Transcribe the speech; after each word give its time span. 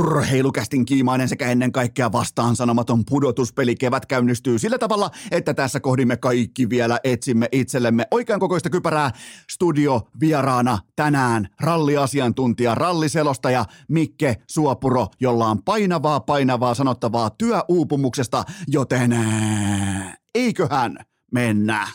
urheilukästin 0.00 0.84
kiimainen 0.84 1.28
sekä 1.28 1.50
ennen 1.50 1.72
kaikkea 1.72 2.12
vastaan 2.12 2.56
sanomaton 2.56 3.04
pudotuspeli 3.04 3.74
kevät 3.74 4.06
käynnistyy 4.06 4.58
sillä 4.58 4.78
tavalla, 4.78 5.10
että 5.30 5.54
tässä 5.54 5.80
kohdimme 5.80 6.16
kaikki 6.16 6.68
vielä 6.70 6.98
etsimme 7.04 7.48
itsellemme 7.52 8.06
oikean 8.10 8.40
kokoista 8.40 8.70
kypärää 8.70 9.10
studio 9.50 10.08
vieraana 10.20 10.78
tänään 10.96 11.48
ralliasiantuntija, 11.60 12.74
ralliselostaja 12.74 13.64
Mikke 13.88 14.36
Suopuro, 14.50 15.06
jolla 15.20 15.46
on 15.46 15.62
painavaa 15.62 16.20
painavaa 16.20 16.74
sanottavaa 16.74 17.30
työuupumuksesta, 17.30 18.44
joten 18.68 19.16
eiköhän 20.34 20.96
mennä. 21.32 21.86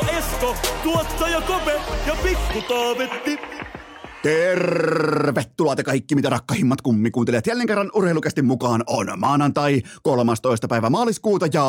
Esko, 0.00 0.56
tuottaja 0.82 1.40
Kope 1.40 1.80
ja 2.06 2.16
Pikku 2.22 2.62
Taavetti. 2.68 3.38
Tervetuloa 4.22 5.76
te 5.76 5.82
kaikki, 5.82 6.14
mitä 6.14 6.30
rakkahimmat 6.30 6.80
kummikuuntelijat. 6.80 7.46
Jälleen 7.46 7.66
kerran 7.66 7.90
urheilukästin 7.94 8.44
mukaan 8.44 8.84
on 8.86 9.06
maanantai 9.16 9.82
13. 10.02 10.68
päivä 10.68 10.90
maaliskuuta 10.90 11.46
ja 11.52 11.64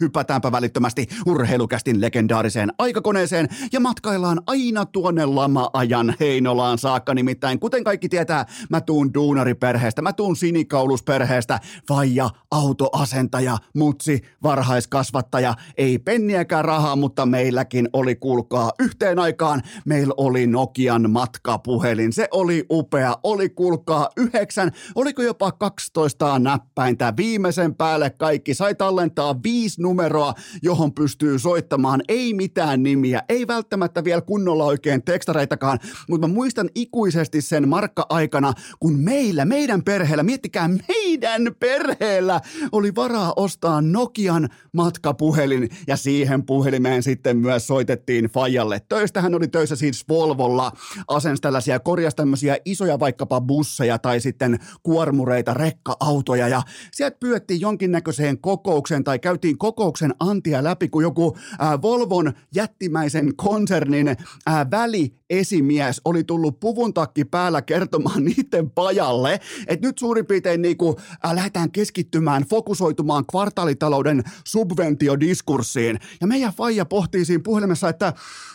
hypätäänpä 0.00 0.52
välittömästi 0.52 1.06
urheilukästin 1.26 2.00
legendaariseen 2.00 2.72
aikakoneeseen 2.78 3.48
ja 3.72 3.80
matkaillaan 3.80 4.40
aina 4.46 4.86
tuonne 4.86 5.26
lama-ajan 5.26 6.14
Heinolaan 6.20 6.78
saakka. 6.78 7.14
Nimittäin, 7.14 7.60
kuten 7.60 7.84
kaikki 7.84 8.08
tietää, 8.08 8.46
mä 8.70 8.80
tuun 8.80 9.14
duunariperheestä, 9.14 10.02
mä 10.02 10.12
tuun 10.12 10.36
sinikaulusperheestä, 10.36 11.60
vaija, 11.88 12.30
autoasentaja, 12.50 13.58
mutsi, 13.74 14.22
varhaiskasvattaja, 14.42 15.54
ei 15.76 15.98
penniäkään 15.98 16.64
rahaa, 16.64 16.96
mutta 16.96 17.26
meilläkin 17.26 17.88
oli, 17.92 18.16
kuulkaa, 18.16 18.72
yhteen 18.80 19.18
aikaan 19.18 19.62
meillä 19.84 20.14
oli 20.16 20.46
Nokia 20.46 20.75
Nokian 20.76 21.10
matkapuhelin. 21.10 22.12
Se 22.12 22.28
oli 22.30 22.66
upea, 22.70 23.16
oli 23.22 23.48
kuulkaa 23.48 24.08
yhdeksän, 24.16 24.72
oliko 24.94 25.22
jopa 25.22 25.52
12 25.52 26.38
näppäintä. 26.38 27.12
Viimeisen 27.16 27.74
päälle 27.74 28.10
kaikki 28.10 28.54
sai 28.54 28.74
tallentaa 28.74 29.42
viisi 29.42 29.82
numeroa, 29.82 30.34
johon 30.62 30.92
pystyy 30.92 31.38
soittamaan. 31.38 32.02
Ei 32.08 32.34
mitään 32.34 32.82
nimiä, 32.82 33.22
ei 33.28 33.46
välttämättä 33.46 34.04
vielä 34.04 34.20
kunnolla 34.20 34.64
oikein 34.64 35.02
tekstareitakaan, 35.02 35.78
mutta 36.08 36.28
mä 36.28 36.34
muistan 36.34 36.68
ikuisesti 36.74 37.42
sen 37.42 37.68
markka-aikana, 37.68 38.52
kun 38.80 38.98
meillä, 38.98 39.44
meidän 39.44 39.82
perheellä, 39.84 40.22
miettikää 40.22 40.68
meidän 40.68 41.54
perheellä, 41.60 42.40
oli 42.72 42.94
varaa 42.94 43.32
ostaa 43.36 43.80
Nokian 43.82 44.48
matkapuhelin 44.72 45.68
ja 45.86 45.96
siihen 45.96 46.46
puhelimeen 46.46 47.02
sitten 47.02 47.36
myös 47.36 47.66
soitettiin 47.66 48.24
Fajalle. 48.24 48.80
Töistähän 48.88 49.34
oli 49.34 49.48
töissä 49.48 49.76
siis 49.76 50.08
Volvolla 50.08 50.65
asensi 51.08 51.42
tällaisia, 51.42 51.80
korjasi 51.80 52.16
tämmöisiä 52.16 52.56
isoja 52.64 53.00
vaikkapa 53.00 53.40
busseja 53.40 53.98
tai 53.98 54.20
sitten 54.20 54.58
kuormureita, 54.82 55.54
rekka-autoja 55.54 56.48
ja 56.48 56.62
sieltä 56.92 57.16
pyöttiin 57.20 57.60
jonkinnäköiseen 57.60 58.38
kokoukseen 58.38 59.04
tai 59.04 59.18
käytiin 59.18 59.58
kokouksen 59.58 60.14
antia 60.20 60.64
läpi, 60.64 60.88
kun 60.88 61.02
joku 61.02 61.36
äh, 61.62 61.82
Volvon 61.82 62.32
jättimäisen 62.54 63.36
konsernin 63.36 64.08
äh, 64.08 64.16
väli 64.70 65.14
esimies 65.30 66.00
oli 66.04 66.24
tullut 66.24 66.60
puvun 66.60 66.94
takki 66.94 67.24
päällä 67.24 67.62
kertomaan 67.62 68.24
niiden 68.24 68.70
pajalle, 68.70 69.40
että 69.66 69.86
nyt 69.86 69.98
suurin 69.98 70.26
piirtein 70.26 70.62
niin 70.62 70.76
kuin, 70.76 70.96
äh, 71.26 71.34
lähdetään 71.34 71.70
keskittymään, 71.70 72.44
fokusoitumaan 72.44 73.26
kvartaalitalouden 73.26 74.24
subventiodiskurssiin. 74.44 75.98
Ja 76.20 76.26
meidän 76.26 76.52
faija 76.52 76.84
pohtii 76.84 77.24
siinä 77.24 77.42
puhelimessa, 77.44 77.88
että 77.88 78.12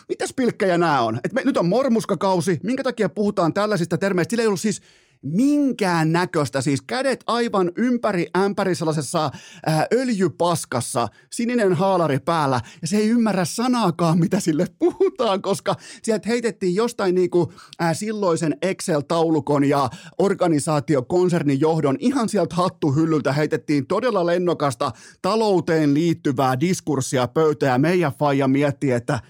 mitäs 0.08 0.32
pilkkejä 0.36 0.78
nämä 0.78 1.00
on? 1.00 1.20
Et 1.24 1.32
me, 1.32 1.42
nyt 1.44 1.56
on 1.56 1.66
mormuskakausi, 2.02 2.60
minkä 2.62 2.82
takia 2.82 3.08
puhutaan 3.08 3.54
tällaisista 3.54 3.98
termeistä? 3.98 4.30
Sillä 4.30 4.42
ei 4.42 4.46
ollut 4.46 4.60
siis 4.60 4.82
minkään 5.22 6.12
näköistä, 6.12 6.60
siis 6.60 6.82
kädet 6.82 7.24
aivan 7.26 7.72
ympäri 7.76 8.26
ämpäri 8.38 8.74
sellaisessa 8.74 9.30
ää, 9.66 9.78
äh, 9.78 9.86
öljypaskassa, 9.92 11.08
sininen 11.30 11.72
haalari 11.72 12.18
päällä, 12.18 12.60
ja 12.82 12.88
se 12.88 12.96
ei 12.96 13.08
ymmärrä 13.08 13.44
sanaakaan, 13.44 14.18
mitä 14.18 14.40
sille 14.40 14.66
puhutaan, 14.78 15.42
koska 15.42 15.74
sieltä 16.02 16.28
heitettiin 16.28 16.74
jostain 16.74 17.14
niinku, 17.14 17.52
ää, 17.78 17.88
äh, 17.88 17.96
silloisen 17.96 18.56
Excel-taulukon 18.62 19.64
ja 19.64 19.90
organisaatiokonsernin 20.18 21.60
johdon 21.60 21.96
ihan 21.98 22.28
sieltä 22.28 22.54
hattuhyllyltä 22.54 23.32
heitettiin 23.32 23.86
todella 23.86 24.26
lennokasta 24.26 24.90
talouteen 25.22 25.94
liittyvää 25.94 26.60
diskurssia 26.60 27.28
pöytään, 27.28 27.72
ja 27.72 27.78
meidän 27.78 28.12
faija 28.12 28.48
miettii, 28.48 28.90
että– 28.90 29.20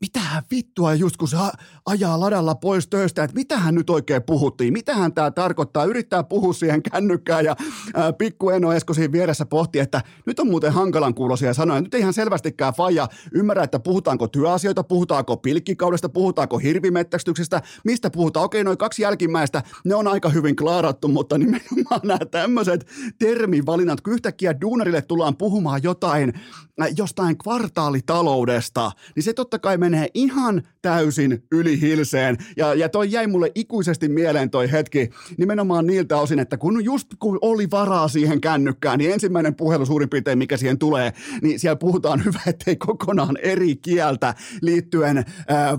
mitähän 0.00 0.42
vittua 0.50 0.94
just 0.94 1.16
kun 1.16 1.28
se 1.28 1.36
ajaa 1.86 2.20
ladalla 2.20 2.54
pois 2.54 2.88
töistä, 2.88 3.24
että 3.24 3.36
mitähän 3.36 3.74
nyt 3.74 3.90
oikein 3.90 4.22
puhuttiin, 4.22 4.72
mitähän 4.72 5.14
tämä 5.14 5.30
tarkoittaa, 5.30 5.84
yrittää 5.84 6.22
puhua 6.24 6.52
siihen 6.52 6.82
kännykkään 6.82 7.44
ja 7.44 7.56
ää, 7.94 8.12
pikku 8.12 8.50
Eno 8.50 8.72
Esko 8.72 8.94
siinä 8.94 9.12
vieressä 9.12 9.46
pohti, 9.46 9.78
että 9.78 10.02
nyt 10.26 10.40
on 10.40 10.46
muuten 10.46 10.72
hankalan 10.72 11.14
kuulosia 11.14 11.54
sanoja, 11.54 11.80
nyt 11.80 11.94
ei 11.94 12.00
ihan 12.00 12.14
selvästikään 12.14 12.74
faija 12.74 13.08
ymmärrä, 13.32 13.64
että 13.64 13.78
puhutaanko 13.78 14.28
työasioita, 14.28 14.84
puhutaanko 14.84 15.36
pilkkikaudesta, 15.36 16.08
puhutaanko 16.08 16.58
hirvimettästyksestä, 16.58 17.62
mistä 17.84 18.10
puhutaan, 18.10 18.44
okei 18.44 18.64
noin 18.64 18.78
kaksi 18.78 19.02
jälkimmäistä, 19.02 19.62
ne 19.84 19.94
on 19.94 20.08
aika 20.08 20.28
hyvin 20.28 20.56
klaarattu, 20.56 21.08
mutta 21.08 21.38
nimenomaan 21.38 22.00
nämä 22.04 22.18
tämmöiset 22.30 22.86
termivalinnat, 23.18 24.00
kun 24.00 24.12
yhtäkkiä 24.12 24.60
duunarille 24.60 25.02
tullaan 25.02 25.36
puhumaan 25.36 25.82
jotain, 25.82 26.32
jostain 26.96 27.38
kvartaalitaloudesta, 27.38 28.92
niin 29.16 29.22
se 29.22 29.32
totta 29.32 29.58
kai 29.58 29.78
menee 29.78 30.08
ihan 30.14 30.62
täysin 30.82 31.42
yli 31.52 31.80
hilseen. 31.80 32.36
Ja, 32.56 32.74
ja 32.74 32.88
toi 32.88 33.12
jäi 33.12 33.26
mulle 33.26 33.52
ikuisesti 33.54 34.08
mieleen 34.08 34.50
toi 34.50 34.72
hetki 34.72 35.10
nimenomaan 35.36 35.86
niiltä 35.86 36.16
osin, 36.16 36.38
että 36.38 36.56
kun 36.56 36.84
just 36.84 37.08
kun 37.18 37.38
oli 37.40 37.70
varaa 37.70 38.08
siihen 38.08 38.40
kännykkään, 38.40 38.98
niin 38.98 39.12
ensimmäinen 39.12 39.54
puhelu 39.54 39.86
suurin 39.86 40.08
piirtein, 40.08 40.38
mikä 40.38 40.56
siihen 40.56 40.78
tulee, 40.78 41.12
niin 41.42 41.60
siellä 41.60 41.76
puhutaan 41.76 42.22
hyvä, 42.24 42.40
ettei 42.46 42.76
kokonaan 42.76 43.36
eri 43.42 43.76
kieltä 43.76 44.34
liittyen 44.62 45.18
äh, 45.18 45.24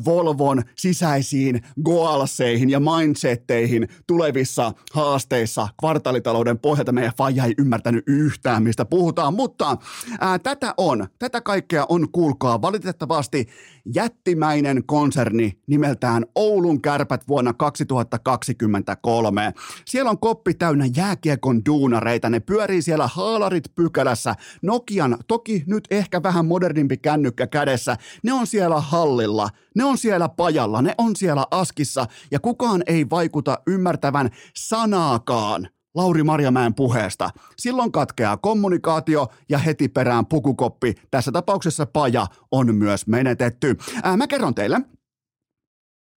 Volvon 0.06 0.64
sisäisiin 0.76 1.62
goalseihin 1.84 2.70
ja 2.70 2.80
mindsetteihin 2.80 3.88
tulevissa 4.08 4.72
haasteissa 4.94 5.68
kvartaalitalouden 5.80 6.60
pohjalta. 6.60 6.92
Meidän 6.92 7.14
faija 7.18 7.46
ei 7.46 7.54
ymmärtänyt 7.58 8.04
yhtään, 8.08 8.64
mistä 8.64 8.86
puhutaan, 8.86 9.34
mutta 9.34 9.78
äh, 10.24 10.40
tätä 10.44 10.74
on, 10.78 11.08
tätä 11.20 11.42
kaikkea 11.42 11.86
on, 11.90 12.12
kuulkaa, 12.12 12.62
valitettavasti 12.62 13.13
valitettavasti 13.14 13.48
jättimäinen 13.96 14.84
konserni 14.86 15.60
nimeltään 15.68 16.26
Oulun 16.36 16.82
kärpät 16.82 17.28
vuonna 17.28 17.54
2023. 17.54 19.54
Siellä 19.86 20.10
on 20.10 20.20
koppi 20.20 20.54
täynnä 20.54 20.86
jääkiekon 20.96 21.66
duunareita, 21.66 22.30
ne 22.30 22.40
pyörii 22.40 22.82
siellä 22.82 23.08
haalarit 23.08 23.76
pykälässä, 23.76 24.36
Nokian 24.62 25.18
toki 25.28 25.64
nyt 25.68 25.88
ehkä 25.92 26.24
vähän 26.24 26.46
modernimpi 26.46 26.98
kännykkä 26.98 27.48
kädessä, 27.48 27.98
ne 28.24 28.34
on 28.34 28.48
siellä 28.48 28.82
hallilla, 28.82 29.50
ne 29.76 29.84
on 29.84 29.98
siellä 29.98 30.30
pajalla, 30.30 30.82
ne 30.82 30.96
on 30.98 31.16
siellä 31.16 31.46
askissa. 31.52 32.06
Ja 32.32 32.40
kukaan 32.40 32.84
ei 32.88 33.10
vaikuta 33.10 33.60
ymmärtävän 33.68 34.30
sanaakaan 34.56 35.68
Lauri 35.96 36.24
Marjamäen 36.24 36.74
puheesta. 36.74 37.30
Silloin 37.58 37.92
katkeaa 37.92 38.38
kommunikaatio 38.38 39.28
ja 39.50 39.58
heti 39.58 39.88
perään 39.90 40.26
pukukoppi. 40.26 40.96
Tässä 41.12 41.32
tapauksessa 41.32 41.86
paja 41.86 42.28
on 42.52 42.76
myös 42.76 43.08
menetetty. 43.08 43.78
Ää, 44.04 44.18
mä 44.18 44.28
kerron 44.28 44.56
teille, 44.56 44.82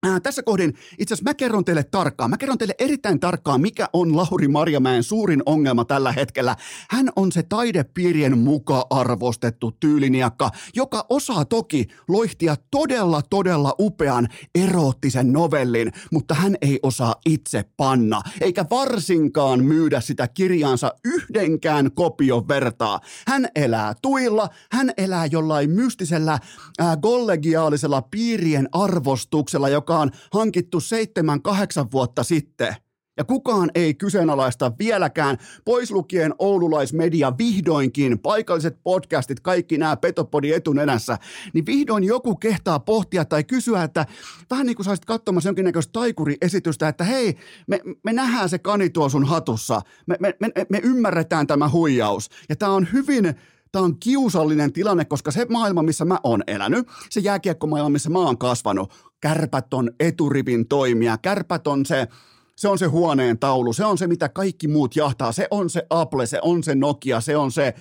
Ää, 0.06 0.20
tässä 0.20 0.42
kohdin 0.42 0.74
itse 0.98 1.14
asiassa 1.14 1.30
mä 1.30 1.34
kerron 1.34 1.64
teille 1.64 1.84
tarkkaan, 1.84 2.30
mä 2.30 2.36
kerron 2.36 2.58
teille 2.58 2.74
erittäin 2.78 3.20
tarkkaan, 3.20 3.60
mikä 3.60 3.88
on 3.92 4.16
Lauri 4.16 4.48
Marjamäen 4.48 5.02
suurin 5.02 5.42
ongelma 5.46 5.84
tällä 5.84 6.12
hetkellä. 6.12 6.56
Hän 6.90 7.08
on 7.16 7.32
se 7.32 7.42
taidepiirien 7.42 8.38
muka 8.38 8.86
arvostettu 8.90 9.72
tyyliniakka, 9.80 10.50
joka 10.74 11.06
osaa 11.08 11.44
toki 11.44 11.86
loihtia 12.08 12.56
todella 12.70 13.22
todella 13.30 13.74
upean 13.80 14.28
eroottisen 14.54 15.32
novellin, 15.32 15.92
mutta 16.12 16.34
hän 16.34 16.56
ei 16.60 16.80
osaa 16.82 17.14
itse 17.26 17.64
panna, 17.76 18.22
eikä 18.40 18.64
varsinkaan 18.70 19.64
myydä 19.64 20.00
sitä 20.00 20.28
kirjaansa 20.28 20.92
yhdenkään 21.04 21.92
kopion 21.92 22.48
vertaa. 22.48 23.00
Hän 23.28 23.48
elää 23.54 23.94
tuilla, 24.02 24.48
hän 24.72 24.92
elää 24.96 25.26
jollain 25.26 25.70
mystisellä 25.70 26.38
ää, 26.78 26.96
kollegiaalisella 26.96 28.02
piirien 28.02 28.68
arvostuksella, 28.72 29.68
joka 29.68 29.95
on 29.98 30.10
hankittu 30.32 30.80
seitsemän, 30.80 31.42
kahdeksan 31.42 31.92
vuotta 31.92 32.22
sitten. 32.22 32.76
Ja 33.18 33.24
kukaan 33.24 33.70
ei 33.74 33.94
kyseenalaista 33.94 34.72
vieläkään, 34.78 35.38
pois 35.64 35.90
lukien 35.90 36.34
oululaismedia 36.38 37.32
vihdoinkin, 37.38 38.18
paikalliset 38.18 38.82
podcastit, 38.82 39.40
kaikki 39.40 39.78
nämä 39.78 39.96
Petopodin 39.96 40.54
etunenässä, 40.54 41.18
niin 41.54 41.66
vihdoin 41.66 42.04
joku 42.04 42.36
kehtaa 42.36 42.78
pohtia 42.78 43.24
tai 43.24 43.44
kysyä, 43.44 43.82
että 43.82 44.06
vähän 44.50 44.66
niin 44.66 44.76
kuin 44.76 44.84
saisit 44.84 45.04
katsomassa 45.04 45.48
jonkinnäköistä 45.48 45.92
taikuriesitystä, 45.92 46.88
että 46.88 47.04
hei, 47.04 47.36
me, 47.66 47.80
me 48.04 48.12
nähdään 48.12 48.48
se 48.48 48.58
kani 48.58 48.90
tuo 48.90 49.08
sun 49.08 49.24
hatussa, 49.24 49.80
me, 50.06 50.16
me, 50.20 50.34
me, 50.40 50.52
me 50.68 50.80
ymmärretään 50.82 51.46
tämä 51.46 51.68
huijaus. 51.68 52.30
Ja 52.48 52.56
tämä 52.56 52.72
on 52.72 52.88
hyvin 52.92 53.34
tämä 53.72 53.84
on 53.84 53.98
kiusallinen 53.98 54.72
tilanne, 54.72 55.04
koska 55.04 55.30
se 55.30 55.46
maailma, 55.50 55.82
missä 55.82 56.04
mä 56.04 56.18
oon 56.24 56.42
elänyt, 56.46 56.88
se 57.10 57.20
jääkiekkomaailma, 57.20 57.90
missä 57.90 58.10
mä 58.10 58.18
oon 58.18 58.38
kasvanut, 58.38 58.92
kärpät 59.20 59.74
on 59.74 59.90
eturivin 60.00 60.68
toimia, 60.68 61.18
kärpät 61.18 61.66
on 61.66 61.86
se 61.86 62.08
se 62.56 62.68
on 62.68 62.78
se 62.78 62.86
huoneen 62.86 63.38
taulu, 63.38 63.72
se 63.72 63.84
on 63.84 63.98
se, 63.98 64.06
mitä 64.06 64.28
kaikki 64.28 64.68
muut 64.68 64.96
jahtaa, 64.96 65.32
se 65.32 65.48
on 65.50 65.70
se 65.70 65.86
Apple, 65.90 66.26
se 66.26 66.38
on 66.42 66.62
se 66.62 66.74
Nokia, 66.74 67.20
se 67.20 67.36
on 67.36 67.52
se 67.52 67.74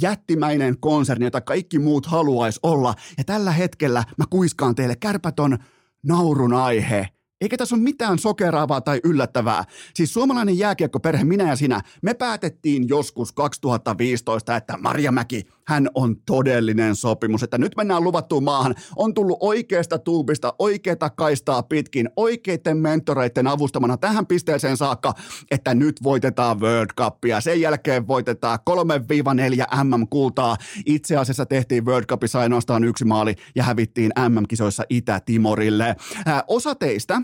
jättimäinen 0.00 0.78
konserni, 0.80 1.24
jota 1.24 1.40
kaikki 1.40 1.78
muut 1.78 2.06
haluaisi 2.06 2.60
olla. 2.62 2.94
Ja 3.18 3.24
tällä 3.24 3.50
hetkellä 3.50 4.04
mä 4.18 4.24
kuiskaan 4.30 4.74
teille, 4.74 4.96
kärpät 4.96 5.40
on 5.40 5.58
naurun 6.02 6.54
aihe. 6.54 7.08
Eikä 7.42 7.56
tässä 7.56 7.74
ole 7.74 7.82
mitään 7.82 8.18
sokeraavaa 8.18 8.80
tai 8.80 9.00
yllättävää. 9.04 9.64
Siis 9.94 10.12
suomalainen 10.12 10.58
jääkiekkoperhe, 10.58 11.24
minä 11.24 11.48
ja 11.48 11.56
sinä, 11.56 11.80
me 12.02 12.14
päätettiin 12.14 12.88
joskus 12.88 13.32
2015, 13.32 14.56
että 14.56 14.78
Marja 14.82 15.12
Mäki, 15.12 15.46
hän 15.66 15.88
on 15.94 16.16
todellinen 16.26 16.96
sopimus, 16.96 17.42
että 17.42 17.58
nyt 17.58 17.76
mennään 17.76 18.04
luvattuun 18.04 18.44
maahan. 18.44 18.74
On 18.96 19.14
tullut 19.14 19.38
oikeasta 19.40 19.98
tuubista, 19.98 20.54
oikeita 20.58 21.10
kaistaa 21.10 21.62
pitkin, 21.62 22.10
oikeiden 22.16 22.76
mentoreiden 22.76 23.46
avustamana 23.46 23.96
tähän 23.96 24.26
pisteeseen 24.26 24.76
saakka, 24.76 25.12
että 25.50 25.74
nyt 25.74 26.02
voitetaan 26.02 26.60
World 26.60 26.90
Cupia. 26.98 27.40
Sen 27.40 27.60
jälkeen 27.60 28.08
voitetaan 28.08 28.58
3-4 28.70 29.84
MM-kultaa. 29.84 30.56
Itse 30.86 31.16
asiassa 31.16 31.46
tehtiin 31.46 31.84
World 31.84 32.06
Cupissa 32.06 32.40
ainoastaan 32.40 32.84
yksi 32.84 33.04
maali 33.04 33.34
ja 33.54 33.62
hävittiin 33.62 34.12
MM-kisoissa 34.28 34.84
Itä-Timorille. 34.88 35.96
Ää, 36.26 36.44
osa 36.48 36.74
teistä, 36.74 37.22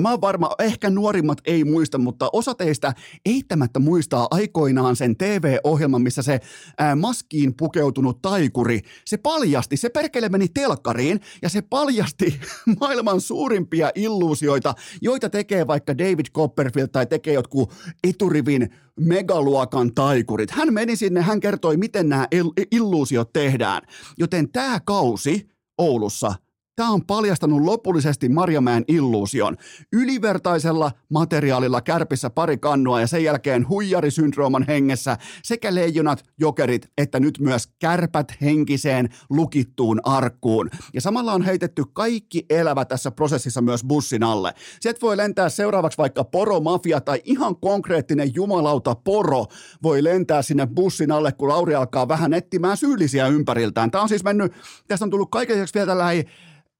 Mä 0.00 0.10
oon 0.10 0.20
varma, 0.20 0.50
ehkä 0.58 0.90
nuorimmat 0.90 1.38
ei 1.44 1.64
muista, 1.64 1.98
mutta 1.98 2.30
osa 2.32 2.54
teistä 2.54 2.94
eittämättä 3.26 3.78
muistaa 3.78 4.26
aikoinaan 4.30 4.96
sen 4.96 5.16
TV-ohjelman, 5.16 6.02
missä 6.02 6.22
se 6.22 6.40
ää, 6.78 6.96
maskiin 6.96 7.54
pukeutunut 7.56 8.22
taikuri, 8.22 8.80
se 9.04 9.16
paljasti, 9.16 9.76
se 9.76 9.88
perkele 9.88 10.28
meni 10.28 10.48
telkkariin 10.48 11.20
ja 11.42 11.48
se 11.48 11.62
paljasti 11.62 12.40
maailman 12.80 13.20
suurimpia 13.20 13.90
illuusioita, 13.94 14.74
joita 15.02 15.30
tekee 15.30 15.66
vaikka 15.66 15.98
David 15.98 16.26
Copperfield 16.34 16.88
tai 16.88 17.06
tekee 17.06 17.34
jotkut 17.34 17.72
eturivin 18.04 18.68
megaluokan 19.00 19.94
taikurit. 19.94 20.50
Hän 20.50 20.74
meni 20.74 20.96
sinne, 20.96 21.20
hän 21.20 21.40
kertoi, 21.40 21.76
miten 21.76 22.08
nämä 22.08 22.28
illuusiot 22.72 23.32
tehdään. 23.32 23.82
Joten 24.18 24.52
tämä 24.52 24.80
kausi 24.84 25.48
Oulussa– 25.78 26.34
Tämä 26.78 26.90
on 26.90 27.06
paljastanut 27.06 27.62
lopullisesti 27.62 28.28
Marjamäen 28.28 28.84
illuusion. 28.88 29.56
Ylivertaisella 29.92 30.90
materiaalilla 31.08 31.80
kärpissä 31.80 32.30
pari 32.30 32.58
kannua 32.58 33.00
ja 33.00 33.06
sen 33.06 33.24
jälkeen 33.24 33.68
huijarisyndrooman 33.68 34.64
hengessä 34.68 35.16
sekä 35.42 35.74
leijonat, 35.74 36.24
jokerit 36.40 36.90
että 36.98 37.20
nyt 37.20 37.38
myös 37.40 37.68
kärpät 37.78 38.32
henkiseen 38.40 39.08
lukittuun 39.30 40.00
arkkuun. 40.04 40.70
Ja 40.94 41.00
samalla 41.00 41.32
on 41.32 41.42
heitetty 41.42 41.84
kaikki 41.92 42.46
elävä 42.50 42.84
tässä 42.84 43.10
prosessissa 43.10 43.60
myös 43.60 43.84
bussin 43.84 44.22
alle. 44.22 44.54
Sieltä 44.80 45.00
voi 45.02 45.16
lentää 45.16 45.48
seuraavaksi 45.48 45.98
vaikka 45.98 46.24
poromafia 46.24 47.00
tai 47.00 47.22
ihan 47.24 47.56
konkreettinen 47.56 48.34
jumalauta 48.34 48.94
poro 48.94 49.46
voi 49.82 50.04
lentää 50.04 50.42
sinne 50.42 50.66
bussin 50.66 51.12
alle, 51.12 51.32
kun 51.32 51.48
Lauri 51.48 51.74
alkaa 51.74 52.08
vähän 52.08 52.34
etsimään 52.34 52.76
syyllisiä 52.76 53.26
ympäriltään. 53.26 53.90
Tämä 53.90 54.02
on 54.02 54.08
siis 54.08 54.24
mennyt, 54.24 54.52
tästä 54.88 55.04
on 55.04 55.10
tullut 55.10 55.30
kaiken 55.30 55.66
vielä 55.74 55.86
tällainen 55.86 56.24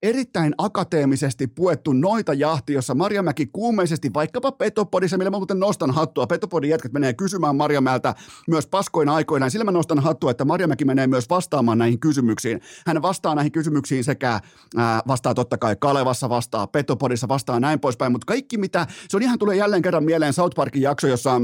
erittäin 0.02 0.54
akateemisesti 0.58 1.46
puettu 1.46 1.92
noita 1.92 2.34
jahti, 2.34 2.72
jossa 2.72 2.94
Marjamäki 2.94 3.46
kuumeisesti 3.46 4.10
vaikkapa 4.14 4.52
Petopodissa, 4.52 5.18
millä 5.18 5.30
mä 5.30 5.36
muuten 5.36 5.60
nostan 5.60 5.90
hattua, 5.90 6.26
Petopodin 6.26 6.70
jätkät 6.70 6.92
menee 6.92 7.14
kysymään 7.14 7.56
Marjamäeltä 7.56 8.14
myös 8.48 8.66
paskoina 8.66 9.14
aikoina, 9.14 9.50
sillä 9.50 9.64
mä 9.64 9.70
nostan 9.70 9.98
hattua, 9.98 10.30
että 10.30 10.44
Marjamäki 10.44 10.84
menee 10.84 11.06
myös 11.06 11.30
vastaamaan 11.30 11.78
näihin 11.78 12.00
kysymyksiin. 12.00 12.60
Hän 12.86 13.02
vastaa 13.02 13.34
näihin 13.34 13.52
kysymyksiin 13.52 14.04
sekä 14.04 14.40
ää, 14.76 15.02
vastaa 15.08 15.34
totta 15.34 15.58
kai 15.58 15.76
Kalevassa, 15.80 16.28
vastaa 16.28 16.66
Petopodissa, 16.66 17.28
vastaa 17.28 17.60
näin 17.60 17.80
poispäin, 17.80 18.12
mutta 18.12 18.26
kaikki 18.26 18.58
mitä, 18.58 18.86
se 19.08 19.16
on 19.16 19.22
ihan 19.22 19.38
tulee 19.38 19.56
jälleen 19.56 19.82
kerran 19.82 20.04
mieleen 20.04 20.32
South 20.32 20.54
Parkin 20.56 20.82
jakso, 20.82 21.06
jossa 21.06 21.40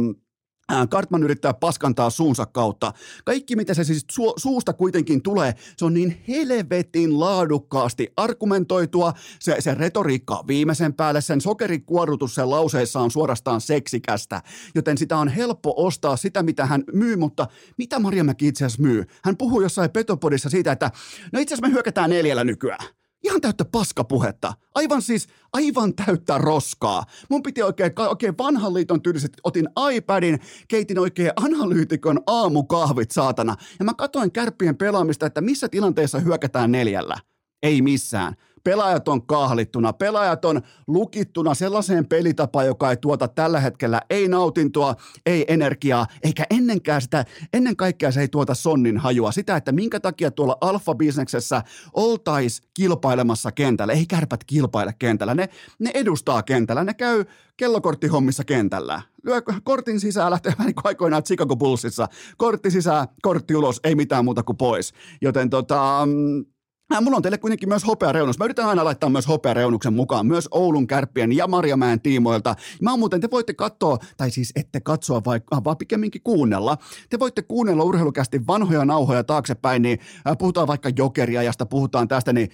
Kartman 0.90 1.22
yrittää 1.22 1.54
paskantaa 1.54 2.10
suunsa 2.10 2.46
kautta. 2.46 2.92
Kaikki, 3.24 3.56
mitä 3.56 3.74
se 3.74 3.84
siis 3.84 4.06
su- 4.12 4.34
suusta 4.36 4.72
kuitenkin 4.72 5.22
tulee, 5.22 5.54
se 5.76 5.84
on 5.84 5.94
niin 5.94 6.22
helvetin 6.28 7.20
laadukkaasti 7.20 8.12
argumentoitua. 8.16 9.12
Se, 9.38 9.56
se 9.60 9.74
retoriikka 9.74 10.44
viimeisen 10.46 10.94
päälle, 10.94 11.20
sen 11.20 11.40
sokerikuorutus 11.40 12.34
sen 12.34 12.50
lauseissa 12.50 13.00
on 13.00 13.10
suorastaan 13.10 13.60
seksikästä. 13.60 14.42
Joten 14.74 14.98
sitä 14.98 15.16
on 15.16 15.28
helppo 15.28 15.74
ostaa 15.76 16.16
sitä, 16.16 16.42
mitä 16.42 16.66
hän 16.66 16.84
myy, 16.92 17.16
mutta 17.16 17.46
mitä 17.78 17.98
Marjamäki 17.98 18.48
itse 18.48 18.64
asiassa 18.64 18.82
myy? 18.82 19.04
Hän 19.24 19.36
puhuu 19.36 19.60
jossain 19.60 19.90
Petopodissa 19.90 20.50
siitä, 20.50 20.72
että 20.72 20.90
no 21.32 21.40
itse 21.40 21.54
asiassa 21.54 21.68
me 21.68 21.72
hyökätään 21.72 22.10
neljällä 22.10 22.44
nykyään. 22.44 22.86
Ihan 23.24 23.40
täyttä 23.40 23.64
paskapuhetta. 23.64 24.52
Aivan 24.74 25.02
siis, 25.02 25.28
aivan 25.52 25.94
täyttä 25.94 26.38
roskaa. 26.38 27.04
Mun 27.30 27.42
piti 27.42 27.62
oikein, 27.62 27.92
oikein 28.08 28.38
vanhan 28.38 28.74
liiton 28.74 29.02
tyylisesti, 29.02 29.38
otin 29.44 29.68
iPadin, 29.92 30.40
keitin 30.68 30.98
oikein 30.98 31.30
analyytikon 31.36 32.20
aamukahvit 32.26 33.10
saatana. 33.10 33.56
Ja 33.78 33.84
mä 33.84 33.94
katoin 33.94 34.32
kärppien 34.32 34.76
pelaamista, 34.76 35.26
että 35.26 35.40
missä 35.40 35.68
tilanteessa 35.68 36.18
hyökätään 36.18 36.72
neljällä. 36.72 37.16
Ei 37.62 37.82
missään 37.82 38.34
pelaajat 38.64 39.08
on 39.08 39.26
kahlittuna, 39.26 39.92
pelaajat 39.92 40.44
on 40.44 40.62
lukittuna 40.86 41.54
sellaiseen 41.54 42.06
pelitapaan, 42.06 42.66
joka 42.66 42.90
ei 42.90 42.96
tuota 42.96 43.28
tällä 43.28 43.60
hetkellä 43.60 44.00
ei 44.10 44.28
nautintoa, 44.28 44.94
ei 45.26 45.44
energiaa, 45.48 46.06
eikä 46.22 46.44
ennenkään 46.50 47.02
sitä, 47.02 47.24
ennen 47.52 47.76
kaikkea 47.76 48.12
se 48.12 48.20
ei 48.20 48.28
tuota 48.28 48.54
sonnin 48.54 48.98
hajua. 48.98 49.32
Sitä, 49.32 49.56
että 49.56 49.72
minkä 49.72 50.00
takia 50.00 50.30
tuolla 50.30 50.58
alfa-bisneksessä 50.60 51.62
oltais 51.92 52.62
kilpailemassa 52.74 53.52
kentällä. 53.52 53.92
Ei 53.92 54.06
kärpät 54.06 54.44
kilpaile 54.44 54.94
kentällä, 54.98 55.34
ne, 55.34 55.48
ne 55.78 55.90
edustaa 55.94 56.42
kentällä, 56.42 56.84
ne 56.84 56.94
käy 56.94 57.24
kellokorttihommissa 57.56 58.44
kentällä. 58.44 59.02
Lyö 59.24 59.42
kortin 59.64 60.00
sisään, 60.00 60.30
lähtee 60.30 60.52
vähän 60.58 60.66
niin 60.66 60.74
kuin 60.74 60.86
aikoinaan 60.86 61.22
Chicago 61.22 61.56
Bullsissa. 61.56 62.08
Kortti 62.36 62.70
sisään, 62.70 63.08
kortti 63.22 63.56
ulos, 63.56 63.80
ei 63.84 63.94
mitään 63.94 64.24
muuta 64.24 64.42
kuin 64.42 64.56
pois. 64.56 64.92
Joten 65.20 65.50
tota, 65.50 66.02
mm, 66.06 66.44
mulla 67.00 67.16
on 67.16 67.22
teille 67.22 67.38
kuitenkin 67.38 67.68
myös 67.68 67.86
hopeareunus. 67.86 68.38
Mä 68.38 68.44
yritän 68.44 68.68
aina 68.68 68.84
laittaa 68.84 69.10
myös 69.10 69.28
hopeareunuksen 69.28 69.94
mukaan, 69.94 70.26
myös 70.26 70.48
Oulun 70.50 70.86
kärppien 70.86 71.36
ja 71.36 71.46
Marjamäen 71.46 72.00
tiimoilta. 72.00 72.54
Mä 72.82 72.90
oon 72.90 72.98
muuten, 72.98 73.20
te 73.20 73.30
voitte 73.30 73.54
katsoa, 73.54 73.98
tai 74.16 74.30
siis 74.30 74.52
ette 74.56 74.80
katsoa, 74.80 75.22
vaikka, 75.24 75.64
vaan 75.64 75.76
pikemminkin 75.76 76.22
kuunnella. 76.24 76.78
Te 77.10 77.18
voitte 77.18 77.42
kuunnella 77.42 77.84
urheilukästi 77.84 78.46
vanhoja 78.46 78.84
nauhoja 78.84 79.24
taaksepäin, 79.24 79.82
niin 79.82 79.98
äh, 80.28 80.38
puhutaan 80.38 80.66
vaikka 80.66 80.90
jokeriajasta, 80.96 81.66
puhutaan 81.66 82.08
tästä, 82.08 82.32
niin 82.32 82.50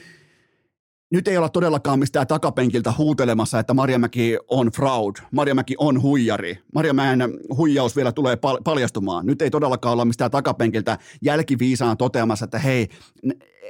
nyt 1.11 1.29
ei 1.29 1.37
olla 1.37 1.49
todellakaan 1.49 1.99
mistään 1.99 2.27
takapenkiltä 2.27 2.93
huutelemassa, 2.99 3.59
että 3.59 3.75
Marjamäki 3.75 4.39
on 4.49 4.67
fraud, 4.67 5.17
Marjamäki 5.33 5.75
on 5.79 6.03
huijari. 6.03 6.59
Marjamäen 6.75 7.21
huijaus 7.57 7.97
vielä 7.97 8.13
tulee 8.13 8.37
pal- 8.37 8.61
paljastumaan. 8.65 9.27
Nyt 9.27 9.43
ei 9.43 9.51
todellakaan 9.51 9.93
olla 9.93 10.05
mistään 10.05 10.31
takapenkiltä 10.31 10.99
jälkiviisaan 11.23 11.97
toteamassa, 11.97 12.45
että 12.45 12.59
hei, 12.59 12.89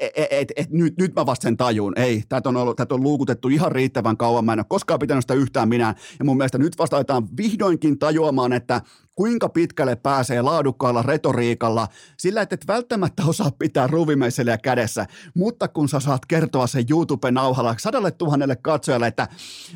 et, 0.01 0.13
et, 0.17 0.29
et, 0.31 0.53
et, 0.57 0.71
nyt, 0.71 0.95
nyt 0.99 1.15
mä 1.15 1.27
vasta 1.27 1.43
sen 1.43 1.57
tajun. 1.57 1.93
Ei, 1.97 2.23
tätä 2.29 2.49
on, 2.49 2.57
ollut, 2.57 2.77
tätä 2.77 2.95
on 2.95 3.03
luukutettu 3.03 3.49
ihan 3.49 3.73
riittävän 3.73 4.17
kauan. 4.17 4.45
Mä 4.45 4.53
en 4.53 4.59
ole 4.59 4.67
koskaan 4.69 4.99
pitänyt 4.99 5.25
sitä 5.25 5.35
yhtään 5.35 5.69
minä. 5.69 5.95
Ja 6.19 6.25
mun 6.25 6.37
mielestä 6.37 6.59
nyt 6.59 6.79
vasta 6.79 7.23
vihdoinkin 7.37 7.99
tajuamaan, 7.99 8.53
että 8.53 8.81
kuinka 9.21 9.49
pitkälle 9.49 9.97
pääsee 9.97 10.43
laadukkaalla 10.43 11.03
retoriikalla, 11.03 11.89
sillä 12.17 12.43
et 12.43 12.53
et 12.53 12.67
välttämättä 12.67 13.23
osaa 13.27 13.51
pitää 13.59 13.87
ruuvimeiseliä 13.87 14.59
kädessä, 14.59 15.07
mutta 15.35 15.69
kun 15.69 15.89
sä 15.89 16.01
saat 16.01 16.27
kertoa 16.27 16.67
sen 16.67 16.85
YouTube-nauhalla 16.91 17.75
sadalle 17.79 18.11
tuhannelle 18.11 18.57
katsojalle, 18.57 19.07
että 19.07 19.29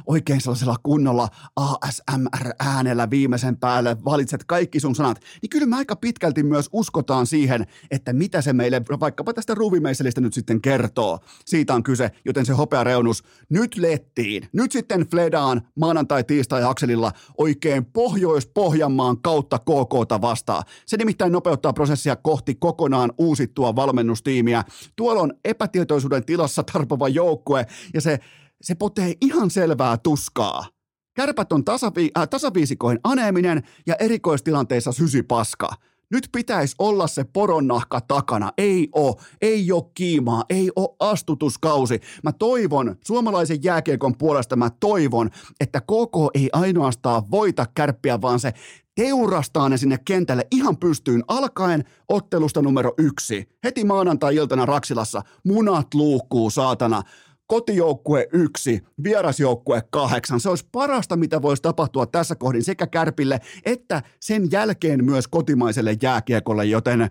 oikein 0.07 0.41
sellaisella 0.41 0.77
kunnolla 0.83 1.29
ASMR-äänellä 1.57 3.11
viimeisen 3.11 3.57
päälle 3.57 3.97
valitset 4.05 4.45
kaikki 4.45 4.81
sun 4.81 4.95
sanat, 4.95 5.21
niin 5.43 5.51
kyllä 5.51 5.67
me 5.67 5.77
aika 5.77 5.97
pitkälti 5.97 6.43
myös 6.43 6.69
uskotaan 6.73 7.27
siihen, 7.27 7.67
että 7.91 8.13
mitä 8.13 8.43
se 8.43 8.53
meille 8.53 8.83
vaikkapa 9.01 9.35
tästä 9.35 9.55
ruuvimeiselistä 9.55 10.21
nyt 10.21 10.35
sitten 10.35 10.61
kertoo. 10.61 11.19
Siitä 11.45 11.75
on 11.75 11.83
kyse, 11.83 12.11
joten 12.25 12.47
se 12.47 12.53
hopea 12.53 12.85
reunus 12.85 13.25
nyt 13.49 13.77
lettiin. 13.77 14.49
Nyt 14.53 14.73
sitten 14.73 15.01
Fledaan 15.01 15.63
maanantai-tiistai-akselilla 15.75 17.13
oikein 17.39 17.85
Pohjois-Pohjanmaan 17.85 19.23
kautta 19.23 19.34
KKta 19.43 20.21
vastaan. 20.21 20.63
Se 20.87 20.97
nimittäin 20.97 21.33
nopeuttaa 21.33 21.73
prosessia 21.73 22.17
kohti 22.17 22.55
kokonaan 22.55 23.13
uusittua 23.19 23.77
valmennustiimiä. 23.77 24.65
Tuolla 24.97 25.23
on 25.23 25.33
epätietoisuuden 25.45 26.25
tilassa 26.25 26.63
tarpova 26.73 27.09
joukkue 27.09 27.67
ja 27.95 28.01
se, 28.01 28.19
se 28.63 28.75
potee 28.75 29.13
ihan 29.21 29.51
selvää 29.51 29.97
tuskaa 29.99 30.75
Kärpät 31.15 31.53
on 31.53 31.65
tasavi, 31.65 32.11
äh, 32.19 32.29
tasaviisikoin 32.29 32.99
aneeminen 33.05 33.63
ja 33.87 33.95
erikoistilanteissa 33.95 34.93
sysipaska. 34.93 35.71
Nyt 36.11 36.29
pitäisi 36.33 36.75
olla 36.79 37.07
se 37.07 37.25
poronnahka 37.25 38.01
takana. 38.01 38.53
Ei 38.59 38.89
oo, 38.93 39.21
ei 39.41 39.73
oo 39.73 39.91
kiimaa, 39.95 40.45
ei 40.51 40.71
oo 40.77 40.97
astutuskausi. 41.01 42.01
Mä 42.23 42.33
toivon, 42.33 42.97
suomalaisen 43.05 43.59
jääkiekon 43.63 44.19
puolesta 44.19 44.57
mä 44.57 44.71
toivon, 44.81 45.31
että 45.61 45.81
koko 45.81 46.31
ei 46.35 46.49
ainoastaan 46.53 47.23
voita 47.31 47.67
kärppiä, 47.75 48.21
vaan 48.21 48.41
se 48.41 48.53
teurastaa 48.95 49.69
ne 49.69 49.77
sinne 49.77 49.99
kentälle 50.05 50.47
ihan 50.51 50.77
pystyyn 50.77 51.25
alkaen 51.29 51.85
ottelusta 52.09 52.63
numero 52.63 52.95
yksi. 52.99 53.49
Heti 53.65 53.85
maanantai-iltana 53.85 54.67
Raksilassa 54.67 55.23
munat 55.45 55.95
luukkuu 55.95 56.51
saatana 56.51 57.03
kotijoukkue 57.47 58.29
yksi, 58.33 58.83
vierasjoukkue 59.05 59.83
kahdeksan. 59.91 60.41
Se 60.41 60.49
olisi 60.49 60.69
parasta, 60.73 61.17
mitä 61.17 61.43
voisi 61.43 61.63
tapahtua 61.63 62.07
tässä 62.07 62.35
kohdin 62.35 62.65
sekä 62.65 62.87
Kärpille 62.87 63.41
että 63.65 64.03
sen 64.21 64.51
jälkeen 64.51 65.05
myös 65.05 65.29
kotimaiselle 65.29 65.97
jääkiekolle, 66.03 66.65
joten 66.65 67.11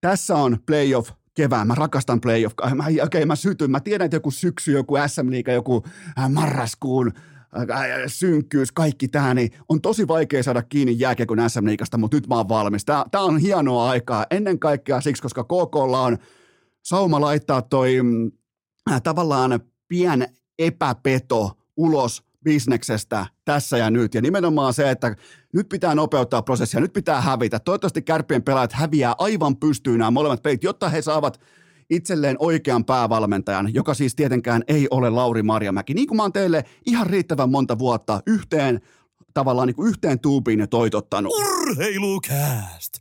tässä 0.00 0.36
on 0.36 0.58
playoff 0.66 1.10
kevään. 1.34 1.66
Mä 1.66 1.74
rakastan 1.74 2.20
playoff. 2.20 2.54
Okei, 2.82 3.02
okay, 3.02 3.24
mä 3.24 3.36
sytyn. 3.36 3.70
Mä 3.70 3.80
tiedän, 3.80 4.04
että 4.04 4.16
joku 4.16 4.30
syksy, 4.30 4.72
joku 4.72 4.94
SM-liiga, 5.06 5.52
joku 5.52 5.82
äh, 6.18 6.30
marraskuun 6.30 7.12
synkkyys, 8.06 8.72
kaikki 8.72 9.08
tämä, 9.08 9.34
niin 9.34 9.50
on 9.68 9.80
tosi 9.80 10.08
vaikea 10.08 10.42
saada 10.42 10.62
kiinni 10.62 10.94
jääkiekon 10.98 11.50
SM-liigasta, 11.50 11.98
mutta 11.98 12.16
nyt 12.16 12.26
mä 12.26 12.36
oon 12.36 12.48
valmis. 12.48 12.84
Tää, 12.84 13.04
tää 13.10 13.20
on 13.20 13.38
hienoa 13.38 13.90
aikaa. 13.90 14.26
Ennen 14.30 14.58
kaikkea 14.58 15.00
siksi, 15.00 15.22
koska 15.22 15.44
KKlla 15.44 16.02
on 16.02 16.18
sauma 16.82 17.20
laittaa 17.20 17.62
toi 17.62 17.96
äh, 18.90 19.02
tavallaan 19.02 19.60
pien 19.88 20.28
epäpeto 20.58 21.50
ulos 21.76 22.22
bisneksestä 22.44 23.26
tässä 23.44 23.78
ja 23.78 23.90
nyt. 23.90 24.14
Ja 24.14 24.22
nimenomaan 24.22 24.74
se, 24.74 24.90
että 24.90 25.16
nyt 25.52 25.68
pitää 25.68 25.94
nopeuttaa 25.94 26.42
prosessia, 26.42 26.80
nyt 26.80 26.92
pitää 26.92 27.20
hävitä. 27.20 27.58
Toivottavasti 27.58 28.02
kärppien 28.02 28.42
pelaajat 28.42 28.72
häviää 28.72 29.14
aivan 29.18 29.56
pystyyn 29.56 29.98
nämä 29.98 30.10
molemmat 30.10 30.42
pelit, 30.42 30.64
jotta 30.64 30.88
he 30.88 31.02
saavat 31.02 31.40
itselleen 31.94 32.36
oikean 32.38 32.84
päävalmentajan, 32.84 33.74
joka 33.74 33.94
siis 33.94 34.14
tietenkään 34.14 34.62
ei 34.68 34.86
ole 34.90 35.10
Lauri 35.10 35.42
Marjamäki. 35.42 35.94
Niin 35.94 36.06
kuin 36.06 36.16
mä 36.16 36.22
oon 36.22 36.32
teille 36.32 36.64
ihan 36.86 37.06
riittävän 37.06 37.50
monta 37.50 37.78
vuotta 37.78 38.20
yhteen 38.26 38.80
tavallaan 39.34 39.66
niin 39.66 39.76
kuin 39.76 39.88
yhteen 39.88 40.20
tuupiin 40.20 40.60
jo 40.60 40.66
toitottanut. 40.66 41.32
Urheilukääst! 41.32 42.92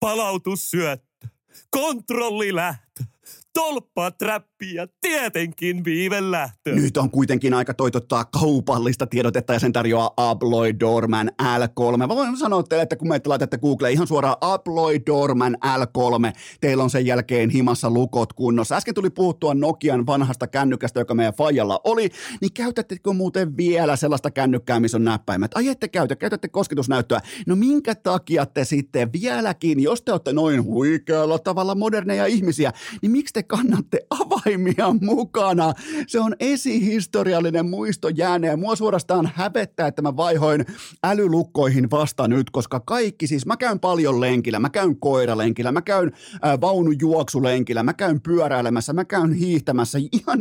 Palautussyöttö! 0.00 1.26
Kontrollilähtö! 1.70 3.04
Tolppatrappi 3.54 4.74
ja 4.74 4.86
tietenkin 5.00 5.84
viivelähtö. 5.84 6.74
Nyt 6.74 6.96
on 6.96 7.10
kuitenkin 7.10 7.54
aika 7.54 7.74
toitottaa 7.74 8.24
kaupallista 8.24 9.06
tiedotetta 9.06 9.52
ja 9.52 9.58
sen 9.58 9.72
tarjoaa 9.72 10.10
Abloy 10.16 10.74
Dorman 10.80 11.30
L3. 11.42 11.96
Mä 11.96 12.08
voin 12.08 12.36
sanoa 12.36 12.62
teille, 12.62 12.82
että 12.82 12.96
kun 12.96 13.08
me 13.08 13.20
laitatte 13.26 13.58
Google 13.58 13.92
ihan 13.92 14.06
suoraan 14.06 14.36
Abloy 14.40 15.00
Dorman 15.06 15.56
L3, 15.64 16.32
teillä 16.60 16.82
on 16.82 16.90
sen 16.90 17.06
jälkeen 17.06 17.50
himassa 17.50 17.90
lukot 17.90 18.32
kunnossa. 18.32 18.76
Äsken 18.76 18.94
tuli 18.94 19.10
puhuttua 19.10 19.54
Nokian 19.54 20.06
vanhasta 20.06 20.46
kännykästä, 20.46 21.00
joka 21.00 21.14
meidän 21.14 21.34
Fajalla 21.34 21.80
oli, 21.84 22.08
niin 22.40 22.52
käytättekö 22.52 23.12
muuten 23.12 23.56
vielä 23.56 23.96
sellaista 23.96 24.30
kännykkää, 24.30 24.80
missä 24.80 24.96
on 24.96 25.04
näppäimet? 25.04 25.54
Ai 25.54 25.68
ette 25.68 25.88
käytä, 25.88 26.16
käytätte 26.16 26.48
kosketusnäyttöä. 26.48 27.20
No 27.46 27.56
minkä 27.56 27.94
takia 27.94 28.46
te 28.46 28.64
sitten 28.64 29.12
vieläkin, 29.12 29.80
jos 29.80 30.02
te 30.02 30.12
olette 30.12 30.32
noin 30.32 30.64
huikealla 30.64 31.38
tavalla 31.38 31.74
moderneja 31.74 32.26
ihmisiä, 32.26 32.72
niin 33.02 33.12
miksi 33.12 33.34
te 33.34 33.41
kannatte 33.42 33.98
avaimia 34.10 34.94
mukana. 35.00 35.72
Se 36.06 36.20
on 36.20 36.36
esihistoriallinen 36.40 37.66
muisto 37.66 38.08
jääneen. 38.08 38.58
Mua 38.58 38.76
suorastaan 38.76 39.32
hävettää, 39.34 39.86
että 39.86 40.02
mä 40.02 40.16
vaihoin 40.16 40.66
älylukkoihin 41.04 41.90
vasta 41.90 42.28
nyt, 42.28 42.50
koska 42.50 42.80
kaikki, 42.80 43.26
siis 43.26 43.46
mä 43.46 43.56
käyn 43.56 43.80
paljon 43.80 44.20
lenkillä, 44.20 44.58
mä 44.58 44.70
käyn 44.70 45.00
koiralenkillä, 45.00 45.72
mä 45.72 45.82
käyn 45.82 46.12
äh, 46.44 46.60
vaunujuoksulenkillä, 46.60 47.82
mä 47.82 47.94
käyn 47.94 48.20
pyöräilemässä, 48.20 48.92
mä 48.92 49.04
käyn 49.04 49.32
hiihtämässä. 49.32 49.98
Ihan, 50.12 50.38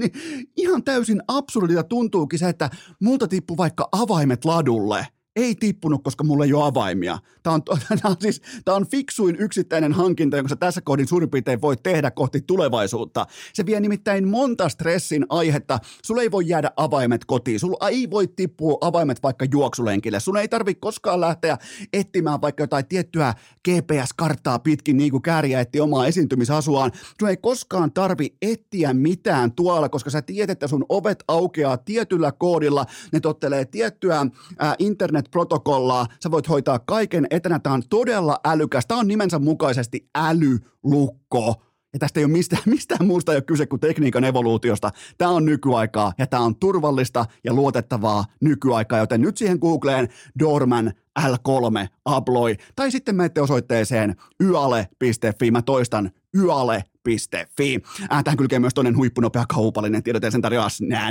ihan 0.57 0.83
täysin 0.83 1.21
absurdita 1.27 1.83
tuntuukin 1.83 2.39
se, 2.39 2.49
että 2.49 2.69
multa 3.01 3.27
tippuu 3.27 3.57
vaikka 3.57 3.89
avaimet 3.91 4.45
ladulle– 4.45 5.07
ei 5.35 5.55
tippunut, 5.55 6.03
koska 6.03 6.23
mulla 6.23 6.45
ei 6.45 6.53
ole 6.53 6.65
avaimia. 6.65 7.19
Tämä 7.43 7.53
on, 7.53 7.61
tämä 7.87 7.99
on, 8.03 8.15
siis, 8.19 8.41
tämä 8.65 8.75
on 8.75 8.87
fiksuin 8.87 9.35
yksittäinen 9.35 9.93
hankinta, 9.93 10.37
jonka 10.37 10.49
sä 10.49 10.55
tässä 10.55 10.81
kohdin 10.81 11.07
suurin 11.07 11.29
piirtein 11.29 11.61
voi 11.61 11.77
tehdä 11.83 12.11
kohti 12.11 12.41
tulevaisuutta. 12.41 13.27
Se 13.53 13.65
vie 13.65 13.79
nimittäin 13.79 14.27
monta 14.27 14.69
stressin 14.69 15.25
aihetta. 15.29 15.79
Sulla 16.05 16.21
ei 16.21 16.31
voi 16.31 16.47
jäädä 16.47 16.71
avaimet 16.75 17.25
kotiin. 17.25 17.59
Sulla 17.59 17.89
ei 17.89 18.09
voi 18.09 18.27
tippua 18.27 18.77
avaimet 18.81 19.23
vaikka 19.23 19.45
juoksulenkille. 19.51 20.19
Sun 20.19 20.37
ei 20.37 20.47
tarvi 20.47 20.75
koskaan 20.75 21.21
lähteä 21.21 21.57
etsimään 21.93 22.41
vaikka 22.41 22.63
jotain 22.63 22.87
tiettyä 22.87 23.33
GPS-karttaa 23.69 24.59
pitkin, 24.59 24.97
niin 24.97 25.11
kuin 25.11 25.21
Kääriä 25.21 25.59
etti 25.59 25.79
omaa 25.79 26.07
esiintymisasuaan. 26.07 26.91
Sun 27.19 27.29
ei 27.29 27.37
koskaan 27.37 27.93
tarvi 27.93 28.35
etsiä 28.41 28.93
mitään 28.93 29.51
tuolla, 29.51 29.89
koska 29.89 30.09
sä 30.09 30.21
tiedät, 30.21 30.51
että 30.51 30.67
sun 30.67 30.85
ovet 30.89 31.23
aukeaa 31.27 31.77
tietyllä 31.77 32.31
koodilla. 32.31 32.85
Ne 33.11 33.19
tottelee 33.19 33.65
tiettyä 33.65 34.25
ää, 34.59 34.75
internet 34.79 35.20
internet-protokollaa, 35.21 36.07
sä 36.23 36.31
voit 36.31 36.49
hoitaa 36.49 36.79
kaiken 36.79 37.27
etänä, 37.29 37.59
tämä 37.59 37.73
on 37.73 37.83
todella 37.89 38.39
älykäs, 38.45 38.85
tämä 38.87 38.99
on 38.99 39.07
nimensä 39.07 39.39
mukaisesti 39.39 40.09
älylukko. 40.15 41.63
Ja 41.93 41.99
tästä 41.99 42.19
ei 42.19 42.23
ole 42.23 42.31
mistään, 42.31 42.63
mistään 42.75 43.07
muusta 43.07 43.31
ei 43.31 43.35
ole 43.35 43.41
kyse 43.41 43.65
kuin 43.65 43.79
tekniikan 43.79 44.23
evoluutiosta. 44.23 44.91
Tämä 45.17 45.31
on 45.31 45.45
nykyaikaa 45.45 46.13
ja 46.17 46.27
tämä 46.27 46.43
on 46.43 46.55
turvallista 46.55 47.25
ja 47.43 47.53
luotettavaa 47.53 48.25
nykyaikaa, 48.41 48.99
joten 48.99 49.21
nyt 49.21 49.37
siihen 49.37 49.57
Googleen 49.61 50.09
Dorman 50.39 50.93
L3 51.19 51.87
Abloy 52.05 52.55
tai 52.75 52.91
sitten 52.91 53.15
menette 53.15 53.41
osoitteeseen 53.41 54.15
yale.fi. 54.43 55.51
Mä 55.51 55.61
toistan 55.61 56.11
yale.fi. 56.37 57.79
Äh, 58.13 58.23
tähän 58.23 58.37
kylkee 58.37 58.59
myös 58.59 58.73
toinen 58.73 58.97
huippunopea 58.97 59.45
kaupallinen 59.49 60.03
tiedote, 60.03 60.31
sen 60.31 60.41
tarjoaa 60.41 60.67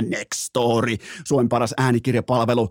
Nextory, 0.09 0.95
Suomen 1.27 1.49
paras 1.49 1.73
äänikirjapalvelu 1.77 2.69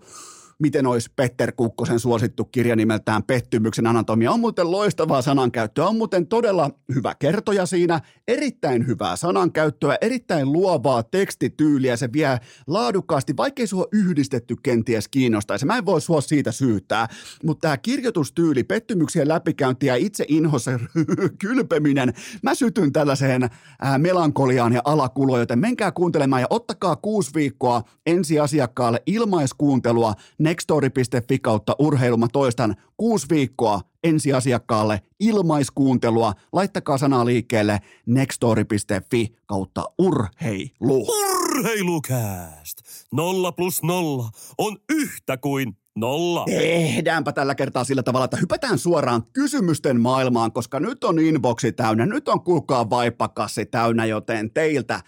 miten 0.61 0.87
olisi 0.87 1.11
Petter 1.15 1.51
Kukkosen 1.51 1.99
suosittu 1.99 2.45
kirja 2.45 2.75
nimeltään 2.75 3.23
Pettymyksen 3.23 3.87
anatomia. 3.87 4.31
On 4.31 4.39
muuten 4.39 4.71
loistavaa 4.71 5.21
sanankäyttöä, 5.21 5.87
on 5.87 5.95
muuten 5.95 6.27
todella 6.27 6.69
hyvä 6.95 7.15
kertoja 7.19 7.65
siinä, 7.65 8.01
erittäin 8.27 8.87
hyvää 8.87 9.15
sanankäyttöä, 9.15 9.97
erittäin 10.01 10.51
luovaa 10.51 11.03
tekstityyliä, 11.03 11.95
se 11.95 12.09
vie 12.13 12.39
laadukkaasti, 12.67 13.37
vaikkei 13.37 13.67
sua 13.67 13.85
yhdistetty 13.91 14.55
kenties 14.63 15.07
kiinnostaisi. 15.07 15.65
Mä 15.65 15.77
en 15.77 15.85
voi 15.85 16.01
sua 16.01 16.21
siitä 16.21 16.51
syyttää, 16.51 17.07
mutta 17.43 17.61
tämä 17.61 17.77
kirjoitustyyli, 17.77 18.63
pettymyksiä 18.63 19.27
läpikäynti 19.27 19.85
ja 19.85 19.95
itse 19.95 20.25
inhossa 20.27 20.71
kylpeminen, 21.41 22.13
mä 22.43 22.55
sytyn 22.55 22.93
tällaiseen 22.93 23.49
melankoliaan 23.97 24.73
ja 24.73 24.81
alakuloon, 24.85 25.39
joten 25.39 25.59
menkää 25.59 25.91
kuuntelemaan 25.91 26.41
ja 26.41 26.47
ottakaa 26.49 26.95
kuusi 26.95 27.31
viikkoa 27.35 27.83
ensi 28.05 28.39
asiakkaalle 28.39 29.03
ilmaiskuuntelua 29.05 30.13
nextory.fi 30.51 31.39
kautta 31.39 31.75
urheilu. 31.79 32.17
Mä 32.17 32.27
toistan 32.33 32.75
kuusi 32.97 33.27
viikkoa 33.29 33.81
ensi 34.03 34.33
asiakkaalle 34.33 35.01
ilmaiskuuntelua. 35.19 36.33
Laittakaa 36.53 36.97
sanaa 36.97 37.25
liikkeelle 37.25 37.79
nextory.fi 38.05 39.35
kautta 39.45 39.83
urheilu. 39.97 41.07
Urheilukääst! 41.07 42.77
Nolla 43.11 43.51
plus 43.51 43.83
nolla 43.83 44.29
on 44.57 44.77
yhtä 44.89 45.37
kuin 45.37 45.77
nolla. 45.95 46.45
Tehdäänpä 46.45 47.31
tällä 47.31 47.55
kertaa 47.55 47.83
sillä 47.83 48.03
tavalla, 48.03 48.25
että 48.25 48.37
hypätään 48.37 48.77
suoraan 48.77 49.23
kysymysten 49.33 50.01
maailmaan, 50.01 50.51
koska 50.51 50.79
nyt 50.79 51.03
on 51.03 51.19
inboxi 51.19 51.71
täynnä, 51.71 52.05
nyt 52.05 52.27
on 52.27 52.43
kuulkaa 52.43 52.89
vaippakassi 52.89 53.65
täynnä, 53.65 54.05
joten 54.05 54.51
teiltä 54.51 54.99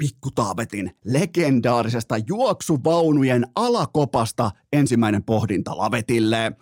Pikkutaavetin 0.00 0.90
legendaarisesta 1.04 2.14
juoksuvaunujen 2.26 3.46
alakopasta 3.54 4.50
ensimmäinen 4.72 5.22
pohdinta 5.22 5.78
lavetille. 5.78 6.52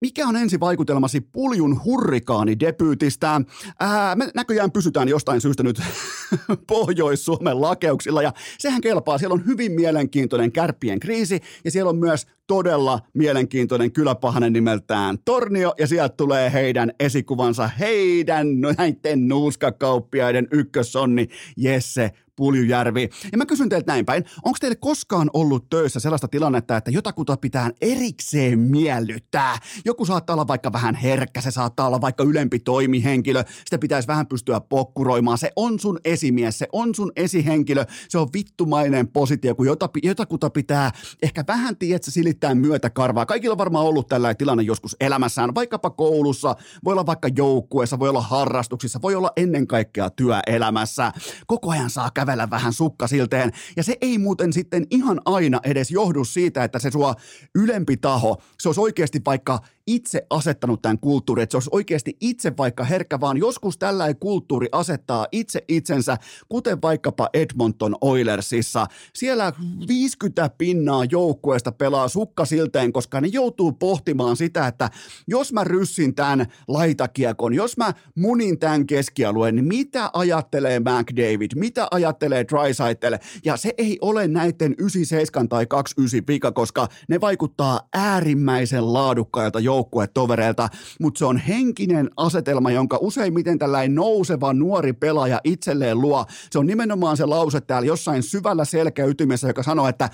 Mikä 0.00 0.28
on 0.28 0.36
ensi 0.36 0.60
vaikutelmasi 0.60 1.20
Puljun 1.20 1.84
hurrikaani 1.84 2.60
debyytistä? 2.60 3.40
Ää, 3.80 4.14
me 4.14 4.30
näköjään 4.34 4.72
pysytään 4.72 5.08
jostain 5.08 5.40
syystä 5.40 5.62
nyt 5.62 5.82
Pohjois-Suomen 6.68 7.60
lakeuksilla 7.60 8.22
ja 8.22 8.32
sehän 8.58 8.80
kelpaa. 8.80 9.18
Siellä 9.18 9.34
on 9.34 9.46
hyvin 9.46 9.72
mielenkiintoinen 9.72 10.52
kärppien 10.52 11.00
kriisi 11.00 11.40
ja 11.64 11.70
siellä 11.70 11.90
on 11.90 11.98
myös 11.98 12.26
todella 12.46 13.00
mielenkiintoinen 13.14 13.92
kyläpahanen 13.92 14.52
nimeltään 14.52 15.18
Tornio 15.24 15.74
ja 15.78 15.86
sieltä 15.86 16.14
tulee 16.16 16.52
heidän 16.52 16.92
esikuvansa, 17.00 17.68
heidän 17.68 18.60
näiden 18.60 19.28
nuuskakauppiaiden 19.28 20.48
ykkössonni 20.50 21.28
Jesse 21.56 22.10
Puljujärvi. 22.36 23.08
Ja 23.32 23.38
mä 23.38 23.46
kysyn 23.46 23.68
teiltä 23.68 23.92
näin 23.92 24.04
päin, 24.04 24.24
onko 24.44 24.56
teille 24.60 24.76
koskaan 24.76 25.30
ollut 25.32 25.70
töissä 25.70 26.00
sellaista 26.00 26.28
tilannetta, 26.28 26.76
että 26.76 26.90
jotakuta 26.90 27.36
pitää 27.36 27.70
erikseen 27.80 28.58
miellyttää? 28.58 29.58
Joku 29.84 30.04
saattaa 30.04 30.34
olla 30.34 30.48
vaikka 30.48 30.72
vähän 30.72 30.94
herkkä, 30.94 31.40
se 31.40 31.50
saattaa 31.50 31.86
olla 31.86 32.00
vaikka 32.00 32.24
ylempi 32.24 32.58
toimihenkilö, 32.58 33.44
sitä 33.64 33.78
pitäisi 33.78 34.08
vähän 34.08 34.26
pystyä 34.26 34.60
pokkuroimaan, 34.60 35.38
se 35.38 35.52
on 35.56 35.80
sun 35.80 35.98
esimies, 36.04 36.58
se 36.58 36.66
on 36.72 36.94
sun 36.94 37.12
esihenkilö, 37.16 37.84
se 38.08 38.18
on 38.18 38.28
vittumainen 38.32 39.08
positio, 39.08 39.54
kun 39.54 39.66
jota, 39.66 39.90
jotakuta 40.02 40.50
pitää 40.50 40.90
ehkä 41.22 41.44
vähän, 41.48 41.76
tiedätkö, 41.76 42.10
silittää 42.36 42.54
myötäkarvaa. 42.54 43.26
Kaikilla 43.26 43.52
on 43.52 43.58
varmaan 43.58 43.84
ollut 43.84 44.08
tällainen 44.08 44.36
tilanne 44.36 44.62
joskus 44.62 44.96
elämässään, 45.00 45.54
vaikkapa 45.54 45.90
koulussa, 45.90 46.56
voi 46.84 46.92
olla 46.92 47.06
vaikka 47.06 47.28
joukkueessa, 47.36 47.98
voi 47.98 48.08
olla 48.08 48.20
harrastuksissa, 48.20 49.02
voi 49.02 49.14
olla 49.14 49.30
ennen 49.36 49.66
kaikkea 49.66 50.10
työelämässä. 50.10 51.12
Koko 51.46 51.70
ajan 51.70 51.90
saa 51.90 52.10
kävellä 52.10 52.50
vähän 52.50 52.72
sukkasilteen, 52.72 53.52
ja 53.76 53.82
se 53.82 53.96
ei 54.00 54.18
muuten 54.18 54.52
sitten 54.52 54.86
ihan 54.90 55.20
aina 55.24 55.60
edes 55.64 55.90
johdu 55.90 56.24
siitä, 56.24 56.64
että 56.64 56.78
se 56.78 56.90
sua 56.90 57.14
ylempi 57.54 57.96
taho, 57.96 58.36
se 58.60 58.68
olisi 58.68 58.80
oikeasti 58.80 59.20
vaikka 59.26 59.58
itse 59.86 60.26
asettanut 60.30 60.82
tämän 60.82 60.98
kulttuurin, 60.98 61.42
että 61.42 61.52
se 61.52 61.56
olisi 61.56 61.70
oikeasti 61.72 62.16
itse 62.20 62.56
vaikka 62.56 62.84
herkkä, 62.84 63.20
vaan 63.20 63.36
joskus 63.36 63.78
tällainen 63.78 64.16
kulttuuri 64.16 64.68
asettaa 64.72 65.26
itse 65.32 65.64
itsensä, 65.68 66.16
kuten 66.48 66.82
vaikkapa 66.82 67.28
Edmonton 67.34 67.96
Oilersissa. 68.00 68.86
Siellä 69.14 69.52
50 69.88 70.50
pinnaa 70.58 71.04
joukkueesta 71.04 71.72
pelaa 71.72 72.08
sukkasilteen, 72.08 72.92
koska 72.92 73.20
ne 73.20 73.28
joutuu 73.28 73.72
pohtimaan 73.72 74.36
sitä, 74.36 74.66
että 74.66 74.90
jos 75.28 75.52
mä 75.52 75.64
ryssin 75.64 76.14
tämän 76.14 76.46
laitakiekon, 76.68 77.54
jos 77.54 77.76
mä 77.76 77.94
munin 78.14 78.58
tämän 78.58 78.86
keskialueen, 78.86 79.54
niin 79.56 79.64
mitä 79.64 80.10
ajattelee 80.12 80.80
McDavid, 80.80 81.50
mitä 81.54 81.88
ajattelee 81.90 82.44
Drysaitel, 82.48 83.18
ja 83.44 83.56
se 83.56 83.74
ei 83.78 83.98
ole 84.00 84.28
näiden 84.28 84.74
97 84.78 85.48
tai 85.48 85.66
29 85.66 86.26
vika, 86.28 86.52
koska 86.52 86.88
ne 87.08 87.20
vaikuttaa 87.20 87.80
äärimmäisen 87.92 88.92
laadukkailta 88.92 89.60
joukkueelta 89.60 89.75
joukkuetovereilta, 89.76 90.68
mutta 91.00 91.18
se 91.18 91.24
on 91.24 91.36
henkinen 91.36 92.10
asetelma, 92.16 92.70
jonka 92.70 92.98
useimmiten 93.00 93.58
tällainen 93.58 93.94
nouseva 93.94 94.52
nuori 94.52 94.92
pelaaja 94.92 95.40
itselleen 95.44 96.00
luo. 96.00 96.24
Se 96.50 96.58
on 96.58 96.66
nimenomaan 96.66 97.16
se 97.16 97.26
lause 97.26 97.60
täällä 97.60 97.86
jossain 97.86 98.22
syvällä 98.22 98.64
selkäytymessä, 98.64 99.46
joka 99.46 99.62
sanoo, 99.62 99.88
että 99.88 100.10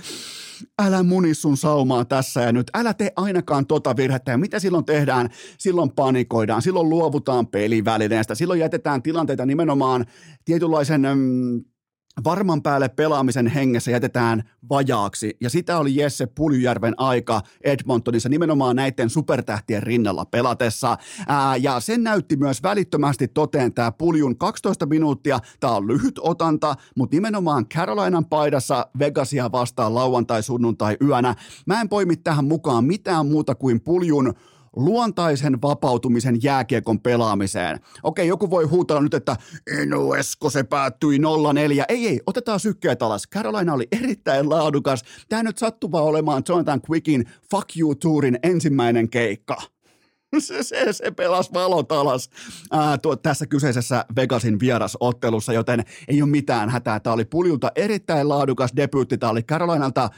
älä 0.83 1.03
muni 1.03 1.35
sun 1.35 1.57
saumaa 1.57 2.05
tässä 2.05 2.41
ja 2.41 2.53
nyt, 2.53 2.71
älä 2.75 2.95
tee 2.95 3.13
ainakaan 3.17 3.67
tota 3.67 3.97
virhettä. 3.97 4.31
Ja 4.31 4.39
mitä 4.39 4.59
silloin 4.59 4.85
tehdään? 4.85 5.29
Silloin 5.59 5.93
panikoidaan, 5.93 6.63
silloin 6.63 6.89
luovutaan 6.89 7.47
pelivälineestä, 7.47 8.35
silloin 8.35 8.61
jätetään 8.61 9.03
tilanteita 9.03 9.47
nimenomaan 9.47 10.07
tietynlaisen 10.45 11.03
mm, 11.15 11.65
varman 12.25 12.63
päälle 12.63 12.89
pelaamisen 12.89 13.47
hengessä 13.47 13.91
jätetään 13.91 14.43
vajaaksi, 14.71 15.37
ja 15.41 15.51
sitä 15.51 15.79
oli 15.79 15.97
Jesse 15.97 16.27
Puljujärven 16.27 16.95
aika 16.97 17.41
Edmontonissa 17.65 18.29
nimenomaan 18.29 18.77
näiden 18.77 19.11
supertähtien 19.11 19.83
rinnalla 19.83 20.25
pelatessa, 20.25 20.97
Ää, 21.29 21.57
ja 21.57 21.81
sen 21.81 22.03
näytti 22.03 22.37
myös 22.37 22.63
välittömästi 22.63 23.29
toteen 23.29 23.75
tämä 23.75 23.93
Puljun 23.93 24.39
12 24.39 24.87
minuuttia, 24.87 25.39
tämä 25.61 25.73
on 25.73 25.89
lyhyt 25.89 26.19
otanta, 26.19 26.75
mutta 26.97 27.17
nimenomaan 27.17 27.69
Carolinan 27.69 28.25
paidassa 28.25 28.87
Vegasia 28.99 29.53
vastaan 29.53 29.95
lauantai-sunnuntai 29.95 30.97
yönä. 31.05 31.35
Mä 31.67 31.81
en 31.81 31.89
poimi 31.89 32.17
tähän 32.17 32.45
mukaan 32.45 32.85
mitään 32.85 33.27
muuta 33.27 33.55
kuin 33.55 33.81
Puljun 33.81 34.35
luontaisen 34.77 35.63
vapautumisen 35.63 36.43
jääkiekon 36.43 37.01
pelaamiseen. 37.01 37.81
Okei, 38.03 38.29
joku 38.29 38.51
voi 38.51 38.65
huutella 38.65 39.03
nyt, 39.03 39.15
että 39.15 39.37
Eno 39.81 40.15
Esko, 40.15 40.51
se 40.51 40.63
päättyi 40.63 41.19
0-4. 41.19 41.21
Ei, 41.89 42.09
ei, 42.09 42.21
otetaan 42.27 42.61
sykkeet 42.61 43.03
alas. 43.03 43.29
Carolina 43.29 43.75
oli 43.75 43.89
erittäin 43.93 44.51
laadukas. 44.51 45.03
Tämä 45.29 45.43
nyt 45.43 45.59
sattuu 45.59 45.93
vaan 45.93 46.05
olemaan 46.05 46.43
Jonathan 46.49 46.81
Quickin 46.91 47.25
Fuck 47.51 47.77
You 47.77 47.95
Tourin 47.95 48.39
ensimmäinen 48.43 49.11
keikka. 49.11 49.57
Se, 50.39 50.63
se, 50.63 50.93
se 50.93 51.11
pelasi 51.11 51.51
valot 51.55 51.93
alas 51.93 52.31
ää, 52.71 52.99
tuo, 52.99 53.17
tässä 53.17 53.47
kyseisessä 53.47 54.05
Vegasin 54.17 54.61
vierasottelussa, 54.61 55.53
joten 55.53 55.85
ei 56.09 56.23
ole 56.23 56.31
mitään 56.31 56.71
hätää. 56.71 57.01
Tämä 57.01 57.15
oli 57.15 57.25
puljulta 57.25 57.73
erittäin 57.75 58.29
laadukas 58.29 58.73
debyytti. 58.77 59.19
Tämä 59.19 59.33
oli 59.33 59.43
Carolinalta 59.43 60.11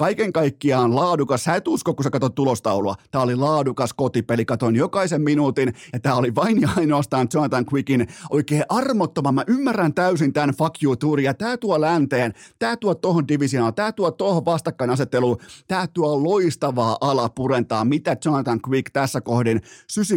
kaiken 0.00 0.32
kaikkiaan 0.32 0.96
laadukas. 0.96 1.44
Sä 1.44 1.54
et 1.54 1.68
usko, 1.68 1.94
kun 1.94 2.04
sä 2.04 2.10
katsot 2.10 2.34
tulostaulua. 2.34 2.94
Tämä 3.10 3.24
oli 3.24 3.36
laadukas 3.36 3.92
kotipeli. 3.92 4.44
Katoin 4.44 4.76
jokaisen 4.76 5.22
minuutin 5.22 5.74
ja 5.92 6.00
tämä 6.00 6.14
oli 6.14 6.34
vain 6.34 6.60
ja 6.60 6.68
ainoastaan 6.76 7.28
Jonathan 7.34 7.66
Quickin 7.72 8.08
oikein 8.30 8.64
armottava. 8.68 9.32
Mä 9.32 9.44
ymmärrän 9.46 9.94
täysin 9.94 10.32
tämän 10.32 10.50
fuck 10.50 10.82
you 10.82 10.96
tuuri 10.96 11.24
ja 11.24 11.34
tämä 11.34 11.56
tuo 11.56 11.80
länteen, 11.80 12.32
tämä 12.58 12.76
tuo 12.76 12.94
tohon 12.94 13.28
divisioonaan, 13.28 13.74
tämä 13.74 13.92
tuo 13.92 14.10
tohon 14.10 14.44
vastakkainasetteluun, 14.44 15.36
tämä 15.68 15.86
tuo 15.86 16.24
loistavaa 16.24 16.96
alapurentaa, 17.00 17.84
mitä 17.84 18.16
Jonathan 18.24 18.60
Quick 18.68 18.90
tässä 18.92 19.20
kohdin 19.20 19.60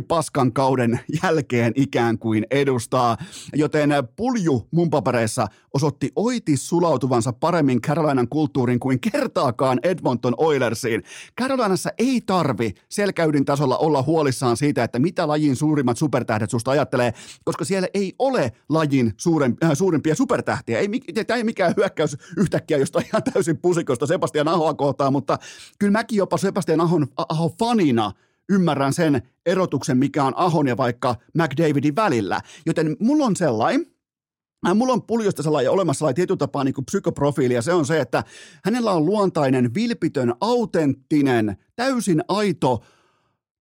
paskan 0.07 0.53
kauden 0.53 0.99
jälkeen 1.23 1.73
ikään 1.75 2.19
kuin 2.19 2.45
edustaa. 2.51 3.17
Joten 3.53 3.89
pulju 4.15 4.67
mun 4.71 4.89
papereissa 4.89 5.47
osoitti 5.73 6.11
oiti 6.15 6.57
sulautuvansa 6.57 7.33
paremmin 7.33 7.81
Carolinan 7.81 8.27
kulttuurin 8.29 8.79
kuin 8.79 8.99
kertaakaan 8.99 9.72
mukaan 9.73 9.91
Edmonton 9.91 10.33
Oilersiin. 10.37 11.03
Carolinassa 11.41 11.89
ei 11.97 12.21
tarvi 12.21 12.73
selkäydin 12.89 13.45
tasolla 13.45 13.77
olla 13.77 14.03
huolissaan 14.03 14.57
siitä, 14.57 14.83
että 14.83 14.99
mitä 14.99 15.27
lajin 15.27 15.55
suurimmat 15.55 15.97
supertähdet 15.97 16.49
susta 16.49 16.71
ajattelee, 16.71 17.13
koska 17.43 17.65
siellä 17.65 17.87
ei 17.93 18.13
ole 18.19 18.51
lajin 18.69 19.13
suuren, 19.17 19.57
äh, 19.63 19.71
suurimpia 19.73 20.15
supertähtiä. 20.15 20.79
Ei, 20.79 20.87
tämä 21.27 21.37
ei 21.37 21.43
mikään 21.43 21.73
hyökkäys 21.77 22.17
yhtäkkiä 22.37 22.77
jostain 22.77 23.05
ihan 23.05 23.23
täysin 23.33 23.57
pusikosta 23.57 24.07
Sebastian 24.07 24.47
Ahoa 24.47 24.73
kohtaan, 24.73 25.13
mutta 25.13 25.37
kyllä 25.79 25.91
mäkin 25.91 26.17
jopa 26.17 26.37
Sebastian 26.37 26.81
Ahon, 26.81 27.07
Ahon 27.17 27.51
fanina 27.59 28.11
ymmärrän 28.49 28.93
sen 28.93 29.21
erotuksen, 29.45 29.97
mikä 29.97 30.23
on 30.23 30.33
Ahon 30.35 30.67
ja 30.67 30.77
vaikka 30.77 31.15
McDavidin 31.33 31.95
välillä. 31.95 32.41
Joten 32.65 32.95
mulla 32.99 33.25
on 33.25 33.35
sellainen, 33.35 33.92
Mulla 34.75 34.93
on 34.93 35.03
puljosta 35.03 35.43
sellainen 35.43 35.71
olemassa 35.71 35.97
sellainen 35.97 36.15
tietyllä 36.15 36.37
tapaa 36.37 36.63
niin 36.63 36.85
psykoprofiili, 36.85 37.53
ja 37.53 37.61
se 37.61 37.73
on 37.73 37.85
se, 37.85 37.99
että 37.99 38.23
hänellä 38.63 38.91
on 38.91 39.05
luontainen, 39.05 39.73
vilpitön, 39.73 40.33
autenttinen, 40.41 41.57
täysin 41.75 42.23
aito 42.27 42.83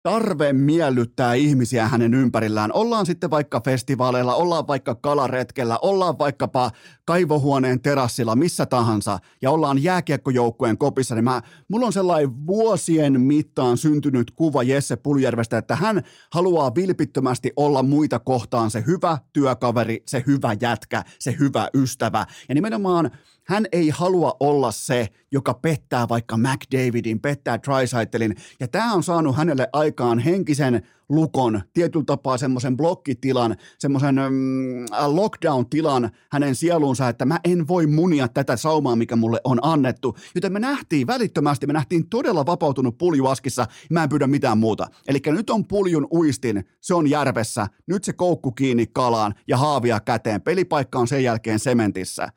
tarve 0.03 0.53
miellyttää 0.53 1.35
ihmisiä 1.35 1.89
hänen 1.89 2.15
ympärillään. 2.15 2.73
Ollaan 2.73 3.07
sitten 3.07 3.31
vaikka 3.31 3.61
festivaaleilla, 3.61 4.35
ollaan 4.35 4.67
vaikka 4.67 4.95
kalaretkellä, 4.95 5.79
ollaan 5.83 6.19
vaikkapa 6.19 6.71
kaivohuoneen 7.05 7.81
terassilla, 7.81 8.37
missä 8.37 8.67
tahansa, 8.67 9.19
ja 9.43 9.51
ollaan 9.51 9.83
jääkiekkojoukkueen 9.83 10.79
kopissa, 10.79 11.15
niin 11.15 11.25
mä, 11.25 11.43
mulla 11.69 11.87
on 11.87 11.93
sellainen 11.93 12.47
vuosien 12.47 13.21
mittaan 13.21 13.77
syntynyt 13.77 14.31
kuva 14.31 14.63
Jesse 14.63 14.97
Puljärvestä, 14.97 15.59
että 15.59 15.77
hän 15.77 16.03
haluaa 16.33 16.75
vilpittömästi 16.75 17.53
olla 17.57 17.83
muita 17.83 18.19
kohtaan 18.19 18.71
se 18.71 18.85
hyvä 18.87 19.19
työkaveri, 19.33 20.03
se 20.07 20.25
hyvä 20.27 20.57
jätkä, 20.61 21.05
se 21.19 21.37
hyvä 21.39 21.69
ystävä. 21.75 22.27
Ja 22.49 22.55
nimenomaan 22.55 23.11
hän 23.49 23.67
ei 23.73 23.91
halua 23.91 24.37
olla 24.41 24.73
se, 24.73 25.09
joka 25.33 25.55
pettää 25.55 26.09
vaikka 26.09 26.37
McDavidin, 26.37 27.21
pettää 27.21 27.59
Trisaitelin, 27.59 28.37
ja 28.61 28.69
tämä 28.69 28.93
on 28.93 29.03
saanut 29.03 29.37
hänelle 29.37 29.69
aikaan 29.73 29.88
henkisen 30.25 30.83
lukon, 31.09 31.63
tietyllä 31.73 32.05
tapaa 32.05 32.39
semmoisen 32.39 32.77
blokkitilan, 32.77 33.57
semmoisen 33.79 34.15
mm, 34.15 34.85
lockdown-tilan 35.07 36.11
hänen 36.33 36.55
sieluunsa, 36.55 37.09
että 37.09 37.25
mä 37.25 37.41
en 37.45 37.69
voi 37.69 37.87
munia 37.87 38.29
tätä 38.29 38.57
saumaa, 38.57 38.97
mikä 38.97 39.17
mulle 39.17 39.41
on 39.45 39.59
annettu. 39.63 40.17
Joten 40.35 40.53
me 40.53 40.59
nähtiin 40.59 41.07
välittömästi, 41.07 41.67
me 41.67 41.73
nähtiin 41.73 42.09
todella 42.09 42.47
vapautunut 42.47 42.99
puljuaskissa, 42.99 43.67
mä 43.91 44.03
en 44.03 44.09
pyydä 44.09 44.27
mitään 44.27 44.59
muuta. 44.59 44.87
Eli 45.09 45.21
nyt 45.27 45.51
on 45.51 45.65
puljun 45.67 46.07
uistin, 46.13 46.65
se 46.81 46.95
on 46.95 47.11
järvessä, 47.11 47.67
nyt 47.87 48.05
se 48.05 48.13
koukku 48.13 48.53
kiinni 48.53 48.87
kalaan 48.87 49.35
ja 49.49 49.57
haavia 49.57 50.01
käteen. 50.01 50.43
Pelipaikka 50.43 50.99
on 50.99 51.09
sen 51.09 51.25
jälkeen 51.25 51.59
sementissä. 51.59 52.29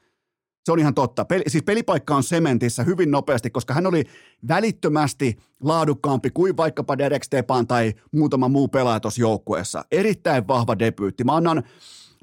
Se 0.65 0.71
on 0.71 0.80
ihan 0.80 0.93
totta. 0.93 1.26
Peli, 1.26 1.43
siis 1.47 1.63
pelipaikka 1.63 2.15
on 2.15 2.24
sementissä 2.24 2.84
hyvin 2.84 3.12
nopeasti, 3.12 3.50
koska 3.50 3.74
hän 3.74 3.88
oli 3.88 4.04
välittömästi 4.47 5.38
laadukkaampi 5.63 6.30
kuin 6.30 6.58
vaikkapa 6.58 6.97
Derek 6.97 7.24
Stepan 7.24 7.67
tai 7.67 7.93
muutama 8.12 8.47
muu 8.47 8.67
pelaaja 8.67 9.00
tuossa 9.00 9.21
joukkueessa. 9.21 9.86
Erittäin 9.91 10.47
vahva 10.47 10.80
debyytti. 10.80 11.24
Mä 11.24 11.36
annan, 11.36 11.63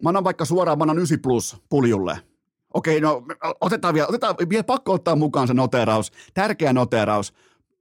mä 0.02 0.08
annan 0.08 0.24
vaikka 0.24 0.44
suoraan, 0.44 0.78
mä 0.78 0.82
annan 0.82 0.98
9 0.98 1.18
plus 1.22 1.56
puljulle. 1.68 2.18
Okei, 2.74 3.00
no 3.00 3.22
otetaan 3.60 3.94
vielä, 3.94 4.08
otetaan, 4.08 4.34
vielä 4.48 4.64
pakko 4.64 4.92
ottaa 4.92 5.16
mukaan 5.16 5.48
se 5.48 5.54
noteraus, 5.54 6.12
tärkeä 6.34 6.72
noteraus 6.72 7.34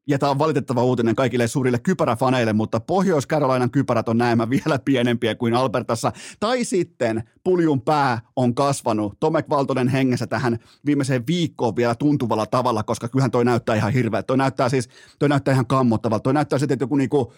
ja 0.07 0.19
tämä 0.19 0.29
on 0.29 0.39
valitettava 0.39 0.83
uutinen 0.83 1.15
kaikille 1.15 1.47
suurille 1.47 1.79
kypäräfaneille, 1.79 2.53
mutta 2.53 2.79
Pohjois-Carolinan 2.79 3.71
kypärät 3.71 4.09
on 4.09 4.17
näemmä 4.17 4.49
vielä 4.49 4.79
pienempiä 4.85 5.35
kuin 5.35 5.53
Albertassa. 5.53 6.11
Tai 6.39 6.63
sitten 6.63 7.23
puljun 7.43 7.81
pää 7.81 8.21
on 8.35 8.55
kasvanut 8.55 9.17
Tomek 9.19 9.49
Valtonen 9.49 9.87
hengessä 9.87 10.27
tähän 10.27 10.59
viimeiseen 10.85 11.27
viikkoon 11.27 11.75
vielä 11.75 11.95
tuntuvalla 11.95 12.45
tavalla, 12.45 12.83
koska 12.83 13.07
kyllähän 13.07 13.31
toi 13.31 13.45
näyttää 13.45 13.75
ihan 13.75 13.93
hirveä. 13.93 14.23
Toi 14.23 14.37
näyttää 14.37 14.69
siis, 14.69 14.89
toi 15.19 15.29
näyttää 15.29 15.51
ihan 15.51 15.67
kammottavalta. 15.67 16.23
Toi 16.23 16.33
näyttää 16.33 16.59
sitten, 16.59 16.73
että 16.75 16.83
joku 16.83 16.95
niinku, 16.95 17.33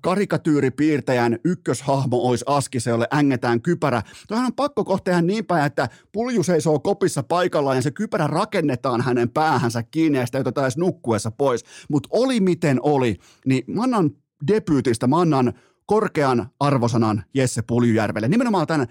karikatyyripiirtäjän 0.00 1.38
ykköshahmo 1.44 2.16
olisi 2.16 2.44
askise, 2.48 2.90
jolle 2.90 3.08
ängetään 3.14 3.62
kypärä. 3.62 4.02
Toihan 4.28 4.46
on 4.46 4.54
pakko 4.54 4.84
kohta 4.84 5.22
niin 5.22 5.46
päin, 5.46 5.66
että 5.66 5.88
pulju 6.12 6.42
seisoo 6.42 6.78
kopissa 6.78 7.22
paikallaan 7.22 7.76
ja 7.76 7.82
se 7.82 7.90
kypärä 7.90 8.26
rakennetaan 8.26 9.00
hänen 9.00 9.30
päähänsä 9.30 9.82
kiinni 9.82 10.18
ja 10.18 10.26
sitä 10.26 10.38
ei 10.38 10.44
edes 10.62 10.76
nukkuessa 10.76 11.30
pois. 11.30 11.64
Mutta 11.88 12.08
oli 12.12 12.40
miten 12.40 12.78
oli, 12.82 13.16
niin 13.46 13.64
mä 13.66 13.82
annan 13.82 14.10
debyytistä, 14.46 15.06
mä 15.06 15.20
annan 15.20 15.52
korkean 15.86 16.50
arvosanan 16.60 17.24
Jesse 17.34 17.62
Puljujärvelle. 17.62 18.28
Nimenomaan 18.28 18.66
tämän 18.66 18.86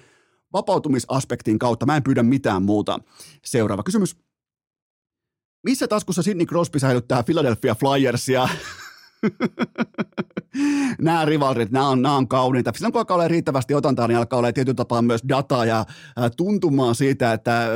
vapautumisaspektin 0.53 1.59
kautta. 1.59 1.85
Mä 1.85 1.95
en 1.95 2.03
pyydä 2.03 2.23
mitään 2.23 2.63
muuta. 2.63 2.99
Seuraava 3.45 3.83
kysymys. 3.83 4.17
Missä 5.63 5.87
taskussa 5.87 6.23
Sidney 6.23 6.45
Crosby 6.45 6.79
säilyttää 6.79 7.23
Philadelphia 7.23 7.75
Flyersia? 7.75 8.49
nämä 11.01 11.25
rivalrit, 11.25 11.71
nämä 11.71 11.89
on, 11.89 12.01
nämä 12.01 12.15
on 12.15 12.27
kauniita. 12.27 12.71
Silloin 12.75 12.91
kun 12.91 12.99
alkaa 12.99 13.15
olla 13.15 13.27
riittävästi 13.27 13.73
otantaa, 13.73 14.07
niin 14.07 14.17
alkaa 14.17 14.39
olla 14.39 14.53
tietyllä 14.53 14.75
tapaa 14.75 15.01
myös 15.01 15.21
dataa 15.29 15.65
ja 15.65 15.85
tuntumaan 16.37 16.95
siitä, 16.95 17.33
että 17.33 17.67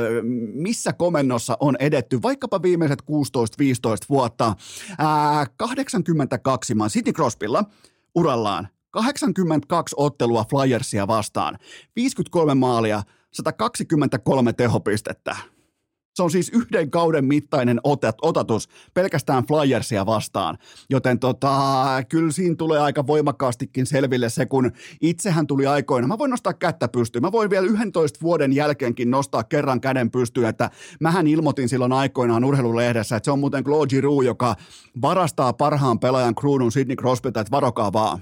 missä 0.54 0.92
komennossa 0.92 1.56
on 1.60 1.76
edetty 1.80 2.22
vaikkapa 2.22 2.62
viimeiset 2.62 3.02
16-15 3.02 3.06
vuotta. 4.08 4.56
Ää, 4.98 5.46
82 5.56 6.74
maan 6.74 6.90
City 6.90 7.12
Crosbylla 7.12 7.64
urallaan 8.14 8.68
82 8.90 9.94
ottelua 9.98 10.44
Flyersia 10.50 11.06
vastaan, 11.06 11.58
53 11.96 12.54
maalia, 12.54 13.02
123 13.32 14.52
tehopistettä. 14.52 15.36
Se 16.14 16.22
on 16.22 16.30
siis 16.30 16.48
yhden 16.54 16.90
kauden 16.90 17.24
mittainen 17.24 17.80
otat, 17.84 18.16
otatus 18.22 18.68
pelkästään 18.94 19.44
Flyersia 19.46 20.06
vastaan, 20.06 20.58
joten 20.90 21.18
tota, 21.18 21.86
kyllä 22.08 22.32
siinä 22.32 22.56
tulee 22.56 22.80
aika 22.80 23.06
voimakkaastikin 23.06 23.86
selville 23.86 24.28
se, 24.28 24.46
kun 24.46 24.72
itsehän 25.00 25.46
tuli 25.46 25.66
aikoina. 25.66 26.06
Mä 26.06 26.18
voin 26.18 26.30
nostaa 26.30 26.52
kättä 26.52 26.88
pystyyn. 26.88 27.22
Mä 27.22 27.32
voin 27.32 27.50
vielä 27.50 27.66
11 27.66 28.18
vuoden 28.22 28.52
jälkeenkin 28.52 29.10
nostaa 29.10 29.44
kerran 29.44 29.80
käden 29.80 30.10
pystyyn, 30.10 30.48
että 30.48 30.70
mähän 31.00 31.26
ilmoitin 31.26 31.68
silloin 31.68 31.92
aikoinaan 31.92 32.44
urheilulehdessä, 32.44 33.16
että 33.16 33.24
se 33.24 33.30
on 33.30 33.38
muuten 33.38 33.64
Claude 33.64 33.88
Giroux, 33.88 34.26
joka 34.26 34.56
varastaa 35.02 35.52
parhaan 35.52 35.98
pelaajan 35.98 36.34
kruunun 36.34 36.72
Sidney 36.72 36.96
Crosbylta, 36.96 37.40
että 37.40 37.50
varokaa 37.50 37.92
vaan. 37.92 38.18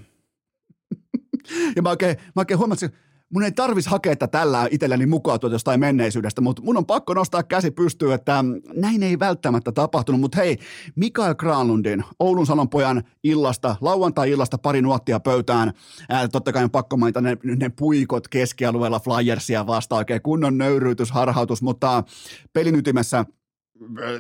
ja 1.76 1.82
mä 1.82 1.90
oikein, 1.90 2.16
mä 2.16 2.40
oikein 2.40 2.58
huomasin, 2.58 2.90
mun 3.32 3.42
ei 3.42 3.52
tarvis 3.52 3.86
hakea 3.86 4.12
että 4.12 4.26
tällä 4.26 4.68
itselleni 4.70 5.06
mukaan 5.06 5.40
tuota 5.40 5.54
jostain 5.54 5.80
menneisyydestä, 5.80 6.40
mutta 6.40 6.62
mun 6.62 6.76
on 6.76 6.86
pakko 6.86 7.14
nostaa 7.14 7.42
käsi 7.42 7.70
pystyyn, 7.70 8.12
että 8.12 8.44
näin 8.74 9.02
ei 9.02 9.18
välttämättä 9.18 9.72
tapahtunut, 9.72 10.20
mutta 10.20 10.38
hei, 10.38 10.58
Mikael 10.96 11.34
Granlundin, 11.34 12.04
Oulun 12.18 12.46
Salonpojan 12.46 13.02
illasta, 13.24 13.76
lauantai-illasta 13.80 14.58
pari 14.58 14.82
nuottia 14.82 15.20
pöytään, 15.20 15.72
ää, 16.08 16.28
totta 16.28 16.52
kai 16.52 16.64
on 16.64 16.70
pakko 16.70 16.96
mainita 16.96 17.20
ne, 17.20 17.36
ne 17.44 17.68
puikot 17.68 18.28
keskialueella 18.28 19.00
Flyersia 19.00 19.66
vastaan, 19.66 19.98
oikein 19.98 20.22
kunnon 20.22 20.58
nöyryytys, 20.58 21.10
harhautus, 21.10 21.62
mutta 21.62 22.04
pelin 22.52 22.74
ytimessä 22.74 23.24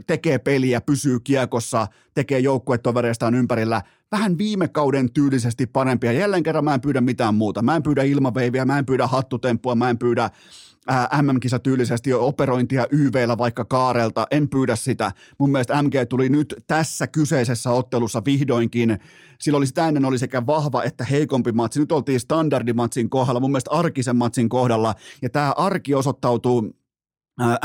tekee 0.06 0.38
peliä, 0.38 0.80
pysyy 0.80 1.20
kiekossa, 1.20 1.86
tekee 2.14 2.38
joukkuetovereistaan 2.38 3.34
ympärillä 3.34 3.82
vähän 4.12 4.38
viime 4.38 4.68
kauden 4.68 5.12
tyylisesti 5.12 5.66
parempia. 5.66 6.12
Jälleen 6.12 6.42
kerran 6.42 6.64
mä 6.64 6.74
en 6.74 6.80
pyydä 6.80 7.00
mitään 7.00 7.34
muuta. 7.34 7.62
Mä 7.62 7.76
en 7.76 7.82
pyydä 7.82 8.02
ilmaveiviä, 8.02 8.64
mä 8.64 8.78
en 8.78 8.86
pyydä 8.86 9.06
hattutemppua, 9.06 9.74
mä 9.74 9.90
en 9.90 9.98
pyydä 9.98 10.30
MM-kisa 11.22 11.58
tyylisesti 11.58 12.12
operointia 12.12 12.86
YVllä 12.90 13.38
vaikka 13.38 13.64
Kaarelta, 13.64 14.26
en 14.30 14.48
pyydä 14.48 14.76
sitä. 14.76 15.12
Mun 15.38 15.50
mielestä 15.50 15.82
MG 15.82 15.94
tuli 16.08 16.28
nyt 16.28 16.54
tässä 16.66 17.06
kyseisessä 17.06 17.70
ottelussa 17.70 18.22
vihdoinkin. 18.24 18.98
Silloin 19.38 19.60
oli 19.60 19.66
sitä 19.66 19.88
ennen 19.88 20.04
oli 20.04 20.18
sekä 20.18 20.46
vahva 20.46 20.82
että 20.82 21.04
heikompi 21.04 21.52
matsi. 21.52 21.80
Nyt 21.80 21.92
oltiin 21.92 22.20
standardimatsin 22.20 23.10
kohdalla, 23.10 23.40
mun 23.40 23.50
mielestä 23.50 23.70
arkisen 23.70 24.16
matsin 24.16 24.48
kohdalla. 24.48 24.94
Ja 25.22 25.30
tämä 25.30 25.52
arki 25.56 25.94
osoittautuu 25.94 26.76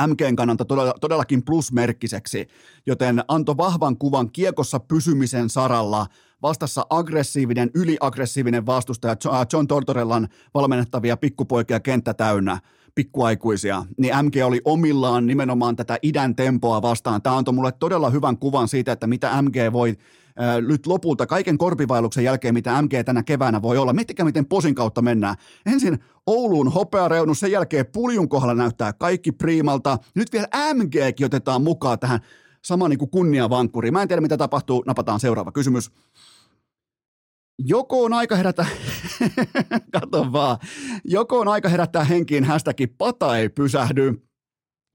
MGn 0.07 0.35
kannalta 0.35 0.65
todella, 0.65 0.93
todellakin 1.01 1.45
plusmerkkiseksi, 1.45 2.47
joten 2.85 3.23
antoi 3.27 3.57
vahvan 3.57 3.97
kuvan 3.97 4.31
kiekossa 4.31 4.79
pysymisen 4.79 5.49
saralla 5.49 6.07
vastassa 6.41 6.85
aggressiivinen, 6.89 7.71
yliaggressiivinen 7.75 8.65
vastustaja 8.65 9.15
John 9.53 9.67
Tortorellan 9.67 10.27
valmennettavia 10.53 11.17
pikkupoikia 11.17 11.79
kenttä 11.79 12.13
täynnä 12.13 12.59
pikkuaikuisia, 12.95 13.85
niin 13.97 14.13
MG 14.25 14.35
oli 14.45 14.61
omillaan 14.65 15.27
nimenomaan 15.27 15.75
tätä 15.75 15.97
idän 16.01 16.35
tempoa 16.35 16.81
vastaan. 16.81 17.21
Tämä 17.21 17.37
antoi 17.37 17.53
mulle 17.53 17.71
todella 17.71 18.09
hyvän 18.09 18.37
kuvan 18.37 18.67
siitä, 18.67 18.91
että 18.91 19.07
mitä 19.07 19.41
MG 19.41 19.55
voi 19.73 19.97
äh, 20.41 20.61
nyt 20.67 20.87
lopulta 20.87 21.25
kaiken 21.25 21.57
korpivailuksen 21.57 22.23
jälkeen, 22.23 22.53
mitä 22.53 22.81
MG 22.81 22.91
tänä 23.05 23.23
keväänä 23.23 23.61
voi 23.61 23.77
olla. 23.77 23.93
Miettikää, 23.93 24.25
miten 24.25 24.45
posin 24.45 24.75
kautta 24.75 25.01
mennään. 25.01 25.35
Ensin 25.65 25.99
Ouluun 26.25 26.71
hopeareunus, 26.71 27.39
sen 27.39 27.51
jälkeen 27.51 27.85
puljun 27.85 28.29
kohdalla 28.29 28.53
näyttää 28.53 28.93
kaikki 28.93 29.31
priimalta. 29.31 29.97
Nyt 30.15 30.33
vielä 30.33 30.47
MGkin 30.73 31.25
otetaan 31.25 31.61
mukaan 31.61 31.99
tähän 31.99 32.19
sama 32.65 32.89
niin 32.89 32.99
kuin 32.99 33.11
kunniavankkuri. 33.11 33.91
Mä 33.91 34.01
en 34.01 34.07
tiedä, 34.07 34.21
mitä 34.21 34.37
tapahtuu. 34.37 34.83
Napataan 34.87 35.19
seuraava 35.19 35.51
kysymys. 35.51 35.91
Joko 37.59 38.03
on 38.03 38.13
aika 38.13 38.35
herätä, 38.35 38.65
kato 39.93 40.31
vaan, 40.31 40.57
joko 41.03 41.39
on 41.39 41.47
aika 41.47 41.69
herättää 41.69 42.03
henkiin 42.03 42.43
hashtagin 42.43 42.95
pata 42.97 43.37
ei 43.37 43.49
pysähdy. 43.49 44.26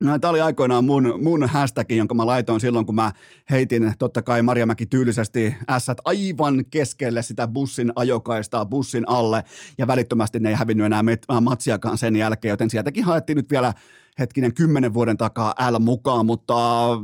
No, 0.03 0.19
tämä 0.19 0.31
oli 0.31 0.41
aikoinaan 0.41 0.85
mun, 0.85 1.19
mun 1.23 1.49
hashtag, 1.49 1.93
jonka 1.93 2.15
mä 2.15 2.27
laitoin 2.27 2.61
silloin, 2.61 2.87
kun 2.87 2.95
mä 2.95 3.13
heitin 3.51 3.93
totta 3.99 4.23
kai 4.23 4.43
Marjamäki 4.43 4.87
tyylisesti 4.87 5.55
ässät 5.71 5.99
aivan 6.05 6.65
keskelle 6.71 7.23
sitä 7.23 7.49
bussin 7.49 7.93
ajokaistaa 7.97 8.67
bussin 8.67 9.09
alle, 9.09 9.45
ja 9.79 9.87
välittömästi 9.87 10.41
ne 10.41 10.49
ei 10.49 10.55
hävinnyt 10.55 10.87
enää 10.87 11.03
met- 11.03 11.41
matsiakaan 11.41 11.99
sen 11.99 12.17
jälkeen, 12.17 12.51
joten 12.51 12.71
sieltäkin 12.71 13.05
haettiin 13.05 13.37
nyt 13.37 13.51
vielä 13.51 13.73
hetkinen 14.19 14.55
kymmenen 14.55 14.95
vuoden 14.95 15.17
takaa 15.17 15.55
L 15.71 15.79
mukaan, 15.79 16.27
mutta 16.27 16.85
äh, 16.93 16.99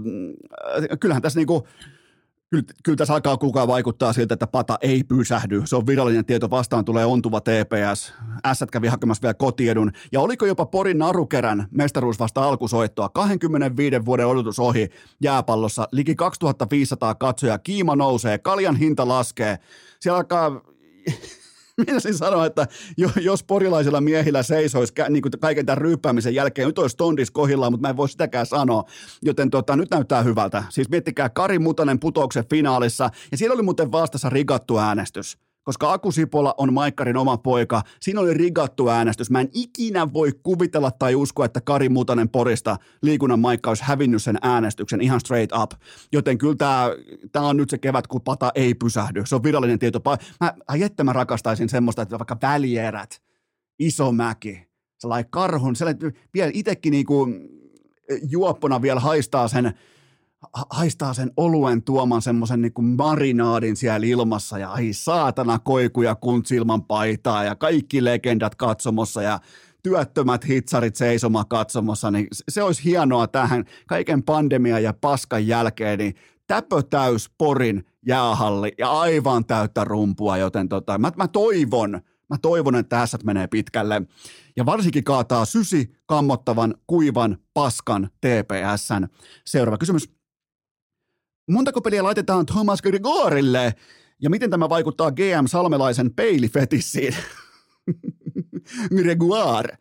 kyllähän 1.00 1.22
tässä 1.22 1.38
niinku, 1.38 1.66
kyllä, 2.50 2.64
kyllä 2.84 2.96
tässä 2.96 3.14
alkaa 3.14 3.36
kukaan 3.36 3.68
vaikuttaa 3.68 4.12
siltä, 4.12 4.34
että 4.34 4.46
pata 4.46 4.78
ei 4.80 5.04
pysähdy. 5.04 5.62
Se 5.64 5.76
on 5.76 5.86
virallinen 5.86 6.24
tieto, 6.24 6.50
vastaan 6.50 6.84
tulee 6.84 7.04
ontuva 7.04 7.40
TPS. 7.40 8.14
S 8.54 8.64
kävi 8.72 8.88
hakemassa 8.88 9.22
vielä 9.22 9.34
kotiedun. 9.34 9.92
Ja 10.12 10.20
oliko 10.20 10.46
jopa 10.46 10.66
Porin 10.66 10.98
narukerän 10.98 11.66
mestaruus 11.70 12.18
vasta 12.18 12.42
alkusoittoa? 12.42 13.08
25 13.08 14.04
vuoden 14.04 14.26
odotus 14.26 14.58
ohi 14.58 14.88
jääpallossa. 15.22 15.88
Liki 15.92 16.14
2500 16.14 17.14
katsoja. 17.14 17.58
Kiima 17.58 17.96
nousee, 17.96 18.38
kaljan 18.38 18.76
hinta 18.76 19.08
laskee. 19.08 19.58
Siellä 20.00 20.18
alkaa 20.18 20.60
Minäsin 21.86 22.14
sanoa, 22.14 22.46
että 22.46 22.66
jos 23.20 23.44
porilaisilla 23.44 24.00
miehillä 24.00 24.42
seisoisi 24.42 24.92
niin 25.08 25.22
kuin 25.22 25.32
kaiken 25.40 25.66
tämän 25.66 25.78
ryyppäämisen 25.78 26.34
jälkeen, 26.34 26.66
nyt 26.66 26.78
olisi 26.78 26.96
tondis 26.96 27.30
kohillaan, 27.30 27.72
mutta 27.72 27.86
mä 27.86 27.90
en 27.90 27.96
voi 27.96 28.08
sitäkään 28.08 28.46
sanoa. 28.46 28.84
Joten 29.22 29.50
tota, 29.50 29.76
nyt 29.76 29.90
näyttää 29.90 30.22
hyvältä. 30.22 30.64
Siis 30.68 30.88
miettikää 30.88 31.28
Kari 31.28 31.58
Mutanen 31.58 32.00
putouksen 32.00 32.44
finaalissa, 32.50 33.10
ja 33.30 33.36
siellä 33.36 33.54
oli 33.54 33.62
muuten 33.62 33.92
vastassa 33.92 34.30
rigattu 34.30 34.78
äänestys 34.78 35.47
koska 35.68 35.92
Aku 35.92 36.12
Sipola 36.12 36.54
on 36.58 36.72
Maikkarin 36.72 37.16
oma 37.16 37.36
poika. 37.36 37.82
Siinä 38.00 38.20
oli 38.20 38.34
rigattu 38.34 38.88
äänestys. 38.88 39.30
Mä 39.30 39.40
en 39.40 39.48
ikinä 39.52 40.12
voi 40.12 40.32
kuvitella 40.42 40.90
tai 40.90 41.14
uskoa, 41.14 41.44
että 41.44 41.60
Kari 41.60 41.88
Mutanen 41.88 42.28
Porista 42.28 42.76
liikunnan 43.02 43.40
Maikka 43.40 43.70
olisi 43.70 43.84
hävinnyt 43.86 44.22
sen 44.22 44.38
äänestyksen 44.42 45.00
ihan 45.00 45.20
straight 45.20 45.56
up. 45.62 45.70
Joten 46.12 46.38
kyllä 46.38 46.54
tämä, 46.54 46.90
tämä 47.32 47.46
on 47.46 47.56
nyt 47.56 47.70
se 47.70 47.78
kevät, 47.78 48.06
kun 48.06 48.20
pata 48.20 48.52
ei 48.54 48.74
pysähdy. 48.74 49.22
Se 49.26 49.34
on 49.34 49.42
virallinen 49.42 49.78
tieto. 49.78 50.00
Mä, 50.40 50.54
että 50.84 51.04
mä 51.04 51.12
rakastaisin 51.12 51.68
semmoista, 51.68 52.02
että 52.02 52.18
vaikka 52.18 52.36
välierät, 52.42 53.22
iso 53.78 54.12
mäki, 54.12 54.68
sellainen 54.98 55.30
karhun, 55.30 55.76
sellainen 55.76 56.12
vielä 56.34 56.50
itsekin 56.54 56.90
niinku 56.90 57.28
juoppona 58.30 58.82
vielä 58.82 59.00
haistaa 59.00 59.48
sen 59.48 59.74
haistaa 60.70 61.14
sen 61.14 61.30
oluen 61.36 61.82
tuoman 61.82 62.22
semmoisen 62.22 62.62
niin 62.62 62.84
marinaadin 62.96 63.76
siellä 63.76 64.06
ilmassa 64.06 64.58
ja 64.58 64.70
ai 64.70 64.92
saatana 64.92 65.58
koikuja 65.58 66.14
kuntsilman 66.14 66.84
paitaa 66.84 67.44
ja 67.44 67.54
kaikki 67.54 68.04
legendat 68.04 68.54
katsomossa 68.54 69.22
ja 69.22 69.40
työttömät 69.82 70.48
hitsarit 70.48 70.96
seisoma 70.96 71.44
katsomossa, 71.44 72.10
niin 72.10 72.26
se 72.48 72.62
olisi 72.62 72.84
hienoa 72.84 73.26
tähän 73.26 73.64
kaiken 73.86 74.22
pandemia 74.22 74.78
ja 74.78 74.92
paskan 74.92 75.46
jälkeen, 75.46 75.98
niin 75.98 76.14
täpö 76.46 76.82
täys 76.82 77.30
porin 77.38 77.84
jäähalli 78.06 78.72
ja 78.78 78.90
aivan 78.90 79.44
täyttä 79.44 79.84
rumpua, 79.84 80.36
joten 80.36 80.68
tota, 80.68 80.98
mä, 80.98 81.12
mä 81.16 81.28
toivon, 81.28 82.00
mä 82.28 82.38
toivon, 82.42 82.76
että 82.76 82.96
tässä 82.96 83.18
menee 83.24 83.46
pitkälle. 83.46 84.02
Ja 84.56 84.66
varsinkin 84.66 85.04
kaataa 85.04 85.44
sysi 85.44 85.92
kammottavan, 86.06 86.74
kuivan, 86.86 87.38
paskan 87.54 88.08
TPSn. 88.20 89.06
Seuraava 89.46 89.78
kysymys 89.78 90.17
montako 91.48 91.80
peliä 91.80 92.02
laitetaan 92.02 92.46
Thomas 92.46 92.82
Gregorille 92.82 93.74
ja 94.22 94.30
miten 94.30 94.50
tämä 94.50 94.68
vaikuttaa 94.68 95.10
GM 95.10 95.46
Salmelaisen 95.46 96.14
peilifetissiin? 96.14 97.14
Gregoire. 98.96 99.78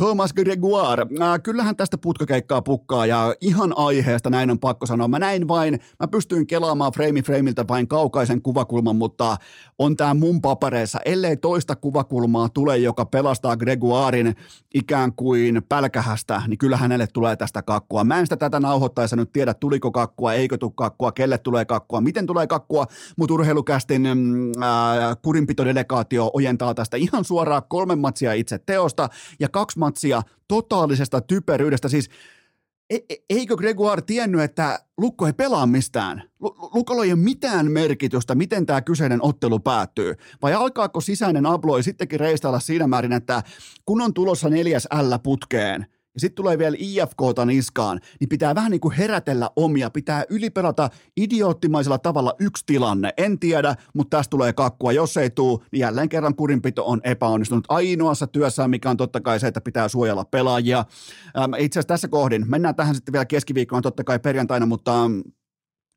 Thomas 0.00 0.32
Gregoire, 0.32 1.06
äh, 1.20 1.40
kyllähän 1.42 1.76
tästä 1.76 1.98
putkakeikkaa 1.98 2.62
pukkaa 2.62 3.06
ja 3.06 3.34
ihan 3.40 3.72
aiheesta 3.76 4.30
näin 4.30 4.50
on 4.50 4.58
pakko 4.58 4.86
sanoa. 4.86 5.08
Mä 5.08 5.18
näin 5.18 5.48
vain, 5.48 5.80
mä 6.00 6.08
pystyin 6.08 6.46
kelaamaan 6.46 6.92
frame 6.92 7.22
frameiltä 7.22 7.64
vain 7.68 7.88
kaukaisen 7.88 8.42
kuvakulman, 8.42 8.96
mutta 8.96 9.36
on 9.78 9.96
tämä 9.96 10.14
mun 10.14 10.40
papereissa, 10.40 10.98
ellei 11.04 11.36
toista 11.36 11.76
kuvakulmaa 11.76 12.48
tule, 12.48 12.78
joka 12.78 13.04
pelastaa 13.04 13.56
Gregoirin 13.56 14.34
ikään 14.74 15.12
kuin 15.12 15.62
pälkähästä, 15.68 16.42
niin 16.48 16.58
kyllä 16.58 16.76
hänelle 16.76 17.06
tulee 17.06 17.36
tästä 17.36 17.62
kakkua. 17.62 18.04
Mä 18.04 18.18
en 18.18 18.26
sitä 18.26 18.36
tätä 18.36 18.60
nauhoittaessa 18.60 19.16
nyt 19.16 19.32
tiedä, 19.32 19.54
tuliko 19.54 19.90
kakkua, 19.90 20.32
eikö 20.32 20.58
tule 20.58 20.72
kakkua, 20.74 21.12
kelle 21.12 21.38
tulee 21.38 21.64
kakkua, 21.64 22.00
miten 22.00 22.26
tulee 22.26 22.46
kakkua, 22.46 22.86
mutta 23.16 23.34
urheilukästin 23.34 24.06
äh, 24.06 25.16
kurinpitodelegaatio 25.22 26.30
ojentaa 26.34 26.74
tästä 26.74 26.96
ihan 26.96 27.24
suoraan 27.24 27.62
kolme 27.68 27.96
matsia 27.96 28.32
itse 28.32 28.58
teosta 28.58 29.08
ja 29.40 29.48
kaksi 29.48 29.85
matsia 29.86 30.22
totaalisesta 30.48 31.20
typeryydestä. 31.20 31.88
Siis 31.88 32.08
e- 32.90 33.06
e- 33.08 33.24
eikö 33.30 33.56
Gregoire 33.56 34.02
tiennyt, 34.02 34.40
että 34.40 34.78
Lukko 34.98 35.26
ei 35.26 35.32
pelaa 35.32 35.66
mistään? 35.66 36.22
L- 36.42 36.74
Lukolla 36.74 37.04
ei 37.04 37.12
ole 37.12 37.20
mitään 37.20 37.70
merkitystä, 37.70 38.34
miten 38.34 38.66
tämä 38.66 38.82
kyseinen 38.82 39.22
ottelu 39.22 39.58
päättyy. 39.58 40.14
Vai 40.42 40.54
alkaako 40.54 41.00
sisäinen 41.00 41.46
abloi 41.46 41.82
sittenkin 41.82 42.20
reistailla 42.20 42.60
siinä 42.60 42.86
määrin, 42.86 43.12
että 43.12 43.42
kun 43.84 44.00
on 44.02 44.14
tulossa 44.14 44.48
neljäs 44.48 44.88
L 45.02 45.14
putkeen– 45.22 45.86
ja 46.16 46.20
sitten 46.20 46.36
tulee 46.36 46.58
vielä 46.58 46.76
IFKta 46.78 47.44
niskaan, 47.46 48.00
niin 48.20 48.28
pitää 48.28 48.54
vähän 48.54 48.70
niin 48.70 48.80
kuin 48.80 48.94
herätellä 48.94 49.50
omia, 49.56 49.90
pitää 49.90 50.24
ylipelata 50.30 50.90
idioottimaisella 51.16 51.98
tavalla 51.98 52.34
yksi 52.38 52.64
tilanne. 52.66 53.12
En 53.16 53.38
tiedä, 53.38 53.74
mutta 53.94 54.16
tästä 54.16 54.30
tulee 54.30 54.52
kakkua. 54.52 54.92
Jos 54.92 55.16
ei 55.16 55.30
tuu, 55.30 55.64
niin 55.72 55.80
jälleen 55.80 56.08
kerran 56.08 56.34
kurinpito 56.34 56.86
on 56.86 57.00
epäonnistunut 57.04 57.64
ainoassa 57.68 58.26
työssään, 58.26 58.70
mikä 58.70 58.90
on 58.90 58.96
totta 58.96 59.20
kai 59.20 59.40
se, 59.40 59.46
että 59.46 59.60
pitää 59.60 59.88
suojella 59.88 60.24
pelaajia. 60.24 60.84
itse 61.58 61.78
asiassa 61.78 61.88
tässä 61.88 62.08
kohdin, 62.08 62.44
mennään 62.48 62.74
tähän 62.74 62.94
sitten 62.94 63.12
vielä 63.12 63.24
keskiviikkoon 63.24 63.82
totta 63.82 64.04
kai 64.04 64.18
perjantaina, 64.18 64.66
mutta 64.66 65.10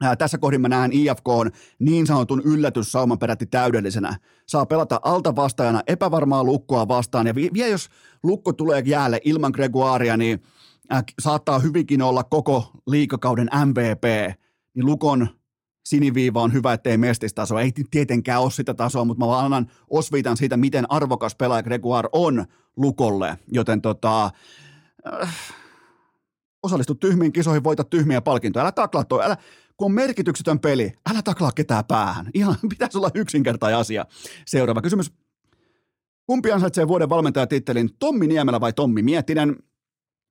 Ää, 0.04 0.16
tässä 0.16 0.38
kohdin 0.38 0.62
mä 0.62 0.70
näen 0.70 0.94
IFK 0.94 1.28
on 1.28 1.52
niin 1.80 2.08
sanotun 2.08 2.42
yllätyssauman 2.46 3.20
peräti 3.20 3.46
täydellisenä. 3.46 4.18
Saa 4.48 4.66
pelata 4.66 5.00
alta 5.04 5.36
vastaajana 5.36 5.84
epävarmaa 5.88 6.44
lukkoa 6.44 6.88
vastaan 6.88 7.28
ja 7.28 7.36
vielä 7.36 7.68
jos 7.68 7.90
lukko 8.24 8.54
tulee 8.54 8.84
jäälle 8.86 9.20
ilman 9.24 9.52
Gregoiria, 9.52 10.18
niin 10.18 10.44
ää, 10.90 11.04
saattaa 11.22 11.60
hyvinkin 11.60 12.02
olla 12.02 12.24
koko 12.24 12.72
liikakauden 12.88 13.50
MVP. 13.66 14.04
Niin 14.74 14.86
lukon 14.86 15.28
siniviiva 15.86 16.42
on 16.42 16.54
hyvä, 16.54 16.74
ettei 16.74 16.98
mestistaso. 16.98 17.60
Ei 17.60 17.72
tietenkään 17.92 18.42
ole 18.42 18.52
sitä 18.52 18.74
tasoa, 18.74 19.06
mutta 19.06 19.26
mä 19.26 19.28
vaan 19.28 19.46
annan 19.46 19.72
osviitan 19.90 20.38
siitä, 20.38 20.58
miten 20.58 20.92
arvokas 20.92 21.36
pelaaja 21.36 21.64
Gregoire 21.64 22.10
on 22.12 22.46
lukolle. 22.78 23.38
Joten 23.52 23.82
tota, 23.82 24.32
äh, 25.24 25.36
osallistu 26.64 26.96
tyhmiin 26.96 27.34
kisoihin, 27.34 27.64
voita 27.64 27.84
tyhmiä 27.84 28.22
palkintoja. 28.22 28.64
Älä 28.64 28.72
taklaa 28.72 29.04
toi, 29.04 29.26
älä, 29.26 29.38
kun 29.78 29.86
on 29.86 29.92
merkityksetön 29.92 30.60
peli, 30.60 30.94
älä 31.12 31.22
taklaa 31.22 31.52
ketään 31.52 31.86
päähän. 31.86 32.30
Ihan 32.34 32.56
pitäisi 32.70 32.98
olla 32.98 33.12
yksinkertainen 33.14 33.80
asia. 33.80 34.06
Seuraava 34.46 34.82
kysymys. 34.82 35.12
Kumpi 36.30 36.52
ansaitsee 36.52 36.88
vuoden 36.88 37.10
valmentajatittelin, 37.10 37.90
Tommi 38.00 38.28
Niemelä 38.28 38.62
vai 38.62 38.74
Tommi 38.74 39.02
Miettinen? 39.02 39.56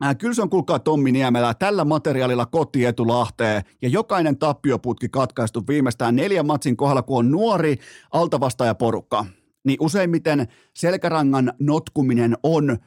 Äh, 0.05 0.17
kyllä 0.17 0.35
se 0.35 0.43
on 0.43 0.51
kuulkaa 0.51 0.79
Tommi 0.79 1.13
Niemelä 1.13 1.55
tällä 1.55 1.85
materiaalilla 1.85 2.47
kotietu 2.47 3.09
Lahteen 3.09 3.63
ja 3.83 3.89
jokainen 3.89 4.39
tappioputki 4.39 5.09
katkaistu 5.09 5.65
viimeistään 5.69 6.17
neljän 6.17 6.47
matsin 6.47 6.77
kohdalla, 6.77 7.03
kun 7.03 7.19
on 7.19 7.31
nuori 7.31 7.77
altavastaajaporukka. 8.13 9.25
Niin 9.65 9.77
useimmiten 9.81 10.49
selkärangan 10.75 11.53
notkuminen 11.59 12.37
on– 12.43 12.77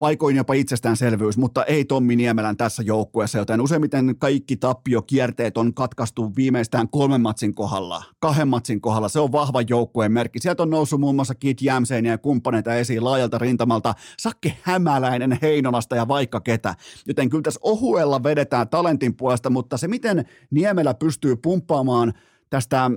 paikoin 0.00 0.36
jopa 0.36 0.54
itsestäänselvyys, 0.54 1.38
mutta 1.38 1.64
ei 1.64 1.84
Tommi 1.84 2.16
Niemelän 2.16 2.56
tässä 2.56 2.82
joukkueessa, 2.82 3.38
joten 3.38 3.60
useimmiten 3.60 4.14
kaikki 4.18 4.56
tappiokierteet 4.56 5.58
on 5.58 5.74
katkaistu 5.74 6.36
viimeistään 6.36 6.88
kolmen 6.88 7.20
matsin 7.20 7.54
kohdalla, 7.54 8.04
kahden 8.18 8.48
matsin 8.48 8.80
kohdalla. 8.80 9.08
Se 9.08 9.20
on 9.20 9.32
vahva 9.32 9.62
joukkueen 9.62 10.12
merkki. 10.12 10.38
Sieltä 10.38 10.62
on 10.62 10.70
noussut 10.70 11.00
muun 11.00 11.14
muassa 11.14 11.34
Kit 11.34 11.62
Jämseen 11.62 12.06
ja 12.06 12.18
kumppaneita 12.18 12.74
esiin 12.74 13.04
laajalta 13.04 13.38
rintamalta, 13.38 13.94
Sakke 14.18 14.56
Hämäläinen 14.62 15.38
Heinolasta 15.42 15.96
ja 15.96 16.08
vaikka 16.08 16.40
ketä. 16.40 16.74
Joten 17.06 17.30
kyllä 17.30 17.42
tässä 17.42 17.60
ohuella 17.62 18.22
vedetään 18.22 18.68
talentin 18.68 19.16
puolesta, 19.16 19.50
mutta 19.50 19.76
se 19.76 19.88
miten 19.88 20.24
Niemelä 20.50 20.94
pystyy 20.94 21.36
pumppaamaan 21.36 22.12
tästä 22.50 22.90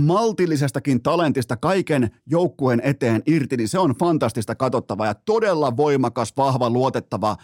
maltillisestakin 0.00 1.02
talentista 1.02 1.56
kaiken 1.56 2.10
joukkueen 2.26 2.80
eteen 2.84 3.22
irti, 3.26 3.56
niin 3.56 3.68
se 3.68 3.78
on 3.78 3.94
fantastista 4.00 4.54
katsottavaa 4.54 5.06
ja 5.06 5.14
todella 5.14 5.76
voimakas, 5.76 6.36
vahva, 6.36 6.70
luotettava 6.70 7.36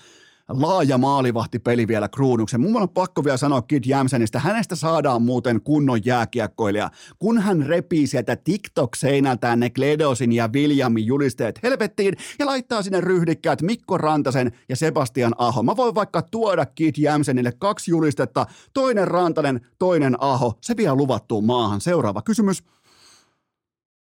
laaja 0.49 0.99
maalivahti 0.99 1.59
peli 1.59 1.89
vielä 1.89 2.09
kruunuksen. 2.09 2.61
Mun 2.61 2.83
on 2.83 2.89
pakko 2.89 3.25
vielä 3.25 3.37
sanoa 3.37 3.63
Kid 3.63 3.85
Jämsenistä, 3.87 4.39
hänestä 4.39 4.77
saadaan 4.77 5.23
muuten 5.23 5.61
kunnon 5.61 6.01
jääkiekkoilija, 6.05 6.91
kun 7.19 7.39
hän 7.39 7.67
repii 7.67 8.07
sieltä 8.07 8.37
TikTok-seinältään 8.37 9.61
ne 9.61 9.71
Gledosin 9.71 10.33
ja 10.33 10.49
Williamin 10.49 11.07
julisteet 11.07 11.63
helvettiin 11.63 12.15
ja 12.39 12.47
laittaa 12.47 12.83
sinne 12.83 13.01
ryhdikkäät 13.01 13.63
Mikko 13.63 13.99
Rantasen 13.99 14.53
ja 14.69 14.77
Sebastian 14.77 15.35
Aho. 15.39 15.63
Mä 15.63 15.77
voin 15.77 15.95
vaikka 15.95 16.23
tuoda 16.23 16.67
Kid 16.67 16.95
Jämsenille 16.99 17.53
kaksi 17.59 17.91
julistetta, 17.91 18.47
toinen 18.75 19.09
Rantanen, 19.09 19.61
toinen 19.79 20.17
Aho, 20.23 20.59
se 20.61 20.77
vielä 20.77 20.95
luvattuun 20.95 21.45
maahan. 21.45 21.81
Seuraava 21.81 22.23
kysymys. 22.23 22.63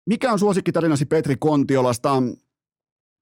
Mikä 0.05 0.31
on 0.31 0.39
suosikkitarinasi 0.39 1.05
Petri 1.05 1.35
Kontiolasta? 1.39 2.23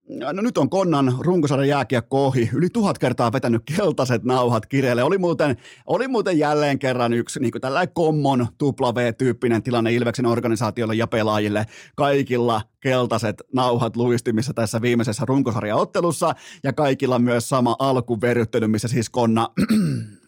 No 0.09 0.41
nyt 0.41 0.57
on 0.57 0.69
Konnan 0.69 1.15
runkosarjan 1.19 1.67
jääkiekko 1.67 2.25
ohi. 2.25 2.49
Yli 2.53 2.69
tuhat 2.69 2.97
kertaa 2.97 3.31
vetänyt 3.31 3.63
keltaiset 3.75 4.23
nauhat 4.23 4.65
kireelle. 4.65 5.03
Oli 5.03 5.17
muuten, 5.17 5.57
oli 5.85 6.07
muuten 6.07 6.39
jälleen 6.39 6.79
kerran 6.79 7.13
yksi 7.13 7.39
niin 7.39 7.51
tällainen 7.61 7.93
kommon 7.93 8.47
tupla 8.57 8.95
V-tyyppinen 8.95 9.63
tilanne 9.63 9.93
Ilveksen 9.93 10.25
organisaatiolle 10.25 10.95
ja 10.95 11.07
pelaajille. 11.07 11.65
Kaikilla 11.95 12.61
keltaiset 12.79 13.43
nauhat 13.53 13.95
luistimissa 13.95 14.53
tässä 14.53 14.81
viimeisessä 14.81 15.25
runkosarjaottelussa 15.25 16.35
ja 16.63 16.73
kaikilla 16.73 17.19
myös 17.19 17.49
sama 17.49 17.75
alkuverryttely, 17.79 18.67
missä 18.67 18.87
siis 18.87 19.09
Konna, 19.09 19.49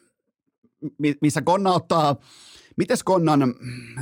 missä 1.22 1.42
Konna 1.42 1.74
ottaa, 1.74 2.16
mites 2.78 3.04
Konnan 3.04 3.56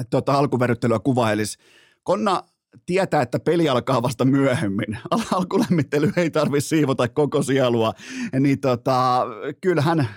tota, 0.10 0.34
alkuverryttelyä 0.34 1.00
kuvailisi? 1.00 1.58
Konna 2.04 2.44
tietää, 2.86 3.22
että 3.22 3.40
peli 3.40 3.70
alkaa 3.70 4.04
vasta 4.04 4.26
myöhemmin. 4.26 4.98
Alkulämmittely 5.32 6.12
ei 6.18 6.30
tarvitse 6.30 6.68
siivota 6.68 7.08
koko 7.08 7.44
sielua. 7.44 7.94
Niin 8.40 8.60
tota, 8.60 9.26
kyllähän 9.62 10.08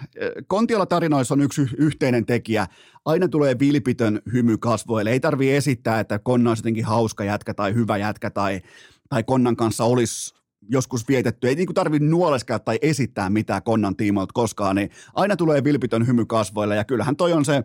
Kontiolla 0.47 0.87
tarinoissa 0.87 1.35
on 1.35 1.41
yksi 1.41 1.63
yhteinen 1.77 2.27
tekijä. 2.27 2.67
Aina 3.05 3.29
tulee 3.29 3.59
vilpitön 3.59 4.23
hymy 4.33 4.59
kasvoille. 4.59 5.11
Ei 5.11 5.21
tarvitse 5.21 5.57
esittää, 5.57 6.01
että 6.01 6.19
Konna 6.19 6.51
olisi 6.51 6.61
jotenkin 6.61 6.85
hauska 6.85 7.25
jätkä 7.25 7.55
tai 7.55 7.75
hyvä 7.75 7.97
jätkä 7.97 8.31
tai, 8.31 8.61
tai 9.09 9.25
Konnan 9.25 9.57
kanssa 9.57 9.85
olisi 9.85 10.35
joskus 10.71 11.09
vietetty. 11.09 11.49
Ei 11.49 11.55
niin 11.55 11.75
tarvitse 11.75 12.09
nuoleskella 12.09 12.59
tai 12.59 12.79
esittää 12.83 13.31
mitään 13.31 13.63
Konnan 13.63 13.97
tiimoilta 13.97 14.33
koskaan, 14.35 14.77
niin 14.77 14.91
aina 15.15 15.37
tulee 15.37 15.65
vilpitön 15.65 16.07
hymy 16.07 16.27
kasvoille 16.27 16.77
ja 16.77 16.85
kyllähän 16.85 17.17
toi 17.17 17.33
on 17.33 17.45
se 17.45 17.65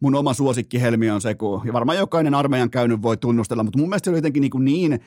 mun 0.00 0.14
oma 0.14 0.34
suosikkihelmi 0.34 1.10
on 1.10 1.20
se, 1.20 1.34
kun, 1.34 1.62
ja 1.64 1.72
varmaan 1.72 1.98
jokainen 1.98 2.34
armeijan 2.34 2.70
käynyt 2.70 3.02
voi 3.02 3.16
tunnustella, 3.16 3.62
mutta 3.62 3.78
mun 3.78 3.88
mielestä 3.88 4.04
se 4.04 4.10
oli 4.10 4.18
jotenkin 4.18 4.40
niin, 4.40 4.50
kuin 4.50 4.64
niin 4.64 5.00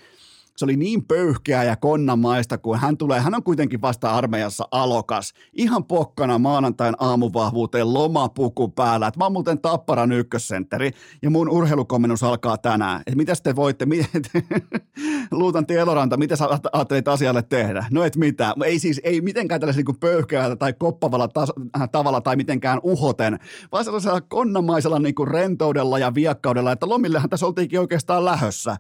se 0.58 0.66
oli 0.66 0.78
niin 0.78 1.06
pöyhkeä 1.06 1.64
ja 1.64 1.76
konnamaista, 1.76 2.58
kun 2.58 2.80
hän 2.80 2.98
tulee, 2.98 3.20
hän 3.20 3.36
on 3.36 3.44
kuitenkin 3.44 3.82
vasta 3.82 4.12
armeijassa 4.12 4.68
alokas, 4.72 5.34
ihan 5.54 5.86
pokkana 5.86 6.38
maanantain 6.38 6.96
aamuvahvuuteen 7.00 7.94
lomapuku 7.94 8.68
päällä, 8.70 9.08
että 9.08 9.20
mä 9.20 9.26
oon 9.26 9.32
muuten 9.32 9.60
Tapparan 9.60 10.12
ykkössentteri 10.12 10.92
ja 11.22 11.30
mun 11.30 11.50
urheilukomennus 11.50 12.24
alkaa 12.24 12.58
tänään, 12.58 13.00
että 13.00 13.16
mitä 13.16 13.34
te 13.44 13.56
voitte, 13.56 13.88
Luutanti 15.32 15.76
Eloranta, 15.76 16.18
mitä 16.18 16.36
sä 16.36 16.48
ajattelit 16.72 17.08
asialle 17.08 17.42
tehdä? 17.42 17.86
No 17.92 18.04
et 18.04 18.16
mitään, 18.16 18.54
ei 18.66 18.80
siis, 18.80 19.02
ei 19.04 19.22
mitenkään 19.22 19.62
tällaisella 19.62 19.92
niin 19.92 20.00
pöyhkeällä 20.00 20.56
tai 20.56 20.74
koppavalla 20.74 21.28
tas- 21.28 21.82
äh, 21.82 21.90
tavalla 21.92 22.22
tai 22.22 22.36
mitenkään 22.36 22.80
uhoten, 22.84 23.40
vaan 23.72 23.86
sellaisella 23.86 24.22
konnamaisella 24.22 25.00
niin 25.00 25.16
kuin 25.16 25.28
rentoudella 25.28 26.00
ja 26.00 26.16
viakkaudella, 26.16 26.72
että 26.72 26.90
lomillehan 26.90 27.30
tässä 27.30 27.46
oltiinkin 27.46 27.80
oikeastaan 27.80 28.26
lähössä, 28.26 28.78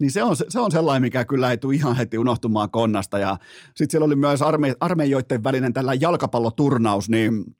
niin 0.00 0.10
se 0.10 0.22
on, 0.22 0.36
se 0.48 0.60
on 0.60 0.72
sellainen, 0.72 1.02
mikä 1.02 1.19
mikä 1.20 1.28
kyllä 1.28 1.50
ei 1.50 1.58
tule 1.58 1.74
ihan 1.74 1.96
heti 1.96 2.18
unohtumaan 2.18 2.70
konnasta. 2.70 3.18
Ja 3.18 3.36
sitten 3.66 3.90
siellä 3.90 4.04
oli 4.04 4.16
myös 4.16 4.42
arme, 4.42 4.74
armeijoiden 4.80 5.44
välinen 5.44 5.72
tällä 5.72 5.94
jalkapalloturnaus, 5.94 7.08
niin, 7.08 7.56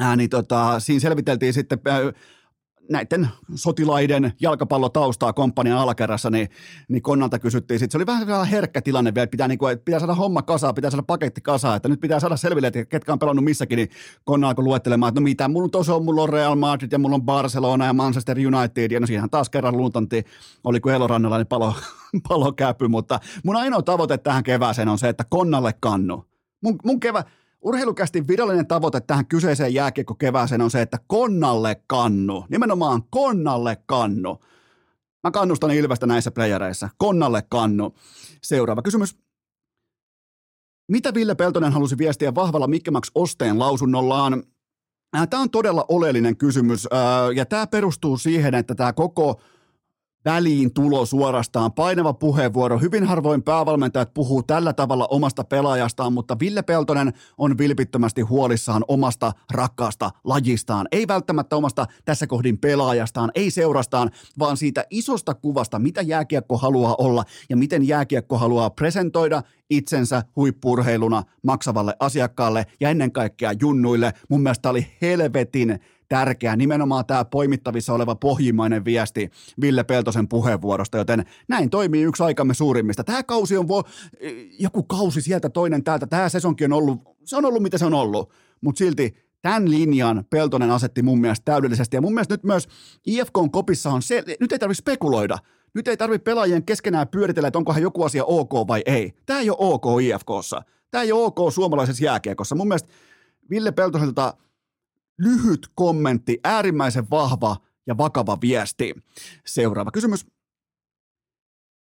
ää, 0.00 0.16
niin 0.16 0.30
tota, 0.30 0.80
siinä 0.80 1.00
selviteltiin 1.00 1.52
sitten 1.52 1.78
näiden 2.90 3.28
sotilaiden 3.54 4.32
jalkapallotaustaa 4.40 5.32
komppanian 5.32 5.78
alakerrassa, 5.78 6.30
niin, 6.30 6.48
niin 6.88 7.02
Konnalta 7.02 7.38
kysyttiin. 7.38 7.78
Sitten 7.78 7.92
se 7.92 7.98
oli 7.98 8.06
vähän, 8.06 8.26
vähän 8.26 8.46
herkkä 8.46 8.82
tilanne 8.82 9.14
vielä, 9.14 9.26
pitää, 9.26 9.48
niin 9.48 9.58
kuin, 9.58 9.78
pitää 9.78 10.00
saada 10.00 10.14
homma 10.14 10.42
kasaan, 10.42 10.74
pitää 10.74 10.90
saada 10.90 11.02
paketti 11.02 11.40
kasaan, 11.40 11.76
että 11.76 11.88
nyt 11.88 12.00
pitää 12.00 12.20
saada 12.20 12.36
selville, 12.36 12.66
että 12.66 12.84
ketkä 12.84 13.12
on 13.12 13.18
pelannut 13.18 13.44
missäkin, 13.44 13.76
niin 13.76 13.88
Konna 14.24 14.48
alkoi 14.48 14.64
luettelemaan, 14.64 15.08
että 15.08 15.20
no 15.20 15.24
mitä, 15.24 15.48
mulla 15.48 15.68
tuossa 15.68 15.94
on, 15.94 16.04
mulla 16.04 16.22
on 16.22 16.28
Real 16.28 16.54
Madrid 16.54 16.92
ja 16.92 16.98
mulla 16.98 17.14
on 17.14 17.22
Barcelona 17.22 17.86
ja 17.86 17.92
Manchester 17.92 18.36
United, 18.38 18.90
ja 18.90 19.00
no 19.00 19.06
siinähän 19.06 19.30
taas 19.30 19.50
kerran 19.50 19.76
luuntanti, 19.76 20.24
oli 20.64 20.80
kuin 20.80 20.94
Elorannalla, 20.94 21.38
niin 21.38 21.46
palo, 21.46 21.74
palo 22.28 22.52
käpy, 22.52 22.88
mutta 22.88 23.20
mun 23.44 23.56
ainoa 23.56 23.82
tavoite 23.82 24.18
tähän 24.18 24.42
kevääseen 24.42 24.88
on 24.88 24.98
se, 24.98 25.08
että 25.08 25.24
Konnalle 25.28 25.72
kannu. 25.80 26.24
Mun, 26.62 26.78
mun 26.84 27.00
kevä, 27.00 27.24
Urheilukästi 27.60 28.28
virallinen 28.28 28.66
tavoite 28.66 29.00
tähän 29.00 29.26
kyseiseen 29.26 29.74
jääkiekkokevääseen 29.74 30.60
on 30.60 30.70
se, 30.70 30.82
että 30.82 30.98
konnalle 31.06 31.82
kannu. 31.86 32.44
Nimenomaan 32.48 33.02
konnalle 33.10 33.76
kannu. 33.86 34.38
Mä 35.24 35.30
kannustan 35.30 35.70
Ilvestä 35.70 36.06
näissä 36.06 36.30
playereissa. 36.30 36.88
Konnalle 36.98 37.42
kannu. 37.48 37.94
Seuraava 38.42 38.82
kysymys. 38.82 39.18
Mitä 40.88 41.14
Ville 41.14 41.34
Peltonen 41.34 41.72
halusi 41.72 41.98
viestiä 41.98 42.34
vahvalla 42.34 42.66
Mikke 42.66 42.90
Max 42.90 43.10
Osteen 43.14 43.58
lausunnollaan? 43.58 44.42
Tämä 45.30 45.42
on 45.42 45.50
todella 45.50 45.84
oleellinen 45.88 46.36
kysymys 46.36 46.86
ja 47.34 47.46
tämä 47.46 47.66
perustuu 47.66 48.16
siihen, 48.18 48.54
että 48.54 48.74
tämä 48.74 48.92
koko 48.92 49.40
väliin 50.24 50.74
tulo 50.74 51.06
suorastaan, 51.06 51.72
painava 51.72 52.12
puheenvuoro. 52.12 52.78
Hyvin 52.78 53.04
harvoin 53.04 53.42
päävalmentajat 53.42 54.14
puhuu 54.14 54.42
tällä 54.42 54.72
tavalla 54.72 55.06
omasta 55.10 55.44
pelaajastaan, 55.44 56.12
mutta 56.12 56.36
Ville 56.40 56.62
Peltonen 56.62 57.12
on 57.38 57.58
vilpittömästi 57.58 58.20
huolissaan 58.22 58.84
omasta 58.88 59.32
rakkaasta 59.52 60.10
lajistaan. 60.24 60.88
Ei 60.92 61.08
välttämättä 61.08 61.56
omasta 61.56 61.86
tässä 62.04 62.26
kohdin 62.26 62.58
pelaajastaan, 62.58 63.30
ei 63.34 63.50
seurastaan, 63.50 64.10
vaan 64.38 64.56
siitä 64.56 64.84
isosta 64.90 65.34
kuvasta, 65.34 65.78
mitä 65.78 66.02
jääkiekko 66.02 66.56
haluaa 66.56 66.94
olla 66.98 67.24
ja 67.48 67.56
miten 67.56 67.88
jääkiekko 67.88 68.38
haluaa 68.38 68.70
presentoida 68.70 69.42
itsensä 69.70 70.22
huippurheiluna 70.36 71.22
maksavalle 71.42 71.94
asiakkaalle 72.00 72.66
ja 72.80 72.90
ennen 72.90 73.12
kaikkea 73.12 73.52
junnuille. 73.60 74.12
Mun 74.28 74.42
mielestä 74.42 74.70
oli 74.70 74.86
helvetin 75.02 75.80
tärkeä, 76.08 76.56
nimenomaan 76.56 77.06
tämä 77.06 77.24
poimittavissa 77.24 77.94
oleva 77.94 78.14
pohjimmainen 78.14 78.84
viesti 78.84 79.30
Ville 79.60 79.84
Peltosen 79.84 80.28
puheenvuorosta, 80.28 80.98
joten 80.98 81.24
näin 81.48 81.70
toimii 81.70 82.02
yksi 82.02 82.22
aikamme 82.22 82.54
suurimmista. 82.54 83.04
Tämä 83.04 83.22
kausi 83.22 83.56
on 83.56 83.66
vo- 83.66 83.88
joku 84.58 84.82
kausi 84.82 85.20
sieltä 85.20 85.48
toinen 85.48 85.84
täältä, 85.84 86.06
tämä 86.06 86.28
sesonkin 86.28 86.72
on 86.72 86.78
ollut, 86.78 87.02
se 87.24 87.36
on 87.36 87.44
ollut 87.44 87.62
mitä 87.62 87.78
se 87.78 87.86
on 87.86 87.94
ollut, 87.94 88.32
mutta 88.60 88.78
silti 88.78 89.14
tämän 89.42 89.70
linjan 89.70 90.24
Peltonen 90.30 90.70
asetti 90.70 91.02
mun 91.02 91.20
mielestä 91.20 91.44
täydellisesti. 91.44 91.96
Ja 91.96 92.00
mun 92.00 92.14
mielestä 92.14 92.34
nyt 92.34 92.44
myös 92.44 92.68
IFKn 93.06 93.50
kopissa 93.50 93.90
on 93.90 94.02
se, 94.02 94.24
nyt 94.40 94.52
ei 94.52 94.58
tarvitse 94.58 94.80
spekuloida. 94.80 95.38
Nyt 95.74 95.88
ei 95.88 95.96
tarvitse 95.96 96.24
pelaajien 96.24 96.64
keskenään 96.64 97.08
pyöritellä, 97.08 97.48
että 97.48 97.58
onkohan 97.58 97.82
joku 97.82 98.02
asia 98.02 98.24
ok 98.24 98.52
vai 98.68 98.82
ei. 98.86 99.12
Tämä 99.26 99.40
ei 99.40 99.50
ole 99.50 99.58
ok 99.60 99.84
IFKssa. 100.02 100.62
Tämä 100.90 101.02
ei 101.02 101.12
ole 101.12 101.24
ok 101.24 101.52
suomalaisessa 101.52 102.04
jääkiekossa. 102.04 102.54
Mun 102.54 102.68
mielestä 102.68 102.88
Ville 103.50 103.72
Peltoselta 103.72 104.34
lyhyt 105.18 105.66
kommentti, 105.74 106.38
äärimmäisen 106.44 107.10
vahva 107.10 107.56
ja 107.86 107.98
vakava 107.98 108.38
viesti. 108.40 108.94
Seuraava 109.46 109.90
kysymys. 109.90 110.26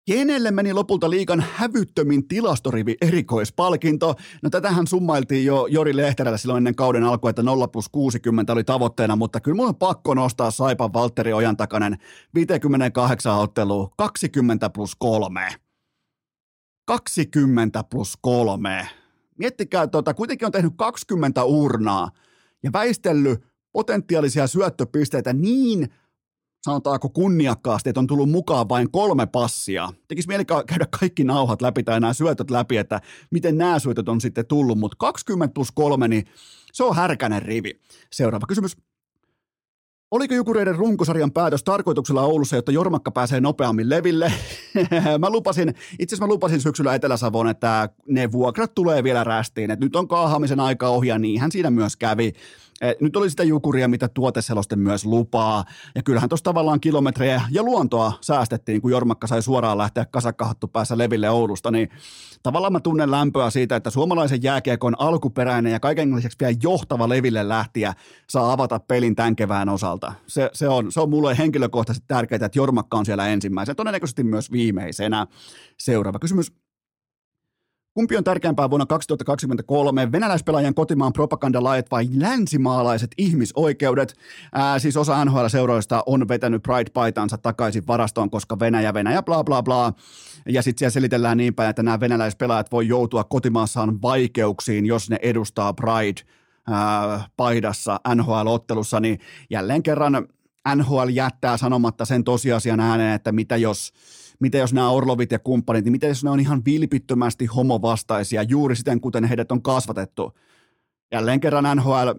Kenelle 0.06 0.52
meni 0.52 0.74
lopulta 0.74 1.10
liikan 1.10 1.44
hävyttömin 1.56 2.28
tilastorivi 2.28 2.96
erikoispalkinto? 3.02 4.16
No 4.42 4.50
tätähän 4.50 4.88
summailtiin 4.88 5.46
jo 5.46 5.68
Jori 5.68 5.98
Lehterällä 5.98 6.38
silloin 6.38 6.58
ennen 6.58 6.76
kauden 6.76 7.04
alkua, 7.04 7.30
että 7.30 7.44
0 7.44 7.68
plus 7.68 7.90
60 7.90 8.54
oli 8.54 8.64
tavoitteena, 8.64 9.16
mutta 9.16 9.40
kyllä 9.40 9.56
mun 9.56 9.68
on 9.68 9.76
pakko 9.76 10.14
nostaa 10.14 10.52
Saipan 10.52 10.94
Valtteri 10.94 11.34
Ojantakanen 11.34 11.98
58 12.36 13.38
ottelua 13.38 13.90
20 13.98 14.70
plus 14.70 14.96
3. 14.96 15.50
20 16.86 17.84
plus 17.84 18.18
3. 18.22 18.88
Miettikää, 19.38 19.88
tuota, 19.88 20.14
kuitenkin 20.14 20.46
on 20.46 20.52
tehnyt 20.52 20.74
20 20.78 21.44
urnaa 21.44 22.12
ja 22.64 22.74
väistellyt 22.74 23.44
potentiaalisia 23.74 24.48
syöttöpisteitä 24.48 25.34
niin 25.34 25.90
sanotaanko 26.64 27.10
kunniakkaasti, 27.10 27.90
että 27.90 28.00
on 28.00 28.08
tullut 28.08 28.30
mukaan 28.30 28.70
vain 28.70 28.92
kolme 28.92 29.26
passia. 29.26 29.94
Tekisi 30.08 30.28
mieli 30.28 30.46
käydä 30.46 30.88
kaikki 31.00 31.24
nauhat 31.24 31.62
läpi 31.62 31.84
tai 31.84 32.00
nämä 32.00 32.14
syötöt 32.14 32.52
läpi, 32.52 32.78
että 32.78 33.02
miten 33.32 33.58
nämä 33.58 33.80
syötöt 33.80 34.10
on 34.10 34.22
sitten 34.22 34.46
tullut, 34.46 34.80
mutta 34.80 34.98
20 35.00 35.54
plus 35.54 35.72
3, 35.72 36.08
niin 36.08 36.26
se 36.74 36.84
on 36.84 36.96
härkänen 36.96 37.42
rivi. 37.42 37.80
Seuraava 38.12 38.46
kysymys. 38.48 38.78
Oliko 40.14 40.34
Jukureiden 40.34 40.76
runkosarjan 40.76 41.32
päätös 41.32 41.64
tarkoituksella 41.64 42.22
Oulussa, 42.22 42.56
jotta 42.56 42.72
Jormakka 42.72 43.12
pääsee 43.12 43.42
nopeammin 43.42 43.90
leville? 43.90 44.34
mä 45.20 45.30
lupasin, 45.30 45.70
itse 46.00 46.16
asiassa 46.16 46.26
mä 46.28 46.34
lupasin 46.34 46.62
syksyllä 46.62 46.96
Etelä-Savon, 46.96 47.50
että 47.50 47.90
ne 48.08 48.32
vuokrat 48.32 48.76
tulee 48.76 49.04
vielä 49.04 49.24
rästiin, 49.24 49.72
että 49.72 49.86
nyt 49.86 49.96
on 49.96 50.08
kaahaamisen 50.08 50.60
aika 50.60 50.88
ohja, 50.88 51.20
niinhän 51.20 51.52
siinä 51.52 51.72
myös 51.72 51.96
kävi. 51.96 52.34
Eh, 52.82 52.96
nyt 53.02 53.16
oli 53.16 53.30
sitä 53.30 53.44
jukuria, 53.44 53.88
mitä 53.88 54.08
tuoteseloste 54.08 54.76
myös 54.76 55.06
lupaa. 55.06 55.66
Ja 55.96 56.04
kyllähän 56.04 56.30
tuossa 56.30 56.44
tavallaan 56.44 56.80
kilometrejä 56.80 57.42
ja 57.52 57.64
luontoa 57.64 58.14
säästettiin, 58.22 58.82
kun 58.82 58.92
Jormakka 58.92 59.28
sai 59.28 59.42
suoraan 59.42 59.78
lähteä 59.78 60.06
kasakkahattu 60.06 60.68
päässä 60.68 60.98
leville 60.98 61.30
Oulusta. 61.30 61.72
Niin 61.72 61.90
tavallaan 62.44 62.74
mä 62.74 62.80
tunnen 62.80 63.12
lämpöä 63.12 63.50
siitä, 63.50 63.76
että 63.76 63.90
suomalaisen 63.90 64.44
jääkiekon 64.44 64.96
alkuperäinen 65.00 65.72
ja 65.72 65.80
kaiken 65.80 66.16
lisäksi 66.16 66.38
vielä 66.40 66.58
johtava 66.64 67.10
leville 67.10 67.50
lähtiä 67.50 67.94
saa 68.30 68.52
avata 68.52 68.80
pelin 68.80 69.16
tämän 69.16 69.36
kevään 69.36 69.70
osalta. 69.70 70.14
Se, 70.28 70.50
se, 70.54 70.68
on, 70.68 70.92
se 70.92 71.00
on 71.00 71.10
mulle 71.10 71.38
henkilökohtaisesti 71.38 72.06
tärkeää, 72.08 72.46
että 72.46 72.60
Jormakka 72.60 72.98
on 72.98 73.06
siellä 73.06 73.28
ensimmäisenä, 73.28 73.76
todennäköisesti 73.76 74.24
myös 74.24 74.52
viimeisenä. 74.52 75.28
Seuraava 75.80 76.20
kysymys. 76.20 76.63
Kumpi 77.94 78.18
on 78.18 78.24
tärkeämpää 78.24 78.70
vuonna 78.70 78.86
2023, 78.86 80.12
venäläispelaajan 80.12 80.74
kotimaan 80.74 81.14
propagandalait 81.14 81.92
vai 81.92 82.08
länsimaalaiset 82.18 83.12
ihmisoikeudet? 83.18 84.16
Ää, 84.54 84.80
siis 84.80 84.98
osa 84.98 85.26
NHL-seuroista 85.26 86.04
on 86.06 86.28
vetänyt 86.28 86.64
Pride-paitansa 86.64 87.38
takaisin 87.38 87.88
varastoon, 87.88 88.30
koska 88.30 88.60
Venäjä, 88.60 88.94
Venäjä, 88.94 89.24
bla 89.24 89.44
bla 89.44 89.64
bla. 89.64 89.94
Ja 90.50 90.62
sitten 90.62 90.80
siellä 90.80 90.92
selitellään 90.92 91.38
niin 91.38 91.56
päin, 91.56 91.70
että 91.70 91.84
nämä 91.84 92.00
venäläispelaajat 92.00 92.72
voi 92.72 92.88
joutua 92.88 93.24
kotimaassaan 93.24 94.02
vaikeuksiin, 94.02 94.86
jos 94.86 95.10
ne 95.10 95.20
edustaa 95.22 95.74
Pride-paidassa 95.74 98.00
NHL-ottelussa, 98.16 99.00
niin 99.00 99.20
jälleen 99.50 99.84
kerran 99.84 100.28
NHL 100.76 101.10
jättää 101.10 101.58
sanomatta 101.58 102.06
sen 102.06 102.24
tosiasian 102.24 102.80
ääneen, 102.80 103.16
että 103.16 103.32
mitä 103.32 103.58
jos 103.58 103.94
mitä 104.44 104.58
jos 104.58 104.74
nämä 104.74 104.90
Orlovit 104.90 105.32
ja 105.32 105.40
kumppanit, 105.40 105.86
niin 105.86 105.92
mitä 105.92 106.08
jos 106.08 106.24
ne 106.24 106.30
on 106.30 106.40
ihan 106.40 106.66
vilpittömästi 106.66 107.46
homovastaisia, 107.46 108.44
juuri 108.44 108.76
siten 108.76 109.02
kuten 109.02 109.24
heidät 109.24 109.52
on 109.52 109.62
kasvatettu. 109.62 110.38
Jälleen 111.12 111.40
kerran 111.40 111.78
NHL 111.78 112.10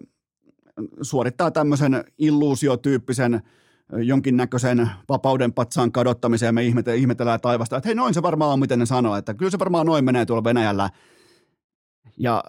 suorittaa 1.01 1.51
tämmöisen 1.51 2.03
illuusiotyyppisen 2.17 3.41
jonkinnäköisen 3.97 4.89
vapauden 5.09 5.53
patsaan 5.53 5.91
kadottamiseen 5.91 6.47
ja 6.47 6.53
me 6.53 6.95
ihmetellään 6.95 7.41
taivasta, 7.41 7.77
että 7.77 7.89
hei 7.89 7.95
noin 7.95 8.13
se 8.13 8.21
varmaan 8.21 8.51
on, 8.51 8.59
miten 8.59 8.79
ne 8.79 8.85
sanoo, 8.85 9.15
että 9.15 9.33
kyllä 9.33 9.51
se 9.51 9.59
varmaan 9.59 9.85
noin 9.85 10.05
menee 10.05 10.25
tuolla 10.25 10.43
Venäjällä. 10.43 10.89
Ja 12.17 12.43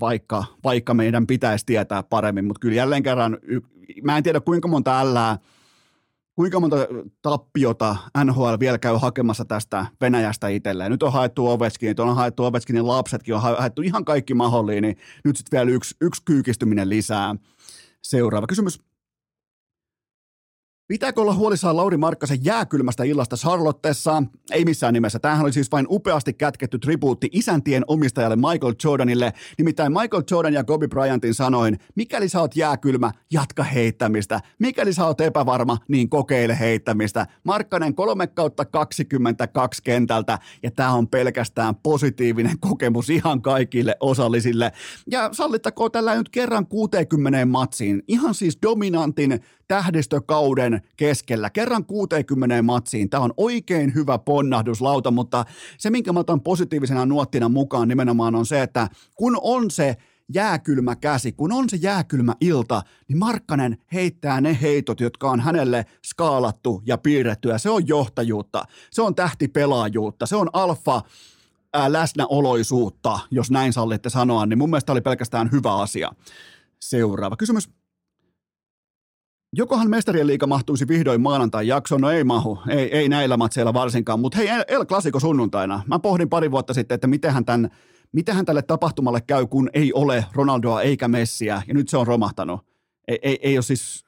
vaikka, 0.00 0.44
vaikka 0.64 0.94
meidän 0.94 1.26
pitäisi 1.26 1.66
tietää 1.66 2.02
paremmin, 2.02 2.44
mutta 2.44 2.60
kyllä 2.60 2.76
jälleen 2.76 3.02
kerran, 3.02 3.38
mä 4.02 4.16
en 4.16 4.22
tiedä 4.22 4.40
kuinka 4.40 4.68
monta 4.68 5.00
ällää 5.00 5.38
kuinka 6.38 6.60
monta 6.60 6.76
tappiota 7.22 7.96
NHL 8.24 8.54
vielä 8.60 8.78
käy 8.78 8.96
hakemassa 8.96 9.44
tästä 9.44 9.86
Venäjästä 10.00 10.48
itselleen. 10.48 10.90
Nyt 10.90 11.02
on 11.02 11.12
haettu 11.12 11.46
Ovechkin, 11.46 12.00
on 12.00 12.16
haettu 12.16 12.44
Ovechkinin 12.44 12.86
lapsetkin, 12.86 13.34
on 13.34 13.40
haettu 13.40 13.82
ihan 13.82 14.04
kaikki 14.04 14.34
mahdollinen, 14.34 14.82
niin 14.82 14.96
nyt 15.24 15.36
sitten 15.36 15.58
vielä 15.58 15.70
yksi, 15.70 15.94
yksi 16.00 16.22
kyykistyminen 16.24 16.88
lisää. 16.88 17.34
Seuraava 18.02 18.46
kysymys. 18.46 18.87
Pitääkö 20.88 21.20
olla 21.20 21.34
huolissaan 21.34 21.76
Lauri 21.76 21.96
Markkasen 21.96 22.44
jääkylmästä 22.44 23.04
illasta 23.04 23.36
Charlottessa? 23.36 24.22
Ei 24.50 24.64
missään 24.64 24.94
nimessä. 24.94 25.18
Tämähän 25.18 25.44
oli 25.44 25.52
siis 25.52 25.72
vain 25.72 25.86
upeasti 25.90 26.32
kätketty 26.32 26.78
tribuutti 26.78 27.28
isäntien 27.32 27.84
omistajalle 27.86 28.36
Michael 28.36 28.74
Jordanille. 28.84 29.32
Nimittäin 29.58 29.92
Michael 29.92 30.22
Jordan 30.30 30.52
ja 30.52 30.64
Kobe 30.64 30.88
Bryantin 30.88 31.34
sanoin, 31.34 31.78
mikäli 31.94 32.28
sä 32.28 32.40
oot 32.40 32.56
jääkylmä, 32.56 33.12
jatka 33.30 33.62
heittämistä. 33.62 34.40
Mikäli 34.58 34.92
sä 34.92 35.06
oot 35.06 35.20
epävarma, 35.20 35.78
niin 35.88 36.08
kokeile 36.08 36.58
heittämistä. 36.58 37.26
Markkanen 37.44 37.94
3 37.94 38.26
kautta 38.26 38.64
22 38.64 39.82
kentältä 39.82 40.38
ja 40.62 40.70
tämä 40.70 40.92
on 40.92 41.08
pelkästään 41.08 41.76
positiivinen 41.76 42.58
kokemus 42.60 43.10
ihan 43.10 43.42
kaikille 43.42 43.96
osallisille. 44.00 44.72
Ja 45.10 45.28
sallittakoon 45.32 45.92
tällä 45.92 46.14
nyt 46.14 46.28
kerran 46.28 46.66
60 46.66 47.46
matsiin. 47.46 48.02
Ihan 48.08 48.34
siis 48.34 48.58
dominantin 48.62 49.40
tähdistökauden 49.68 50.77
keskellä. 50.96 51.50
Kerran 51.50 51.84
60 51.84 52.62
matsiin. 52.62 53.10
Tämä 53.10 53.22
on 53.22 53.34
oikein 53.36 53.94
hyvä 53.94 54.18
ponnahduslauta, 54.18 55.10
mutta 55.10 55.44
se, 55.78 55.90
minkä 55.90 56.12
mä 56.12 56.20
otan 56.20 56.40
positiivisena 56.40 57.06
nuottina 57.06 57.48
mukaan 57.48 57.88
nimenomaan 57.88 58.34
on 58.34 58.46
se, 58.46 58.62
että 58.62 58.88
kun 59.14 59.38
on 59.42 59.70
se 59.70 59.96
jääkylmä 60.34 60.96
käsi, 60.96 61.32
kun 61.32 61.52
on 61.52 61.68
se 61.68 61.76
jääkylmä 61.76 62.34
ilta, 62.40 62.82
niin 63.08 63.18
Markkanen 63.18 63.78
heittää 63.92 64.40
ne 64.40 64.58
heitot, 64.62 65.00
jotka 65.00 65.30
on 65.30 65.40
hänelle 65.40 65.86
skaalattu 66.04 66.82
ja 66.86 66.98
piirretty, 66.98 67.48
ja 67.48 67.58
se 67.58 67.70
on 67.70 67.88
johtajuutta, 67.88 68.64
se 68.90 69.02
on 69.02 69.14
tähtipelaajuutta, 69.14 70.26
se 70.26 70.36
on 70.36 70.50
alfa 70.52 71.02
läsnäoloisuutta, 71.88 73.18
jos 73.30 73.50
näin 73.50 73.72
sallitte 73.72 74.10
sanoa, 74.10 74.46
niin 74.46 74.58
mun 74.58 74.70
mielestä 74.70 74.92
oli 74.92 75.00
pelkästään 75.00 75.50
hyvä 75.52 75.76
asia. 75.76 76.10
Seuraava 76.80 77.36
kysymys. 77.36 77.77
Jokohan 79.56 79.90
mestarien 79.90 80.26
liiga 80.26 80.46
mahtuisi 80.46 80.88
vihdoin 80.88 81.20
maanantai 81.20 81.68
jaksoon? 81.68 82.00
No 82.00 82.10
ei 82.10 82.24
mahu, 82.24 82.58
ei, 82.68 82.96
ei 82.96 83.08
näillä 83.08 83.36
matseilla 83.36 83.74
varsinkaan, 83.74 84.20
mutta 84.20 84.38
hei 84.38 84.48
El 84.68 84.86
Clasico 84.86 85.20
sunnuntaina. 85.20 85.82
Mä 85.86 85.98
pohdin 85.98 86.28
pari 86.28 86.50
vuotta 86.50 86.74
sitten, 86.74 86.94
että 86.94 87.06
mitenhän, 87.06 87.44
tämän, 87.44 87.70
mitenhän 88.12 88.44
tälle 88.44 88.62
tapahtumalle 88.62 89.20
käy, 89.20 89.46
kun 89.46 89.70
ei 89.72 89.92
ole 89.92 90.24
Ronaldoa 90.32 90.82
eikä 90.82 91.08
Messiä, 91.08 91.62
ja 91.68 91.74
nyt 91.74 91.88
se 91.88 91.96
on 91.96 92.06
romahtanut. 92.06 92.60
Ei, 93.08 93.18
ei, 93.22 93.38
ei 93.42 93.56
ole 93.56 93.62
siis, 93.62 94.04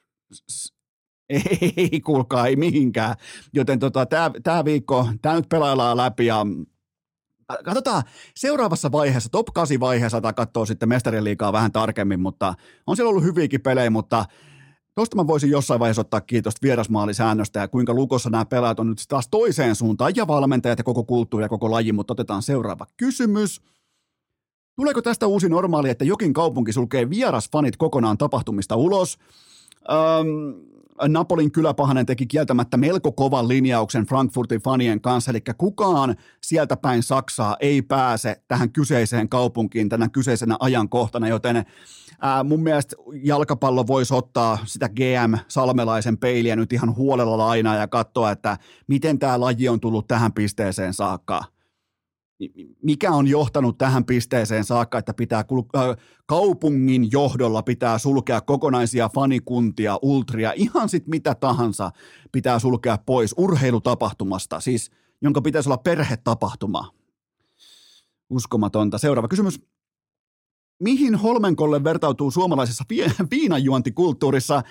ei, 1.29 1.73
ei 1.77 2.01
kuulkaa, 2.01 2.47
ei 2.47 2.55
mihinkään. 2.55 3.15
Joten 3.53 3.79
tota, 3.79 4.05
tämä 4.43 4.65
viikko, 4.65 5.07
tämä 5.21 5.35
nyt 5.35 5.49
pelaillaan 5.49 5.97
läpi 5.97 6.25
ja 6.25 6.45
Katsotaan 7.63 8.03
seuraavassa 8.35 8.91
vaiheessa, 8.91 9.29
top 9.29 9.47
8 9.53 9.79
vaiheessa, 9.79 10.21
tai 10.21 10.33
katsoo 10.33 10.65
sitten 10.65 10.89
mestarien 10.89 11.23
liikaa 11.23 11.53
vähän 11.53 11.71
tarkemmin, 11.71 12.19
mutta 12.19 12.53
on 12.87 12.95
siellä 12.95 13.09
ollut 13.09 13.23
hyviäkin 13.23 13.61
pelejä, 13.61 13.89
mutta 13.89 14.25
Tuosta 14.95 15.15
mä 15.15 15.27
voisin 15.27 15.49
jossain 15.49 15.79
vaiheessa 15.79 16.01
ottaa 16.01 16.21
kiitosta 16.21 16.59
vierasmaalisäännöstä 16.63 17.59
ja 17.59 17.67
kuinka 17.67 17.93
lukossa 17.93 18.29
nämä 18.29 18.45
pelaajat 18.45 18.79
on 18.79 18.87
nyt 18.87 18.99
taas 19.07 19.27
toiseen 19.31 19.75
suuntaan 19.75 20.13
ja 20.15 20.27
valmentajat 20.27 20.77
ja 20.77 20.83
koko 20.83 21.03
kulttuuri 21.03 21.45
ja 21.45 21.49
koko 21.49 21.71
laji, 21.71 21.91
mutta 21.91 22.11
otetaan 22.11 22.41
seuraava 22.41 22.85
kysymys. 22.97 23.61
Tuleeko 24.75 25.01
tästä 25.01 25.27
uusi 25.27 25.49
normaali, 25.49 25.89
että 25.89 26.05
jokin 26.05 26.33
kaupunki 26.33 26.73
sulkee 26.73 27.09
vierasfanit 27.09 27.77
kokonaan 27.77 28.17
tapahtumista 28.17 28.75
ulos? 28.75 29.17
Öm, 29.91 30.70
Napolin 31.07 31.51
kyläpahanen 31.51 32.05
teki 32.05 32.27
kieltämättä 32.27 32.77
melko 32.77 33.11
kovan 33.11 33.47
linjauksen 33.47 34.05
Frankfurtin 34.05 34.61
fanien 34.61 35.01
kanssa, 35.01 35.31
eli 35.31 35.41
kukaan 35.57 36.15
sieltä 36.41 36.77
päin 36.77 37.03
Saksaa 37.03 37.57
ei 37.59 37.81
pääse 37.81 38.41
tähän 38.47 38.71
kyseiseen 38.71 39.29
kaupunkiin 39.29 39.89
tänä 39.89 40.09
kyseisenä 40.09 40.57
ajankohtana, 40.59 41.27
joten 41.27 41.65
ää, 42.21 42.43
mun 42.43 42.63
mielestä 42.63 42.95
jalkapallo 43.23 43.87
voisi 43.87 44.13
ottaa 44.13 44.57
sitä 44.65 44.89
GM-salmelaisen 44.89 46.17
peiliä 46.17 46.55
nyt 46.55 46.73
ihan 46.73 46.95
huolella 46.95 47.37
lainaa 47.37 47.75
ja 47.75 47.87
katsoa, 47.87 48.31
että 48.31 48.57
miten 48.87 49.19
tämä 49.19 49.39
laji 49.39 49.69
on 49.69 49.79
tullut 49.79 50.07
tähän 50.07 50.33
pisteeseen 50.33 50.93
saakka 50.93 51.43
mikä 52.83 53.11
on 53.11 53.27
johtanut 53.27 53.77
tähän 53.77 54.05
pisteeseen 54.05 54.63
saakka, 54.63 54.97
että 54.97 55.13
pitää 55.13 55.45
kaupungin 56.25 57.11
johdolla 57.11 57.63
pitää 57.63 57.97
sulkea 57.97 58.41
kokonaisia 58.41 59.09
fanikuntia, 59.09 59.99
ultria, 60.01 60.53
ihan 60.55 60.89
sit 60.89 61.07
mitä 61.07 61.35
tahansa 61.35 61.91
pitää 62.31 62.59
sulkea 62.59 62.97
pois 62.97 63.35
urheilutapahtumasta, 63.37 64.59
siis 64.59 64.91
jonka 65.21 65.41
pitäisi 65.41 65.69
olla 65.69 65.77
perhetapahtuma. 65.77 66.91
Uskomatonta. 68.29 68.97
Seuraava 68.97 69.27
kysymys 69.27 69.61
mihin 70.81 71.15
Holmenkolle 71.15 71.83
vertautuu 71.83 72.31
suomalaisessa 72.31 72.83
viinajuontikulttuurissa? 73.31 74.63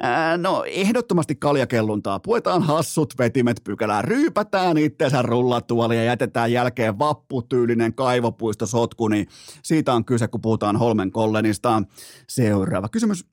Ää, 0.00 0.36
no 0.36 0.64
ehdottomasti 0.66 1.34
kaljakelluntaa. 1.34 2.20
Puetaan 2.20 2.62
hassut 2.62 3.14
vetimet 3.18 3.60
pykälään, 3.64 4.04
ryypätään 4.04 4.78
itseensä 4.78 5.22
rullatuoli 5.22 5.96
ja 5.96 6.04
jätetään 6.04 6.52
jälkeen 6.52 6.98
vapputyylinen 6.98 7.94
kaivopuisto 7.94 8.66
sotku, 8.66 9.08
niin 9.08 9.28
siitä 9.62 9.94
on 9.94 10.04
kyse, 10.04 10.28
kun 10.28 10.40
puhutaan 10.40 10.76
Holmenkollenista. 10.76 11.82
Seuraava 12.28 12.88
kysymys. 12.88 13.24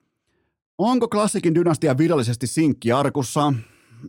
Onko 0.78 1.08
klassikin 1.08 1.56
dynastia 1.56 1.98
virallisesti 1.98 2.48
sinkkiarkussa? 2.48 3.54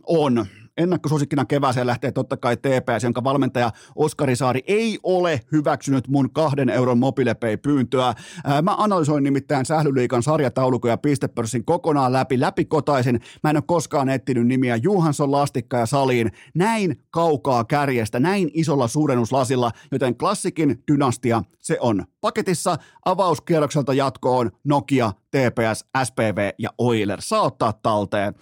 On 0.07 0.45
ennakkosuosikkina 0.77 1.45
kevääseen 1.45 1.87
lähtee 1.87 2.11
totta 2.11 2.37
kai 2.37 2.57
TPS, 2.57 3.03
jonka 3.03 3.23
valmentaja 3.23 3.71
Oskari 3.95 4.35
Saari 4.35 4.63
ei 4.67 4.99
ole 5.03 5.39
hyväksynyt 5.51 6.07
mun 6.07 6.33
kahden 6.33 6.69
euron 6.69 6.97
mobilepay-pyyntöä. 6.97 8.13
Mä 8.61 8.75
analysoin 8.77 9.23
nimittäin 9.23 9.65
Sählyliikan 9.65 10.23
sarjataulukon 10.23 10.91
ja 10.91 10.97
pistepörssin 10.97 11.65
kokonaan 11.65 12.13
läpi, 12.13 12.39
läpikotaisin. 12.39 13.19
Mä 13.43 13.49
en 13.49 13.57
ole 13.57 13.63
koskaan 13.67 14.09
etsinyt 14.09 14.47
nimiä 14.47 14.75
Juhansson, 14.75 15.31
Lastikka 15.31 15.77
ja 15.77 15.85
Saliin 15.85 16.31
näin 16.55 17.03
kaukaa 17.09 17.63
kärjestä, 17.63 18.19
näin 18.19 18.51
isolla 18.53 18.87
suurennuslasilla, 18.87 19.71
joten 19.91 20.17
klassikin 20.17 20.83
dynastia, 20.91 21.43
se 21.59 21.77
on 21.79 22.05
paketissa. 22.21 22.75
Avauskierrokselta 23.05 23.93
jatkoon 23.93 24.51
Nokia, 24.63 25.11
TPS, 25.31 25.85
SPV 26.03 26.51
ja 26.59 26.69
Oiler. 26.77 27.21
Saa 27.21 27.41
ottaa 27.41 27.73
talteen. 27.73 28.33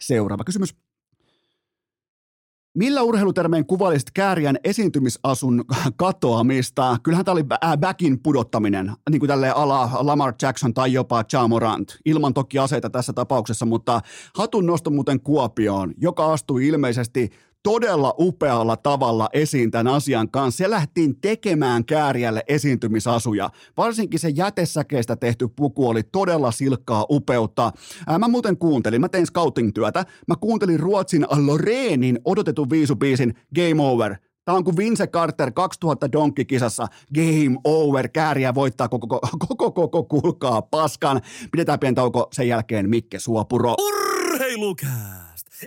Seuraava 0.00 0.44
kysymys. 0.44 0.81
Millä 2.74 3.02
urheilutermeen 3.02 3.66
kuvailisit 3.66 4.10
Kääriän 4.10 4.56
esiintymisasun 4.64 5.64
katoamista? 5.96 6.96
Kyllähän 7.02 7.24
tämä 7.24 7.32
oli 7.32 7.44
backin 7.80 8.22
pudottaminen, 8.22 8.92
niin 9.10 9.20
kuin 9.20 9.28
tälleen 9.28 9.56
ala 9.56 9.90
Lamar 9.92 10.34
Jackson 10.42 10.74
tai 10.74 10.92
jopa 10.92 11.24
Jamorant. 11.32 11.98
Ilman 12.04 12.34
toki 12.34 12.58
aseita 12.58 12.90
tässä 12.90 13.12
tapauksessa, 13.12 13.66
mutta 13.66 14.00
hatun 14.36 14.66
nosto 14.66 14.90
muuten 14.90 15.20
Kuopioon, 15.20 15.94
joka 15.96 16.32
astui 16.32 16.66
ilmeisesti 16.66 17.30
todella 17.62 18.14
upealla 18.18 18.76
tavalla 18.76 19.28
esiin 19.32 19.70
tämän 19.70 19.94
asian 19.94 20.30
kanssa. 20.30 20.64
Se 20.64 20.70
lähtiin 20.70 21.20
tekemään 21.20 21.84
kääriälle 21.84 22.42
esiintymisasuja. 22.48 23.50
Varsinkin 23.76 24.20
se 24.20 24.28
jätesäkeistä 24.28 25.16
tehty 25.16 25.48
puku 25.48 25.88
oli 25.88 26.02
todella 26.02 26.52
silkkaa 26.52 27.06
upeutta. 27.10 27.72
Ää, 28.06 28.18
mä 28.18 28.28
muuten 28.28 28.56
kuuntelin, 28.56 29.00
mä 29.00 29.08
tein 29.08 29.26
scouting-työtä, 29.26 30.04
mä 30.28 30.34
kuuntelin 30.40 30.80
Ruotsin 30.80 31.26
Loreenin 31.46 32.18
odotetun 32.24 32.70
viisubiisin 32.70 33.34
Game 33.54 33.82
Over– 33.82 34.16
Tämä 34.44 34.56
on 34.56 34.64
kuin 34.64 34.76
Vince 34.76 35.06
Carter 35.06 35.52
2000 35.52 36.12
Donkey-kisassa. 36.12 36.86
Game 37.14 37.58
over. 37.64 38.08
Kääriä 38.08 38.54
voittaa 38.54 38.88
koko, 38.88 39.06
koko, 39.08 39.36
koko, 39.56 39.70
koko 39.70 40.20
kulkaa 40.20 40.62
paskan. 40.62 41.20
Pidetään 41.52 41.78
pieni 41.78 41.94
tauko 41.94 42.28
sen 42.32 42.48
jälkeen 42.48 42.90
Mikke 42.90 43.18
Suopuro. 43.18 43.74
Urheilukää! 43.78 45.21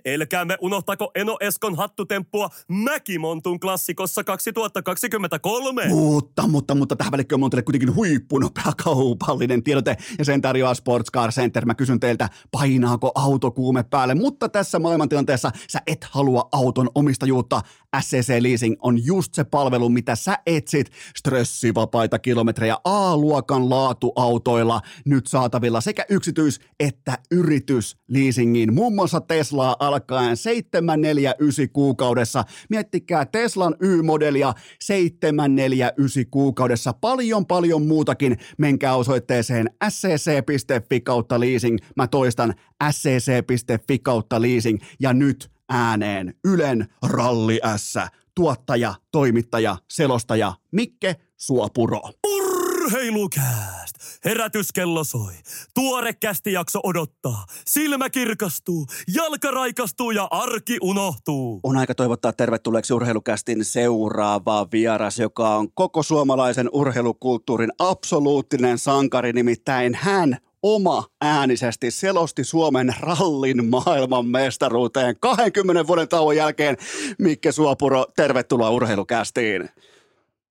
Elkäämme 0.05 0.57
unohtako 0.61 1.11
Eno 1.15 1.37
Eskon 1.39 1.77
hattutemppua 1.77 2.49
Mäkimontun 2.67 3.59
klassikossa 3.59 4.23
2023. 4.23 5.87
Mutta, 5.87 6.47
mutta, 6.47 6.75
mutta 6.75 6.95
tähän 6.95 7.11
välikköön 7.11 7.43
on 7.43 7.49
teille 7.49 7.63
kuitenkin 7.63 7.95
huippunopea 7.95 8.71
kaupallinen 8.83 9.63
tiedote 9.63 9.97
ja 10.17 10.25
sen 10.25 10.41
tarjoaa 10.41 10.73
Sports 10.73 11.11
Car 11.11 11.31
Center. 11.31 11.65
Mä 11.65 11.75
kysyn 11.75 11.99
teiltä, 11.99 12.29
painaako 12.51 13.11
auto 13.15 13.51
kuume 13.51 13.83
päälle, 13.83 14.15
mutta 14.15 14.49
tässä 14.49 14.79
maailmantilanteessa 14.79 15.51
sä 15.69 15.81
et 15.87 16.03
halua 16.03 16.49
auton 16.51 16.89
omistajuutta. 16.95 17.61
SCC 18.01 18.41
Leasing 18.41 18.75
on 18.79 19.05
just 19.05 19.33
se 19.33 19.43
palvelu, 19.43 19.89
mitä 19.89 20.15
sä 20.15 20.37
etsit. 20.45 20.91
Stressivapaita 21.17 22.19
kilometrejä 22.19 22.77
A-luokan 22.83 23.69
laatuautoilla 23.69 24.81
nyt 25.05 25.27
saatavilla 25.27 25.81
sekä 25.81 26.05
yksityis- 26.09 26.59
että 26.79 27.17
yritysleasingin. 27.31 28.73
Muun 28.73 28.95
muassa 28.95 29.21
Teslaa 29.21 29.75
alkaen 29.79 30.37
749 30.37 31.69
kuukaudessa. 31.69 32.43
Miettikää 32.69 33.25
Teslan 33.25 33.75
Y-modelia 33.79 34.53
749 34.81 36.25
kuukaudessa. 36.31 36.93
Paljon 36.93 37.45
paljon 37.45 37.85
muutakin. 37.85 38.37
Menkää 38.57 38.95
osoitteeseen 38.95 39.69
scc.fi 39.89 41.01
kautta 41.01 41.39
leasing. 41.39 41.77
Mä 41.95 42.07
toistan 42.07 42.53
scc.fi 42.91 43.99
kautta 43.99 44.41
leasing. 44.41 44.79
Ja 44.99 45.13
nyt 45.13 45.54
ääneen 45.69 46.33
Ylen 46.43 46.87
Ralli 47.03 47.59
S. 47.77 47.93
Tuottaja, 48.35 48.95
toimittaja, 49.11 49.77
selostaja 49.91 50.53
Mikke 50.71 51.15
Suopuro. 51.37 52.01
Urheilukääst! 52.27 53.95
Herätyskello 54.25 55.03
soi. 55.03 55.33
Tuore 55.73 56.13
jakso 56.51 56.79
odottaa. 56.83 57.45
Silmä 57.65 58.09
kirkastuu, 58.09 58.85
jalka 59.15 59.51
raikastuu 59.51 60.11
ja 60.11 60.27
arki 60.31 60.77
unohtuu. 60.81 61.59
On 61.63 61.77
aika 61.77 61.95
toivottaa 61.95 62.33
tervetulleeksi 62.33 62.93
urheilukästin 62.93 63.65
seuraava 63.65 64.67
vieras, 64.71 65.19
joka 65.19 65.55
on 65.55 65.71
koko 65.73 66.03
suomalaisen 66.03 66.69
urheilukulttuurin 66.71 67.71
absoluuttinen 67.79 68.77
sankari, 68.77 69.33
nimittäin 69.33 69.95
hän 69.95 70.37
oma 70.65 71.03
äänisesti 71.21 71.91
selosti 71.91 72.43
Suomen 72.43 72.93
rallin 72.99 73.65
maailman 73.65 74.25
mestaruuteen 74.25 75.15
20 75.19 75.87
vuoden 75.87 76.07
tauon 76.07 76.35
jälkeen. 76.35 76.77
Mikke 77.19 77.51
Suopuro, 77.51 78.05
tervetuloa 78.15 78.69
urheilukästiin. 78.69 79.69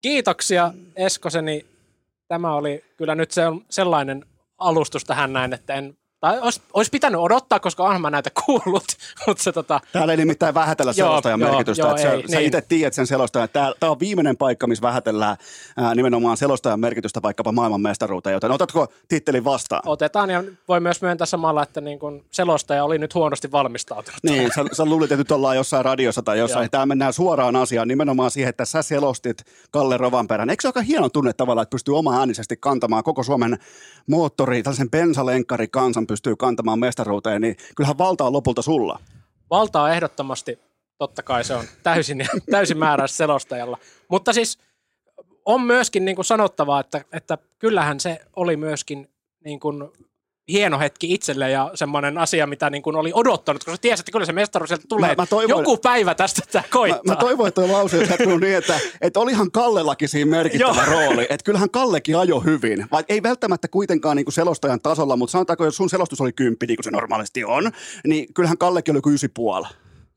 Kiitoksia 0.00 0.72
Eskoseni. 0.96 1.66
Tämä 2.28 2.54
oli 2.54 2.84
kyllä 2.96 3.14
nyt 3.14 3.30
se, 3.30 3.42
sellainen 3.70 4.24
alustus 4.58 5.04
tähän 5.04 5.32
näin, 5.32 5.52
että 5.52 5.74
en 5.74 5.96
tai 6.24 6.40
olisi, 6.40 6.60
olisi 6.74 6.90
pitänyt 6.90 7.20
odottaa, 7.20 7.60
koska 7.60 7.84
onhan 7.84 8.00
mä 8.00 8.10
näitä 8.10 8.30
kuullut. 8.44 8.84
Mutta 9.26 9.42
se, 9.42 9.52
tota... 9.52 9.80
Täällä 9.92 10.12
ei 10.12 10.16
nimittäin 10.16 10.54
vähätellä 10.54 10.92
selostajan 10.92 11.40
joo, 11.40 11.50
merkitystä. 11.50 11.86
Joo, 11.86 11.96
ei, 11.96 12.02
sä, 12.02 12.36
niin. 12.36 12.46
itse 12.46 12.60
tiedät 12.60 12.94
sen 12.94 13.06
selostajan. 13.06 13.48
Tämä, 13.52 13.72
tämä 13.80 13.90
on 13.90 14.00
viimeinen 14.00 14.36
paikka, 14.36 14.66
missä 14.66 14.82
vähätellään 14.82 15.36
ää, 15.76 15.94
nimenomaan 15.94 16.36
selostajan 16.36 16.80
merkitystä 16.80 17.22
vaikkapa 17.22 17.52
maailmanmestaruuteen. 17.52 18.34
Joten 18.34 18.50
otatko 18.50 18.86
tittelin 19.08 19.44
vastaan? 19.44 19.82
Otetaan 19.86 20.30
ja 20.30 20.44
voi 20.68 20.80
myös 20.80 21.02
myöntää 21.02 21.26
samalla, 21.26 21.62
että 21.62 21.80
niin 21.80 21.98
kun 21.98 22.24
selostaja 22.30 22.84
oli 22.84 22.98
nyt 22.98 23.14
huonosti 23.14 23.52
valmistautunut. 23.52 24.20
Niin, 24.22 24.50
sä, 24.54 24.64
sä 24.72 24.84
luulit, 24.84 25.12
että 25.12 25.16
nyt 25.16 25.30
ollaan 25.30 25.56
jossain 25.56 25.84
radiossa 25.84 26.22
tai 26.22 26.38
jossain. 26.38 26.70
Tämä 26.70 26.86
mennään 26.86 27.12
suoraan 27.12 27.56
asiaan 27.56 27.88
nimenomaan 27.88 28.30
siihen, 28.30 28.50
että 28.50 28.64
sä 28.64 28.82
selostit 28.82 29.44
Kalle 29.70 29.96
Rovanperän. 29.96 30.50
Eikö 30.50 30.62
se 30.62 30.68
aika 30.68 30.80
hieno 30.80 31.08
tunne 31.08 31.32
tavallaan, 31.32 31.62
että 31.62 31.74
pystyy 31.74 31.98
oma 31.98 32.18
äänisesti 32.18 32.56
kantamaan 32.56 33.04
koko 33.04 33.22
Suomen 33.22 33.58
moottori, 34.06 34.62
tällaisen 34.62 34.90
bensalenkari 34.90 35.68
kansan 35.68 36.06
pystyy 36.14 36.36
kantamaan 36.36 36.78
mestaruuteen, 36.78 37.40
niin 37.40 37.56
kyllähän 37.76 37.98
valta 37.98 38.24
on 38.24 38.32
lopulta 38.32 38.62
sulla. 38.62 38.98
Valta 39.50 39.82
on 39.82 39.90
ehdottomasti, 39.90 40.58
totta 40.98 41.22
kai 41.22 41.44
se 41.44 41.54
on 41.54 41.64
täysin, 41.82 42.26
täysin 42.50 42.78
määräys 42.78 43.16
selostajalla. 43.16 43.78
Mutta 44.08 44.32
siis 44.32 44.58
on 45.44 45.60
myöskin 45.62 46.04
niin 46.04 46.16
kuin 46.16 46.24
sanottavaa, 46.24 46.80
että, 46.80 47.04
että 47.12 47.38
kyllähän 47.58 48.00
se 48.00 48.20
oli 48.36 48.56
myöskin 48.56 49.08
niin 49.44 49.60
kuin 49.60 49.84
hieno 50.48 50.78
hetki 50.78 51.14
itselle 51.14 51.50
ja 51.50 51.70
semmoinen 51.74 52.18
asia, 52.18 52.46
mitä 52.46 52.70
niin 52.70 52.82
kuin 52.82 52.96
oli 52.96 53.10
odottanut, 53.14 53.64
koska 53.64 53.78
tiesi, 53.80 54.00
että 54.00 54.12
kyllä 54.12 54.26
se 54.26 54.32
mestaruus 54.32 54.68
sieltä 54.68 54.84
tulee. 54.88 55.08
Mä- 55.08 55.22
mä 55.22 55.26
toivon- 55.26 55.58
Joku 55.58 55.76
päivä 55.76 56.14
tästä 56.14 56.42
tämä 56.52 56.62
Mä, 56.62 56.68
koittaa. 56.72 57.02
mä 57.14 57.16
toivon, 57.16 57.48
että 57.48 57.62
tuo 57.62 57.72
lause 57.72 58.04
jatkunut 58.04 58.40
niin, 58.40 58.56
että, 58.56 58.80
että 59.00 59.20
olihan 59.20 59.50
Kallellakin 59.50 60.08
siinä 60.08 60.30
merkittävä 60.30 60.84
rooli. 60.84 61.22
Että 61.30 61.44
kyllähän 61.44 61.70
Kallekin 61.70 62.16
ajo 62.18 62.40
hyvin, 62.40 62.86
vaikka 62.92 63.12
ei 63.14 63.22
välttämättä 63.22 63.68
kuitenkaan 63.68 64.16
niin 64.16 64.24
kuin 64.24 64.32
selostajan 64.34 64.80
tasolla, 64.80 65.16
mutta 65.16 65.30
sanotaanko, 65.32 65.64
jos 65.64 65.76
sun 65.76 65.90
selostus 65.90 66.20
oli 66.20 66.32
kymppi, 66.32 66.66
niin 66.66 66.76
kuin 66.76 66.84
se 66.84 66.90
normaalisti 66.90 67.44
on, 67.44 67.72
niin 68.06 68.34
kyllähän 68.34 68.58
Kallekin 68.58 68.94
oli 68.94 69.00
kuin 69.00 69.14
ysi 69.14 69.28
puoli. 69.28 69.66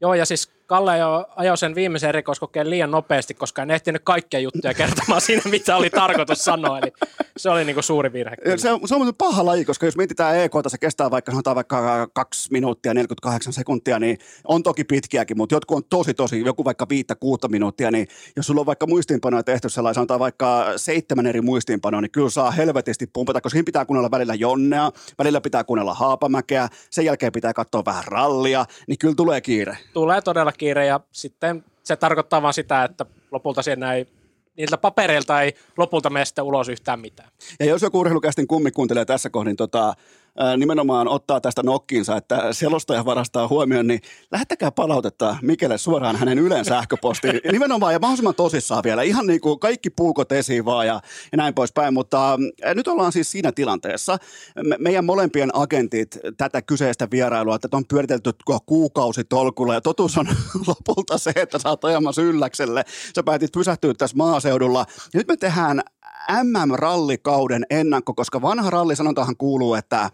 Joo, 0.02 0.14
ja 0.14 0.26
siis 0.26 0.50
Kalle 0.68 0.98
jo 0.98 1.26
ajoi 1.36 1.58
sen 1.58 1.76
viimeisen 1.76 2.10
erikoiskokeen 2.10 2.70
liian 2.70 2.92
nopeasti, 2.92 3.34
koska 3.34 3.62
en 3.62 3.72
ehtinyt 3.72 4.02
kaikkia 4.06 4.40
juttuja 4.40 4.74
kertomaan 4.74 5.22
siinä, 5.22 5.42
mitä 5.52 5.76
oli 5.76 5.90
tarkoitus 5.90 6.46
sanoa. 6.46 6.80
Eli 6.80 6.94
se 7.38 7.50
oli 7.50 7.66
niinku 7.66 7.82
suuri 7.82 8.14
virhe. 8.14 8.36
Kyllä. 8.38 8.58
Se 8.58 8.72
on, 8.72 8.80
se 8.86 8.96
on 8.96 9.14
paha 9.18 9.46
laji, 9.46 9.66
koska 9.66 9.86
jos 9.86 9.98
mietitään 9.98 10.38
EK, 10.38 10.52
se 10.68 10.78
kestää 10.78 11.12
vaikka 11.12 11.32
sanotaan 11.32 11.56
vaikka 11.56 12.08
2 12.14 12.52
minuuttia 12.52 12.94
48 12.94 13.54
sekuntia, 13.54 14.00
niin 14.00 14.18
on 14.48 14.64
toki 14.64 14.84
pitkiäkin, 14.84 15.38
mutta 15.38 15.56
jotkut 15.56 15.78
on 15.78 15.84
tosi 15.90 16.14
tosi, 16.14 16.42
joku 16.46 16.66
vaikka 16.66 16.90
viittä 16.90 17.16
kuutta 17.16 17.48
minuuttia, 17.48 17.92
niin 17.92 18.08
jos 18.36 18.48
sulla 18.48 18.60
on 18.60 18.66
vaikka 18.66 18.88
muistiinpanoja 18.88 19.44
tehty 19.44 19.70
sellainen, 19.70 19.96
sanotaan 19.96 20.20
vaikka 20.20 20.66
seitsemän 20.76 21.26
eri 21.26 21.42
muistiinpanoa, 21.42 22.02
niin 22.02 22.12
kyllä 22.12 22.30
saa 22.30 22.52
helvetisti 22.52 23.08
pumpata, 23.14 23.42
koska 23.42 23.54
siinä 23.54 23.66
pitää 23.66 23.86
kuunnella 23.86 24.12
välillä 24.12 24.34
Jonnea, 24.34 24.92
välillä 25.20 25.42
pitää 25.42 25.64
kuunnella 25.64 25.94
Haapamäkeä, 25.94 26.68
sen 26.90 27.06
jälkeen 27.06 27.32
pitää 27.32 27.54
katsoa 27.54 27.86
vähän 27.86 28.04
rallia, 28.08 28.66
niin 28.88 28.98
kyllä 28.98 29.16
tulee 29.16 29.42
kiire. 29.42 29.78
Tulee 29.94 30.22
todella 30.22 30.52
kiire 30.58 30.86
ja 30.86 31.00
sitten 31.12 31.64
se 31.84 31.96
tarkoittaa 31.96 32.42
vaan 32.42 32.54
sitä, 32.54 32.84
että 32.84 33.06
lopulta 33.32 33.62
siinä 33.62 33.94
ei, 33.94 34.08
niiltä 34.58 34.78
papereilta 34.78 35.42
ei 35.42 35.56
lopulta 35.78 36.10
mene 36.10 36.26
sitten 36.26 36.44
ulos 36.44 36.70
yhtään 36.70 37.00
mitään. 37.00 37.30
Ja 37.60 37.66
jos 37.66 37.82
joku 37.82 38.00
urheilukästin 38.00 38.48
kummi 38.48 38.72
kuuntelee 38.72 39.06
tässä 39.06 39.30
kohdin 39.30 39.56
tota, 39.56 39.94
nimenomaan 40.58 41.08
ottaa 41.08 41.42
tästä 41.42 41.64
nokkiinsa, 41.64 42.18
että 42.18 42.54
selostaja 42.54 43.06
varastaa 43.06 43.48
huomioon, 43.48 43.88
niin 43.88 44.02
lähettäkää 44.32 44.72
palautetta 44.72 45.38
Mikelle 45.42 45.78
suoraan 45.78 46.16
hänen 46.16 46.40
Ylen 46.40 46.66
sähköpostiin. 46.66 47.42
Nimenomaan 47.52 47.94
ja 47.94 48.00
mahdollisimman 48.00 48.36
tosissaan 48.36 48.84
vielä. 48.84 49.02
Ihan 49.04 49.28
niin 49.28 49.42
kuin 49.42 49.60
kaikki 49.60 49.90
puukot 49.90 50.32
esiin 50.32 50.66
vaan 50.66 50.88
ja, 50.88 51.02
ja 51.32 51.38
näin 51.38 51.54
poispäin. 51.54 51.94
Mutta 51.94 52.40
nyt 52.76 52.88
ollaan 52.88 53.12
siis 53.12 53.32
siinä 53.32 53.52
tilanteessa. 53.52 54.18
Me, 54.64 54.76
meidän 54.80 55.06
molempien 55.06 55.50
agentit 55.54 56.18
tätä 56.38 56.62
kyseistä 56.62 57.08
vierailua, 57.12 57.56
että 57.56 57.68
on 57.72 57.88
pyöritelty 57.88 58.32
kuukausitolkulla 58.66 59.74
ja 59.74 59.82
totuus 59.82 60.18
on 60.18 60.28
lopulta 60.68 61.18
se, 61.18 61.32
että 61.36 61.60
sä 61.60 61.70
oot 61.70 61.86
ajamassa 61.86 62.22
ylläkselle. 62.22 62.84
Sä 63.16 63.24
päätit 63.24 63.52
pysähtyä 63.52 63.94
tässä 63.94 64.18
maaseudulla. 64.18 64.86
Ja 65.14 65.20
nyt 65.20 65.28
me 65.28 65.38
tehdään 65.38 65.82
MM-rallikauden 66.44 67.66
ennakko, 67.70 68.14
koska 68.14 68.42
vanha 68.42 68.70
rallisanontahan 68.70 69.38
kuuluu, 69.38 69.74
että 69.74 70.10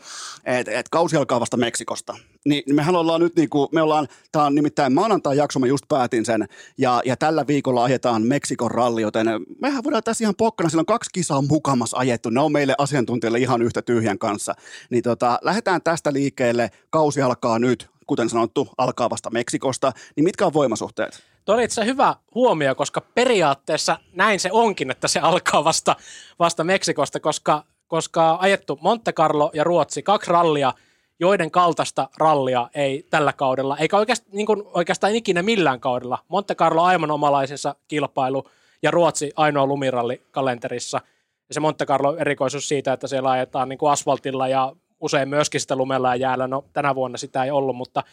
et, 0.46 0.68
et 0.68 0.90
kausi 0.90 1.16
alkaa 1.16 1.40
vasta 1.40 1.58
Meksikosta. 1.58 2.16
Niin 2.46 2.76
mehän 2.76 2.96
ollaan 2.96 3.22
nyt 3.22 3.36
niinku, 3.36 3.70
me 3.72 3.82
ollaan, 3.82 4.08
tää 4.32 4.44
on 4.44 4.56
nimittäin 4.56 4.94
maanantai 4.94 5.38
jakso, 5.38 5.60
mä 5.60 5.68
just 5.68 5.86
päätin 5.88 6.26
sen, 6.26 6.48
ja, 6.78 7.02
ja 7.06 7.18
tällä 7.18 7.48
viikolla 7.48 7.84
ajetaan 7.84 8.24
Meksikon 8.24 8.72
ralli, 8.72 9.02
joten 9.02 9.28
mehän 9.62 9.84
voidaan 9.84 10.04
tässä 10.04 10.24
ihan 10.24 10.36
pokkana, 10.38 10.70
siellä 10.70 10.82
on 10.82 10.86
kaksi 10.86 11.10
kisaa 11.14 11.42
mukamas 11.42 11.94
ajettu, 11.94 12.30
ne 12.30 12.40
on 12.40 12.52
meille 12.52 12.76
asiantuntijoille 12.78 13.40
ihan 13.40 13.62
yhtä 13.62 13.82
tyhjän 13.82 14.20
kanssa. 14.20 14.54
Niin 14.90 15.04
tota, 15.04 15.40
lähdetään 15.42 15.82
tästä 15.82 16.14
liikkeelle, 16.14 16.72
kausi 16.90 17.22
alkaa 17.22 17.60
nyt, 17.60 17.90
kuten 18.08 18.30
sanottu, 18.30 18.70
alkaa 18.78 19.10
vasta 19.10 19.30
Meksikosta, 19.30 19.92
niin 20.16 20.24
mitkä 20.24 20.46
on 20.46 20.54
voimasuhteet? 20.54 21.33
Tuo 21.46 21.56
oli 21.56 21.64
itse 21.64 21.86
hyvä 21.86 22.16
huomio, 22.36 22.76
koska 22.76 23.02
periaatteessa 23.02 23.98
näin 24.14 24.40
se 24.40 24.50
onkin, 24.52 24.92
että 24.92 25.08
se 25.08 25.20
alkaa 25.20 25.64
vasta, 25.64 25.96
vasta 26.40 26.64
Meksikosta, 26.64 27.20
koska, 27.20 27.64
koska 27.88 28.38
ajettu 28.42 28.80
Monte 28.82 29.14
Carlo 29.14 29.52
ja 29.54 29.64
Ruotsi, 29.64 30.04
kaksi 30.04 30.32
rallia, 30.32 30.74
joiden 31.20 31.52
kaltaista 31.52 32.10
rallia 32.18 32.70
ei 32.76 33.08
tällä 33.10 33.34
kaudella, 33.34 33.78
eikä 33.78 33.98
oikeastaan, 33.98 34.36
niin 34.36 34.46
kuin 34.46 34.64
oikeastaan 34.74 35.16
ikinä 35.16 35.44
millään 35.44 35.80
kaudella. 35.80 36.20
Monte 36.28 36.56
Carlo 36.56 36.84
aivan 36.84 37.12
omalaisensa 37.12 37.76
kilpailu 37.88 38.50
ja 38.84 38.92
Ruotsi 38.92 39.32
ainoa 39.36 39.66
lumiralli 39.66 40.22
kalenterissa. 40.32 41.02
Ja 41.50 41.54
se 41.54 41.60
Monte 41.60 41.86
Carlo 41.86 42.18
erikoisuus 42.18 42.68
siitä, 42.68 42.94
että 42.94 43.08
siellä 43.08 43.32
ajetaan 43.32 43.70
niin 43.70 43.80
kuin 43.80 43.92
asfaltilla 43.92 44.48
ja 44.48 44.76
usein 45.00 45.30
myöskin 45.30 45.62
sitä 45.62 45.76
lumella 45.76 46.10
ja 46.10 46.16
jäällä. 46.16 46.48
No 46.48 46.66
tänä 46.74 46.96
vuonna 46.96 47.18
sitä 47.18 47.44
ei 47.44 47.52
ollut, 47.52 47.76
mutta 47.76 48.04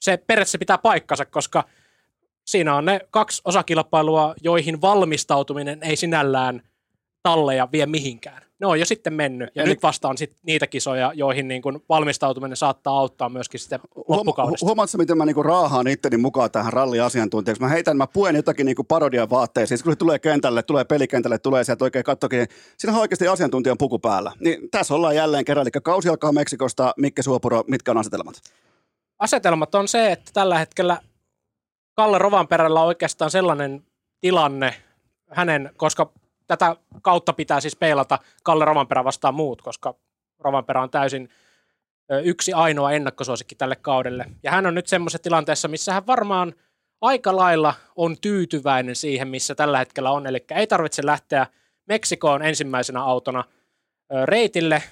se 0.00 0.16
periaatteessa 0.16 0.58
pitää 0.58 0.78
paikkansa, 0.78 1.24
koska 1.24 1.64
siinä 2.44 2.76
on 2.76 2.84
ne 2.84 3.00
kaksi 3.10 3.42
osakilpailua, 3.44 4.34
joihin 4.42 4.80
valmistautuminen 4.80 5.78
ei 5.82 5.96
sinällään 5.96 6.62
talleja 7.22 7.68
vie 7.72 7.86
mihinkään. 7.86 8.42
Ne 8.60 8.66
on 8.66 8.80
jo 8.80 8.86
sitten 8.86 9.12
mennyt, 9.12 9.50
ja 9.54 9.62
Eli- 9.62 9.70
nyt 9.70 9.82
vasta 9.82 10.08
on 10.08 10.18
sit 10.18 10.36
niitä 10.42 10.66
kisoja, 10.66 11.12
joihin 11.14 11.48
niin 11.48 11.62
kuin 11.62 11.82
valmistautuminen 11.88 12.56
saattaa 12.56 12.98
auttaa 12.98 13.28
myöskin 13.28 13.60
sitten 13.60 13.80
loppukaudesta. 14.08 14.66
Huomaatko, 14.66 14.98
miten 14.98 15.18
mä 15.18 15.24
niinku 15.24 15.42
raahaan 15.42 15.86
itteni 15.86 16.16
mukaan 16.16 16.50
tähän 16.50 16.72
ralliasiantuntijaksi? 16.72 17.62
Mä 17.62 17.68
heitän, 17.68 17.96
mä 17.96 18.06
puen 18.06 18.36
jotakin 18.36 18.66
niinku 18.66 18.84
parodian 18.84 19.30
vaatteisiin. 19.30 19.78
Sitten 19.78 19.90
kun 19.90 19.92
se 19.92 19.96
tulee 19.96 20.18
kentälle, 20.18 20.62
tulee 20.62 20.84
pelikentälle, 20.84 21.38
tulee 21.38 21.64
sieltä 21.64 21.84
oikein 21.84 22.04
kattokin. 22.04 22.46
Siinä 22.78 22.94
on 22.94 23.00
oikeasti 23.00 23.28
asiantuntijan 23.28 23.78
puku 23.78 23.98
päällä. 23.98 24.32
Niin 24.40 24.70
tässä 24.70 24.94
ollaan 24.94 25.16
jälleen 25.16 25.44
kerran. 25.44 25.64
Eli 25.64 25.70
kausi 25.70 26.08
alkaa 26.08 26.32
Meksikosta. 26.32 26.94
Mikke 26.96 27.22
Suopuro, 27.22 27.64
mitkä 27.68 27.90
on 27.90 27.98
asetelmat? 27.98 28.34
Asetelmat 29.18 29.74
on 29.74 29.88
se, 29.88 30.12
että 30.12 30.30
tällä 30.34 30.58
hetkellä 30.58 30.98
Kalle 31.94 32.18
Rovanperällä 32.18 32.80
on 32.80 32.86
oikeastaan 32.86 33.30
sellainen 33.30 33.86
tilanne 34.20 34.74
hänen, 35.30 35.70
koska 35.76 36.12
tätä 36.46 36.76
kautta 37.02 37.32
pitää 37.32 37.60
siis 37.60 37.76
peilata 37.76 38.18
Kalle 38.42 38.64
Rovanperä 38.64 39.04
vastaan 39.04 39.34
muut, 39.34 39.62
koska 39.62 39.94
Rovanperä 40.38 40.82
on 40.82 40.90
täysin 40.90 41.28
yksi 42.24 42.52
ainoa 42.52 42.92
ennakkosuosikki 42.92 43.54
tälle 43.54 43.76
kaudelle. 43.76 44.26
Ja 44.42 44.50
hän 44.50 44.66
on 44.66 44.74
nyt 44.74 44.86
semmoisessa 44.86 45.22
tilanteessa, 45.22 45.68
missä 45.68 45.92
hän 45.92 46.06
varmaan 46.06 46.54
aika 47.00 47.36
lailla 47.36 47.74
on 47.96 48.16
tyytyväinen 48.20 48.96
siihen, 48.96 49.28
missä 49.28 49.54
tällä 49.54 49.78
hetkellä 49.78 50.10
on. 50.10 50.26
Eli 50.26 50.44
ei 50.50 50.66
tarvitse 50.66 51.06
lähteä 51.06 51.46
Meksikoon 51.86 52.42
ensimmäisenä 52.42 53.02
autona 53.02 53.44
reitille. 54.24 54.82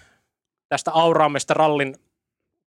Tästä 0.69 0.91
auraamista 0.91 1.55
rallin 1.55 1.97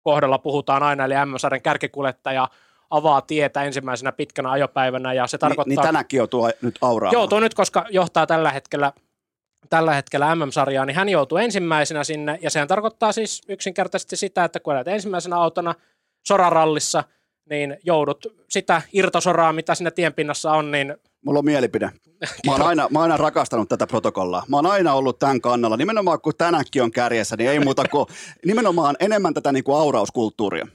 kohdalla 0.02 0.38
puhutaan 0.38 0.82
aina, 0.82 1.04
eli 1.04 1.14
M-sarjan 1.14 1.62
kärkikuljettaja 1.62 2.48
avaa 2.92 3.20
tietä 3.20 3.62
ensimmäisenä 3.62 4.12
pitkänä 4.12 4.50
ajopäivänä, 4.50 5.12
ja 5.12 5.26
se 5.26 5.38
tarkoittaa... 5.38 5.68
niin 5.68 5.82
tänäkin 5.82 6.22
on 6.22 6.28
tuo 6.28 6.50
nyt 6.62 6.78
auraa. 6.80 7.12
Joutuu 7.12 7.40
nyt, 7.40 7.54
koska 7.54 7.86
johtaa 7.90 8.26
tällä 8.26 8.50
hetkellä, 8.50 8.92
tällä 9.70 9.94
hetkellä 9.94 10.34
MM-sarjaa, 10.34 10.86
niin 10.86 10.96
hän 10.96 11.08
joutuu 11.08 11.38
ensimmäisenä 11.38 12.04
sinne, 12.04 12.38
ja 12.42 12.50
sehän 12.50 12.68
tarkoittaa 12.68 13.12
siis 13.12 13.42
yksinkertaisesti 13.48 14.16
sitä, 14.16 14.44
että 14.44 14.60
kun 14.60 14.74
olet 14.74 14.88
ensimmäisenä 14.88 15.36
autona 15.36 15.74
sorarallissa, 16.26 17.04
niin 17.50 17.76
joudut 17.84 18.26
sitä 18.48 18.82
irtosoraa, 18.92 19.52
mitä 19.52 19.74
siinä 19.74 19.90
tienpinnassa 19.90 20.52
on, 20.52 20.70
niin 20.70 20.94
Mulla 21.24 21.38
on 21.38 21.44
mielipide. 21.44 21.90
Mä 22.46 22.52
oon, 22.52 22.62
aina, 22.62 22.88
mä 22.90 22.98
oon 22.98 23.02
aina 23.02 23.16
rakastanut 23.16 23.68
tätä 23.68 23.86
protokollaa. 23.86 24.44
Mä 24.48 24.56
oon 24.56 24.66
aina 24.66 24.94
ollut 24.94 25.18
tämän 25.18 25.40
kannalla. 25.40 25.76
Nimenomaan 25.76 26.20
kun 26.20 26.32
tänäkin 26.38 26.82
on 26.82 26.90
kärjessä, 26.90 27.36
niin 27.36 27.50
ei 27.50 27.60
muuta 27.60 27.84
kuin 27.90 28.06
nimenomaan 28.44 28.96
enemmän 29.00 29.34
tätä 29.34 29.52
niin 29.52 29.64
kuin 29.64 29.78
aurauskulttuuria. 29.78 30.66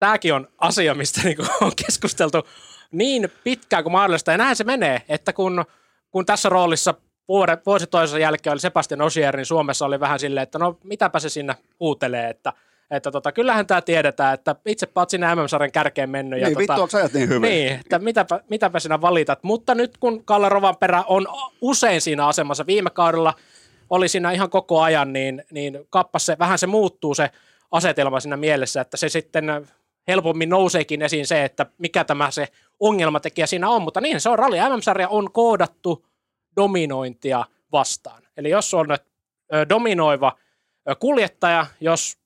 Tämäkin 0.00 0.34
on 0.34 0.48
asia, 0.58 0.94
mistä 0.94 1.20
niinku 1.24 1.44
on 1.60 1.72
keskusteltu 1.86 2.48
niin 2.92 3.32
pitkään 3.44 3.82
kuin 3.82 3.92
mahdollista. 3.92 4.30
Ja 4.30 4.38
näin 4.38 4.56
se 4.56 4.64
menee, 4.64 5.02
että 5.08 5.32
kun, 5.32 5.64
kun 6.10 6.26
tässä 6.26 6.48
roolissa 6.48 6.94
vuosi 7.66 7.86
toisensa 7.86 8.18
jälkeen 8.18 8.52
oli 8.52 8.60
Sebastian 8.60 9.00
Osier, 9.00 9.36
niin 9.36 9.46
Suomessa 9.46 9.86
oli 9.86 10.00
vähän 10.00 10.18
silleen, 10.18 10.42
että 10.42 10.58
no 10.58 10.78
mitäpä 10.84 11.18
se 11.18 11.28
sinne 11.28 11.56
huutelee, 11.80 12.30
että, 12.30 12.52
että 12.90 13.10
tota, 13.10 13.32
kyllähän 13.32 13.66
tämä 13.66 13.80
tiedetään, 13.80 14.34
että 14.34 14.56
itse 14.66 14.88
oot 14.94 15.10
sinne 15.10 15.34
MM-sarjan 15.34 15.72
kärkeen 15.72 16.10
mennyt. 16.10 16.40
Niin, 16.40 16.52
ja 16.52 16.58
vittu, 16.58 16.66
tota, 16.66 16.82
onko 16.82 16.96
ajat 16.96 17.12
niin 17.12 17.28
hyvin? 17.28 17.50
niin, 17.50 17.72
että 17.72 17.98
mitäpä, 17.98 18.40
mitäpä 18.48 18.80
sinä 18.80 19.00
valitat. 19.00 19.42
Mutta 19.42 19.74
nyt 19.74 19.98
kun 19.98 20.24
Kalle 20.24 20.48
Rovanperä 20.48 21.04
on 21.06 21.26
usein 21.60 22.00
siinä 22.00 22.26
asemassa, 22.26 22.66
viime 22.66 22.90
kaudella 22.90 23.34
oli 23.90 24.08
siinä 24.08 24.32
ihan 24.32 24.50
koko 24.50 24.80
ajan, 24.80 25.12
niin, 25.12 25.44
niin 25.50 25.78
kappas 25.90 26.26
se, 26.26 26.36
vähän 26.38 26.58
se 26.58 26.66
muuttuu 26.66 27.14
se 27.14 27.30
asetelma 27.70 28.20
siinä 28.20 28.36
mielessä, 28.36 28.80
että 28.80 28.96
se 28.96 29.08
sitten 29.08 29.66
helpommin 30.10 30.48
nouseekin 30.48 31.02
esiin 31.02 31.26
se, 31.26 31.44
että 31.44 31.66
mikä 31.78 32.04
tämä 32.04 32.30
se 32.30 32.48
ongelmatekijä 32.80 33.46
siinä 33.46 33.68
on, 33.68 33.82
mutta 33.82 34.00
niin 34.00 34.20
se 34.20 34.28
on, 34.28 34.38
Rally 34.38 34.56
MM-sarja 34.56 35.08
on 35.08 35.32
koodattu 35.32 36.06
dominointia 36.56 37.44
vastaan. 37.72 38.22
Eli 38.36 38.50
jos 38.50 38.74
on 38.74 38.86
dominoiva 39.68 40.36
kuljettaja, 40.98 41.66
jos 41.80 42.18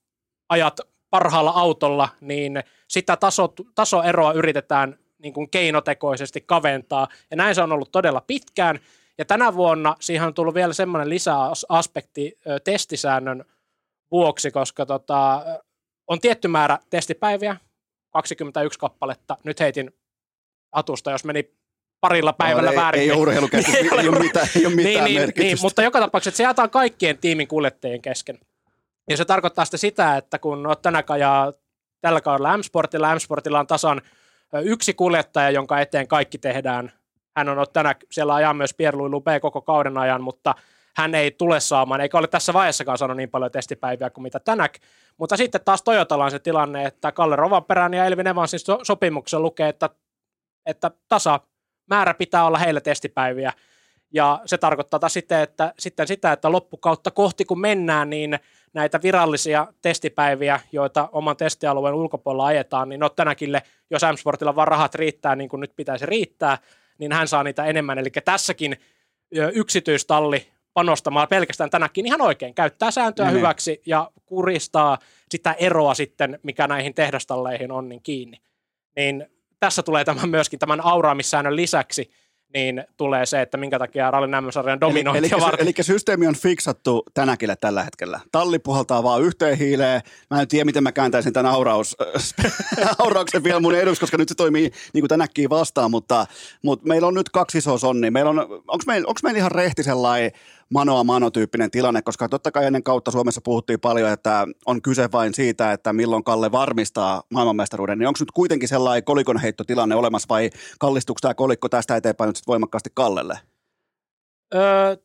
ajat 0.49 0.79
parhaalla 1.09 1.51
autolla, 1.51 2.09
niin 2.21 2.63
sitä 2.87 3.17
taso, 3.17 3.53
tasoeroa 3.75 4.33
yritetään 4.33 4.99
niin 5.17 5.33
kuin 5.33 5.49
keinotekoisesti 5.49 6.41
kaventaa, 6.41 7.07
ja 7.31 7.37
näin 7.37 7.55
se 7.55 7.61
on 7.61 7.71
ollut 7.71 7.91
todella 7.91 8.21
pitkään, 8.21 8.79
ja 9.17 9.25
tänä 9.25 9.53
vuonna 9.53 9.95
siihen 9.99 10.27
on 10.27 10.33
tullut 10.33 10.55
vielä 10.55 10.73
semmoinen 10.73 11.09
lisäaspekti 11.09 12.39
testisäännön 12.63 13.45
vuoksi, 14.11 14.51
koska 14.51 14.85
tota, 14.85 15.45
on 16.07 16.19
tietty 16.19 16.47
määrä 16.47 16.79
testipäiviä, 16.89 17.57
21 18.15 18.79
kappaletta, 18.79 19.37
nyt 19.43 19.59
heitin 19.59 19.91
hatusta, 20.71 21.11
jos 21.11 21.25
meni 21.25 21.51
parilla 22.01 22.33
päivällä 22.33 22.69
ei, 22.69 22.75
väärin. 22.75 23.01
Ei 23.01 23.11
ole 23.11 23.19
urheilukästi, 23.19 23.77
ei, 23.77 24.09
ole 24.09 24.19
mitään, 24.19 24.47
ei 24.55 24.65
ole 24.65 24.75
mitään 24.75 24.93
niin, 24.93 25.03
niin, 25.03 25.21
merkitystä. 25.21 25.41
niin, 25.41 25.57
mutta 25.61 25.83
joka 25.83 25.99
tapauksessa 25.99 26.37
se 26.37 26.43
jaetaan 26.43 26.69
kaikkien 26.69 27.17
tiimin 27.17 27.47
kuljettajien 27.47 28.01
kesken. 28.01 28.39
Ja 29.09 29.17
se 29.17 29.25
tarkoittaa 29.25 29.65
sitten 29.65 29.79
sitä, 29.79 30.17
että 30.17 30.39
kun 30.39 30.67
olet 30.67 30.81
tänä 30.81 31.03
ajaa 31.09 31.53
tällä 32.01 32.21
kaudella 32.21 32.57
M-Sportilla, 32.57 33.15
M-Sportilla 33.15 33.59
on 33.59 33.67
tasan 33.67 34.01
yksi 34.63 34.93
kuljettaja, 34.93 35.49
jonka 35.49 35.79
eteen 35.79 36.07
kaikki 36.07 36.37
tehdään. 36.37 36.91
Hän 37.37 37.49
on 37.49 37.65
tänä 37.73 37.95
siellä 38.11 38.33
ajaa 38.35 38.53
myös 38.53 38.73
Pierre 38.73 38.97
Lube 38.97 39.39
koko 39.39 39.61
kauden 39.61 39.97
ajan, 39.97 40.23
mutta 40.23 40.55
hän 40.97 41.15
ei 41.15 41.31
tule 41.31 41.59
saamaan, 41.59 42.01
eikä 42.01 42.17
ole 42.17 42.27
tässä 42.27 42.53
vaiheessakaan 42.53 42.97
saanut 42.97 43.17
niin 43.17 43.29
paljon 43.29 43.51
testipäiviä 43.51 44.09
kuin 44.09 44.23
mitä 44.23 44.39
tänäk. 44.39 44.73
Mutta 45.17 45.37
sitten 45.37 45.61
taas 45.65 45.83
Toyotalla 45.83 46.25
on 46.25 46.31
se 46.31 46.39
tilanne, 46.39 46.85
että 46.85 47.11
Kalle 47.11 47.35
Rovanperän 47.35 47.93
ja 47.93 48.05
Elvin 48.05 48.27
Evansin 48.27 48.59
sopimuksen 48.83 49.41
lukee, 49.41 49.69
että, 49.69 49.89
että 50.65 50.91
tasa 51.07 51.39
määrä 51.87 52.13
pitää 52.13 52.45
olla 52.45 52.57
heille 52.57 52.81
testipäiviä. 52.81 53.53
Ja 54.13 54.41
se 54.45 54.57
tarkoittaa 54.57 54.99
taas 54.99 55.13
sitten, 55.13 55.39
että, 55.39 55.73
sitten 55.79 56.07
sitä, 56.07 56.31
että 56.31 56.51
loppukautta 56.51 57.11
kohti 57.11 57.45
kun 57.45 57.61
mennään, 57.61 58.09
niin 58.09 58.39
näitä 58.73 59.01
virallisia 59.03 59.67
testipäiviä, 59.81 60.59
joita 60.71 61.09
oman 61.11 61.37
testialueen 61.37 61.95
ulkopuolella 61.95 62.45
ajetaan, 62.45 62.89
niin 62.89 62.99
no 62.99 63.09
tänäkin, 63.09 63.61
jos 63.89 64.01
M-Sportilla 64.03 64.55
vaan 64.55 64.67
rahat 64.67 64.95
riittää 64.95 65.35
niin 65.35 65.49
kuin 65.49 65.59
nyt 65.59 65.75
pitäisi 65.75 66.05
riittää, 66.05 66.57
niin 66.97 67.11
hän 67.11 67.27
saa 67.27 67.43
niitä 67.43 67.65
enemmän. 67.65 67.99
Eli 67.99 68.09
tässäkin 68.25 68.77
yksityistalli 69.53 70.54
panostamaan 70.75 71.27
pelkästään 71.27 71.69
tänäkin 71.69 72.05
ihan 72.05 72.21
oikein, 72.21 72.53
käyttää 72.53 72.91
sääntöä 72.91 73.25
mm-hmm. 73.25 73.37
hyväksi 73.37 73.81
ja 73.85 74.11
kuristaa 74.25 74.97
sitä 75.29 75.53
eroa 75.53 75.93
sitten, 75.93 76.39
mikä 76.43 76.67
näihin 76.67 76.93
tehdastalleihin 76.93 77.71
on, 77.71 77.89
niin 77.89 78.01
kiinni. 78.01 78.37
Niin 78.95 79.25
tässä 79.59 79.83
tulee 79.83 80.05
tämän 80.05 80.29
myöskin 80.29 80.59
tämän 80.59 80.81
auraamissäännön 80.81 81.55
lisäksi, 81.55 82.11
niin 82.53 82.83
tulee 82.97 83.25
se, 83.25 83.41
että 83.41 83.57
minkä 83.57 83.79
takia 83.79 84.11
rallin 84.11 84.43
MM-sarjan 84.43 84.81
dominointi 84.81 85.29
eli, 85.33 85.43
eli, 85.43 85.55
eli, 85.59 85.73
systeemi 85.81 86.27
on 86.27 86.35
fiksattu 86.35 87.03
tänäkin 87.13 87.49
tällä 87.61 87.83
hetkellä. 87.83 88.19
Talli 88.31 88.59
puhaltaa 88.59 89.03
vaan 89.03 89.21
yhteen 89.21 89.57
hiileen. 89.57 90.01
Mä 90.29 90.41
en 90.41 90.47
tiedä, 90.47 90.65
miten 90.65 90.83
mä 90.83 90.91
kääntäisin 90.91 91.33
tämän 91.33 91.51
auraus, 91.51 91.97
aurauksen 92.99 93.43
vielä 93.43 93.59
mun 93.59 93.75
eduksi, 93.75 93.99
koska 93.99 94.17
nyt 94.17 94.29
se 94.29 94.35
toimii 94.35 94.71
niin 94.93 95.01
kuin 95.01 95.09
tänäkin 95.09 95.49
vastaan, 95.49 95.91
mutta, 95.91 96.25
mutta 96.63 96.87
meillä 96.87 97.07
on 97.07 97.13
nyt 97.13 97.29
kaksi 97.29 97.57
isoa 97.57 97.77
sonni. 97.77 98.11
Meillä 98.11 98.29
on, 98.29 98.39
onko 98.39 98.83
meillä, 98.87 99.07
onko 99.07 99.19
meillä 99.23 99.37
ihan 99.37 99.51
rehti 99.51 99.83
sellainen 99.83 100.31
manoa 100.69 101.03
mano-tyyppinen 101.03 101.71
tilanne, 101.71 102.01
koska 102.01 102.29
totta 102.29 102.51
kai 102.51 102.65
ennen 102.65 102.83
kautta 102.83 103.11
Suomessa 103.11 103.41
puhuttiin 103.41 103.79
paljon, 103.79 104.11
että 104.11 104.47
on 104.65 104.81
kyse 104.81 105.11
vain 105.11 105.33
siitä, 105.33 105.71
että 105.71 105.93
milloin 105.93 106.23
Kalle 106.23 106.51
varmistaa 106.51 107.23
maailmanmestaruuden, 107.29 107.99
niin 107.99 108.07
onko 108.07 108.17
nyt 108.19 108.31
kuitenkin 108.31 108.69
sellainen 108.69 109.03
kolikonheittotilanne 109.03 109.95
olemassa 109.95 110.29
vai 110.29 110.49
kallistuuko 110.79 111.19
tämä 111.21 111.33
kolikko 111.33 111.69
tästä 111.69 111.95
eteenpäin 111.95 112.27
nyt 112.27 112.47
voimakkaasti 112.47 112.89
Kallelle? 112.93 113.39
Öö, 114.55 114.97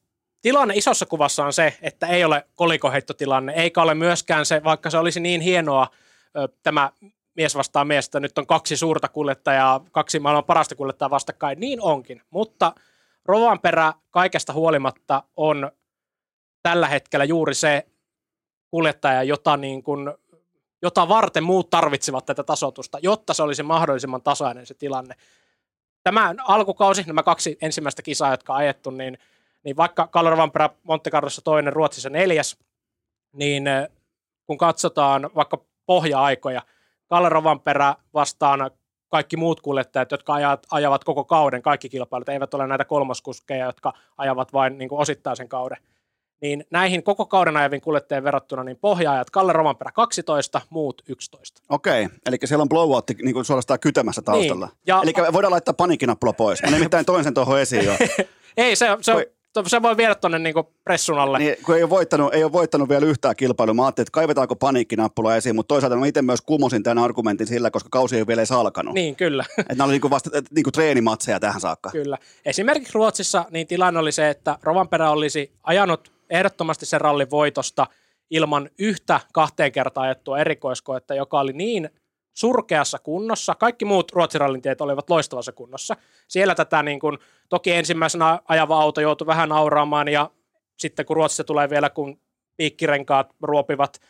tilanne 0.43 0.75
isossa 0.75 1.07
kuvassa 1.07 1.45
on 1.45 1.53
se, 1.53 1.79
että 1.83 2.07
ei 2.07 2.25
ole 2.25 2.47
kolikoheittotilanne, 2.55 3.53
eikä 3.53 3.83
ole 3.83 3.95
myöskään 3.95 4.47
se, 4.47 4.65
vaikka 4.65 4.91
se 4.91 4.99
olisi 4.99 5.21
niin 5.21 5.41
hienoa 5.41 5.89
ö, 6.37 6.49
tämä 6.63 6.93
mies 7.37 7.55
vastaa 7.55 7.85
miestä, 7.85 8.21
nyt 8.21 8.39
on 8.39 8.47
kaksi 8.47 8.77
suurta 8.77 9.09
kuljettajaa, 9.09 9.85
kaksi 9.93 10.19
maailman 10.19 10.45
parasta 10.45 10.75
kuljettajaa 10.75 11.11
vastakkain, 11.11 11.61
niin 11.61 11.83
onkin, 11.83 12.23
mutta– 12.31 12.73
Rovanperä 13.25 13.93
kaikesta 14.11 14.53
huolimatta 14.53 15.23
on 15.37 15.71
tällä 16.63 16.89
hetkellä 16.89 17.25
juuri 17.25 17.55
se 17.55 17.87
kuljettaja, 18.71 19.23
jota, 19.23 19.57
niin 19.57 19.83
kuin, 19.83 20.15
jota 20.83 21.09
varten 21.09 21.45
muut 21.45 21.71
tarvitsevat 21.71 22.27
tätä 22.27 22.43
tasotusta, 22.43 22.99
jotta 23.03 23.35
se 23.35 23.43
olisi 23.43 23.63
mahdollisimman 23.63 24.23
tasainen 24.23 24.67
se 24.67 24.75
tilanne. 24.75 25.15
Tämä 26.03 26.35
alkukausi, 26.45 27.03
nämä 27.07 27.23
kaksi 27.23 27.59
ensimmäistä 27.63 28.03
kisaa, 28.03 28.31
jotka 28.31 28.53
on 28.53 28.59
ajettu, 28.59 28.91
niin, 28.91 29.19
niin 29.65 29.77
vaikka 29.77 30.07
Kalle 30.07 30.31
Rovanperä 30.31 30.71
Monte 30.83 31.11
Carlossa 31.11 31.43
toinen, 31.43 31.73
Ruotsissa 31.73 32.11
neljäs, 32.11 32.57
niin 33.33 33.67
eh, 33.67 33.89
kun 34.47 34.59
katsotaan 34.59 35.31
vaikka 35.35 35.65
pohja-aikoja, 35.87 36.63
Kalle 37.07 37.29
Rovanperä 37.29 37.95
vastaan 38.15 38.71
kaikki 39.11 39.37
muut 39.37 39.61
kuljettajat, 39.61 40.11
jotka 40.11 40.35
ajavat, 40.35 40.67
ajavat 40.71 41.05
koko 41.05 41.25
kauden, 41.25 41.63
kaikki 41.63 41.89
kilpailut, 41.89 42.29
eivät 42.29 42.55
ole 42.55 42.67
näitä 42.67 42.85
kolmoskuskeja, 42.85 43.67
jotka 43.67 43.93
ajavat 44.19 44.53
vain 44.53 44.79
niin 44.79 44.89
kuin 44.89 45.01
osittaisen 45.01 45.49
kauden. 45.49 45.79
Niin 46.43 46.65
näihin 46.71 47.03
koko 47.03 47.27
kauden 47.27 47.57
ajavien 47.57 47.81
kuljettajien 47.81 48.25
verrattuna, 48.25 48.65
niin 48.65 48.77
pohjaajat 48.77 49.31
Kalle 49.31 49.53
Romanperä 49.53 49.93
12, 49.93 50.61
muut 50.71 51.03
11. 51.09 51.63
Okei, 51.69 52.09
eli 52.27 52.37
siellä 52.45 52.63
on 52.63 52.69
blowout 52.69 53.11
niin 53.23 53.35
kuin 53.35 53.45
suorastaan 53.45 53.81
kytämässä 53.81 54.23
taustalla. 54.23 54.67
Niin, 54.67 54.79
ja... 54.87 55.01
Eli 55.03 55.13
voidaan 55.33 55.53
laittaa 55.53 55.75
panikkinappula 55.75 56.33
pois. 56.33 56.63
Mä 56.63 56.71
nimittäin 56.71 57.07
toin 57.07 57.25
sen 57.25 57.35
tuohon 57.35 57.61
esiin 57.61 57.85
jo. 57.85 57.93
Ei, 58.57 58.77
se, 58.77 58.87
se, 59.01 59.15
Voi 59.15 59.27
se 59.67 59.83
voi 59.83 59.97
viedä 59.97 60.15
tuonne 60.15 60.39
niin 60.39 60.55
pressun 60.85 61.19
alle. 61.19 61.39
Niin, 61.39 61.57
kun 61.67 61.77
ei 61.77 61.83
ole, 61.83 61.91
voittanut, 61.91 62.35
ei 62.35 62.45
ole 62.45 62.53
voittanut 62.53 62.89
vielä 62.89 63.07
yhtään 63.07 63.37
kilpailua. 63.37 63.75
Mä 63.75 63.85
ajattelin, 63.85 64.05
että 64.05 64.13
kaivetaanko 64.13 64.57
paniikkinappula 64.57 65.37
esiin, 65.37 65.57
mutta 65.57 65.75
toisaalta 65.75 65.97
mä 65.97 66.07
itse 66.07 66.23
myös 66.23 66.41
kumosin 66.41 66.83
tämän 66.83 67.05
argumentin 67.05 67.47
sillä, 67.47 67.71
koska 67.71 67.89
kausi 67.93 68.17
ei 68.17 68.21
ole 68.21 68.27
vielä 68.27 68.41
edes 68.41 68.53
alkanut. 68.53 68.95
Niin, 68.95 69.17
kyllä. 69.17 69.45
Että 69.59 69.75
nämä 69.75 69.85
oli 69.85 69.99
niin 69.99 70.11
vasta 70.11 70.31
niin 70.51 70.65
kuin 70.65 70.73
treenimatseja 70.73 71.41
tähän 71.41 71.61
saakka. 71.61 71.91
Kyllä. 71.91 72.19
Esimerkiksi 72.45 72.95
Ruotsissa 72.95 73.45
niin 73.51 73.67
tilanne 73.67 74.01
oli 74.01 74.13
se, 74.13 74.31
että 74.31 74.59
Rovanperä 74.63 75.11
olisi 75.11 75.53
ajanut 75.63 76.13
ehdottomasti 76.31 76.87
sen 76.87 77.01
rallin 77.01 77.31
voitosta 77.31 77.87
ilman 78.31 78.71
yhtä 78.79 79.21
kahteen 79.33 79.73
kertaan 79.73 80.07
ajettua 80.07 80.39
erikoiskoetta, 80.39 81.15
joka 81.15 81.41
oli 81.41 81.53
niin 81.53 81.91
surkeassa 82.41 82.99
kunnossa. 82.99 83.55
Kaikki 83.55 83.85
muut 83.85 84.13
Ruotsin 84.13 84.63
tiet 84.63 84.81
olivat 84.81 85.11
loistavassa 85.11 85.53
kunnossa. 85.53 85.97
Siellä 86.29 86.55
tätä 86.55 86.83
niin 86.83 87.01
kuin, 87.01 87.19
toki 87.49 87.73
ensimmäisenä 87.73 88.39
ajava 88.49 88.81
auto 88.81 89.01
joutui 89.01 89.27
vähän 89.27 89.49
nauraamaan 89.49 90.09
ja 90.09 90.31
sitten 90.79 91.07
kun 91.07 91.17
Ruotsissa 91.17 91.45
tulee 91.45 91.71
vielä, 91.71 91.91
kun 91.91 92.21
piikkirenkaat 92.57 93.35
ruopivat 93.43 94.01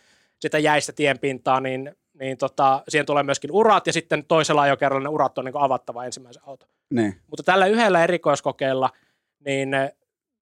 sitä 0.41 0.59
jäistä 0.59 0.93
tienpintaa, 0.93 1.61
niin, 1.61 1.97
niin 2.21 2.39
tota, 2.39 2.83
siihen 2.89 3.07
tulee 3.07 3.23
myöskin 3.23 3.53
urat 3.53 3.87
ja 3.87 3.93
sitten 3.93 4.25
toisella 4.25 4.63
ajokerralla 4.63 5.03
ne 5.03 5.09
urat 5.09 5.39
on 5.39 5.45
niin 5.45 5.55
avattava 5.57 6.05
ensimmäisen 6.05 6.43
auto. 6.47 6.67
Niin. 6.91 7.15
Mutta 7.27 7.43
tällä 7.43 7.67
yhdellä 7.67 8.05
erikoiskokeella, 8.05 8.91
niin 9.45 9.69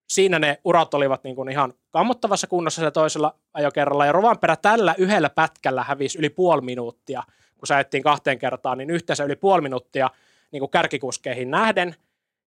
siinä 0.09 0.39
ne 0.39 0.59
urat 0.65 0.95
olivat 0.95 1.25
niin 1.25 1.37
kuin 1.37 1.49
ihan 1.49 1.73
kammottavassa 1.91 2.47
kunnossa 2.47 2.81
se 2.83 2.91
toisella 2.91 3.35
ajokerralla 3.55 4.07
ja 4.07 4.13
Rovanperä 4.13 4.57
tällä 4.57 4.95
yhdellä 4.99 5.31
pätkällä 5.31 5.83
hävisi 5.83 6.19
yli 6.19 6.31
puoli 6.31 6.63
minuuttia– 6.63 7.23
kun 7.59 7.67
säättiin 7.67 8.03
kahteen 8.03 8.39
kertaan, 8.39 8.79
niin 8.79 8.91
yhteensä 8.91 9.25
yli 9.25 9.37
puoli 9.37 9.63
minuuttia 9.63 10.11
niin 10.53 10.61
kuin 10.61 10.71
kärkikuskeihin 10.71 11.51
nähden. 11.51 11.95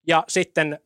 Ja 0.08 0.24
sitten 0.28 0.80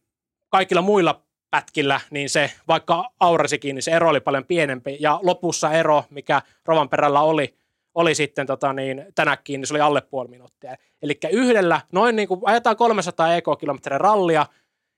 kaikilla 0.49 0.81
muilla 0.81 1.21
pätkillä, 1.51 2.01
niin 2.09 2.29
se 2.29 2.51
vaikka 2.67 3.11
aurasikin, 3.19 3.75
niin 3.75 3.83
se 3.83 3.91
ero 3.91 4.09
oli 4.09 4.19
paljon 4.19 4.45
pienempi. 4.45 4.97
Ja 4.99 5.19
lopussa 5.23 5.71
ero, 5.71 6.03
mikä 6.09 6.41
Rovan 6.65 6.89
perällä 6.89 7.21
oli, 7.21 7.55
oli 7.95 8.15
sitten 8.15 8.47
tota 8.47 8.73
niin, 8.73 9.05
tänäkin, 9.15 9.61
niin 9.61 9.67
se 9.67 9.73
oli 9.73 9.81
alle 9.81 10.01
puoli 10.01 10.29
minuuttia. 10.29 10.75
Eli 11.01 11.17
yhdellä, 11.31 11.81
noin 11.91 12.15
niin 12.15 12.27
kuin 12.27 12.41
ajetaan 12.43 12.77
300 12.77 13.35
EK-kilometrin 13.35 14.01
rallia, 14.01 14.45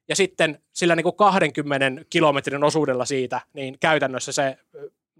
ja 0.10 0.16
sitten 0.16 0.60
sillä 0.74 0.96
niin 0.96 1.04
kuin 1.04 1.16
20 1.16 1.92
kilometrin 2.10 2.64
osuudella 2.64 3.06
siitä, 3.06 3.42
niin 3.54 3.78
käytännössä 3.80 4.32
se 4.32 4.58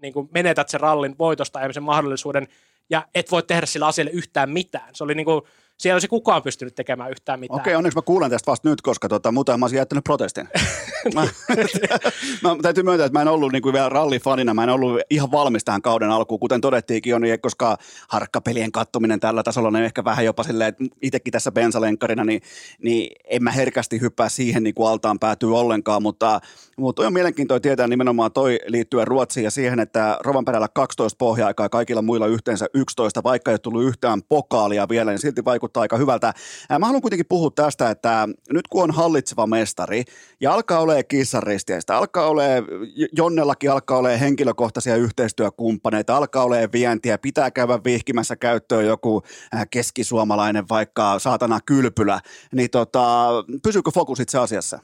niin 0.02 0.12
kuin 0.12 0.28
menetät 0.34 0.68
sen 0.68 0.80
rallin 0.80 1.18
voitosta 1.18 1.60
ja 1.60 1.72
sen 1.72 1.82
mahdollisuuden 1.82 2.48
ja 2.90 3.06
et 3.14 3.30
voi 3.30 3.42
tehdä 3.42 3.66
sillä 3.66 3.86
asialle 3.86 4.10
yhtään 4.10 4.50
mitään. 4.50 4.94
Se 4.94 5.04
oli 5.04 5.14
niin 5.14 5.24
kuin, 5.24 5.42
siellä 5.78 5.94
olisi 5.94 6.08
kukaan 6.08 6.42
pystynyt 6.42 6.74
tekemään 6.74 7.10
yhtään 7.10 7.40
mitään. 7.40 7.60
Okei, 7.60 7.74
onneksi 7.74 7.98
mä 7.98 8.02
kuulen 8.02 8.30
tästä 8.30 8.50
vasta 8.50 8.68
nyt, 8.68 8.82
koska 8.82 9.08
tota, 9.08 9.32
muuten 9.32 9.58
mä 9.58 9.64
olisin 9.64 9.76
jättänyt 9.76 10.04
protestin. 10.04 10.48
mä, 11.14 11.20
mä, 12.42 12.56
täytyy 12.62 12.82
myöntää, 12.82 13.06
että 13.06 13.18
mä 13.18 13.22
en 13.22 13.28
ollut 13.28 13.52
niin 13.52 13.62
kuin 13.62 13.72
vielä 13.72 13.88
rallifanina, 13.88 14.54
mä 14.54 14.62
en 14.64 14.70
ollut 14.70 15.00
ihan 15.10 15.30
valmis 15.30 15.64
tähän 15.64 15.82
kauden 15.82 16.10
alkuun, 16.10 16.40
kuten 16.40 16.60
todettiinkin 16.60 17.10
jo, 17.10 17.18
niin 17.18 17.40
koska 17.40 17.76
harkkapelien 18.08 18.72
kattominen 18.72 19.20
tällä 19.20 19.42
tasolla 19.42 19.68
on 19.68 19.76
ehkä 19.76 20.04
vähän 20.04 20.24
jopa 20.24 20.42
silleen, 20.42 20.68
että 20.68 20.84
itsekin 21.02 21.32
tässä 21.32 21.52
bensalenkkarina, 21.52 22.24
niin, 22.24 22.42
niin 22.82 23.16
en 23.24 23.42
mä 23.42 23.50
herkästi 23.50 24.00
hyppää 24.00 24.28
siihen 24.28 24.62
niin 24.62 24.74
kuin 24.74 24.88
altaan 24.88 25.18
päätyy 25.18 25.58
ollenkaan, 25.58 26.02
mutta, 26.02 26.40
mutta 26.76 27.06
on 27.06 27.12
mielenkiintoista 27.12 27.62
tietää 27.62 27.86
nimenomaan 27.86 28.32
toi 28.32 28.58
liittyen 28.66 29.06
Ruotsiin 29.06 29.44
ja 29.44 29.50
siihen, 29.50 29.80
että 29.80 30.18
Rovanperällä 30.20 30.68
12 30.74 31.18
pohja-aikaa 31.18 31.68
kaikilla 31.68 32.02
muilla 32.02 32.26
yhteensä 32.26 32.66
11, 32.74 33.22
vaikka 33.22 33.50
ei 33.50 33.52
ole 33.52 33.58
tullut 33.58 33.84
yhtään 33.84 34.22
pokaalia 34.22 34.88
vielä, 34.88 35.10
niin 35.10 35.18
silti 35.18 35.44
vaikuttaa 35.44 35.67
vaikuttaa 35.68 35.80
aika 35.80 35.96
hyvältä. 35.96 36.34
Mä 36.78 36.86
haluan 36.86 37.02
kuitenkin 37.02 37.26
puhua 37.28 37.50
tästä, 37.54 37.90
että 37.90 38.28
nyt 38.52 38.68
kun 38.68 38.82
on 38.82 38.90
hallitseva 38.90 39.46
mestari 39.46 40.04
ja 40.40 40.52
alkaa 40.52 40.80
olemaan 40.80 41.04
kissaristiäistä, 41.08 41.96
alkaa 41.96 42.28
olemaan, 42.28 42.64
Jonnellakin 43.12 43.70
alkaa 43.70 43.98
olemaan 43.98 44.20
henkilökohtaisia 44.20 44.96
yhteistyökumppaneita, 44.96 46.16
alkaa 46.16 46.44
olemaan 46.44 46.72
vientiä, 46.72 47.18
pitää 47.18 47.50
käydä 47.50 47.78
vihkimässä 47.84 48.36
käyttöön 48.36 48.86
joku 48.86 49.22
keskisuomalainen 49.70 50.64
vaikka 50.68 51.18
saatana 51.18 51.60
kylpylä, 51.66 52.20
niin 52.54 52.70
tota, 52.70 53.28
pysyykö 53.62 53.90
fokus 53.90 54.20
itse 54.20 54.38
asiassa? 54.38 54.78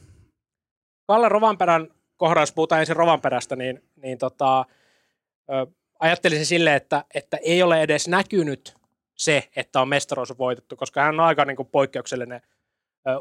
Kalle 1.07 1.29
Rovanperän 1.29 1.89
kohdalla, 2.17 2.43
jos 2.43 2.53
puhutaan 2.53 2.81
ensin 2.81 2.97
Rovanperästä, 2.97 3.57
niin, 3.57 3.83
niin 4.03 4.19
tota, 4.19 4.65
ö, 5.51 5.67
ajattelisin 6.01 6.47
sille, 6.47 6.75
että, 6.75 7.05
että 7.15 7.37
ei 7.37 7.63
ole 7.63 7.83
edes 7.83 8.09
näkynyt 8.09 8.84
se, 9.17 9.49
että 9.57 9.81
on 9.81 9.89
mestaruus 9.89 10.39
voitettu, 10.39 10.77
koska 10.77 11.01
hän 11.03 11.21
on 11.21 11.27
aika 11.27 11.45
niin 11.45 11.57
kuin, 11.57 11.69
poikkeuksellinen 11.73 12.41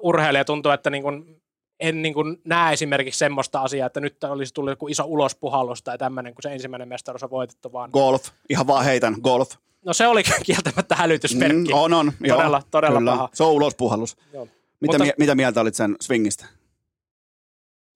urheilija. 0.01 0.45
Tuntuu, 0.45 0.71
että 0.71 0.89
niin 0.89 1.03
kuin, 1.03 1.41
en 1.79 2.01
niin 2.01 2.13
kuin 2.13 2.41
näe 2.45 2.73
esimerkiksi 2.73 3.17
semmoista 3.17 3.59
asiaa, 3.61 3.87
että 3.87 3.99
nyt 3.99 4.23
olisi 4.23 4.53
tullut 4.53 4.71
joku 4.71 4.87
iso 4.87 5.03
ulospuhallus 5.05 5.83
tai 5.83 5.97
tämmöinen, 5.97 6.33
kun 6.33 6.43
se 6.43 6.53
ensimmäinen 6.53 6.87
mestaruus 6.87 7.23
on 7.23 7.29
voitettu, 7.29 7.73
vaan 7.73 7.89
Golf, 7.93 8.27
ihan 8.49 8.67
vaan 8.67 8.85
heitän, 8.85 9.15
golf. 9.23 9.51
no 9.85 9.93
se 9.93 10.07
oli 10.07 10.23
kieltämättä 10.45 10.95
hälytysmerkki. 10.95 11.73
Mm, 11.73 11.73
on, 11.73 11.93
on. 11.93 12.11
Joo, 12.21 12.37
Todella, 12.37 12.61
todella 12.71 12.99
kyllä. 12.99 13.11
paha. 13.11 13.29
Se 13.33 13.43
on 13.43 13.51
ulospuhallus. 13.51 14.17
Joo. 14.33 14.47
Mitä, 14.79 14.97
Mutta- 14.97 15.13
mitä 15.17 15.35
mieltä 15.35 15.61
olit 15.61 15.75
sen 15.75 15.95
swingistä? 16.01 16.45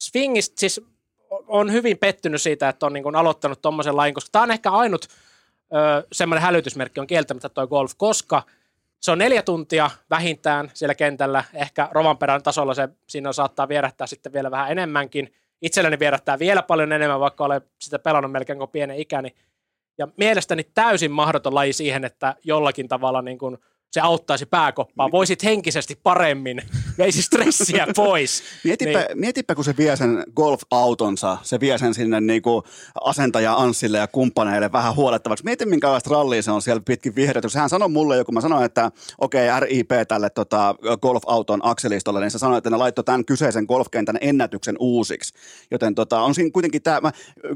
Swingista 0.03 0.59
siis 0.59 0.81
on 1.47 1.71
hyvin 1.71 1.97
pettynyt 1.97 2.41
siitä, 2.41 2.69
että 2.69 2.85
on 2.85 2.93
niin 2.93 3.03
kuin 3.03 3.15
aloittanut 3.15 3.61
tuommoisen 3.61 3.97
lajin, 3.97 4.13
koska 4.13 4.29
tämä 4.31 4.43
on 4.43 4.51
ehkä 4.51 4.71
ainut 4.71 5.07
semmoinen 6.11 6.43
hälytysmerkki 6.43 6.99
on 6.99 7.07
kieltämättä 7.07 7.49
toi 7.49 7.68
golf, 7.68 7.91
koska 7.97 8.43
se 8.99 9.11
on 9.11 9.18
neljä 9.18 9.41
tuntia 9.41 9.89
vähintään 10.09 10.72
siellä 10.74 10.95
kentällä. 10.95 11.43
Ehkä 11.53 11.89
Rovanperän 11.91 12.43
tasolla 12.43 12.74
se 12.74 12.89
siinä 13.07 13.34
saattaa 13.34 13.68
vierähtää 13.68 14.07
sitten 14.07 14.34
vielä 14.34 14.51
vähän 14.51 14.72
enemmänkin. 14.72 15.34
Itselleni 15.61 15.99
vierähtää 15.99 16.39
vielä 16.39 16.61
paljon 16.61 16.91
enemmän, 16.91 17.20
vaikka 17.20 17.45
olen 17.45 17.61
sitä 17.82 17.99
pelannut 17.99 18.32
melkein 18.32 18.59
kuin 18.59 18.70
pienen 18.70 18.97
ikäni. 18.97 19.36
Ja 19.97 20.07
mielestäni 20.18 20.63
täysin 20.63 21.11
mahdoton 21.11 21.55
laji 21.55 21.74
siihen, 21.74 22.05
että 22.05 22.36
jollakin 22.43 22.88
tavalla 22.88 23.22
niin 23.22 23.38
kuin 23.38 23.57
se 23.91 24.01
auttaisi 24.01 24.45
pääkoppaa. 24.45 25.11
Voisit 25.11 25.43
henkisesti 25.43 25.99
paremmin, 26.03 26.61
veisi 26.97 27.21
stressiä 27.21 27.87
pois. 27.95 28.43
Mietipä, 28.63 28.91
Niin. 28.91 29.07
niin. 29.07 29.19
mietipä, 29.19 29.55
kun 29.55 29.63
se 29.63 29.77
vie 29.77 29.95
sen 29.95 30.23
golf-autonsa, 30.35 31.37
se 31.41 31.59
vie 31.59 31.77
sen 31.77 31.93
sinne 31.93 32.21
niinku 32.21 32.63
asentaja 33.01 33.53
Anssille 33.53 33.97
ja 33.97 34.07
kumppaneille 34.07 34.71
vähän 34.71 34.95
huolettavaksi. 34.95 35.43
Mieti, 35.45 35.65
minkälaista 35.65 36.09
rallia 36.09 36.41
se 36.41 36.51
on 36.51 36.61
siellä 36.61 36.81
pitkin 36.85 37.15
vihreätä. 37.15 37.47
Hän 37.55 37.69
sanoi 37.69 37.89
mulle 37.89 38.17
jo, 38.17 38.25
kun 38.25 38.33
mä 38.33 38.41
sanoin, 38.41 38.65
että 38.65 38.91
okei, 39.17 39.49
okay, 39.49 39.59
RIP 39.59 39.91
tälle 40.07 40.29
tota, 40.29 40.75
golf-auton 41.01 41.59
akselistolle, 41.63 42.19
niin 42.19 42.31
se 42.31 42.39
sanoi, 42.39 42.57
että 42.57 42.69
ne 42.69 42.77
laittoi 42.77 43.03
tämän 43.03 43.25
kyseisen 43.25 43.65
golfkentän 43.67 44.17
ennätyksen 44.21 44.75
uusiksi. 44.79 45.33
Joten 45.71 45.95
tota, 45.95 46.21
on 46.21 46.35
siinä 46.35 46.51
kuitenkin 46.51 46.83
tämä, 46.83 47.11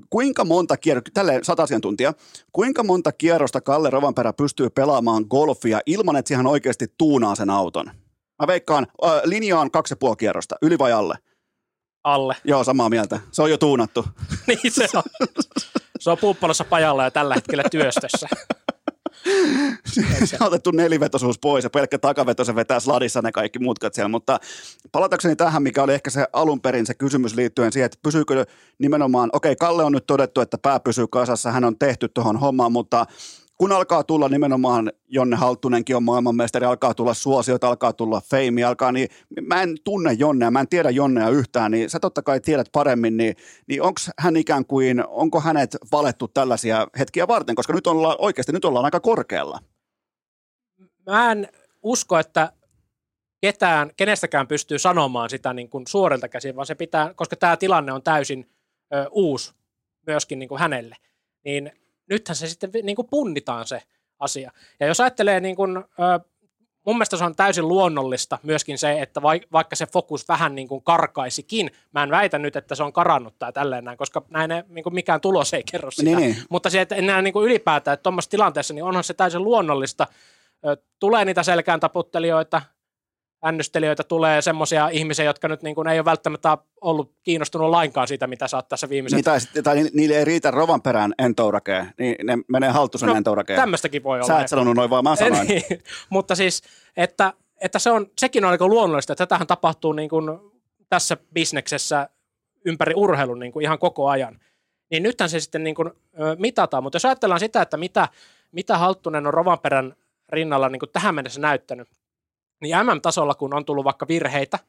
kuinka 0.09 0.45
monta 0.45 0.77
kierrosta, 0.77 1.11
tälle 1.13 1.39
sata 1.43 1.63
asiantuntija, 1.63 2.13
kuinka 2.51 2.83
monta 2.83 3.11
kierrosta 3.11 3.61
Kalle 3.61 3.89
Rovanperä 3.89 4.33
pystyy 4.33 4.69
pelaamaan 4.69 5.25
golfia 5.29 5.79
ilman, 5.85 6.15
että 6.15 6.27
siihen 6.27 6.47
oikeasti 6.47 6.85
tuunaa 6.97 7.35
sen 7.35 7.49
auton? 7.49 7.91
Mä 8.41 8.47
veikkaan, 8.47 8.87
äh, 9.05 9.21
linjaan 9.23 9.71
kaksi 9.71 9.91
ja 9.91 9.97
puoli 9.97 10.15
kierrosta, 10.15 10.55
yli 10.61 10.77
vai 10.77 10.91
alle? 10.91 11.15
Alle. 12.03 12.35
Joo, 12.43 12.63
samaa 12.63 12.89
mieltä. 12.89 13.19
Se 13.31 13.41
on 13.41 13.51
jo 13.51 13.57
tuunattu. 13.57 14.05
niin 14.47 14.71
se 14.71 14.87
on. 14.93 15.03
Se 15.99 16.09
on 16.09 16.17
puuppalossa 16.17 16.63
pajalla 16.63 17.03
ja 17.03 17.11
tällä 17.11 17.35
hetkellä 17.35 17.63
työstössä. 17.71 18.27
se 20.25 20.37
on 20.41 20.47
otettu 20.47 20.71
nelivetoisuus 20.71 21.39
pois 21.39 21.63
ja 21.63 21.69
pelkkä 21.69 21.97
takaveto, 21.97 22.43
se 22.43 22.55
vetää 22.55 22.79
sladissa 22.79 23.21
ne 23.21 23.31
kaikki 23.31 23.59
mutkat 23.59 23.93
siellä, 23.93 24.09
mutta 24.09 24.39
palatakseni 24.91 25.35
tähän, 25.35 25.63
mikä 25.63 25.83
oli 25.83 25.93
ehkä 25.93 26.09
se 26.09 26.27
alun 26.33 26.61
perin 26.61 26.85
se 26.85 26.93
kysymys 26.93 27.35
liittyen 27.35 27.71
siihen, 27.71 27.85
että 27.85 27.97
pysyykö 28.03 28.45
nimenomaan, 28.79 29.29
okei, 29.33 29.55
Kalle 29.55 29.83
on 29.83 29.91
nyt 29.91 30.05
todettu, 30.07 30.41
että 30.41 30.57
pää 30.57 30.79
pysyy 30.79 31.07
kasassa, 31.07 31.51
hän 31.51 31.63
on 31.63 31.79
tehty 31.79 32.09
tuohon 32.09 32.39
hommaan, 32.39 32.71
mutta 32.71 33.05
kun 33.61 33.71
alkaa 33.71 34.03
tulla 34.03 34.29
nimenomaan, 34.29 34.91
Jonne 35.07 35.35
Halttunenkin 35.35 35.95
on 35.95 36.03
maailmanmestari, 36.03 36.65
alkaa 36.65 36.93
tulla 36.93 37.13
suosiot, 37.13 37.63
alkaa 37.63 37.93
tulla 37.93 38.21
feimi, 38.21 38.63
alkaa, 38.63 38.91
niin 38.91 39.07
mä 39.41 39.61
en 39.61 39.77
tunne 39.83 40.13
Jonnea, 40.13 40.51
mä 40.51 40.59
en 40.59 40.67
tiedä 40.67 40.89
Jonnea 40.89 41.29
yhtään, 41.29 41.71
niin 41.71 41.89
sä 41.89 41.99
totta 41.99 42.21
kai 42.21 42.39
tiedät 42.39 42.67
paremmin, 42.71 43.17
niin, 43.17 43.35
niin 43.67 43.81
onko 43.81 43.99
hän 44.19 44.37
ikään 44.37 44.65
kuin, 44.65 45.03
onko 45.07 45.41
hänet 45.41 45.77
valettu 45.91 46.27
tällaisia 46.27 46.87
hetkiä 46.99 47.27
varten, 47.27 47.55
koska 47.55 47.73
nyt 47.73 47.87
ollaan 47.87 48.15
oikeasti, 48.19 48.51
nyt 48.51 48.65
ollaan 48.65 48.85
aika 48.85 48.99
korkealla. 48.99 49.59
Mä 51.05 51.31
en 51.31 51.47
usko, 51.83 52.19
että 52.19 52.51
ketään, 53.41 53.91
kenestäkään 53.97 54.47
pystyy 54.47 54.79
sanomaan 54.79 55.29
sitä 55.29 55.53
niin 55.53 55.69
kuin 55.69 55.87
suorilta 55.87 56.29
käsin, 56.29 56.55
vaan 56.55 56.67
se 56.67 56.75
pitää, 56.75 57.13
koska 57.13 57.35
tämä 57.35 57.57
tilanne 57.57 57.93
on 57.93 58.03
täysin 58.03 58.49
ö, 58.93 59.07
uusi 59.11 59.53
myöskin 60.07 60.39
niin 60.39 60.49
kuin 60.49 60.59
hänelle, 60.59 60.95
niin 61.45 61.71
nythän 62.11 62.35
se 62.35 62.47
sitten 62.47 62.69
niin 62.83 62.95
kuin 62.95 63.07
punnitaan 63.07 63.67
se 63.67 63.83
asia. 64.19 64.51
Ja 64.79 64.87
jos 64.87 64.99
ajattelee, 64.99 65.39
niin 65.39 65.55
kuin, 65.55 65.83
mun 66.85 66.95
mielestä 66.95 67.17
se 67.17 67.23
on 67.23 67.35
täysin 67.35 67.67
luonnollista 67.67 68.37
myöskin 68.43 68.77
se, 68.77 69.01
että 69.01 69.21
vai, 69.21 69.41
vaikka 69.51 69.75
se 69.75 69.85
fokus 69.85 70.27
vähän 70.27 70.55
niin 70.55 70.67
kuin 70.67 70.83
karkaisikin, 70.83 71.71
mä 71.91 72.03
en 72.03 72.11
väitä 72.11 72.39
nyt, 72.39 72.55
että 72.55 72.75
se 72.75 72.83
on 72.83 72.93
karannut 72.93 73.35
tai 73.39 73.53
tälleen 73.53 73.83
näin, 73.83 73.97
koska 73.97 74.21
näin 74.29 74.51
ei, 74.51 74.63
niin 74.67 74.83
kuin 74.83 74.93
mikään 74.93 75.21
tulos 75.21 75.53
ei 75.53 75.63
kerro 75.71 75.91
sitä. 75.91 76.03
Niin, 76.03 76.17
niin. 76.17 76.37
Mutta 76.49 76.69
se, 76.69 76.81
että 76.81 76.95
enää 76.95 77.21
niin 77.21 77.33
kuin 77.33 77.45
ylipäätään, 77.45 77.93
että 77.93 78.03
tuommoisessa 78.03 78.31
tilanteessa, 78.31 78.73
niin 78.73 78.83
onhan 78.83 79.03
se 79.03 79.13
täysin 79.13 79.43
luonnollista. 79.43 80.07
Tulee 80.99 81.25
niitä 81.25 81.43
selkään 81.43 81.79
taputtelijoita, 81.79 82.61
ännystelijöitä, 83.45 84.03
tulee 84.03 84.41
semmoisia 84.41 84.89
ihmisiä, 84.89 85.25
jotka 85.25 85.47
nyt 85.47 85.61
niin 85.61 85.75
kuin 85.75 85.87
ei 85.87 85.99
ole 85.99 86.05
välttämättä 86.05 86.57
ollut 86.81 87.15
kiinnostunut 87.23 87.69
lainkaan 87.69 88.07
siitä, 88.07 88.27
mitä 88.27 88.47
sä 88.47 88.57
oot 88.57 88.69
tässä 88.69 88.89
viimeiset... 88.89 89.17
Niin, 89.17 89.23
tai, 89.23 89.39
tai 89.63 89.75
ni- 89.75 89.89
niille 89.93 90.15
ei 90.15 90.25
riitä 90.25 90.51
rovan 90.51 90.81
perään 90.81 91.13
entourakeen, 91.19 91.93
niin 91.99 92.15
ne 92.23 92.37
menee 92.47 92.69
haltusen 92.69 93.09
No, 93.09 93.15
entourakeen. 93.15 93.59
Tämmöistäkin 93.59 94.03
voi 94.03 94.17
olla. 94.17 94.27
Sä 94.27 94.41
et 94.41 94.47
sanonut 94.47 94.75
noin, 94.75 94.89
vaan 94.89 95.03
mä 95.03 95.15
sanoin. 95.15 95.47
Niin, 95.47 95.63
mutta 96.09 96.35
siis, 96.35 96.63
että, 96.97 97.33
että 97.61 97.79
se 97.79 97.91
on, 97.91 98.07
sekin 98.17 98.45
on 98.45 98.51
aika 98.51 98.67
luonnollista, 98.67 99.13
että 99.13 99.25
tätähän 99.25 99.47
tapahtuu 99.47 99.93
niin 99.93 100.09
kuin 100.09 100.25
tässä 100.89 101.17
bisneksessä 101.33 102.09
ympäri 102.65 102.93
urheilun 102.95 103.39
niin 103.39 103.51
kuin 103.51 103.63
ihan 103.63 103.79
koko 103.79 104.09
ajan. 104.09 104.39
Niin 104.91 105.03
nythän 105.03 105.29
se 105.29 105.39
sitten 105.39 105.63
niin 105.63 105.75
kuin, 105.75 105.91
mitataan. 106.37 106.83
Mutta 106.83 106.95
jos 106.95 107.05
ajatellaan 107.05 107.39
sitä, 107.39 107.61
että 107.61 107.77
mitä, 107.77 108.07
mitä 108.51 108.77
Halttunen 108.77 109.27
on 109.27 109.33
Rovanperän 109.33 109.95
rinnalla 110.29 110.69
niin 110.69 110.79
kuin 110.79 110.89
tähän 110.89 111.15
mennessä 111.15 111.41
näyttänyt, 111.41 111.87
niin 112.61 112.75
MM-tasolla, 112.77 113.35
kun 113.35 113.53
on 113.53 113.65
tullut 113.65 113.85
vaikka 113.85 114.07
virheitä, 114.07 114.59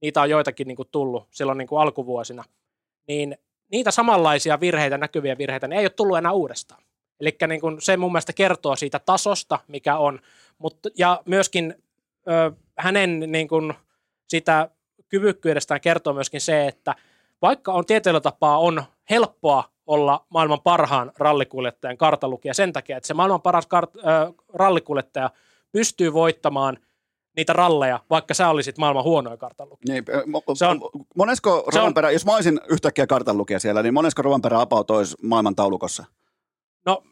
niitä 0.00 0.20
on 0.20 0.30
joitakin 0.30 0.68
niin 0.68 0.76
kuin 0.76 0.88
tullut 0.92 1.28
silloin 1.30 1.58
niin 1.58 1.68
kuin 1.68 1.80
alkuvuosina, 1.80 2.44
niin 3.08 3.38
niitä 3.70 3.90
samanlaisia 3.90 4.60
virheitä, 4.60 4.98
näkyviä 4.98 5.38
virheitä, 5.38 5.68
niin 5.68 5.78
ei 5.78 5.84
ole 5.84 5.90
tullut 5.90 6.18
enää 6.18 6.32
uudestaan. 6.32 6.82
Eli 7.20 7.36
niin 7.48 7.60
kuin 7.60 7.80
se 7.80 7.96
mun 7.96 8.12
mielestä 8.12 8.32
kertoo 8.32 8.76
siitä 8.76 8.98
tasosta, 8.98 9.58
mikä 9.68 9.96
on, 9.96 10.20
mutta, 10.58 10.88
ja 10.98 11.22
myöskin 11.26 11.74
ö, 12.28 12.52
hänen 12.78 13.32
niin 13.32 13.48
kuin 13.48 13.74
sitä 14.28 14.68
kyvykkyydestään 15.08 15.80
kertoo 15.80 16.12
myöskin 16.12 16.40
se, 16.40 16.66
että 16.66 16.94
vaikka 17.42 17.72
on 17.72 17.86
tietyllä 17.86 18.20
tapaa 18.20 18.58
on 18.58 18.84
helppoa 19.10 19.64
olla 19.86 20.26
maailman 20.28 20.60
parhaan 20.60 21.12
rallikuljettajan 21.18 21.96
kartalukija 21.96 22.54
sen 22.54 22.72
takia, 22.72 22.96
että 22.96 23.06
se 23.06 23.14
maailman 23.14 23.42
paras 23.42 23.66
kart, 23.66 23.96
ö, 23.96 24.00
rallikuljettaja 24.54 25.30
pystyy 25.72 26.12
voittamaan 26.12 26.78
niitä 27.36 27.52
ralleja, 27.52 28.00
vaikka 28.10 28.34
sä 28.34 28.48
olisit 28.48 28.78
maailman 28.78 29.04
huonoin 29.04 29.38
kartanlukija. 29.38 29.94
Niin, 29.94 30.04
Se 30.56 30.66
on- 30.66 30.80
monesko 31.16 31.50
se 31.72 31.78
on- 31.78 31.82
Rovanperä, 31.82 32.10
jos 32.10 32.26
mä 32.26 32.34
olisin 32.34 32.60
yhtäkkiä 32.68 33.06
kartanlukija 33.06 33.58
siellä, 33.60 33.82
niin 33.82 33.94
monesko 33.94 34.22
Rovanperä 34.22 34.60
about 34.60 34.90
olisi 34.90 35.16
maailman 35.22 35.54
taulukossa? 35.56 36.04
No, 36.86 37.02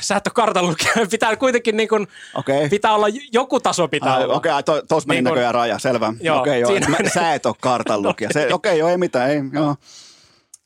sä 0.00 0.16
et 0.16 0.26
ole 0.26 0.32
kartanlukija. 0.34 0.92
Pitää 1.10 1.36
kuitenkin 1.36 1.76
niin 1.76 1.88
kuin, 1.88 2.06
Okei. 2.34 2.56
Okay. 2.56 2.68
pitää 2.68 2.94
olla, 2.94 3.06
joku 3.32 3.60
taso 3.60 3.88
pitää 3.88 4.14
Ai, 4.14 4.24
olla. 4.24 4.34
Okei, 4.34 4.50
okay, 4.52 4.62
to, 4.62 4.82
tos 4.88 5.06
meni 5.06 5.16
Niin 5.16 5.24
kun- 5.24 5.30
näköjään 5.30 5.54
raja, 5.54 5.78
selvä. 5.78 6.12
Joo, 6.20 6.40
okei, 6.40 6.60
joo. 6.60 6.70
siinä- 6.70 6.88
Mä, 6.88 6.96
sä 7.14 7.34
et 7.34 7.46
ole 7.46 7.54
kartanlukija. 7.60 8.30
Se, 8.34 8.40
okei, 8.40 8.52
okay, 8.54 8.78
joo, 8.78 8.88
ei 8.88 8.96
mitään, 8.96 9.30
ei, 9.30 9.36
joo. 9.52 9.74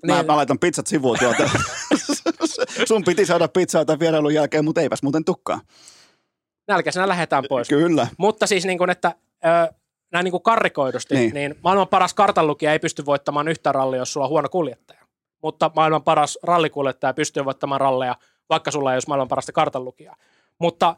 Mä, 0.06 0.14
Niin. 0.16 0.26
mä 0.26 0.36
laitan 0.36 0.58
pizzat 0.58 0.86
sivuun 0.86 1.18
tuolta. 1.18 1.50
Sun 2.88 3.04
piti 3.04 3.26
saada 3.26 3.48
pizzaa 3.48 3.84
tämän 3.84 4.00
vierailun 4.00 4.34
jälkeen, 4.34 4.64
mutta 4.64 4.80
eipäs 4.80 5.02
muuten 5.02 5.24
tukkaa. 5.24 5.60
Nälkäisenä 6.68 7.08
lähdetään 7.08 7.44
pois. 7.48 7.68
Kyllä. 7.68 8.06
Mutta 8.18 8.46
siis 8.46 8.64
niin 8.66 8.78
kuin, 8.78 8.90
että 8.90 9.14
ö, 9.44 9.74
näin 10.12 10.24
niin 10.24 10.30
kuin 10.32 10.42
karrikoidusti, 10.42 11.14
Niin. 11.14 11.34
niin. 11.34 11.54
maailman 11.64 11.88
paras 11.88 12.14
kartanlukija 12.14 12.72
ei 12.72 12.78
pysty 12.78 13.06
voittamaan 13.06 13.48
yhtä 13.48 13.72
rallia, 13.72 13.98
jos 13.98 14.12
sulla 14.12 14.26
on 14.26 14.30
huono 14.30 14.48
kuljettaja. 14.48 15.00
Mutta 15.42 15.70
maailman 15.76 16.02
paras 16.02 16.38
rallikuljettaja 16.42 17.14
pystyy 17.14 17.44
voittamaan 17.44 17.80
ralleja, 17.80 18.16
vaikka 18.48 18.70
sulla 18.70 18.92
ei 18.92 18.96
olisi 18.96 19.08
maailman 19.08 19.28
parasta 19.28 19.52
kartanlukijaa. 19.52 20.16
Mutta 20.58 20.96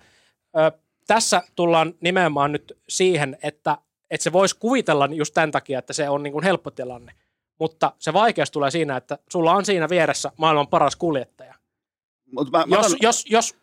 ö, 0.59 0.79
tässä 1.07 1.43
tullaan 1.57 1.95
nimenomaan 2.01 2.53
nyt 2.53 2.79
siihen, 2.89 3.39
että, 3.43 3.79
että 4.11 4.25
se 4.25 4.33
voisi 4.33 4.57
kuvitella 4.59 5.09
just 5.12 5.35
tämän 5.35 5.51
takia, 5.51 5.79
että 5.79 5.93
se 5.93 6.09
on 6.09 6.23
niin 6.23 6.33
kuin 6.33 6.45
helppo 6.45 6.71
tilanne. 6.71 7.12
Mutta 7.61 7.93
se 7.99 8.12
vaikeus 8.12 8.51
tulee 8.51 8.71
siinä, 8.71 8.97
että 8.97 9.19
sulla 9.31 9.53
on 9.53 9.64
siinä 9.64 9.89
vieressä 9.89 10.33
maailman 10.37 10.69
paras 10.69 10.97
kuljettaja. 10.97 11.55
Mut 12.33 12.51
mä, 12.51 12.59
mä 12.66 12.77
Jos, 12.77 12.87
otan- 12.87 12.99
jos, 13.03 13.25
jos 13.29 13.57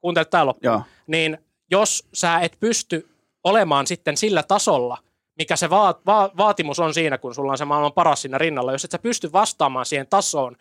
kuuntelet 0.00 0.30
tää 0.30 0.46
loppuun, 0.46 0.72
Joo. 0.72 0.82
niin 1.06 1.38
jos 1.70 2.08
sä 2.14 2.38
et 2.38 2.56
pysty 2.60 3.08
olemaan 3.44 3.86
sitten 3.86 4.16
sillä 4.16 4.42
tasolla, 4.42 4.98
mikä 5.38 5.56
se 5.56 5.70
va- 5.70 6.00
va- 6.06 6.30
vaatimus 6.36 6.78
on 6.78 6.94
siinä, 6.94 7.18
kun 7.18 7.34
sulla 7.34 7.52
on 7.52 7.58
se 7.58 7.64
maailman 7.64 7.92
paras 7.92 8.22
siinä 8.22 8.38
rinnalla, 8.38 8.72
jos 8.72 8.84
et 8.84 8.90
sä 8.90 8.98
pysty 8.98 9.32
vastaamaan 9.32 9.86
siihen 9.86 10.06
tasoon, 10.06 10.56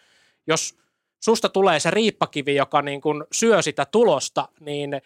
jos 0.47 0.77
susta 1.23 1.49
tulee 1.49 1.79
se 1.79 1.91
riippakivi, 1.91 2.55
joka 2.55 2.81
niin 2.81 3.01
kun 3.01 3.27
syö 3.31 3.61
sitä 3.61 3.85
tulosta, 3.85 4.47
niin 4.59 4.93
ö, 4.93 5.01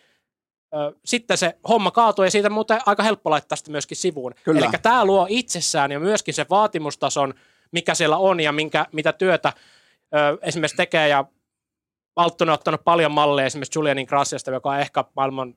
sitten 1.05 1.37
se 1.37 1.57
homma 1.69 1.91
kaatuu 1.91 2.25
ja 2.25 2.31
siitä 2.31 2.49
muuten 2.49 2.79
aika 2.85 3.03
helppo 3.03 3.29
laittaa 3.29 3.55
sitä 3.55 3.71
myöskin 3.71 3.97
sivuun. 3.97 4.33
Eli 4.57 4.71
tämä 4.81 5.05
luo 5.05 5.25
itsessään 5.29 5.91
ja 5.91 5.99
myöskin 5.99 6.33
se 6.33 6.45
vaatimustason, 6.49 7.33
mikä 7.71 7.95
siellä 7.95 8.17
on 8.17 8.39
ja 8.39 8.51
minkä, 8.51 8.85
mitä 8.91 9.13
työtä 9.13 9.53
ö, 10.15 10.37
esimerkiksi 10.41 10.77
tekee 10.77 11.07
ja 11.07 11.25
Alttonen 12.15 12.51
on 12.51 12.53
ottanut 12.53 12.83
paljon 12.83 13.11
malleja 13.11 13.45
esimerkiksi 13.45 13.79
Julianin 13.79 14.07
Graciasta, 14.09 14.51
joka 14.51 14.69
on 14.69 14.79
ehkä 14.79 15.03
maailman 15.15 15.55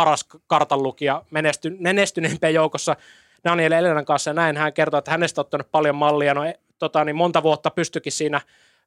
paras 0.00 0.24
kartanlukija, 0.46 1.24
menesty, 1.30 1.76
menestyneempien 1.80 2.54
joukossa 2.54 2.96
Daniel 3.44 3.72
Elenan 3.72 4.04
kanssa 4.04 4.30
ja 4.30 4.34
näin. 4.34 4.56
Hän 4.56 4.72
kertoi, 4.72 4.98
että 4.98 5.10
hänestä 5.10 5.40
on 5.40 5.44
ottanut 5.44 5.70
paljon 5.70 5.94
mallia. 5.94 6.34
No, 6.34 6.44
e, 6.44 6.54
tota, 6.78 7.04
niin 7.04 7.16
monta 7.16 7.42
vuotta 7.42 7.70
pystyikin 7.70 8.12
siinä 8.12 8.40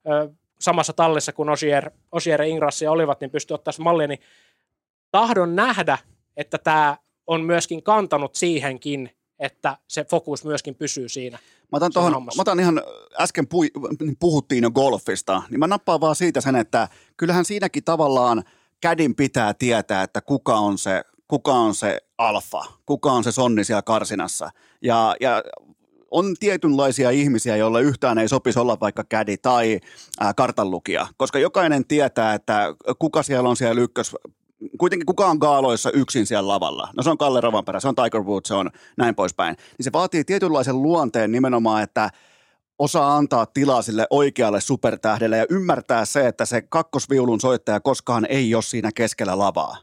ö, 0.08 0.30
samassa 0.60 0.94
tallissa, 0.94 1.34
kun 1.34 1.50
Osier, 1.50 1.92
Osier 2.12 2.42
ja 2.42 2.48
Ingrassi 2.48 2.88
olivat, 2.88 3.22
niin 3.22 3.32
pystyi 3.32 3.56
ottaa 3.56 3.74
mallia. 3.80 4.08
Niin 4.08 4.20
tahdon 5.12 5.56
nähdä, 5.56 5.98
että 6.38 6.58
tämä 6.58 6.98
on 7.28 7.42
myöskin 7.42 7.84
kantanut 7.84 8.36
siihenkin, 8.36 9.10
että 9.40 9.78
se 9.88 10.06
fokus 10.06 10.46
myöskin 10.46 10.76
pysyy 10.76 11.10
siinä. 11.10 11.40
Mä 11.72 11.78
otan, 11.78 11.92
tohon, 11.92 12.24
mä 12.24 12.42
otan 12.42 12.60
ihan, 12.60 12.82
äsken 13.20 13.48
pui, 13.48 13.72
puhuttiin 14.20 14.64
jo 14.64 14.72
golfista, 14.72 15.42
niin 15.50 15.60
mä 15.60 15.68
nappaan 15.68 16.02
vaan 16.02 16.16
siitä 16.16 16.42
sen, 16.42 16.56
että 16.56 16.88
kyllähän 17.18 17.46
siinäkin 17.46 17.84
tavallaan 17.84 18.44
kädin 18.84 19.16
pitää 19.16 19.54
tietää, 19.54 20.04
että 20.04 20.22
kuka 20.22 20.56
on 20.56 20.78
se, 20.78 21.04
kuka 21.28 21.54
on 21.54 21.76
se 21.76 22.00
alfa, 22.18 22.64
kuka 22.86 23.12
on 23.12 23.24
se 23.24 23.32
sonni 23.32 23.64
siellä 23.64 23.82
karsinassa. 23.82 24.50
Ja, 24.82 25.16
ja 25.22 25.44
on 26.12 26.36
tietynlaisia 26.40 27.10
ihmisiä, 27.10 27.56
joille 27.56 27.82
yhtään 27.82 28.18
ei 28.18 28.28
sopisi 28.28 28.60
olla 28.60 28.78
vaikka 28.82 29.04
kädi 29.04 29.38
tai 29.38 29.80
ää, 30.20 30.34
kartanlukija, 30.34 31.08
koska 31.18 31.40
jokainen 31.40 31.86
tietää, 31.86 32.34
että 32.34 32.76
kuka 33.00 33.24
siellä 33.24 33.50
on 33.50 33.56
siellä 33.58 33.82
ykkös 33.82 34.16
kuitenkin 34.78 35.06
kuka 35.06 35.26
on 35.26 35.38
gaaloissa 35.38 35.92
yksin 35.92 36.26
siellä 36.26 36.48
lavalla? 36.48 36.90
No 36.98 37.04
se 37.04 37.10
on 37.10 37.18
Kalle 37.18 37.42
Rovanperä, 37.42 37.80
se 37.80 37.88
on 37.88 37.96
Tiger 37.96 38.22
Woods, 38.22 38.48
se 38.48 38.54
on 38.54 38.72
näin 38.98 39.16
poispäin. 39.16 39.56
Niin 39.78 39.84
se 39.84 39.92
vaatii 39.94 40.24
tietynlaisen 40.24 40.82
luonteen 40.82 41.32
nimenomaan, 41.32 41.84
että 41.84 42.10
osaa 42.80 43.18
antaa 43.18 43.46
tilaa 43.46 43.82
sille 43.82 44.08
oikealle 44.10 44.62
supertähdelle 44.62 45.38
ja 45.38 45.46
ymmärtää 45.50 46.06
se, 46.06 46.28
että 46.28 46.46
se 46.46 46.62
kakkosviulun 46.62 47.42
soittaja 47.42 47.80
koskaan 47.80 48.26
ei 48.30 48.56
ole 48.56 48.64
siinä 48.64 48.90
keskellä 48.96 49.38
lavaa. 49.38 49.78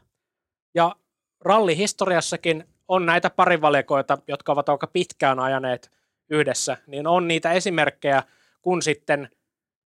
Ja 0.75 0.95
rallihistoriassakin 1.41 2.65
on 2.87 3.05
näitä 3.05 3.29
parivalikoita, 3.29 4.17
jotka 4.27 4.51
ovat 4.51 4.69
aika 4.69 4.87
pitkään 4.87 5.39
ajaneet 5.39 5.91
yhdessä, 6.29 6.77
niin 6.87 7.07
on 7.07 7.27
niitä 7.27 7.51
esimerkkejä, 7.51 8.23
kun 8.61 8.81
sitten 8.81 9.29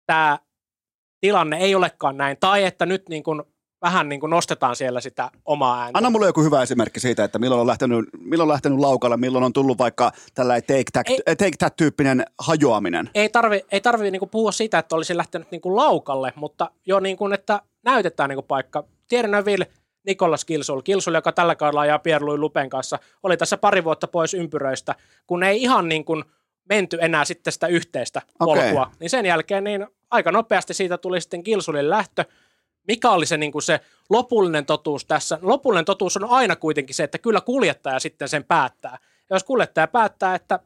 tämä 0.06 0.40
tilanne 1.20 1.58
ei 1.58 1.76
olekaan 1.76 2.18
näin, 2.18 2.38
tai 2.40 2.64
että 2.64 2.86
nyt 2.86 3.10
niin 3.10 3.24
kuin 3.24 3.42
vähän 3.84 4.10
niin 4.10 4.20
kuin 4.20 4.30
nostetaan 4.30 4.76
siellä 4.76 5.02
sitä 5.02 5.32
omaa 5.46 5.82
ääntä. 5.82 5.98
Anna 5.98 6.10
mulle 6.10 6.26
joku 6.26 6.44
hyvä 6.44 6.62
esimerkki 6.62 7.00
siitä, 7.00 7.24
että 7.24 7.40
milloin 7.40 7.62
on 7.62 7.68
lähtenyt, 7.68 8.06
milloin 8.20 8.50
on 8.50 8.54
lähtenyt 8.54 8.80
laukalle, 8.80 9.18
milloin 9.18 9.44
on 9.44 9.54
tullut 9.54 9.78
vaikka 9.78 10.12
tällainen 10.34 10.64
take 10.64 10.84
that, 10.94 11.10
ei, 11.10 11.36
take 11.36 11.58
that 11.60 11.76
tyyppinen 11.76 12.26
hajoaminen. 12.40 13.10
Ei 13.16 13.30
tarvi, 13.30 13.62
ei 13.72 13.82
tarvi 13.82 14.12
niin 14.12 14.20
kuin 14.20 14.30
puhua 14.30 14.52
siitä, 14.52 14.80
että 14.80 14.96
olisi 14.96 15.18
lähtenyt 15.18 15.52
niin 15.52 15.62
kuin 15.62 15.76
laukalle, 15.76 16.34
mutta 16.36 16.72
jo 16.86 17.00
niin 17.00 17.18
kuin, 17.18 17.34
että 17.34 17.62
näytetään 17.84 18.30
niin 18.30 18.38
kuin 18.38 18.48
paikka. 18.48 18.84
Tiedän 19.08 19.32
Neville, 19.32 19.68
Nikolas 20.06 20.46
Kilsul, 20.46 20.82
Kilsul, 20.82 21.14
joka 21.14 21.32
tällä 21.32 21.56
kaudella 21.56 21.82
ajaa 21.82 22.00
Pierre 22.00 22.26
Louis 22.26 22.40
Lupen 22.40 22.70
kanssa, 22.70 23.00
oli 23.24 23.38
tässä 23.38 23.58
pari 23.58 23.84
vuotta 23.84 24.08
pois 24.08 24.34
ympyröistä, 24.34 24.96
kun 25.28 25.44
ei 25.44 25.62
ihan 25.62 25.90
niin 25.90 26.06
kuin 26.06 26.24
menty 26.70 26.98
enää 27.02 27.26
sitten 27.26 27.54
sitä 27.54 27.68
yhteistä 27.68 28.22
polkua. 28.40 28.82
Okay. 28.82 28.96
Niin 29.00 29.10
sen 29.10 29.26
jälkeen 29.26 29.64
niin 29.64 29.88
aika 30.12 30.32
nopeasti 30.32 30.74
siitä 30.74 30.98
tuli 30.98 31.22
sitten 31.22 31.44
Kilsulin 31.44 31.90
lähtö, 31.90 32.26
mikä 32.88 33.10
oli 33.10 33.26
se, 33.26 33.38
niin 33.38 33.52
kuin 33.52 33.62
se 33.62 33.80
lopullinen 34.10 34.66
totuus 34.66 35.06
tässä? 35.06 35.40
Lopullinen 35.42 35.86
totuus 35.86 36.18
on 36.18 36.30
aina 36.30 36.56
kuitenkin 36.56 36.96
se, 36.96 37.04
että 37.04 37.18
kyllä 37.18 37.42
kuljettaja 37.42 38.00
sitten 38.00 38.30
sen 38.30 38.44
päättää. 38.44 38.98
Ja 39.30 39.36
jos 39.36 39.44
kuljettaja 39.44 39.88
päättää, 39.88 40.36
että 40.36 40.60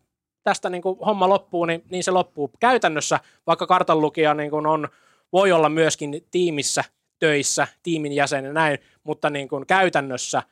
tästä 0.43 0.70
niin 0.70 0.82
kuin 0.82 0.99
homma 0.99 1.30
loppuu, 1.30 1.65
niin, 1.65 1.84
niin 1.89 2.03
se 2.03 2.11
loppuu. 2.11 2.51
Käytännössä, 2.59 3.20
vaikka 3.47 3.68
kartanlukija 3.68 4.34
niin 4.34 4.51
kuin 4.51 4.65
on, 4.65 4.88
voi 5.34 5.51
olla 5.51 5.70
myöskin 5.70 6.26
tiimissä 6.32 6.84
töissä, 7.20 7.68
tiimin 7.84 8.13
jäsen 8.13 8.45
ja 8.45 8.53
näin, 8.53 8.80
mutta 9.03 9.30
niin 9.30 9.47
kuin 9.47 9.68
käytännössä 9.68 10.43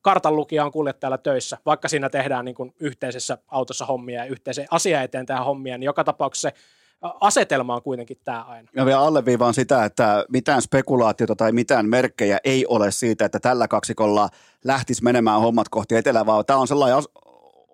kartanlukija 0.00 0.64
on 0.64 0.72
kuljettajalla 0.72 1.18
töissä, 1.18 1.58
vaikka 1.66 1.88
siinä 1.88 2.10
tehdään 2.10 2.44
niin 2.44 2.54
kuin 2.54 2.74
yhteisessä 2.80 3.38
autossa 3.48 3.86
hommia 3.86 4.24
ja 4.24 4.30
yhteisen 4.30 4.66
asia 4.70 5.02
eteen 5.02 5.26
tehdään 5.26 5.46
hommia, 5.46 5.78
niin 5.78 5.86
joka 5.86 6.04
tapauksessa 6.04 6.48
se 6.48 6.54
asetelma 7.20 7.74
on 7.74 7.82
kuitenkin 7.82 8.18
tämä 8.24 8.42
aina. 8.42 8.68
Ja 8.76 8.86
vielä 8.86 9.00
alleviivaan 9.00 9.54
sitä, 9.54 9.84
että 9.84 10.24
mitään 10.28 10.62
spekulaatiota 10.62 11.36
tai 11.36 11.52
mitään 11.52 11.88
merkkejä 11.88 12.38
ei 12.44 12.66
ole 12.66 12.90
siitä, 12.90 13.24
että 13.24 13.40
tällä 13.40 13.68
kaksikolla 13.68 14.28
lähtisi 14.64 15.04
menemään 15.04 15.40
hommat 15.40 15.68
kohti 15.68 15.96
etelää, 15.96 16.26
vaan 16.26 16.46
tämä 16.46 16.58
on 16.58 16.68
sellainen 16.68 16.96
osa, 16.96 17.10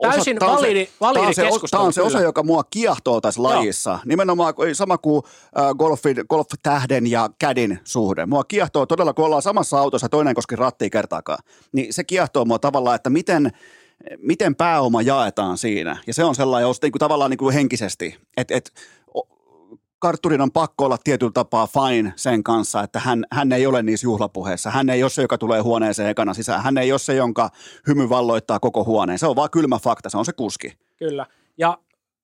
Täysin 0.03 0.39
tämä 0.39 0.53
validi, 0.53 0.87
se, 0.87 0.93
validi 1.01 1.35
tämä 1.35 1.49
on 1.49 1.61
se, 1.61 1.66
tämä 1.70 1.83
on 1.83 1.93
se 1.93 2.03
osa, 2.03 2.20
joka 2.20 2.43
mua 2.43 2.64
kiehtoo 2.64 3.20
tässä 3.20 3.41
Joo. 3.41 3.51
lajissa. 3.51 3.99
Nimenomaan 4.05 4.55
sama 4.72 4.99
kuin 4.99 5.22
äh, 5.59 5.74
golfin, 5.79 6.16
golf-tähden 6.29 7.07
ja 7.07 7.31
kädin 7.39 7.81
suhde. 7.85 8.27
Mua 8.27 8.45
kiehtoo 8.45 8.87
todella, 8.87 9.12
kun 9.12 9.24
ollaan 9.24 9.43
samassa 9.43 9.79
autossa, 9.79 10.09
toinen 10.09 10.35
koski 10.35 10.57
rattia 10.57 10.91
kertaakaan. 10.91 11.39
Niin 11.72 11.93
se 11.93 12.05
kiehtoo 12.05 12.45
mua 12.45 12.59
tavallaan, 12.59 12.97
että 12.97 13.11
miten, 13.11 13.53
miten 14.18 14.55
pääoma 14.55 15.03
jaetaan 15.03 15.59
siinä. 15.59 15.97
Ja 16.07 16.14
se 16.14 16.24
on 16.24 16.35
sellainen, 16.35 16.70
niin 16.83 16.93
kuin, 16.93 17.01
tavallaan 17.01 17.31
niin 17.31 17.39
kuin 17.39 17.55
henkisesti, 17.55 18.16
että 18.37 18.55
et, 18.55 18.72
kartturin 19.99 20.40
on 20.40 20.53
pakko 20.53 20.84
olla 20.84 20.99
tietyllä 21.05 21.32
tapaa 21.32 21.66
fine 21.66 22.12
sen 22.16 22.42
kanssa, 22.42 22.82
että 22.82 23.01
hän, 23.01 23.24
hän 23.32 23.53
ei 23.53 23.66
ole 23.66 23.82
niissä 23.82 24.07
juhlapuheissa. 24.07 24.70
Hän 24.70 24.90
ei 24.90 25.03
ole 25.03 25.11
se, 25.11 25.22
joka 25.22 25.38
tulee 25.38 25.61
huoneeseen 25.61 26.09
ekana 26.09 26.34
sisään. 26.34 26.62
Hän 26.62 26.78
ei 26.78 26.92
ole 26.92 26.99
se, 26.99 27.14
jonka 27.14 27.51
hymy 27.86 28.09
valloittaa 28.09 28.61
koko 28.61 28.84
huoneen. 28.84 29.18
Se 29.18 29.26
on 29.26 29.36
vaan 29.36 29.51
kylmä 29.51 29.78
fakta, 29.78 30.11
se 30.11 30.18
on 30.18 30.24
se 30.24 30.32
kuski. 30.32 30.78
Kyllä. 30.97 31.26
Ja 31.59 31.78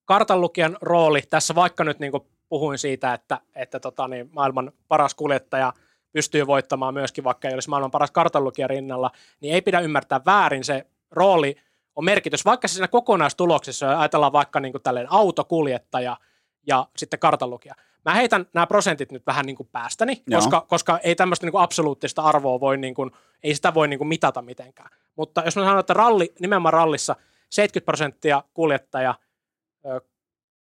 kartanlukijan 0.05 0.77
rooli 0.83 1.23
tässä, 1.31 1.55
vaikka 1.55 1.85
nyt 1.85 1.99
niin 1.99 2.13
puhuin 2.49 2.79
siitä, 2.79 3.15
että, 3.15 3.41
että 3.55 3.81
tota, 3.81 4.09
niin 4.09 4.31
maailman 4.33 4.73
paras 4.89 5.15
kuljettaja 5.15 5.73
pystyy 6.13 6.47
voittamaan 6.47 6.95
myöskin, 6.95 7.25
vaikka 7.25 7.49
ei 7.49 7.55
olisi 7.55 7.71
maailman 7.71 7.91
paras 7.91 8.11
kartanlukija 8.11 8.69
rinnalla, 8.69 9.11
niin 9.41 9.55
ei 9.55 9.63
pidä 9.63 9.81
ymmärtää 9.81 10.21
väärin. 10.27 10.65
Se 10.65 10.87
rooli 11.11 11.57
on 11.97 12.05
merkitys, 12.05 12.45
vaikka 12.45 12.69
siinä 12.69 12.89
kokonaistuloksessa, 12.89 14.01
ajatellaan 14.01 14.33
vaikka 14.33 14.61
niin 14.61 14.73
kuin 14.73 15.07
autokuljettaja– 15.09 16.17
ja 16.67 16.87
sitten 16.97 17.19
kartanlukija. 17.19 17.75
Mä 18.05 18.15
heitän 18.15 18.47
nämä 18.55 18.67
prosentit 18.67 19.13
nyt 19.13 19.27
vähän 19.27 19.47
niin 19.47 19.57
kuin 19.57 19.69
päästäni, 19.73 20.23
koska, 20.35 20.67
koska 20.69 20.99
ei 20.99 21.15
tämmöistä 21.15 21.47
niin 21.47 21.53
kuin 21.53 21.63
absoluuttista 21.63 22.23
arvoa 22.23 22.61
voi, 22.61 22.77
niin 22.77 22.95
kuin, 22.95 23.11
ei 23.43 23.55
sitä 23.55 23.75
voi 23.75 23.89
niin 23.89 23.99
kuin 23.99 24.09
mitata 24.09 24.43
mitenkään. 24.43 24.91
Mutta 25.17 25.43
jos 25.45 25.57
mä 25.57 25.63
sanon, 25.63 25.81
että 25.81 25.95
ralli, 25.95 26.33
nimenomaan 26.41 26.73
rallissa 26.73 27.17
70 27.51 27.85
prosenttia 27.85 28.43
kuljettaja, 28.55 29.15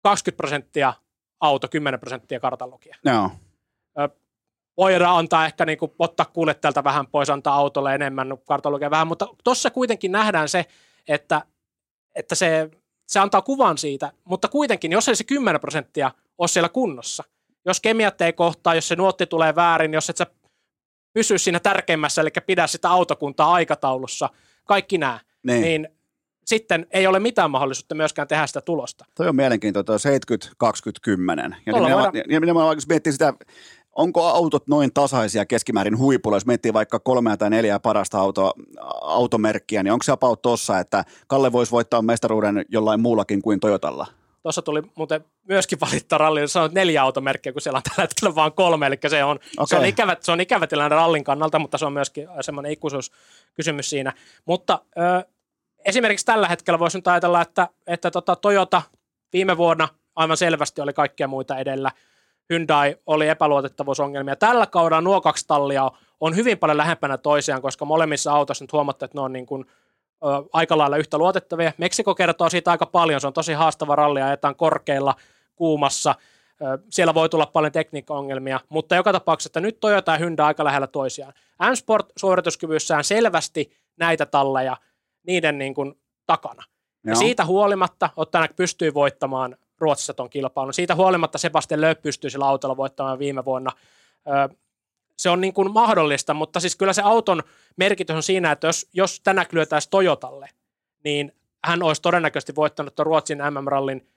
20 0.04 0.38
prosenttia 0.38 0.94
auto, 1.40 1.68
10 1.68 2.00
prosenttia 2.00 2.40
kartanlukija. 2.40 2.96
Joo. 3.06 3.32
Voidaan 4.78 5.18
antaa 5.18 5.46
ehkä 5.46 5.66
niin 5.66 5.78
kuin, 5.78 5.92
ottaa 6.00 6.26
kuljettajalta 6.26 6.84
vähän 6.84 7.08
pois, 7.08 7.30
antaa 7.30 7.56
autolle 7.56 7.96
enemmän, 7.96 8.28
kartanlukija 8.48 8.92
vähän, 8.92 9.08
mutta 9.08 9.28
tuossa 9.44 9.72
kuitenkin 9.72 10.12
nähdään 10.12 10.50
se, 10.50 10.66
että, 11.08 11.42
että 12.16 12.36
se 12.36 12.70
se 13.08 13.20
antaa 13.20 13.42
kuvan 13.42 13.78
siitä, 13.78 14.12
mutta 14.26 14.48
kuitenkin, 14.48 14.92
jos 14.92 15.08
ei 15.08 15.16
se 15.16 15.24
10 15.24 15.62
prosenttia 15.62 16.12
ole 16.38 16.48
siellä 16.48 16.70
kunnossa, 16.70 17.24
jos 17.66 17.80
kemiat 17.80 18.22
ei 18.22 18.34
kohtaa, 18.34 18.76
jos 18.76 18.88
se 18.88 18.96
nuotti 18.96 19.26
tulee 19.26 19.56
väärin, 19.56 19.94
jos 19.94 20.10
et 20.10 20.18
sä 20.18 20.28
pysy 21.14 21.38
siinä 21.38 21.60
tärkeimmässä, 21.60 22.22
eli 22.22 22.30
pidä 22.46 22.68
sitä 22.68 22.90
autokuntaa 22.90 23.54
aikataulussa, 23.54 24.30
kaikki 24.66 24.98
nämä, 24.98 25.20
niin, 25.44 25.62
niin 25.62 25.88
sitten 26.46 26.88
ei 26.92 27.08
ole 27.08 27.20
mitään 27.20 27.52
mahdollisuutta 27.52 27.96
myöskään 27.96 28.28
tehdä 28.28 28.48
sitä 28.48 28.62
tulosta. 28.62 29.06
Toi 29.16 29.28
on 29.28 29.36
mielenkiintoista, 29.36 29.98
70, 29.98 30.56
20, 30.58 31.00
10. 31.04 31.56
Ja 31.66 31.74
nimenomaan, 31.74 32.14
voidaan... 32.14 32.30
nimenomaan, 32.30 32.78
jos 32.78 32.88
miettii 32.88 33.14
sitä 33.14 33.34
onko 33.98 34.28
autot 34.28 34.68
noin 34.68 34.94
tasaisia 34.94 35.46
keskimäärin 35.46 35.98
huipulla, 35.98 36.38
jos 36.38 36.46
miettii 36.46 36.74
vaikka 36.74 37.00
kolmea 37.00 37.38
tai 37.38 37.50
neljää 37.50 37.80
parasta 37.80 38.20
auto, 38.20 38.54
automerkkiä, 39.02 39.84
niin 39.84 39.94
onko 39.94 40.04
se 40.04 40.12
about 40.12 40.42
tossa, 40.42 40.80
että 40.80 41.06
Kalle 41.28 41.52
voisi 41.52 41.72
voittaa 41.72 42.02
mestaruuden 42.02 42.66
jollain 42.70 43.00
muullakin 43.00 43.42
kuin 43.42 43.60
Toyotalla? 43.60 44.08
Tuossa 44.44 44.62
tuli 44.62 44.84
muuten 44.96 45.26
myöskin 45.48 45.80
valittaa 45.80 46.18
ralli, 46.18 46.48
sanoit 46.48 46.74
neljä 46.74 47.04
automerkkiä, 47.04 47.54
kun 47.54 47.62
siellä 47.62 47.78
on 47.78 47.84
tällä 47.84 48.02
hetkellä 48.02 48.36
vain 48.36 48.54
kolme, 48.54 48.88
eli 48.88 48.98
se 49.08 49.24
on, 49.24 49.36
okay. 49.36 49.66
se 49.66 49.78
on, 49.78 49.86
ikävä, 49.86 50.18
se 50.20 50.32
on 50.32 50.42
ikävä 50.42 50.68
tilanne 50.68 50.96
rallin 50.96 51.24
kannalta, 51.24 51.60
mutta 51.60 51.78
se 51.78 51.86
on 51.86 51.94
myöskin 51.94 52.28
semmoinen 52.42 52.72
ikuisuuskysymys 52.72 53.90
siinä. 53.90 54.14
Mutta 54.46 54.80
ö, 54.98 55.26
esimerkiksi 55.86 56.26
tällä 56.26 56.48
hetkellä 56.48 56.80
voisi 56.80 56.98
nyt 56.98 57.08
ajatella, 57.08 57.42
että, 57.42 57.68
että 57.88 58.12
tota 58.12 58.36
Toyota 58.36 58.82
viime 59.34 59.58
vuonna 59.58 59.88
aivan 60.16 60.38
selvästi 60.38 60.82
oli 60.82 60.94
kaikkia 60.94 61.28
muita 61.28 61.58
edellä– 61.58 61.92
Hyundai 62.50 62.96
oli 63.06 63.28
epäluotettavuusongelmia. 63.28 64.36
Tällä 64.36 64.66
kaudella 64.66 65.02
nuo 65.02 65.22
kaksi 65.22 65.48
tallia 65.48 65.92
on 66.20 66.36
hyvin 66.36 66.58
paljon 66.58 66.78
lähempänä 66.78 67.18
toisiaan, 67.18 67.62
koska 67.62 67.86
molemmissa 67.86 68.32
autoissa 68.32 68.64
nyt 68.64 68.74
huomatte, 68.74 69.06
että 69.06 69.18
ne 69.18 69.22
on 69.22 69.34
niin 69.34 69.46
kuin, 69.46 69.66
ö, 70.24 70.28
aika 70.54 70.78
lailla 70.78 70.98
yhtä 70.98 71.18
luotettavia. 71.18 71.74
Meksiko 71.78 72.16
kertoo 72.16 72.50
siitä 72.50 72.72
aika 72.72 72.86
paljon, 72.86 73.22
se 73.22 73.28
on 73.28 73.34
tosi 73.34 73.54
haastava 73.54 73.96
ralli, 73.96 74.22
ajetaan 74.22 74.56
korkeilla, 74.56 75.16
kuumassa, 75.56 76.16
ö, 76.62 76.78
siellä 76.90 77.14
voi 77.14 77.30
tulla 77.30 77.46
paljon 77.46 77.72
tekniikkaongelmia, 77.72 78.60
mutta 78.70 78.96
joka 78.96 79.12
tapauksessa, 79.12 79.50
että 79.50 79.60
nyt 79.60 79.80
Toyota 79.80 80.12
ja 80.12 80.18
Hyundai 80.18 80.46
aika 80.46 80.64
lähellä 80.64 80.88
toisiaan. 80.88 81.34
M-Sport 81.72 82.06
suorituskyvyssään 82.18 83.04
selvästi 83.04 83.72
näitä 83.98 84.26
talleja 84.26 84.78
niiden 85.28 85.58
niin 85.58 85.74
kuin 85.74 85.94
takana. 86.26 86.64
Joo. 87.04 87.12
Ja 87.12 87.16
siitä 87.16 87.46
huolimatta 87.46 88.10
Ottanak 88.16 88.56
pystyy 88.56 88.94
voittamaan 88.94 89.56
Ruotsissa 89.80 90.14
tuon 90.14 90.30
kilpailun. 90.30 90.74
Siitä 90.74 90.96
huolimatta 90.96 91.38
Sebastian 91.38 91.82
Lööp 91.82 92.02
pystyy 92.02 92.30
sillä 92.30 92.46
autolla 92.46 92.78
voittamaan 92.78 93.20
viime 93.20 93.46
vuonna. 93.46 93.72
Se 95.18 95.30
on 95.30 95.42
niin 95.42 95.54
kuin 95.54 95.72
mahdollista, 95.74 96.34
mutta 96.34 96.60
siis 96.60 96.76
kyllä 96.76 96.94
se 96.94 97.02
auton 97.02 97.44
merkitys 97.78 98.16
on 98.16 98.24
siinä, 98.24 98.52
että 98.52 98.68
jos, 98.68 98.90
jos 98.94 99.20
tänä 99.20 99.46
lyötäisiin 99.52 99.92
Toyotalle, 99.92 100.50
niin 101.04 101.32
hän 101.66 101.84
olisi 101.84 102.02
todennäköisesti 102.02 102.56
voittanut 102.56 102.96
tuon 102.96 103.06
Ruotsin 103.06 103.38
MM-rallin 103.38 104.08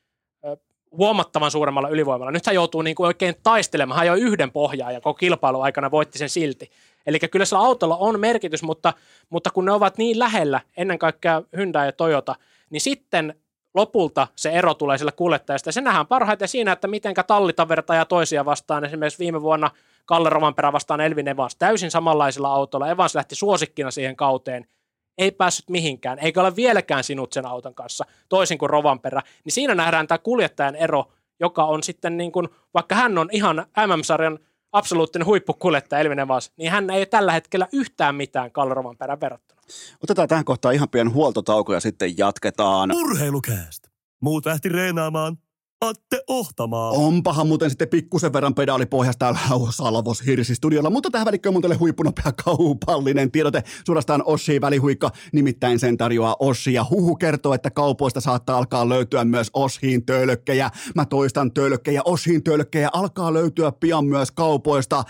huomattavan 0.91 1.51
suuremmalla 1.51 1.89
ylivoimalla. 1.89 2.31
Nyt 2.31 2.47
hän 2.47 2.55
joutuu 2.55 2.83
niin 2.83 2.97
kuin 2.97 3.07
oikein 3.07 3.35
taistelemaan. 3.43 3.99
Hän 3.99 4.07
jo 4.07 4.15
yhden 4.15 4.51
pohjaa 4.51 4.93
ja 4.93 5.01
koko 5.01 5.19
kilpailu 5.19 5.61
aikana 5.61 5.91
voitti 5.91 6.19
sen 6.19 6.29
silti. 6.29 6.71
Eli 7.07 7.19
kyllä 7.19 7.45
sillä 7.45 7.63
autolla 7.63 7.97
on 7.97 8.21
merkitys, 8.21 8.63
mutta, 8.63 8.93
mutta 9.31 9.51
kun 9.51 9.65
ne 9.65 9.73
ovat 9.73 9.99
niin 9.99 10.19
lähellä, 10.19 10.61
ennen 10.77 10.99
kaikkea 10.99 11.43
Hyundai 11.57 11.87
ja 11.87 11.93
Toyota, 11.93 12.35
niin 12.71 12.81
sitten 12.81 13.35
lopulta 13.75 14.27
se 14.37 14.51
ero 14.51 14.75
tulee 14.75 14.99
sillä 14.99 15.13
kuljettajasta. 15.13 15.69
Ja 15.69 15.73
se 15.73 15.81
nähdään 15.81 16.07
parhaiten 16.07 16.49
siinä, 16.49 16.73
että 16.73 16.89
miten 16.89 17.15
tallita 17.27 17.69
vertaa 17.69 18.05
toisia 18.05 18.45
vastaan. 18.45 18.85
Esimerkiksi 18.85 19.19
viime 19.19 19.43
vuonna 19.43 19.71
Kalle 20.05 20.31
Rovanperä 20.31 20.73
vastaan 20.73 21.01
Elvin 21.01 21.29
Evans 21.29 21.57
täysin 21.57 21.91
samanlaisilla 21.91 22.55
autolla. 22.55 22.91
Evans 22.91 23.15
lähti 23.15 23.35
suosikkina 23.35 23.91
siihen 23.91 24.17
kauteen– 24.17 24.67
ei 25.21 25.31
päässyt 25.31 25.71
mihinkään, 25.71 26.19
eikä 26.19 26.41
ole 26.41 26.57
vieläkään 26.57 27.05
sinut 27.05 27.33
sen 27.33 27.47
auton 27.47 27.75
kanssa, 27.75 28.05
toisin 28.29 28.59
kuin 28.59 28.71
Rovanperä, 28.71 29.23
niin 29.45 29.53
siinä 29.53 29.75
nähdään 29.75 30.07
tämä 30.07 30.19
kuljettajan 30.19 30.77
ero, 30.77 31.13
joka 31.41 31.65
on 31.65 31.83
sitten 31.83 32.17
niin 32.17 32.33
kuin, 32.33 32.49
vaikka 32.75 32.95
hän 32.95 33.19
on 33.19 33.29
ihan 33.33 33.67
MM-sarjan 33.87 34.39
absoluuttinen 34.73 35.27
huippukuljettaja 35.27 36.01
Elvin 36.01 36.19
Evans, 36.19 36.53
niin 36.57 36.73
hän 36.73 36.91
ei 36.91 37.07
tällä 37.07 37.33
hetkellä 37.33 37.69
yhtään 37.73 38.15
mitään 38.15 38.53
Kalle 38.53 38.75
Rovanperän 38.75 39.21
verrattuna. 39.21 39.61
Otetaan 40.05 40.29
tähän 40.29 40.45
kohtaan 40.45 40.75
ihan 40.75 40.89
pieni 40.89 41.11
huoltotauko 41.11 41.75
ja 41.75 41.81
sitten 41.81 42.19
jatketaan. 42.19 42.93
Urheilukäästä. 42.93 43.91
Muut 44.21 44.47
lähti 44.47 44.69
reenaamaan. 44.69 45.39
Atte 45.85 46.23
Ohtamaa. 46.27 46.91
Onpahan 46.91 47.47
muuten 47.47 47.71
sitten 47.71 47.89
pikkusen 47.89 48.33
verran 48.33 48.55
pedaalipohjasta 48.55 49.19
täällä 49.19 49.41
Salvos 49.71 50.27
Hirsi-studiolla, 50.27 50.91
mutta 50.91 51.11
tähän 51.11 51.27
välikköön 51.27 51.53
mun 51.53 51.63
teille 51.63 51.77
huippunopea 51.77 52.33
kaupallinen 52.45 53.31
tiedote. 53.31 53.63
Suorastaan 53.87 54.23
Ossi 54.27 54.61
välihuikka, 54.61 55.11
nimittäin 55.33 55.79
sen 55.79 55.97
tarjoaa 55.97 56.37
Ossi 56.41 56.73
ja 56.73 56.87
huhu 56.91 57.17
kertoo, 57.17 57.55
että 57.55 57.71
kaupoista 57.71 58.21
saattaa 58.21 58.59
alkaa 58.59 58.89
löytyä 58.89 59.25
myös 59.25 59.51
Oshiin 59.55 60.07
tölkkejä. 60.07 60.71
Mä 60.95 61.05
toistan 61.05 61.53
tölkkejä, 61.53 62.03
Oshiin 62.05 62.43
tölkkejä 62.43 62.91
alkaa 62.93 63.33
löytyä 63.33 63.73
pian 63.73 64.05
myös 64.05 64.31
kaupoista. 64.31 65.05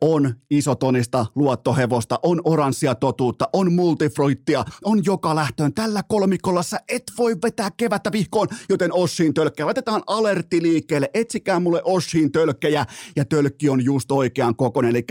On 0.00 0.34
isotonista 0.50 1.26
luottohevosta, 1.34 2.18
on 2.22 2.40
oranssia 2.44 2.94
totuutta, 2.94 3.48
on 3.52 3.72
multifruittia, 3.72 4.64
on 4.84 5.04
joka 5.04 5.34
lähtöön. 5.34 5.74
Tällä 5.74 6.02
kolmikolla 6.02 6.62
sä 6.62 6.80
et 6.88 7.02
voi 7.18 7.36
vetää 7.42 7.70
kevättä 7.76 8.12
vihkoon, 8.12 8.48
joten 8.68 8.92
Oshiin 8.92 9.34
tölkkejä 9.34 9.66
laitetaan 9.66 10.02
alertti 10.18 10.62
liikkeelle, 10.62 11.10
etsikää 11.14 11.60
mulle 11.60 11.80
Oshin 11.84 12.32
tölkkejä 12.32 12.86
ja 13.16 13.24
tölkki 13.24 13.68
on 13.68 13.84
just 13.84 14.12
oikean 14.12 14.56
kokoinen, 14.56 14.90
eli 14.90 15.04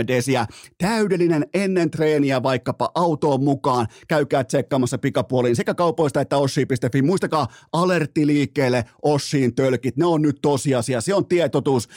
3,3 0.00 0.06
desiä. 0.06 0.46
Täydellinen 0.78 1.46
ennen 1.54 1.90
treeniä 1.90 2.42
vaikkapa 2.42 2.90
autoon 2.94 3.44
mukaan. 3.44 3.86
Käykää 4.08 4.44
tsekkaamassa 4.44 4.98
pikapuoliin 4.98 5.56
sekä 5.56 5.74
kaupoista 5.74 6.20
että 6.20 6.36
oshi.fi. 6.36 7.02
Muistakaa 7.02 7.46
alertti 7.72 8.26
liikkeelle 8.26 8.84
Oshin 9.02 9.54
tölkit. 9.54 9.96
Ne 9.96 10.06
on 10.06 10.22
nyt 10.22 10.38
tosiasia, 10.42 11.00
se 11.00 11.14
on 11.14 11.26
tietotus. 11.26 11.88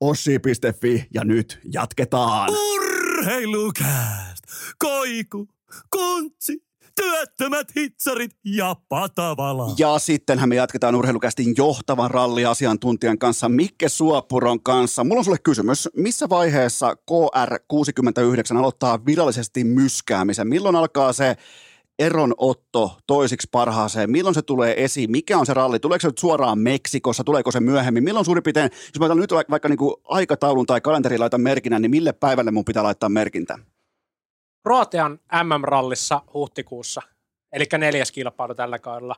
Ossi.fi 0.00 1.06
ja 1.14 1.24
nyt 1.24 1.60
jatketaan. 1.72 2.50
Urheilukääst! 2.50 4.44
Koiku, 4.78 5.48
kontsi, 5.90 6.62
työttömät 6.94 7.68
hitsarit 7.76 8.30
ja 8.44 8.76
patavala. 8.88 9.74
Ja 9.78 9.98
sittenhän 9.98 10.48
me 10.48 10.54
jatketaan 10.54 10.94
urheilukästin 10.94 11.54
johtavan 11.56 12.10
ralliasiantuntijan 12.10 13.18
kanssa 13.18 13.48
Mikke 13.48 13.88
Suopuron 13.88 14.62
kanssa. 14.62 15.04
Mulla 15.04 15.18
on 15.18 15.24
sulle 15.24 15.38
kysymys. 15.38 15.88
Missä 15.96 16.28
vaiheessa 16.28 16.96
KR69 17.10 18.56
aloittaa 18.58 19.06
virallisesti 19.06 19.64
myskäämisen? 19.64 20.48
Milloin 20.48 20.76
alkaa 20.76 21.12
se 21.12 21.36
eronotto 21.98 22.98
toisiksi 23.06 23.48
parhaaseen? 23.52 24.10
Milloin 24.10 24.34
se 24.34 24.42
tulee 24.42 24.84
esiin? 24.84 25.10
Mikä 25.10 25.38
on 25.38 25.46
se 25.46 25.54
ralli? 25.54 25.78
Tuleeko 25.78 26.00
se 26.00 26.08
nyt 26.08 26.18
suoraan 26.18 26.58
Meksikossa? 26.58 27.24
Tuleeko 27.24 27.50
se 27.50 27.60
myöhemmin? 27.60 28.04
Milloin 28.04 28.24
suurin 28.24 28.42
piirtein, 28.42 28.70
jos 28.72 29.08
mä 29.08 29.14
nyt 29.14 29.32
vaikka 29.50 29.68
niin 29.68 29.78
kuin 29.78 29.94
aikataulun 30.04 30.66
tai 30.66 30.80
kalenteriin 30.80 31.20
laitan 31.20 31.40
merkinnän, 31.40 31.82
niin 31.82 31.90
mille 31.90 32.12
päivälle 32.12 32.50
mun 32.50 32.64
pitää 32.64 32.82
laittaa 32.82 33.08
merkintä? 33.08 33.58
Kroatian 34.64 35.20
MM-rallissa 35.42 36.22
huhtikuussa, 36.34 37.02
eli 37.52 37.64
neljäs 37.78 38.12
kilpailu 38.12 38.54
tällä 38.54 38.78
kaudella, 38.78 39.16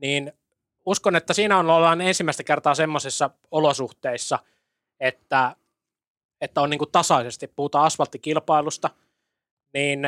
niin 0.00 0.32
uskon, 0.86 1.16
että 1.16 1.32
siinä 1.34 1.58
on 1.58 1.70
ollaan 1.70 2.00
ensimmäistä 2.00 2.44
kertaa 2.44 2.74
semmoisissa 2.74 3.30
olosuhteissa, 3.50 4.38
että, 5.00 5.56
että 6.40 6.60
on 6.60 6.70
niin 6.70 6.78
kuin 6.78 6.92
tasaisesti, 6.92 7.46
puhutaan 7.46 7.84
asfalttikilpailusta, 7.84 8.90
niin 9.74 10.00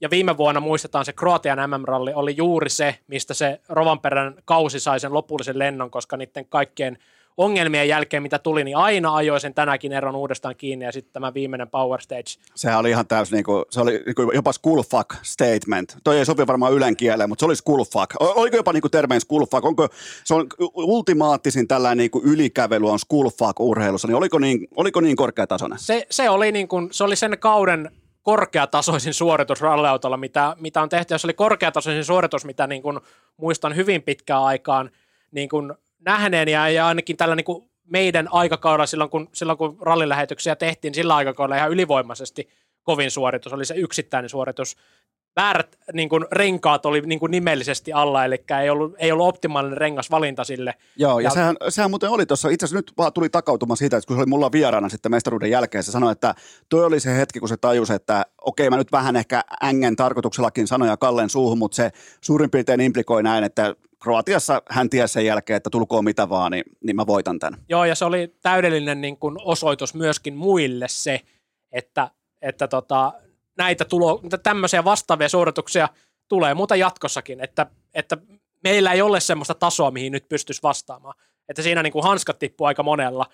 ja 0.00 0.10
viime 0.10 0.36
vuonna 0.36 0.60
muistetaan 0.60 1.04
se 1.04 1.12
Kroatian 1.12 1.70
MM-ralli 1.70 2.12
oli 2.14 2.36
juuri 2.36 2.70
se, 2.70 2.98
mistä 3.06 3.34
se 3.34 3.60
Rovanperän 3.68 4.34
kausi 4.44 4.80
sai 4.80 5.00
sen 5.00 5.14
lopullisen 5.14 5.58
lennon, 5.58 5.90
koska 5.90 6.16
niiden 6.16 6.46
kaikkien 6.46 6.98
ongelmien 7.40 7.88
jälkeen, 7.88 8.22
mitä 8.22 8.38
tuli, 8.38 8.64
niin 8.64 8.76
aina 8.76 9.14
ajoi 9.14 9.40
sen 9.40 9.54
tänäkin 9.54 9.92
eron 9.92 10.16
uudestaan 10.16 10.56
kiinni 10.56 10.84
ja 10.84 10.92
sitten 10.92 11.12
tämä 11.12 11.34
viimeinen 11.34 11.68
Power 11.68 12.00
Stage. 12.00 12.30
Sehän 12.54 12.78
oli 12.78 12.90
ihan 12.90 13.06
täysin, 13.06 13.36
niin 13.36 13.44
kuin, 13.44 13.64
se 13.70 13.80
oli 13.80 14.02
niin 14.06 14.14
kuin 14.14 14.30
jopa 14.34 14.52
school 14.52 14.82
fuck 14.82 15.10
statement. 15.22 15.96
Toi 16.04 16.18
ei 16.18 16.24
sopi 16.24 16.46
varmaan 16.46 16.72
ylen 16.72 16.96
kieleen, 16.96 17.28
mutta 17.28 17.40
se 17.40 17.46
oli 17.46 17.56
school 17.56 17.84
fuck. 17.84 18.14
Oliko 18.20 18.56
jopa 18.56 18.72
niin 18.72 18.80
kuin 18.80 18.90
termeen 18.90 19.20
school 19.20 19.46
fuck? 19.50 19.64
Onko, 19.64 19.88
se 20.24 20.34
on 20.34 20.46
ultimaattisin 20.74 21.68
tällainen 21.68 21.98
niin 21.98 22.10
kuin 22.10 22.24
ylikävely 22.24 22.90
on 22.90 22.98
school 22.98 23.30
fuck 23.38 23.60
urheilussa, 23.60 24.08
niin 24.08 24.16
oliko 24.16 24.38
niin, 24.38 24.68
oliko 24.76 25.00
niin 25.00 25.16
korkeatasoinen? 25.16 25.78
Se, 25.78 26.06
se, 26.10 26.30
oli 26.30 26.52
niin 26.52 26.68
kuin, 26.68 26.88
se 26.92 27.04
oli 27.04 27.16
sen 27.16 27.38
kauden 27.38 27.90
korkeatasoisin 28.22 29.14
suoritus 29.14 29.60
ralliautolla, 29.60 30.16
mitä, 30.16 30.56
mitä 30.60 30.82
on 30.82 30.88
tehty. 30.88 31.14
Jos 31.14 31.24
oli 31.24 31.34
korkeatasoisin 31.34 32.04
suoritus, 32.04 32.44
mitä 32.44 32.66
niin 32.66 32.82
kuin 32.82 33.00
muistan 33.36 33.76
hyvin 33.76 34.02
pitkään 34.02 34.42
aikaan, 34.42 34.90
niin 35.32 35.48
kuin 35.48 35.72
nähneen 36.00 36.48
ja, 36.48 36.68
ja 36.68 36.86
ainakin 36.86 37.16
tällä 37.16 37.34
niin 37.34 37.44
kuin 37.44 37.70
meidän 37.86 38.28
aikakaudella 38.30 38.86
silloin 38.86 39.10
kun, 39.10 39.28
silloin, 39.32 39.58
kun 39.58 39.76
rallilähetyksiä 39.80 40.56
tehtiin, 40.56 40.94
sillä 40.94 41.16
aikakaudella 41.16 41.56
ihan 41.56 41.70
ylivoimaisesti 41.70 42.48
kovin 42.82 43.10
suoritus, 43.10 43.52
oli 43.52 43.64
se 43.64 43.74
yksittäinen 43.74 44.28
suoritus. 44.28 44.76
Väärät 45.36 45.78
niin 45.92 46.08
kuin, 46.08 46.26
renkaat 46.32 46.86
oli 46.86 47.00
niin 47.00 47.20
kuin, 47.20 47.30
nimellisesti 47.30 47.92
alla, 47.92 48.24
eli 48.24 48.44
ei 48.62 48.70
ollut, 48.70 48.94
ei 48.98 49.12
ollut 49.12 49.28
optimaalinen 49.28 49.78
rengasvalinta 49.78 50.44
sille. 50.44 50.74
Joo, 50.96 51.20
ja, 51.20 51.24
ja 51.24 51.30
sehän, 51.30 51.56
sehän 51.68 51.90
muuten 51.90 52.10
oli 52.10 52.26
tuossa, 52.26 52.48
itse 52.48 52.64
asiassa 52.64 52.78
nyt 52.78 52.92
vaan 52.98 53.12
tuli 53.12 53.28
takautuma 53.28 53.76
siitä, 53.76 53.96
että 53.96 54.06
kun 54.06 54.16
se 54.16 54.20
oli 54.20 54.28
mulla 54.28 54.52
vieraana 54.52 54.88
sitten 54.88 55.10
mestaruuden 55.10 55.50
jälkeen, 55.50 55.84
se 55.84 55.92
sanoi, 55.92 56.12
että 56.12 56.34
toi 56.68 56.84
oli 56.84 57.00
se 57.00 57.16
hetki, 57.16 57.40
kun 57.40 57.48
se 57.48 57.56
tajusi, 57.56 57.92
että 57.92 58.26
okei, 58.40 58.70
mä 58.70 58.76
nyt 58.76 58.92
vähän 58.92 59.16
ehkä 59.16 59.42
ängen 59.64 59.96
tarkoituksellakin 59.96 60.66
sanoja 60.66 60.96
Kallen 60.96 61.30
suuhun, 61.30 61.58
mutta 61.58 61.76
se 61.76 61.90
suurin 62.20 62.50
piirtein 62.50 62.80
implikoi 62.80 63.22
näin, 63.22 63.44
että 63.44 63.74
Kroatiassa 64.02 64.62
hän 64.70 64.90
tiesi 64.90 65.12
sen 65.12 65.26
jälkeen, 65.26 65.56
että 65.56 65.70
tulkoon 65.70 66.04
mitä 66.04 66.28
vaan, 66.28 66.52
niin, 66.52 66.64
niin 66.84 66.96
mä 66.96 67.06
voitan 67.06 67.38
tämän. 67.38 67.60
Joo, 67.68 67.84
ja 67.84 67.94
se 67.94 68.04
oli 68.04 68.34
täydellinen 68.42 69.00
niin 69.00 69.16
kuin 69.16 69.36
osoitus 69.44 69.94
myöskin 69.94 70.36
muille 70.36 70.86
se, 70.88 71.20
että, 71.72 72.10
että 72.42 72.68
tota, 72.68 73.12
näitä 73.60 73.84
tulo, 73.84 74.22
tämmöisiä 74.42 74.84
vastaavia 74.84 75.28
suorituksia 75.28 75.88
tulee 76.28 76.54
muuta 76.54 76.76
jatkossakin, 76.76 77.40
että, 77.40 77.66
että 77.94 78.16
meillä 78.64 78.92
ei 78.92 79.02
ole 79.02 79.20
semmoista 79.20 79.54
tasoa, 79.54 79.90
mihin 79.90 80.12
nyt 80.12 80.28
pystyisi 80.28 80.62
vastaamaan. 80.62 81.14
Että 81.48 81.62
siinä 81.62 81.82
niin 81.82 81.92
kuin 81.92 82.04
hanskat 82.04 82.38
tippuu 82.38 82.66
aika 82.66 82.82
monella. 82.82 83.26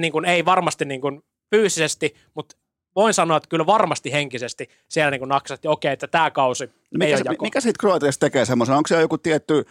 Niin 0.00 0.12
kuin 0.12 0.24
ei 0.24 0.44
varmasti 0.44 0.84
niin 0.84 1.00
kuin 1.00 1.22
fyysisesti, 1.50 2.14
mutta 2.34 2.56
voin 2.96 3.14
sanoa, 3.14 3.36
että 3.36 3.48
kyllä 3.48 3.66
varmasti 3.66 4.12
henkisesti 4.12 4.68
siellä 4.88 5.10
niin 5.10 5.28
naksatti, 5.28 5.68
okei, 5.68 5.92
että 5.92 6.06
tämä 6.06 6.30
kausi 6.30 6.70
mikä, 6.98 7.06
ei 7.06 7.16
se, 7.16 7.24
mikä 7.40 7.60
siitä 7.60 7.78
Kroatiasta 7.80 8.26
tekee 8.26 8.44
semmoisen? 8.44 8.76
Onko 8.76 8.88
se 8.88 9.00
joku 9.00 9.18
tietty, 9.18 9.64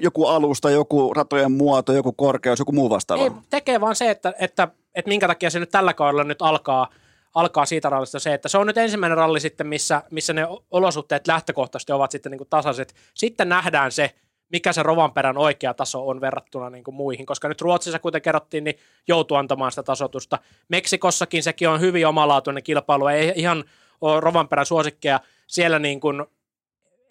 joku 0.00 0.26
alusta, 0.26 0.70
joku 0.70 1.14
ratojen 1.14 1.52
muoto, 1.52 1.92
joku 1.92 2.12
korkeus, 2.12 2.58
joku 2.58 2.72
muu 2.72 2.90
vastaava? 2.90 3.24
Ei, 3.24 3.30
tekee 3.50 3.80
vaan 3.80 3.96
se, 3.96 4.10
että, 4.10 4.34
että, 4.38 4.68
että 4.94 5.08
minkä 5.08 5.26
takia 5.26 5.50
se 5.50 5.60
nyt 5.60 5.70
tällä 5.70 5.94
kaudella 5.94 6.24
nyt 6.24 6.42
alkaa, 6.42 6.88
alkaa 7.34 7.66
siitä 7.66 7.90
rallista 7.90 8.18
se, 8.18 8.34
että 8.34 8.48
se 8.48 8.58
on 8.58 8.66
nyt 8.66 8.78
ensimmäinen 8.78 9.18
ralli 9.18 9.40
sitten, 9.40 9.66
missä, 9.66 10.02
missä 10.10 10.32
ne 10.32 10.46
olosuhteet 10.70 11.26
lähtökohtaisesti 11.26 11.92
ovat 11.92 12.10
sitten 12.10 12.30
niin 12.30 12.38
kuin 12.38 12.50
tasaiset. 12.50 12.94
Sitten 13.14 13.48
nähdään 13.48 13.92
se, 13.92 14.14
mikä 14.52 14.72
se 14.72 14.82
Rovanperän 14.82 15.38
oikea 15.38 15.74
taso 15.74 16.08
on 16.08 16.20
verrattuna 16.20 16.70
niin 16.70 16.84
kuin 16.84 16.94
muihin, 16.94 17.26
koska 17.26 17.48
nyt 17.48 17.60
Ruotsissa, 17.60 17.98
kuten 17.98 18.22
kerrottiin, 18.22 18.64
niin 18.64 18.78
joutuu 19.08 19.36
antamaan 19.36 19.72
sitä 19.72 19.82
tasotusta. 19.82 20.38
Meksikossakin 20.68 21.42
sekin 21.42 21.68
on 21.68 21.80
hyvin 21.80 22.06
omalaatuinen 22.06 22.62
kilpailu, 22.62 23.06
ei 23.06 23.32
ihan 23.36 23.64
ole 24.00 24.20
Rovanperän 24.20 24.66
suosikkeja. 24.66 25.20
Siellä 25.46 25.78
niin 25.78 26.00
kuin 26.00 26.24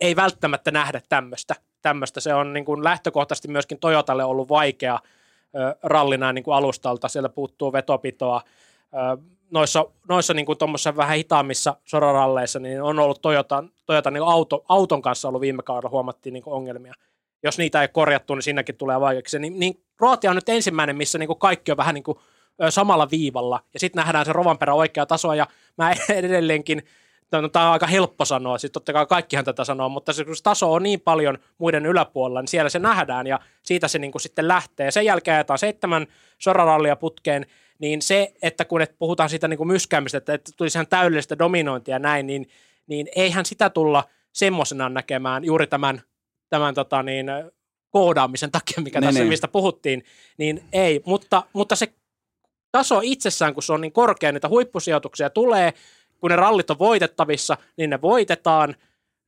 ei 0.01 0.15
välttämättä 0.15 0.71
nähdä 0.71 1.01
tämmöistä. 1.09 1.55
tämmöistä. 1.81 2.19
Se 2.19 2.33
on 2.33 2.53
niin 2.53 2.65
kuin 2.65 2.83
lähtökohtaisesti 2.83 3.47
myöskin 3.47 3.79
Toyotalle 3.79 4.23
ollut 4.23 4.49
vaikea 4.49 4.99
rallina 5.83 6.33
niin 6.33 6.43
kuin 6.43 6.55
alustalta. 6.55 7.07
Siellä 7.07 7.29
puuttuu 7.29 7.73
vetopitoa. 7.73 8.41
Noissa, 9.51 9.85
noissa 10.07 10.33
niin 10.33 10.45
kuin 10.45 10.57
vähän 10.95 11.17
hitaammissa 11.17 11.75
soraralleissa 11.85 12.59
niin 12.59 12.81
on 12.81 12.99
ollut 12.99 13.21
Toyota, 13.21 13.63
Toyota 13.85 14.11
niin 14.11 14.23
auto, 14.23 14.65
auton 14.69 15.01
kanssa 15.01 15.27
ollut 15.27 15.41
viime 15.41 15.63
kaudella 15.63 15.89
huomattiin 15.89 16.33
niin 16.33 16.43
ongelmia 16.45 16.93
jos 17.43 17.57
niitä 17.57 17.81
ei 17.81 17.87
korjattu, 17.87 18.35
niin 18.35 18.43
sinnekin 18.43 18.75
tulee 18.75 18.99
vaikeaksi. 18.99 19.39
Niin, 19.39 19.59
niin 19.59 19.83
Kroatia 19.97 20.29
on 20.29 20.35
nyt 20.35 20.49
ensimmäinen, 20.49 20.95
missä 20.95 21.17
niin 21.17 21.27
kuin 21.27 21.39
kaikki 21.39 21.71
on 21.71 21.77
vähän 21.77 21.93
niin 21.93 22.03
kuin 22.03 22.17
samalla 22.69 23.07
viivalla, 23.11 23.59
ja 23.73 23.79
sitten 23.79 24.01
nähdään 24.01 24.25
se 24.25 24.33
Rovanperä 24.33 24.73
oikea 24.73 25.05
taso, 25.05 25.33
ja 25.33 25.47
mä 25.77 25.93
edelleenkin 26.09 26.83
tämä 27.29 27.67
on 27.67 27.73
aika 27.73 27.87
helppo 27.87 28.25
sanoa, 28.25 28.57
siis 28.57 28.71
totta 28.71 28.93
kai 28.93 29.05
kaikkihan 29.05 29.45
tätä 29.45 29.63
sanoo, 29.63 29.89
mutta 29.89 30.13
se, 30.13 30.25
kun 30.25 30.35
se 30.35 30.43
taso 30.43 30.73
on 30.73 30.83
niin 30.83 31.01
paljon 31.01 31.37
muiden 31.57 31.85
yläpuolella, 31.85 32.41
niin 32.41 32.47
siellä 32.47 32.69
se 32.69 32.79
nähdään 32.79 33.27
ja 33.27 33.39
siitä 33.63 33.87
se 33.87 33.99
niin 33.99 34.11
kuin 34.11 34.21
sitten 34.21 34.47
lähtee. 34.47 34.91
Sen 34.91 35.05
jälkeen 35.05 35.35
ajetaan 35.35 35.59
seitsemän 35.59 36.07
sorarallia 36.37 36.95
putkeen, 36.95 37.45
niin 37.79 38.01
se, 38.01 38.33
että 38.41 38.65
kun 38.65 38.81
et 38.81 38.95
puhutaan 38.99 39.29
siitä 39.29 39.47
niin 39.47 39.57
kuin 39.57 39.67
myskäämistä, 39.67 40.17
että, 40.17 40.33
että 40.33 40.51
tulisi 40.57 40.77
ihan 40.77 40.87
täydellistä 40.87 41.39
dominointia 41.39 41.95
ja 41.95 41.99
näin, 41.99 42.27
niin, 42.27 42.49
niin 42.87 43.07
eihän 43.15 43.45
sitä 43.45 43.69
tulla 43.69 44.03
semmoisena 44.33 44.89
näkemään 44.89 45.45
juuri 45.45 45.67
tämän, 45.67 46.01
tämän 46.49 46.75
tota 46.75 47.03
niin, 47.03 47.27
koodaamisen 47.89 48.51
takia, 48.51 48.83
mikä 48.83 48.99
Niin, 48.99 49.07
tässä, 49.07 49.19
niin. 49.19 49.29
mistä 49.29 49.47
puhuttiin, 49.47 50.03
niin 50.37 50.63
ei, 50.73 51.01
mutta, 51.05 51.43
mutta 51.53 51.75
se 51.75 51.93
taso 52.71 52.99
itsessään, 53.03 53.53
kun 53.53 53.63
se 53.63 53.73
on 53.73 53.81
niin 53.81 53.91
korkea, 53.91 54.31
niitä 54.31 54.49
huippusijoituksia 54.49 55.29
tulee, 55.29 55.73
kun 56.19 56.29
ne 56.29 56.35
rallit 56.35 56.69
on 56.69 56.79
voitettavissa, 56.79 57.57
niin 57.77 57.89
ne 57.89 58.01
voitetaan, 58.01 58.75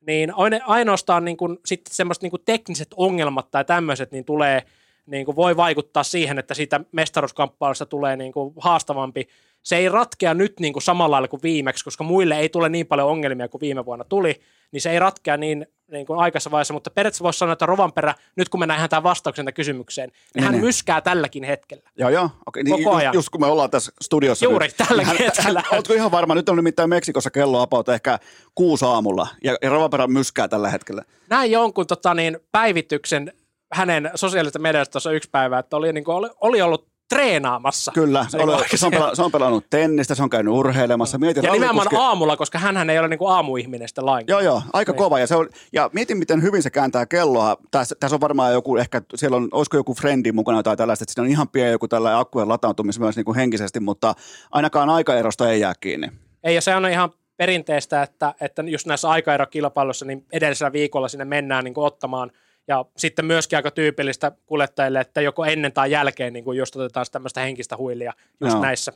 niin 0.08 0.34
ainoastaan 0.66 1.26
niin 1.26 1.38
kuin, 1.38 1.58
sitten 1.66 1.93
semmoiset 1.93 2.22
niin 2.22 2.32
kuin 2.32 2.41
tekniset 2.45 2.88
ongelmat 2.95 3.52
tai 3.52 3.66
tämmöiset, 3.66 4.12
niin 4.12 4.26
tulee, 4.26 4.64
niin 5.12 5.26
kuin 5.26 5.36
voi 5.36 5.57
vaikuttaa 5.57 6.03
siihen, 6.03 6.39
että 6.39 6.53
siitä 6.53 6.80
mestaruuskamppailusta 6.91 7.86
tulee 7.86 8.16
niin 8.18 8.32
kuin 8.32 8.53
haastavampi. 8.59 9.28
Se 9.64 9.76
ei 9.78 9.89
ratkea 9.89 10.34
nyt 10.34 10.59
niin 10.59 10.74
kuin 10.74 10.84
samalla 10.84 11.14
lailla 11.14 11.28
kuin 11.28 11.41
viimeksi, 11.43 11.84
koska 11.84 12.03
muille 12.03 12.39
ei 12.39 12.49
tule 12.49 12.70
niin 12.70 12.88
paljon 12.88 13.07
ongelmia 13.07 13.47
kuin 13.47 13.62
viime 13.62 13.86
vuonna 13.86 14.05
tuli, 14.05 14.41
niin 14.72 14.82
se 14.82 14.91
ei 14.91 14.99
ratkea 14.99 15.38
niin, 15.38 15.68
niin 15.91 16.05
kuin 16.05 16.20
aikaisessa 16.20 16.51
vaiheessa, 16.51 16.74
mutta 16.74 16.89
periaatteessa 16.91 17.24
voisi 17.24 17.39
sanoa, 17.39 17.53
että 17.53 17.66
Rovanperä, 17.66 18.16
nyt 18.36 18.49
kun 18.49 18.59
me 18.59 18.66
nähdään 18.66 18.89
tämän 18.89 19.03
vastauksen 19.03 19.45
tähän 19.45 19.53
kysymykseen, 19.53 20.09
niin, 20.09 20.16
Niin, 20.36 20.43
hän 20.43 20.53
niin. 20.53 20.64
myskää 20.66 21.01
tälläkin 21.01 21.43
hetkellä. 21.43 21.84
Joo, 21.97 22.09
joo. 22.09 22.30
Okei, 22.45 22.64
niin 22.64 22.72
Koko 22.78 22.89
just, 22.91 22.99
ajan. 23.01 23.14
just 23.14 23.30
kun 23.30 23.41
me 23.41 23.47
ollaan 23.47 23.70
tässä 23.70 23.91
studiossa 24.01 24.45
Juuri, 24.45 24.68
nyt. 24.68 24.78
tällä 24.88 25.03
hän- 25.03 25.18
hetkellä. 25.18 25.64
hän- 25.70 25.78
Ootko 25.78 25.93
ihan 25.93 26.12
varma? 26.12 26.36
Nyt 26.36 26.49
on 26.49 26.55
nimittäin 26.55 26.89
Meksikossa 26.89 27.32
kello 27.32 27.62
about 27.62 27.89
ehkä 27.89 28.20
kuusi 28.55 28.86
aamulla 28.86 29.28
ja, 29.43 29.57
ja 29.62 29.70
Rovanperä 29.70 30.07
myskää 30.07 30.47
tällä 30.47 30.70
hetkellä. 30.70 31.03
näin 31.30 31.51
jonkun 31.51 31.88
tota, 31.88 32.14
niin, 32.14 32.39
päivityksen 32.51 33.34
hänen 33.72 34.11
sosiaalisesta 34.15 34.59
mediasta 34.59 34.91
tuossa 34.91 35.11
yksi 35.11 35.30
päivä, 35.30 35.59
että 35.59 35.78
oli, 35.78 35.93
niin 35.93 36.03
kuin, 36.03 36.15
oli, 36.15 36.30
oli 36.41 36.61
ollut 36.61 36.91
treenaamassa. 37.09 37.91
Kyllä, 37.91 38.26
se, 38.30 38.38
Niin 38.38 38.49
oli, 38.49 38.63
se, 38.76 38.86
on, 38.86 38.91
pela, 38.91 39.15
se 39.15 39.22
on 39.22 39.32
pelannut 39.32 39.65
tennistä, 39.69 40.15
se 40.15 40.24
on 40.24 40.30
käynyt 40.30 40.53
urheilemassa. 40.53 41.17
Mietin, 41.17 41.43
ja 41.43 41.51
nimenomaan 41.51 41.88
rallikuski- 41.88 42.01
aamulla, 42.01 42.38
koska 42.38 42.59
hän 42.59 42.89
ei 42.89 42.99
ole 42.99 43.07
niin 43.07 43.17
kuin 43.17 43.32
aamuihminen 43.32 43.88
sitten 43.88 44.05
lainkaan. 44.05 44.43
Joo, 44.43 44.53
joo, 44.53 44.61
aika 44.74 44.91
Niin. 44.91 44.97
kova. 44.97 45.19
Ja, 45.19 45.28
se 45.28 45.36
on, 45.36 45.49
ja 45.74 45.89
mietin, 45.93 46.17
miten 46.17 46.41
hyvin 46.41 46.63
se 46.63 46.69
kääntää 46.69 47.05
kelloa. 47.05 47.57
Tässä, 47.72 47.95
tässä 47.99 48.15
on 48.15 48.22
varmaan 48.22 48.53
joku, 48.53 48.78
ehkä 48.78 49.01
siellä 49.15 49.38
on, 49.38 49.47
olisiko 49.51 49.78
joku 49.78 49.93
frendi 49.93 50.32
mukana 50.32 50.63
tai 50.63 50.78
tällaista, 50.78 51.03
että 51.03 51.13
siinä 51.13 51.26
on 51.26 51.32
ihan 51.32 51.49
pieni 51.49 51.72
joku 51.72 51.88
tällainen 51.88 52.19
akkujen 52.19 52.49
latautumis 52.49 52.99
myös 52.99 53.15
niin 53.15 53.26
kuin 53.26 53.36
henkisesti, 53.36 53.80
mutta 53.80 54.13
ainakaan 54.51 54.89
aikaerosta 54.89 55.51
ei 55.51 55.59
jää 55.59 55.74
kiinni. 55.80 56.07
Ei, 56.43 56.55
ja 56.55 56.61
se 56.61 56.76
on 56.76 56.89
ihan 56.89 57.09
perinteistä, 57.38 58.03
että, 58.03 58.34
että 58.41 58.61
just 58.61 58.88
näissä 58.88 59.09
aikaerokilpailuissa 59.09 60.05
niin 60.05 60.26
edellisellä 60.32 60.72
viikolla 60.74 61.07
sinne 61.07 61.26
mennään 61.26 61.63
niin 61.63 61.74
kuin 61.74 61.86
ottamaan 61.86 62.32
ja 62.72 62.86
sitten 62.97 63.26
myöskin 63.26 63.57
aika 63.57 63.72
tyypillistä 63.72 64.32
kuljettajille, 64.45 64.99
että 64.99 65.22
joko 65.22 65.45
ennen 65.45 65.74
tai 65.74 65.91
jälkeen 65.91 66.34
niin 66.34 66.43
kuin 66.43 66.57
just 66.57 66.76
otetaan 66.76 67.05
tämmöistä 67.11 67.41
henkistä 67.41 67.78
huilia 67.78 68.13
just 68.41 68.53
Joo. 68.53 68.61
näissä, 68.61 68.93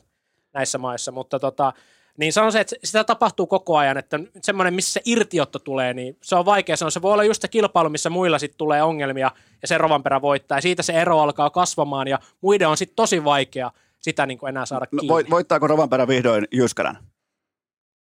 näissä 0.52 0.78
maissa. 0.78 1.12
Mutta 1.12 1.38
tota, 1.38 1.72
niin 2.18 2.32
sanon 2.32 2.52
se, 2.52 2.60
että 2.60 2.76
sitä 2.84 3.04
tapahtuu 3.04 3.46
koko 3.46 3.76
ajan, 3.76 3.98
että 3.98 4.20
semmoinen, 4.42 4.74
missä 4.74 4.92
se 4.92 5.00
irtiotto 5.04 5.58
tulee, 5.58 5.94
niin 5.94 6.16
se 6.22 6.36
on 6.36 6.44
vaikea 6.44 6.76
sanoa. 6.76 6.90
Se 6.90 7.02
voi 7.02 7.12
olla 7.12 7.24
just 7.24 7.42
se 7.42 7.48
kilpailu, 7.48 7.88
missä 7.88 8.10
muilla 8.10 8.38
sitten 8.38 8.58
tulee 8.58 8.82
ongelmia 8.82 9.30
ja 9.62 9.68
se 9.68 9.78
Rovanperä 9.78 10.22
voittaa. 10.22 10.58
Ja 10.58 10.62
siitä 10.62 10.82
se 10.82 10.92
ero 10.92 11.20
alkaa 11.20 11.50
kasvamaan 11.50 12.08
ja 12.08 12.18
muiden 12.40 12.68
on 12.68 12.76
sitten 12.76 12.96
tosi 12.96 13.24
vaikea 13.24 13.70
sitä 14.00 14.26
niin 14.26 14.38
kuin 14.38 14.48
enää 14.48 14.66
saada 14.66 14.86
No, 14.92 15.00
kiinni. 15.00 15.12
voit, 15.12 15.30
voittaako 15.30 15.66
Rovanperä 15.66 16.08
vihdoin 16.08 16.48
Jyskälän? 16.52 16.98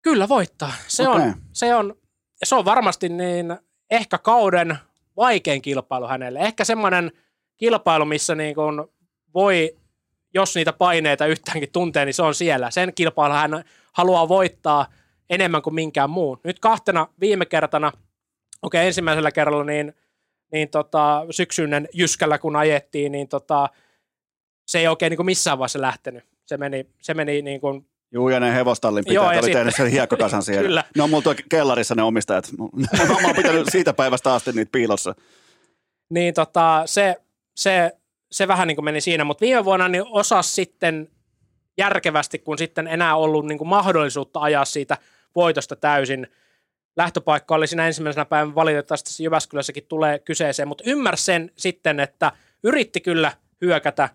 Kyllä 0.03 0.29
voittaa. 0.29 0.73
Se, 0.89 1.09
Okei. 1.09 1.23
on, 1.23 1.35
se, 1.53 1.75
on, 1.75 1.95
se 2.45 2.55
on 2.55 2.64
varmasti 2.64 3.09
niin 3.09 3.57
ehkä 3.91 4.18
kauden 4.18 4.79
vaikein 5.21 5.62
kilpailu 5.62 6.07
hänelle. 6.07 6.39
Ehkä 6.39 6.64
semmoinen 6.64 7.12
kilpailu, 7.57 8.05
missä 8.05 8.35
niin 8.35 8.55
kuin 8.55 8.85
voi, 9.35 9.77
jos 10.35 10.55
niitä 10.55 10.73
paineita 10.73 11.27
yhtäänkin 11.27 11.73
tuntee, 11.73 12.05
niin 12.05 12.14
se 12.14 12.23
on 12.23 12.35
siellä. 12.35 12.71
Sen 12.71 12.95
kilpailu 12.95 13.35
hän 13.35 13.64
haluaa 13.93 14.29
voittaa 14.29 14.87
enemmän 15.31 15.62
kuin 15.62 15.75
minkään 15.75 16.11
muun. 16.11 16.41
Nyt 16.45 16.59
kahtena 16.59 17.07
viime 17.21 17.47
kertana, 17.47 17.93
okei 18.62 18.87
ensimmäisellä 18.87 19.33
kerralla 19.33 19.64
niin, 19.64 19.95
niin 20.53 20.68
tota, 20.68 21.27
syksyinen 21.31 21.89
Jyskällä 21.95 22.39
kun 22.39 22.57
ajettiin, 22.57 23.12
niin 23.12 23.29
tota, 23.29 23.68
se 24.66 24.79
ei 24.79 24.89
oikein 24.89 25.11
niin 25.11 25.16
kuin 25.16 25.27
missään 25.27 25.59
vaiheessa 25.59 25.81
lähtenyt. 25.81 26.25
Se 26.47 26.57
meni, 26.57 26.87
se 27.01 27.14
meni 27.14 27.43
niin 27.43 27.61
kuin 27.61 27.89
Juu, 28.13 28.29
ja 28.29 28.41
ne 28.41 28.55
hevostallin 28.55 29.05
Joo, 29.07 29.25
ja 29.25 29.31
oli 29.31 29.37
sitten- 29.37 29.53
tehnyt 29.59 29.75
sen 29.77 29.91
hiekkokasan 29.97 30.43
siellä. 30.43 30.63
Kyllä. 30.63 30.85
Ne 30.97 31.03
on 31.03 31.11
mulla 31.11 31.35
kellarissa 31.49 31.95
ne 31.95 32.03
omistajat. 32.03 32.51
Mä 33.09 33.15
oon 33.25 33.37
pitänyt 33.37 33.69
siitä 33.71 33.93
päivästä 33.93 34.35
asti 34.35 34.53
niitä 34.53 34.73
piilossa. 34.73 35.15
niin 36.11 36.35
tota, 36.35 36.83
se, 36.87 37.17
se, 37.57 37.93
se 38.31 38.49
vähän 38.49 38.69
niin 38.69 38.77
kuin 38.77 38.85
meni 38.85 39.01
siinä, 39.01 39.25
mutta 39.25 39.41
viime 39.41 39.65
vuonna 39.65 39.89
niin 39.89 40.05
osas 40.07 40.55
sitten 40.55 41.09
järkevästi, 41.79 42.39
kun 42.39 42.59
sitten 42.59 42.87
enää 42.87 43.17
ollut 43.17 43.47
niin 43.47 43.59
kuin 43.59 43.69
mahdollisuutta 43.69 44.41
ajaa 44.41 44.65
siitä 44.65 44.97
voitosta 45.37 45.77
täysin. 45.77 46.27
Lähtöpaikka 46.97 47.55
oli 47.55 47.67
siinä 47.67 47.87
ensimmäisenä 47.87 48.25
päivänä 48.25 48.55
valitettavasti 48.55 49.13
se 49.13 49.23
Jyväskylässäkin 49.23 49.87
tulee 49.89 50.19
kyseeseen, 50.19 50.69
mutta 50.69 50.85
ymmärsi 50.87 51.25
sen 51.25 51.51
sitten, 51.57 52.01
että 52.01 52.33
yritti 52.63 53.01
kyllä 53.01 53.33
hyökätä 53.61 54.09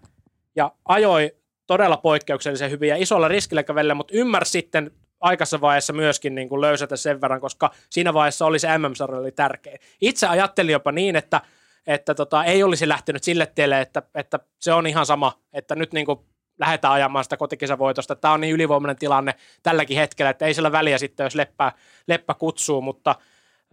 ja 0.56 0.72
ajoi 0.86 1.36
todella 1.68 1.98
poikkeuksellisen 1.98 2.72
hyvin 2.72 2.90
ja 2.90 2.96
isolla 2.96 3.28
riskillä 3.28 3.64
kävellä, 3.64 3.94
mutta 3.94 4.14
ymmärsi 4.18 4.52
sitten 4.52 4.92
aikaisessa 5.20 5.62
vaiheessa 5.62 5.94
myöskin 5.94 6.36
niin 6.36 6.50
kuin 6.50 6.62
löysätä 6.62 6.96
sen 6.96 7.22
verran, 7.22 7.42
koska 7.42 7.72
siinä 7.90 8.14
vaiheessa 8.14 8.46
oli 8.46 8.60
se 8.60 8.78
MM-sarja 8.78 9.20
oli 9.20 9.32
tärkeä. 9.32 9.78
Itse 10.02 10.28
ajattelin 10.28 10.74
jopa 10.74 10.92
niin, 10.92 11.16
että, 11.16 11.42
että 11.88 12.16
tota, 12.16 12.44
ei 12.44 12.64
olisi 12.64 12.88
lähtenyt 12.88 13.24
sille 13.24 13.46
tielle, 13.56 13.82
että, 13.82 14.02
että 14.16 14.40
se 14.60 14.74
on 14.74 14.88
ihan 14.88 15.06
sama, 15.06 15.40
että 15.54 15.76
nyt 15.76 15.94
niin 15.94 16.06
kuin 16.06 16.20
lähdetään 16.60 16.94
ajamaan 16.94 17.24
sitä 17.26 17.38
kotikisävoitosta. 17.38 18.16
Tämä 18.16 18.34
on 18.34 18.42
niin 18.42 18.54
ylivoimainen 18.54 18.96
tilanne 18.96 19.36
tälläkin 19.64 19.98
hetkellä, 19.98 20.30
että 20.30 20.46
ei 20.46 20.54
sillä 20.54 20.72
väliä 20.72 20.98
sitten, 20.98 21.24
jos 21.24 21.36
leppä, 21.36 21.72
leppä 22.08 22.34
kutsuu, 22.34 22.82
mutta 22.82 23.16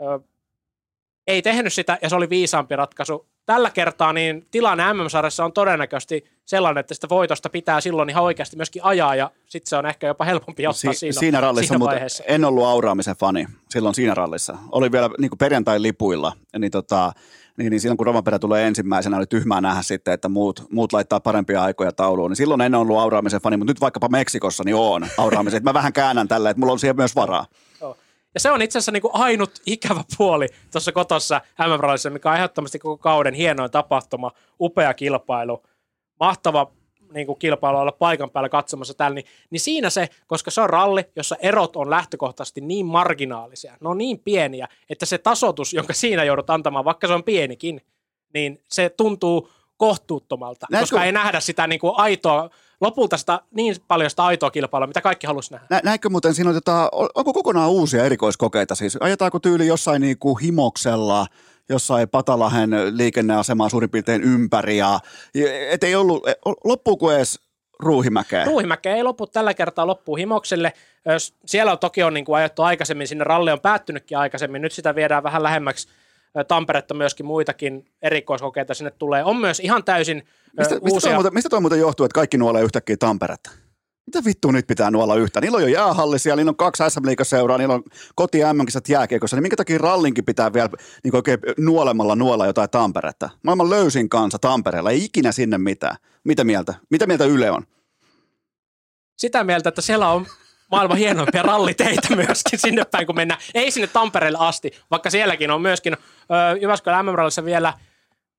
ö, 0.00 0.20
ei 1.26 1.42
tehnyt 1.42 1.72
sitä 1.72 1.98
ja 2.02 2.08
se 2.08 2.16
oli 2.16 2.30
viisaampi 2.30 2.76
ratkaisu. 2.76 3.31
Tällä 3.52 3.70
kertaa 3.70 4.12
niin 4.12 4.46
tilanne 4.50 4.92
MM-sarjassa 4.92 5.44
on 5.44 5.52
todennäköisesti 5.52 6.24
sellainen, 6.44 6.80
että 6.80 6.94
sitä 6.94 7.08
voitosta 7.08 7.48
pitää 7.50 7.80
silloin 7.80 8.10
ihan 8.10 8.24
oikeasti 8.24 8.56
myöskin 8.56 8.84
ajaa 8.84 9.14
ja 9.14 9.30
sitten 9.46 9.68
se 9.68 9.76
on 9.76 9.86
ehkä 9.86 10.06
jopa 10.06 10.24
helpompi 10.24 10.66
ottaa 10.66 10.92
Si- 10.92 10.98
siinä, 10.98 11.20
siinä 11.20 11.40
rallissa, 11.40 11.68
siinä 11.68 11.78
mutta 11.78 11.90
vaiheessa. 11.90 12.24
en 12.26 12.44
ollut 12.44 12.64
auraamisen 12.64 13.16
fani 13.16 13.46
silloin 13.70 13.94
siinä 13.94 14.14
rallissa. 14.14 14.56
Oli 14.72 14.92
vielä 14.92 15.10
niin 15.18 15.30
perjantai-lipuilla, 15.38 16.32
niin, 16.58 16.70
tota, 16.70 17.12
niin, 17.56 17.70
niin 17.70 17.80
silloin 17.80 17.96
kun 17.96 18.06
Rovanperä 18.06 18.38
tulee 18.38 18.66
ensimmäisenä, 18.66 19.16
oli 19.16 19.26
tyhmää 19.26 19.60
nähdä 19.60 19.82
sitten, 19.82 20.14
että 20.14 20.28
muut, 20.28 20.66
muut 20.70 20.92
laittaa 20.92 21.20
parempia 21.20 21.62
aikoja 21.62 21.92
tauluun. 21.92 22.30
Niin 22.30 22.36
silloin 22.36 22.60
en 22.60 22.74
ollut 22.74 22.98
auraamisen 22.98 23.40
fani, 23.40 23.56
mutta 23.56 23.70
nyt 23.70 23.80
vaikkapa 23.80 24.08
Meksikossa 24.08 24.64
niin 24.64 24.76
on 24.76 25.06
auraamisen. 25.18 25.64
Mä 25.64 25.74
vähän 25.74 25.92
käännän 25.92 26.28
tällä, 26.28 26.50
että 26.50 26.60
mulla 26.60 26.72
on 26.72 26.78
siihen 26.78 26.96
myös 26.96 27.16
varaa. 27.16 27.46
Joo. 27.80 27.96
Ja 28.34 28.40
se 28.40 28.50
on 28.50 28.62
itse 28.62 28.78
asiassa 28.78 28.92
niin 28.92 29.02
kuin 29.02 29.14
ainut 29.14 29.50
ikävä 29.66 30.04
puoli 30.18 30.46
tuossa 30.72 30.92
kotossa 30.92 31.40
MM-rallissa, 31.58 32.10
mikä 32.10 32.30
on 32.30 32.36
ehdottomasti 32.36 32.78
koko 32.78 32.98
kauden 32.98 33.34
hienoin 33.34 33.70
tapahtuma, 33.70 34.30
upea 34.60 34.94
kilpailu, 34.94 35.62
mahtava 36.20 36.72
niin 37.14 37.26
kuin 37.26 37.38
kilpailu 37.38 37.78
olla 37.78 37.92
paikan 37.92 38.30
päällä 38.30 38.48
katsomassa 38.48 38.94
täällä, 38.94 39.14
niin, 39.14 39.24
niin 39.50 39.60
siinä 39.60 39.90
se, 39.90 40.08
koska 40.26 40.50
se 40.50 40.60
on 40.60 40.70
ralli, 40.70 41.04
jossa 41.16 41.36
erot 41.40 41.76
on 41.76 41.90
lähtökohtaisesti 41.90 42.60
niin 42.60 42.86
marginaalisia, 42.86 43.76
ne 43.80 43.88
on 43.88 43.98
niin 43.98 44.18
pieniä, 44.18 44.68
että 44.88 45.06
se 45.06 45.18
tasotus, 45.18 45.72
jonka 45.72 45.92
siinä 45.92 46.24
joudut 46.24 46.50
antamaan, 46.50 46.84
vaikka 46.84 47.06
se 47.06 47.12
on 47.12 47.24
pienikin, 47.24 47.80
niin 48.34 48.62
se 48.68 48.88
tuntuu 48.88 49.50
kohtuuttomalta, 49.82 50.66
Näetkö- 50.70 50.82
koska 50.82 51.04
ei 51.04 51.12
nähdä 51.12 51.40
sitä 51.40 51.66
niin 51.66 51.80
kuin 51.80 51.92
aitoa, 51.96 52.50
lopulta 52.80 53.16
sitä 53.16 53.40
niin 53.50 53.76
paljon 53.88 54.10
sitä 54.10 54.24
aitoa 54.24 54.50
kilpailua, 54.50 54.86
mitä 54.86 55.00
kaikki 55.00 55.26
halusi 55.26 55.52
nähdä. 55.52 55.66
Nä, 55.70 55.80
näinkö 55.84 56.08
muuten 56.08 56.34
siinä 56.34 56.50
otetaan, 56.50 56.88
onko 56.92 57.32
kokonaan 57.32 57.70
uusia 57.70 58.04
erikoiskokeita 58.04 58.74
siis? 58.74 58.96
Ajetaanko 59.00 59.38
tyyli 59.38 59.66
jossain 59.66 60.02
niin 60.02 60.18
kuin 60.18 60.38
himoksella, 60.38 61.26
jossain 61.68 62.08
Patalahen 62.08 62.70
liikenneasemaa 62.90 63.68
suurin 63.68 63.90
piirtein 63.90 64.22
ympäri 64.22 64.76
ja 64.76 65.00
et 65.70 65.84
ei 65.84 65.94
ollut, 65.94 66.22
loppuuko 66.64 67.12
edes 67.12 67.40
Ruuhimäkeä? 67.78 68.44
Ruuhimäkeä 68.44 68.96
ei 68.96 69.02
lopu 69.02 69.26
tällä 69.26 69.54
kertaa 69.54 69.86
loppuu 69.86 70.16
Himokselle. 70.16 70.72
Siellä 71.46 71.72
on 71.72 71.78
toki 71.78 72.02
on 72.02 72.14
niin 72.14 72.24
kuin 72.24 72.36
ajettu 72.36 72.62
aikaisemmin, 72.62 73.08
sinne 73.08 73.24
ralli 73.24 73.50
on 73.50 73.60
päättynytkin 73.60 74.18
aikaisemmin. 74.18 74.62
Nyt 74.62 74.72
sitä 74.72 74.94
viedään 74.94 75.22
vähän 75.22 75.42
lähemmäksi 75.42 75.88
Tamperetta 76.48 76.94
myöskin 76.94 77.26
muitakin 77.26 77.84
erikoiskokeita 78.02 78.74
sinne 78.74 78.90
tulee. 78.90 79.24
On 79.24 79.36
myös 79.36 79.60
ihan 79.60 79.84
täysin 79.84 80.16
Mistä, 80.16 80.56
mistä, 80.56 80.80
toi 80.80 80.90
uusia... 80.92 81.14
muuten, 81.14 81.34
mistä 81.34 81.48
toi 81.48 81.60
muuten 81.60 81.80
johtuu, 81.80 82.06
että 82.06 82.14
kaikki 82.14 82.38
nuolee 82.38 82.62
yhtäkkiä 82.62 82.96
Tamperetta? 82.96 83.50
Mitä 84.06 84.24
vittua 84.24 84.52
nyt 84.52 84.66
pitää 84.66 84.90
nuolla 84.90 85.16
yhtä? 85.16 85.40
Niillä 85.40 85.56
on 85.56 85.62
jo 85.62 85.68
jäähalli 85.68 86.18
siellä, 86.18 86.40
niillä 86.40 86.50
on 86.50 86.56
kaksi 86.56 86.82
sm 86.88 87.00
seuraa, 87.22 87.58
niillä 87.58 87.74
on 87.74 87.82
koti 88.14 88.38
MM-kisat 88.52 88.88
jääkiekossa, 88.88 89.36
niin 89.36 89.42
minkä 89.42 89.56
takia 89.56 89.78
rallinkin 89.78 90.24
pitää 90.24 90.52
vielä 90.52 90.68
niin 91.04 91.16
oikein 91.16 91.38
nuolemalla 91.58 92.16
nuolla 92.16 92.46
jotain 92.46 92.70
Tamperetta? 92.70 93.30
Maailman 93.42 93.70
löysin 93.70 94.08
kansa 94.08 94.38
Tampereella, 94.38 94.90
ei 94.90 95.04
ikinä 95.04 95.32
sinne 95.32 95.58
mitään. 95.58 95.96
Mitä 96.24 96.44
mieltä? 96.44 96.74
Mitä 96.90 97.06
mieltä 97.06 97.24
Yle 97.24 97.50
on? 97.50 97.62
sitä 99.22 99.44
mieltä, 99.44 99.68
että 99.68 99.82
siellä 99.82 100.08
on 100.08 100.26
maailman 100.72 100.96
hienoimpia 100.96 101.42
ralliteitä 101.42 102.16
myöskin 102.26 102.58
sinne 102.58 102.84
päin, 102.84 103.06
kun 103.06 103.16
mennään. 103.16 103.40
Ei 103.54 103.70
sinne 103.70 103.86
Tampereelle 103.86 104.38
asti, 104.40 104.70
vaikka 104.90 105.10
sielläkin 105.10 105.50
on 105.50 105.62
myöskin 105.62 105.92
ö, 105.94 106.58
Jyväskylän 106.60 107.06
MM-rallissa 107.06 107.44
vielä 107.44 107.72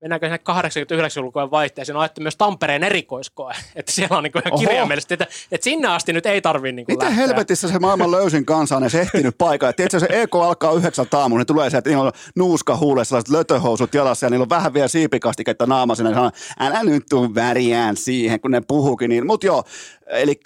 mennäänkö 0.04 0.26
sinne 0.26 1.20
80-90-lukujen 1.20 1.50
vaihteeseen, 1.50 1.96
on 1.96 2.08
myös 2.20 2.36
Tampereen 2.36 2.84
erikoiskoe. 2.84 3.54
Että 3.76 3.92
siellä 3.92 4.16
on 4.16 4.24
niin 4.24 4.32
ihan 4.46 4.60
kirjaimellisesti, 4.60 5.14
että, 5.14 5.26
että 5.52 5.64
sinne 5.64 5.88
asti 5.88 6.12
nyt 6.12 6.26
ei 6.26 6.40
tarvitse 6.42 6.72
niin 6.72 6.86
Miten 6.88 7.08
lähteä. 7.08 7.26
helvetissä 7.26 7.68
se 7.68 7.78
maailman 7.78 8.10
löysin 8.10 8.44
kansa 8.44 8.76
on 8.76 8.82
edes 8.82 8.94
ehtinyt 8.94 9.38
paikalle? 9.38 9.72
Tiedätkö, 9.72 10.00
se 10.00 10.06
EK 10.10 10.34
alkaa 10.34 10.72
yhdeksän 10.72 11.06
aamuun, 11.12 11.38
niin 11.38 11.46
tulee 11.46 11.70
se, 11.70 11.78
että 11.78 11.90
niillä 11.90 12.04
on 12.04 12.12
nuuska 12.36 12.76
huulessa, 12.76 13.08
sellaiset 13.08 13.30
lötöhousut 13.30 13.94
jalassa 13.94 14.26
ja 14.26 14.30
niillä 14.30 14.42
on 14.42 14.50
vähän 14.50 14.74
vielä 14.74 14.88
siipikastiketta 14.88 15.66
naamassa. 15.66 16.04
Ja 16.04 16.14
sanoo, 16.14 16.30
älä 16.60 16.82
nyt 16.82 17.02
tuu 17.10 17.34
väriään 17.34 17.96
siihen, 17.96 18.40
kun 18.40 18.50
ne 18.50 18.62
puhukin. 18.68 19.08
Niin. 19.08 19.26
Mutta 19.26 19.46
joo, 19.46 19.64
eli 20.06 20.40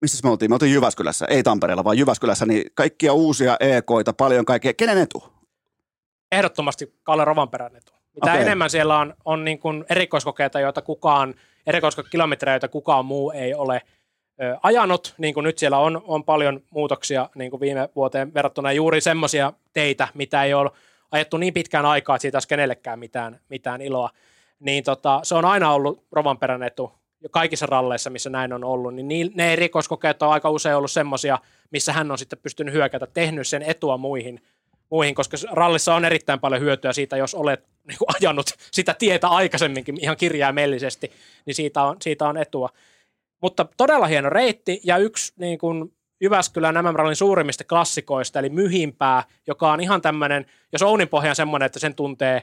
missä 0.00 0.20
me 0.24 0.30
oltiin? 0.30 0.50
Me 0.50 0.54
oltiin 0.54 0.72
Jyväskylässä, 0.72 1.26
ei 1.28 1.42
Tampereella, 1.42 1.84
vaan 1.84 1.98
Jyväskylässä, 1.98 2.46
niin 2.46 2.64
kaikkia 2.74 3.12
uusia 3.12 3.56
EKoita, 3.60 4.12
paljon 4.12 4.44
kaikkea. 4.44 4.74
Kenen 4.74 4.98
etu? 4.98 5.24
Ehdottomasti 6.32 6.94
Kalle 7.02 7.24
Rovanperän 7.24 7.76
etu. 7.76 7.92
Mitä 8.14 8.30
Okei. 8.30 8.42
enemmän 8.42 8.70
siellä 8.70 8.98
on, 8.98 9.14
on 9.24 9.44
niin 9.44 9.58
kuin 9.58 9.84
erikoiskokeita, 9.90 10.60
joita 10.60 10.82
kukaan, 10.82 11.34
erikoiskokilometrejä, 11.66 12.54
joita 12.54 12.68
kukaan 12.68 13.04
muu 13.04 13.30
ei 13.30 13.54
ole 13.54 13.82
ö, 14.42 14.56
ajanut, 14.62 15.14
niin 15.18 15.34
kuin 15.34 15.44
nyt 15.44 15.58
siellä 15.58 15.78
on, 15.78 16.02
on 16.06 16.24
paljon 16.24 16.62
muutoksia 16.70 17.28
niin 17.34 17.50
kuin 17.50 17.60
viime 17.60 17.88
vuoteen 17.96 18.34
verrattuna 18.34 18.72
juuri 18.72 19.00
semmoisia 19.00 19.52
teitä, 19.72 20.08
mitä 20.14 20.44
ei 20.44 20.54
ole 20.54 20.70
ajettu 21.10 21.36
niin 21.36 21.54
pitkään 21.54 21.86
aikaa, 21.86 22.16
että 22.16 22.22
siitä 22.22 22.36
olisi 22.36 22.48
kenellekään 22.48 22.98
mitään, 22.98 23.40
mitään 23.48 23.82
iloa. 23.82 24.10
Niin 24.60 24.84
tota, 24.84 25.20
se 25.22 25.34
on 25.34 25.44
aina 25.44 25.72
ollut 25.72 26.04
Rovanperän 26.12 26.62
etu 26.62 26.92
kaikissa 27.30 27.66
ralleissa, 27.66 28.10
missä 28.10 28.30
näin 28.30 28.52
on 28.52 28.64
ollut, 28.64 28.94
niin 28.94 29.08
ni- 29.08 29.30
ne 29.34 29.52
erikoiskokeet 29.52 30.22
on 30.22 30.32
aika 30.32 30.50
usein 30.50 30.76
ollut 30.76 30.90
semmoisia, 30.90 31.38
missä 31.70 31.92
hän 31.92 32.10
on 32.10 32.18
sitten 32.18 32.38
pystynyt 32.42 32.74
hyökätä, 32.74 33.06
tehnyt 33.06 33.48
sen 33.48 33.62
etua 33.62 33.96
muihin, 33.96 34.42
muihin, 34.90 35.14
koska 35.14 35.36
rallissa 35.50 35.94
on 35.94 36.04
erittäin 36.04 36.40
paljon 36.40 36.60
hyötyä 36.60 36.92
siitä, 36.92 37.16
jos 37.16 37.34
olet 37.34 37.60
niin 37.88 37.98
kuin, 37.98 38.08
ajanut 38.20 38.46
sitä 38.72 38.94
tietä 38.94 39.28
aikaisemminkin 39.28 39.96
ihan 40.00 40.16
kirjaimellisesti, 40.16 41.12
niin 41.46 41.54
siitä 41.54 41.82
on, 41.82 41.96
siitä 42.02 42.28
on 42.28 42.36
etua. 42.36 42.68
Mutta 43.42 43.66
todella 43.76 44.06
hieno 44.06 44.30
reitti 44.30 44.80
ja 44.84 44.96
yksi 44.96 45.32
niin 45.36 45.58
kuin, 45.58 45.92
Jyväskylän 46.22 46.74
MM-rallin 46.74 47.16
suurimmista 47.16 47.64
klassikoista, 47.64 48.38
eli 48.38 48.48
Myhimpää, 48.48 49.24
joka 49.46 49.72
on 49.72 49.80
ihan 49.80 50.02
tämmöinen, 50.02 50.46
jos 50.72 50.82
Ounin 50.82 51.08
pohja 51.08 51.30
on 51.30 51.36
semmoinen, 51.36 51.66
että 51.66 51.78
sen 51.78 51.94
tuntee 51.94 52.42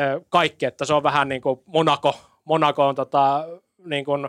ö, 0.00 0.20
kaikki, 0.28 0.66
että 0.66 0.84
se 0.84 0.94
on 0.94 1.02
vähän 1.02 1.28
niin 1.28 1.42
kuin 1.42 1.60
Monaco, 1.66 2.16
Monaco 2.44 2.88
on 2.88 2.94
tota, 2.94 3.46
niin 3.84 4.04
kuin, 4.04 4.24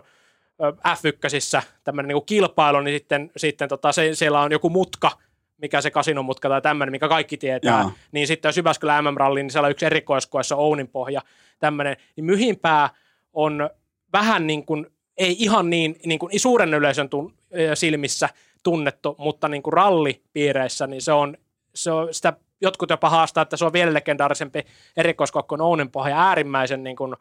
ö, 0.62 0.72
F1 0.72 1.62
tämmöinen 1.84 2.08
niin 2.08 2.16
kuin 2.16 2.26
kilpailu, 2.26 2.80
niin 2.80 2.98
sitten, 2.98 3.30
sitten 3.36 3.68
tota, 3.68 3.92
se, 3.92 4.14
siellä 4.14 4.40
on 4.40 4.52
joku 4.52 4.70
mutka, 4.70 5.10
mikä 5.58 5.80
se 5.80 5.90
kasinumutka 5.90 6.48
tai 6.48 6.62
tämmöinen, 6.62 6.92
mikä 6.92 7.08
kaikki 7.08 7.36
tietää, 7.36 7.80
Jaa. 7.80 7.92
niin 8.12 8.26
sitten 8.26 8.48
jos 8.48 8.56
Jyväskylän 8.56 9.04
MM-ralli, 9.04 9.42
niin 9.42 9.50
siellä 9.50 9.66
on 9.66 9.70
yksi 9.70 9.86
erikoiskoessa 9.86 10.56
Ounin 10.56 10.88
pohja, 10.88 11.20
tämmöinen, 11.58 11.96
niin 12.16 12.24
Myhimpää 12.24 12.90
on 13.32 13.70
vähän 14.12 14.46
niin 14.46 14.66
kuin, 14.66 14.86
ei 15.16 15.36
ihan 15.38 15.70
niin, 15.70 15.96
niin 16.06 16.18
kuin 16.18 16.40
suuren 16.40 16.74
yleisön 16.74 17.08
tun, 17.08 17.34
silmissä 17.74 18.28
tunnettu, 18.62 19.14
mutta 19.18 19.48
niin 19.48 19.62
kuin 19.62 19.72
rallipiireissä, 19.72 20.86
niin 20.86 21.02
se 21.02 21.12
on, 21.12 21.36
se 21.74 21.92
on 21.92 22.14
sitä 22.14 22.32
jotkut 22.60 22.90
jopa 22.90 23.10
haastaa, 23.10 23.42
että 23.42 23.56
se 23.56 23.64
on 23.64 23.72
vielä 23.72 23.94
legendaarisempi 23.94 24.62
erikoiskokko 24.96 25.56
kuin 25.56 25.66
Ounin 25.66 25.90
pohja, 25.90 26.28
äärimmäisen 26.28 26.84
niin 26.84 26.96
kuin, 26.96 27.16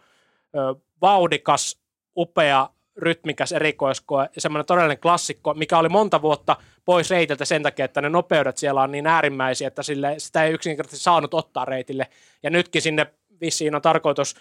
ö, 0.56 0.76
vauhdikas, 1.02 1.79
upea, 2.18 2.70
rytmikäs 2.98 3.52
erikoiskoe 3.52 4.30
ja 4.36 4.42
semmoinen 4.42 4.66
todellinen 4.66 5.00
klassikko, 5.00 5.54
mikä 5.54 5.78
oli 5.78 5.90
monta 5.90 6.22
vuotta 6.22 6.56
pois 6.86 7.10
reitiltä 7.10 7.46
sen 7.46 7.64
takia, 7.64 7.86
että 7.86 8.02
ne 8.02 8.10
nopeudet 8.10 8.58
siellä 8.58 8.82
on 8.82 8.92
niin 8.92 9.08
äärimmäisiä, 9.08 9.68
että 9.68 9.84
sille, 9.84 10.16
sitä 10.18 10.44
ei 10.44 10.54
yksinkertaisesti 10.54 11.04
saanut 11.04 11.34
ottaa 11.34 11.66
reitille. 11.66 12.08
Ja 12.44 12.50
nytkin 12.50 12.82
sinne 12.82 13.08
vissiin 13.42 13.76
on 13.76 13.82
tarkoitus 13.82 14.36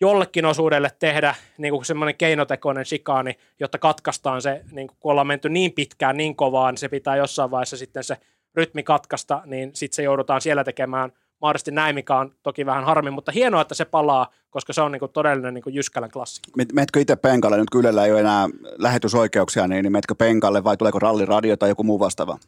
jollekin 0.00 0.46
osuudelle 0.46 0.90
tehdä 0.98 1.34
niin 1.58 1.72
kuin 1.72 1.84
semmoinen 1.84 2.16
keinotekoinen 2.16 2.84
shikaani, 2.84 3.38
jotta 3.60 3.78
katkaistaan 3.78 4.42
se, 4.42 4.60
niin 4.70 4.88
kuin, 4.88 4.96
kun 5.00 5.10
ollaan 5.10 5.26
menty 5.26 5.48
niin 5.48 5.72
pitkään, 5.72 6.16
niin 6.16 6.36
kovaan, 6.36 6.72
niin 6.72 6.78
se 6.78 6.88
pitää 6.88 7.16
jossain 7.16 7.50
vaiheessa 7.50 7.76
sitten 7.76 8.04
se 8.04 8.16
rytmi 8.54 8.82
katkaista, 8.82 9.42
niin 9.46 9.70
sitten 9.74 9.96
se 9.96 10.02
joudutaan 10.02 10.40
siellä 10.40 10.64
tekemään 10.64 11.12
mahdollisesti 11.44 11.70
näin, 11.70 11.94
mikä 11.94 12.16
on 12.16 12.32
toki 12.42 12.66
vähän 12.66 12.84
harmi, 12.84 13.10
mutta 13.10 13.32
hienoa, 13.32 13.60
että 13.60 13.74
se 13.74 13.84
palaa, 13.84 14.30
koska 14.50 14.72
se 14.72 14.82
on 14.82 14.92
niin 14.92 15.00
kuin 15.00 15.12
todellinen 15.12 15.54
niin 15.54 15.62
kuin 15.62 15.74
Jyskälän 15.74 16.10
klassikko. 16.10 16.50
Met- 16.62 16.72
Metkö 16.72 17.00
itse 17.00 17.16
penkalle, 17.16 17.56
nyt 17.56 17.70
kun 17.70 17.80
Ylellä 17.80 18.04
ei 18.04 18.12
ole 18.12 18.20
enää 18.20 18.48
lähetysoikeuksia, 18.78 19.68
niin, 19.68 19.82
niin 19.82 19.92
metkö 19.92 20.14
penkalle 20.14 20.64
vai 20.64 20.76
tuleeko 20.76 20.98
ralliradio 20.98 21.56
tai 21.56 21.68
joku 21.68 21.82
muu 21.82 21.98
vastaava? 22.00 22.38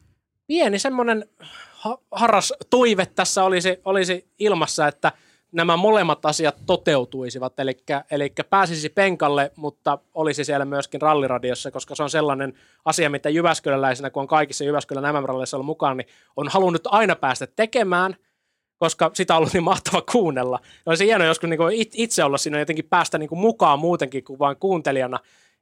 pieni 0.47 0.78
semmoinen 0.78 1.24
ha- 1.73 1.98
harras 2.12 2.52
toive 2.70 3.06
tässä 3.06 3.44
olisi, 3.44 3.81
olisi 3.85 4.28
ilmassa, 4.39 4.89
että 4.89 5.12
nämä 5.52 5.77
molemmat 5.77 6.27
asiat 6.27 6.56
toteutuisivat, 6.66 7.60
eli, 7.60 7.77
eli 8.10 8.32
pääsisi 8.51 8.89
penkalle, 8.89 9.52
mutta 9.56 9.98
olisi 10.14 10.44
siellä 10.44 10.64
myöskin 10.64 11.02
ralliradiossa, 11.02 11.70
koska 11.70 11.94
se 11.94 12.02
on 12.02 12.10
sellainen 12.10 12.55
asia, 12.85 13.10
mitä 13.10 13.28
Jyväskyläläisenä, 13.28 14.10
kun 14.10 14.20
on 14.20 14.27
kaikissa 14.27 14.64
Jyväskylän 14.64 15.14
MM-ralleissa 15.14 15.56
ollut 15.56 15.66
mukaan, 15.66 15.97
niin 15.97 16.09
on 16.36 16.48
halunnut 16.48 16.82
aina 16.86 17.16
päästä 17.16 17.47
tekemään, 17.47 18.16
koska 18.78 19.11
sitä 19.15 19.35
on 19.35 19.39
ollut 19.39 19.53
niin 19.53 19.62
mahtava 19.65 20.03
kuunnella. 20.12 20.59
Ja 20.62 20.82
olisi 20.90 21.07
hienoa 21.07 21.27
joskus 21.27 21.51
niin 21.51 21.59
kuin 21.59 21.74
it- 21.77 21.93
itse 21.94 22.24
olla 22.24 22.39
siinä 22.39 22.59
jotenkin 22.59 22.85
päästä 22.90 23.19
niin 23.19 23.28
kuin 23.28 23.39
mukaan 23.39 23.78
muutenkin 23.78 24.24
kuin 24.24 24.39
vain 24.39 24.57
kuuntelijana. 24.57 25.19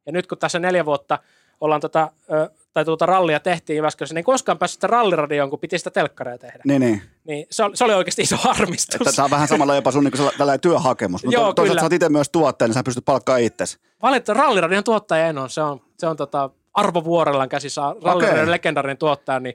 Ja 0.06 0.12
nyt 0.12 0.26
kun 0.26 0.38
tässä 0.38 0.58
neljä 0.58 0.84
vuotta 0.84 1.18
ollaan 1.60 1.80
tota, 1.80 2.10
ö, 2.32 2.50
tai 2.72 2.84
tuota 2.84 3.06
rallia 3.06 3.40
tehtiin 3.40 3.76
Jyväskylässä, 3.76 4.14
niin 4.14 4.18
ei 4.18 4.24
koskaan 4.24 4.58
päässyt 4.58 4.74
sitä 4.76 4.86
ralliradioon, 4.86 5.50
kun 5.50 5.58
piti 5.58 5.78
sitä 5.78 5.90
telkkaria 5.90 6.38
tehdä. 6.38 6.58
Niin, 6.64 6.80
niin. 6.80 7.02
Niin 7.24 7.46
se 7.50 7.64
oli, 7.64 7.76
se 7.76 7.84
oli 7.84 7.94
oikeasti 7.94 8.22
iso 8.22 8.36
harmistus. 8.36 9.14
Tämä 9.16 9.24
on 9.24 9.30
vähän 9.30 9.48
samalla 9.48 9.74
jopa 9.74 9.90
sun 9.90 10.04
niin 10.04 10.12
kuin 10.16 10.30
tällainen 10.38 10.60
työhakemus, 10.60 11.24
mutta 11.24 11.34
Joo, 11.34 11.52
toisaalta 11.52 11.62
kyllä. 11.70 11.80
sä 11.80 11.84
oot 11.84 11.92
itse 11.92 12.08
myös 12.08 12.30
tuottaja, 12.30 12.68
niin 12.68 12.74
sä 12.74 12.82
pystyt 12.82 13.04
palkkaa 13.04 13.36
itsesi. 13.36 13.78
Valitettavasti 14.02 14.42
ralliradion 14.42 14.84
tuottaja 14.84 15.26
en 15.26 15.38
ole. 15.38 15.48
Se 15.48 15.62
on, 15.62 15.80
se 15.98 16.06
on 16.06 16.16
tota 16.16 16.50
Arvo 16.74 17.04
Vuorellan 17.04 17.48
käsissä, 17.48 17.80
ralliradion 18.02 18.42
Okei. 18.42 18.50
legendaarinen 18.50 18.98
tuottaja, 18.98 19.40
niin, 19.40 19.54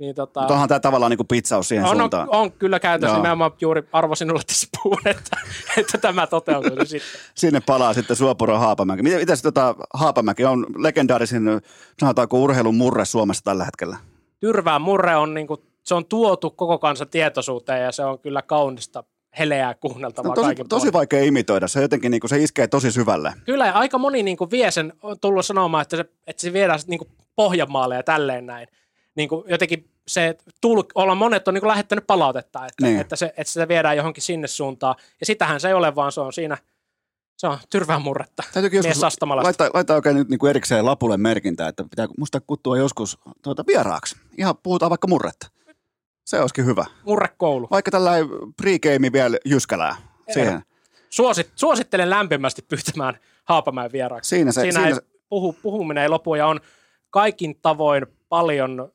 niin 0.00 0.14
tota, 0.14 0.40
Mutta 0.40 0.54
onhan 0.54 0.68
tämä 0.68 0.80
tavallaan 0.80 1.10
niin 1.10 1.16
kuin 1.18 1.26
pitsaus 1.26 1.68
siihen 1.68 1.84
on, 1.84 1.90
on, 1.90 1.96
suuntaan. 1.98 2.28
on, 2.30 2.52
kyllä 2.52 2.80
käytössä. 2.80 3.12
Joo. 3.14 3.16
Nimenomaan 3.22 3.52
juuri 3.60 3.82
Arvo 3.92 4.14
sinulle 4.14 4.42
tässä 4.46 4.68
puhun, 4.82 5.00
että, 5.04 5.36
että 5.76 5.98
tämä 5.98 6.26
toteutuu 6.26 6.84
sitten. 6.84 7.20
Sinne 7.34 7.60
palaa 7.66 7.94
sitten 7.94 8.16
Suopuro 8.16 8.58
Haapamäki. 8.58 9.02
Miten, 9.02 9.20
miten 9.20 9.36
tota, 9.42 9.74
Haapamäki 9.94 10.44
on 10.44 10.66
legendaarisin, 10.76 11.42
sanotaanko 12.00 12.38
urheilun 12.42 12.74
murre 12.74 13.04
Suomessa 13.04 13.44
tällä 13.44 13.64
hetkellä? 13.64 13.96
Tyrvään 14.40 14.82
murre 14.82 15.16
on, 15.16 15.34
niin 15.34 15.46
kuin, 15.46 15.60
se 15.82 15.94
on 15.94 16.04
tuotu 16.06 16.50
koko 16.50 16.78
kansan 16.78 17.08
tietoisuuteen 17.08 17.84
ja 17.84 17.92
se 17.92 18.04
on 18.04 18.18
kyllä 18.18 18.42
kaunista 18.42 19.04
heleää 19.38 19.74
kuunneltavaa 19.74 20.28
No, 20.28 20.34
tosi, 20.34 20.46
kaikin 20.46 20.68
tosi 20.68 20.80
puolin. 20.80 20.92
vaikea 20.92 21.22
imitoida. 21.22 21.68
Se 21.68 21.82
jotenkin 21.82 22.10
niin 22.10 22.20
kuin, 22.20 22.28
se 22.28 22.42
iskee 22.42 22.66
tosi 22.66 22.92
syvälle. 22.92 23.32
Kyllä, 23.44 23.66
ja 23.66 23.72
aika 23.72 23.98
moni 23.98 24.22
niin 24.22 24.36
kuin 24.36 24.50
vie 24.50 24.70
sen, 24.70 24.92
on 25.02 25.16
tullut 25.20 25.46
sanomaan, 25.46 25.82
että 25.82 25.96
se, 25.96 26.04
että 26.26 26.40
se 26.42 26.52
viedään 26.52 26.80
niin 26.86 26.98
kuin 26.98 27.08
Pohjanmaalle 27.36 27.96
ja 27.96 28.02
tälleen 28.02 28.46
näin. 28.46 28.68
Niin 29.20 29.28
kuin 29.28 29.44
jotenkin 29.48 29.90
se, 30.08 30.36
tul, 30.60 30.82
olla 30.94 31.14
monet 31.14 31.48
on 31.48 31.54
niin 31.54 31.60
kuin 31.62 31.68
lähettänyt 31.68 32.06
palautetta, 32.06 32.66
että, 32.66 32.86
Niin. 32.86 33.00
että, 33.00 33.16
se, 33.16 33.26
että 33.36 33.52
sitä 33.52 33.68
viedään 33.68 33.96
johonkin 33.96 34.22
sinne 34.22 34.46
suuntaan. 34.46 34.94
Ja 35.20 35.26
sitähän 35.26 35.60
se 35.60 35.68
ei 35.68 35.74
ole, 35.74 35.94
vaan 35.94 36.12
se 36.12 36.20
on 36.20 36.32
siinä, 36.32 36.56
se 37.36 37.46
on 37.46 37.58
tyrvään 37.70 38.02
murretta. 38.02 38.42
Täytyykin 38.52 38.76
joskus 38.76 39.02
laittaa, 39.42 39.70
laittaa 39.74 39.96
oikein 39.96 40.16
nyt 40.16 40.28
niin 40.28 40.38
kuin 40.38 40.50
erikseen 40.50 40.84
lapulle 40.86 41.16
merkintä, 41.16 41.68
että 41.68 41.84
pitää 41.90 42.08
musta 42.18 42.40
kuttua 42.40 42.78
joskus 42.78 43.18
tuota, 43.42 43.64
vieraaksi. 43.66 44.16
Ihan 44.38 44.54
puhutaan 44.62 44.90
vaikka 44.90 45.08
murretta. 45.08 45.46
Se 46.24 46.40
olisikin 46.40 46.66
hyvä. 46.66 46.84
Murrekoulu. 47.04 47.68
Vaikka 47.70 47.90
tällainen 47.90 48.28
pre-game 48.62 49.12
vielä 49.12 49.36
jyskälää. 49.44 49.96
Siihen. 50.32 50.62
Suosit, 51.10 51.50
suosittelen 51.56 52.10
lämpimästi 52.10 52.62
pyytämään 52.62 53.18
Haapamäen 53.44 53.92
vieraaksi. 53.92 54.28
Siinä 54.28 54.52
se- 54.52 54.60
siinä 54.60 54.72
siinä 54.72 54.88
ei 54.88 54.94
se- 54.94 55.00
puhu, 55.28 55.52
puhuminen 55.52 56.02
ei 56.02 56.08
lopu 56.08 56.34
ja 56.34 56.46
on 56.46 56.60
kaikin 57.10 57.58
tavoin 57.62 58.06
paljon 58.28 58.92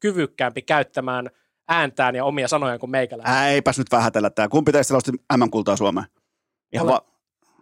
kyvykkäämpi 0.00 0.62
käyttämään 0.62 1.30
ääntään 1.68 2.14
ja 2.14 2.24
omia 2.24 2.48
sanojaan 2.48 2.78
kuin 2.78 2.90
meikäläinen. 2.90 3.52
Eipäs 3.52 3.78
nyt 3.78 3.92
vähätellä 3.92 4.30
tää. 4.30 4.48
Kumpi 4.48 4.72
teistä 4.72 4.94
nosti 4.94 5.12
M-kultaa 5.12 5.76
Suomeen? 5.76 6.06
Ihan 6.72 6.86
Mole- 6.86 6.92
va- 6.92 7.04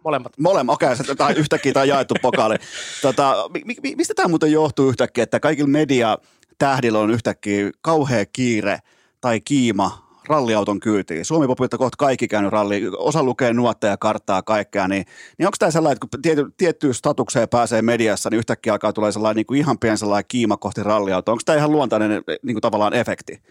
Molemmat. 0.03 0.33
Molemmat, 0.37 0.73
okei, 0.73 0.91
okay, 0.91 1.15
tai 1.15 1.33
yhtäkkiä 1.33 1.73
tämä 1.73 1.85
jaettu 1.85 2.15
pokaali. 2.21 2.55
Tota, 3.01 3.49
mi, 3.53 3.75
mi, 3.83 3.95
mistä 3.95 4.13
tämä 4.13 4.27
muuten 4.27 4.51
johtuu 4.51 4.89
yhtäkkiä, 4.89 5.23
että 5.23 5.39
kaikilla 5.39 5.69
media 5.69 6.17
tähdillä 6.57 6.99
on 6.99 7.11
yhtäkkiä 7.11 7.71
kauhea 7.81 8.25
kiire 8.33 8.79
tai 9.21 9.41
kiima 9.41 10.06
ralliauton 10.27 10.79
kyytiin. 10.79 11.25
Suomi 11.25 11.47
popilta 11.47 11.77
kohta 11.77 11.95
kaikki 11.97 12.27
käynyt 12.27 12.51
ralli, 12.51 12.83
osa 12.97 13.23
lukee 13.23 13.53
nuotteja 13.53 13.93
ja 13.93 13.97
karttaa 13.97 14.41
kaikkea, 14.41 14.87
niin, 14.87 15.05
niin 15.37 15.47
onko 15.47 15.55
tämä 15.59 15.71
sellainen, 15.71 15.93
että 15.93 16.07
kun 16.11 16.21
tiety, 16.21 16.45
tiettyyn 16.57 16.93
statukseen 16.93 17.49
pääsee 17.49 17.81
mediassa, 17.81 18.29
niin 18.29 18.37
yhtäkkiä 18.37 18.73
alkaa 18.73 18.93
tulla 18.93 19.11
sellainen 19.11 19.35
niin 19.35 19.45
kuin 19.45 19.59
ihan 19.59 19.79
pieni 19.79 19.97
sellainen 19.97 20.27
kiima 20.27 20.57
kohti 20.57 20.83
ralliautoa. 20.83 21.31
Onko 21.31 21.41
tämä 21.45 21.57
ihan 21.57 21.71
luontainen 21.71 22.11
niin 22.27 22.55
kuin 22.55 22.61
tavallaan 22.61 22.93
efekti? 22.93 23.41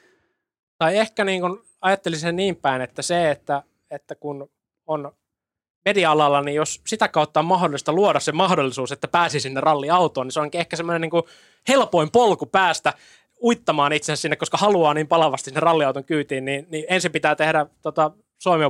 Tai 0.79 0.97
ehkä 0.97 1.25
niin 1.25 1.41
kuin 1.41 1.59
ajattelisin 1.81 2.21
sen 2.29 2.37
niin 2.37 2.57
päin, 2.57 2.83
että 2.83 3.03
se, 3.03 3.31
että, 3.31 3.63
että 3.91 4.15
kun 4.15 4.51
on 4.87 5.13
media-alalla, 5.85 6.43
niin 6.43 6.55
jos 6.55 6.81
sitä 6.87 7.09
kautta 7.09 7.41
on 7.41 7.47
mahdollista 7.47 7.93
luoda 7.93 8.21
se 8.21 8.33
mahdollisuus, 8.33 8.93
että 8.93 9.09
pääsi 9.09 9.41
sinne 9.41 9.61
ralliautoon, 9.61 10.27
niin 10.27 10.33
se 10.33 10.41
onkin 10.41 10.61
ehkä 10.61 10.77
semmoinen 10.77 11.01
niin 11.01 11.25
helpoin 11.69 12.11
polku 12.11 12.47
päästä 12.47 12.93
uittamaan 13.45 13.93
itsensä 13.93 14.21
sinne, 14.21 14.37
koska 14.37 14.57
haluaa 14.57 14.95
niin 14.95 15.09
palavasti 15.09 15.51
sinne 15.51 15.61
ralliauton 15.61 16.05
kyytiin, 16.05 16.45
niin, 16.45 16.67
niin 16.71 16.85
ensin 16.89 17.13
pitää 17.13 17.35
tehdä 17.35 17.67
tota, 17.83 18.11
Suomi 18.39 18.65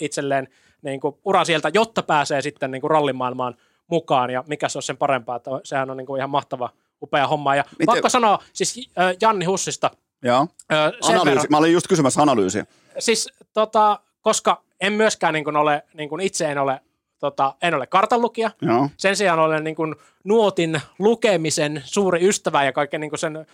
itselleen 0.00 0.48
niin 0.82 1.00
kuin 1.00 1.16
ura 1.24 1.44
sieltä, 1.44 1.70
jotta 1.74 2.02
pääsee 2.02 2.42
sitten 2.42 2.70
niin 2.70 2.80
kuin 2.80 2.90
rallimaailmaan 2.90 3.54
mukaan, 3.86 4.30
ja 4.30 4.44
mikä 4.46 4.68
se 4.68 4.78
on 4.78 4.82
sen 4.82 4.96
parempaa, 4.96 5.36
että 5.36 5.50
sehän 5.64 5.90
on 5.90 5.96
niin 5.96 6.06
kuin 6.06 6.18
ihan 6.18 6.30
mahtava, 6.30 6.70
upea 7.02 7.26
homma. 7.26 7.56
Ja 7.56 7.64
Miten? 7.70 7.86
pakko 7.86 8.08
sanoa, 8.08 8.38
siis 8.52 8.90
äh, 8.98 9.16
Janni 9.20 9.44
Hussista. 9.44 9.90
Joo, 10.22 10.46
äh, 10.72 10.78
analyysi. 11.02 11.24
Verran, 11.24 11.46
mä 11.50 11.56
olin 11.56 11.72
just 11.72 11.88
kysymässä 11.88 12.22
analyysiä. 12.22 12.66
Siis 12.98 13.28
tota, 13.52 13.98
koska 14.20 14.62
en 14.80 14.92
myöskään 14.92 15.34
niin 15.34 15.44
kuin 15.44 15.56
ole, 15.56 15.82
niin 15.94 16.08
kuin 16.08 16.20
itse 16.20 16.50
en 16.52 16.58
ole 16.58 16.80
tota, 17.18 17.54
en 17.62 17.74
ole 17.74 17.86
kartanlukija. 17.86 18.50
Joo. 18.62 18.88
Sen 18.96 19.16
sijaan 19.16 19.38
olen 19.38 19.64
niin 19.64 19.76
kuin, 19.76 19.94
nuotin 20.24 20.80
lukemisen 20.98 21.82
suuri 21.84 22.28
ystävä 22.28 22.64
ja 22.64 22.72
kaiken 22.72 23.00
niin 23.00 23.10
kuin 23.10 23.18
sen 23.20 23.46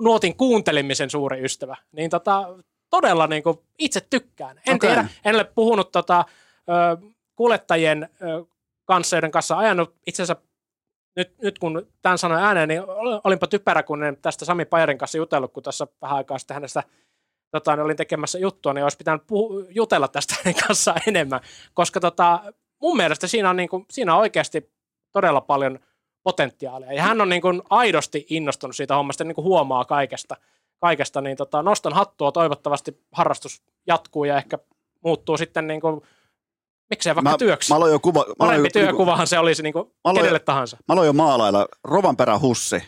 nuotin 0.00 0.36
kuuntelemisen 0.36 1.10
suuri 1.10 1.44
ystävä. 1.44 1.76
Niin 1.92 2.10
tota, 2.10 2.58
todella 2.90 3.26
niin 3.26 3.42
kuin, 3.42 3.58
itse 3.78 4.00
tykkään. 4.00 4.60
En 4.66 4.74
okay. 4.74 4.90
tiedä, 4.90 5.08
en 5.24 5.34
ole 5.34 5.44
puhunut 5.44 5.92
tota, 5.92 6.24
ö, 6.68 7.06
kuljettajien 7.36 8.08
ö, 8.22 8.44
kanssa, 8.84 9.16
joiden 9.16 9.30
kanssa 9.30 9.58
ajanut 9.58 9.94
itse 10.06 10.22
asiassa 10.22 10.46
nyt, 11.16 11.38
nyt 11.42 11.58
kun 11.58 11.86
tämän 12.02 12.18
sanoin 12.18 12.44
ääneen, 12.44 12.68
niin 12.68 12.82
olinpa 13.24 13.46
typerä, 13.46 13.82
kun 13.82 14.04
en 14.04 14.16
tästä 14.16 14.44
Sami 14.44 14.64
Pajarin 14.64 14.98
kanssa 14.98 15.18
jutellut, 15.18 15.52
kun 15.52 15.62
tässä 15.62 15.86
vähän 16.02 16.16
aikaa 16.16 16.38
sitten 16.38 16.54
hänestä 16.54 16.82
tota, 17.50 17.76
niin 17.76 17.84
olin 17.84 17.96
tekemässä 17.96 18.38
juttua, 18.38 18.72
niin 18.72 18.82
olisi 18.82 18.96
pitänyt 18.96 19.22
puhu, 19.26 19.66
jutella 19.68 20.08
tästä 20.08 20.34
hänen 20.44 20.62
kanssaan 20.66 21.00
enemmän, 21.06 21.40
koska 21.74 22.00
tota, 22.00 22.52
mun 22.82 22.96
mielestä 22.96 23.26
siinä 23.26 23.50
on, 23.50 23.56
niin 23.56 23.68
kuin, 23.68 23.86
siinä 23.90 24.14
on 24.14 24.20
oikeasti 24.20 24.72
todella 25.12 25.40
paljon 25.40 25.78
potentiaalia. 26.26 26.92
Ja 26.92 27.02
hän 27.02 27.20
on 27.20 27.28
niin 27.28 27.42
kuin 27.42 27.62
aidosti 27.70 28.26
innostunut 28.30 28.76
siitä 28.76 28.96
hommasta, 28.96 29.24
niin 29.24 29.34
kuin 29.34 29.44
huomaa 29.44 29.84
kaikesta, 29.84 30.36
kaikesta 30.80 31.20
niin 31.20 31.36
tota, 31.36 31.62
nostan 31.62 31.92
hattua, 31.92 32.32
toivottavasti 32.32 33.00
harrastus 33.12 33.62
jatkuu 33.86 34.24
ja 34.24 34.36
ehkä 34.36 34.58
muuttuu 35.04 35.36
sitten 35.36 35.66
niin 35.66 35.80
kuin, 35.80 36.00
miksei 36.90 37.14
vaikka 37.14 37.30
mä, 37.30 37.38
työksi. 37.38 37.74
Mä 37.74 37.88
jo 37.88 37.98
kuva, 37.98 38.24
mä 38.28 38.34
Parempi 38.38 38.68
jo, 38.68 38.70
työkuvahan 38.70 39.26
se 39.26 39.38
olisi 39.38 39.62
niin 39.62 39.72
kuin 39.72 39.92
kenelle 40.14 40.38
jo, 40.38 40.44
tahansa. 40.44 40.76
Mä 40.88 40.92
aloin 40.92 41.06
jo 41.06 41.12
maalailla 41.12 41.68
Rovanperä 41.84 42.38
hussi 42.38 42.82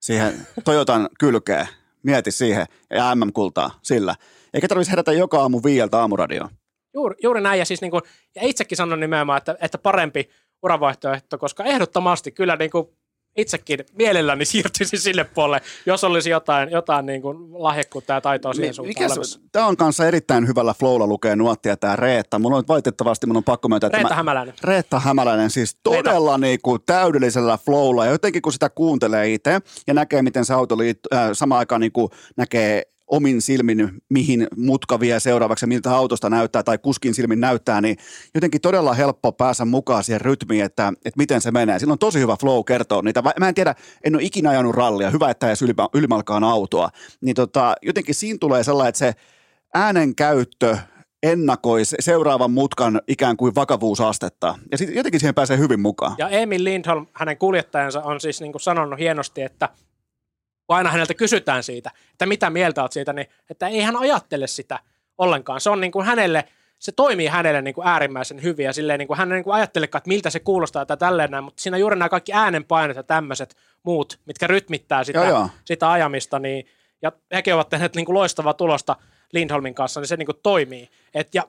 siihen 0.00 0.46
Toyotan 0.64 1.08
kylkeen 1.18 1.68
mieti 2.02 2.30
siihen, 2.30 2.66
ja 2.90 3.14
MM-kultaa 3.14 3.70
sillä. 3.82 4.14
Eikä 4.54 4.68
tarvitsisi 4.68 4.90
herätä 4.90 5.12
joka 5.12 5.40
aamu 5.40 5.60
viieltä 5.64 6.00
aamuradioon. 6.00 6.50
Juuri, 6.94 7.16
juuri 7.22 7.40
näin, 7.40 7.58
ja, 7.58 7.64
siis 7.64 7.80
niin 7.80 7.90
kuin, 7.90 8.02
ja 8.34 8.42
itsekin 8.44 8.76
sanon 8.76 9.00
nimenomaan, 9.00 9.38
että, 9.38 9.56
että 9.60 9.78
parempi 9.78 10.30
uravaihtoehto, 10.62 11.38
koska 11.38 11.64
ehdottomasti 11.64 12.32
kyllä 12.32 12.56
niin 12.56 12.70
kuin 12.70 12.88
itsekin 13.36 13.78
mielelläni 13.92 14.44
siirtyisin 14.44 14.98
sille 14.98 15.24
puolelle, 15.24 15.60
jos 15.86 16.04
olisi 16.04 16.30
jotain, 16.30 16.70
jotain 16.70 17.06
niin 17.06 17.22
kuin 17.22 17.36
lahjakkuutta 17.62 18.12
ja 18.12 18.20
taitoa 18.20 18.52
siihen 18.54 18.74
suuntaan 18.74 19.10
Tämä 19.52 19.66
on 19.66 19.76
kanssa 19.76 20.06
erittäin 20.06 20.48
hyvällä 20.48 20.74
flowlla 20.74 21.06
lukea 21.06 21.36
nuottia 21.36 21.76
tämä 21.76 21.96
Reetta. 21.96 22.38
Mun 22.38 22.52
on 22.52 22.64
valitettavasti 22.68 23.26
mun 23.26 23.36
on 23.36 23.44
pakko 23.44 23.68
myöntää, 23.68 23.86
että 23.86 23.96
Reetta 23.98 24.14
mä, 24.14 24.16
Hämäläinen. 24.16 24.54
Reetta 24.62 25.00
Hämäläinen 25.00 25.50
siis 25.50 25.76
todella 25.82 26.38
niin 26.38 26.58
kuin 26.62 26.80
täydellisellä 26.86 27.58
flowlla. 27.64 28.06
Ja 28.06 28.12
jotenkin 28.12 28.42
kun 28.42 28.52
sitä 28.52 28.70
kuuntelee 28.70 29.32
itse 29.32 29.60
ja 29.86 29.94
näkee, 29.94 30.22
miten 30.22 30.44
se 30.44 30.54
auto 30.54 30.78
liittyy, 30.78 31.18
äh, 31.18 31.30
samaan 31.32 31.58
aikaan 31.58 31.80
niin 31.80 31.92
kuin 31.92 32.10
näkee 32.36 32.91
omin 33.12 33.42
silmin, 33.42 33.90
mihin 34.08 34.46
mutka 34.56 35.00
vie 35.00 35.20
seuraavaksi, 35.20 35.66
miltä 35.66 35.94
autosta 35.94 36.30
näyttää 36.30 36.62
tai 36.62 36.78
kuskin 36.78 37.14
silmin 37.14 37.40
näyttää, 37.40 37.80
niin 37.80 37.96
jotenkin 38.34 38.60
todella 38.60 38.94
helppo 38.94 39.32
päästä 39.32 39.64
mukaan 39.64 40.04
siihen 40.04 40.20
rytmiin, 40.20 40.64
että, 40.64 40.92
että 40.96 41.18
miten 41.18 41.40
se 41.40 41.50
menee. 41.50 41.78
Sillä 41.78 41.92
on 41.92 41.98
tosi 41.98 42.18
hyvä 42.18 42.36
flow 42.40 42.64
kertoa 42.64 43.02
niitä. 43.02 43.22
Mä 43.40 43.48
en 43.48 43.54
tiedä, 43.54 43.74
en 44.04 44.14
ole 44.14 44.22
ikinä 44.22 44.50
ajanut 44.50 44.74
rallia, 44.74 45.10
hyvä, 45.10 45.30
että 45.30 45.46
edes 45.46 45.62
ylimalkaan 45.94 46.44
autoa. 46.44 46.90
Niin 47.20 47.34
tota, 47.34 47.74
jotenkin 47.82 48.14
siinä 48.14 48.38
tulee 48.40 48.64
sellainen, 48.64 48.88
että 48.88 48.98
se 48.98 49.12
äänen 49.74 50.14
käyttö 50.14 50.76
ennakoi 51.22 51.82
seuraavan 51.84 52.50
mutkan 52.50 53.00
ikään 53.08 53.36
kuin 53.36 53.54
vakavuusastetta. 53.54 54.54
Ja 54.70 54.78
sitten 54.78 54.96
jotenkin 54.96 55.20
siihen 55.20 55.34
pääsee 55.34 55.58
hyvin 55.58 55.80
mukaan. 55.80 56.14
Ja 56.18 56.28
Emil 56.28 56.64
Lindholm, 56.64 57.06
hänen 57.12 57.38
kuljettajansa, 57.38 58.02
on 58.02 58.20
siis 58.20 58.40
niin 58.40 58.52
kuin 58.52 58.62
sanonut 58.62 58.98
hienosti, 58.98 59.42
että– 59.42 59.68
kun 60.72 60.76
aina 60.76 60.90
häneltä 60.90 61.14
kysytään 61.14 61.62
siitä, 61.62 61.90
että 62.12 62.26
mitä 62.26 62.50
mieltä 62.50 62.80
olet 62.80 62.92
siitä, 62.92 63.12
niin 63.12 63.26
että 63.50 63.68
ei 63.68 63.80
hän 63.80 63.96
ajattele 63.96 64.46
sitä 64.46 64.78
ollenkaan. 65.18 65.60
Se 65.60 65.70
on 65.70 65.80
niin 65.80 65.92
kuin 65.92 66.06
hänelle, 66.06 66.44
se 66.78 66.92
toimii 66.92 67.26
hänelle 67.26 67.62
niin 67.62 67.74
kuin 67.74 67.86
äärimmäisen 67.86 68.42
hyvin 68.42 68.64
ja 68.64 68.72
silleen 68.72 68.98
niin 68.98 69.06
kuin 69.06 69.18
hän 69.18 69.28
niin 69.28 69.44
kuin 69.44 69.54
ajattelekaan, 69.54 70.00
että 70.00 70.08
miltä 70.08 70.30
se 70.30 70.40
kuulostaa 70.40 70.86
tai 70.86 70.96
tälleen 70.96 71.30
näin, 71.30 71.44
mutta 71.44 71.62
siinä 71.62 71.76
juuri 71.76 71.96
nämä 71.96 72.08
kaikki 72.08 72.32
äänenpainot 72.32 72.96
ja 72.96 73.02
tämmöiset 73.02 73.56
muut, 73.82 74.18
mitkä 74.26 74.46
rytmittää 74.46 75.04
sitä, 75.04 75.18
joo, 75.18 75.28
joo. 75.28 75.48
sitä 75.64 75.90
ajamista, 75.90 76.38
niin 76.38 76.66
ja 77.02 77.12
hekin 77.34 77.54
ovat 77.54 77.68
tehneet 77.68 77.96
niin 77.96 78.06
kuin 78.06 78.14
loistavaa 78.14 78.54
tulosta 78.54 78.96
Lindholmin 79.32 79.74
kanssa, 79.74 80.00
niin 80.00 80.08
se 80.08 80.16
niin 80.16 80.26
kuin 80.26 80.38
toimii. 80.42 80.88
Et, 81.14 81.34
ja 81.34 81.42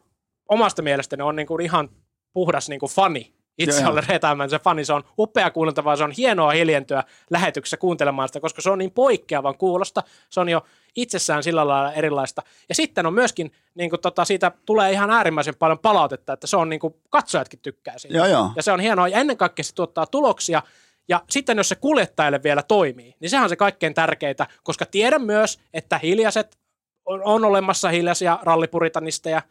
omasta 0.49 0.81
mielestäni 0.81 1.23
on 1.23 1.35
niin 1.35 1.47
kuin 1.47 1.61
ihan 1.61 1.89
puhdas 2.33 2.69
niin 2.69 2.79
kuin 2.79 2.91
fani 2.91 3.32
itse 3.57 3.83
Reetämän 4.07 4.49
se 4.49 4.59
fani, 4.59 4.85
se 4.85 4.93
on 4.93 5.03
upea 5.19 5.51
kuunneltavaa, 5.51 5.95
se 5.95 6.03
on 6.03 6.11
hienoa 6.11 6.51
hiljentyä 6.51 7.03
lähetyksessä 7.29 7.77
kuuntelemaan 7.77 8.29
sitä, 8.29 8.39
koska 8.39 8.61
se 8.61 8.69
on 8.69 8.77
niin 8.77 8.91
poikkeavan 8.91 9.57
kuulosta, 9.57 10.03
se 10.29 10.39
on 10.39 10.49
jo 10.49 10.65
itsessään 10.95 11.43
sillä 11.43 11.67
lailla 11.67 11.93
erilaista. 11.93 12.41
Ja 12.69 12.75
sitten 12.75 13.05
on 13.05 13.13
myöskin, 13.13 13.51
niin 13.75 13.89
kuin 13.89 13.99
tota, 13.99 14.25
siitä 14.25 14.51
tulee 14.65 14.91
ihan 14.91 15.11
äärimmäisen 15.11 15.55
paljon 15.55 15.79
palautetta, 15.79 16.33
että 16.33 16.47
se 16.47 16.57
on 16.57 16.69
niin 16.69 16.79
kuin, 16.79 16.93
katsojatkin 17.09 17.59
tykkää 17.59 17.97
siitä. 17.97 18.17
Joo, 18.17 18.25
joo. 18.25 18.51
Ja 18.55 18.63
se 18.63 18.71
on 18.71 18.79
hienoa, 18.79 19.07
ja 19.07 19.19
ennen 19.19 19.37
kaikkea 19.37 19.63
se 19.63 19.75
tuottaa 19.75 20.05
tuloksia, 20.05 20.61
ja 21.07 21.21
sitten 21.29 21.57
jos 21.57 21.69
se 21.69 21.75
kuljettajalle 21.75 22.43
vielä 22.43 22.63
toimii, 22.63 23.15
niin 23.19 23.29
sehän 23.29 23.43
on 23.43 23.49
se 23.49 23.55
kaikkein 23.55 23.93
tärkeintä, 23.93 24.47
koska 24.63 24.85
tiedän 24.85 25.21
myös, 25.21 25.59
että 25.73 25.97
hiljaiset 25.97 26.57
on, 27.05 27.21
on 27.23 27.45
olemassa 27.45 27.89
hiljaisia 27.89 28.39
rallipuritanisteja, 28.41 29.41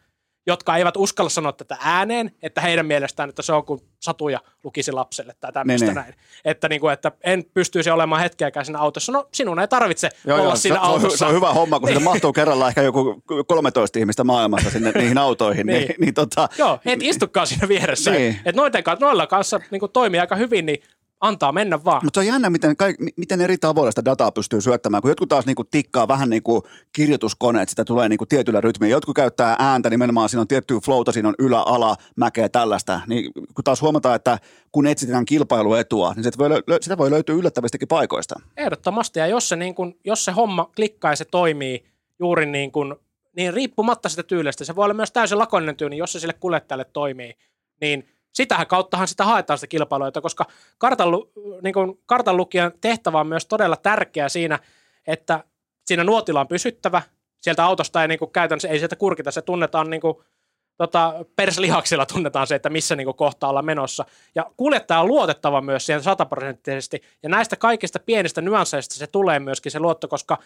jotka 0.45 0.77
eivät 0.77 0.97
uskalla 0.97 1.29
sanoa 1.29 1.51
tätä 1.51 1.77
ääneen, 1.79 2.31
että 2.41 2.61
heidän 2.61 2.85
mielestään, 2.85 3.29
että 3.29 3.41
se 3.41 3.53
on 3.53 3.65
kuin 3.65 3.81
satuja 3.99 4.39
lukisi 4.63 4.91
lapselle 4.91 5.35
tai 5.39 5.51
tämmöistä 5.51 5.87
ne, 5.87 5.93
näin. 5.93 6.15
Että, 6.45 6.69
niin 6.69 6.81
kuin, 6.81 6.93
että 6.93 7.11
en 7.23 7.43
pystyisi 7.53 7.89
olemaan 7.89 8.21
hetkeäkään 8.21 8.65
siinä 8.65 8.79
autossa. 8.79 9.11
No 9.11 9.27
sinun 9.33 9.59
ei 9.59 9.67
tarvitse 9.67 10.09
joo, 10.27 10.37
olla 10.37 10.47
joo, 10.49 10.55
siinä 10.55 10.77
se, 10.77 10.81
autossa. 10.85 11.17
Se 11.17 11.25
on 11.25 11.33
hyvä 11.33 11.53
homma, 11.53 11.79
kun 11.79 11.89
niin. 11.89 11.97
sinne 11.97 12.09
mahtuu 12.11 12.33
kerralla 12.33 12.67
ehkä 12.67 12.81
joku 12.81 13.23
13 13.47 13.99
ihmistä 13.99 14.23
maailmasta 14.23 14.69
sinne 14.69 14.91
niihin 14.95 15.17
autoihin. 15.17 15.67
niin. 15.67 15.87
Niin, 15.87 15.95
niin, 15.99 16.13
tota, 16.13 16.49
joo, 16.57 16.79
et 16.85 17.03
istukaan 17.03 17.47
siinä 17.47 17.67
vieressä. 17.67 18.11
Niin. 18.11 18.39
Et 18.45 18.55
noiden, 18.55 18.83
noilla 18.99 19.27
kanssa 19.27 19.59
niin 19.71 19.79
kuin 19.79 19.91
toimii 19.91 20.19
aika 20.19 20.35
hyvin, 20.35 20.65
niin 20.65 20.83
antaa 21.23 21.51
mennä 21.51 21.83
vaan. 21.83 22.01
Mutta 22.03 22.17
se 22.17 22.27
on 22.27 22.33
jännä, 22.33 22.49
miten, 22.49 22.77
kaik, 22.77 22.95
miten 23.17 23.41
eri 23.41 23.57
tavoilla 23.57 23.91
sitä 23.91 24.05
dataa 24.05 24.31
pystyy 24.31 24.61
syöttämään, 24.61 25.01
kun 25.01 25.11
jotkut 25.11 25.29
taas 25.29 25.45
niinku 25.45 25.63
tikkaa 25.63 26.07
vähän 26.07 26.29
niin 26.29 26.43
kuin 26.43 26.61
kirjoituskoneet, 26.93 27.69
sitä 27.69 27.85
tulee 27.85 28.09
niinku 28.09 28.25
tietyllä 28.25 28.61
rytmillä. 28.61 28.91
Jotkut 28.91 29.15
käyttää 29.15 29.55
ääntä 29.59 29.89
nimenomaan, 29.89 30.29
siinä 30.29 30.41
on 30.41 30.47
tiettyä 30.47 30.79
flowta, 30.85 31.11
siinä 31.11 31.29
on 31.29 31.35
ylä, 31.39 31.61
ala, 31.61 31.95
mäkeä, 32.15 32.49
tällaista. 32.49 33.01
Niin 33.07 33.31
kun 33.33 33.63
taas 33.63 33.81
huomataan, 33.81 34.15
että 34.15 34.39
kun 34.71 34.87
etsitään 34.87 35.25
kilpailuetua, 35.25 36.13
niin 36.15 36.23
sitä 36.23 36.37
voi, 36.37 36.49
lö- 36.49 36.77
sitä 36.81 36.97
voi 36.97 37.11
löytyä 37.11 37.35
yllättävistäkin 37.35 37.87
paikoista. 37.87 38.35
Ehdottomasti, 38.57 39.19
ja 39.19 39.27
jos 39.27 39.49
se, 39.49 39.55
niin 39.55 39.75
kun, 39.75 39.95
jos 40.03 40.25
se 40.25 40.31
homma 40.31 40.71
klikkaa 40.75 41.11
ja 41.11 41.15
se 41.15 41.25
toimii 41.25 41.85
juuri 42.19 42.45
niin 42.45 42.71
kuin, 42.71 42.95
niin 43.35 43.53
riippumatta 43.53 44.09
sitä 44.09 44.23
tyylistä, 44.23 44.65
se 44.65 44.75
voi 44.75 44.83
olla 44.83 44.93
myös 44.93 45.11
täysin 45.11 45.37
lakoninen 45.37 45.75
tyyli, 45.75 45.97
jos 45.97 46.11
se 46.11 46.19
sille 46.19 46.33
kuljettajalle 46.33 46.85
toimii, 46.93 47.33
niin– 47.81 48.07
sitähän 48.33 48.67
kauttahan 48.67 49.07
sitä 49.07 49.23
haetaan 49.23 49.57
sitä 49.57 49.67
kilpailua, 49.67 50.11
koska 50.21 50.45
kartanlu, 50.77 51.31
niin 51.61 51.73
kuin 51.73 51.99
tehtävä 52.81 53.19
on 53.19 53.27
myös 53.27 53.45
todella 53.45 53.75
tärkeä 53.75 54.29
siinä, 54.29 54.59
että 55.07 55.43
siinä 55.85 56.03
nuotilla 56.03 56.39
on 56.39 56.47
pysyttävä, 56.47 57.01
sieltä 57.41 57.65
autosta 57.65 58.01
ei 58.01 58.07
niin 58.07 58.19
kuin 58.19 58.31
käytännössä, 58.31 58.67
ei 58.67 58.79
sieltä 58.79 58.95
kurkita, 58.95 59.31
se 59.31 59.41
tunnetaan 59.41 59.89
niin 59.89 60.01
kuin, 60.01 60.17
tota, 60.77 61.25
perslihaksilla 61.35 62.05
tunnetaan 62.05 62.47
se, 62.47 62.55
että 62.55 62.69
missä 62.69 62.95
niin 62.95 63.05
kuin 63.05 63.17
kohtaa 63.17 63.49
ollaan 63.49 63.65
menossa. 63.65 64.05
Ja 64.35 64.51
kuljettaja 64.57 64.99
on 64.99 65.07
luotettava 65.07 65.61
myös 65.61 65.85
siihen 65.85 66.03
sataprosenttisesti, 66.03 67.01
ja 67.23 67.29
näistä 67.29 67.55
kaikista 67.55 67.99
pienistä 67.99 68.41
nyansseista 68.41 68.95
se 68.95 69.07
tulee 69.07 69.39
myöskin 69.39 69.71
se 69.71 69.79
luotto, 69.79 70.07
koska 70.07 70.37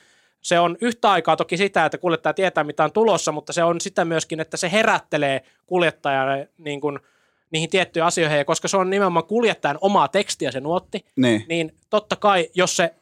se 0.42 0.60
on 0.60 0.78
yhtä 0.82 1.12
aikaa 1.12 1.36
toki 1.36 1.58
sitä, 1.58 1.86
että 1.86 1.98
kuljettaja 1.98 2.34
tietää, 2.34 2.64
mitä 2.64 2.84
on 2.84 2.92
tulossa, 2.92 3.32
mutta 3.32 3.54
se 3.54 3.64
on 3.64 3.82
sitä 3.82 4.06
myöskin, 4.06 4.40
että 4.40 4.58
se 4.58 4.72
herättelee 4.72 5.42
kuljettajalle 5.66 6.50
niin 6.58 6.82
kuin– 6.82 7.00
niihin 7.52 7.70
tiettyihin 7.70 8.08
asioihin, 8.08 8.38
ja 8.38 8.46
koska 8.46 8.68
se 8.68 8.78
on 8.78 8.90
nimenomaan 8.90 9.26
kuljettajan 9.26 9.78
omaa 9.82 10.08
tekstiä 10.08 10.52
se 10.52 10.60
nuotti, 10.60 11.06
niin, 11.16 11.46
niin 11.50 11.76
totta 11.90 12.16
kai, 12.16 12.50
jos 12.56 12.78
se 12.78 12.96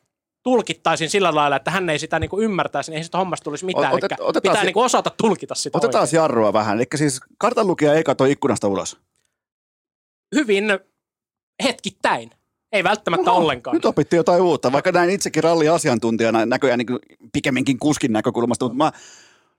tulkittaisiin 0.43 1.09
sillä 1.09 1.35
lailla, 1.35 1.55
että 1.55 1.71
hän 1.71 1.89
ei 1.89 1.99
sitä 1.99 2.19
niin 2.19 2.29
kuin 2.29 2.43
ymmärtäisi, 2.43 2.91
niin 2.91 2.97
ei 2.97 3.03
sitä 3.03 3.17
hommasta 3.17 3.43
tulisi 3.43 3.65
mitään. 3.65 3.93
Otet, 3.93 4.11
Eli 4.11 4.31
pitää 4.33 4.55
si- 4.55 4.65
niin 4.65 4.73
kuin 4.73 4.85
osata 4.85 5.11
tulkita 5.17 5.55
sitä 5.55 5.77
Otetaan 5.77 6.01
oikein. 6.01 6.17
jarrua 6.17 6.53
vähän. 6.53 6.77
Eli 6.77 6.85
siis 6.95 7.21
kartanlukija 7.37 7.93
ei 7.93 8.03
katso 8.03 8.25
ikkunasta 8.25 8.67
ulos. 8.67 8.97
Hyvin 10.35 10.65
hetkittäin. 11.63 12.31
Ei 12.71 12.83
välttämättä 12.83 13.31
Oho, 13.31 13.39
ollenkaan. 13.41 13.75
Nyt 13.75 13.85
opittiin 13.85 14.17
jotain 14.17 14.41
uutta, 14.41 14.71
vaikka 14.71 14.91
näin 14.91 15.09
itsekin 15.09 15.43
ralliasiantuntijana 15.43 16.45
näköjään 16.45 16.77
niin 16.77 16.99
pikemminkin 17.33 17.79
kuskin 17.79 18.13
näkökulmasta, 18.13 18.65
mutta 18.65 18.77
mä, 18.77 18.91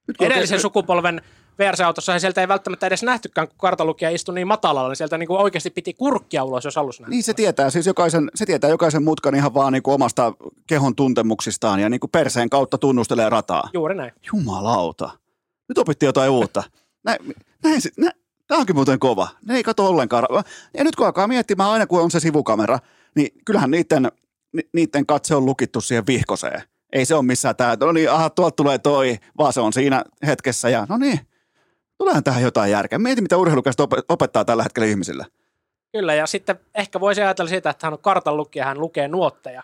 nyt 0.07 0.17
Edellisen 0.21 0.43
oikein... 0.43 0.61
sukupolven 0.61 1.23
VRC-autossa 1.59 2.13
ja 2.13 2.21
sieltä 2.21 2.41
ei 2.41 2.49
välttämättä 2.49 2.87
edes 2.87 3.03
nähtykään, 3.03 3.49
kun 3.49 3.59
kartalukija 3.59 4.11
istui 4.11 4.35
niin 4.35 4.47
matalalla, 4.47 4.89
niin 4.89 4.97
sieltä 4.97 5.19
niin 5.19 5.27
kuin 5.27 5.41
oikeasti 5.41 5.71
piti 5.71 5.95
kurkkia 5.95 6.45
ulos, 6.45 6.65
jos 6.65 6.77
halusi 6.77 7.03
nähdä. 7.03 7.11
Niin 7.11 7.23
se 7.23 7.35
tietää, 7.35 7.71
siis 7.71 7.87
jokaisen, 7.87 8.31
se 8.35 8.47
tietää 8.47 8.71
jokaisen 8.71 9.05
mutkan 9.05 9.35
ihan 9.35 9.55
vaan 9.55 9.73
niin 9.73 9.83
kuin 9.83 9.95
omasta 9.95 10.33
kehon 10.67 10.97
tuntemuksistaan 10.97 11.81
ja 11.81 11.89
niin 11.89 12.01
kuin 12.01 12.11
perseen 12.11 12.51
kautta 12.51 12.79
tunnustelee 12.79 13.29
rataa. 13.29 13.71
Juuri 13.73 13.95
näin. 13.95 14.13
Jumalauta. 14.33 15.11
Nyt 15.69 15.79
opittiin 15.79 16.09
jotain 16.09 16.31
uutta. 16.31 16.63
Näin, 17.05 17.19
näin, 17.63 17.81
näin, 17.97 18.13
Tämä 18.47 18.59
onkin 18.59 18.77
muuten 18.77 18.99
kova. 18.99 19.29
Ne 19.47 19.55
ei 19.55 19.63
kato 19.63 19.87
ollenkaan. 19.87 20.27
Ja 20.75 20.85
nyt 20.85 20.97
kun 20.97 21.07
alkaa 21.07 21.27
miettimään 21.27 21.71
aina, 21.71 21.87
kun 21.87 22.03
on 22.03 22.11
se 22.11 22.21
sivukamera, 22.21 22.79
niin 23.15 23.29
kyllähän 23.45 23.71
niiden, 23.71 24.13
niiden 24.73 25.07
katse 25.07 25.35
on 25.35 25.47
lukittu 25.47 25.81
siihen 25.81 26.07
vihkoseen. 26.07 26.63
Ei 26.93 27.05
se 27.05 27.15
ole 27.15 27.23
missään 27.23 27.57
tämä, 27.57 27.77
no 27.81 27.93
niin, 27.93 28.11
aha, 28.11 28.31
tuolta 28.31 28.57
tulee 28.57 28.79
toi, 28.79 29.19
vaan 29.39 29.53
se 29.53 29.61
on 29.61 29.73
siinä 29.73 30.05
hetkessä 30.27 30.69
ja 30.69 30.87
no 30.89 30.97
niin, 30.97 31.21
tuleehan 31.99 32.25
tähän 32.25 32.43
jotain 32.43 32.71
järkeä. 32.71 32.99
Mieti, 32.99 33.23
mitä 33.23 33.37
urheilukästä 33.37 33.83
opettaa 34.09 34.45
tällä 34.45 34.63
hetkellä 34.63 34.87
ihmisille. 34.87 35.27
Kyllä, 35.93 36.15
ja 36.15 36.27
sitten 36.27 36.61
ehkä 36.75 37.01
voisi 37.01 37.23
ajatella 37.23 37.49
sitä, 37.49 37.71
että 37.71 37.87
hän 37.87 37.93
on 37.93 37.99
kartan 37.99 38.37
lukija, 38.37 38.65
hän 38.65 38.81
lukee 38.81 39.09
nuotteja. 39.09 39.63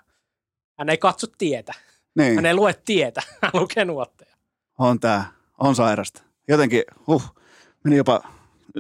Hän 0.78 0.88
ei 0.88 0.98
katso 0.98 1.26
tietä. 1.38 1.74
Niin. 2.14 2.34
Hän 2.34 2.46
ei 2.46 2.54
lue 2.54 2.74
tietä, 2.84 3.22
hän 3.42 3.50
lukee 3.54 3.84
nuotteja. 3.84 4.36
On 4.78 5.00
tämä, 5.00 5.24
on 5.58 5.74
sairasta. 5.74 6.22
Jotenkin, 6.48 6.82
huh, 7.06 7.34
meni 7.84 7.96
jopa, 7.96 8.22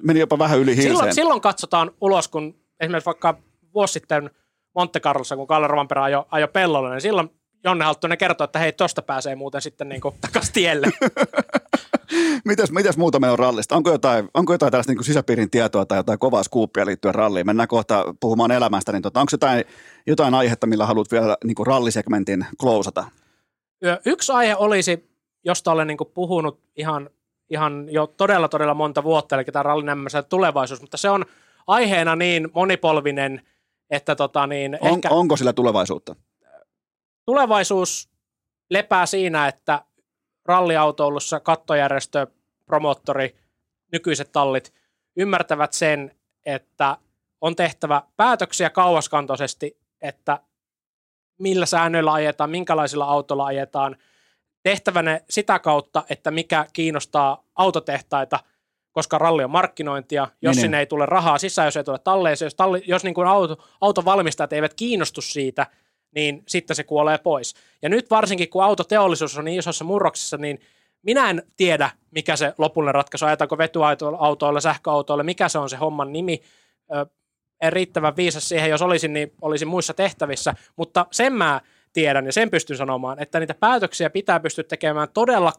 meni 0.02 0.20
jopa 0.20 0.38
vähän 0.38 0.58
yli 0.58 0.76
hilseen. 0.76 0.96
Silloin, 0.96 1.14
silloin 1.14 1.40
katsotaan 1.40 1.90
ulos, 2.00 2.28
kun 2.28 2.54
esimerkiksi 2.80 3.06
vaikka 3.06 3.38
vuosi 3.74 3.92
sitten 3.92 4.30
Monte 4.74 5.00
Carlossa, 5.00 5.36
kun 5.36 5.46
Kalle 5.46 5.66
Rovanperä 5.66 6.02
ajoi 6.02 6.24
ajo 6.30 6.48
pellolle, 6.48 6.90
niin 6.90 7.00
silloin 7.00 7.30
Jonne 7.64 7.84
Halttunen 7.84 8.18
kertoo, 8.18 8.44
että 8.44 8.58
hei, 8.58 8.72
tosta 8.72 9.02
pääsee 9.02 9.36
muuten 9.36 9.62
sitten 9.62 9.88
niin 9.88 10.00
takas 10.20 10.50
tielle. 10.50 10.86
mitäs, 12.44 12.70
mitäs 12.70 12.96
muuta 12.96 13.20
meillä 13.20 13.32
on 13.32 13.38
rallista? 13.38 13.76
Onko 13.76 13.90
jotain, 13.90 14.28
onko 14.34 14.52
jotain 14.52 14.70
tällaista 14.70 14.92
niin 14.92 15.04
sisäpiirin 15.04 15.50
tietoa 15.50 15.86
tai 15.86 15.98
jotain 15.98 16.18
kovaa 16.18 16.42
skuuppia 16.42 16.86
liittyen 16.86 17.14
ralliin? 17.14 17.46
Mennään 17.46 17.68
kohta 17.68 18.14
puhumaan 18.20 18.50
elämästä, 18.50 18.92
niin 18.92 19.02
tota, 19.02 19.20
onko 19.20 19.30
jotain, 19.32 19.64
jotain 20.06 20.34
aihetta, 20.34 20.66
millä 20.66 20.86
haluat 20.86 21.12
vielä 21.12 21.36
niin 21.44 21.54
kuin 21.54 21.66
rallisegmentin 21.66 22.46
klousata? 22.60 23.04
Yksi 24.06 24.32
aihe 24.32 24.56
olisi, 24.56 25.10
josta 25.44 25.72
olen 25.72 25.86
niin 25.86 25.98
kuin 25.98 26.10
puhunut 26.14 26.60
ihan, 26.76 27.10
ihan 27.50 27.86
jo 27.90 28.06
todella 28.06 28.48
todella 28.48 28.74
monta 28.74 29.02
vuotta, 29.02 29.36
eli 29.36 29.44
tämä 29.44 29.62
rallin 29.62 29.88
tulevaisuus, 30.28 30.80
mutta 30.80 30.96
se 30.96 31.10
on 31.10 31.24
aiheena 31.66 32.16
niin 32.16 32.48
monipolvinen, 32.54 33.42
että 33.90 34.14
tota 34.14 34.46
niin, 34.46 34.78
on, 34.80 34.94
ehkä... 34.94 35.08
Onko 35.08 35.36
sillä 35.36 35.52
tulevaisuutta? 35.52 36.16
Tulevaisuus 37.26 38.08
lepää 38.70 39.06
siinä, 39.06 39.48
että 39.48 39.84
ralliautoilussa 40.44 41.40
kattojärjestö, 41.40 42.26
promottori, 42.66 43.36
nykyiset 43.92 44.32
tallit 44.32 44.74
ymmärtävät 45.16 45.72
sen, 45.72 46.16
että 46.46 46.96
on 47.40 47.56
tehtävä 47.56 48.02
päätöksiä 48.16 48.70
kauaskantoisesti, 48.70 49.78
että 50.00 50.38
millä 51.38 51.66
säännöillä 51.66 52.12
ajetaan, 52.12 52.50
minkälaisilla 52.50 53.04
autoilla 53.04 53.46
ajetaan. 53.46 53.96
Tehtävänä 54.62 55.20
sitä 55.30 55.58
kautta, 55.58 56.04
että 56.10 56.30
mikä 56.30 56.66
kiinnostaa 56.72 57.44
autotehtaita, 57.54 58.40
koska 58.92 59.18
ralli 59.18 59.44
on 59.44 59.50
markkinointia. 59.50 60.28
Jos 60.42 60.56
niin, 60.56 60.60
sinne 60.60 60.78
ei 60.78 60.86
tule 60.86 61.06
rahaa 61.06 61.38
sisään, 61.38 61.66
jos 61.66 61.76
ei 61.76 61.84
tule 61.84 61.98
talleeseen, 61.98 62.46
jos, 62.46 62.54
talli, 62.54 62.82
jos 62.86 63.04
niin 63.04 63.14
kuin 63.14 63.28
auto, 63.28 63.64
autovalmistajat 63.80 64.52
eivät 64.52 64.74
kiinnostu 64.74 65.20
siitä– 65.20 65.66
niin 66.14 66.42
sitten 66.48 66.76
se 66.76 66.84
kuolee 66.84 67.18
pois. 67.18 67.54
Ja 67.82 67.88
nyt 67.88 68.10
varsinkin, 68.10 68.48
kun 68.48 68.64
autoteollisuus 68.64 69.38
on 69.38 69.44
niin 69.44 69.58
isossa 69.58 69.84
murroksessa, 69.84 70.36
niin 70.36 70.60
minä 71.02 71.30
en 71.30 71.42
tiedä, 71.56 71.90
mikä 72.10 72.36
se 72.36 72.54
lopullinen 72.58 72.94
ratkaisu, 72.94 73.26
ajetaanko 73.26 73.58
vetyautoilla, 73.58 74.60
sähköautoilla, 74.60 75.24
mikä 75.24 75.48
se 75.48 75.58
on 75.58 75.70
se 75.70 75.76
homman 75.76 76.12
nimi. 76.12 76.42
En 77.62 77.72
riittävän 77.72 78.16
viisas 78.16 78.48
siihen, 78.48 78.70
jos 78.70 78.82
olisin, 78.82 79.12
niin 79.12 79.32
olisin 79.40 79.68
muissa 79.68 79.94
tehtävissä, 79.94 80.54
mutta 80.76 81.06
sen 81.10 81.32
mä 81.32 81.60
tiedän 81.92 82.26
ja 82.26 82.32
sen 82.32 82.50
pystyn 82.50 82.76
sanomaan, 82.76 83.22
että 83.22 83.40
niitä 83.40 83.54
päätöksiä 83.54 84.10
pitää 84.10 84.40
pystyä 84.40 84.64
tekemään 84.64 85.08
todella 85.14 85.52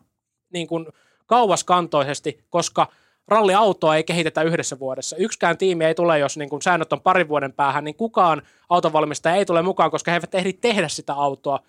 niin 0.53 0.67
kuin 0.67 0.88
kauaskantoisesti, 1.25 2.45
koska– 2.49 2.88
ralliautoa 3.27 3.95
ei 3.95 4.03
kehitetä 4.03 4.41
yhdessä 4.41 4.79
vuodessa. 4.79 5.15
Yksikään 5.15 5.57
tiimi 5.57 5.85
ei 5.85 5.95
tule, 5.95 6.19
jos 6.19 6.37
niin 6.37 6.49
kun 6.49 6.61
säännöt 6.61 6.93
on 6.93 7.01
parin 7.01 7.27
vuoden 7.27 7.53
päähän, 7.53 7.83
niin 7.83 7.95
kukaan 7.95 8.41
autovalmistaja 8.69 9.35
ei 9.35 9.45
tule 9.45 9.61
mukaan, 9.61 9.91
koska 9.91 10.11
he 10.11 10.17
eivät 10.17 10.35
ehdi 10.35 10.53
tehdä 10.53 10.87
sitä 10.87 11.13
autoa, 11.13 11.59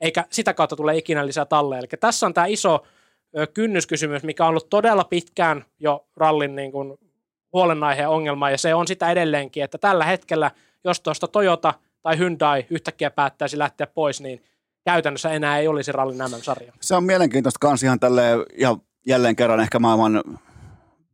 eikä 0.00 0.24
sitä 0.30 0.54
kautta 0.54 0.76
tule 0.76 0.96
ikinä 0.96 1.26
lisää 1.26 1.44
talleja. 1.44 1.78
Eli 1.78 1.88
tässä 2.00 2.26
on 2.26 2.34
tämä 2.34 2.46
iso 2.46 2.86
kynnyskysymys, 3.54 4.22
mikä 4.22 4.44
on 4.44 4.48
ollut 4.48 4.70
todella 4.70 5.04
pitkään 5.04 5.64
jo 5.78 6.06
rallin 6.16 6.56
niin 6.56 6.72
kuin 6.72 6.98
huolenaihe 7.52 8.02
ja 8.02 8.10
ongelma, 8.10 8.50
ja 8.50 8.58
se 8.58 8.74
on 8.74 8.86
sitä 8.86 9.10
edelleenkin, 9.10 9.64
että 9.64 9.78
tällä 9.78 10.04
hetkellä, 10.04 10.50
jos 10.84 11.00
tuosta 11.00 11.28
Toyota 11.28 11.74
tai 12.02 12.18
Hyundai 12.18 12.66
yhtäkkiä 12.70 13.10
päättäisi 13.10 13.58
lähteä 13.58 13.86
pois, 13.86 14.20
niin 14.20 14.44
käytännössä 14.84 15.30
enää 15.30 15.58
ei 15.58 15.68
olisi 15.68 15.92
rallin 15.92 16.18
MM-sarja. 16.18 16.72
Se 16.80 16.94
on 16.94 17.04
mielenkiintoista 17.04 17.58
kans 17.60 17.82
ihan 17.82 18.00
tälleen, 18.00 18.38
ja 18.58 18.76
jälleen 19.06 19.36
kerran 19.36 19.60
ehkä 19.60 19.78
maailman 19.78 20.22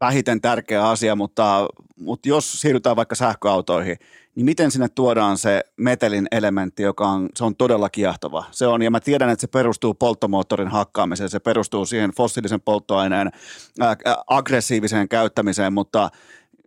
vähiten 0.05 0.41
tärkeä 0.41 0.89
asia, 0.89 1.17
mutta, 1.17 1.69
mutta 1.97 2.29
jos 2.29 2.61
siirrytään 2.61 2.97
vaikka 2.97 3.15
sähköautoihin, 3.15 3.97
niin 4.35 4.45
miten 4.45 4.71
sinne 4.71 4.89
tuodaan 4.89 5.39
se 5.39 5.61
metelin 5.77 6.27
elementti, 6.31 6.83
joka 6.83 7.09
on, 7.09 7.29
se 7.35 7.45
on 7.45 7.57
todella 7.57 7.89
kiehtova. 7.89 8.45
Se 8.51 8.67
on, 8.67 8.83
ja 8.83 8.91
mä 8.91 9.01
tiedän, 9.01 9.31
että 9.31 9.41
se 9.41 9.47
perustuu 9.47 9.95
polttomoottorin 9.95 10.69
hakkaamiseen, 10.69 11.31
se 11.31 11.39
perustuu 11.39 11.87
siihen 11.87 12.11
fossiilisen 12.11 12.61
polttoaineen 12.61 13.31
ää, 13.81 13.97
aggressiiviseen 14.27 15.09
käyttämiseen, 15.09 15.73
mutta 15.73 16.11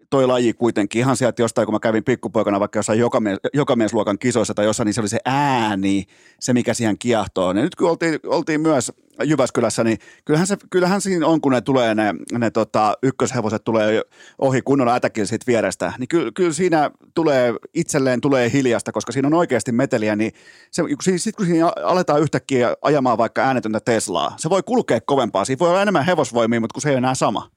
toi 0.10 0.28
laji 0.28 0.54
kuitenkin 0.54 1.00
ihan 1.00 1.18
sieltä 1.18 1.42
jostain, 1.42 1.66
kun 1.66 1.76
mä 1.76 1.80
kävin 1.80 2.04
pikkupoikana 2.04 2.60
vaikka 2.60 2.80
jossain 2.80 3.00
jokamies, 3.00 3.38
jokamiesluokan 3.54 4.20
kisoissa 4.20 4.54
tai 4.54 4.66
jossain, 4.66 4.86
niin 4.86 4.94
se 4.94 5.02
oli 5.02 5.10
se 5.10 5.20
ääni, 5.26 6.06
se 6.40 6.54
mikä 6.54 6.74
siihen 6.74 6.98
kiehtoo. 6.98 7.48
Ja 7.48 7.54
nyt 7.54 7.76
kun 7.76 7.90
oltiin, 7.90 8.20
oltiin 8.26 8.62
myös 8.62 8.92
Jyväskylässä, 9.24 9.84
niin 9.84 9.98
kyllähän, 10.26 10.48
se, 10.48 10.58
kyllähän 10.70 11.02
siinä 11.02 11.28
on, 11.28 11.42
kun 11.42 11.52
ne 11.52 11.62
tulee 11.62 11.96
ne, 11.96 12.14
ne 12.32 12.52
tota, 12.52 12.94
ykköshevoset 13.04 13.64
tulee 13.64 14.02
ohi 14.40 14.62
kunnolla 14.62 14.96
ätäkin 14.96 15.28
siitä 15.28 15.44
vierestä, 15.48 15.94
niin 16.00 16.08
ky, 16.08 16.32
kyllä 16.32 16.54
siinä 16.54 16.92
tulee 17.14 17.54
itselleen 17.74 18.22
tulee 18.22 18.52
hiljasta, 18.52 18.92
koska 18.92 19.12
siinä 19.12 19.28
on 19.28 19.34
oikeasti 19.34 19.72
meteliä, 19.72 20.16
niin 20.16 20.32
se, 20.72 20.84
siis 21.02 21.24
sit 21.24 21.36
kun 21.36 21.46
siinä 21.46 21.72
aletaan 21.84 22.22
yhtäkkiä 22.22 22.76
ajamaan 22.82 23.18
vaikka 23.18 23.42
äänetöntä 23.42 23.80
Teslaa, 23.80 24.34
se 24.38 24.50
voi 24.50 24.64
kulkea 24.64 25.02
kovempaa, 25.02 25.46
siinä 25.46 25.60
voi 25.60 25.70
olla 25.70 25.82
enemmän 25.82 26.06
hevosvoimia, 26.06 26.62
mutta 26.62 26.74
kun 26.74 26.82
se 26.82 26.90
ei 26.90 26.94
ole 26.94 26.98
enää 26.98 27.16
sama. 27.16 27.57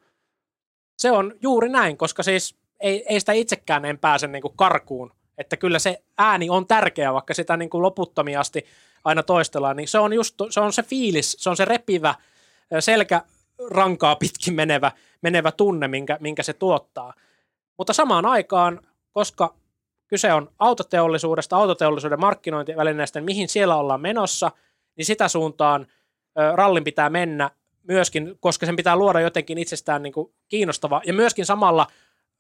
Se 1.01 1.11
on 1.11 1.35
juuri 1.43 1.69
näin, 1.69 1.97
koska 1.97 2.23
siis 2.23 2.57
ei, 2.81 3.05
ei 3.09 3.21
sitä 3.21 3.33
itsekään 3.33 3.85
en 3.85 3.99
pääse 3.99 4.27
niin 4.27 4.43
kuin 4.43 4.57
karkuun. 4.57 5.13
Että 5.39 5.57
kyllä 5.57 5.79
se 5.79 6.03
ääni 6.19 6.51
on 6.51 6.67
tärkeä, 6.67 7.13
vaikka 7.13 7.35
sitä 7.35 7.57
niin 7.57 7.71
kuin 7.71 7.83
loputtomia 7.83 8.41
asti 8.41 8.67
aina 9.05 9.23
toistellaan, 9.23 9.77
niin 9.77 9.89
se 9.89 9.99
on 9.99 10.13
just 10.13 10.35
se, 10.51 10.61
on 10.61 10.73
se 10.73 10.83
fiilis, 10.83 11.37
se 11.39 11.51
on 11.51 11.57
se 11.57 11.65
repivä, 11.65 12.15
selkä 12.81 13.23
rankaa 13.71 14.17
pitkin 14.17 14.55
menevä, 14.55 14.93
menevä 15.23 15.53
tunne, 15.53 15.89
minkä, 15.89 16.19
minkä 16.21 16.43
se 16.43 16.53
tuottaa. 16.53 17.15
Mutta 17.79 17.93
samaan 17.93 18.27
aikaan, 18.27 18.81
koska 19.13 19.55
kyse 20.09 20.33
on 20.33 20.51
autoteollisuudesta, 20.59 21.57
autoteollisuuden 21.57 22.21
markkinointivälineistä, 22.21 23.21
mihin 23.21 23.49
siellä 23.49 23.77
ollaan 23.77 24.01
menossa, 24.01 24.51
niin 24.97 25.07
sitä 25.07 25.29
suuntaan 25.29 25.87
rallin 26.55 26.85
pitää 26.85 27.11
mennä 27.11 27.51
myöskin, 27.91 28.37
koska 28.41 28.67
sen 28.67 28.77
pitää 28.77 28.97
luoda 28.97 29.21
jotenkin 29.21 29.59
itsestään 29.59 30.03
niin 30.03 30.13
kuin 30.13 30.33
kiinnostava. 30.49 31.01
Ja 31.07 31.13
myöskin 31.13 31.47
samalla 31.47 31.87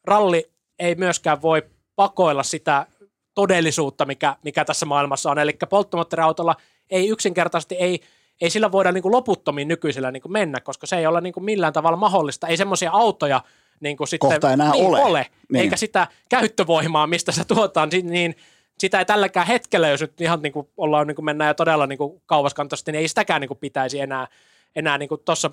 ralli 0.04 0.50
ei 0.78 0.94
myöskään 0.94 1.42
voi 1.42 1.62
pakoilla 1.96 2.42
sitä 2.42 2.86
todellisuutta, 3.34 4.04
mikä, 4.04 4.36
mikä 4.44 4.64
tässä 4.64 4.86
maailmassa 4.86 5.30
on. 5.30 5.38
Eli 5.38 5.58
polttomoottoriautolla 5.70 6.56
ei 6.90 7.08
yksinkertaisesti, 7.08 7.74
ei, 7.74 8.00
ei 8.40 8.50
sillä 8.50 8.72
voida 8.72 8.92
niin 8.92 9.02
kuin 9.02 9.12
loputtomiin 9.12 9.68
nykyisellä 9.68 10.10
niin 10.10 10.22
kuin 10.22 10.32
mennä, 10.32 10.60
koska 10.60 10.86
se 10.86 10.96
ei 10.96 11.06
ole 11.06 11.20
niin 11.20 11.32
kuin 11.32 11.44
millään 11.44 11.72
tavalla 11.72 11.96
mahdollista. 11.96 12.46
Ei 12.46 12.56
semmoisia 12.56 12.90
autoja 12.90 13.40
niin 13.80 13.96
kuin 13.96 14.08
sitten 14.08 14.30
Kohta 14.30 14.52
enää 14.52 14.70
niin, 14.72 14.86
ole. 14.86 15.00
ole. 15.00 15.26
Niin. 15.52 15.62
Eikä 15.62 15.76
sitä 15.76 16.06
käyttövoimaa, 16.28 17.06
mistä 17.06 17.32
se 17.32 17.44
tuotaan, 17.44 17.90
niin 18.02 18.36
sitä 18.78 18.98
ei 18.98 19.04
tälläkään 19.04 19.46
hetkellä, 19.46 19.88
jos 19.88 20.00
nyt 20.00 20.20
ihan 20.20 20.42
niin 20.42 20.52
kuin 20.52 20.68
ollaan, 20.76 21.06
niin 21.06 21.14
kuin 21.14 21.24
mennään 21.24 21.48
jo 21.48 21.54
todella 21.54 21.86
niin 21.86 21.98
kuin 21.98 22.22
kauaskantoisesti, 22.26 22.92
niin 22.92 23.00
ei 23.00 23.08
sitäkään 23.08 23.40
niin 23.40 23.48
kuin 23.48 23.58
pitäisi 23.58 24.00
enää, 24.00 24.28
enää 24.76 24.98
niin 24.98 25.08
tuossa 25.24 25.50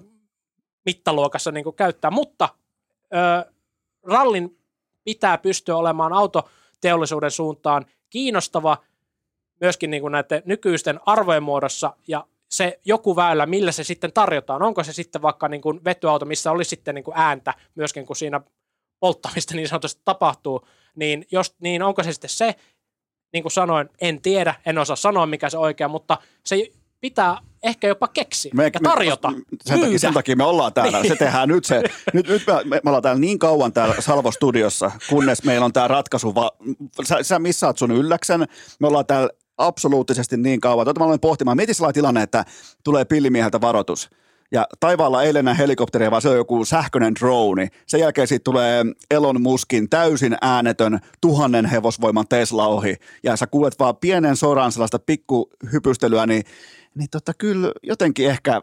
mittaluokassa 0.85 1.51
niin 1.51 1.63
kuin 1.63 1.75
käyttää. 1.75 2.11
Mutta 2.11 2.49
ö, 3.13 3.51
rallin 4.03 4.57
pitää 5.03 5.37
pystyä 5.37 5.75
olemaan 5.75 6.13
autoteollisuuden 6.13 7.31
suuntaan 7.31 7.85
kiinnostava 8.09 8.77
myöskin 9.61 9.91
niin 9.91 10.01
kuin 10.01 10.11
näiden 10.11 10.41
nykyisten 10.45 10.99
arvojen 11.05 11.43
muodossa 11.43 11.93
ja 12.07 12.27
se 12.49 12.79
joku 12.85 13.15
väylä, 13.15 13.45
millä 13.45 13.71
se 13.71 13.83
sitten 13.83 14.13
tarjotaan. 14.13 14.61
Onko 14.61 14.83
se 14.83 14.93
sitten 14.93 15.21
vaikka 15.21 15.47
niin 15.47 15.61
kuin 15.61 15.83
vetyauto, 15.85 16.25
missä 16.25 16.51
olisi 16.51 16.69
sitten 16.69 16.95
niin 16.95 17.03
kuin 17.03 17.17
ääntä 17.17 17.53
myöskin, 17.75 18.05
kun 18.05 18.15
siinä 18.15 18.41
polttamista 18.99 19.55
niin 19.55 19.67
sanotusti 19.67 20.01
tapahtuu, 20.05 20.67
niin, 20.95 21.25
jos, 21.31 21.55
niin 21.59 21.83
onko 21.83 22.03
se 22.03 22.13
sitten 22.13 22.29
se, 22.29 22.55
niin 23.33 23.43
kuin 23.43 23.51
sanoin, 23.51 23.89
en 24.01 24.21
tiedä, 24.21 24.55
en 24.65 24.77
osaa 24.77 24.95
sanoa 24.95 25.25
mikä 25.25 25.49
se 25.49 25.57
oikea, 25.57 25.87
mutta 25.87 26.17
se 26.45 26.71
pitää 27.01 27.37
ehkä 27.63 27.87
jopa 27.87 28.07
keksiä 28.07 28.51
me, 28.55 28.63
ja 28.73 28.79
tarjota, 28.83 29.31
me, 29.31 29.37
sen, 29.63 29.79
takia, 29.79 29.99
sen 29.99 30.13
takia 30.13 30.35
me 30.35 30.43
ollaan 30.43 30.73
täällä. 30.73 31.03
Se 31.03 31.15
tehdään 31.15 31.49
nyt 31.49 31.65
se. 31.65 31.83
Nyt, 32.13 32.27
nyt 32.27 32.43
me, 32.47 32.53
me, 32.69 32.81
ollaan 32.85 33.03
täällä 33.03 33.19
niin 33.19 33.39
kauan 33.39 33.73
täällä 33.73 33.95
Salvo-studiossa, 33.99 34.91
kunnes 35.09 35.43
meillä 35.43 35.65
on 35.65 35.73
tämä 35.73 35.87
ratkaisu. 35.87 36.35
Va, 36.35 36.51
sä, 37.03 37.23
sä 37.23 37.39
missaat 37.39 37.77
sun 37.77 37.91
ylläksen. 37.91 38.47
Me 38.79 38.87
ollaan 38.87 39.05
täällä 39.05 39.29
absoluuttisesti 39.57 40.37
niin 40.37 40.61
kauan. 40.61 40.85
Tuota 40.85 40.99
mä 40.99 41.05
olen 41.05 41.19
pohtimaan. 41.19 41.57
Mieti 41.57 41.73
sellainen 41.73 41.93
tilanne, 41.93 42.21
että 42.21 42.45
tulee 42.83 43.05
pillimieheltä 43.05 43.61
varoitus. 43.61 44.09
Ja 44.51 44.67
taivaalla 44.79 45.23
ei 45.23 45.33
lennä 45.33 45.53
helikopteria, 45.53 46.11
vaan 46.11 46.21
se 46.21 46.29
on 46.29 46.35
joku 46.35 46.65
sähköinen 46.65 47.15
drone. 47.15 47.67
Sen 47.87 47.99
jälkeen 47.99 48.27
siitä 48.27 48.43
tulee 48.43 48.85
Elon 49.11 49.41
Muskin 49.41 49.89
täysin 49.89 50.37
äänetön 50.41 50.99
tuhannen 51.21 51.65
hevosvoiman 51.65 52.27
Tesla 52.29 52.67
ohi. 52.67 52.95
Ja 53.23 53.35
sä 53.35 53.47
kuulet 53.47 53.79
vaan 53.79 53.97
pienen 53.97 54.35
soran 54.35 54.71
sellaista 54.71 54.99
pikkuhypystelyä, 54.99 56.25
niin, 56.25 56.43
niin 56.97 57.09
tota, 57.09 57.33
kyllä 57.33 57.71
jotenkin 57.83 58.29
ehkä 58.29 58.61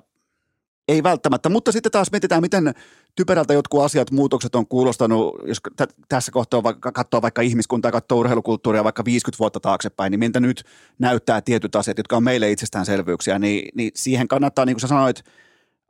ei 0.88 1.02
välttämättä, 1.02 1.48
mutta 1.48 1.72
sitten 1.72 1.92
taas 1.92 2.10
mietitään, 2.12 2.42
miten 2.42 2.74
typerältä 3.16 3.54
jotkut 3.54 3.82
asiat, 3.82 4.10
muutokset 4.10 4.54
on 4.54 4.66
kuulostanut, 4.66 5.34
jos 5.46 5.60
t- 5.76 5.94
tässä 6.08 6.32
kohtaa 6.32 6.62
vaikka, 6.62 6.92
katsoo 6.92 7.22
vaikka 7.22 7.42
ihmiskuntaa, 7.42 7.92
katsoo 7.92 8.18
urheilukulttuuria 8.18 8.84
vaikka 8.84 9.04
50 9.04 9.38
vuotta 9.38 9.60
taaksepäin, 9.60 10.10
niin 10.10 10.18
miltä 10.18 10.40
nyt 10.40 10.64
näyttää 10.98 11.40
tietyt 11.40 11.76
asiat, 11.76 11.98
jotka 11.98 12.16
on 12.16 12.22
meille 12.22 12.50
itsestäänselvyyksiä, 12.50 13.38
niin, 13.38 13.68
niin 13.74 13.90
siihen 13.94 14.28
kannattaa, 14.28 14.64
niin 14.64 14.74
kuin 14.74 14.80
sä 14.80 14.86
sanoit, 14.86 15.24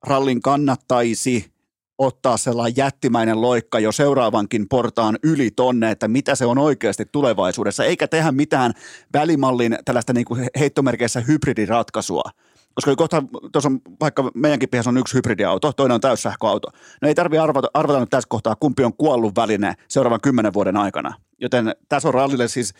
rallin 0.07 0.43
kannattaisi 0.43 1.54
ottaa 1.99 2.37
sellainen 2.37 2.77
jättimäinen 2.77 3.41
loikka 3.41 3.79
jo 3.79 3.93
seuraavankin 3.93 4.69
portaan 4.69 5.19
yli 5.23 5.51
tonne, 5.51 5.91
että 5.91 6.09
mitä 6.09 6.35
se 6.35 6.47
on 6.47 6.59
oikeasti 6.59 7.05
tulevaisuudessa, 7.13 7.85
eikä 7.85 8.09
tehdä 8.09 8.33
mitään 8.33 8.73
välimallin 9.13 9.79
tällaista 9.85 10.13
niin 10.13 10.25
kuin 10.25 10.47
heittomerkeissä 10.59 11.21
hybridiratkaisua. 11.21 12.31
Koska 12.75 12.97
kohta, 12.97 13.23
tuossa 13.53 13.69
on, 13.69 13.81
vaikka 14.01 14.31
meidänkin 14.35 14.69
pihassa 14.69 14.91
on 14.91 14.99
yksi 14.99 15.15
hybridiauto, 15.15 15.73
toinen 15.73 15.95
on 15.95 16.01
täyssähköauto. 16.01 16.69
No 17.03 17.09
ei 17.09 17.15
tarvitse 17.15 17.41
arvata, 17.41 17.69
arvata 17.75 18.01
nyt 18.01 18.11
tässä 18.11 18.29
kohtaa, 18.29 18.57
kumpi 18.57 18.85
on 18.85 18.97
kuollut 18.97 19.37
väline 19.37 19.75
seuraavan 19.89 20.21
kymmenen 20.21 20.55
vuoden 20.55 20.77
aikana. 20.77 21.15
Joten 21.41 21.75
tässä 21.89 22.09
on 22.09 22.15
rallille 22.15 22.49
siis 22.49 22.75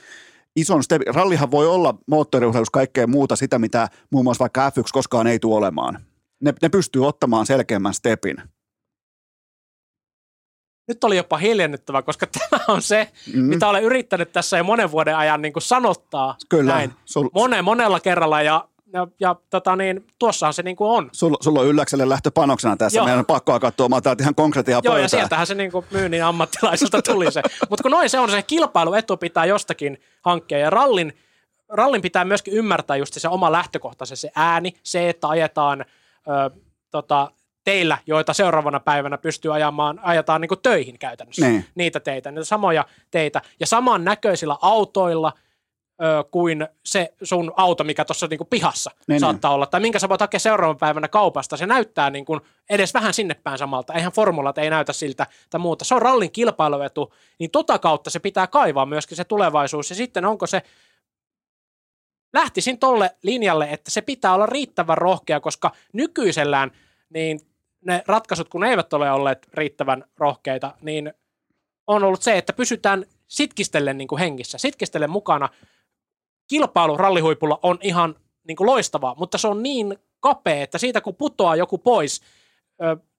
ison 0.57 0.83
step. 0.83 1.03
Rallihan 1.07 1.51
voi 1.51 1.67
olla 1.67 1.95
moottoriurheilussa 2.07 2.71
kaikkea 2.73 3.07
muuta 3.07 3.37
sitä, 3.37 3.59
mitä 3.59 3.89
muun 4.11 4.25
muassa 4.25 4.43
vaikka 4.43 4.71
F1 4.71 4.83
koskaan 4.93 5.27
ei 5.27 5.39
tule 5.39 5.57
olemaan 5.57 5.99
ne, 6.45 6.55
ne 6.63 6.69
pystyy 6.69 7.07
ottamaan 7.07 7.47
selkeämmän 7.47 7.95
stepin. 7.95 8.37
Nyt 10.89 11.05
oli 11.05 11.17
jopa 11.17 11.37
hiljennyttävä, 11.37 12.03
koska 12.03 12.27
tämä 12.51 12.65
on 12.69 12.83
se, 12.83 13.09
mm. 13.35 13.43
mitä 13.43 13.69
olen 13.69 13.83
yrittänyt 13.83 14.33
tässä 14.33 14.59
jo 14.59 14.65
monen 14.65 14.91
vuoden 14.91 15.17
ajan 15.17 15.43
niin 15.43 15.53
kuin 15.53 15.63
sanottaa. 15.63 16.37
Kyllä. 16.49 16.73
Näin. 16.75 16.93
Sul... 17.05 17.29
Mone, 17.35 17.63
monella 17.63 18.01
kerralla 18.01 18.43
ja 18.43 18.69
ja, 18.93 19.07
ja 19.21 19.37
tota 19.51 19.77
niin, 19.77 20.07
tuossahan 20.19 20.55
se 20.55 20.63
niin 20.63 20.77
kuin 20.77 20.91
on. 20.91 21.11
Sulla, 21.13 21.37
sulla 21.41 21.61
on 21.61 21.67
ylläkselle 21.67 22.09
lähtöpanoksena 22.09 22.77
tässä. 22.77 22.99
Joo. 22.99 23.05
Meidän 23.05 23.19
on 23.19 23.27
pakko 23.27 23.53
alkaa 23.53 23.71
tuomaan 23.71 24.03
täältä 24.03 24.23
ihan 24.23 24.35
konkretiaa 24.35 24.81
Joo, 24.85 24.97
ja 24.97 25.09
sieltähän 25.09 25.47
se 25.47 25.55
niin 25.55 25.73
kuin 25.73 25.87
myynnin 25.91 26.25
ammattilaiselta 26.25 27.03
tuli 27.03 27.33
se. 27.33 27.43
Mutta 27.71 27.83
kun 27.83 27.91
noin 27.91 28.11
se 28.11 28.19
on, 28.19 28.31
se 28.31 28.43
kilpailuetu 28.43 29.17
pitää 29.17 29.45
jostakin 29.45 30.01
hankkia. 30.23 30.59
Ja 30.59 30.71
rallin, 30.71 31.13
rallin 31.69 32.03
pitää 32.03 32.25
myöskin 32.25 32.55
ymmärtää 32.55 32.97
just 32.97 33.15
se 33.15 33.29
oma 33.29 33.53
lähtökohta, 33.53 34.07
se, 34.07 34.17
se 34.17 34.31
ääni, 34.35 34.75
se, 34.83 35.09
että 35.09 35.29
ajetaan– 35.29 35.85
ö, 36.29 36.51
tota, 36.91 37.31
teillä, 37.65 37.99
joita 38.07 38.33
seuraavana 38.33 38.81
päivänä 38.81 39.19
pystyy 39.19 39.55
ajamaan, 39.55 40.01
ajetaan 40.03 40.41
niin 40.41 40.51
töihin 40.63 40.99
käytännössä. 40.99 41.49
Niin. 41.49 41.65
Niitä 41.75 42.01
teitä, 42.01 42.31
niitä 42.31 42.45
samoja 42.45 42.85
teitä. 43.11 43.43
Ja 43.61 43.67
saman 43.67 44.05
näköisillä 44.05 44.57
autoilla 44.63 45.33
ö, 46.03 46.25
kuin 46.31 46.69
se 46.85 47.15
sun 47.23 47.53
auto, 47.57 47.85
mikä 47.85 48.05
tuossa 48.05 48.27
niin 48.27 48.47
pihassa 48.51 48.91
niin, 49.09 49.21
saattaa 49.21 49.51
niin. 49.51 49.55
olla. 49.55 49.67
Tai 49.67 49.81
minkä 49.81 49.99
sä 49.99 50.09
voit 50.09 50.21
hakea 50.21 50.41
seuraavan 50.41 50.79
päivänä 50.79 51.09
kaupasta. 51.09 51.57
Se 51.57 51.67
näyttää 51.67 52.11
niin 52.11 52.25
kuin 52.25 52.41
edes 52.71 52.95
vähän 52.95 53.15
sinne 53.15 53.35
päin 53.35 53.59
samalta. 53.59 53.95
Eihän 53.95 54.13
formulat 54.13 54.59
ei 54.59 54.71
näytä 54.71 54.93
siltä 54.93 55.27
tai 55.51 55.61
muuta. 55.61 55.85
Se 55.85 55.95
on 55.95 56.03
rallin 56.03 56.33
kilpailuetu, 56.33 57.15
niin 57.39 57.51
tota 57.51 57.79
kautta 57.79 58.11
se 58.11 58.19
pitää 58.19 58.47
kaivaa 58.47 58.87
myöskin 58.87 59.17
se 59.17 59.25
tulevaisuus. 59.25 59.91
Ja 59.91 59.97
sitten 59.97 60.25
onko 60.25 60.47
se 60.47 60.63
lähtisin 62.33 62.79
tolle 62.79 63.11
linjalle, 63.23 63.69
että 63.71 63.91
se 63.91 64.03
pitää 64.03 64.35
olla 64.35 64.47
riittävän 64.47 64.99
rohkea, 64.99 65.41
koska 65.41 65.71
nykyisellään 65.93 66.71
niin 67.11 67.41
ne 67.85 68.03
ratkaisut, 68.07 68.49
kun 68.49 68.61
ne 68.61 68.71
eivät 68.71 68.93
ole 68.93 69.11
olleet 69.11 69.49
riittävän 69.55 70.05
rohkeita, 70.19 70.75
niin 70.83 71.15
on 71.87 72.05
ollut 72.05 72.23
se, 72.23 72.39
että 72.39 72.53
pysytään 72.53 73.05
sitkistellen 73.27 73.99
niin 73.99 74.09
kuin 74.09 74.19
hengissä, 74.19 74.59
sitkistellen 74.59 75.11
mukana. 75.11 75.49
Kilpailu 76.49 76.97
rallihuipulla 76.97 77.59
on 77.63 77.79
ihan 77.83 78.15
niin 78.49 78.57
kuin 78.57 78.67
loistavaa, 78.67 79.15
mutta 79.19 79.39
se 79.39 79.49
on 79.49 79.63
niin 79.63 79.99
kapea, 80.21 80.63
että 80.63 80.79
siitä 80.79 81.01
kun 81.01 81.15
putoaa 81.15 81.57
joku 81.57 81.79
pois, 81.79 82.23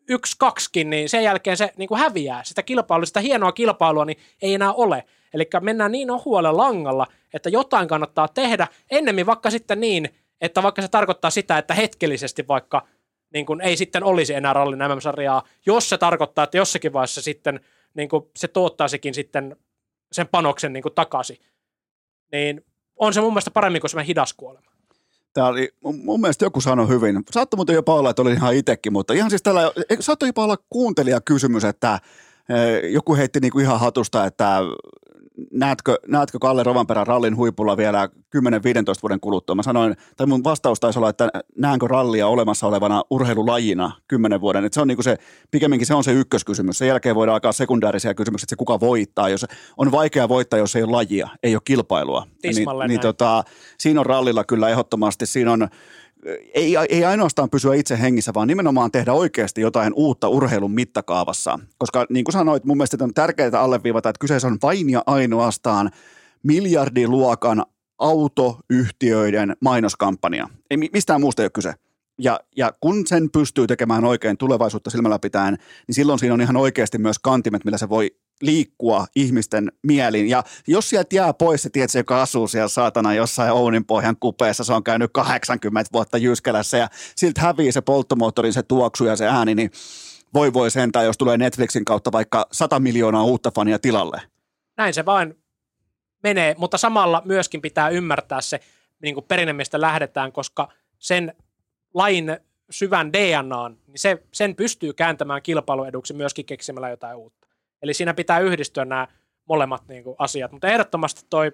yksi, 0.09 0.35
kaksikin, 0.39 0.89
niin 0.89 1.09
sen 1.09 1.23
jälkeen 1.23 1.57
se 1.57 1.73
niin 1.77 1.87
kuin 1.87 1.99
häviää. 1.99 2.43
Sitä 2.43 2.63
kilpailua, 2.63 3.05
sitä 3.05 3.19
hienoa 3.19 3.51
kilpailua, 3.51 4.05
niin 4.05 4.17
ei 4.41 4.53
enää 4.53 4.73
ole. 4.73 5.03
Eli 5.33 5.49
mennään 5.61 5.91
niin 5.91 6.11
ohuelle 6.11 6.51
langalla, 6.51 7.07
että 7.33 7.49
jotain 7.49 7.87
kannattaa 7.87 8.27
tehdä, 8.27 8.67
ennemmin 8.91 9.25
vaikka 9.25 9.49
sitten 9.49 9.79
niin, 9.79 10.09
että 10.41 10.63
vaikka 10.63 10.81
se 10.81 10.87
tarkoittaa 10.87 11.31
sitä, 11.31 11.57
että 11.57 11.73
hetkellisesti 11.73 12.47
vaikka 12.47 12.87
niin 13.35 13.45
kuin 13.45 13.61
ei 13.61 13.77
sitten 13.77 14.03
olisi 14.03 14.33
enää 14.33 14.53
rallin 14.53 14.79
MM-sarjaa, 14.79 15.43
jos 15.65 15.89
se 15.89 15.97
tarkoittaa, 15.97 16.43
että 16.43 16.57
jossakin 16.57 16.93
vaiheessa 16.93 17.21
sitten 17.21 17.59
niin 17.93 18.09
kuin 18.09 18.25
se 18.35 18.47
tuottaisikin 18.47 19.13
sitten 19.13 19.55
sen 20.11 20.27
panoksen 20.27 20.73
niin 20.73 20.83
kuin 20.83 20.93
takaisin, 20.95 21.37
niin 22.31 22.65
on 22.95 23.13
se 23.13 23.21
mun 23.21 23.33
mielestä 23.33 23.51
paremmin 23.51 23.81
kuin 23.81 23.91
se 23.91 24.05
hidas 24.07 24.33
kuolema. 24.33 24.71
Tämä 25.33 25.47
oli, 25.47 25.69
mun 25.83 26.21
mielestä 26.21 26.45
joku 26.45 26.61
sanoi 26.61 26.87
hyvin. 26.87 27.23
Saattoi 27.31 27.57
muuten 27.57 27.75
jopa 27.75 27.95
olla, 27.95 28.09
että 28.09 28.21
oli 28.21 28.33
ihan 28.33 28.55
itsekin, 28.55 28.93
mutta 28.93 29.13
ihan 29.13 29.29
siis 29.29 29.43
tällä, 29.43 29.71
saattoi 29.99 30.29
jopa 30.29 30.43
olla 30.43 30.57
kuuntelijakysymys, 30.69 31.63
että 31.63 31.99
eh, 32.49 32.91
joku 32.91 33.15
heitti 33.15 33.39
niinku 33.39 33.59
ihan 33.59 33.79
hatusta, 33.79 34.25
että 34.25 34.59
näetkö, 35.51 35.99
näetkö 36.07 36.39
Kalle 36.39 36.63
Rovanperän 36.63 37.07
rallin 37.07 37.37
huipulla 37.37 37.77
vielä 37.77 38.09
10-15 38.37 38.39
vuoden 39.03 39.19
kuluttua? 39.19 39.55
Mä 39.55 39.63
sanoin, 39.63 39.95
tai 40.17 40.27
mun 40.27 40.43
vastaus 40.43 40.79
taisi 40.79 40.99
olla, 40.99 41.09
että 41.09 41.29
näenkö 41.57 41.87
rallia 41.87 42.27
olemassa 42.27 42.67
olevana 42.67 43.03
urheilulajina 43.09 43.91
10 44.07 44.41
vuoden. 44.41 44.65
Että 44.65 44.73
se 44.73 44.81
on 44.81 44.87
niin 44.87 45.03
se, 45.03 45.17
pikemminkin 45.51 45.87
se 45.87 45.93
on 45.93 46.03
se 46.03 46.11
ykköskysymys. 46.11 46.77
Sen 46.77 46.87
jälkeen 46.87 47.15
voidaan 47.15 47.33
alkaa 47.33 47.51
sekundäärisiä 47.51 48.13
kysymyksiä, 48.13 48.45
että 48.45 48.49
se 48.49 48.55
kuka 48.55 48.79
voittaa. 48.79 49.29
Jos 49.29 49.45
on 49.77 49.91
vaikea 49.91 50.29
voittaa, 50.29 50.59
jos 50.59 50.75
ei 50.75 50.83
ole 50.83 50.91
lajia, 50.91 51.29
ei 51.43 51.55
ole 51.55 51.61
kilpailua. 51.65 52.27
Niin, 52.43 52.87
niin 52.87 52.99
tota, 52.99 53.43
siinä 53.77 53.99
on 53.99 54.05
rallilla 54.05 54.43
kyllä 54.43 54.69
ehdottomasti, 54.69 55.25
siinä 55.25 55.51
on 55.51 55.67
ei, 56.53 56.75
ei 56.89 57.05
ainoastaan 57.05 57.49
pysyä 57.49 57.75
itse 57.75 58.01
hengissä, 58.01 58.33
vaan 58.33 58.47
nimenomaan 58.47 58.91
tehdä 58.91 59.13
oikeasti 59.13 59.61
jotain 59.61 59.93
uutta 59.95 60.29
urheilun 60.29 60.71
mittakaavassa. 60.71 61.59
Koska 61.77 62.05
niin 62.09 62.23
kuin 62.25 62.33
sanoit, 62.33 62.65
mun 62.65 62.77
mielestä 62.77 63.03
on 63.03 63.13
tärkeää 63.13 63.61
alleviivata, 63.61 64.09
että 64.09 64.19
kyseessä 64.19 64.47
on 64.47 64.57
vain 64.61 64.89
ja 64.89 65.03
ainoastaan 65.05 65.91
miljardiluokan 66.43 67.63
autoyhtiöiden 67.99 69.55
mainoskampanja. 69.61 70.49
Ei 70.69 70.77
mistään 70.77 71.21
muusta 71.21 71.41
ei 71.41 71.45
ole 71.45 71.51
kyse. 71.51 71.73
Ja, 72.19 72.39
ja 72.57 72.73
kun 72.79 73.07
sen 73.07 73.29
pystyy 73.31 73.67
tekemään 73.67 74.05
oikein 74.05 74.37
tulevaisuutta 74.37 74.89
silmällä 74.89 75.19
pitäen, 75.19 75.57
niin 75.87 75.95
silloin 75.95 76.19
siinä 76.19 76.33
on 76.33 76.41
ihan 76.41 76.57
oikeasti 76.57 76.97
myös 76.97 77.19
kantimet, 77.19 77.65
millä 77.65 77.77
se 77.77 77.89
voi 77.89 78.15
liikkua 78.45 79.05
ihmisten 79.15 79.71
mieliin. 79.83 80.29
Ja 80.29 80.43
jos 80.67 80.89
sieltä 80.89 81.15
jää 81.15 81.33
pois 81.33 81.63
se, 81.63 81.69
se 81.87 81.99
joka 81.99 82.21
asuu 82.21 82.47
siellä 82.47 82.67
saatana 82.67 83.13
jossain 83.13 83.51
Ounin 83.51 83.85
pohjan 83.85 84.15
kupeessa, 84.19 84.63
se 84.63 84.73
on 84.73 84.83
käynyt 84.83 85.11
80 85.13 85.89
vuotta 85.93 86.17
Jyskälässä 86.17 86.77
ja 86.77 86.87
siltä 87.15 87.41
hävii 87.41 87.71
se 87.71 87.81
polttomoottorin, 87.81 88.53
se 88.53 88.63
tuoksu 88.63 89.05
ja 89.05 89.15
se 89.15 89.27
ääni, 89.27 89.55
niin 89.55 89.71
voi 90.33 90.53
voi 90.53 90.71
sentään, 90.71 91.05
jos 91.05 91.17
tulee 91.17 91.37
Netflixin 91.37 91.85
kautta 91.85 92.11
vaikka 92.11 92.47
100 92.51 92.79
miljoonaa 92.79 93.23
uutta 93.23 93.51
fania 93.51 93.79
tilalle. 93.79 94.21
Näin 94.77 94.93
se 94.93 95.05
vain 95.05 95.37
menee, 96.23 96.55
mutta 96.57 96.77
samalla 96.77 97.21
myöskin 97.25 97.61
pitää 97.61 97.89
ymmärtää 97.89 98.41
se, 98.41 98.59
niin 99.01 99.13
kuin 99.13 99.25
perinne, 99.27 99.53
mistä 99.53 99.81
lähdetään, 99.81 100.31
koska 100.31 100.67
sen 100.99 101.33
lain 101.93 102.37
syvän 102.69 103.13
DNAn, 103.13 103.77
niin 103.87 103.99
se, 103.99 104.23
sen 104.31 104.55
pystyy 104.55 104.93
kääntämään 104.93 105.41
kilpailueduksi 105.41 106.13
myöskin 106.13 106.45
keksimällä 106.45 106.89
jotain 106.89 107.17
uutta. 107.17 107.44
Eli 107.85 107.93
siinä 107.93 108.13
pitää 108.13 108.39
yhdistyä 108.39 108.85
nämä 108.85 109.07
molemmat 109.45 109.87
niin 109.87 110.03
kuin, 110.03 110.15
asiat. 110.19 110.51
Mutta 110.51 110.67
ehdottomasti 110.67 111.21
toi 111.29 111.51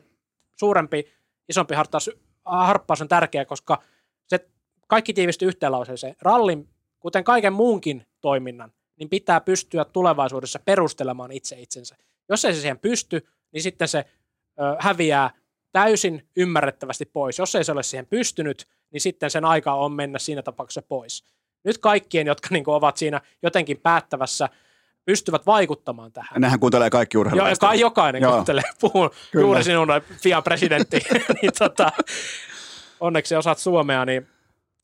suurempi, 0.57 1.11
isompi 1.49 1.75
harppaus, 1.75 2.09
harppaus 2.45 3.01
on 3.01 3.07
tärkeä, 3.07 3.45
koska 3.45 3.83
se 4.27 4.49
kaikki 4.87 5.13
tiivistyy 5.13 5.47
yhteen 5.47 5.71
lauseeseen. 5.71 6.15
Rallin, 6.21 6.69
kuten 6.99 7.23
kaiken 7.23 7.53
muunkin 7.53 8.05
toiminnan, 8.21 8.73
niin 8.99 9.09
pitää 9.09 9.41
pystyä 9.41 9.85
tulevaisuudessa 9.85 10.59
perustelemaan 10.65 11.31
itse 11.31 11.59
itsensä. 11.59 11.95
Jos 12.29 12.45
ei 12.45 12.53
se 12.53 12.61
siihen 12.61 12.79
pysty, 12.79 13.27
niin 13.51 13.63
sitten 13.63 13.87
se 13.87 14.05
ö, 14.59 14.75
häviää 14.79 15.29
täysin 15.71 16.27
ymmärrettävästi 16.37 17.05
pois. 17.05 17.39
Jos 17.39 17.55
ei 17.55 17.63
se 17.63 17.71
ole 17.71 17.83
siihen 17.83 18.05
pystynyt, 18.05 18.67
niin 18.91 19.01
sitten 19.01 19.29
sen 19.29 19.45
aika 19.45 19.73
on 19.73 19.91
mennä 19.91 20.19
siinä 20.19 20.41
tapauksessa 20.41 20.81
pois. 20.81 21.23
Nyt 21.63 21.77
kaikkien, 21.77 22.27
jotka 22.27 22.47
niin 22.51 22.63
kuin, 22.63 22.75
ovat 22.75 22.97
siinä 22.97 23.21
jotenkin 23.43 23.77
päättävässä 23.77 24.49
pystyvät 25.05 25.45
vaikuttamaan 25.45 26.11
tähän. 26.11 26.41
Nehän 26.41 26.59
kuuntelee 26.59 26.89
kaikki 26.89 27.17
urheilulaiset. 27.17 27.61
Joo, 27.61 27.73
jokainen 27.73 28.21
Joo. 28.21 28.31
kuuntelee. 28.31 28.63
Puhun 28.81 29.09
Kyllä. 29.31 29.43
juuri 29.45 29.63
sinun 29.63 29.87
FIA 30.21 30.41
presidentti. 30.41 30.99
niin 31.41 31.51
tota, 31.59 31.91
onneksi 32.99 33.35
osaat 33.35 33.57
suomea, 33.57 34.05
niin 34.05 34.27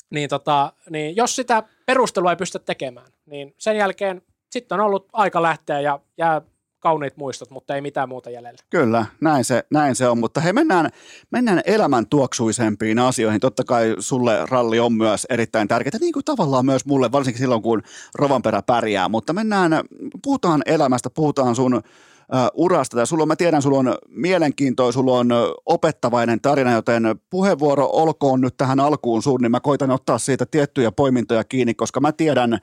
niin, 0.09 0.29
tota, 0.29 0.73
niin 0.89 1.15
jos 1.15 1.35
sitä 1.35 1.63
perustelua 1.85 2.31
ei 2.31 2.35
pystytä 2.35 2.65
tekemään, 2.65 3.07
niin 3.25 3.55
sen 3.57 3.77
jälkeen 3.77 4.21
sitten 4.49 4.79
on 4.79 4.85
ollut 4.85 5.07
aika 5.13 5.41
lähteä 5.41 5.79
ja 5.79 5.99
jää 6.17 6.41
kauniit 6.79 7.17
muistot, 7.17 7.51
mutta 7.51 7.75
ei 7.75 7.81
mitään 7.81 8.09
muuta 8.09 8.29
jäljellä. 8.29 8.57
Kyllä, 8.69 9.05
näin 9.21 9.43
se, 9.43 9.63
näin 9.71 9.95
se 9.95 10.07
on, 10.07 10.17
mutta 10.17 10.41
hei 10.41 10.53
mennään, 10.53 10.89
mennään 11.31 11.61
elämän 11.65 12.07
tuoksuisempiin 12.07 12.99
asioihin. 12.99 13.39
Totta 13.39 13.63
kai 13.63 13.95
sulle 13.99 14.45
ralli 14.45 14.79
on 14.79 14.93
myös 14.93 15.25
erittäin 15.29 15.67
tärkeää, 15.67 15.97
niin 15.99 16.13
kuin 16.13 16.25
tavallaan 16.25 16.65
myös 16.65 16.85
mulle, 16.85 17.11
varsinkin 17.11 17.39
silloin 17.39 17.61
kun 17.61 17.81
Rovanperä 18.15 18.61
pärjää, 18.61 19.09
mutta 19.09 19.33
mennään, 19.33 19.71
puhutaan 20.23 20.61
elämästä, 20.65 21.09
puhutaan 21.09 21.55
sun 21.55 21.73
uh, 21.75 21.81
urasta. 22.53 22.99
Ja 22.99 23.05
sulla 23.05 23.23
on, 23.23 23.27
mä 23.27 23.35
tiedän, 23.35 23.61
sulla 23.61 23.79
on 23.79 23.95
mielenkiintoa, 24.09 24.91
sulla 24.91 25.19
on 25.19 25.29
opettavainen 25.65 26.41
tarina, 26.41 26.71
joten 26.71 27.03
puheenvuoro 27.29 27.89
olkoon 27.93 28.41
nyt 28.41 28.57
tähän 28.57 28.79
alkuun 28.79 29.23
sun, 29.23 29.41
niin 29.41 29.51
mä 29.51 29.59
koitan 29.59 29.91
ottaa 29.91 30.17
siitä 30.17 30.45
tiettyjä 30.45 30.91
poimintoja 30.91 31.43
kiinni, 31.43 31.73
koska 31.73 31.99
mä 31.99 32.11
tiedän, 32.11 32.59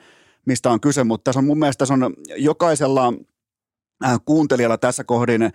mistä 0.47 0.70
on 0.70 0.81
kyse, 0.81 1.05
mutta 1.05 1.24
tässä 1.24 1.39
on 1.39 1.45
mun 1.45 1.59
mielestä 1.59 1.78
tässä 1.78 1.95
on 1.95 2.15
jokaisella 2.36 3.12
kuuntelijalla 4.24 4.78
tässä 4.78 5.05
kohdin, 5.05 5.52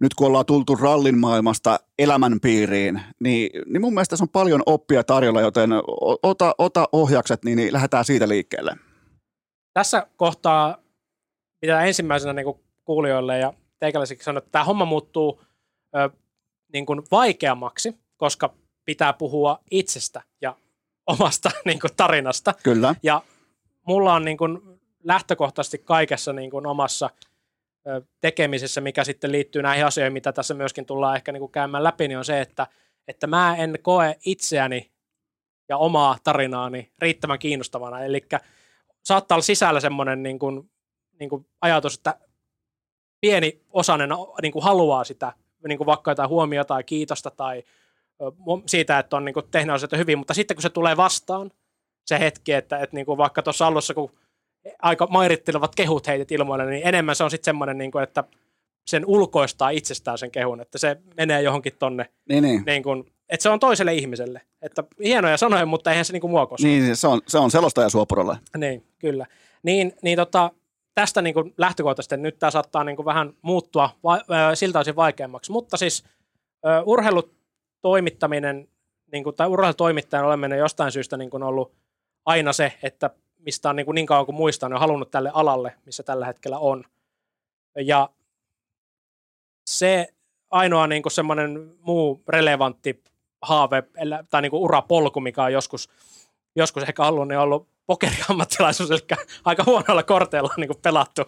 nyt 0.00 0.14
kun 0.14 0.26
ollaan 0.26 0.46
tultu 0.46 0.74
rallin 0.74 1.18
maailmasta 1.18 1.80
elämän 1.98 2.40
piiriin, 2.40 3.00
niin, 3.20 3.50
niin 3.66 3.80
mun 3.80 3.94
mielestä 3.94 4.16
se 4.16 4.24
on 4.24 4.28
paljon 4.28 4.62
oppia 4.66 5.04
tarjolla, 5.04 5.40
joten 5.40 5.70
ota, 6.22 6.54
ota 6.58 6.88
ohjakset, 6.92 7.44
niin, 7.44 7.56
niin 7.56 7.72
lähdetään 7.72 8.04
siitä 8.04 8.28
liikkeelle. 8.28 8.76
Tässä 9.74 10.06
kohtaa 10.16 10.78
pitää 11.60 11.84
ensimmäisenä 11.84 12.32
niin 12.32 12.44
kuin 12.44 12.60
kuulijoille 12.84 13.38
ja 13.38 13.52
teikäläisiksi 13.80 14.24
sanoa, 14.24 14.38
että 14.38 14.50
tämä 14.50 14.64
homma 14.64 14.84
muuttuu 14.84 15.42
ö, 15.96 16.10
niin 16.72 16.86
kuin 16.86 17.02
vaikeammaksi, 17.10 17.94
koska 18.16 18.54
pitää 18.84 19.12
puhua 19.12 19.58
itsestä 19.70 20.22
ja 20.40 20.56
omasta 21.06 21.50
niin 21.64 21.80
kuin 21.80 21.90
tarinasta. 21.96 22.54
Kyllä. 22.62 22.94
Ja 23.02 23.22
mulla 23.86 24.14
on 24.14 24.24
niin 24.24 24.36
kuin 24.36 24.58
lähtökohtaisesti 25.04 25.78
kaikessa 25.78 26.32
niin 26.32 26.50
kuin 26.50 26.66
omassa– 26.66 27.10
tekemisessä, 28.20 28.80
mikä 28.80 29.04
sitten 29.04 29.32
liittyy 29.32 29.62
näihin 29.62 29.86
asioihin, 29.86 30.12
mitä 30.12 30.32
tässä 30.32 30.54
myöskin 30.54 30.86
tullaan 30.86 31.16
ehkä 31.16 31.32
niin 31.32 31.40
kuin 31.40 31.52
käymään 31.52 31.84
läpi, 31.84 32.08
niin 32.08 32.18
on 32.18 32.24
se, 32.24 32.40
että, 32.40 32.66
että 33.08 33.26
mä 33.26 33.56
en 33.56 33.78
koe 33.82 34.16
itseäni 34.24 34.90
ja 35.68 35.76
omaa 35.76 36.16
tarinaani 36.24 36.92
riittävän 36.98 37.38
kiinnostavana. 37.38 38.00
Eli 38.00 38.22
saattaa 39.04 39.36
olla 39.36 39.42
sisällä 39.42 39.80
semmoinen 39.80 40.22
niin 40.22 40.38
kuin, 40.38 40.70
niin 41.20 41.30
kuin 41.30 41.46
ajatus, 41.60 41.94
että 41.94 42.18
pieni 43.20 43.62
osainen 43.70 44.10
niin 44.42 44.52
kuin 44.52 44.62
haluaa 44.62 45.04
sitä, 45.04 45.32
niin 45.68 45.78
kuin 45.78 45.86
vaikka 45.86 46.10
jotain 46.10 46.28
huomiota 46.28 46.68
tai 46.68 46.84
kiitosta 46.84 47.30
tai 47.30 47.62
siitä, 48.66 48.98
että 48.98 49.16
on 49.16 49.24
niin 49.24 49.34
kuin 49.34 49.50
tehnyt 49.50 49.74
asioita 49.74 49.96
hyvin, 49.96 50.18
mutta 50.18 50.34
sitten 50.34 50.56
kun 50.56 50.62
se 50.62 50.70
tulee 50.70 50.96
vastaan, 50.96 51.50
se 52.06 52.18
hetki, 52.18 52.52
että, 52.52 52.78
että 52.78 52.96
niin 52.96 53.06
kuin 53.06 53.18
vaikka 53.18 53.42
tuossa 53.42 53.66
alussa, 53.66 53.94
kun 53.94 54.18
aika 54.82 55.06
mairittelevat 55.10 55.74
kehut 55.74 56.06
heitet 56.06 56.32
ilmoille, 56.32 56.66
niin 56.66 56.86
enemmän 56.86 57.16
se 57.16 57.24
on 57.24 57.30
sitten 57.30 57.44
semmoinen, 57.44 57.78
niin 57.78 57.90
kuin, 57.90 58.02
että 58.02 58.24
sen 58.86 59.06
ulkoistaa 59.06 59.70
itsestään 59.70 60.18
sen 60.18 60.30
kehun, 60.30 60.60
että 60.60 60.78
se 60.78 60.96
menee 61.16 61.42
johonkin 61.42 61.72
tonne, 61.78 62.06
niin, 62.28 62.42
niin. 62.42 62.62
Niin 62.66 62.82
kuin, 62.82 63.12
että 63.28 63.42
se 63.42 63.48
on 63.48 63.60
toiselle 63.60 63.94
ihmiselle. 63.94 64.40
Että 64.62 64.84
hienoja 65.04 65.36
sanoja, 65.36 65.66
mutta 65.66 65.90
eihän 65.90 66.04
se 66.04 66.12
niin 66.12 66.20
kuin 66.20 66.30
mua 66.30 66.46
koske. 66.46 66.66
Niin, 66.66 66.96
se 66.96 67.08
on, 67.08 67.20
se 67.26 67.38
on 67.38 67.50
selostaja 67.50 67.88
suopuralle. 67.88 68.38
Niin, 68.56 68.86
kyllä. 68.98 69.26
Niin, 69.62 69.92
niin 70.02 70.16
tota, 70.16 70.50
tästä 70.94 71.22
niin 71.22 71.34
kuin 71.34 71.54
lähtökohtaisesti 71.58 72.16
nyt 72.16 72.38
tämä 72.38 72.50
saattaa 72.50 72.84
niin 72.84 72.96
kuin 72.96 73.06
vähän 73.06 73.32
muuttua 73.42 73.90
va- 74.04 74.54
siltä 74.54 74.78
osin 74.78 74.96
vaikeammaksi, 74.96 75.52
mutta 75.52 75.76
siis 75.76 76.04
äh, 76.66 76.82
urheilutoimittaminen 76.86 78.68
niin 79.12 79.24
kuin, 79.24 79.36
tai 79.36 79.48
urheilutoimittajan 79.48 80.26
oleminen 80.26 80.58
jostain 80.58 80.92
syystä 80.92 81.16
niin 81.16 81.30
kuin 81.30 81.42
ollut 81.42 81.72
aina 82.26 82.52
se, 82.52 82.72
että 82.82 83.10
mistä 83.48 83.70
on 83.70 83.76
niin, 83.76 83.86
kuin 83.86 83.94
niin 83.94 84.06
kauan 84.06 84.26
kuin 84.26 84.36
muistan, 84.36 84.72
on 84.72 84.80
halunnut 84.80 85.10
tälle 85.10 85.30
alalle, 85.34 85.74
missä 85.86 86.02
tällä 86.02 86.26
hetkellä 86.26 86.58
on. 86.58 86.84
Ja 87.76 88.08
se 89.70 90.08
ainoa 90.50 90.86
niin 90.86 91.02
kuin 91.02 91.12
semmoinen 91.12 91.72
muu 91.80 92.22
relevantti 92.28 93.02
haave 93.42 93.82
tai 94.30 94.42
niin 94.42 94.50
kuin 94.50 94.60
urapolku, 94.60 95.20
mikä 95.20 95.42
on 95.42 95.52
joskus, 95.52 95.88
joskus 96.56 96.82
ehkä 96.82 97.04
ollut, 97.04 97.28
niin 97.28 97.38
on 97.38 97.44
ollut 97.44 97.68
pokeriammattilaisuus, 97.86 98.90
eli 98.90 99.00
aika 99.44 99.64
huonoilla 99.66 100.02
korteilla 100.02 100.54
niin 100.56 100.68
kuin 100.68 100.78
pelattu, 100.82 101.22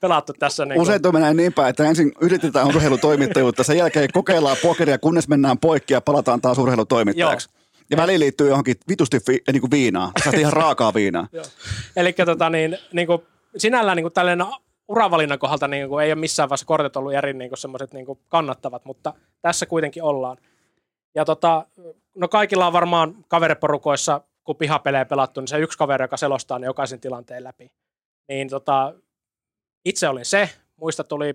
pelattu 0.00 0.32
tässä. 0.32 0.64
Niin. 0.64 0.80
Usein 0.80 1.00
menee 1.12 1.34
niin 1.34 1.52
päin, 1.52 1.70
että 1.70 1.84
ensin 1.84 2.12
yritetään 2.20 2.66
urheilutoimittajuutta, 2.66 3.64
sen 3.64 3.78
jälkeen 3.78 4.08
kokeillaan 4.12 4.56
pokeria, 4.62 4.98
kunnes 4.98 5.28
mennään 5.28 5.58
poikki 5.58 5.94
ja 5.94 6.00
palataan 6.00 6.40
taas 6.40 6.58
urheilutoimittajaksi. 6.58 7.48
Joo. 7.48 7.55
Ja 7.90 7.96
väliin 7.96 8.20
liittyy 8.20 8.48
johonkin 8.48 8.74
vitusti 8.88 9.18
vi, 9.28 9.42
niin 9.52 9.60
kuin 9.60 9.70
viinaa. 9.70 10.12
Sä 10.24 10.30
ihan 10.38 10.52
raakaa 10.52 10.94
viinaa. 10.94 11.28
Eli 11.96 12.12
tota, 12.12 12.50
niin, 12.50 12.78
niin 12.92 13.06
kuin, 13.06 13.22
sinällään 13.56 13.96
niin 13.96 14.04
kuin 14.04 14.12
tällainen 14.12 14.46
uravalinnan 14.88 15.38
kohdalta 15.38 15.68
niin 15.68 15.88
kuin, 15.88 16.04
ei 16.04 16.12
ole 16.12 16.20
missään 16.20 16.48
vaiheessa 16.48 16.66
kortit 16.66 16.96
ollut 16.96 17.14
eri 17.14 17.32
niin 17.32 17.50
semmoiset 17.56 17.92
niin 17.92 18.06
kannattavat, 18.28 18.84
mutta 18.84 19.14
tässä 19.42 19.66
kuitenkin 19.66 20.02
ollaan. 20.02 20.36
Ja 21.14 21.24
tota, 21.24 21.66
no 22.14 22.28
kaikilla 22.28 22.66
on 22.66 22.72
varmaan 22.72 23.24
kaveriporukoissa, 23.28 24.20
kun 24.44 24.56
pihapelejä 24.56 25.04
pelattu, 25.04 25.40
niin 25.40 25.48
se 25.48 25.58
yksi 25.58 25.78
kaveri, 25.78 26.04
joka 26.04 26.16
selostaa 26.16 26.58
niin 26.58 26.66
jokaisen 26.66 27.00
tilanteen 27.00 27.44
läpi. 27.44 27.72
Niin 28.28 28.48
tota, 28.48 28.94
itse 29.84 30.08
olin 30.08 30.24
se, 30.24 30.50
muista 30.76 31.04
tuli 31.04 31.34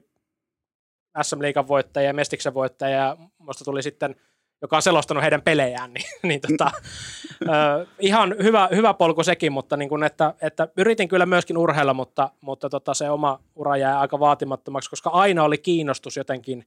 SM 1.21 1.41
Liigan 1.41 1.67
voittaja 1.67 2.07
ja 2.07 2.13
Mestiksen 2.13 2.53
voittaja 2.53 2.97
ja 2.97 3.17
muista 3.37 3.65
tuli 3.65 3.83
sitten– 3.83 4.15
joka 4.61 4.75
on 4.75 4.81
selostanut 4.81 5.23
heidän 5.23 5.41
pelejään, 5.41 5.93
niin, 5.93 6.05
niin 6.23 6.41
tota, 6.41 6.71
ö, 7.41 7.85
ihan 7.99 8.35
hyvä, 8.43 8.69
hyvä 8.75 8.93
polku 8.93 9.23
sekin, 9.23 9.51
mutta 9.51 9.77
niin 9.77 9.89
kun, 9.89 10.03
että, 10.03 10.33
että 10.41 10.67
yritin 10.77 11.07
kyllä 11.07 11.25
myöskin 11.25 11.57
urheilla, 11.57 11.93
mutta, 11.93 12.29
mutta 12.41 12.69
tota, 12.69 12.93
se 12.93 13.09
oma 13.09 13.39
ura 13.55 13.77
jäi 13.77 13.93
aika 13.93 14.19
vaatimattomaksi, 14.19 14.89
koska 14.89 15.09
aina 15.09 15.43
oli 15.43 15.57
kiinnostus 15.57 16.17
jotenkin, 16.17 16.65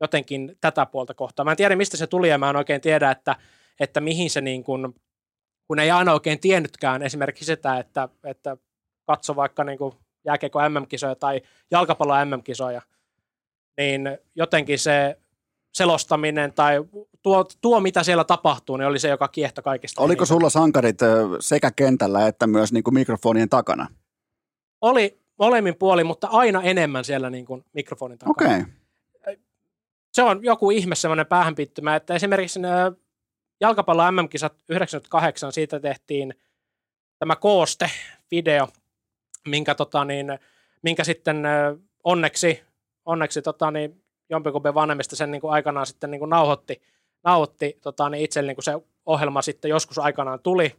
jotenkin 0.00 0.56
tätä 0.60 0.86
puolta 0.86 1.14
kohtaa. 1.14 1.44
Mä 1.44 1.50
en 1.50 1.56
tiedä, 1.56 1.76
mistä 1.76 1.96
se 1.96 2.06
tuli, 2.06 2.28
ja 2.28 2.38
mä 2.38 2.50
en 2.50 2.56
oikein 2.56 2.80
tiedä, 2.80 3.10
että, 3.10 3.36
että 3.80 4.00
mihin 4.00 4.30
se 4.30 4.40
niin 4.40 4.64
kun, 4.64 4.94
kun 5.68 5.78
ei 5.78 5.90
aina 5.90 6.12
oikein 6.12 6.40
tiennytkään 6.40 7.02
esimerkiksi 7.02 7.44
sitä, 7.44 7.78
että, 7.78 8.08
että 8.24 8.56
katso 9.06 9.36
vaikka 9.36 9.64
niin 9.64 9.78
jääkeikko 10.24 10.68
MM-kisoja 10.68 11.14
tai 11.14 11.42
jalkapallo 11.70 12.24
MM-kisoja, 12.24 12.82
niin 13.76 14.18
jotenkin 14.34 14.78
se 14.78 15.16
selostaminen 15.72 16.52
tai 16.52 16.84
tuo, 17.22 17.44
tuo, 17.60 17.80
mitä 17.80 18.02
siellä 18.02 18.24
tapahtuu, 18.24 18.76
niin 18.76 18.86
oli 18.86 18.98
se, 18.98 19.08
joka 19.08 19.28
kiehto 19.28 19.62
kaikista. 19.62 20.02
Oliko 20.02 20.12
eniten. 20.12 20.26
sulla 20.26 20.50
sankarit 20.50 20.98
sekä 21.40 21.70
kentällä 21.70 22.26
että 22.26 22.46
myös 22.46 22.72
niin 22.72 22.84
kuin 22.84 22.94
mikrofonien 22.94 23.48
takana? 23.48 23.88
Oli 24.80 25.20
molemmin 25.38 25.76
puoli, 25.76 26.04
mutta 26.04 26.26
aina 26.26 26.62
enemmän 26.62 27.04
siellä 27.04 27.30
niin 27.30 27.46
kuin 27.46 27.64
mikrofonin 27.72 28.18
takana. 28.18 28.54
Okay. 28.54 28.72
Se 30.12 30.22
on 30.22 30.44
joku 30.44 30.70
ihme 30.70 30.94
semmoinen 30.94 31.26
päähänpittymä, 31.26 31.96
että 31.96 32.14
esimerkiksi 32.14 32.60
jalkapallo 33.60 34.10
MM-kisat 34.10 34.54
98, 34.68 35.52
siitä 35.52 35.80
tehtiin 35.80 36.34
tämä 37.18 37.36
kooste, 37.36 37.90
video, 38.30 38.68
minkä, 39.48 39.74
tota 39.74 40.04
niin, 40.04 40.38
minkä 40.82 41.04
sitten 41.04 41.36
onneksi, 42.04 42.62
onneksi 43.04 43.42
tota 43.42 43.70
niin, 43.70 44.02
jompikumpi 44.30 44.74
vanhemmista 44.74 45.16
sen 45.16 45.30
niin 45.30 45.40
kuin 45.40 45.52
aikanaan 45.52 45.86
sitten 45.86 46.10
niin 46.10 46.18
kuin 46.18 46.30
nauhoitti, 46.30 46.82
nauhoitti 47.24 47.78
tota, 47.80 48.08
niin 48.10 48.24
itse 48.24 48.42
niin 48.42 48.56
kuin 48.56 48.64
se 48.64 48.72
ohjelma 49.06 49.42
sitten 49.42 49.68
joskus 49.68 49.98
aikanaan 49.98 50.40
tuli. 50.40 50.74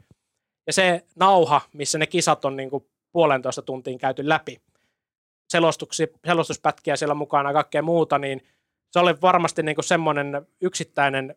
Ja 0.67 0.73
se 0.73 1.05
nauha, 1.15 1.61
missä 1.73 1.97
ne 1.97 2.07
kisat 2.07 2.45
on 2.45 2.55
niin 2.55 2.69
kuin 2.69 2.85
puolentoista 3.11 3.61
tuntiin 3.61 3.97
käyty 3.97 4.29
läpi, 4.29 4.61
selostuspätkiä 6.25 6.95
siellä 6.95 7.15
mukana 7.15 7.49
ja 7.49 7.53
kaikkea 7.53 7.81
muuta, 7.81 8.17
niin 8.17 8.41
se 8.91 8.99
oli 8.99 9.21
varmasti 9.21 9.63
niin 9.63 9.75
kuin 9.75 9.85
semmoinen 9.85 10.47
yksittäinen 10.61 11.35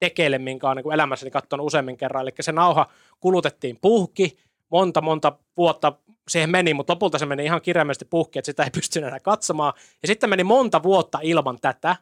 tekele, 0.00 0.38
minkä 0.38 0.66
olen 0.66 0.76
niin 0.76 0.92
elämässäni 0.92 1.30
katsonut 1.30 1.66
useammin 1.66 1.96
kerran. 1.96 2.22
Eli 2.22 2.32
se 2.40 2.52
nauha 2.52 2.86
kulutettiin 3.20 3.78
puhki, 3.80 4.38
monta 4.70 5.00
monta 5.00 5.38
vuotta 5.56 5.92
siihen 6.28 6.50
meni, 6.50 6.74
mutta 6.74 6.92
lopulta 6.92 7.18
se 7.18 7.26
meni 7.26 7.44
ihan 7.44 7.62
kirjaimellisesti 7.62 8.04
puhki, 8.04 8.38
että 8.38 8.46
sitä 8.46 8.64
ei 8.64 8.70
pystynyt 8.80 9.08
enää 9.08 9.20
katsomaan. 9.20 9.72
Ja 10.02 10.08
sitten 10.08 10.30
meni 10.30 10.44
monta 10.44 10.82
vuotta 10.82 11.18
ilman 11.22 11.58
tätä, 11.60 11.96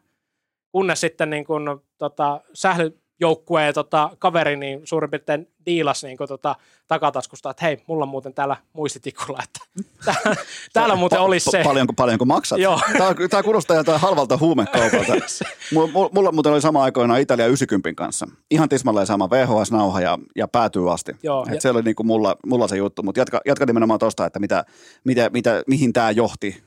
kunnes 0.71 1.01
sitten 1.01 1.29
niin 1.29 1.45
kun, 1.45 1.83
tota, 1.97 2.41
sähly, 2.53 2.99
joukkueen 3.19 3.73
tota, 3.73 4.09
kaveri 4.19 4.55
niin 4.55 4.81
suurin 4.83 5.09
piirtein 5.09 5.47
diilas 5.65 6.03
niin 6.03 6.17
kuin, 6.17 6.27
tota, 6.27 6.55
takataskusta, 6.87 7.49
että 7.49 7.65
hei, 7.65 7.83
mulla 7.87 8.03
on 8.03 8.09
muuten 8.09 8.33
täällä 8.33 8.57
muistitikulla, 8.73 9.39
että 9.43 9.59
täällä, 10.05 10.41
täällä 10.73 10.95
muuten 10.95 11.19
pa- 11.19 11.21
olisi 11.21 11.51
se. 11.51 11.63
Paljonko, 11.63 11.93
paljonko 11.93 12.25
maksat? 12.25 12.59
Joo. 12.59 12.79
Tämä, 12.97 13.15
tämä 13.29 13.43
kuulostaa 13.43 13.77
jotain 13.77 13.99
halvalta 13.99 14.37
huumekaupalta. 14.37 15.13
mulla, 15.73 16.09
mulla 16.13 16.31
muuten 16.31 16.51
oli 16.51 16.61
sama 16.61 16.83
aikoina 16.83 17.17
Italia 17.17 17.47
90 17.47 17.93
kanssa. 17.95 18.27
Ihan 18.51 18.69
tismalleen 18.69 19.07
sama 19.07 19.29
VHS-nauha 19.29 20.01
ja, 20.01 20.19
ja 20.35 20.47
päätyy 20.47 20.93
asti. 20.93 21.11
Joo, 21.23 21.45
Et 21.51 21.61
se 21.61 21.69
oli 21.69 21.81
niin 21.81 21.95
kuin 21.95 22.07
mulla, 22.07 22.35
mulla 22.45 22.67
se 22.67 22.77
juttu, 22.77 23.03
mutta 23.03 23.21
jatka, 23.21 23.41
jatka 23.45 23.65
nimenomaan 23.65 23.99
tuosta, 23.99 24.25
että 24.25 24.39
mitä, 24.39 24.65
mitä, 25.03 25.29
mitä, 25.29 25.63
mihin 25.67 25.93
tämä 25.93 26.11
johti. 26.11 26.63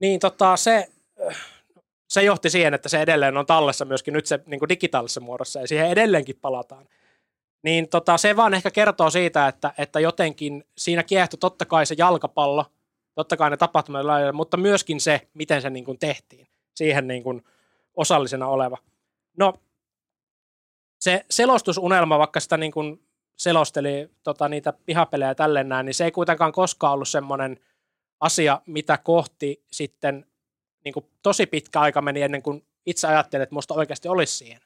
Niin 0.00 0.20
tota, 0.20 0.56
se 0.56 0.88
se 2.08 2.22
johti 2.22 2.50
siihen, 2.50 2.74
että 2.74 2.88
se 2.88 3.00
edelleen 3.00 3.36
on 3.36 3.46
tallessa 3.46 3.84
myöskin 3.84 4.14
nyt 4.14 4.26
se 4.26 4.38
niin 4.46 4.58
kuin 4.58 4.68
digitaalisessa 4.68 5.20
muodossa 5.20 5.60
ja 5.60 5.68
siihen 5.68 5.90
edelleenkin 5.90 6.38
palataan. 6.40 6.88
Niin 7.62 7.88
tota, 7.88 8.18
se 8.18 8.36
vaan 8.36 8.54
ehkä 8.54 8.70
kertoo 8.70 9.10
siitä, 9.10 9.48
että, 9.48 9.72
että 9.78 10.00
jotenkin 10.00 10.64
siinä 10.78 11.02
kiehtoi 11.02 11.38
totta 11.38 11.64
kai 11.64 11.86
se 11.86 11.94
jalkapallo, 11.98 12.64
totta 13.14 13.36
kai 13.36 13.50
ne 13.50 13.56
tapahtumat, 13.56 14.06
mutta 14.32 14.56
myöskin 14.56 15.00
se, 15.00 15.28
miten 15.34 15.62
se 15.62 15.70
niin 15.70 15.84
kuin 15.84 15.98
tehtiin, 15.98 16.48
siihen 16.74 17.06
niin 17.06 17.22
kuin 17.22 17.44
osallisena 17.96 18.46
oleva. 18.46 18.78
No, 19.38 19.54
se 21.00 21.24
selostusunelma, 21.30 22.18
vaikka 22.18 22.40
sitä 22.40 22.56
niin 22.56 22.72
kuin 22.72 23.06
selosteli 23.36 24.10
tota, 24.22 24.48
niitä 24.48 24.72
pihapelejä 24.72 25.34
tälleen 25.34 25.68
näin, 25.68 25.86
niin 25.86 25.94
se 25.94 26.04
ei 26.04 26.10
kuitenkaan 26.10 26.52
koskaan 26.52 26.92
ollut 26.92 27.08
semmoinen 27.08 27.60
asia, 28.20 28.60
mitä 28.66 28.98
kohti 28.98 29.64
sitten 29.70 30.26
niin 30.86 30.94
kuin 30.94 31.06
tosi 31.22 31.46
pitkä 31.46 31.80
aika 31.80 32.02
meni 32.02 32.22
ennen 32.22 32.42
kuin 32.42 32.66
itse 32.86 33.06
ajattelin, 33.06 33.42
että 33.42 33.54
musta 33.54 33.74
oikeasti 33.74 34.08
olisi 34.08 34.36
siihen. 34.36 34.60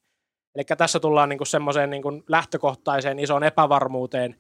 Eli 0.55 0.65
tässä 0.65 1.01
tullaan 1.01 1.29
niin 1.29 1.39
kuin 1.39 1.47
semmoiseen 1.47 1.91
niin 1.91 2.03
kuin 2.03 2.25
lähtökohtaiseen 2.29 3.19
isoon 3.19 3.45
epävarmuuteen 3.45 4.37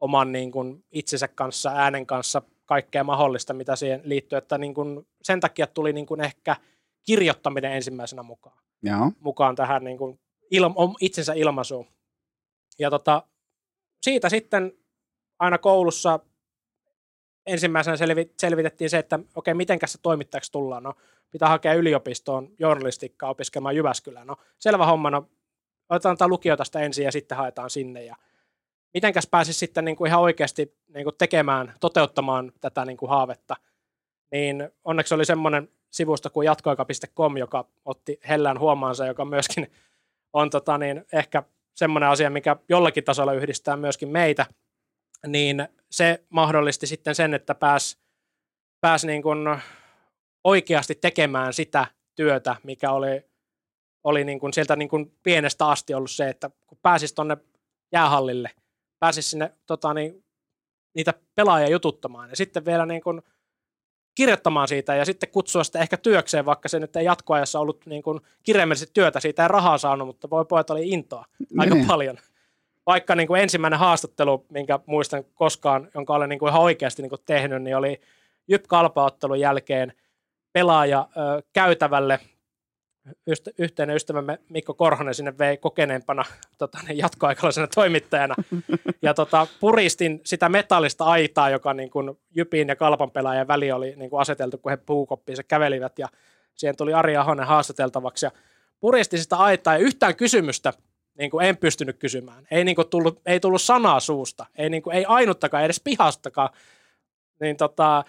oman 0.00 0.32
niin 0.32 0.52
kuin 0.52 0.84
itsensä 0.90 1.28
kanssa, 1.28 1.70
äänen 1.70 2.06
kanssa, 2.06 2.42
kaikkea 2.66 3.04
mahdollista, 3.04 3.54
mitä 3.54 3.76
siihen 3.76 4.00
liittyy. 4.04 4.36
Että 4.36 4.58
niin 4.58 4.74
kuin 4.74 5.06
sen 5.22 5.40
takia 5.40 5.66
tuli 5.66 5.92
niin 5.92 6.06
kuin 6.06 6.20
ehkä 6.20 6.56
kirjoittaminen 7.02 7.72
ensimmäisenä 7.72 8.22
mukaan, 8.22 8.58
Joo. 8.82 9.12
mukaan 9.20 9.56
tähän 9.56 9.84
niin 9.84 9.98
kuin 9.98 10.20
ilma, 10.50 10.74
itsensä 11.00 11.32
ilmaisuun. 11.32 11.86
Ja 12.78 12.90
tota, 12.90 13.22
siitä 14.02 14.28
sitten 14.28 14.72
aina 15.38 15.58
koulussa 15.58 16.20
ensimmäisenä 17.46 17.96
selvi, 17.96 18.32
selvitettiin 18.38 18.90
se, 18.90 18.98
että 18.98 19.18
okei, 19.34 19.54
mitenkäs 19.54 19.92
se 19.92 19.98
toimittajaksi 20.02 20.52
tullaan. 20.52 20.82
No, 20.82 20.94
pitää 21.30 21.48
hakea 21.48 21.74
yliopistoon 21.74 22.48
journalistikkaa 22.58 23.30
opiskelemaan 23.30 23.76
Jyväskylään. 23.76 24.26
No, 24.26 24.36
selvä 24.58 24.86
homma, 24.86 25.10
no, 25.10 25.28
otetaan 25.88 26.16
tämä 26.16 26.28
lukio 26.28 26.56
tästä 26.56 26.80
ensin 26.80 27.04
ja 27.04 27.12
sitten 27.12 27.38
haetaan 27.38 27.70
sinne. 27.70 28.04
Ja 28.04 28.16
mitenkäs 28.94 29.26
pääsisi 29.26 29.58
sitten 29.58 29.84
niin 29.84 29.96
kuin 29.96 30.08
ihan 30.08 30.20
oikeasti 30.20 30.76
niin 30.94 31.04
kuin 31.04 31.16
tekemään, 31.18 31.74
toteuttamaan 31.80 32.52
tätä 32.60 32.84
niin 32.84 32.96
kuin 32.96 33.10
haavetta. 33.10 33.56
Niin 34.32 34.68
onneksi 34.84 35.14
oli 35.14 35.24
semmoinen 35.24 35.68
sivusto 35.90 36.30
kuin 36.30 36.46
jatkoaika.com, 36.46 37.36
joka 37.36 37.64
otti 37.84 38.20
hellään 38.28 38.58
huomaansa, 38.58 39.06
joka 39.06 39.24
myöskin 39.24 39.72
on 40.32 40.50
tota 40.50 40.78
niin, 40.78 41.04
ehkä 41.12 41.42
semmoinen 41.74 42.08
asia, 42.08 42.30
mikä 42.30 42.56
jollakin 42.68 43.04
tasolla 43.04 43.32
yhdistää 43.32 43.76
myöskin 43.76 44.08
meitä, 44.08 44.46
niin 45.26 45.68
se 45.90 46.24
mahdollisti 46.28 46.86
sitten 46.86 47.14
sen, 47.14 47.34
että 47.34 47.54
pääs, 47.54 47.98
pääs 48.80 49.04
niin 49.04 49.22
kuin 49.22 49.38
oikeasti 50.44 50.94
tekemään 50.94 51.52
sitä 51.52 51.86
työtä, 52.14 52.56
mikä 52.62 52.92
oli, 52.92 53.24
oli 54.04 54.24
niin 54.24 54.40
kuin 54.40 54.52
sieltä 54.52 54.76
niin 54.76 54.88
kuin 54.88 55.16
pienestä 55.22 55.66
asti 55.66 55.94
ollut 55.94 56.10
se, 56.10 56.28
että 56.28 56.50
kun 56.66 56.78
pääsisi 56.82 57.14
tuonne 57.14 57.36
jäähallille, 57.92 58.50
pääsisi 58.98 59.30
sinne 59.30 59.52
tota 59.66 59.94
niin, 59.94 60.24
niitä 60.94 61.14
pelaajia 61.34 61.68
jututtamaan 61.68 62.30
ja 62.30 62.36
sitten 62.36 62.64
vielä 62.64 62.86
niin 62.86 63.02
kuin 63.02 63.22
kirjoittamaan 64.14 64.68
siitä 64.68 64.94
ja 64.94 65.04
sitten 65.04 65.28
kutsua 65.28 65.64
sitä 65.64 65.78
ehkä 65.78 65.96
työkseen, 65.96 66.46
vaikka 66.46 66.68
se 66.68 66.80
nyt 66.80 66.96
ei 66.96 67.04
jatkoajassa 67.04 67.60
ollut 67.60 67.86
niin 67.86 68.02
kuin 68.02 68.20
kirjaimellisesti 68.42 68.94
työtä, 68.94 69.20
siitä 69.20 69.42
ei 69.42 69.48
rahaa 69.48 69.78
saanut, 69.78 70.06
mutta 70.06 70.30
voi 70.30 70.44
pojat 70.44 70.70
oli 70.70 70.88
intoa 70.88 71.24
aika 71.58 71.74
niin. 71.74 71.86
paljon. 71.86 72.18
Vaikka 72.86 73.14
niin 73.14 73.28
kuin 73.28 73.42
ensimmäinen 73.42 73.78
haastattelu, 73.78 74.46
minkä 74.50 74.78
muistan 74.86 75.24
koskaan, 75.34 75.88
jonka 75.94 76.14
olen 76.14 76.28
niin 76.28 76.38
kuin 76.38 76.50
ihan 76.50 76.62
oikeasti 76.62 77.02
niin 77.02 77.10
kuin 77.10 77.22
tehnyt, 77.26 77.62
niin 77.62 77.76
oli 77.76 78.00
Jyp 78.48 78.64
Kalpaottelun 78.68 79.40
jälkeen 79.40 79.92
pelaaja 80.52 81.08
ö, 81.16 81.42
käytävälle 81.52 82.20
ystä, 83.26 83.50
yhteinen 83.58 83.96
ystävämme 83.96 84.38
Mikko 84.48 84.74
Korhonen 84.74 85.14
sinne 85.14 85.38
vei 85.38 85.56
kokeneempana 85.56 86.24
tota, 86.58 86.78
niin 86.88 86.98
jatkoaikalaisena 86.98 87.66
toimittajana. 87.74 88.34
Ja 89.02 89.14
tota, 89.14 89.46
puristin 89.60 90.20
sitä 90.24 90.48
metallista 90.48 91.04
aitaa, 91.04 91.50
joka 91.50 91.74
niin 91.74 91.90
kuin 91.90 92.18
Jypin 92.36 92.68
ja 92.68 92.76
Kalpan 92.76 93.10
pelaajan 93.10 93.48
väli 93.48 93.72
oli 93.72 93.94
niin 93.96 94.10
kuin 94.10 94.20
aseteltu, 94.20 94.58
kun 94.58 94.70
he 94.70 94.76
puukoppiinsa 94.76 95.42
kävelivät. 95.42 95.98
Ja 95.98 96.08
siihen 96.54 96.76
tuli 96.76 96.94
Ari 96.94 97.16
Ahonen 97.16 97.46
haastateltavaksi. 97.46 98.26
Ja 98.26 98.30
puristin 98.80 99.18
sitä 99.18 99.36
aitaa 99.36 99.74
ja 99.74 99.80
yhtään 99.80 100.16
kysymystä 100.16 100.72
niin 101.18 101.30
kuin 101.30 101.46
en 101.46 101.56
pystynyt 101.56 101.98
kysymään. 101.98 102.46
Ei, 102.50 102.64
niin 102.64 102.76
kuin 102.76 102.88
tullut, 102.88 103.20
ei 103.26 103.40
tullut 103.40 103.62
sanaa 103.62 104.00
suusta. 104.00 104.46
Ei, 104.54 104.70
niin 104.70 104.82
kuin, 104.82 104.96
ei 104.96 105.04
ainuttakaan, 105.04 105.64
edes 105.64 105.80
pihastakaan. 105.84 106.50
Niin 107.40 107.56
tota, 107.56 108.04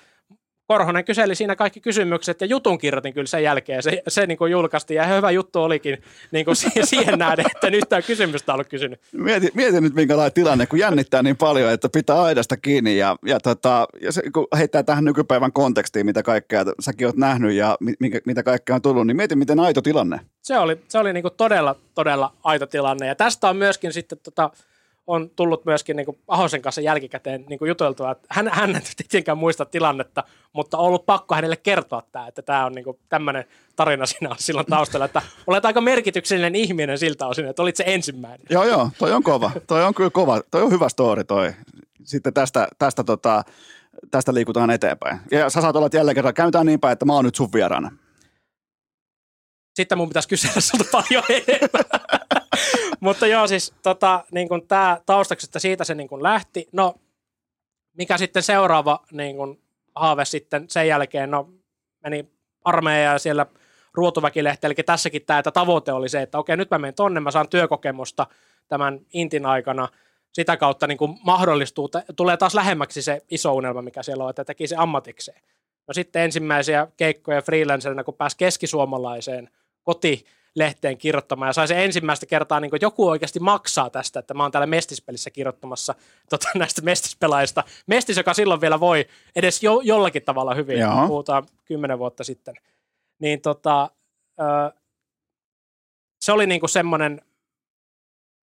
Korhonen 0.67 1.05
kyseli 1.05 1.35
siinä 1.35 1.55
kaikki 1.55 1.79
kysymykset 1.79 2.41
ja 2.41 2.47
jutun 2.47 2.77
kirjoitin 2.77 3.13
kyllä 3.13 3.27
sen 3.27 3.43
jälkeen. 3.43 3.83
Se, 3.83 4.03
se 4.07 4.27
niin 4.27 4.37
kuin 4.37 4.51
julkaistiin 4.51 4.95
ja 4.95 5.05
hyvä 5.05 5.31
juttu 5.31 5.63
olikin 5.63 6.01
niin 6.31 6.45
kuin 6.45 6.55
siihen 6.83 7.19
nähden, 7.19 7.45
että 7.55 7.69
nyt 7.69 7.83
tämä 7.89 8.01
kysymystä 8.01 8.53
ollut 8.53 8.67
kysynyt. 8.67 8.99
Mieti, 9.11 9.51
mieti 9.53 9.81
nyt 9.81 9.93
minkälainen 9.93 10.33
tilanne, 10.33 10.65
kun 10.65 10.79
jännittää 10.79 11.23
niin 11.23 11.37
paljon, 11.37 11.71
että 11.71 11.89
pitää 11.89 12.21
aidasta 12.21 12.57
kiinni 12.57 12.97
ja, 12.97 13.15
ja, 13.25 13.39
tota, 13.39 13.87
ja 14.01 14.11
se, 14.11 14.21
kun 14.33 14.47
heittää 14.57 14.83
tähän 14.83 15.05
nykypäivän 15.05 15.53
kontekstiin, 15.53 16.05
mitä 16.05 16.23
kaikkea 16.23 16.65
säkin 16.79 17.07
oot 17.07 17.17
nähnyt 17.17 17.53
ja 17.53 17.77
minkä, 17.99 18.19
mitä 18.25 18.43
kaikkea 18.43 18.75
on 18.75 18.81
tullut, 18.81 19.07
niin 19.07 19.17
mieti 19.17 19.35
miten 19.35 19.59
aito 19.59 19.81
tilanne. 19.81 20.19
Se 20.41 20.57
oli, 20.57 20.77
se 20.87 20.97
oli 20.97 21.13
niin 21.13 21.23
kuin 21.23 21.33
todella, 21.37 21.75
todella 21.95 22.33
aito 22.43 22.67
tilanne 22.67 23.07
ja 23.07 23.15
tästä 23.15 23.49
on 23.49 23.57
myöskin 23.57 23.93
sitten 23.93 24.17
tota, 24.23 24.49
on 25.07 25.29
tullut 25.29 25.65
myöskin 25.65 25.95
niin 25.95 26.05
kuin 26.05 26.17
Ahosen 26.27 26.61
kanssa 26.61 26.81
jälkikäteen 26.81 27.45
niin 27.49 27.59
kuin 27.59 27.69
juteltua, 27.69 28.11
että 28.11 28.27
hän, 28.29 28.49
hän 28.53 28.75
ei 28.75 28.81
tietenkään 28.97 29.37
muista 29.37 29.65
tilannetta, 29.65 30.23
mutta 30.53 30.77
on 30.77 30.85
ollut 30.85 31.05
pakko 31.05 31.35
hänelle 31.35 31.55
kertoa 31.55 32.01
tämä, 32.11 32.27
että 32.27 32.41
tämä 32.41 32.65
on 32.65 32.71
niin 32.71 32.85
kuin 32.85 32.99
tämmöinen 33.09 33.45
tarina 33.75 34.05
siinä 34.05 34.29
on 34.29 34.35
silloin 34.47 34.65
taustalla, 34.65 35.05
että 35.05 35.21
olet 35.47 35.65
aika 35.65 35.81
merkityksellinen 35.81 36.55
ihminen 36.55 36.97
siltä 36.97 37.27
osin, 37.27 37.45
että 37.45 37.61
olit 37.61 37.75
se 37.75 37.83
ensimmäinen. 37.87 38.47
Joo, 38.49 38.63
joo, 38.63 38.89
toi 38.97 39.11
on 39.11 39.23
kova. 39.23 39.51
Toi 39.67 39.83
on 39.83 39.93
kyllä 39.93 40.09
kova. 40.09 40.41
Toi 40.51 40.61
on 40.61 40.71
hyvä 40.71 40.89
story 40.89 41.23
toi. 41.23 41.53
Sitten 42.03 42.33
tästä, 42.33 42.67
tästä, 42.79 43.03
tota, 43.03 43.43
tästä 44.11 44.33
liikutaan 44.33 44.69
eteenpäin. 44.69 45.19
Ja 45.31 45.49
sä 45.49 45.61
saat 45.61 45.75
olla 45.75 45.89
jälleen 45.93 46.15
kerran, 46.15 46.33
käytetään 46.33 46.65
niin 46.65 46.79
päin, 46.79 46.93
että 46.93 47.05
mä 47.05 47.13
oon 47.13 47.25
nyt 47.25 47.35
sun 47.35 47.53
vieraana. 47.53 47.91
Sitten 49.75 49.97
mun 49.97 50.07
pitäisi 50.07 50.29
kysellä 50.29 50.61
sulta 50.61 50.85
paljon 50.91 51.23
enemmän. 51.29 51.83
Mutta 53.03 53.27
joo, 53.27 53.47
siis 53.47 53.73
tota, 53.81 54.23
niin 54.31 54.47
kuin 54.47 54.67
tämä 54.67 54.97
taustaksi, 55.05 55.47
että 55.47 55.59
siitä 55.59 55.83
se 55.83 55.95
niin 55.95 56.07
kuin 56.07 56.23
lähti. 56.23 56.67
No, 56.71 56.95
mikä 57.97 58.17
sitten 58.17 58.43
seuraava 58.43 58.99
niin 59.11 59.35
kuin, 59.35 59.61
haave 59.95 60.25
sitten 60.25 60.65
sen 60.69 60.87
jälkeen, 60.87 61.31
no 61.31 61.49
meni 62.03 62.29
armeija 62.63 63.11
ja 63.11 63.19
siellä 63.19 63.45
ruotuväkilehti, 63.93 64.67
eli 64.67 64.73
tässäkin 64.73 65.25
tämä, 65.25 65.39
että 65.39 65.51
tavoite 65.51 65.91
oli 65.91 66.09
se, 66.09 66.21
että 66.21 66.37
okei, 66.37 66.57
nyt 66.57 66.71
mä 66.71 66.77
menen 66.77 66.93
tonne, 66.93 67.19
mä 67.19 67.31
saan 67.31 67.49
työkokemusta 67.49 68.27
tämän 68.67 68.99
intin 69.13 69.45
aikana, 69.45 69.87
sitä 70.33 70.57
kautta 70.57 70.87
niin 70.87 70.97
kuin 70.97 71.19
mahdollistuu, 71.23 71.89
tulee 72.15 72.37
taas 72.37 72.55
lähemmäksi 72.55 73.01
se 73.01 73.21
iso 73.31 73.53
unelma, 73.53 73.81
mikä 73.81 74.03
siellä 74.03 74.23
on, 74.23 74.29
että 74.29 74.45
teki 74.45 74.67
se 74.67 74.75
ammatikseen. 74.77 75.41
No 75.87 75.93
sitten 75.93 76.21
ensimmäisiä 76.21 76.87
keikkoja 76.97 77.41
freelancerina, 77.41 78.03
kun 78.03 78.13
pääsi 78.13 78.37
keskisuomalaiseen 78.37 79.49
koti 79.83 80.25
lehteen 80.55 80.97
kirjoittamaan 80.97 81.49
ja 81.49 81.53
sai 81.53 81.67
se 81.67 81.83
ensimmäistä 81.83 82.25
kertaa, 82.25 82.59
niin 82.59 82.69
kuin, 82.69 82.77
että 82.77 82.85
joku 82.85 83.09
oikeasti 83.09 83.39
maksaa 83.39 83.89
tästä, 83.89 84.19
että 84.19 84.33
mä 84.33 84.43
oon 84.43 84.51
täällä 84.51 84.65
Mestispelissä 84.65 85.29
kirjoittamassa 85.29 85.95
tota, 86.29 86.49
näistä 86.59 86.81
Mestispelaajista. 86.81 87.63
Mestis, 87.87 88.17
joka 88.17 88.33
silloin 88.33 88.61
vielä 88.61 88.79
voi 88.79 89.07
edes 89.35 89.63
jo, 89.63 89.81
jollakin 89.83 90.23
tavalla 90.23 90.53
hyvin, 90.55 90.79
Joo. 90.79 91.07
puhutaan 91.07 91.47
kymmenen 91.65 91.99
vuotta 91.99 92.23
sitten. 92.23 92.55
Niin 93.19 93.41
tota, 93.41 93.89
ö, 94.39 94.71
se 96.21 96.31
oli 96.31 96.47
niin 96.47 96.59
kuin 96.59 96.69
semmoinen 96.69 97.21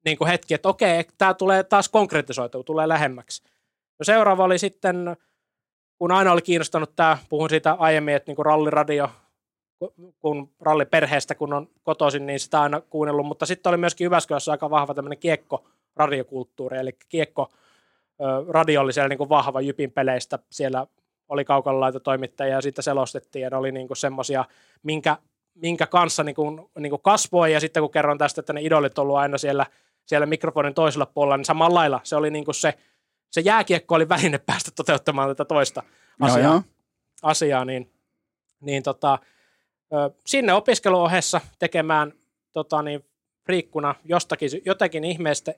niin 0.04 0.18
kuin 0.18 0.28
hetki, 0.28 0.54
että 0.54 0.68
okei, 0.68 1.04
tämä 1.18 1.34
tulee 1.34 1.64
taas 1.64 1.88
konkretisoitua, 1.88 2.62
tulee 2.62 2.88
lähemmäksi. 2.88 3.42
No 3.98 4.04
seuraava 4.04 4.44
oli 4.44 4.58
sitten, 4.58 5.16
kun 5.98 6.12
aina 6.12 6.32
oli 6.32 6.42
kiinnostanut 6.42 6.96
tämä, 6.96 7.18
puhun 7.28 7.50
siitä 7.50 7.72
aiemmin, 7.72 8.14
että 8.14 8.30
niin 8.30 8.36
kuin 8.36 8.46
ralliradio 8.46 9.10
kun 10.18 10.50
ralliperheestä, 10.60 11.34
kun 11.34 11.52
on 11.52 11.68
kotoisin, 11.82 12.26
niin 12.26 12.40
sitä 12.40 12.60
aina 12.60 12.80
kuunnellut, 12.80 13.26
mutta 13.26 13.46
sitten 13.46 13.70
oli 13.70 13.76
myöskin 13.76 14.04
Jyväskylässä 14.04 14.52
aika 14.52 14.70
vahva 14.70 14.94
tämmöinen 14.94 15.18
kiekko 15.18 15.64
radiokulttuuri, 15.96 16.78
eli 16.78 16.92
kiekko 17.08 17.48
radio 18.48 18.80
oli 18.80 18.92
siellä 18.92 19.08
niin 19.08 19.18
kuin 19.18 19.28
vahva 19.28 19.60
Jypin 19.60 19.92
peleistä, 19.92 20.38
siellä 20.50 20.86
oli 21.28 21.44
toimittajia 22.02 22.54
ja 22.54 22.60
sitten 22.60 22.82
selostettiin, 22.82 23.42
ja 23.42 23.50
ne 23.50 23.56
oli 23.56 23.72
niin 23.72 23.88
semmoisia, 23.96 24.44
minkä, 24.82 25.16
minkä 25.54 25.86
kanssa 25.86 26.24
niin 26.24 26.34
kuin, 26.34 26.70
niin 26.78 26.90
kuin 26.90 27.02
kasvoi, 27.02 27.52
ja 27.52 27.60
sitten 27.60 27.82
kun 27.82 27.90
kerron 27.90 28.18
tästä, 28.18 28.40
että 28.40 28.52
ne 28.52 28.62
idolit 28.62 28.98
on 28.98 29.02
ollut 29.02 29.16
aina 29.16 29.38
siellä, 29.38 29.66
siellä 30.06 30.26
mikrofonin 30.26 30.74
toisella 30.74 31.06
puolella, 31.06 31.36
niin 31.36 31.44
samalla 31.44 31.78
lailla 31.78 32.00
se 32.02 32.16
oli 32.16 32.30
niin 32.30 32.44
kuin 32.44 32.54
se, 32.54 32.78
se 33.30 33.40
jääkiekko 33.40 33.94
oli 33.94 34.08
väline 34.08 34.38
päästä 34.38 34.70
toteuttamaan 34.76 35.28
tätä 35.28 35.44
toista 35.44 35.82
asiaa, 36.20 36.52
joo. 36.52 36.62
asiaa 37.22 37.64
niin, 37.64 37.92
niin 38.60 38.82
tota, 38.82 39.18
sinne 40.26 40.52
opiskeluohessa 40.52 41.40
tekemään 41.58 42.12
tota 42.52 42.82
niin, 42.82 43.04
friikkuna 43.44 43.94
jostakin, 44.04 44.50
jotakin 44.64 45.04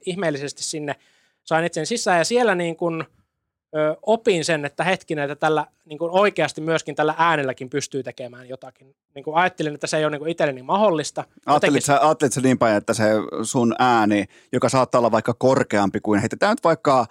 ihmeellisesti 0.06 0.62
sinne 0.62 0.96
sain 1.44 1.64
itsen 1.64 1.86
sisään 1.86 2.18
ja 2.18 2.24
siellä 2.24 2.54
niin 2.54 2.76
kun, 2.76 3.04
ö, 3.76 3.96
opin 4.02 4.44
sen, 4.44 4.64
että 4.64 4.84
hetkinen, 4.84 5.24
että 5.30 5.46
tällä 5.46 5.66
niin 5.84 5.98
kuin 5.98 6.10
oikeasti 6.10 6.60
myöskin 6.60 6.94
tällä 6.94 7.14
äänelläkin 7.18 7.70
pystyy 7.70 8.02
tekemään 8.02 8.48
jotakin. 8.48 8.94
Niin 9.14 9.24
kuin 9.24 9.36
ajattelin, 9.36 9.74
että 9.74 9.86
se 9.86 9.96
ei 9.96 10.04
ole 10.04 10.18
niin 10.18 10.28
itselleni 10.28 10.62
mahdollista. 10.62 11.24
Ajattelit 11.46 11.84
sä, 11.84 12.06
ajattelit 12.06 12.32
sä 12.32 12.40
niin 12.40 12.58
päin, 12.58 12.76
että 12.76 12.94
se 12.94 13.04
sun 13.42 13.74
ääni, 13.78 14.24
joka 14.52 14.68
saattaa 14.68 14.98
olla 14.98 15.10
vaikka 15.10 15.34
korkeampi 15.38 16.00
kuin, 16.00 16.20
heitetään 16.20 16.52
nyt 16.52 16.64
vaikka 16.64 17.06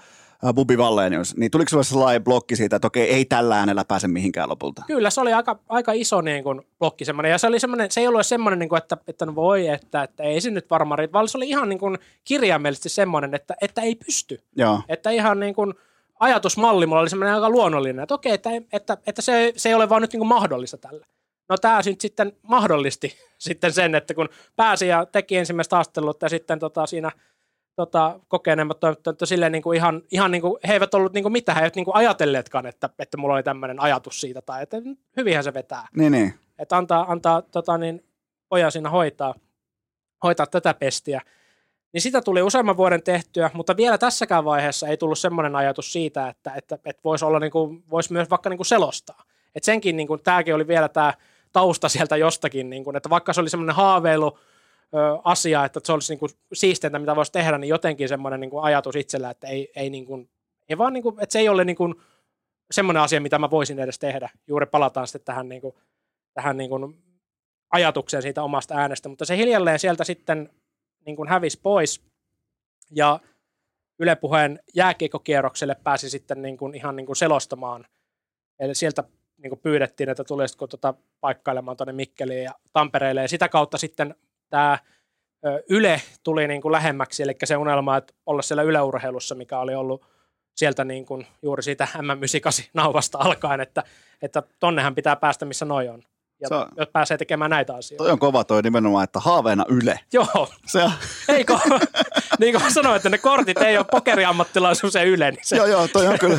Bubi 0.56 0.78
Vallenius, 0.78 1.38
niin 1.38 1.52
tuliko 1.52 1.70
sulle 1.70 1.84
sellainen 1.84 2.24
blokki 2.24 2.56
siitä, 2.56 2.76
että 2.76 2.88
okei, 2.88 3.10
ei 3.10 3.26
tällä 3.26 3.60
äänellä 3.60 3.86
pääse 3.86 4.08
mihinkään 4.08 4.50
lopulta? 4.50 4.84
Kyllä, 4.88 5.10
se 5.10 5.22
oli 5.22 5.34
aika, 5.34 5.60
aika 5.70 5.92
iso 5.92 6.22
niin 6.22 6.44
kuin, 6.44 6.62
blokki 6.80 7.06
semmoinen. 7.06 7.32
Ja 7.32 7.38
se, 7.38 7.48
oli 7.48 7.60
semmoinen, 7.60 7.92
se 7.92 8.02
ei 8.02 8.08
ollut 8.08 8.28
semmoinen, 8.28 8.60
niin 8.60 8.70
kuin, 8.70 8.78
että, 8.78 8.98
että 9.08 9.26
no 9.26 9.36
voi, 9.36 9.68
että, 9.68 10.04
että 10.04 10.24
ei 10.24 10.42
se 10.42 10.52
nyt 10.52 10.70
varmaan 10.70 11.00
riitä, 11.00 11.14
vaan 11.14 11.28
se 11.28 11.38
oli 11.38 11.50
ihan 11.50 11.70
niin 11.70 11.80
kuin, 11.80 11.98
kirjaimellisesti 12.24 12.90
semmoinen, 12.90 13.36
että, 13.36 13.56
että 13.62 13.82
ei 13.82 13.96
pysty. 13.96 14.44
Joo. 14.56 14.82
Että 14.90 15.10
ihan 15.10 15.40
niin 15.40 15.54
kuin, 15.54 15.74
ajatusmalli 16.20 16.86
mulla 16.86 17.02
oli 17.02 17.10
semmoinen 17.10 17.36
aika 17.36 17.50
luonnollinen, 17.50 18.04
että 18.04 18.14
okei, 18.14 18.34
että, 18.34 18.50
että, 18.74 18.98
että 19.08 19.22
se, 19.22 19.54
se 19.58 19.70
ei 19.70 19.76
ole 19.76 19.90
vaan 19.90 20.02
nyt 20.02 20.14
niin 20.14 20.20
kuin 20.20 20.28
mahdollista 20.28 20.78
tällä. 20.78 21.06
No 21.50 21.58
tämä 21.58 21.82
sitten 22.00 22.34
mahdollisti 22.42 23.14
sitten 23.38 23.74
sen, 23.74 23.96
että 23.96 24.14
kun 24.14 24.30
pääsi 24.56 24.88
ja 24.88 25.06
teki 25.06 25.38
ensimmäistä 25.38 25.76
haastattelut 25.76 26.22
ja 26.22 26.30
sitten 26.30 26.60
tota, 26.60 26.86
siinä 26.86 27.12
tota, 27.76 28.20
kokeneemmat 28.28 28.80
toimittajat 28.80 29.18
silleen 29.24 29.52
niin 29.52 29.62
kuin 29.62 29.78
ihan, 29.78 30.02
ihan 30.12 30.32
niin 30.32 30.42
kuin, 30.42 30.60
he 30.68 30.74
eivät 30.74 30.94
ollut 30.94 31.14
niin 31.14 31.24
kuin 31.24 31.32
mitään, 31.32 31.56
he 31.56 31.62
eivät 31.62 31.76
niin 31.76 31.86
kuin 31.86 31.96
ajatelleetkaan, 31.96 32.66
että, 32.66 32.90
että 33.00 33.18
mulla 33.18 33.34
oli 33.34 33.44
tämmöinen 33.44 33.80
ajatus 33.80 34.22
siitä 34.22 34.42
tai 34.42 34.64
että 34.64 34.78
hyvinhän 35.18 35.44
se 35.44 35.54
vetää. 35.54 35.88
Niin, 35.96 36.12
niin. 36.12 36.34
Että 36.60 36.78
antaa, 36.78 37.12
antaa 37.12 37.42
tota, 37.42 37.78
niin, 37.78 38.06
pojan 38.50 38.72
siinä 38.72 38.90
hoitaa, 38.90 39.36
hoitaa 40.24 40.46
tätä 40.46 40.74
pestiä. 40.74 41.22
Niin 41.94 42.02
sitä 42.02 42.22
tuli 42.22 42.42
useamman 42.42 42.78
vuoden 42.78 43.04
tehtyä, 43.04 43.50
mutta 43.54 43.78
vielä 43.78 43.98
tässäkään 43.98 44.46
vaiheessa 44.46 44.88
ei 44.88 44.98
tullut 44.98 45.20
semmoinen 45.20 45.56
ajatus 45.56 45.94
siitä, 45.94 46.28
että, 46.28 46.52
että, 46.56 46.76
että 46.86 47.02
voisi 47.04 47.26
olla 47.26 47.40
niin 47.40 47.52
kuin, 47.52 47.84
voisi 47.90 48.14
myös 48.14 48.30
vaikka 48.30 48.50
niin 48.50 48.58
kuin 48.58 48.66
selostaa. 48.66 49.24
Et 49.56 49.64
senkin, 49.64 49.98
niin 49.98 50.08
kuin, 50.08 50.24
tämäkin 50.24 50.56
oli 50.56 50.68
vielä 50.68 50.90
tämä 50.90 51.14
tausta 51.52 51.90
sieltä 51.90 52.18
jostakin, 52.18 52.70
niin 52.70 52.84
kuin, 52.84 52.96
että 52.96 53.10
vaikka 53.10 53.34
se 53.34 53.42
oli 53.42 53.50
semmoinen 53.50 53.76
haaveilu, 53.76 54.40
asia, 55.24 55.66
että 55.66 55.80
se 55.84 55.94
olisi 55.94 56.14
niin 56.14 56.20
kuin 56.20 56.32
siisteintä, 56.54 57.00
mitä 57.00 57.16
voisi 57.16 57.32
tehdä, 57.32 57.58
niin 57.58 57.70
jotenkin 57.70 58.10
semmoinen 58.10 58.40
niin 58.40 58.50
kuin 58.50 58.64
ajatus 58.64 58.96
itsellä, 58.96 59.30
että 59.30 59.48
ei, 59.48 59.72
ei, 59.76 59.90
niin 59.90 60.06
kuin, 60.06 60.30
ei 60.70 60.78
vaan 60.78 60.94
niin 60.94 61.04
kuin, 61.04 61.16
että 61.20 61.34
se 61.34 61.40
ei 61.40 61.50
ole 61.50 61.66
niin 61.66 61.76
kuin 61.76 61.96
semmoinen 62.72 63.04
asia, 63.04 63.22
mitä 63.22 63.40
mä 63.40 63.50
voisin 63.50 63.80
edes 63.80 64.00
tehdä. 64.00 64.30
Juuri 64.48 64.66
palataan 64.66 65.08
sitten 65.08 65.26
tähän, 65.26 65.50
niin 65.50 65.62
kuin, 65.62 65.76
tähän 66.34 66.58
niin 66.58 66.70
kuin 66.70 67.04
ajatukseen 67.72 68.24
siitä 68.24 68.44
omasta 68.44 68.76
äänestä, 68.76 69.10
mutta 69.10 69.26
se 69.26 69.38
hiljalleen 69.38 69.80
sieltä 69.80 70.04
sitten 70.04 70.50
niin 71.06 71.16
kuin 71.16 71.30
hävisi 71.30 71.60
pois 71.64 72.02
ja 72.92 73.20
Yle 74.00 74.16
Puheen 74.16 74.60
jääkiekkokierrokselle 74.76 75.76
pääsi 75.84 76.10
sitten 76.10 76.42
niin 76.42 76.58
kuin 76.58 76.76
ihan 76.76 76.96
niin 76.96 77.06
kuin 77.06 77.16
selostamaan. 77.16 77.86
Eli 78.60 78.76
sieltä 78.76 79.04
niin 79.38 79.50
kuin 79.50 79.60
pyydettiin, 79.60 80.10
että 80.10 80.24
tulisitko 80.24 80.68
tuota 80.68 80.94
paikkailemaan 81.22 81.78
tuonne 81.78 81.94
Mikkeliin 81.94 82.44
ja 82.44 82.52
Tampereelle. 82.74 83.22
Ja 83.22 83.28
sitä 83.28 83.50
kautta 83.50 83.78
sitten 83.78 84.16
tämä 84.52 84.78
Yle 85.70 86.02
tuli 86.24 86.48
niin 86.48 86.62
kuin 86.62 86.72
lähemmäksi, 86.72 87.24
eli 87.24 87.36
se 87.44 87.58
unelma, 87.58 87.98
että 87.98 88.14
olla 88.26 88.42
siellä 88.42 88.64
yleurheilussa, 88.64 89.36
mikä 89.36 89.60
oli 89.60 89.76
ollut 89.76 90.06
sieltä 90.56 90.84
niin 90.86 91.06
kuin 91.06 91.28
juuri 91.42 91.64
siitä 91.64 91.88
M98 91.98 92.70
nauvasta 92.74 93.18
alkaen, 93.18 93.62
että, 93.62 93.84
että 94.22 94.44
tonnehan 94.60 94.96
pitää 94.96 95.16
päästä, 95.16 95.46
missä 95.46 95.66
noi 95.66 95.90
on 95.90 96.04
ja 96.42 96.48
Se 96.48 96.56
on- 96.56 96.68
pääsee 96.94 97.18
tekemään 97.18 97.50
näitä 97.52 97.76
asioita. 97.76 98.04
Toi 98.04 98.12
on 98.12 98.20
kova 98.20 98.44
toi 98.44 98.62
nimenomaan, 98.62 99.04
että 99.04 99.20
haaveena 99.20 99.66
Yle. 99.70 100.00
Joo, 100.14 100.48
Se 100.68 100.84
on, 100.84 100.92
eikö? 101.30 101.58
niin 102.40 102.60
kuin 102.60 102.72
sanoin, 102.74 102.96
että 102.96 103.10
ne 103.10 103.18
kortit 103.18 103.62
ei 103.62 103.78
ole 103.78 103.86
pokeriammattilaisuus 103.92 104.94
ja 104.94 105.04
yle, 105.04 105.32
niin 105.32 105.40
se, 105.44 105.56
joo, 105.56 105.66
joo, 105.66 105.88
toi 105.88 106.08
on 106.08 106.20
kyllä, 106.20 106.38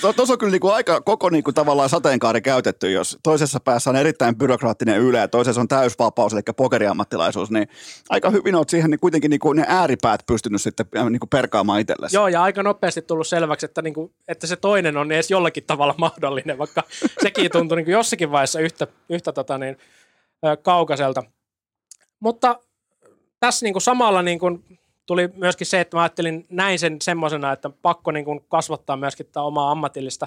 to- 0.00 0.12
tuossa 0.12 0.32
on 0.34 0.38
kyllä 0.38 0.50
niinku 0.50 0.68
aika 0.68 1.00
koko 1.00 1.30
niinku 1.30 1.52
tavallaan 1.52 1.88
sateenkaari 1.88 2.40
käytetty, 2.40 2.90
jos 2.90 3.18
toisessa 3.22 3.60
päässä 3.60 3.90
on 3.90 3.96
erittäin 3.96 4.36
byrokraattinen 4.36 5.00
Yle 5.00 5.18
ja 5.18 5.28
toisessa 5.28 5.60
on 5.60 5.68
täysvapaus, 5.68 6.32
eli 6.32 6.42
pokeriammattilaisuus, 6.56 7.50
niin 7.50 7.68
aika 8.10 8.30
hyvin 8.30 8.54
oot 8.54 8.68
siihen 8.68 8.90
niin 8.90 9.00
kuitenkin 9.00 9.30
niinku 9.30 9.52
ne 9.52 9.64
ääripäät 9.68 10.20
pystynyt 10.26 10.62
sitten 10.62 10.86
äh, 10.96 11.10
niinku 11.10 11.26
perkaamaan 11.26 11.80
itsellesi. 11.80 12.16
Joo, 12.16 12.28
ja 12.28 12.42
aika 12.42 12.62
nopeasti 12.62 13.02
tullut 13.02 13.26
selväksi, 13.26 13.66
että, 13.66 13.82
niin 13.82 13.94
kuin, 13.94 14.12
että 14.28 14.46
se 14.46 14.56
toinen 14.56 14.96
on 14.96 15.12
edes 15.12 15.30
jollakin 15.30 15.64
tavalla 15.64 15.94
mahdollinen, 15.98 16.58
vaikka 16.58 16.82
sekin 17.22 17.50
tuntui 17.50 17.76
niin 17.76 17.84
kuin 17.84 17.92
jossakin 17.92 18.30
vaiheessa 18.30 18.60
yhtä, 18.60 18.86
yhtä 19.08 19.32
tota 19.44 19.58
niin, 19.58 19.76
kaukaiselta. 20.62 21.22
Mutta 22.20 22.60
tässä 23.40 23.66
niin 23.66 23.74
kuin 23.74 23.82
samalla 23.82 24.22
niin 24.22 24.38
kuin 24.38 24.78
tuli 25.06 25.28
myöskin 25.34 25.66
se, 25.66 25.80
että 25.80 25.96
mä 25.96 26.02
ajattelin 26.02 26.46
näin 26.50 26.78
sen 26.78 26.96
semmoisena, 27.02 27.52
että 27.52 27.70
pakko 27.82 28.10
niin 28.10 28.24
kuin 28.24 28.44
kasvattaa 28.48 28.96
myöskin 28.96 29.26
tätä 29.26 29.42
omaa 29.42 29.70
ammatillista 29.70 30.26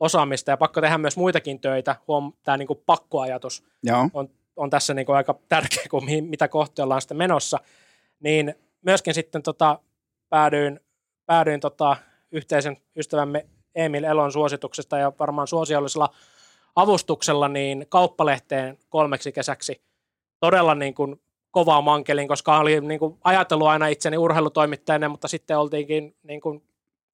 osaamista 0.00 0.50
ja 0.50 0.56
pakko 0.56 0.80
tehdä 0.80 0.98
myös 0.98 1.16
muitakin 1.16 1.60
töitä. 1.60 1.96
Huom, 2.08 2.32
tämä 2.42 2.56
niin 2.56 2.66
kuin 2.66 2.82
pakkoajatus 2.86 3.64
Joo. 3.82 4.08
on, 4.14 4.28
on 4.56 4.70
tässä 4.70 4.94
niin 4.94 5.06
kuin 5.06 5.16
aika 5.16 5.34
tärkeä, 5.48 5.84
kuin 5.90 6.04
mihin, 6.04 6.24
mitä 6.24 6.48
kohti 6.48 6.82
ollaan 6.82 7.00
sitten 7.00 7.16
menossa. 7.16 7.58
Niin 8.20 8.54
myöskin 8.82 9.14
sitten 9.14 9.42
tota, 9.42 9.78
päädyin, 10.28 10.80
päädyin 11.26 11.60
tota, 11.60 11.96
yhteisen 12.32 12.76
ystävämme 12.96 13.46
Emil 13.74 14.04
Elon 14.04 14.32
suosituksesta 14.32 14.98
ja 14.98 15.12
varmaan 15.18 15.48
suosiollisella 15.48 16.14
avustuksella 16.76 17.48
niin 17.48 17.86
kauppalehteen 17.88 18.78
kolmeksi 18.88 19.32
kesäksi 19.32 19.82
todella 20.40 20.74
niin 20.74 20.94
kuin 20.94 21.20
kovaa 21.50 21.80
mankelin, 21.80 22.28
koska 22.28 22.58
oli 22.58 22.80
niin 22.80 22.98
kuin 22.98 23.18
ajatellut 23.24 23.68
aina 23.68 23.86
itseni 23.86 24.16
urheilutoimittajana, 24.16 25.08
mutta 25.08 25.28
sitten 25.28 25.58
oltiinkin 25.58 26.16
niin 26.22 26.40
kuin 26.40 26.62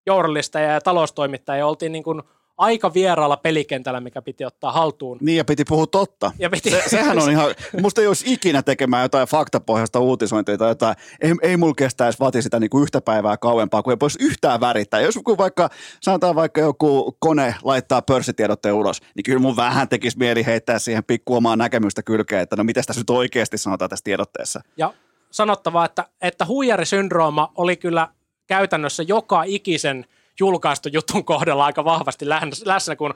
journalisteja 0.06 0.72
ja 0.72 0.80
taloustoimittajia 0.80 1.66
oltiin 1.66 1.92
niin 1.92 2.04
kuin 2.04 2.22
aika 2.60 2.94
vieraalla 2.94 3.36
pelikentällä, 3.36 4.00
mikä 4.00 4.22
piti 4.22 4.44
ottaa 4.44 4.72
haltuun. 4.72 5.18
Niin 5.20 5.36
ja 5.36 5.44
piti 5.44 5.64
puhua 5.64 5.86
totta. 5.86 6.32
Ja 6.38 6.50
piti, 6.50 6.70
Se, 6.70 6.82
sehän 6.86 7.18
on 7.18 7.30
ihan, 7.30 7.54
musta 7.80 8.00
ei 8.00 8.06
olisi 8.06 8.32
ikinä 8.32 8.62
tekemään 8.62 9.02
jotain 9.02 9.28
faktapohjaista 9.28 10.00
uutisointia 10.00 10.58
tai 10.58 10.68
jotain, 10.68 10.96
ei, 11.20 11.34
ei 11.42 11.56
mulla 11.56 11.74
kestäisi 11.74 12.20
vati 12.20 12.42
sitä 12.42 12.60
niinku 12.60 12.82
yhtä 12.82 13.00
päivää 13.00 13.36
kauempaa, 13.36 13.82
kun 13.82 13.92
ei 13.92 13.96
voisi 14.00 14.18
yhtään 14.22 14.60
värittää. 14.60 15.00
Jos 15.00 15.14
joku 15.14 15.38
vaikka, 15.38 15.68
sanotaan 16.00 16.34
vaikka 16.34 16.60
joku 16.60 17.16
kone 17.18 17.54
laittaa 17.62 18.02
pörssitiedotteen 18.02 18.74
ulos, 18.74 19.00
niin 19.14 19.24
kyllä 19.24 19.38
mun 19.38 19.56
vähän 19.56 19.88
tekisi 19.88 20.18
mieli 20.18 20.46
heittää 20.46 20.78
siihen 20.78 21.04
pikku 21.04 21.34
omaa 21.34 21.56
näkemystä 21.56 22.02
kylkeen, 22.02 22.42
että 22.42 22.56
no 22.56 22.64
mitä 22.64 22.82
tässä 22.86 23.00
nyt 23.00 23.10
oikeasti 23.10 23.58
sanotaan 23.58 23.88
tässä 23.88 24.04
tiedotteessa. 24.04 24.60
Ja 24.76 24.94
sanottava, 25.30 25.84
että, 25.84 26.04
että 26.22 26.46
huijarisyndrooma 26.46 27.52
oli 27.54 27.76
kyllä 27.76 28.08
käytännössä 28.46 29.02
joka 29.02 29.42
ikisen 29.42 30.06
julkaistu 30.40 30.88
jutun 30.92 31.24
kohdalla 31.24 31.64
aika 31.64 31.84
vahvasti 31.84 32.24
läs- 32.24 32.62
läsnä, 32.64 32.96
kun 32.96 33.14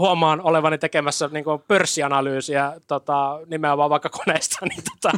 huomaan 0.00 0.40
olevani 0.40 0.78
tekemässä 0.78 1.28
niin 1.32 1.44
kuin 1.44 1.62
pörssianalyysiä 1.68 2.72
tota, 2.86 3.40
nimenomaan 3.46 3.90
vaikka 3.90 4.08
koneesta, 4.08 4.66
niin, 4.66 4.82
tota, 4.84 5.16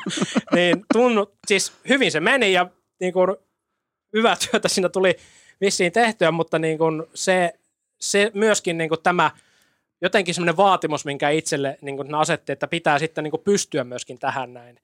niin 0.55 0.85
tunnu, 0.93 1.33
siis 1.47 1.73
hyvin 1.89 2.13
se 2.13 2.21
meni 2.21 2.53
ja 2.53 2.67
niin 3.01 3.13
kuin, 3.13 3.37
hyvää 4.13 4.37
työtä 4.51 4.69
siinä 4.69 4.89
tuli 4.89 5.17
vissiin 5.61 5.93
tehtyä, 5.93 6.31
mutta 6.31 6.59
niin 6.59 6.79
kuin 6.79 7.03
se, 7.15 7.53
se 8.01 8.31
myöskin 8.35 8.79
niin 8.79 8.89
kuin 8.89 9.03
tämä 9.03 9.31
jotenkin 10.03 10.35
semmoinen 10.35 10.57
vaatimus, 10.57 11.05
minkä 11.05 11.31
itselle 11.31 11.79
niin 11.81 11.97
kuin 11.97 12.15
asetti, 12.15 12.53
että 12.53 12.67
pitää 12.67 12.99
sitten 12.99 13.25
niin 13.25 13.31
kuin 13.31 13.43
pystyä 13.45 13.85
myöskin 13.85 14.19
tähän 14.19 14.55
näin, 14.55 14.81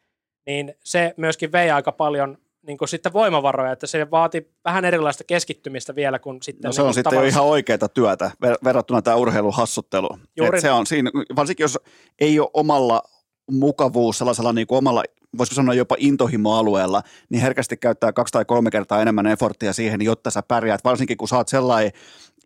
niin 0.46 0.74
se 0.84 1.14
myöskin 1.16 1.52
vei 1.52 1.70
aika 1.70 1.92
paljon 1.92 2.38
niin 2.66 2.78
kuin 2.78 2.88
sitten 2.88 3.12
voimavaroja, 3.12 3.72
että 3.72 3.86
se 3.86 4.10
vaati 4.10 4.50
vähän 4.64 4.84
erilaista 4.84 5.24
keskittymistä 5.24 5.94
vielä 5.94 6.18
kuin 6.18 6.42
sitten 6.42 6.68
No 6.68 6.72
se 6.72 6.82
niin 6.82 6.88
on 6.88 6.94
sitten 6.94 7.10
jo 7.10 7.14
tavallisesti- 7.14 7.38
ihan 7.38 7.50
oikeaa 7.50 7.88
työtä 7.94 8.30
ver- 8.46 8.58
verrattuna 8.64 9.02
tähän 9.02 9.20
urheiluhassutteluun. 9.20 10.20
Juuri 10.36 10.58
Et 10.58 10.62
se 10.62 10.70
on 10.72 10.86
siinä, 10.86 11.10
varsinkin 11.36 11.64
jos 11.64 11.78
ei 12.20 12.40
ole 12.40 12.50
omalla 12.54 13.02
mukavuus, 13.50 14.18
sellaisella 14.18 14.52
niin 14.52 14.66
kuin 14.66 14.78
omalla, 14.78 15.02
voisiko 15.38 15.54
sanoa 15.54 15.74
jopa 15.74 15.96
intohimoalueella, 15.98 17.02
niin 17.28 17.42
herkästi 17.42 17.76
käyttää 17.76 18.12
kaksi 18.12 18.32
tai 18.32 18.44
kolme 18.44 18.70
kertaa 18.70 19.02
enemmän 19.02 19.26
efforttia 19.26 19.72
siihen, 19.72 20.02
jotta 20.02 20.30
sä 20.30 20.42
pärjäät. 20.42 20.84
Varsinkin 20.84 21.16
kun 21.16 21.28
sä 21.28 21.36
oot 21.36 21.48
sellainen 21.48 21.92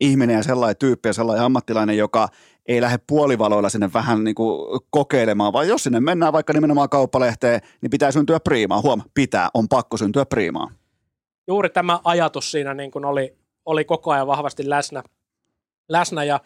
ihminen 0.01 0.37
ja 0.37 0.43
sellainen 0.43 0.77
tyyppi 0.77 1.09
ja 1.09 1.13
sellainen 1.13 1.45
ammattilainen, 1.45 1.97
joka 1.97 2.29
ei 2.71 2.81
lähde 2.81 2.99
puolivaloilla 3.07 3.69
sinne 3.69 3.91
vähän 3.95 4.25
niin 4.25 4.35
kuin 4.35 4.81
kokeilemaan, 4.91 5.53
vaan 5.53 5.69
jos 5.69 5.83
sinne 5.83 6.01
mennään 6.01 6.33
vaikka 6.33 6.53
nimenomaan 6.53 6.89
kauppalehteen, 6.89 7.61
niin 7.81 7.91
pitää 7.91 8.13
syntyä 8.13 8.41
priimaa. 8.41 8.81
Huom, 8.81 9.03
pitää, 9.15 9.49
on 9.55 9.69
pakko 9.69 9.97
syntyä 9.97 10.27
priimaa. 10.27 10.71
juuri 11.47 11.71
tämä 11.71 12.01
ajatus 12.05 12.51
siinä 12.51 12.75
niin 12.75 12.91
kuin 12.91 13.05
oli, 13.05 13.37
oli 13.65 13.85
koko 13.85 14.11
ajan 14.11 14.27
vahvasti 14.27 14.71
läsnä. 14.71 15.03
läsnä 15.89 16.25
ja 16.25 16.41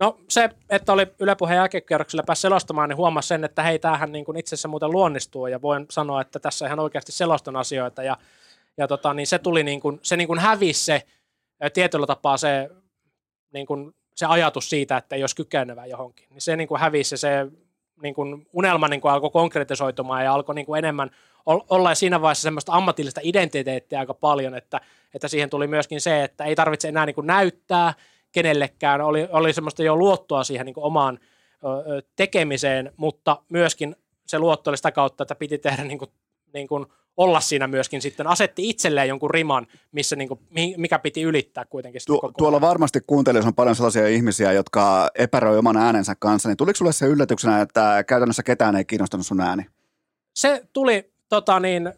no 0.00 0.18
se, 0.28 0.50
että 0.70 0.92
oli 0.92 1.06
Yle 1.18 1.34
Puheen 1.34 1.56
jälkikierroksella 1.56 2.22
pääsi 2.22 2.42
selostamaan, 2.42 2.88
niin 2.88 2.96
huomasi 2.96 3.28
sen, 3.28 3.44
että 3.44 3.62
hei, 3.62 3.78
tämähän 3.78 4.12
niin 4.12 4.24
kuin 4.24 4.38
itse 4.38 4.54
asiassa 4.54 4.68
muuten 4.68 4.90
luonnistuu 4.90 5.46
ja 5.46 5.62
voin 5.62 5.86
sanoa, 5.90 6.20
että 6.20 6.38
tässä 6.38 6.66
ihan 6.66 6.80
oikeasti 6.80 7.12
selostan 7.12 7.56
asioita 7.56 8.02
ja, 8.02 8.16
ja 8.76 8.88
tota, 8.88 9.14
niin 9.14 9.26
se 9.26 9.38
tuli 9.38 9.64
niin 9.64 9.80
kuin, 9.80 9.98
se 10.02 10.16
niin 10.16 10.28
kuin 10.28 10.38
hävisi 10.38 10.84
se 10.84 11.02
tietyllä 11.74 12.06
tapaa 12.06 12.36
se, 12.36 12.70
niin 13.52 13.66
kuin, 13.66 13.94
se 14.18 14.26
ajatus 14.26 14.70
siitä, 14.70 14.96
että 14.96 15.16
olisi 15.16 15.36
kykenevä 15.36 15.86
johonkin. 15.86 16.26
Niin 16.30 16.40
se 16.40 16.56
niin 16.56 16.68
kuin 16.68 16.80
hävisi 16.80 17.16
se 17.16 17.46
niin 18.02 18.14
kuin 18.14 18.46
unelma 18.52 18.88
niin 18.88 19.00
kuin 19.00 19.12
alkoi 19.12 19.30
konkretisoitumaan 19.30 20.24
ja 20.24 20.34
alkoi 20.34 20.54
niin 20.54 20.66
kuin 20.66 20.78
enemmän 20.78 21.10
olla 21.46 21.94
siinä 21.94 22.20
vaiheessa 22.20 22.42
semmoista 22.42 22.72
ammatillista 22.72 23.20
identiteettiä 23.24 23.98
aika 23.98 24.14
paljon, 24.14 24.54
että, 24.54 24.80
että 25.14 25.28
siihen 25.28 25.50
tuli 25.50 25.66
myöskin 25.66 26.00
se, 26.00 26.24
että 26.24 26.44
ei 26.44 26.56
tarvitse 26.56 26.88
enää 26.88 27.06
niin 27.06 27.14
kuin 27.14 27.26
näyttää 27.26 27.94
kenellekään, 28.32 29.00
oli, 29.00 29.28
oli 29.30 29.52
semmoista 29.52 29.82
jo 29.82 29.96
luottoa 29.96 30.44
siihen 30.44 30.66
niin 30.66 30.74
kuin 30.74 30.84
omaan 30.84 31.18
ö, 31.64 32.02
tekemiseen, 32.16 32.92
mutta 32.96 33.42
myöskin 33.48 33.96
se 34.26 34.38
luotto 34.38 34.70
oli 34.70 34.76
sitä 34.76 34.92
kautta, 34.92 35.22
että 35.22 35.34
piti 35.34 35.58
tehdä 35.58 35.84
niin 35.84 35.98
kuin, 35.98 36.10
niin 36.52 36.68
kuin 36.68 36.86
olla 37.18 37.40
siinä 37.40 37.66
myöskin 37.66 38.02
sitten, 38.02 38.26
asetti 38.26 38.68
itselleen 38.68 39.08
jonkun 39.08 39.30
riman, 39.30 39.66
missä 39.92 40.16
niin 40.16 40.28
kuin, 40.28 40.40
mikä 40.76 40.98
piti 40.98 41.22
ylittää 41.22 41.64
kuitenkin. 41.64 42.00
Tu- 42.06 42.20
koko 42.20 42.32
tuolla 42.38 42.60
varmasti 42.60 43.00
kuuntelijoissa 43.06 43.48
on 43.48 43.54
paljon 43.54 43.76
sellaisia 43.76 44.08
ihmisiä, 44.08 44.52
jotka 44.52 45.10
epäröi 45.14 45.58
oman 45.58 45.76
äänensä 45.76 46.16
kanssa, 46.18 46.48
niin 46.48 46.56
tuliko 46.56 46.76
sulle 46.76 46.92
se 46.92 47.06
yllätyksenä, 47.06 47.60
että 47.60 48.04
käytännössä 48.06 48.42
ketään 48.42 48.76
ei 48.76 48.84
kiinnostanut 48.84 49.26
sun 49.26 49.40
ääni? 49.40 49.66
Se 50.34 50.62
tuli 50.72 51.10
tota 51.28 51.60
niin, 51.60 51.92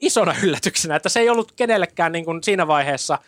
isona 0.00 0.34
yllätyksenä, 0.44 0.96
että 0.96 1.08
se 1.08 1.20
ei 1.20 1.30
ollut 1.30 1.52
kenellekään 1.52 2.12
niin 2.12 2.24
kuin 2.24 2.42
siinä 2.42 2.66
vaiheessa, 2.66 3.18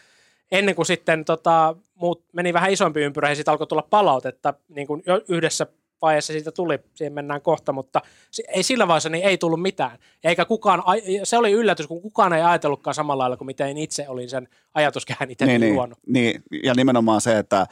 ennen 0.53 0.75
kuin 0.75 0.87
sitten 0.87 1.25
tota, 1.25 1.77
muut 1.95 2.25
meni 2.33 2.53
vähän 2.53 2.73
isompi 2.73 3.01
ympyrä 3.01 3.29
ja 3.29 3.35
siitä 3.35 3.51
alkoi 3.51 3.67
tulla 3.67 3.87
palautetta 3.91 4.55
niin 4.69 4.87
kuin 4.87 5.03
yhdessä 5.29 5.67
vaiheessa 6.03 6.33
siitä 6.33 6.53
tuli, 6.53 6.79
siihen 6.95 7.13
mennään 7.13 7.43
kohta, 7.43 7.73
mutta 7.73 8.01
ei 8.49 8.63
sillä 8.63 8.89
vaiheessa 8.89 9.09
niin 9.09 9.25
ei 9.25 9.39
tullut 9.39 9.63
mitään. 9.63 9.99
Eikä 10.25 10.45
kukaan, 10.45 10.83
se 11.25 11.37
oli 11.37 11.53
yllätys, 11.53 11.87
kun 11.87 12.03
kukaan 12.03 12.33
ei 12.33 12.43
ajatellutkaan 12.43 12.95
samalla 12.95 13.23
lailla 13.23 13.37
kuin 13.37 13.47
miten 13.47 13.79
itse 13.79 14.09
olin 14.09 14.31
sen 14.31 14.49
ajatuskehän 14.75 15.31
itse 15.31 15.47
niin, 15.47 15.61
niin, 15.61 15.75
luonut. 15.75 15.99
Niin, 16.07 16.43
ja 16.63 16.75
nimenomaan 16.75 17.21
se, 17.21 17.39
että 17.39 17.67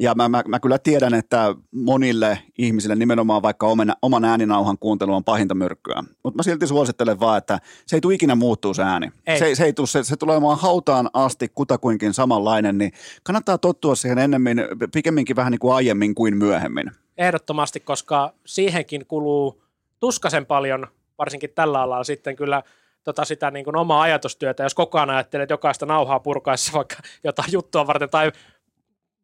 ja 0.00 0.14
mä, 0.14 0.28
mä, 0.28 0.42
mä 0.48 0.60
kyllä 0.60 0.78
tiedän, 0.78 1.14
että 1.14 1.54
monille 1.70 2.38
ihmisille 2.58 2.96
nimenomaan 2.96 3.42
vaikka 3.42 3.66
oman, 3.66 3.92
oman 4.02 4.24
ääninauhan 4.24 4.78
kuuntelu 4.78 5.14
on 5.14 5.24
pahinta 5.24 5.54
myrkkyä. 5.54 6.02
Mutta 6.22 6.36
mä 6.36 6.42
silti 6.42 6.66
suosittelen 6.66 7.20
vaan, 7.20 7.38
että 7.38 7.58
se 7.86 7.96
ei 7.96 8.00
tule 8.00 8.14
ikinä 8.14 8.34
muuttuu 8.34 8.74
se 8.74 8.82
ääni. 8.82 9.12
Ei. 9.26 9.38
Se, 9.38 9.54
se, 9.54 9.64
ei 9.64 9.72
tule, 9.72 9.86
se, 9.86 10.04
se 10.04 10.16
tulee 10.16 10.36
olemaan 10.36 10.58
hautaan 10.58 11.10
asti 11.14 11.48
kutakuinkin 11.54 12.14
samanlainen, 12.14 12.78
niin 12.78 12.92
kannattaa 13.22 13.58
tottua 13.58 13.94
siihen 13.94 14.18
ennemmin, 14.18 14.62
pikemminkin 14.94 15.36
vähän 15.36 15.50
niin 15.50 15.58
kuin 15.58 15.74
aiemmin 15.74 16.14
kuin 16.14 16.36
myöhemmin. 16.36 16.90
Ehdottomasti, 17.18 17.80
koska 17.80 18.32
siihenkin 18.46 19.06
kuluu 19.06 19.62
tuskasen 20.00 20.46
paljon, 20.46 20.86
varsinkin 21.18 21.50
tällä 21.54 21.82
alalla 21.82 22.04
sitten 22.04 22.36
kyllä 22.36 22.62
tota 23.04 23.24
sitä 23.24 23.50
niin 23.50 23.64
kuin 23.64 23.76
omaa 23.76 24.02
ajatustyötä, 24.02 24.62
jos 24.62 24.74
koko 24.74 24.98
ajan 24.98 25.10
ajattelet 25.10 25.50
jokaista 25.50 25.86
nauhaa 25.86 26.20
purkaessa 26.20 26.72
vaikka 26.72 26.96
jotain 27.24 27.52
juttua 27.52 27.86
varten 27.86 28.10
tai 28.10 28.32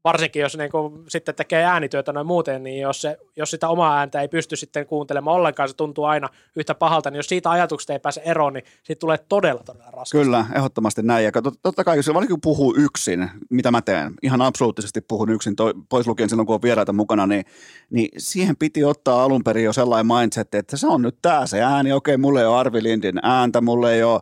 varsinkin 0.09 0.43
jos 0.43 0.57
niin 0.57 0.71
kuin, 0.71 1.05
sitten 1.09 1.35
tekee 1.35 1.65
äänityötä 1.65 2.13
noin 2.13 2.27
muuten, 2.27 2.63
niin 2.63 2.81
jos, 2.81 3.01
se, 3.01 3.19
jos 3.37 3.51
sitä 3.51 3.69
omaa 3.69 3.99
ääntä 3.99 4.21
ei 4.21 4.29
pysty 4.29 4.57
sitten 4.57 4.87
kuuntelemaan 4.87 5.37
ollenkaan, 5.37 5.69
se 5.69 5.77
tuntuu 5.77 6.05
aina 6.05 6.29
yhtä 6.57 6.75
pahalta, 6.75 7.11
niin 7.11 7.17
jos 7.17 7.27
siitä 7.27 7.51
ajatuksesta 7.51 7.93
ei 7.93 7.99
pääse 7.99 8.23
eroon, 8.25 8.53
niin 8.53 8.65
siitä 8.83 9.01
tulee 9.01 9.19
todella, 9.29 9.63
todella 9.63 9.91
raskasta. 9.91 10.25
Kyllä, 10.25 10.47
ehdottomasti 10.57 11.03
näin. 11.03 11.25
Ja 11.25 11.33
totta 11.63 11.85
kai, 11.85 11.97
jos 11.97 12.15
varsinkin 12.15 12.41
puhuu 12.41 12.75
yksin, 12.77 13.31
mitä 13.51 13.71
mä 13.71 13.83
teen, 13.83 14.15
ihan 14.23 14.43
absoluuttisesti 14.43 15.01
puhun 15.01 15.31
yksin, 15.31 15.57
toi, 15.57 15.75
pois 15.89 16.07
lukien 16.07 16.29
silloin, 16.29 16.47
kun 16.47 16.55
on 16.55 16.63
vieraita 16.63 16.93
mukana, 16.93 17.27
niin, 17.27 17.45
niin 17.91 18.09
siihen 18.19 18.57
piti 18.57 18.85
ottaa 18.85 19.25
alun 19.25 19.45
perin 19.45 19.65
jo 19.65 19.73
sellainen 19.73 20.17
mindset, 20.17 20.55
että 20.55 20.77
se 20.77 20.87
on 20.87 21.03
nyt 21.03 21.19
tämä 21.23 21.47
se 21.47 21.63
ääni, 21.63 21.93
okei, 21.93 22.17
mulle 22.17 22.41
ei 22.41 22.47
ole 22.47 22.57
Arvi 22.57 22.83
Lindin 22.83 23.19
ääntä, 23.23 23.61
mulle 23.61 23.95
ei 23.95 24.03
ole, 24.03 24.21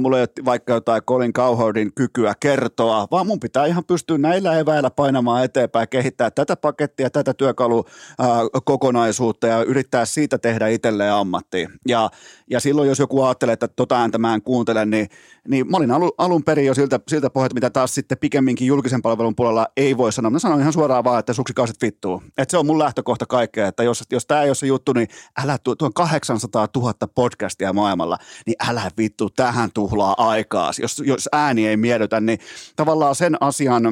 mulle 0.00 0.16
ei 0.16 0.22
ole 0.22 0.28
vaikka 0.44 0.72
jotain 0.72 1.02
Colin 1.02 1.32
Cowherdin 1.32 1.92
kykyä 1.94 2.34
kertoa, 2.40 3.06
vaan 3.10 3.26
mun 3.26 3.40
pitää 3.40 3.66
ihan 3.66 3.84
pystyä 3.84 4.18
näillä 4.18 4.58
eväillä 4.58 4.90
painamaan 4.90 5.44
eteenpäin, 5.44 5.88
kehittää 5.88 6.30
tätä 6.30 6.56
pakettia, 6.56 7.10
tätä 7.10 7.34
työkalukokonaisuutta 7.34 9.46
ja 9.46 9.62
yrittää 9.62 10.04
siitä 10.04 10.38
tehdä 10.38 10.68
itselleen 10.68 11.12
ammattiin. 11.12 11.68
Ja, 11.88 12.10
ja 12.50 12.60
silloin, 12.60 12.88
jos 12.88 12.98
joku 12.98 13.22
ajattelee, 13.22 13.52
että 13.52 13.68
tota 13.68 14.00
ääntä 14.00 14.18
mä 14.18 14.34
en 14.34 14.42
kuuntele, 14.42 14.86
niin, 14.86 15.08
niin 15.48 15.70
mä 15.70 15.76
olin 15.76 15.90
alun, 16.18 16.44
perin 16.44 16.66
jo 16.66 16.74
siltä, 16.74 17.00
siltä 17.08 17.30
pohjalta, 17.30 17.54
mitä 17.54 17.70
taas 17.70 17.94
sitten 17.94 18.18
pikemminkin 18.18 18.66
julkisen 18.66 19.02
palvelun 19.02 19.36
puolella 19.36 19.66
ei 19.76 19.96
voi 19.96 20.12
sanoa. 20.12 20.30
Mä 20.30 20.38
sanon 20.38 20.60
ihan 20.60 20.72
suoraan 20.72 21.04
vaan, 21.04 21.18
että 21.18 21.32
suksikauset 21.32 21.76
vittuu. 21.82 22.22
Että 22.38 22.50
se 22.50 22.58
on 22.58 22.66
mun 22.66 22.78
lähtökohta 22.78 23.26
kaikkea, 23.26 23.68
että 23.68 23.82
jos, 23.82 24.04
jos 24.12 24.26
tämä 24.26 24.42
ei 24.42 24.48
ole 24.48 24.54
se 24.54 24.66
juttu, 24.66 24.92
niin 24.92 25.08
älä 25.42 25.58
tuo, 25.58 25.74
tuon 25.74 25.92
800 25.92 26.68
000 26.76 26.94
podcastia 27.14 27.72
maailmalla, 27.72 28.18
niin 28.46 28.56
älä 28.68 28.90
vittu 28.98 29.30
tähän 29.30 29.71
tuhlaa 29.74 30.14
aikaa. 30.18 30.70
Jos, 30.82 31.02
jos 31.06 31.28
ääni 31.32 31.66
ei 31.66 31.76
miellytä, 31.76 32.20
niin 32.20 32.38
tavallaan 32.76 33.14
sen 33.14 33.36
asian 33.40 33.82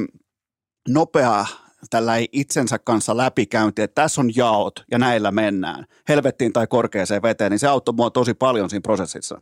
nopea 0.89 1.47
tällä 1.91 2.13
itsensä 2.33 2.79
kanssa 2.79 3.17
läpikäynti, 3.17 3.83
että 3.83 4.03
tässä 4.03 4.21
on 4.21 4.31
jaot 4.37 4.85
ja 4.91 4.99
näillä 4.99 5.31
mennään, 5.31 5.87
helvettiin 6.09 6.53
tai 6.53 6.67
korkeaseen 6.67 7.23
veteen, 7.23 7.51
niin 7.51 7.59
se 7.59 7.69
auttoi 7.69 7.95
mua 7.95 8.11
tosi 8.11 8.35
paljon 8.35 8.71
siinä 8.71 8.83
prosessissa. 8.83 9.41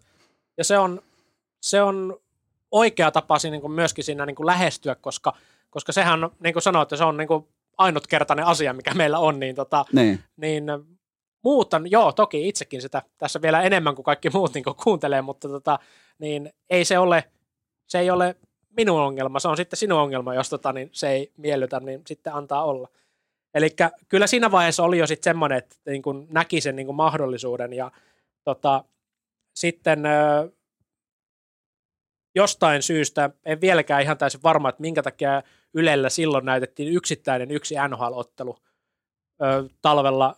Ja 0.59 0.65
se 0.65 0.79
on, 0.79 1.01
se 1.63 1.83
on 1.83 2.19
oikea 2.71 3.11
tapa 3.11 3.37
niin 3.51 3.61
kuin 3.61 3.73
myöskin 3.73 4.05
siinä 4.05 4.27
niin 4.27 4.37
kuin 4.37 4.47
lähestyä, 4.47 4.95
koska, 4.95 5.33
koska 5.71 5.93
sehän, 5.93 6.21
niin 6.43 6.53
kuin 6.53 6.63
sanoit, 6.63 6.89
se 6.95 7.05
on 7.05 7.17
niin 7.17 7.29
kuin 7.29 7.49
ainutkertainen 7.79 8.47
asia, 8.47 8.73
mikä 8.73 8.95
meillä 8.95 9.19
on, 9.19 9.41
niin, 9.41 9.55
tota, 9.55 9.85
niin. 9.93 10.21
niin 10.37 10.65
muutan, 11.45 11.91
joo, 11.91 12.13
toki 12.13 12.49
itsekin 12.49 12.83
sitä 12.83 13.03
tässä 13.19 13.43
vielä 13.43 13.63
enemmän 13.63 13.95
kuin 13.95 14.05
kaikki 14.05 14.31
muut 14.31 14.55
niin 14.55 14.65
kuin 14.65 14.77
kuuntelee, 14.85 15.23
mutta 15.23 15.49
tota, 15.49 15.79
niin 16.19 16.53
ei 16.71 16.85
se 16.85 16.99
ole, 16.99 17.25
se 17.87 17.99
ei 17.99 18.11
ole 18.11 18.37
minun 18.77 19.01
ongelma, 19.01 19.41
se 19.41 19.49
on 19.49 19.57
sitten 19.57 19.77
sinun 19.77 20.01
ongelma, 20.01 20.35
jos 20.35 20.51
tota, 20.51 20.73
niin 20.73 20.89
se 20.93 21.09
ei 21.09 21.33
miellytä, 21.37 21.81
niin 21.81 22.03
sitten 22.07 22.35
antaa 22.35 22.65
olla. 22.65 22.89
Eli 23.55 23.77
kyllä 24.09 24.27
siinä 24.27 24.51
vaiheessa 24.51 24.83
oli 24.83 24.99
jo 24.99 25.07
sitten 25.07 25.31
semmoinen, 25.31 25.59
että 25.59 25.77
niin 25.87 26.03
kuin 26.03 26.27
näki 26.31 26.61
sen 26.61 26.77
niin 26.77 26.87
kuin 26.87 26.97
mahdollisuuden 26.97 27.73
ja 27.73 27.91
tota, 28.45 28.85
sitten 29.55 30.07
ö, 30.07 30.51
jostain 32.35 32.83
syystä, 32.83 33.31
en 33.45 33.61
vieläkään 33.61 34.03
ihan 34.03 34.19
täysin 34.19 34.43
varma, 34.43 34.69
että 34.69 34.81
minkä 34.81 35.03
takia 35.03 35.43
Ylellä 35.75 36.09
silloin 36.09 36.45
näytettiin 36.45 36.95
yksittäinen 36.95 37.51
yksi 37.51 37.75
NHL-ottelu 37.89 38.59
ö, 39.43 39.69
talvella 39.83 40.37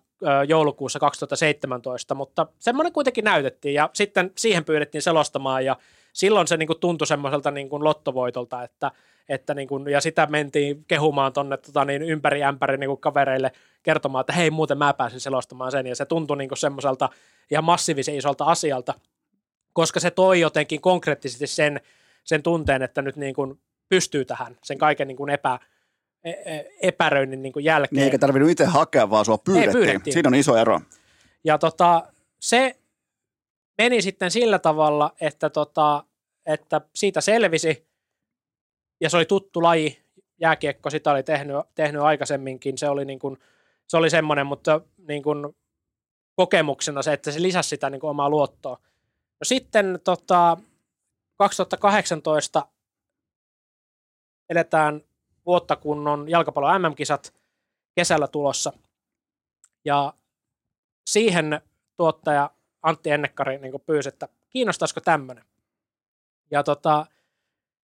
joulukuussa 0.49 0.99
2017, 0.99 2.15
mutta 2.15 2.47
semmoinen 2.59 2.93
kuitenkin 2.93 3.25
näytettiin 3.25 3.75
ja 3.75 3.91
sitten 3.93 4.33
siihen 4.37 4.65
pyydettiin 4.65 5.03
selostamaan 5.03 5.65
ja 5.65 5.77
silloin 6.13 6.47
se 6.47 6.57
niin 6.57 6.67
kuin 6.67 6.81
tuntui 6.81 7.07
semmoiselta 7.07 7.51
niin 7.51 7.69
lottovoitolta, 7.71 8.63
että, 8.63 8.91
että 9.29 9.55
niin 9.55 9.69
ja 9.91 10.01
sitä 10.01 10.27
mentiin 10.27 10.85
kehumaan 10.89 11.33
tuonne 11.33 11.57
tota, 11.57 11.85
niin 11.85 12.03
ympäri 12.03 12.43
ämpäri 12.45 12.77
niin 12.77 12.99
kavereille 12.99 13.53
kertomaan, 13.83 14.21
että 14.21 14.33
hei 14.33 14.51
muuten 14.51 14.79
mä 14.79 14.95
pääsin 14.95 15.21
selostamaan 15.21 15.71
sen, 15.71 15.87
ja 15.87 15.97
se 15.97 16.05
tuntui 16.05 16.37
niin 16.37 16.49
kuin 16.49 16.59
semmoiselta 16.59 17.09
ihan 17.51 17.65
massiivisen 17.65 18.17
isolta 18.17 18.45
asialta, 18.45 18.95
koska 19.73 20.01
se 20.01 20.11
toi 20.11 20.41
jotenkin 20.41 20.81
konkreettisesti 20.81 21.47
sen, 21.47 21.81
sen 22.25 22.43
tunteen, 22.43 22.83
että 22.83 23.03
nyt 23.03 23.17
niin 23.17 23.35
pystyy 23.89 24.25
tähän, 24.25 24.57
sen 24.63 24.79
kaiken 24.79 25.09
niin 25.09 25.17
kuin 25.17 25.31
epä, 25.31 25.59
epäröinnin 26.83 27.43
niin 27.43 27.53
kuin 27.53 27.65
jälkeen. 27.65 27.97
Niin 27.97 28.05
eikä 28.05 28.19
tarvinnut 28.19 28.51
itse 28.51 28.65
hakea, 28.65 29.11
vaan 29.11 29.25
sua 29.25 29.39
pyydettiin. 29.39 29.77
Ei, 29.77 29.87
pyydettiin. 29.87 30.15
Siinä 30.15 30.29
on 30.29 30.35
iso 30.35 30.57
ero. 30.57 30.81
Ja 31.45 31.59
tota, 31.59 32.13
se 32.41 32.77
meni 33.79 34.03
sitten 34.03 34.31
sillä 34.31 34.59
tavalla, 34.59 35.15
että, 35.21 35.51
tota, 35.51 36.05
että 36.47 36.81
siitä 36.95 37.21
selvisi, 37.21 37.87
ja 39.01 39.11
se 39.11 39.17
oli 39.17 39.27
tuttu 39.27 39.63
laji, 39.63 40.03
jääkiekko 40.41 40.91
sitä 40.91 41.11
oli 41.11 41.23
tehnyt, 41.23 41.57
tehnyt 41.75 42.03
aikaisemminkin, 42.03 42.79
se 42.79 42.89
oli, 42.89 43.05
niin 43.05 43.19
kuin, 43.19 43.39
se 43.87 43.97
oli 43.97 44.11
semmoinen, 44.11 44.47
mutta 44.47 44.81
niin 45.09 45.23
kuin 45.23 45.57
kokemuksena 46.37 47.03
se, 47.03 47.13
että 47.13 47.33
se 47.33 47.43
lisäsi 47.43 47.69
sitä 47.69 47.91
niin 47.91 48.01
kuin 48.01 48.11
omaa 48.11 48.31
luottoa. 48.31 48.79
No 49.41 49.45
sitten 49.45 50.01
tota, 50.05 50.57
2018 51.39 52.67
eletään 54.51 55.03
vuotta, 55.47 55.77
kun 55.77 56.09
on 56.09 56.29
jalkapallo 56.29 56.79
MM-kisat 56.79 57.35
kesällä 57.95 58.29
tulossa, 58.29 58.73
ja 59.85 60.15
siihen 61.07 61.61
tuottaja 61.97 62.51
Antti 62.83 63.11
Ennekkari 63.11 63.59
niin 63.59 63.81
pyysi, 63.87 64.09
että 64.09 64.29
kiinnostaisiko 64.51 65.01
tämmöinen. 65.01 65.45
Ja 66.51 66.63
tota, 66.63 67.07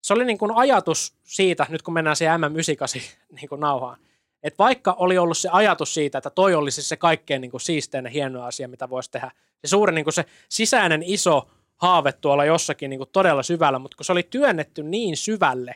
se 0.03 0.13
oli 0.13 0.25
niin 0.25 0.39
kuin 0.39 0.53
ajatus 0.55 1.15
siitä, 1.25 1.67
nyt 1.69 1.83
kun 1.83 1.95
mennään 1.95 2.17
siihen 2.17 2.41
M98 2.41 3.01
niin 3.37 3.49
kuin 3.49 3.61
nauhaan, 3.61 3.99
että 4.43 4.59
vaikka 4.59 4.93
oli 4.99 5.19
ollut 5.19 5.39
se 5.39 5.49
ajatus 5.53 5.95
siitä, 5.95 6.19
että 6.19 6.31
toi 6.31 6.55
olisi 6.55 6.83
se 6.83 6.97
kaikkein 6.97 7.41
niin 7.41 7.51
kuin 7.51 7.61
siistein 7.61 8.05
ja 8.05 8.11
hieno 8.11 8.45
asia, 8.45 8.69
mitä 8.69 8.91
voisi 8.91 9.11
tehdä, 9.11 9.31
se 9.65 9.69
suuri 9.69 9.95
niin 9.95 10.05
kuin 10.05 10.15
se 10.15 10.25
sisäinen 10.49 11.03
iso 11.03 11.49
haave 11.77 12.13
tuolla 12.13 12.45
jossakin 12.45 12.91
niin 12.91 12.99
kuin 12.99 13.11
todella 13.13 13.43
syvällä, 13.43 13.79
mutta 13.79 13.97
kun 13.97 14.05
se 14.05 14.13
oli 14.13 14.23
työnnetty 14.23 14.83
niin 14.83 15.17
syvälle, 15.17 15.75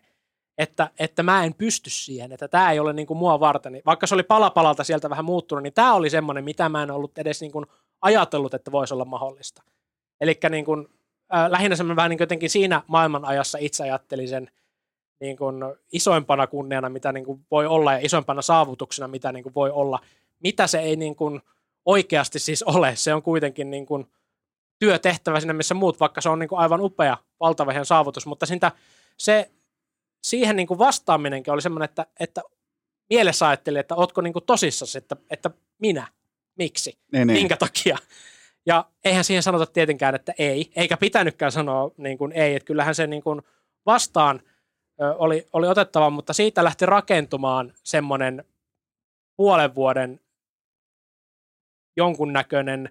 että, 0.58 0.90
että 0.98 1.22
mä 1.22 1.44
en 1.44 1.54
pysty 1.54 1.90
siihen, 1.90 2.32
että 2.32 2.48
tämä 2.48 2.72
ei 2.72 2.78
ole 2.80 2.92
niin 2.92 3.06
kuin 3.06 3.18
mua 3.18 3.40
varten. 3.40 3.82
Vaikka 3.86 4.06
se 4.06 4.14
oli 4.14 4.22
palapalalta 4.22 4.84
sieltä 4.84 5.10
vähän 5.10 5.24
muuttunut, 5.24 5.62
niin 5.62 5.72
tämä 5.72 5.94
oli 5.94 6.10
semmoinen, 6.10 6.44
mitä 6.44 6.68
mä 6.68 6.82
en 6.82 6.90
ollut 6.90 7.18
edes 7.18 7.40
niin 7.40 7.52
kuin 7.52 7.66
ajatellut, 8.02 8.54
että 8.54 8.72
voisi 8.72 8.94
olla 8.94 9.04
mahdollista. 9.04 9.62
Eli 10.20 10.38
niin 10.50 10.64
äh, 11.34 11.50
lähinnä 11.50 11.76
semmoinen 11.76 11.96
vähän 11.96 12.10
niin 12.10 12.18
kuin 12.18 12.24
jotenkin 12.24 12.50
siinä 12.50 12.82
maailman 12.86 13.24
ajassa 13.24 13.58
itse 13.58 13.82
ajattelin 13.82 14.28
sen 14.28 14.50
niin 15.20 15.36
kuin 15.36 15.56
isoimpana 15.92 16.46
kunniana, 16.46 16.88
mitä 16.88 17.12
niin 17.12 17.24
kuin 17.24 17.46
voi 17.50 17.66
olla, 17.66 17.92
ja 17.92 17.98
isoimpana 18.02 18.42
saavutuksena, 18.42 19.08
mitä 19.08 19.32
niin 19.32 19.42
kuin 19.42 19.54
voi 19.54 19.70
olla. 19.70 19.98
Mitä 20.42 20.66
se 20.66 20.78
ei 20.78 20.96
niin 20.96 21.16
kuin 21.16 21.40
oikeasti 21.84 22.38
siis 22.38 22.62
ole, 22.62 22.96
se 22.96 23.14
on 23.14 23.22
kuitenkin 23.22 23.70
niin 23.70 23.86
kuin 23.86 24.06
työtehtävä 24.78 25.40
sinne, 25.40 25.52
missä 25.52 25.74
muut, 25.74 26.00
vaikka 26.00 26.20
se 26.20 26.28
on 26.28 26.38
niin 26.38 26.48
kuin 26.48 26.58
aivan 26.58 26.80
upea, 26.80 27.16
valtava 27.40 27.84
saavutus, 27.84 28.26
mutta 28.26 28.46
sitä, 28.46 28.72
se, 29.16 29.50
siihen 30.24 30.56
niin 30.56 30.66
kuin 30.66 30.78
vastaaminenkin 30.78 31.52
oli 31.52 31.62
semmoinen, 31.62 31.84
että, 31.84 32.06
että 32.20 32.42
mielessä 33.10 33.48
ajattelin, 33.48 33.80
että 33.80 33.94
ootko 33.94 34.20
niin 34.20 34.32
kuin 34.32 34.44
tosissasi, 34.44 34.98
että, 34.98 35.16
että 35.30 35.50
minä, 35.78 36.06
miksi, 36.58 36.98
Niin, 37.12 37.26
niin. 37.26 37.38
minkä 37.38 37.56
takia. 37.56 37.98
Ja 38.66 38.84
eihän 39.04 39.24
siihen 39.24 39.42
sanota 39.42 39.66
tietenkään, 39.66 40.14
että 40.14 40.34
ei, 40.38 40.72
eikä 40.76 40.96
pitänytkään 40.96 41.52
sanoa 41.52 41.90
niin 41.96 42.18
kuin 42.18 42.32
ei, 42.32 42.54
että 42.54 42.66
kyllähän 42.66 42.94
se 42.94 43.06
niin 43.06 43.22
kuin 43.22 43.42
vastaan 43.86 44.42
oli, 45.18 45.48
oli 45.52 45.68
otettava, 45.68 46.10
mutta 46.10 46.32
siitä 46.32 46.64
lähti 46.64 46.86
rakentumaan 46.86 47.72
semmoinen 47.82 48.44
puolen 49.36 49.74
vuoden 49.74 50.20
jonkunnäköinen 51.96 52.90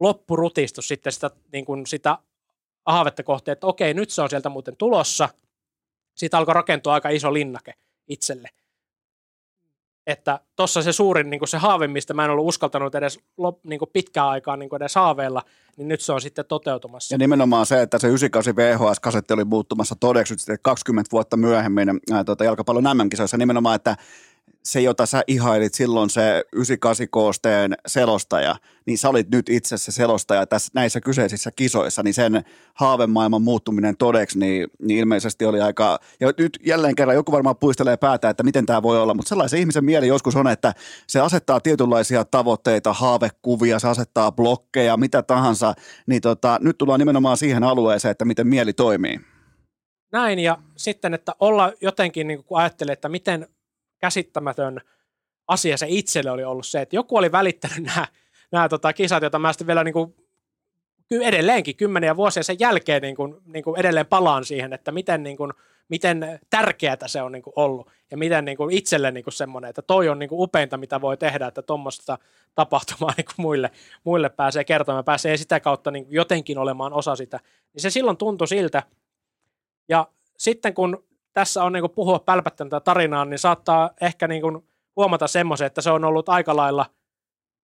loppurutistus 0.00 0.88
sitten 0.88 1.12
sitä, 1.12 1.30
niin 1.52 1.64
kuin 1.64 1.86
sitä 1.86 2.18
haavetta 2.86 3.22
kohti, 3.22 3.50
että 3.50 3.66
okei, 3.66 3.94
nyt 3.94 4.10
se 4.10 4.22
on 4.22 4.30
sieltä 4.30 4.48
muuten 4.48 4.76
tulossa. 4.76 5.28
Siitä 6.16 6.38
alkoi 6.38 6.54
rakentua 6.54 6.94
aika 6.94 7.08
iso 7.08 7.32
linnake 7.32 7.74
itselle. 8.08 8.48
Että 10.06 10.40
tuossa 10.56 10.82
se 10.82 10.92
suurin 10.92 11.30
niin 11.30 11.38
kuin 11.38 11.48
se 11.48 11.58
haave, 11.58 11.88
mistä 11.88 12.14
mä 12.14 12.24
en 12.24 12.30
ollut 12.30 12.48
uskaltanut 12.48 12.94
edes 12.94 13.20
niin 13.62 13.78
kuin 13.78 13.90
pitkään 13.92 14.28
aikaa 14.28 14.56
niin 14.56 14.68
kuin 14.68 14.82
edes 14.82 14.94
haaveilla, 14.94 15.42
niin 15.76 15.88
nyt 15.88 16.00
se 16.00 16.12
on 16.12 16.20
sitten 16.20 16.44
toteutumassa. 16.44 17.14
Ja 17.14 17.18
nimenomaan 17.18 17.66
se, 17.66 17.82
että 17.82 17.98
se 17.98 18.08
98 18.08 18.56
VHS-kasetti 18.56 19.34
oli 19.34 19.44
muuttumassa 19.44 19.94
todeksi 20.00 20.32
nyt 20.34 20.40
sitten 20.40 20.58
20 20.62 21.12
vuotta 21.12 21.36
myöhemmin 21.36 21.88
tuota, 22.26 22.44
jalkapallon 22.44 22.96
MM-kisoissa 22.96 23.36
nimenomaan, 23.36 23.76
että 23.76 23.96
se, 24.66 24.80
jota 24.80 25.06
sä 25.06 25.22
ihailit 25.26 25.74
silloin, 25.74 26.10
se 26.10 26.44
98-koosteen 26.56 27.74
selostaja, 27.86 28.56
niin 28.86 28.98
sä 28.98 29.08
olit 29.08 29.30
nyt 29.30 29.48
itse 29.48 29.78
se 29.78 29.92
selostaja 29.92 30.46
tässä, 30.46 30.70
näissä 30.74 31.00
kyseisissä 31.00 31.50
kisoissa, 31.50 32.02
niin 32.02 32.14
sen 32.14 32.44
haavemaailman 32.74 33.42
muuttuminen 33.42 33.96
todeksi, 33.96 34.38
niin, 34.38 34.68
niin 34.82 34.98
ilmeisesti 34.98 35.44
oli 35.44 35.60
aika, 35.60 35.98
ja 36.20 36.32
nyt 36.38 36.58
jälleen 36.66 36.94
kerran 36.94 37.16
joku 37.16 37.32
varmaan 37.32 37.56
puistelee 37.56 37.96
päätä, 37.96 38.30
että 38.30 38.42
miten 38.42 38.66
tämä 38.66 38.82
voi 38.82 39.00
olla, 39.00 39.14
mutta 39.14 39.28
sellaisen 39.28 39.60
ihmisen 39.60 39.84
mieli 39.84 40.06
joskus 40.06 40.36
on, 40.36 40.48
että 40.48 40.72
se 41.06 41.20
asettaa 41.20 41.60
tietynlaisia 41.60 42.24
tavoitteita, 42.24 42.92
haavekuvia, 42.92 43.78
se 43.78 43.88
asettaa 43.88 44.32
blokkeja, 44.32 44.96
mitä 44.96 45.22
tahansa, 45.22 45.74
niin 46.06 46.22
tota, 46.22 46.58
nyt 46.62 46.78
tullaan 46.78 47.00
nimenomaan 47.00 47.36
siihen 47.36 47.64
alueeseen, 47.64 48.10
että 48.10 48.24
miten 48.24 48.46
mieli 48.46 48.72
toimii. 48.72 49.20
Näin, 50.12 50.38
ja 50.38 50.58
sitten, 50.76 51.14
että 51.14 51.32
olla 51.40 51.72
jotenkin, 51.80 52.26
niin 52.26 52.44
kun 52.44 52.58
ajattelee, 52.58 52.92
että 52.92 53.08
miten 53.08 53.46
käsittämätön 53.98 54.80
asia 55.48 55.76
se 55.76 55.86
itselle 55.88 56.30
oli 56.30 56.44
ollut 56.44 56.66
se, 56.66 56.80
että 56.80 56.96
joku 56.96 57.16
oli 57.16 57.32
välittänyt 57.32 57.82
nämä, 57.82 58.06
nämä 58.52 58.68
tota, 58.68 58.92
kisat, 58.92 59.22
joita 59.22 59.38
mä 59.38 59.52
sitten 59.52 59.66
vielä 59.66 59.84
niin 59.84 59.94
kuin, 59.94 60.14
edelleenkin 61.10 61.76
kymmeniä 61.76 62.16
vuosia 62.16 62.42
sen 62.42 62.60
jälkeen 62.60 63.02
niin 63.02 63.16
kuin, 63.16 63.36
niin 63.46 63.64
kuin 63.64 63.80
edelleen 63.80 64.06
palaan 64.06 64.44
siihen, 64.44 64.72
että 64.72 64.92
miten, 64.92 65.22
niin 65.22 65.36
kuin, 65.36 65.52
miten 65.88 66.40
tärkeää 66.50 66.96
se 67.06 67.22
on 67.22 67.32
niin 67.32 67.42
kuin 67.42 67.52
ollut 67.56 67.90
ja 68.10 68.16
miten 68.16 68.44
niin 68.44 68.56
kuin 68.56 68.74
itselle 68.74 69.10
niin 69.10 69.24
kuin 69.24 69.34
semmoinen, 69.34 69.68
että 69.68 69.82
toi 69.82 70.08
on 70.08 70.18
niin 70.18 70.28
kuin 70.28 70.42
upeinta, 70.42 70.76
mitä 70.76 71.00
voi 71.00 71.16
tehdä, 71.16 71.46
että 71.46 71.62
tuommoista 71.62 72.18
tapahtumaa 72.54 73.14
niin 73.16 73.24
kuin 73.24 73.34
muille, 73.38 73.70
muille 74.04 74.28
pääsee 74.28 74.64
kertomaan, 74.64 75.04
pääsee 75.04 75.36
sitä 75.36 75.60
kautta 75.60 75.90
niin 75.90 76.06
jotenkin 76.08 76.58
olemaan 76.58 76.92
osa 76.92 77.16
sitä, 77.16 77.40
niin 77.72 77.82
se 77.82 77.90
silloin 77.90 78.16
tuntui 78.16 78.48
siltä. 78.48 78.82
Ja 79.88 80.08
sitten 80.36 80.74
kun 80.74 81.05
tässä 81.36 81.64
on 81.64 81.72
niin 81.72 81.90
puhua 81.90 82.18
pälpättänyt 82.18 82.70
tätä 82.70 82.84
tarinaa, 82.84 83.24
niin 83.24 83.38
saattaa 83.38 83.90
ehkä 84.00 84.28
niin 84.28 84.42
kuin 84.42 84.68
huomata 84.96 85.26
semmoisen, 85.26 85.66
että 85.66 85.80
se 85.80 85.90
on 85.90 86.04
ollut 86.04 86.28
aika 86.28 86.56
lailla 86.56 86.86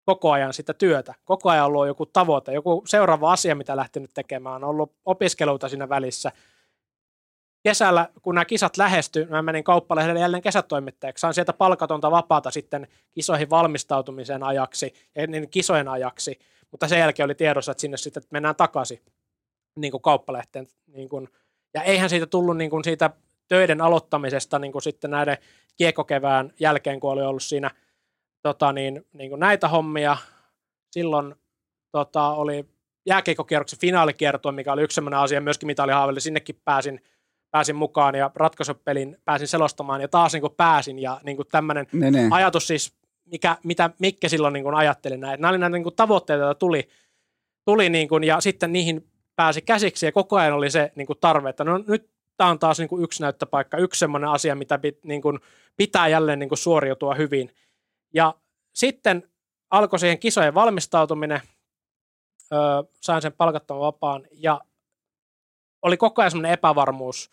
koko 0.05 0.33
ajan 0.33 0.53
sitä 0.53 0.75
työtä. 0.75 1.15
Koko 1.25 1.51
ajan 1.51 1.67
ollut 1.67 1.87
joku 1.87 2.07
tavoite, 2.07 2.53
joku 2.53 2.83
seuraava 2.87 3.33
asia, 3.33 3.55
mitä 3.55 3.77
lähtenyt 3.77 4.11
tekemään. 4.15 4.55
On 4.55 4.71
ollut 4.71 4.93
opiskeluita 5.05 5.69
siinä 5.69 5.89
välissä. 5.89 6.33
Kesällä, 7.63 8.09
kun 8.23 8.35
nämä 8.35 8.45
kisat 8.45 8.77
lähestyi, 8.77 9.27
mä 9.27 9.43
menin 9.43 9.65
kauppalehdelle 9.65 10.21
jälleen 10.21 10.43
kesätoimittajaksi. 10.43 11.21
Sain 11.21 11.35
sieltä 11.35 11.53
palkatonta 11.53 12.11
vapaata 12.11 12.51
sitten 12.51 12.89
kisoihin 13.13 13.51
valmistautumisen 13.51 14.43
ajaksi, 14.43 14.95
niin 15.29 15.51
kisojen 15.51 15.89
ajaksi. 15.89 16.39
Mutta 16.71 16.89
sen 16.89 16.99
jälkeen 16.99 17.25
oli 17.25 17.35
tiedossa, 17.35 17.73
että 17.73 17.81
sinne 17.81 17.97
sitten 17.97 18.23
mennään 18.31 18.57
takaisin 18.57 19.01
niin 19.77 19.91
kuin 19.91 20.03
kauppalehteen. 20.03 20.67
Niin 20.87 21.09
kuin, 21.09 21.29
ja 21.75 21.83
eihän 21.83 22.11
siitä 22.11 22.27
tullut 22.27 22.57
niin 22.57 22.71
kuin 22.71 22.85
siitä 22.85 23.11
töiden 23.49 23.81
aloittamisesta 23.81 24.59
niin 24.59 24.73
kuin 24.73 24.83
sitten 24.83 25.11
näiden 25.11 25.39
kiekkokevään 25.77 26.53
jälkeen, 26.61 27.01
kun 27.01 27.11
oli 27.11 27.23
ollut 27.23 27.43
siinä 27.43 27.71
tota, 28.43 28.73
niin, 28.73 29.07
niin 29.13 29.31
kuin 29.31 29.41
näitä 29.41 29.69
hommia. 29.69 30.17
Silloin 30.91 31.35
tota, 31.93 32.29
oli 32.29 32.65
jääkiekkokierroksen 33.07 33.79
finaalikiertue, 33.79 34.53
mikä 34.53 34.73
oli 34.73 34.83
yksi 34.83 34.95
sellainen 34.95 35.21
asia, 35.21 35.41
myöskin 35.41 35.67
mitalihaaville, 35.67 36.21
sinnekin 36.21 36.61
pääsin, 36.65 37.01
pääsin 37.51 37.77
mukaan 37.77 38.15
ja 38.15 38.31
ratkaisupelin 38.35 39.17
pääsin 39.25 39.49
selostamaan 39.49 40.01
ja 40.01 40.09
taas 40.09 40.33
niin 40.33 40.41
kuin 40.41 40.55
pääsin 40.57 40.99
ja 40.99 41.21
niin 41.25 41.37
kuin 41.37 41.49
tämmöinen 41.49 41.87
Ne, 41.93 42.11
ne. 42.11 42.29
ajatus 42.31 42.67
siis, 42.67 42.93
mikä, 43.25 43.57
mitä 43.65 43.91
Mikke 43.99 44.29
silloin 44.29 44.53
niin 44.53 44.65
kuin 44.65 44.75
ajatteli 44.75 45.17
näin. 45.17 45.41
Nämä 45.41 45.51
oli 45.51 45.59
näitä 45.59 45.77
niin 45.77 45.83
kuin 45.83 45.97
tavoitteita, 45.97 46.45
joita 46.45 46.59
tuli, 46.59 46.89
tuli 47.65 47.89
niin 47.89 48.09
kuin, 48.09 48.25
ja 48.25 48.41
sitten 48.41 48.73
niihin 48.73 49.07
pääsi 49.37 49.63
käsiksi 49.63 50.07
ja 50.07 50.13
koko 50.13 50.37
ajan 50.37 50.53
oli 50.53 50.71
se 50.71 50.93
niin 50.95 51.07
kuin 51.07 51.19
tarve, 51.21 51.51
että 51.51 51.65
no 51.65 51.79
nyt 51.79 52.14
tämä 52.37 52.51
on 52.51 52.59
taas 52.59 52.79
niin 52.79 52.89
kuin 52.89 53.05
yksi 53.05 53.23
näyttöpaikka, 53.23 53.77
yksi 53.77 53.99
semmoinen 53.99 54.31
asia, 54.31 54.55
mitä 54.55 54.79
pit, 54.79 55.05
niin 55.05 55.23
kuin, 55.23 55.39
pitää 55.77 56.09
jälleen 56.09 56.39
niin 56.39 56.49
kuin 56.49 56.59
suoriutua 56.59 57.15
hyvin. 57.15 57.55
Ja 58.15 58.35
sitten 58.75 59.31
alkoi 59.71 59.99
siihen 59.99 60.19
kisojen 60.19 60.55
valmistautuminen, 60.55 61.41
öö, 62.53 62.61
sain 63.01 63.23
sen 63.23 63.33
palkattoman 63.33 63.81
vapaan 63.81 64.27
ja 64.33 64.61
oli 65.83 65.97
koko 65.97 66.23
ajan 66.23 66.31
semmoinen 66.31 66.53
epävarmuus, 66.53 67.31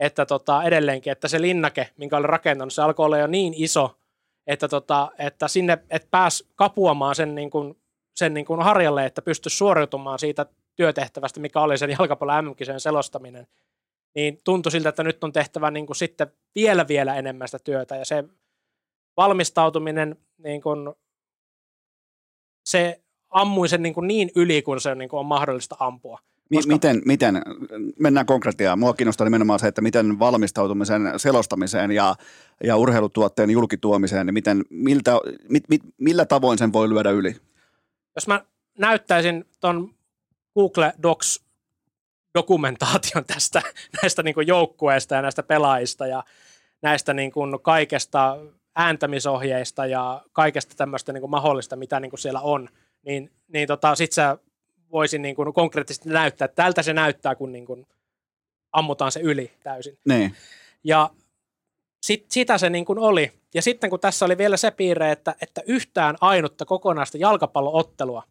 että 0.00 0.26
tota, 0.26 0.62
edelleenkin, 0.62 1.10
että 1.10 1.28
se 1.28 1.40
linnake, 1.40 1.90
minkä 1.96 2.16
oli 2.16 2.26
rakentanut, 2.26 2.72
se 2.72 2.82
alkoi 2.82 3.06
olla 3.06 3.18
jo 3.18 3.26
niin 3.26 3.54
iso, 3.56 3.98
että, 4.46 4.68
tota, 4.68 5.10
että 5.18 5.48
sinne 5.48 5.78
et 5.90 6.08
pääs 6.10 6.44
kapuamaan 6.54 7.14
sen, 7.14 7.34
niin 7.34 7.50
kuin, 7.50 7.80
sen 8.16 8.34
niin 8.34 8.46
kuin 8.46 8.62
harjalle, 8.62 9.06
että 9.06 9.22
pystyi 9.22 9.50
suoriutumaan 9.50 10.18
siitä 10.18 10.46
työtehtävästä, 10.76 11.40
mikä 11.40 11.60
oli 11.60 11.78
sen 11.78 11.90
jalkapallon 11.90 12.44
mm 12.44 12.54
selostaminen 12.78 13.46
niin 14.18 14.40
tuntui 14.44 14.72
siltä, 14.72 14.88
että 14.88 15.04
nyt 15.04 15.24
on 15.24 15.32
tehtävä 15.32 15.70
niin 15.70 15.86
kuin 15.86 15.96
sitten 15.96 16.28
vielä 16.54 16.88
vielä 16.88 17.14
enemmän 17.14 17.48
sitä 17.48 17.58
työtä 17.64 17.96
ja 17.96 18.04
se 18.04 18.24
valmistautuminen 19.16 20.16
niin 20.38 20.62
kuin, 20.62 20.94
se 22.64 23.00
ammui 23.30 23.68
sen 23.68 23.82
niin, 23.82 23.94
kuin 23.94 24.08
niin 24.08 24.30
yli 24.36 24.62
kuin 24.62 24.80
se 24.80 24.94
niin 24.94 25.08
kuin 25.08 25.20
on 25.20 25.26
mahdollista 25.26 25.76
ampua. 25.80 26.18
Koska... 26.54 26.72
Miten, 26.72 27.02
miten, 27.04 27.42
mennään 27.98 28.26
konkretiaan. 28.26 28.78
Mua 28.78 28.94
kiinnostaa 28.94 29.24
nimenomaan 29.24 29.58
se, 29.58 29.68
että 29.68 29.80
miten 29.80 30.18
valmistautumisen 30.18 31.12
selostamiseen 31.16 31.90
ja, 31.90 32.14
ja 32.64 32.76
urheilutuotteen 32.76 33.50
julkituomiseen, 33.50 34.26
niin 34.26 34.34
miten, 34.34 34.64
miltä, 34.70 35.12
mit, 35.48 35.64
mit, 35.68 35.82
millä 35.98 36.24
tavoin 36.24 36.58
sen 36.58 36.72
voi 36.72 36.88
lyödä 36.88 37.10
yli? 37.10 37.36
Jos 38.14 38.26
mä 38.26 38.44
näyttäisin 38.78 39.44
ton 39.60 39.94
Google 40.54 40.92
Docs 41.02 41.47
dokumentaation 42.34 43.24
tästä 43.34 43.62
näistä 44.02 44.22
niin 44.22 44.46
joukkueista 44.46 45.14
ja 45.14 45.22
näistä 45.22 45.42
pelaajista 45.42 46.06
ja 46.06 46.24
näistä 46.82 47.14
niin 47.14 47.32
kuin 47.32 47.60
kaikesta 47.62 48.36
ääntämisohjeista 48.76 49.86
ja 49.86 50.22
kaikesta 50.32 50.74
tämmöistä 50.76 51.12
niin 51.12 51.20
kuin 51.20 51.30
mahdollista, 51.30 51.76
mitä 51.76 52.00
niin 52.00 52.10
kuin 52.10 52.20
siellä 52.20 52.40
on, 52.40 52.68
niin, 53.02 53.30
niin 53.48 53.68
tota, 53.68 53.94
sit 53.94 54.12
sä 54.12 54.38
voisin 54.92 55.22
niin 55.22 55.36
kuin 55.36 55.52
konkreettisesti 55.52 56.08
näyttää, 56.08 56.44
että 56.44 56.62
tältä 56.62 56.82
se 56.82 56.92
näyttää, 56.92 57.34
kun 57.34 57.52
niin 57.52 57.66
kuin 57.66 57.86
ammutaan 58.72 59.12
se 59.12 59.20
yli 59.20 59.52
täysin. 59.62 59.98
Niin. 60.08 60.36
Ja 60.84 61.10
sit, 62.02 62.30
sitä 62.30 62.58
se 62.58 62.70
niin 62.70 62.84
kuin 62.84 62.98
oli. 62.98 63.32
Ja 63.54 63.62
sitten 63.62 63.90
kun 63.90 64.00
tässä 64.00 64.24
oli 64.24 64.38
vielä 64.38 64.56
se 64.56 64.70
piirre, 64.70 65.12
että, 65.12 65.34
että 65.42 65.62
yhtään 65.66 66.16
ainutta 66.20 66.64
kokonaista 66.64 67.18
jalkapalloottelua 67.18 68.22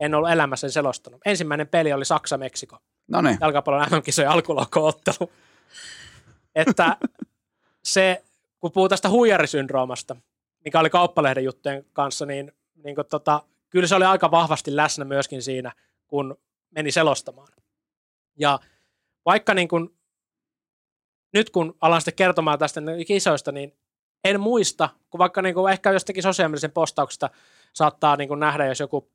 en 0.00 0.14
ollut 0.14 0.30
elämässäni 0.30 0.72
selostanut. 0.72 1.20
Ensimmäinen 1.26 1.68
peli 1.68 1.92
oli 1.92 2.04
Saksa-Meksiko. 2.04 2.78
No 3.08 3.20
niin. 3.20 3.38
Jalkapallon 3.40 3.86
MM-kisojen 3.90 4.30
alkulauko-ottelu. 4.30 5.32
että 6.54 6.96
se, 7.84 8.24
kun 8.60 8.72
puhuu 8.72 8.88
tästä 8.88 9.08
huijarisyndroomasta, 9.08 10.16
mikä 10.64 10.80
oli 10.80 10.90
kauppalehden 10.90 11.44
juttujen 11.44 11.84
kanssa, 11.92 12.26
niin, 12.26 12.52
niin 12.84 12.94
kuin 12.94 13.06
tota, 13.06 13.42
kyllä 13.70 13.86
se 13.86 13.94
oli 13.94 14.04
aika 14.04 14.30
vahvasti 14.30 14.76
läsnä 14.76 15.04
myöskin 15.04 15.42
siinä, 15.42 15.72
kun 16.06 16.38
meni 16.70 16.92
selostamaan. 16.92 17.48
Ja 18.38 18.58
vaikka 19.24 19.54
niin 19.54 19.68
kuin, 19.68 19.98
nyt 21.34 21.50
kun 21.50 21.76
alan 21.80 22.00
sitten 22.00 22.14
kertomaan 22.14 22.58
tästä 22.58 22.80
kisoista, 23.06 23.52
niin 23.52 23.78
en 24.24 24.40
muista, 24.40 24.88
kun 25.10 25.18
vaikka 25.18 25.42
niin 25.42 25.54
kuin 25.54 25.72
ehkä 25.72 25.92
jostakin 25.92 26.22
sosiaalisen 26.22 26.72
postauksesta 26.72 27.30
saattaa 27.72 28.16
niin 28.16 28.28
kuin 28.28 28.40
nähdä, 28.40 28.66
jos 28.66 28.80
joku 28.80 29.10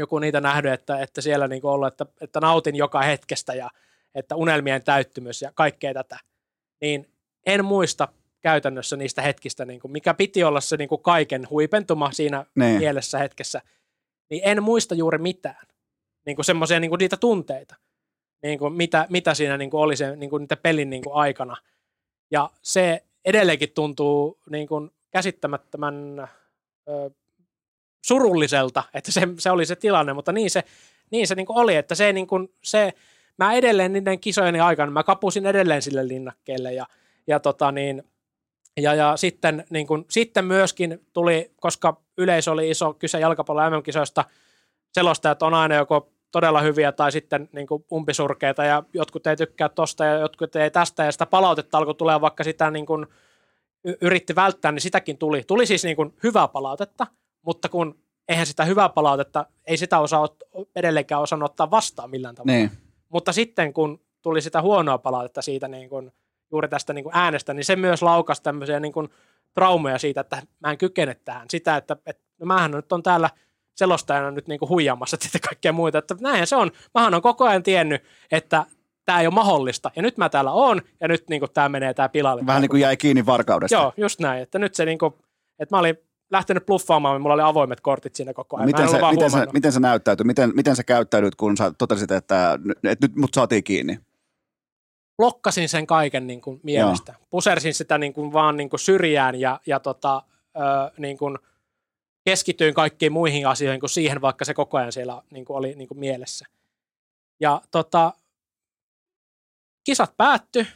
joku 0.00 0.18
niitä 0.18 0.40
nähnyt, 0.40 0.72
että, 0.72 1.00
että 1.00 1.20
siellä 1.20 1.48
niin 1.48 1.66
ollut, 1.66 1.88
että, 1.88 2.06
että 2.20 2.40
nautin 2.40 2.76
joka 2.76 3.02
hetkestä 3.02 3.54
ja 3.54 3.70
että 4.14 4.36
unelmien 4.36 4.84
täyttymys 4.84 5.42
ja 5.42 5.52
kaikkea 5.54 5.94
tätä, 5.94 6.18
niin 6.80 7.10
en 7.46 7.64
muista 7.64 8.08
käytännössä 8.40 8.96
niistä 8.96 9.22
hetkistä, 9.22 9.64
niin 9.64 9.80
kuin, 9.80 9.92
mikä 9.92 10.14
piti 10.14 10.44
olla 10.44 10.60
se 10.60 10.76
niin 10.76 10.88
kuin 10.88 11.02
kaiken 11.02 11.50
huipentuma 11.50 12.12
siinä 12.12 12.46
ne. 12.54 12.66
Niin. 12.66 12.78
mielessä 12.78 13.18
hetkessä, 13.18 13.62
niin 14.30 14.42
en 14.44 14.62
muista 14.62 14.94
juuri 14.94 15.18
mitään. 15.18 15.66
niin 16.26 16.36
kuin 16.36 16.44
semmoisia 16.44 16.80
niin 16.80 16.90
kuin 16.90 16.98
niitä 16.98 17.16
tunteita, 17.16 17.76
niin 18.42 18.58
kuin 18.58 18.72
mitä, 18.72 19.06
mitä 19.10 19.34
siinä 19.34 19.56
niin 19.56 19.70
kuin 19.70 19.80
oli 19.80 19.96
se, 19.96 20.16
niin 20.16 20.30
kuin 20.30 20.40
niitä 20.40 20.56
pelin 20.56 20.90
niin 20.90 21.02
kuin 21.02 21.14
aikana. 21.14 21.56
Ja 22.30 22.50
se 22.62 23.04
edelleenkin 23.24 23.72
tuntuu 23.72 24.38
niin 24.50 24.68
kuin 24.68 24.90
käsittämättömän 25.10 26.28
ö, 26.88 27.10
surulliselta, 28.02 28.82
että 28.94 29.12
se, 29.12 29.28
se 29.38 29.50
oli 29.50 29.66
se 29.66 29.76
tilanne, 29.76 30.12
mutta 30.12 30.32
niin 30.32 30.50
se, 30.50 30.64
niin 31.10 31.26
se 31.26 31.34
niin 31.34 31.46
kuin 31.46 31.58
oli, 31.58 31.76
että 31.76 31.94
se, 31.94 32.12
niin 32.12 32.26
kuin, 32.26 32.52
se, 32.64 32.92
mä 33.38 33.52
edelleen 33.52 33.92
niiden 33.92 34.20
kisojen 34.20 34.62
aikana, 34.62 34.92
mä 34.92 35.02
kapusin 35.02 35.46
edelleen 35.46 35.82
sille 35.82 36.08
linnakkeelle 36.08 36.72
ja, 36.72 36.86
ja, 37.26 37.40
tota 37.40 37.72
niin, 37.72 38.02
ja, 38.76 38.94
ja 38.94 39.16
sitten, 39.16 39.64
niin 39.70 39.86
kuin, 39.86 40.04
sitten 40.08 40.44
myöskin 40.44 41.06
tuli, 41.12 41.50
koska 41.60 42.00
yleisö 42.18 42.52
oli 42.52 42.70
iso 42.70 42.94
kyse 42.94 43.20
jalkapallon 43.20 43.72
MM-kisoista, 43.72 44.24
selostajat 44.92 45.42
on 45.42 45.54
aina 45.54 45.74
joko 45.74 46.12
todella 46.32 46.60
hyviä 46.60 46.92
tai 46.92 47.12
sitten 47.12 47.48
niin 47.52 47.66
kuin 47.66 47.84
umpisurkeita 47.92 48.64
ja 48.64 48.82
jotkut 48.92 49.26
ei 49.26 49.36
tykkää 49.36 49.68
tosta 49.68 50.04
ja 50.04 50.18
jotkut 50.18 50.56
ei 50.56 50.70
tästä 50.70 51.04
ja 51.04 51.12
sitä 51.12 51.26
palautetta 51.26 51.78
alkoi 51.78 51.94
tulee 51.94 52.20
vaikka 52.20 52.44
sitä 52.44 52.70
niin 52.70 52.86
kuin 52.86 53.06
yritti 54.00 54.34
välttää, 54.34 54.72
niin 54.72 54.80
sitäkin 54.80 55.18
tuli. 55.18 55.42
Tuli 55.46 55.66
siis 55.66 55.84
niin 55.84 55.96
kuin 55.96 56.14
hyvää 56.22 56.48
palautetta, 56.48 57.06
mutta 57.42 57.68
kun 57.68 57.98
eihän 58.28 58.46
sitä 58.46 58.64
hyvää 58.64 58.88
palautetta, 58.88 59.46
ei 59.66 59.76
sitä 59.76 59.98
osaa 59.98 60.28
edelleenkään 60.76 61.20
osannut 61.20 61.50
ottaa 61.50 61.70
vastaan 61.70 62.10
millään 62.10 62.34
tavalla. 62.34 62.52
Niin. 62.52 62.70
Mutta 63.08 63.32
sitten 63.32 63.72
kun 63.72 64.00
tuli 64.22 64.40
sitä 64.40 64.62
huonoa 64.62 64.98
palautetta 64.98 65.42
siitä 65.42 65.68
niin 65.68 65.88
kuin, 65.88 66.12
juuri 66.52 66.68
tästä 66.68 66.92
niin 66.92 67.04
kuin 67.04 67.16
äänestä, 67.16 67.54
niin 67.54 67.64
se 67.64 67.76
myös 67.76 68.02
laukasi 68.02 68.42
tämmöisiä 68.42 68.80
niin 68.80 68.92
kuin 68.92 69.08
traumeja 69.54 69.98
siitä, 69.98 70.20
että 70.20 70.42
mä 70.60 70.70
en 70.70 70.78
kykene 70.78 71.14
tähän. 71.14 71.46
Sitä, 71.50 71.76
että, 71.76 71.96
että 72.06 72.22
no 72.40 72.46
mähän 72.46 72.70
nyt 72.70 72.92
on 72.92 73.02
täällä 73.02 73.30
selostajana 73.76 74.30
nyt 74.30 74.48
niin 74.48 74.58
kuin 74.58 74.68
huijaamassa 74.68 75.16
tätä 75.16 75.38
kaikkea 75.48 75.72
muita. 75.72 75.98
Että 75.98 76.16
näinhän 76.20 76.46
se 76.46 76.56
on. 76.56 76.70
Mähän 76.94 77.14
on 77.14 77.22
koko 77.22 77.44
ajan 77.44 77.62
tiennyt, 77.62 78.02
että 78.30 78.66
tämä 79.04 79.20
ei 79.20 79.26
ole 79.26 79.34
mahdollista. 79.34 79.90
Ja 79.96 80.02
nyt 80.02 80.16
mä 80.16 80.28
täällä 80.28 80.52
on, 80.52 80.82
ja 81.00 81.08
nyt 81.08 81.28
niin 81.28 81.40
kuin, 81.40 81.52
tämä 81.52 81.68
menee 81.68 81.94
tämä 81.94 82.08
pilalle. 82.08 82.46
Vähän 82.46 82.62
niin 82.62 82.70
kuin 82.70 82.80
jäi 82.80 82.96
kiinni 82.96 83.26
varkaudesta. 83.26 83.76
Joo, 83.76 83.92
just 83.96 84.20
näin. 84.20 84.42
Että 84.42 84.58
nyt 84.58 84.74
se 84.74 84.84
niin 84.84 84.98
kuin, 84.98 85.14
että 85.58 85.76
mä 85.76 85.80
olin 85.80 85.98
lähtenyt 86.30 86.66
bluffaamaan, 86.66 87.14
niin 87.14 87.22
mulla 87.22 87.34
oli 87.34 87.42
avoimet 87.42 87.80
kortit 87.80 88.14
siinä 88.14 88.32
koko 88.32 88.56
ajan. 88.56 88.66
Miten 88.66 88.88
se, 88.88 88.98
miten, 89.10 89.30
se, 89.30 89.46
miten 89.52 89.72
se 89.72 89.80
näyttäytyi? 89.80 90.24
Miten, 90.24 90.52
miten 90.54 90.76
sä 90.76 90.84
käyttäydyt, 90.84 91.34
kun 91.34 91.56
sä 91.56 91.72
totesit, 91.78 92.10
että, 92.10 92.58
että 92.84 93.06
nyt 93.06 93.16
mut 93.16 93.34
saatiin 93.34 93.64
kiinni? 93.64 93.98
blokkasin 95.20 95.68
sen 95.68 95.86
kaiken 95.86 96.26
niin 96.26 96.40
kuin 96.40 96.60
mielestä. 96.62 97.12
Joo. 97.12 97.26
Pusersin 97.30 97.74
sitä 97.74 97.98
niin 97.98 98.12
kuin 98.12 98.32
vaan 98.32 98.56
niin 98.56 98.70
kuin 98.70 98.80
syrjään 98.80 99.40
ja, 99.40 99.60
ja 99.66 99.80
tota, 99.80 100.22
ö, 100.56 100.60
niin 100.98 101.18
kuin 101.18 101.38
keskityin 102.24 102.74
kaikkiin 102.74 103.12
muihin 103.12 103.48
asioihin 103.48 103.80
kuin 103.80 103.90
siihen, 103.90 104.20
vaikka 104.20 104.44
se 104.44 104.54
koko 104.54 104.78
ajan 104.78 104.92
siellä 104.92 105.22
niin 105.30 105.44
kuin 105.44 105.56
oli 105.56 105.74
niin 105.74 105.88
kuin 105.88 105.98
mielessä. 105.98 106.46
Ja 107.40 107.60
tota, 107.70 108.12
kisat 109.84 110.16
päätty, 110.16 110.66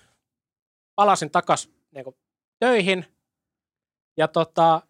palasin 0.94 1.30
takaisin 1.30 1.74
niin 1.90 2.04
kuin 2.04 2.16
töihin 2.58 3.04
ja 4.16 4.28
tota, 4.28 4.82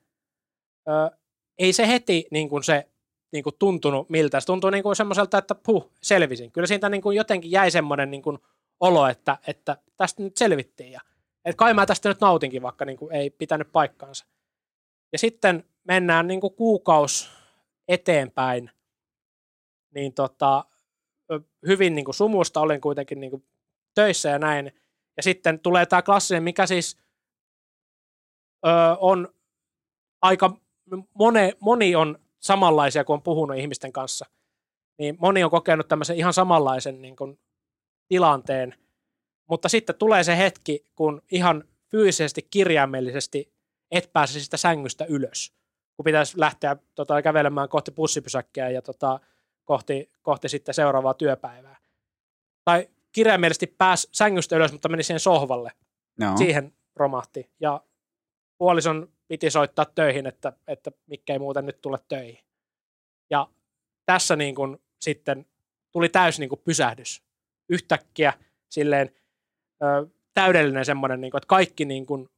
ö, 0.89 1.16
ei 1.59 1.73
se 1.73 1.89
heti 1.89 2.27
niin 2.31 2.48
kuin 2.48 2.65
se 2.65 2.89
niin 3.32 3.44
kuin 3.44 3.56
tuntunut 3.59 4.11
miltä. 4.11 4.40
Se 4.40 4.47
tuntui 4.47 4.70
niin 4.70 4.82
kuin 4.82 4.97
semmoiselta, 4.97 5.39
että 5.39 5.55
puh, 5.55 5.90
selvisin. 6.02 6.52
Kyllä 6.52 6.66
siitä 6.66 6.89
niin 6.89 7.02
kuin 7.02 7.16
jotenkin 7.16 7.51
jäi 7.51 7.70
semmoinen 7.70 8.11
niin 8.11 8.23
kuin 8.23 8.39
olo, 8.81 9.06
että, 9.06 9.39
että 9.47 9.77
tästä 9.97 10.23
nyt 10.23 10.36
selvittiin 10.36 10.93
ja 10.93 11.01
että 11.44 11.59
kai 11.59 11.74
mä 11.74 11.86
tästä 11.86 12.09
nyt 12.09 12.20
nautinkin, 12.20 12.62
vaikka 12.62 12.85
niin 12.85 12.97
kuin 12.97 13.12
ei 13.12 13.31
pitänyt 13.31 13.73
paikkaansa. 13.73 14.27
Ja 15.12 15.19
sitten 15.19 15.65
mennään 15.85 16.27
niin 16.27 16.40
kuin 16.40 16.55
kuukaus 16.55 17.31
eteenpäin, 17.89 18.70
niin 19.94 20.15
tota, 20.15 20.65
hyvin 21.66 21.94
niin 21.94 22.05
kuin 22.05 22.15
sumusta 22.15 22.61
olin 22.61 22.81
kuitenkin 22.81 23.20
niin 23.20 23.31
kuin 23.31 23.44
töissä 23.94 24.28
ja 24.28 24.39
näin. 24.39 24.73
Ja 25.16 25.23
sitten 25.23 25.61
tulee 25.61 25.86
tämä 25.86 26.02
klassinen, 26.02 26.43
mikä 26.43 26.66
siis 26.66 26.97
ö, 28.66 28.70
on 28.98 29.35
aika, 30.23 30.56
mone, 31.15 31.52
moni 31.61 31.97
on 31.97 32.19
samanlaisia, 32.40 33.05
kun 33.05 33.15
on 33.15 33.23
puhunut 33.23 33.56
ihmisten 33.56 33.93
kanssa. 33.93 34.27
Niin 34.98 35.16
moni 35.19 35.44
on 35.44 35.51
kokenut 35.51 35.89
tämmöisen 35.89 36.16
ihan 36.16 36.32
samanlaisen 36.32 37.02
niin 37.02 37.16
kuin 37.16 37.39
tilanteen, 38.09 38.74
mutta 39.48 39.69
sitten 39.69 39.97
tulee 39.98 40.24
se 40.24 40.39
hetki, 40.39 40.85
kun 40.94 41.23
ihan 41.31 41.65
fyysisesti, 41.90 42.43
kirjaimellisesti 42.51 43.55
et 43.90 44.11
pääse 44.12 44.40
sitä 44.40 44.56
sängystä 44.56 45.05
ylös, 45.05 45.52
kun 45.97 46.05
pitäisi 46.05 46.40
lähteä 46.40 46.77
tota, 46.94 47.23
kävelemään 47.23 47.69
kohti 47.69 47.90
bussipysäkkiä 47.90 48.70
ja 48.70 48.82
tota, 48.82 49.20
kohti, 49.65 50.11
kohti 50.23 50.48
sitten 50.48 50.74
seuraavaa 50.74 51.15
työpäivää. 51.15 51.77
Tai 52.65 52.89
kirjaimellisesti 53.12 53.66
pääs 53.66 54.09
sängystä 54.12 54.56
ylös, 54.56 54.73
mutta 54.73 54.89
meni 54.89 55.02
siihen 55.02 55.20
sohvalle. 55.20 55.73
Joo. 56.20 56.36
Siihen 56.36 56.73
romahti. 56.97 57.51
Ja 57.61 57.81
puolison 58.59 59.14
piti 59.29 59.51
soittaa 59.51 59.85
töihin, 59.85 60.27
että, 60.27 60.53
että 60.67 60.91
mikä 61.07 61.33
ei 61.33 61.39
muuten 61.39 61.67
nyt 61.67 61.81
tule 61.81 61.99
töihin. 62.09 62.45
Ja 63.31 63.49
tässä 64.07 64.37
niin 64.37 64.55
kuin 64.55 64.79
sitten 65.01 65.47
tuli 65.93 66.09
täysi 66.09 66.41
niin 66.41 66.49
kuin 66.49 66.61
pysähdys. 66.65 67.23
Yhtäkkiä 67.69 68.33
silleen 68.69 69.11
ö, 69.83 70.07
täydellinen 70.35 70.85
semmoinen, 70.85 71.21
niin 71.21 71.31
kuin, 71.31 71.39
että 71.39 71.47
kaikki 71.47 71.85
niin 71.85 72.07
kuin, 72.07 72.29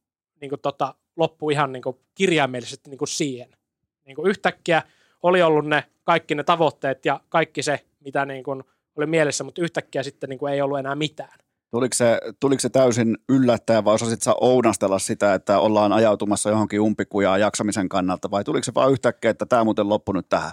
niin 0.41 0.49
kuin 0.49 0.61
tota, 0.61 0.95
loppui 1.15 1.53
ihan 1.53 1.71
niin 1.71 1.83
kuin 1.83 1.99
kirjaimellisesti 2.15 2.89
niin 2.89 2.97
kuin 2.97 3.07
siihen. 3.07 3.57
Niin 4.05 4.15
kuin 4.15 4.29
yhtäkkiä 4.29 4.81
oli 5.23 5.41
ollut 5.41 5.65
ne 5.65 5.83
kaikki 6.03 6.35
ne 6.35 6.43
tavoitteet 6.43 7.05
ja 7.05 7.21
kaikki 7.29 7.63
se, 7.63 7.85
mitä 7.99 8.25
niin 8.25 8.43
kuin 8.43 8.63
oli 8.95 9.05
mielessä, 9.05 9.43
mutta 9.43 9.61
yhtäkkiä 9.61 10.03
sitten 10.03 10.29
niin 10.29 10.39
kuin 10.39 10.53
ei 10.53 10.61
ollut 10.61 10.79
enää 10.79 10.95
mitään. 10.95 11.39
Tuliko 11.71 11.93
se, 11.93 12.19
tuliko 12.39 12.59
se 12.59 12.69
täysin 12.69 13.17
yllättäen 13.29 13.85
vai 13.85 13.93
osasit 13.95 14.21
sä 14.21 14.33
ounastella 14.41 14.99
sitä, 14.99 15.33
että 15.33 15.59
ollaan 15.59 15.93
ajautumassa 15.93 16.49
johonkin 16.49 16.81
umpikujaan 16.81 17.39
jaksamisen 17.39 17.89
kannalta 17.89 18.31
vai 18.31 18.43
tuliko 18.43 18.63
se 18.63 18.73
vaan 18.73 18.91
yhtäkkiä, 18.91 19.31
että 19.31 19.45
tämä 19.45 19.63
muuten 19.63 19.89
loppunut 19.89 20.29
tähän? 20.29 20.51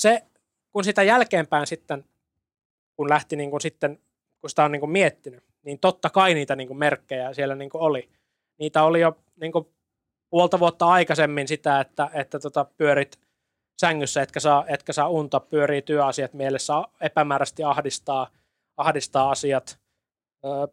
se, 0.00 0.26
kun 0.72 0.84
sitä 0.84 1.02
jälkeenpäin 1.02 1.66
sitten, 1.66 2.04
kun 2.96 3.08
lähti 3.08 3.36
niin 3.36 3.50
kuin 3.50 3.60
sitten, 3.60 3.98
kun 4.40 4.50
sitä 4.50 4.64
on 4.64 4.72
niin 4.72 4.80
kuin 4.80 4.90
miettinyt, 4.90 5.44
niin 5.62 5.78
totta 5.78 6.10
kai 6.10 6.34
niitä 6.34 6.56
niin 6.56 6.68
kuin 6.68 6.78
merkkejä 6.78 7.34
siellä 7.34 7.54
niin 7.54 7.70
kuin 7.70 7.82
oli. 7.82 8.10
Niitä 8.58 8.82
oli 8.82 9.00
jo 9.00 9.18
niin 9.40 9.52
kuin 9.52 9.66
puolta 10.30 10.60
vuotta 10.60 10.86
aikaisemmin 10.86 11.48
sitä, 11.48 11.80
että, 11.80 12.10
että 12.12 12.38
tota, 12.38 12.64
pyörit 12.64 13.18
sängyssä, 13.80 14.22
etkä 14.22 14.40
saa, 14.40 14.64
etkä 14.68 14.92
saa 14.92 15.08
unta, 15.08 15.40
pyörii 15.40 15.82
työasiat 15.82 16.34
mielessä, 16.34 16.74
epämääräisesti 17.00 17.64
ahdistaa, 17.64 18.30
ahdistaa 18.76 19.30
asiat, 19.30 19.79
ö, 20.44 20.68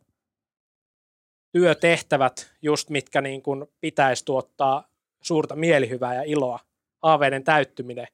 työtehtävät, 1.52 2.52
just 2.61 2.89
mitkä 2.89 3.22
niin 3.22 3.41
kuin 3.41 3.65
pitäisi 3.81 4.26
tuottaa 4.26 4.88
suurta 5.22 5.56
mielihyvää 5.56 6.15
ja 6.15 6.23
iloa, 6.23 6.60
haaveiden 7.03 7.44
täyttyminen, 7.44 8.07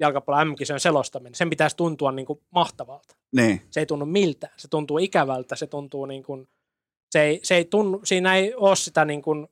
jalkapallon 0.00 0.48
MM-kisojen 0.48 0.80
selostaminen, 0.80 1.34
sen 1.34 1.50
pitäisi 1.50 1.76
tuntua 1.76 2.12
niin 2.12 2.26
kuin 2.26 2.40
mahtavalta. 2.50 3.16
Niin, 3.32 3.62
Se 3.70 3.80
ei 3.80 3.86
tunnu 3.86 4.06
miltään, 4.06 4.52
se 4.56 4.68
tuntuu 4.68 4.98
ikävältä, 4.98 5.56
se 5.56 5.66
tuntuu 5.66 6.06
niin 6.06 6.22
kuin, 6.22 6.48
se 7.10 7.22
ei, 7.22 7.40
se 7.42 7.54
ei 7.54 7.64
tunnu, 7.64 8.00
siinä 8.04 8.36
ei 8.36 8.54
ole 8.54 8.76
sitä 8.76 9.04
niin 9.04 9.22
kuin 9.22 9.48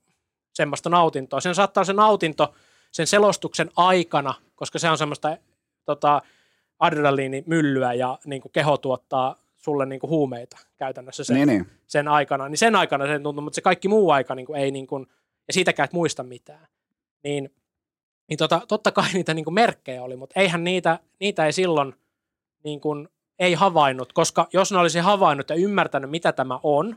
semmoista 0.55 0.90
nautintoa. 0.90 1.40
Sen 1.40 1.55
saattaa 1.55 1.85
se 1.85 1.93
nautinto 1.93 2.55
sen 2.93 3.06
selostuksen 3.06 3.70
aikana, 3.77 4.35
koska 4.55 4.78
se 4.78 4.90
on 4.90 4.98
semmoista 4.98 5.36
tota, 5.85 6.23
adrenaliinimyllyä 6.78 7.93
ja 7.94 8.19
niin 8.24 8.43
kuin 8.43 8.52
keho 8.52 8.77
tuottaa 8.77 9.36
sulle 9.59 9.86
niin 9.86 10.01
kuin 10.01 10.10
huumeita 10.10 10.59
käytännössä 10.76 11.24
sen, 11.24 11.36
niin, 11.36 11.48
niin. 11.48 11.66
sen 11.86 12.09
aikana. 12.09 12.48
Niin 12.48 12.59
sen 12.59 12.76
aikana 12.76 13.06
se 13.06 13.18
tuntuu, 13.18 13.43
mutta 13.43 13.55
se 13.55 13.60
kaikki 13.60 13.89
muu 13.89 14.10
aika 14.10 14.35
niin 14.35 14.47
kuin 14.47 14.60
ei 14.60 14.70
niin 14.70 14.86
kuin, 14.86 15.06
ja 15.48 15.52
siitäkään 15.52 15.85
et 15.85 15.93
muista 15.93 16.22
mitään. 16.22 16.66
Niin, 17.24 17.55
niin 18.28 18.39
tota, 18.39 18.60
totta 18.68 18.93
kai 18.93 19.12
niitä 19.12 19.35
niin 19.35 19.44
kuin 19.44 19.55
merkkejä 19.55 20.02
oli, 20.02 20.16
mutta 20.16 20.40
eihän 20.40 20.64
niitä, 20.64 20.98
niitä 21.20 21.47
ei 21.47 21.52
silloin 21.52 21.94
niin 22.64 22.80
kuin, 22.80 23.09
ei 23.39 23.55
havainnut, 23.55 24.12
koska 24.12 24.48
jos 24.52 24.72
ne 24.72 24.78
olisi 24.78 24.98
havainnut 24.98 25.51
ja 25.51 25.56
ymmärtänyt, 25.56 26.10
mitä 26.10 26.32
tämä 26.32 26.60
on, 26.62 26.97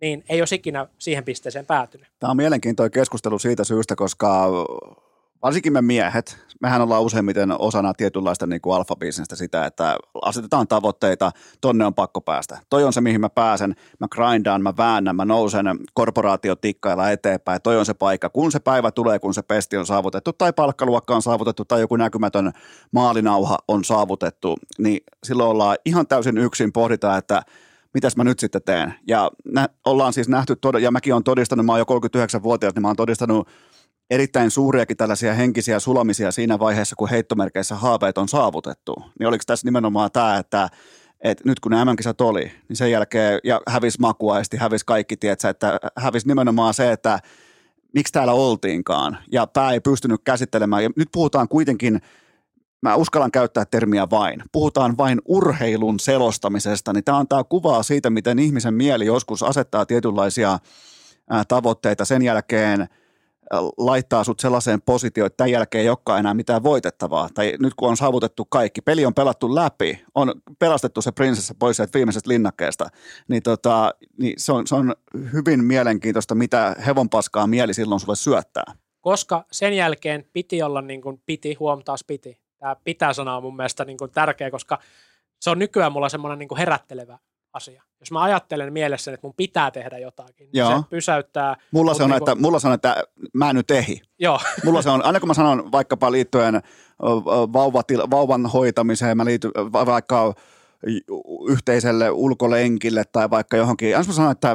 niin 0.00 0.24
ei 0.28 0.40
olisi 0.40 0.54
ikinä 0.54 0.86
siihen 0.98 1.24
pisteeseen 1.24 1.66
päätynyt. 1.66 2.08
Tämä 2.20 2.30
on 2.30 2.36
mielenkiintoinen 2.36 2.90
keskustelu 2.90 3.38
siitä 3.38 3.64
syystä, 3.64 3.96
koska 3.96 4.50
varsinkin 5.44 5.72
me 5.72 5.82
miehet, 5.82 6.38
mehän 6.60 6.82
ollaan 6.82 7.02
useimmiten 7.02 7.60
osana 7.60 7.94
tietynlaista 7.94 8.46
niin 8.46 8.60
kuin 8.60 8.76
alfabisnestä 8.76 9.36
sitä, 9.36 9.66
että 9.66 9.96
asetetaan 10.22 10.68
tavoitteita, 10.68 11.30
tonne 11.60 11.86
on 11.86 11.94
pakko 11.94 12.20
päästä. 12.20 12.58
Toi 12.70 12.84
on 12.84 12.92
se, 12.92 13.00
mihin 13.00 13.20
mä 13.20 13.28
pääsen, 13.28 13.74
mä 14.00 14.06
grindaan, 14.08 14.62
mä 14.62 14.72
väännän, 14.76 15.16
mä 15.16 15.24
nousen 15.24 15.66
korporaatiotikkailla 15.94 17.10
eteenpäin, 17.10 17.62
toi 17.62 17.78
on 17.78 17.86
se 17.86 17.94
paikka. 17.94 18.28
Kun 18.28 18.52
se 18.52 18.60
päivä 18.60 18.90
tulee, 18.90 19.18
kun 19.18 19.34
se 19.34 19.42
pesti 19.42 19.76
on 19.76 19.86
saavutettu, 19.86 20.32
tai 20.32 20.52
palkkaluokka 20.52 21.14
on 21.14 21.22
saavutettu, 21.22 21.64
tai 21.64 21.80
joku 21.80 21.96
näkymätön 21.96 22.52
maalinauha 22.92 23.58
on 23.68 23.84
saavutettu, 23.84 24.56
niin 24.78 25.00
silloin 25.24 25.50
ollaan 25.50 25.76
ihan 25.84 26.06
täysin 26.06 26.38
yksin, 26.38 26.72
pohditaan, 26.72 27.18
että 27.18 27.42
mitäs 27.94 28.16
mä 28.16 28.24
nyt 28.24 28.38
sitten 28.38 28.62
teen. 28.62 28.94
Ja 29.08 29.30
nä, 29.44 29.68
ollaan 29.84 30.12
siis 30.12 30.28
nähty, 30.28 30.56
tod- 30.66 30.80
ja 30.80 30.90
mäkin 30.90 31.12
olen 31.12 31.24
todistanut, 31.24 31.66
mä 31.66 31.72
oon 31.72 31.78
jo 31.78 31.84
39-vuotias, 31.84 32.74
niin 32.74 32.82
mä 32.82 32.88
oon 32.88 32.96
todistanut 32.96 33.48
erittäin 34.10 34.50
suuriakin 34.50 34.96
tällaisia 34.96 35.34
henkisiä 35.34 35.80
sulamisia 35.80 36.32
siinä 36.32 36.58
vaiheessa, 36.58 36.96
kun 36.96 37.08
heittomerkeissä 37.08 37.74
haaveet 37.74 38.18
on 38.18 38.28
saavutettu. 38.28 38.94
Niin 39.18 39.26
oliko 39.26 39.42
tässä 39.46 39.66
nimenomaan 39.66 40.10
tämä, 40.12 40.38
että 40.38 40.68
et 41.20 41.44
nyt 41.44 41.60
kun 41.60 41.70
nämä 41.72 41.84
MM-kisat 41.84 42.20
oli, 42.20 42.52
niin 42.68 42.76
sen 42.76 42.90
jälkeen 42.90 43.40
ja 43.44 43.60
hävisi 43.68 44.00
makuaisti, 44.00 44.56
hävisi 44.56 44.86
kaikki, 44.86 45.16
tietsä, 45.16 45.48
että 45.48 45.78
hävisi 45.96 46.28
nimenomaan 46.28 46.74
se, 46.74 46.92
että 46.92 47.18
miksi 47.94 48.12
täällä 48.12 48.32
oltiinkaan 48.32 49.18
ja 49.32 49.46
pää 49.46 49.72
ei 49.72 49.80
pystynyt 49.80 50.20
käsittelemään. 50.24 50.82
Ja 50.82 50.90
nyt 50.96 51.08
puhutaan 51.12 51.48
kuitenkin, 51.48 52.00
mä 52.82 52.94
uskallan 52.94 53.30
käyttää 53.30 53.64
termiä 53.64 54.10
vain, 54.10 54.42
puhutaan 54.52 54.96
vain 54.96 55.20
urheilun 55.24 56.00
selostamisesta, 56.00 56.92
niin 56.92 57.04
tämä 57.04 57.18
antaa 57.18 57.44
kuvaa 57.44 57.82
siitä, 57.82 58.10
miten 58.10 58.38
ihmisen 58.38 58.74
mieli 58.74 59.06
joskus 59.06 59.42
asettaa 59.42 59.86
tietynlaisia 59.86 60.58
tavoitteita 61.48 62.04
sen 62.04 62.22
jälkeen– 62.22 62.86
laittaa 63.78 64.24
sut 64.24 64.40
sellaiseen 64.40 64.82
positioon, 64.82 65.26
että 65.26 65.36
tämän 65.36 65.50
jälkeen 65.50 65.82
ei 65.82 65.88
olekaan 65.88 66.18
enää 66.18 66.34
mitään 66.34 66.62
voitettavaa. 66.62 67.28
Tai 67.34 67.54
nyt 67.58 67.74
kun 67.74 67.88
on 67.88 67.96
saavutettu 67.96 68.44
kaikki, 68.44 68.80
peli 68.80 69.06
on 69.06 69.14
pelattu 69.14 69.54
läpi, 69.54 70.04
on 70.14 70.34
pelastettu 70.58 71.02
se 71.02 71.12
prinsessa 71.12 71.54
pois 71.58 71.76
sieltä 71.76 71.98
viimeisestä 71.98 72.30
linnakkeesta, 72.30 72.86
niin, 73.28 73.42
tota, 73.42 73.94
niin 74.18 74.34
se, 74.36 74.52
on, 74.52 74.66
se 74.66 74.74
on 74.74 74.94
hyvin 75.32 75.64
mielenkiintoista, 75.64 76.34
mitä 76.34 76.76
hevonpaskaa 76.86 77.46
mieli 77.46 77.74
silloin 77.74 78.00
sulle 78.00 78.16
syöttää. 78.16 78.74
Koska 79.00 79.44
sen 79.52 79.72
jälkeen 79.72 80.24
piti 80.32 80.62
olla 80.62 80.82
niin 80.82 81.02
kuin 81.02 81.22
piti, 81.26 81.54
huom 81.54 81.82
taas 81.84 82.04
piti. 82.04 82.40
Tämä 82.58 82.76
pitää 82.84 83.12
sanoa 83.12 83.40
mun 83.40 83.56
mielestä 83.56 83.84
niin 83.84 83.98
kuin 83.98 84.10
tärkeä, 84.10 84.50
koska 84.50 84.78
se 85.40 85.50
on 85.50 85.58
nykyään 85.58 85.92
mulla 85.92 86.08
semmoinen 86.08 86.38
niin 86.38 86.48
kuin 86.48 86.58
herättelevä 86.58 87.18
asia. 87.54 87.82
Jos 88.00 88.12
mä 88.12 88.22
ajattelen 88.22 88.72
mielessä, 88.72 89.12
että 89.12 89.26
mun 89.26 89.34
pitää 89.36 89.70
tehdä 89.70 89.98
jotakin, 89.98 90.44
niin 90.44 90.58
Joo. 90.58 90.78
se 90.78 90.88
pysäyttää. 90.90 91.56
Mulla 91.70 91.94
se, 91.94 92.02
on, 92.02 92.10
niin 92.10 92.20
kuin... 92.20 92.30
että, 92.30 92.42
mulla 92.42 92.58
se 92.58 92.68
on, 92.68 92.74
että 92.74 93.04
mä 93.34 93.50
en 93.50 93.56
nyt 93.56 93.70
ehi. 93.70 94.00
Joo. 94.18 94.40
Mulla 94.64 94.82
se 94.82 94.90
on, 94.90 95.04
aina 95.04 95.20
kun 95.20 95.28
mä 95.28 95.34
sanon 95.34 95.72
vaikkapa 95.72 96.12
liittyen 96.12 96.62
vauvatil, 97.52 98.02
vauvan 98.10 98.46
hoitamiseen, 98.46 99.16
mä 99.16 99.24
liityn 99.24 99.50
vaikka 99.72 100.34
yhteiselle 101.48 102.10
ulkolenkille 102.10 103.04
tai 103.12 103.30
vaikka 103.30 103.56
johonkin, 103.56 103.96
aina 103.96 104.06
mä 104.06 104.12
sanon, 104.12 104.32
että, 104.32 104.52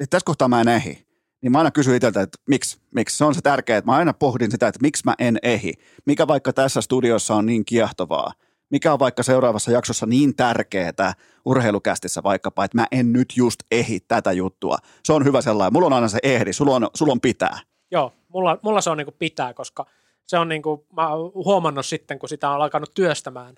että 0.00 0.10
tässä 0.10 0.24
kohtaa 0.24 0.48
mä 0.48 0.60
en 0.60 0.68
ehi. 0.68 1.06
Niin 1.42 1.52
mä 1.52 1.58
aina 1.58 1.70
kysyn 1.70 1.94
itseltä, 1.94 2.20
että 2.20 2.38
miksi, 2.48 2.78
miksi. 2.94 3.16
Se 3.16 3.24
on 3.24 3.34
se 3.34 3.40
tärkeää, 3.40 3.78
että 3.78 3.90
mä 3.90 3.96
aina 3.96 4.12
pohdin 4.12 4.50
sitä, 4.50 4.68
että 4.68 4.78
miksi 4.82 5.02
mä 5.04 5.14
en 5.18 5.38
ehi. 5.42 5.72
Mikä 6.06 6.26
vaikka 6.26 6.52
tässä 6.52 6.80
studiossa 6.80 7.34
on 7.34 7.46
niin 7.46 7.64
kiehtovaa 7.64 8.32
mikä 8.72 8.92
on 8.92 8.98
vaikka 8.98 9.22
seuraavassa 9.22 9.70
jaksossa 9.70 10.06
niin 10.06 10.36
tärkeää 10.36 11.14
urheilukästissä 11.44 12.22
vaikkapa, 12.22 12.64
että 12.64 12.78
mä 12.78 12.86
en 12.90 13.12
nyt 13.12 13.32
just 13.36 13.60
ehi 13.70 14.00
tätä 14.00 14.32
juttua. 14.32 14.76
Se 15.04 15.12
on 15.12 15.24
hyvä 15.24 15.40
sellainen. 15.40 15.72
Mulla 15.72 15.86
on 15.86 15.92
aina 15.92 16.08
se 16.08 16.18
ehdi, 16.22 16.52
sulla 16.52 16.76
on, 16.76 16.88
sulla 16.94 17.12
on 17.12 17.20
pitää. 17.20 17.58
Joo, 17.90 18.12
mulla, 18.28 18.58
mulla 18.62 18.80
se 18.80 18.90
on 18.90 18.96
niin 18.96 19.06
pitää, 19.18 19.54
koska 19.54 19.86
se 20.26 20.38
on 20.38 20.48
niin 20.48 20.62
kuin, 20.62 20.86
mä 20.92 21.08
huomannut 21.34 21.86
sitten, 21.86 22.18
kun 22.18 22.28
sitä 22.28 22.50
on 22.50 22.62
alkanut 22.62 22.90
työstämään 22.94 23.54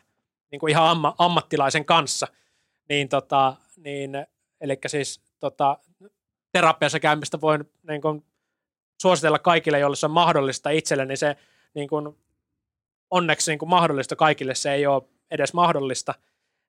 niin 0.50 0.60
kuin 0.60 0.70
ihan 0.70 0.88
amma, 0.88 1.14
ammattilaisen 1.18 1.84
kanssa, 1.84 2.26
niin, 2.88 3.08
tota, 3.08 3.56
niin 3.76 4.26
eli 4.60 4.78
siis 4.86 5.20
tota, 5.40 5.78
terapiassa 6.52 7.00
käymistä 7.00 7.40
voin 7.40 7.64
niin 7.88 8.00
kuin, 8.00 8.24
suositella 9.02 9.38
kaikille, 9.38 9.78
joille 9.78 9.96
se 9.96 10.06
on 10.06 10.12
mahdollista 10.12 10.70
itselle, 10.70 11.04
niin 11.04 11.18
se 11.18 11.36
niin 11.74 11.88
kuin, 11.88 12.16
onneksi 13.10 13.50
niin 13.50 13.58
kuin 13.58 13.68
mahdollista 13.68 14.16
kaikille 14.16 14.54
se 14.54 14.72
ei 14.72 14.86
ole 14.86 15.02
edes 15.30 15.54
mahdollista, 15.54 16.14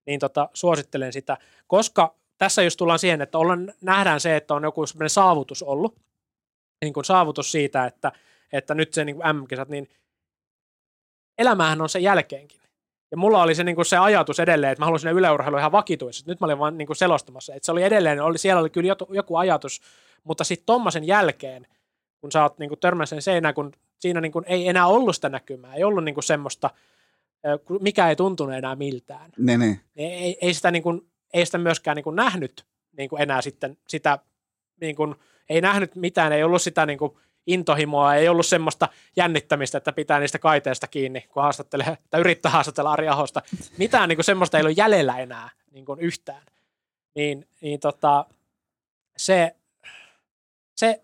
niin 0.05 0.19
tota, 0.19 0.49
suosittelen 0.53 1.13
sitä, 1.13 1.37
koska 1.67 2.15
tässä 2.37 2.63
just 2.63 2.77
tullaan 2.77 2.99
siihen, 2.99 3.21
että 3.21 3.37
ollaan, 3.37 3.73
nähdään 3.81 4.19
se, 4.19 4.35
että 4.35 4.53
on 4.53 4.63
joku 4.63 4.85
sellainen 4.85 5.09
saavutus 5.09 5.63
ollut, 5.63 5.95
niin 6.81 6.93
kuin 6.93 7.05
saavutus 7.05 7.51
siitä, 7.51 7.85
että, 7.85 8.11
että 8.53 8.75
nyt 8.75 8.93
se 8.93 9.05
niin 9.05 9.17
M-kisat, 9.17 9.69
niin 9.69 9.89
elämähän 11.37 11.81
on 11.81 11.89
sen 11.89 12.03
jälkeenkin. 12.03 12.61
Ja 13.11 13.17
mulla 13.17 13.43
oli 13.43 13.55
se, 13.55 13.63
niin 13.63 13.75
kuin 13.75 13.85
se 13.85 13.97
ajatus 13.97 14.39
edelleen, 14.39 14.71
että 14.71 14.81
mä 14.81 14.85
haluaisin 14.85 15.11
yleurheilu 15.11 15.57
ihan 15.57 15.71
vakituisesti. 15.71 16.31
Nyt 16.31 16.39
mä 16.39 16.45
olin 16.45 16.59
vaan 16.59 16.77
niin 16.77 16.87
kuin 16.87 16.97
selostamassa. 16.97 17.55
Että 17.55 17.65
se 17.65 17.71
oli 17.71 17.83
edelleen, 17.83 18.21
oli, 18.21 18.37
siellä 18.37 18.59
oli 18.59 18.69
kyllä 18.69 18.95
joku 19.09 19.35
ajatus, 19.35 19.81
mutta 20.23 20.43
sitten 20.43 20.65
tommasen 20.65 21.03
jälkeen, 21.03 21.67
kun 22.21 22.31
sä 22.31 22.43
oot 22.43 22.59
niin 22.59 22.69
kuin 22.69 23.07
sen 23.07 23.21
seinään, 23.21 23.53
kun 23.53 23.71
siinä 23.99 24.21
niin 24.21 24.31
kuin 24.31 24.45
ei 24.47 24.67
enää 24.67 24.87
ollut 24.87 25.15
sitä 25.15 25.29
näkymää, 25.29 25.73
ei 25.73 25.83
ollut 25.83 26.03
niin 26.03 26.15
kuin 26.15 26.23
semmoista, 26.23 26.69
mikä 27.81 28.09
ei 28.09 28.15
tuntunut 28.15 28.55
enää 28.55 28.75
miltään. 28.75 29.31
Ne, 29.37 29.57
ne. 29.57 29.79
Ei, 29.95 30.37
ei, 30.41 30.53
sitä, 30.53 30.71
niin 30.71 30.83
kuin, 30.83 31.01
ei 31.33 31.45
sitä 31.45 31.57
myöskään 31.57 31.95
niin 31.95 32.03
kuin 32.03 32.15
nähnyt 32.15 32.65
niin 32.97 33.09
kuin 33.09 33.21
enää 33.21 33.41
sitten 33.41 33.77
sitä, 33.87 34.19
niin 34.81 34.95
kuin, 34.95 35.15
ei 35.49 35.61
nähnyt 35.61 35.95
mitään, 35.95 36.33
ei 36.33 36.43
ollut 36.43 36.61
sitä 36.61 36.85
niin 36.85 36.99
kuin 36.99 37.17
intohimoa, 37.47 38.15
ei 38.15 38.29
ollut 38.29 38.45
semmoista 38.45 38.89
jännittämistä, 39.15 39.77
että 39.77 39.91
pitää 39.91 40.19
niistä 40.19 40.39
kaiteista 40.39 40.87
kiinni, 40.87 41.21
kun 41.21 41.43
haastattelee, 41.43 41.97
tai 42.09 42.19
yrittää 42.19 42.51
haastatella 42.51 42.91
Ari 42.91 43.07
Ahosta. 43.07 43.41
Mitään 43.77 44.09
niin 44.09 44.17
kuin 44.17 44.25
semmoista 44.25 44.57
ei 44.57 44.63
ole 44.63 44.71
jäljellä 44.71 45.17
enää 45.17 45.49
niin 45.71 45.85
kuin 45.85 45.99
yhtään. 45.99 46.41
Niin, 47.15 47.47
niin 47.61 47.79
tota, 47.79 48.25
se, 49.17 49.55
se 50.75 51.01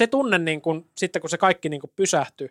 se 0.00 0.06
tunne, 0.06 0.38
niin 0.38 0.60
kun, 0.60 0.90
sitten 0.96 1.20
kun 1.22 1.30
se 1.30 1.38
kaikki 1.38 1.68
niin 1.68 1.80
kun 1.80 1.92
pysähtyi, 1.96 2.50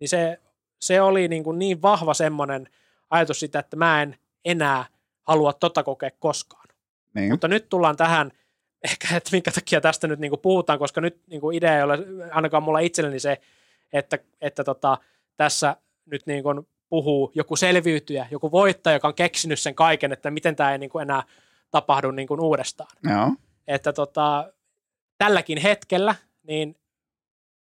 niin 0.00 0.08
se, 0.08 0.40
se 0.80 1.00
oli 1.00 1.28
niin, 1.28 1.44
kun 1.44 1.58
niin 1.58 1.82
vahva 1.82 2.14
semmoinen 2.14 2.68
ajatus 3.10 3.40
sitä, 3.40 3.58
että 3.58 3.76
mä 3.76 4.02
en 4.02 4.16
enää 4.44 4.84
halua 5.22 5.52
tota 5.52 5.82
kokea 5.82 6.10
koskaan. 6.18 6.68
Niin. 7.14 7.30
Mutta 7.30 7.48
nyt 7.48 7.68
tullaan 7.68 7.96
tähän, 7.96 8.30
ehkä, 8.90 9.16
että 9.16 9.30
minkä 9.32 9.50
takia 9.50 9.80
tästä 9.80 10.08
nyt 10.08 10.18
niin 10.18 10.32
puhutaan, 10.42 10.78
koska 10.78 11.00
nyt 11.00 11.20
niin 11.26 11.54
idea 11.54 11.76
ei 11.76 11.82
ole 11.82 11.98
ainakaan 12.30 12.62
mulla 12.62 12.78
itselleni 12.78 13.20
se, 13.20 13.40
että, 13.92 14.18
että 14.40 14.64
tota, 14.64 14.98
tässä 15.36 15.76
nyt 16.06 16.26
niin 16.26 16.44
puhuu 16.88 17.32
joku 17.34 17.56
selviytyjä, 17.56 18.26
joku 18.30 18.52
voittaja, 18.52 18.96
joka 18.96 19.08
on 19.08 19.14
keksinyt 19.14 19.60
sen 19.60 19.74
kaiken, 19.74 20.12
että 20.12 20.30
miten 20.30 20.56
tämä 20.56 20.72
ei 20.72 20.78
niin 20.78 20.90
enää 21.02 21.22
tapahdu 21.70 22.10
niin 22.10 22.40
uudestaan. 22.40 22.90
Joo. 23.10 23.32
Että 23.66 23.92
tota, 23.92 24.52
tälläkin 25.18 25.58
hetkellä 25.58 26.14
niin 26.42 26.79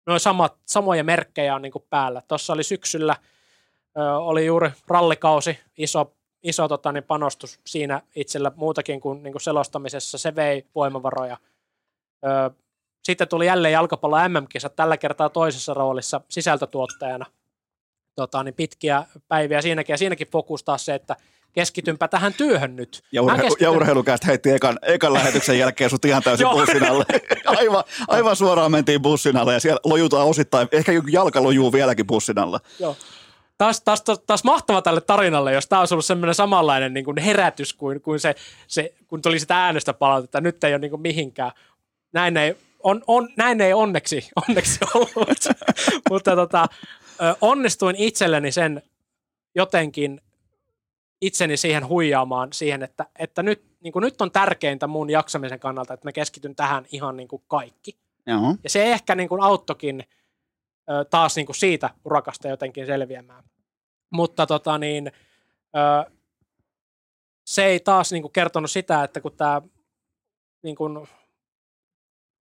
noin 0.08 0.20
samat, 0.20 0.58
samoja 0.66 1.04
merkkejä 1.04 1.56
on 1.56 1.62
niin 1.62 1.72
kuin 1.72 1.86
päällä. 1.90 2.22
Tuossa 2.28 2.54
oli 2.54 2.64
syksyllä, 2.64 3.16
ö, 3.98 4.18
oli 4.18 4.46
juuri 4.46 4.70
rallikausi, 4.88 5.60
iso, 5.78 6.14
iso 6.44 6.68
tota, 6.68 6.92
niin 6.92 7.04
panostus 7.04 7.60
siinä 7.66 8.02
itsellä 8.16 8.52
muutakin 8.56 9.02
kuin, 9.02 9.24
niin 9.24 9.32
kuin 9.32 9.42
selostamisessa, 9.42 10.18
se 10.18 10.36
vei 10.36 10.66
voimavaroja. 10.76 11.38
Ö, 12.26 12.52
sitten 13.04 13.28
tuli 13.28 13.46
jälleen 13.46 13.72
jalkapallo 13.72 14.18
MM-kisat, 14.30 14.76
tällä 14.76 14.98
kertaa 14.98 15.30
toisessa 15.30 15.74
roolissa 15.74 16.22
sisältötuottajana. 16.30 17.26
Tota, 18.16 18.44
niin 18.44 18.54
pitkiä 18.54 19.04
päiviä 19.28 19.62
siinäkin, 19.62 19.94
ja 19.94 19.98
siinäkin 19.98 20.28
fokus 20.28 20.64
taas 20.64 20.86
se, 20.86 20.96
että 20.96 21.16
keskitynpä 21.54 22.08
tähän 22.08 22.34
työhön 22.34 22.76
nyt. 22.76 23.04
Ja, 23.12 23.22
urhe- 23.22 23.42
keskityn... 23.42 23.66
ja 23.66 23.72
urheilukästä 23.72 24.28
heitti 24.28 24.52
ekan, 24.52 24.80
ekan 24.82 25.14
lähetyksen 25.14 25.60
jälkeen 25.60 25.90
sut 25.90 26.06
ihan 26.06 26.24
täysin 26.24 26.48
bussin 26.50 26.84
alle. 26.84 27.06
aivan, 27.60 27.84
aivan 28.08 28.36
suoraan 28.36 28.72
mentiin 28.72 29.02
bussin 29.02 29.38
alle 29.38 29.54
ja 29.54 29.60
siellä 29.60 29.80
lojutaan 29.84 30.28
osittain, 30.28 30.68
ehkä 30.72 30.92
joku 30.92 31.08
jalka 31.08 31.44
lojuu 31.44 31.72
vieläkin 31.72 32.08
bussin 32.08 32.40
alla. 32.40 32.60
Joo. 32.80 32.96
Taas, 33.58 33.82
taas, 33.82 34.02
taas, 34.02 34.20
taas 34.28 34.44
mahtava 34.44 34.82
tälle 34.82 35.02
tarinalle, 35.02 35.54
jos 35.54 35.68
tämä 35.68 35.80
olisi 35.80 35.94
ollut 35.94 36.06
semmoinen 36.06 36.36
samanlainen 36.36 36.94
niin 36.94 37.06
kuin 37.06 37.18
herätys 37.18 37.74
kuin, 37.74 38.02
kuin 38.02 38.20
se, 38.20 38.36
se, 38.68 38.94
kun 39.08 39.22
tuli 39.22 39.40
sitä 39.40 39.66
äänestä 39.66 39.94
palautetta, 39.94 40.42
nyt 40.42 40.64
ei 40.64 40.74
ole 40.74 40.80
niin 40.80 40.92
kuin 40.92 41.02
mihinkään. 41.02 41.52
Näin 42.14 42.38
ei, 42.38 42.58
on, 42.84 43.02
on, 43.08 43.30
näin 43.38 43.62
ei 43.62 43.74
onneksi, 43.74 44.30
onneksi 44.48 44.80
ollut, 44.94 45.48
mutta 46.10 46.36
tota, 46.36 46.68
onnistuin 47.42 47.96
itselleni 47.96 48.52
sen 48.52 48.82
jotenkin 49.56 50.22
itseni 51.22 51.58
siihen 51.58 51.88
huijaamaan 51.88 52.54
siihen, 52.54 52.84
että, 52.84 53.06
että 53.20 53.44
nyt, 53.44 53.66
niin 53.80 53.94
kuin 53.94 54.04
nyt 54.04 54.22
on 54.22 54.32
tärkeintä 54.32 54.88
mun 54.88 55.10
jaksamisen 55.10 55.60
kannalta, 55.60 55.94
että 55.94 56.08
mä 56.08 56.12
keskityn 56.12 56.56
tähän 56.56 56.86
ihan 56.92 57.18
niin 57.18 57.28
kuin 57.28 57.44
kaikki. 57.48 57.98
Joo. 58.26 58.56
Ja 58.64 58.70
se 58.70 58.92
ehkä 58.92 59.16
niin 59.16 59.30
kuin 59.30 59.44
auttokin 59.44 60.04
ö, 60.90 61.06
taas 61.06 61.36
niin 61.36 61.46
kuin 61.46 61.56
siitä 61.56 61.90
urakasta 62.06 62.48
jotenkin 62.48 62.86
selviämään. 62.86 63.44
Mutta 64.10 64.46
tota 64.46 64.78
niin, 64.78 65.12
ö, 65.76 66.12
se 67.46 67.66
ei 67.66 67.80
taas 67.80 68.12
niin 68.12 68.22
kuin 68.22 68.34
kertonut 68.34 68.72
sitä, 68.72 69.04
että 69.04 69.22
kun 69.22 69.34
tämä 69.38 69.62
niin 70.64 70.76
kuin, 70.76 71.08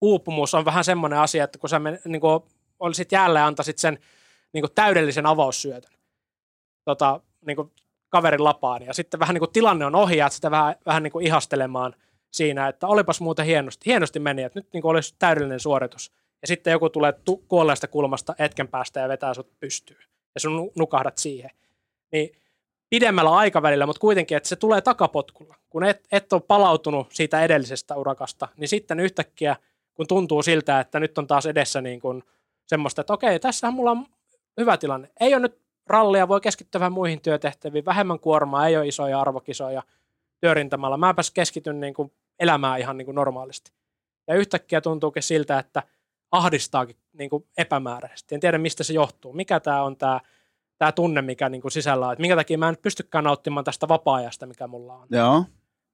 uupumus 0.01 0.55
on 0.55 0.65
vähän 0.65 0.85
semmoinen 0.85 1.19
asia, 1.19 1.45
että 1.45 1.59
kun 1.59 1.69
sä 1.69 1.79
men, 1.79 2.01
niin 2.05 2.21
kuin, 2.21 2.43
olisit 2.79 3.13
jälleen 3.13 3.45
antaisit 3.45 3.79
sen 3.79 3.99
niin 4.53 4.63
kuin 4.63 4.73
täydellisen 4.75 5.27
avaussyötön 5.27 5.93
tota, 6.85 7.21
niin 7.47 7.57
kuin 7.57 7.73
kaverin 8.17 8.45
lapaan. 8.45 8.83
Ja 8.83 8.95
sitten 8.95 9.21
vähän 9.21 9.35
niin 9.35 9.41
kuin 9.41 9.53
tilanne 9.53 9.87
on 9.87 9.95
ohi, 9.95 10.21
että 10.21 10.31
sitä 10.31 10.51
vähän, 10.51 10.75
vähän 10.87 11.03
niin 11.03 11.13
kuin 11.13 11.27
ihastelemaan 11.27 11.95
siinä, 12.31 12.69
että 12.69 12.87
olipas 12.87 13.21
muuten 13.21 13.47
hienosti, 13.47 13.87
hienosti 13.87 14.19
meni, 14.19 14.43
että 14.43 14.59
nyt 14.59 14.69
niin 14.73 14.83
kuin 14.83 14.91
olisi 14.91 15.15
täydellinen 15.19 15.61
suoritus. 15.61 16.13
Ja 16.43 16.49
sitten 16.49 16.71
joku 16.71 16.91
tulee 16.91 17.13
tu- 17.13 17.45
kuolleesta 17.49 17.89
kulmasta 17.89 18.35
etken 18.39 18.69
päästä 18.69 19.01
ja 19.01 19.09
vetää 19.09 19.35
sut 19.35 19.61
pystyyn. 19.61 20.01
Ja 20.35 20.41
sun 20.41 20.71
nukahdat 20.77 21.19
siihen. 21.19 21.51
Niin 22.13 22.33
pidemmällä 22.91 23.31
aikavälillä, 23.31 23.87
mutta 23.87 24.01
kuitenkin, 24.01 24.37
että 24.37 24.49
se 24.49 24.57
tulee 24.57 24.81
takapotkulla. 24.81 25.57
Kun 25.71 25.85
et, 25.85 26.07
et 26.13 26.33
ole 26.33 26.43
palautunut 26.49 27.07
siitä 27.13 27.43
edellisestä 27.45 27.97
urakasta, 27.97 28.49
niin 28.57 28.69
sitten 28.69 29.01
yhtäkkiä, 29.01 29.57
kun 29.95 30.07
tuntuu 30.07 30.43
siltä, 30.43 30.81
että 30.81 31.01
nyt 31.01 31.19
on 31.19 31.27
taas 31.27 31.47
edessä 31.47 31.81
niin 31.81 32.01
kuin 32.01 32.23
semmoista, 32.67 33.01
että 33.01 33.13
okei, 33.13 33.41
tässähän 33.41 33.75
mulla 33.75 33.91
on 33.91 34.07
hyvä 34.61 34.77
tilanne. 34.77 35.11
Ei 35.21 35.35
ole 35.35 35.43
nyt 35.43 35.66
rallia, 35.87 36.29
voi 36.29 36.41
keskittyä 36.41 36.79
vähän 36.79 36.93
muihin 36.93 37.21
työtehtäviin, 37.21 37.85
vähemmän 37.85 38.21
kuormaa, 38.21 38.67
ei 38.67 38.77
ole 38.77 38.89
isoja 38.89 39.21
arvokisoja 39.21 39.83
työrintamalla. 40.41 40.97
Mäpäs 40.97 41.31
keskityn 41.31 41.81
niin 41.81 41.95
kuin 41.95 42.13
elämään 42.39 42.81
ihan 42.81 42.97
niin 42.97 43.07
kuin 43.07 43.15
normaalisti. 43.15 43.73
Ja 44.29 44.35
yhtäkkiä 44.35 44.81
tuntuukin 44.81 45.23
siltä, 45.23 45.59
että 45.59 45.83
ahdistaakin 46.31 46.97
niin 47.13 47.31
kuin 47.31 47.47
epämääräisesti. 47.59 48.35
En 48.35 48.41
tiedä, 48.41 48.59
mistä 48.59 48.85
se 48.85 48.93
johtuu. 48.93 49.33
Mikä 49.33 49.61
tämä 49.61 49.83
on 49.83 49.97
tämä, 49.97 50.21
tämä 50.79 50.93
tunne, 50.93 51.23
mikä 51.23 51.49
niin 51.49 51.63
kuin 51.63 51.73
sisällä 51.73 52.07
on. 52.07 52.13
Että 52.13 52.21
minkä 52.21 52.37
takia 52.37 52.59
mä 52.59 52.69
en 52.69 52.77
pystykään 52.83 53.25
nauttimaan 53.25 53.65
tästä 53.65 53.89
vapaa-ajasta, 53.89 54.47
mikä 54.47 54.67
mulla 54.67 54.95
on. 54.95 55.09
Joo. 55.11 55.45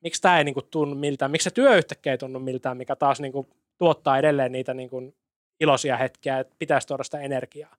Miksi 0.00 0.22
tämä 0.22 0.38
ei 0.38 0.44
niin 0.44 0.54
kuin 0.54 0.66
tunnu 0.70 0.94
miltään? 0.94 1.30
Miksi 1.30 1.44
se 1.44 1.50
työ 1.50 1.76
yhtäkkiä 1.76 2.12
ei 2.12 2.18
tunnu 2.18 2.38
miltään, 2.38 2.76
mikä 2.76 2.96
taas 2.96 3.20
niin 3.20 3.32
kuin 3.32 3.48
tuottaa 3.78 4.18
edelleen 4.18 4.52
niitä 4.52 4.74
niin 4.74 4.90
kuin 4.90 5.14
iloisia 5.60 5.96
hetkiä, 5.96 6.38
että 6.38 6.56
pitäisi 6.58 6.86
tuoda 6.86 7.04
sitä 7.04 7.20
energiaa. 7.20 7.76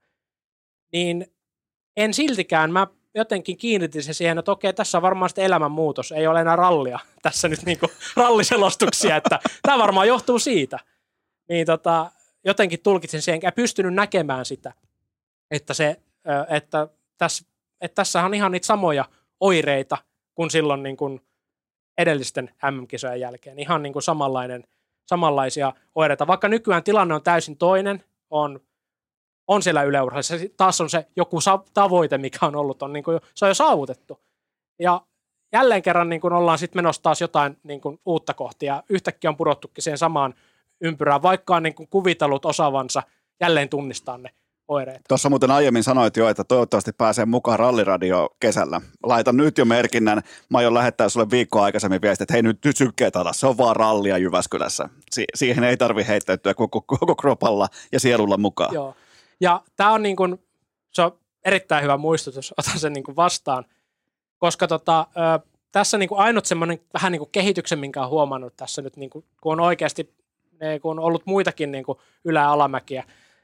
Niin 0.91 1.32
en 1.97 2.13
siltikään, 2.13 2.71
mä 2.71 2.87
jotenkin 3.15 3.57
kiinnitin 3.57 4.03
se 4.03 4.13
siihen, 4.13 4.37
että 4.37 4.51
okei, 4.51 4.73
tässä 4.73 4.97
on 4.97 5.01
varmaan 5.01 5.29
sitten 5.29 5.45
elämänmuutos, 5.45 6.11
ei 6.11 6.27
ole 6.27 6.41
enää 6.41 6.55
rallia 6.55 6.99
tässä 7.21 7.47
nyt 7.47 7.63
niin 7.65 7.79
ralliselostuksia, 8.15 9.15
että 9.15 9.39
tämä 9.61 9.77
varmaan 9.79 10.07
johtuu 10.07 10.39
siitä. 10.39 10.79
Niin 11.49 11.65
tota, 11.65 12.11
jotenkin 12.45 12.79
tulkitsin 12.79 13.21
siihen, 13.21 13.35
enkä 13.35 13.51
pystynyt 13.51 13.93
näkemään 13.93 14.45
sitä, 14.45 14.73
että, 15.51 15.73
se, 15.73 16.01
että, 16.49 16.87
tässä, 17.17 17.45
että 17.81 17.95
tässä 17.95 18.23
on 18.25 18.33
ihan 18.33 18.51
niitä 18.51 18.65
samoja 18.65 19.05
oireita 19.39 19.97
kuin 20.35 20.51
silloin 20.51 20.83
niin 20.83 20.97
kuin 20.97 21.21
edellisten 21.97 22.49
MM-kisojen 22.71 23.19
jälkeen. 23.19 23.59
Ihan 23.59 23.83
niin 23.83 23.93
kuin 23.93 24.03
samanlainen, 24.03 24.63
samanlaisia 25.05 25.73
oireita. 25.95 26.27
Vaikka 26.27 26.47
nykyään 26.47 26.83
tilanne 26.83 27.13
on 27.13 27.23
täysin 27.23 27.57
toinen, 27.57 28.03
on, 28.29 28.59
on 29.47 29.63
siellä 29.63 29.83
yleurheilussa. 29.83 30.35
Taas 30.57 30.81
on 30.81 30.89
se 30.89 31.05
joku 31.15 31.37
tavoite, 31.73 32.17
mikä 32.17 32.45
on 32.45 32.55
ollut, 32.55 32.83
on 32.83 32.93
niin 32.93 33.03
kuin, 33.03 33.19
se 33.35 33.45
on 33.45 33.49
jo 33.49 33.53
saavutettu. 33.53 34.19
Ja 34.79 35.01
jälleen 35.53 35.81
kerran 35.81 36.09
niin 36.09 36.21
kuin 36.21 36.33
ollaan 36.33 36.57
sitten 36.57 36.77
menossa 36.77 37.01
taas 37.01 37.21
jotain 37.21 37.57
niin 37.63 37.81
kuin 37.81 37.99
uutta 38.05 38.33
kohti 38.33 38.65
ja 38.65 38.83
yhtäkkiä 38.89 39.29
on 39.29 39.37
pudottukin 39.37 39.83
siihen 39.83 39.97
samaan 39.97 40.33
ympyrään, 40.81 41.21
vaikka 41.21 41.55
on 41.55 41.63
niin 41.63 41.75
kuin 41.75 41.89
kuvitellut 41.89 42.45
osaavansa 42.45 43.03
jälleen 43.39 43.69
tunnistaa 43.69 44.17
ne 44.17 44.29
oireet. 44.67 45.01
Tuossa 45.07 45.29
muuten 45.29 45.51
aiemmin 45.51 45.83
sanoit 45.83 46.17
jo, 46.17 46.29
että 46.29 46.43
toivottavasti 46.43 46.91
pääsee 46.91 47.25
mukaan 47.25 47.59
ralliradio 47.59 48.29
kesällä. 48.39 48.81
Laitan 49.03 49.37
nyt 49.37 49.57
jo 49.57 49.65
merkinnän. 49.65 50.21
Mä 50.49 50.57
aion 50.57 50.73
lähettää 50.73 51.09
sulle 51.09 51.29
viikkoa 51.31 51.63
aikaisemmin 51.63 52.01
viesti, 52.01 52.23
että 52.23 52.33
hei 52.33 52.41
nyt 52.41 52.57
sykkeet 52.75 53.15
alas, 53.15 53.39
se 53.39 53.47
on 53.47 53.57
vaan 53.57 53.75
rallia 53.75 54.17
Jyväskylässä. 54.17 54.89
Si- 55.11 55.25
siihen 55.35 55.63
ei 55.63 55.77
tarvi 55.77 56.07
heittäytyä 56.07 56.53
koko, 56.53 56.81
koko 56.81 57.15
kropalla 57.15 57.67
ja 57.91 57.99
sielulla 57.99 58.37
mukaan. 58.37 58.73
Joo. 58.73 58.95
Ja 59.43 59.61
tämä 59.75 59.91
on 59.91 60.03
niin 60.03 60.15
kuin, 60.15 60.43
se 60.91 61.01
on 61.01 61.19
erittäin 61.45 61.83
hyvä 61.83 61.97
muistutus, 61.97 62.53
otan 62.57 62.79
sen 62.79 62.93
niin 62.93 63.03
kuin 63.03 63.15
vastaan, 63.15 63.65
koska 64.37 64.67
tota, 64.67 65.07
ö, 65.17 65.47
tässä 65.71 65.97
niin 65.97 66.09
kuin 66.09 66.19
ainut 66.19 66.45
semmoinen 66.45 66.79
vähän 66.93 67.11
niin 67.11 67.19
kuin 67.19 67.29
kehityksen, 67.31 67.79
minkä 67.79 67.99
olen 67.99 68.09
huomannut 68.09 68.53
tässä 68.57 68.81
nyt, 68.81 68.97
niin 68.97 69.09
kuin, 69.09 69.25
kun 69.41 69.51
on 69.53 69.59
oikeasti 69.59 70.13
kun 70.81 70.91
on 70.91 70.99
ollut 70.99 71.25
muitakin 71.25 71.71
niin 71.71 71.83
kuin 71.83 71.97
ylä- 72.25 72.39
ja 72.39 72.51
alamäkiä 72.51 73.03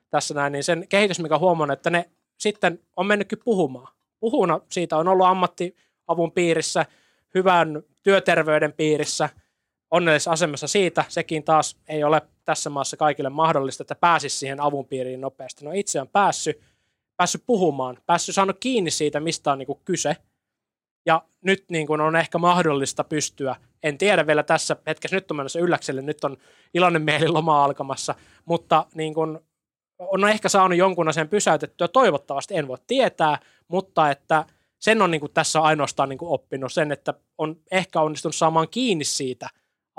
tässä 0.09 0.33
näin, 0.33 0.51
niin 0.51 0.63
sen 0.63 0.85
kehitys, 0.89 1.19
mikä 1.19 1.37
huomannut, 1.37 1.79
että 1.79 1.89
ne 1.89 2.09
sitten 2.37 2.79
on 2.97 3.05
mennytkin 3.05 3.39
puhumaan. 3.45 3.93
Puhuna 4.19 4.59
siitä 4.69 4.97
on 4.97 5.07
ollut 5.07 5.27
ammattiavun 5.27 6.31
piirissä, 6.33 6.85
hyvän 7.35 7.83
työterveyden 8.03 8.73
piirissä, 8.73 9.29
onnellisessa 9.91 10.31
asemassa 10.31 10.67
siitä. 10.67 11.05
Sekin 11.09 11.43
taas 11.43 11.77
ei 11.87 12.03
ole 12.03 12.21
tässä 12.45 12.69
maassa 12.69 12.97
kaikille 12.97 13.29
mahdollista, 13.29 13.83
että 13.83 13.95
pääsisi 13.95 14.37
siihen 14.37 14.59
avun 14.59 14.85
piiriin 14.85 15.21
nopeasti. 15.21 15.65
No 15.65 15.71
itse 15.73 16.01
on 16.01 16.07
päässyt, 16.07 16.61
päässyt 17.17 17.43
puhumaan, 17.45 17.97
päässyt 18.05 18.35
saanut 18.35 18.57
kiinni 18.59 18.91
siitä, 18.91 19.19
mistä 19.19 19.51
on 19.51 19.57
niin 19.57 19.67
kuin 19.67 19.79
kyse. 19.85 20.15
Ja 21.05 21.21
nyt 21.41 21.65
niin 21.69 21.87
kuin 21.87 22.01
on 22.01 22.15
ehkä 22.15 22.37
mahdollista 22.37 23.03
pystyä, 23.03 23.55
en 23.83 23.97
tiedä 23.97 24.27
vielä 24.27 24.43
tässä 24.43 24.75
hetkessä, 24.87 25.17
nyt 25.17 25.31
on 25.31 25.37
menossa 25.37 25.59
ylläkselle, 25.59 26.01
nyt 26.01 26.23
on 26.23 26.37
iloinen 26.73 27.01
mieli 27.01 27.27
loma 27.27 27.63
alkamassa, 27.63 28.15
mutta 28.45 28.85
niin 28.95 29.13
kuin 29.13 29.39
on 29.99 30.29
ehkä 30.29 30.49
saanut 30.49 30.77
jonkun 30.77 31.09
asian 31.09 31.29
pysäytettyä, 31.29 31.87
toivottavasti 31.87 32.55
en 32.55 32.67
voi 32.67 32.77
tietää, 32.87 33.39
mutta 33.67 34.11
että 34.11 34.45
sen 34.79 35.01
on 35.01 35.11
niin 35.11 35.21
kuin 35.21 35.33
tässä 35.33 35.61
ainoastaan 35.61 36.09
niin 36.09 36.17
kuin 36.17 36.31
oppinut 36.31 36.73
sen, 36.73 36.91
että 36.91 37.13
on 37.37 37.55
ehkä 37.71 38.01
onnistunut 38.01 38.35
saamaan 38.35 38.69
kiinni 38.69 39.03
siitä 39.03 39.49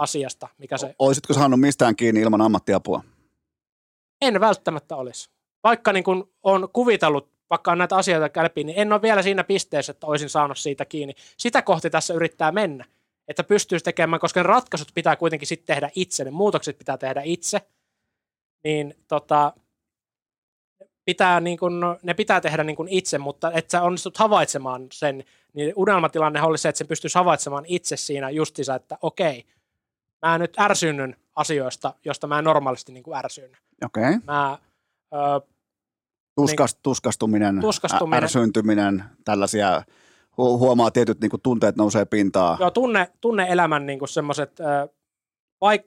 asiasta, 0.01 0.49
mikä 0.59 0.79
se... 0.79 0.95
Olisitko 0.99 1.35
saanut 1.35 1.61
mistään 1.61 1.97
kiinni 1.97 2.21
ilman 2.21 2.41
ammattiapua? 2.41 3.05
En 4.23 4.41
välttämättä 4.41 4.97
olisi. 4.97 5.31
Vaikka 5.65 5.93
niin 5.93 6.05
kuin 6.05 6.25
on 6.43 6.69
kuvitellut 6.73 7.31
vaikka 7.51 7.73
on 7.73 7.79
näitä 7.79 7.97
asioita 7.97 8.43
läpi, 8.43 8.65
niin 8.65 8.79
en 8.79 8.93
ole 8.93 9.03
vielä 9.03 9.23
siinä 9.23 9.45
pisteessä, 9.45 9.91
että 9.91 10.07
olisin 10.07 10.29
saanut 10.29 10.59
siitä 10.59 10.85
kiinni. 10.85 11.15
Sitä 11.37 11.63
kohti 11.63 11.91
tässä 11.91 12.15
yrittää 12.15 12.53
mennä, 12.53 12.85
että 13.29 13.45
pystyisi 13.45 13.85
tekemään, 13.85 14.21
koska 14.21 14.43
ratkaisut 14.43 14.89
pitää 14.95 15.17
kuitenkin 15.17 15.49
sitten 15.49 15.75
tehdä 15.75 15.91
itse, 15.95 16.25
ne 16.25 16.31
muutokset 16.31 16.79
pitää 16.79 16.99
tehdä 16.99 17.23
itse, 17.25 17.61
niin 18.65 18.95
tota, 19.09 19.53
pitää 21.05 21.41
niin 21.41 21.59
kun, 21.59 21.99
ne 22.03 22.15
pitää 22.15 22.41
tehdä 22.41 22.65
niin 22.65 22.77
kun 22.77 22.89
itse, 22.89 23.19
mutta 23.19 23.53
että 23.53 23.71
sä 23.71 23.83
onnistut 23.83 24.19
havaitsemaan 24.19 24.87
sen, 24.93 25.25
niin 25.53 25.73
unelmatilanne 25.77 26.43
oli 26.43 26.59
se, 26.59 26.69
että 26.69 26.79
sen 26.79 26.87
pystyisi 26.87 27.19
havaitsemaan 27.19 27.65
itse 27.67 27.97
siinä 27.97 28.31
justiinsa, 28.31 28.75
että 28.75 28.99
okei, 29.03 29.45
mä 30.27 30.39
nyt 30.39 30.59
ärsynnyn 30.61 31.17
asioista, 31.37 31.95
josta 32.05 32.27
mä 32.27 32.39
en 32.39 32.45
normaalisti 32.45 32.93
niin 32.93 33.05
ärsyn. 33.15 33.51
Okei. 33.85 34.03
Okay. 34.03 34.21
Mä 34.27 34.59
ö, 35.15 35.41
Tuskast, 36.35 36.77
niin, 36.77 36.83
tuskastuminen, 36.83 37.61
tuskastuminen, 37.61 38.25
ärsyntyminen, 38.25 39.05
tällaisia 39.25 39.83
huomaa 40.37 40.91
tietyt 40.91 41.21
niin 41.21 41.31
kuin, 41.31 41.43
tunteet 41.43 41.77
nousee 41.77 42.05
pintaan. 42.05 42.57
Joo, 42.61 42.71
tunne, 42.71 43.09
tunne 43.21 43.47
elämän 43.49 43.87
niin 43.87 44.09
semmoiset, 44.09 44.59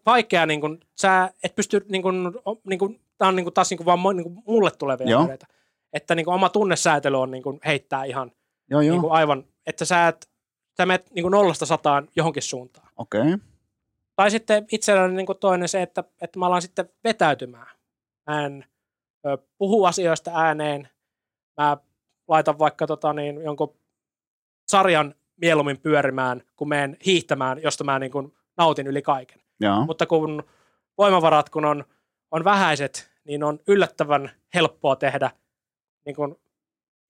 vaikea, 0.06 0.46
niin 0.46 0.62
kuin, 0.62 0.80
sä 1.02 1.34
et 1.44 1.56
pysty, 1.56 1.86
niin 1.90 2.02
kuin, 2.02 2.16
niin 2.64 2.80
kuin, 2.80 3.02
tämä 3.18 3.30
on 3.30 3.36
niin 3.36 3.46
kuin, 3.46 3.54
taas 3.54 3.70
niin 3.70 3.78
kuin, 3.78 3.86
vaan 3.86 4.16
niin 4.16 4.24
kuin, 4.24 4.44
mulle 4.48 4.72
tulevia 4.72 5.10
Joo. 5.10 5.22
Oireita. 5.22 5.48
Että 5.94 6.16
niin 6.16 6.26
kuin, 6.26 6.36
oma 6.36 6.50
tunnesäätely 6.50 7.22
on 7.22 7.32
niin 7.32 7.44
kuin, 7.44 7.60
heittää 7.66 8.04
ihan 8.04 8.32
joo, 8.70 8.82
joo. 8.82 8.92
Niin 8.92 9.02
kuin, 9.02 9.14
aivan, 9.14 9.44
että 9.66 9.86
sä, 9.86 10.08
et, 10.08 10.30
sä 10.78 10.86
menet 10.86 11.12
niin 11.14 11.24
kuin, 11.24 11.32
nollasta 11.32 11.66
sataan 11.66 12.08
johonkin 12.16 12.44
suuntaan. 12.44 12.88
Okei. 12.98 13.22
Okay. 13.22 13.38
Tai 14.16 14.32
sitten 14.32 14.66
itselläni 14.72 15.14
niin 15.14 15.26
kuin, 15.26 15.38
toinen 15.38 15.70
se, 15.70 15.82
että, 15.82 16.04
että 16.22 16.40
mä 16.40 16.46
alan 16.46 16.62
sitten 16.62 16.90
vetäytymään. 17.04 17.68
Mä 18.30 18.46
en, 18.46 18.66
puhu 19.58 19.86
asioista 19.86 20.32
ääneen. 20.34 20.90
Mä 21.62 21.78
laitan 22.28 22.60
vaikka 22.60 22.88
tota, 22.88 23.14
niin, 23.14 23.42
jonkun 23.42 23.78
sarjan 24.68 25.16
mieluummin 25.42 25.80
pyörimään, 25.80 26.42
kun 26.56 26.70
menen 26.70 26.98
hiihtämään, 27.06 27.62
josta 27.64 27.84
mä 27.84 28.00
niin 28.00 28.12
kuin 28.12 28.38
nautin 28.58 28.88
yli 28.88 29.02
kaiken. 29.02 29.42
Joo. 29.60 29.86
Mutta 29.86 30.06
kun 30.06 30.44
voimavarat 30.98 31.50
kun 31.50 31.66
on, 31.66 31.84
on 32.32 32.44
vähäiset, 32.44 33.12
niin 33.24 33.44
on 33.44 33.60
yllättävän 33.68 34.32
helppoa 34.54 34.96
tehdä, 34.96 35.32
niin 36.06 36.16
kuin 36.16 36.36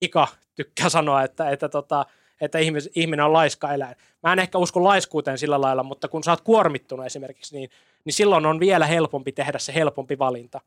Ika 0.00 0.28
tykkää 0.54 0.88
sanoa, 0.88 1.22
että, 1.22 1.50
että, 1.50 1.68
tota, 1.68 2.06
että 2.44 2.58
ihmis, 2.58 2.90
ihminen 2.94 3.24
on 3.24 3.32
laiska 3.32 3.74
eläin. 3.74 3.96
Mä 4.22 4.32
en 4.32 4.38
ehkä 4.38 4.58
usko 4.58 4.84
laiskuuteen 4.84 5.38
sillä 5.38 5.60
lailla, 5.60 5.82
mutta 5.82 6.08
kun 6.08 6.24
sä 6.24 6.30
oot 6.30 6.40
kuormittunut 6.40 7.06
esimerkiksi, 7.06 7.56
niin, 7.56 7.70
niin 8.04 8.12
silloin 8.12 8.46
on 8.46 8.60
vielä 8.60 8.86
helpompi 8.86 9.32
tehdä 9.32 9.58
se 9.58 9.74
helpompi 9.74 10.18
valinta 10.18 10.60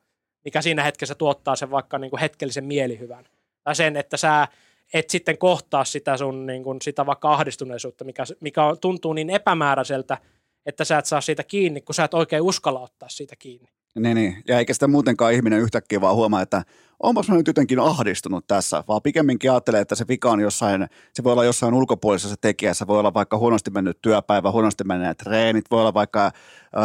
mikä 0.47 0.61
siinä 0.61 0.83
hetkessä 0.83 1.15
tuottaa 1.15 1.55
sen 1.55 1.71
vaikka 1.71 1.97
niin 1.97 2.09
kuin 2.09 2.19
hetkellisen 2.19 2.65
mielihyvän. 2.65 3.25
Tai 3.63 3.75
sen, 3.75 3.97
että 3.97 4.17
sä 4.17 4.47
et 4.93 5.09
sitten 5.09 5.37
kohtaa 5.37 5.85
sitä 5.85 6.17
sun 6.17 6.45
niin 6.45 6.63
kuin, 6.63 6.81
sitä 6.81 7.05
vaikka 7.05 7.33
ahdistuneisuutta, 7.33 8.03
mikä, 8.03 8.23
mikä 8.39 8.61
tuntuu 8.81 9.13
niin 9.13 9.29
epämääräiseltä, 9.29 10.17
että 10.65 10.85
sä 10.85 10.97
et 10.97 11.05
saa 11.05 11.21
siitä 11.21 11.43
kiinni, 11.43 11.81
kun 11.81 11.95
sä 11.95 12.03
et 12.03 12.13
oikein 12.13 12.41
uskalla 12.41 12.79
ottaa 12.79 13.09
siitä 13.09 13.35
kiinni. 13.35 13.69
Niin, 13.99 14.15
niin. 14.15 14.43
ja 14.47 14.59
eikä 14.59 14.73
sitä 14.73 14.87
muutenkaan 14.87 15.33
ihminen 15.33 15.59
yhtäkkiä 15.59 16.01
vaan 16.01 16.15
huomaa, 16.15 16.41
että 16.41 16.63
onpas 16.99 17.29
mä 17.29 17.35
nyt 17.35 17.47
jotenkin 17.47 17.79
ahdistunut 17.79 18.47
tässä, 18.47 18.83
vaan 18.87 19.01
pikemminkin 19.01 19.51
ajattelee, 19.51 19.81
että 19.81 19.95
se 19.95 20.05
vika 20.07 20.31
on 20.31 20.39
jossain, 20.39 20.87
se 21.13 21.23
voi 21.23 21.31
olla 21.31 21.45
jossain 21.45 21.73
ulkopuolisessa 21.73 22.35
tekijässä, 22.41 22.87
voi 22.87 22.99
olla 22.99 23.13
vaikka 23.13 23.37
huonosti 23.37 23.71
mennyt 23.71 24.01
työpäivä, 24.01 24.51
huonosti 24.51 24.83
menneet 24.83 25.17
treenit, 25.17 25.65
voi 25.71 25.79
olla 25.79 25.93
vaikka 25.93 26.31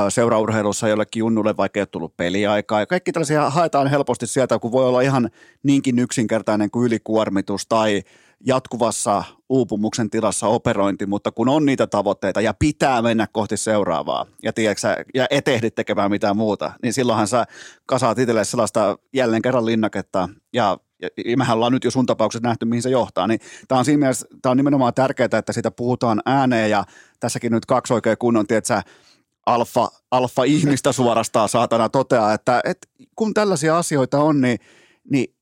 seuraurheilussa 0.08 0.88
jollekin 0.88 1.20
junnulle 1.20 1.56
vaikka 1.56 1.78
ei 1.78 1.82
ole 1.82 1.86
tullut 1.86 2.16
peliaikaa, 2.16 2.80
ja 2.80 2.86
kaikki 2.86 3.12
tällaisia 3.12 3.50
haetaan 3.50 3.86
helposti 3.86 4.26
sieltä, 4.26 4.58
kun 4.58 4.72
voi 4.72 4.84
olla 4.84 5.00
ihan 5.00 5.30
niinkin 5.62 5.98
yksinkertainen 5.98 6.70
kuin 6.70 6.86
ylikuormitus 6.86 7.66
tai 7.66 8.02
jatkuvassa 8.46 9.24
uupumuksen 9.48 10.10
tilassa 10.10 10.46
operointi, 10.46 11.06
mutta 11.06 11.32
kun 11.32 11.48
on 11.48 11.66
niitä 11.66 11.86
tavoitteita 11.86 12.40
ja 12.40 12.54
pitää 12.54 13.02
mennä 13.02 13.26
kohti 13.32 13.56
seuraavaa 13.56 14.26
ja, 14.42 14.52
tiedätkö, 14.52 15.04
ja 15.14 15.26
et 15.30 15.48
ehdi 15.48 15.70
tekemään 15.70 16.10
mitään 16.10 16.36
muuta, 16.36 16.72
niin 16.82 16.92
silloinhan 16.92 17.28
sä 17.28 17.44
kasaat 17.86 18.18
itselle 18.18 18.44
sellaista 18.44 18.98
jälleen 19.12 19.42
kerran 19.42 19.66
linnaketta 19.66 20.28
ja 20.52 20.78
ja 21.26 21.36
mehän 21.36 21.56
ollaan 21.56 21.72
nyt 21.72 21.84
jo 21.84 21.90
sun 21.90 22.06
tapauksessa 22.06 22.48
nähty, 22.48 22.64
mihin 22.64 22.82
se 22.82 22.90
johtaa, 22.90 23.26
niin 23.26 23.40
tämä 23.68 23.78
on 23.78 23.84
siinä 23.84 23.98
mielessä, 23.98 24.26
tämä 24.42 24.50
on 24.50 24.56
nimenomaan 24.56 24.94
tärkeää, 24.94 25.28
että 25.32 25.52
sitä 25.52 25.70
puhutaan 25.70 26.22
ääneen 26.26 26.70
ja 26.70 26.84
tässäkin 27.20 27.52
nyt 27.52 27.66
kaksi 27.66 27.94
oikein 27.94 28.18
kunnon, 28.18 28.46
tiedätkö, 28.46 28.82
alfa, 29.46 29.88
alfa 30.10 30.44
ihmistä 30.44 30.92
suorastaan 30.92 31.48
saatana 31.48 31.88
toteaa, 31.88 32.34
että, 32.34 32.60
että 32.64 32.88
kun 33.16 33.34
tällaisia 33.34 33.78
asioita 33.78 34.20
on, 34.20 34.40
niin 34.40 34.58
niin 35.10 35.34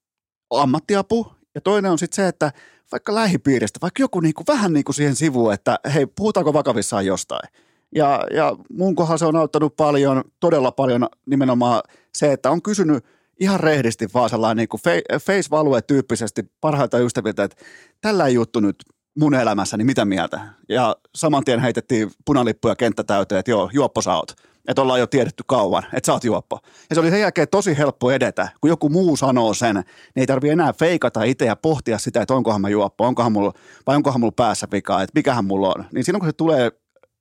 ammattiapu. 0.51 1.33
Ja 1.55 1.61
toinen 1.61 1.91
on 1.91 1.99
sitten 1.99 2.17
se, 2.17 2.29
että 2.29 2.53
vaikka 2.93 3.15
lähipiiristä, 3.15 3.79
vaikka 3.83 4.03
joku 4.03 4.21
niinku, 4.21 4.45
vähän 4.49 4.73
niinku 4.73 4.93
siihen 4.93 5.17
sivuun, 5.17 5.53
että 5.53 5.79
hei, 5.95 6.07
puhutaanko 6.07 6.53
vakavissaan 6.53 7.07
jostain. 7.07 7.49
Ja, 7.95 8.27
ja 8.35 8.57
mun 8.73 8.95
kohdalla 8.95 9.19
se 9.19 9.25
on 9.25 9.37
auttanut 9.37 9.77
paljon, 9.77 10.25
todella 10.41 10.73
paljon 10.73 11.09
nimenomaan 11.27 11.83
se, 12.15 12.33
että 12.33 12.51
on 12.51 12.63
kysynyt 12.63 13.05
ihan 13.41 13.61
rehdisti 13.61 14.09
vaan 14.15 14.31
sellainen 14.31 14.57
niin 14.57 14.69
kuin 14.69 14.81
face 15.23 15.51
value 15.51 15.83
tyyppisesti 15.83 16.53
parhailta 16.61 16.99
ystäviltä, 16.99 17.45
että 17.45 17.65
tällä 18.01 18.29
juttu 18.29 18.61
nyt 18.61 18.77
mun 19.19 19.35
elämässäni, 19.35 19.85
mitä 19.85 20.05
mieltä? 20.05 20.41
Ja 20.69 20.97
saman 21.15 21.45
tien 21.45 21.61
heitettiin 21.61 22.11
punalippuja 22.25 22.77
kenttä 22.77 23.05
täyteen, 23.05 23.39
että 23.39 23.51
joo, 23.51 23.71
juoppo 23.73 24.03
sä 24.03 24.15
oot. 24.15 24.35
Että 24.71 24.83
ollaan 24.83 25.01
jo 25.01 25.07
tiedetty 25.07 25.45
kauan, 25.47 25.83
että 25.93 26.07
sä 26.07 26.13
oot 26.13 26.25
juoppo. 26.25 26.59
Ja 26.91 26.95
se 26.95 27.01
oli 27.01 27.11
sen 27.11 27.21
jälkeen 27.21 27.49
tosi 27.49 27.79
helppo 27.79 28.11
edetä, 28.11 28.49
kun 28.61 28.71
joku 28.71 28.89
muu 28.89 29.17
sanoo 29.17 29.55
sen, 29.55 29.75
niin 29.75 29.85
ei 30.17 30.27
tarvi 30.27 30.49
enää 30.49 30.73
feikata 30.73 31.23
itse 31.23 31.45
ja 31.45 31.57
pohtia 31.57 31.99
sitä, 31.99 32.23
että 32.23 32.35
onkohan 32.35 32.61
mä 32.61 32.69
juoppo, 32.69 33.07
onkohan 33.07 33.33
mulla, 33.33 33.53
vai 33.87 33.97
onkohan 33.97 34.21
mulla 34.21 34.33
päässä 34.37 34.67
vikaa, 34.73 35.03
että 35.03 35.13
mikähän 35.15 35.45
mulla 35.45 35.69
on. 35.69 35.85
Niin 35.93 36.05
silloin 36.05 36.21
kun 36.21 36.29
se 36.29 36.33
tulee 36.33 36.71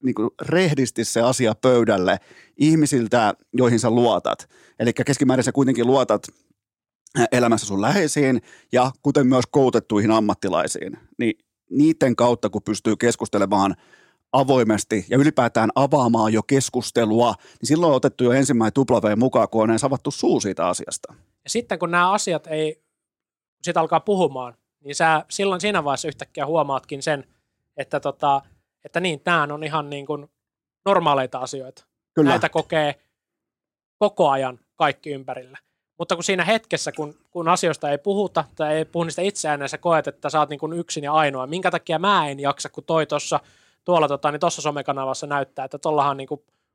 niin 0.04 0.16
kuin 0.16 0.30
rehdisti 0.42 1.06
se 1.06 1.22
asia 1.22 1.56
pöydälle 1.62 2.18
ihmisiltä, 2.58 3.34
joihin 3.54 3.80
sä 3.80 3.90
luotat. 3.90 4.50
Eli 4.80 4.94
keskimäärin 4.94 5.44
sä 5.44 5.52
kuitenkin 5.52 5.88
luotat 5.88 6.28
elämässä 7.32 7.68
sun 7.68 7.82
läheisiin 7.82 8.42
ja 8.72 8.92
kuten 9.02 9.28
myös 9.28 9.46
koulutettuihin 9.52 10.12
ammattilaisiin, 10.12 10.98
niin 11.18 11.34
niiden 11.70 12.16
kautta, 12.16 12.50
kun 12.50 12.64
pystyy 12.64 12.96
keskustelemaan 12.96 13.76
avoimesti 14.32 15.06
ja 15.10 15.18
ylipäätään 15.18 15.70
avaamaan 15.76 16.34
jo 16.34 16.44
keskustelua, 16.44 17.34
niin 17.62 17.68
silloin 17.68 17.90
on 17.90 17.96
otettu 17.96 18.24
jo 18.24 18.32
ensimmäinen 18.32 18.74
W 18.78 19.18
mukaan, 19.18 19.50
kun 19.50 19.64
on 19.64 19.70
edes 19.70 19.84
avattu 19.84 20.12
suu 20.12 20.40
siitä 20.40 20.68
asiasta. 20.68 21.14
Ja 21.44 21.50
sitten 21.50 21.80
kun 21.80 21.92
nämä 21.92 22.12
asiat 22.12 22.48
ei, 22.48 22.84
siitä 23.62 23.80
alkaa 23.80 24.00
puhumaan, 24.00 24.54
niin 24.84 24.96
sä 24.96 25.26
silloin 25.30 25.62
siinä 25.62 25.84
vaiheessa 25.84 26.08
yhtäkkiä 26.08 26.46
huomaatkin 26.46 27.04
sen, 27.04 27.24
että, 27.78 28.00
tota, 28.00 28.42
että 28.86 29.00
niin, 29.00 29.22
nämä 29.26 29.48
on 29.52 29.64
ihan 29.64 29.90
niin 29.90 30.06
kuin 30.06 30.28
normaaleita 30.86 31.40
asioita. 31.40 31.86
Kyllä. 32.16 32.30
Näitä 32.30 32.50
kokee 32.50 32.96
koko 33.98 34.30
ajan 34.30 34.60
kaikki 34.76 35.12
ympärillä. 35.12 35.58
Mutta 35.98 36.16
kun 36.16 36.24
siinä 36.24 36.46
hetkessä, 36.46 36.92
kun, 36.92 37.16
kun 37.32 37.48
asioista 37.48 37.92
ei 37.92 37.98
puhuta 37.98 38.46
tai 38.56 38.76
ei 38.76 38.86
puhu 38.86 39.04
niistä 39.04 39.22
itseään, 39.22 39.60
niin 39.60 39.70
sä 39.70 39.78
koet, 39.78 40.08
että 40.08 40.30
sä 40.30 40.40
oot 40.40 40.50
niin 40.50 40.60
kuin 40.60 40.74
yksin 40.74 41.04
ja 41.04 41.14
ainoa. 41.14 41.48
Minkä 41.48 41.72
takia 41.72 42.00
mä 42.00 42.30
en 42.30 42.40
jaksa, 42.40 42.70
kun 42.70 42.84
toi 42.84 43.06
tuossa 43.06 43.40
tuolla 43.86 44.08
tota, 44.08 44.32
niin 44.32 44.40
tuossa 44.40 44.62
somekanavassa 44.62 45.28
näyttää, 45.28 45.66
että 45.66 45.80
tuollahan 45.80 46.18
niin 46.18 46.30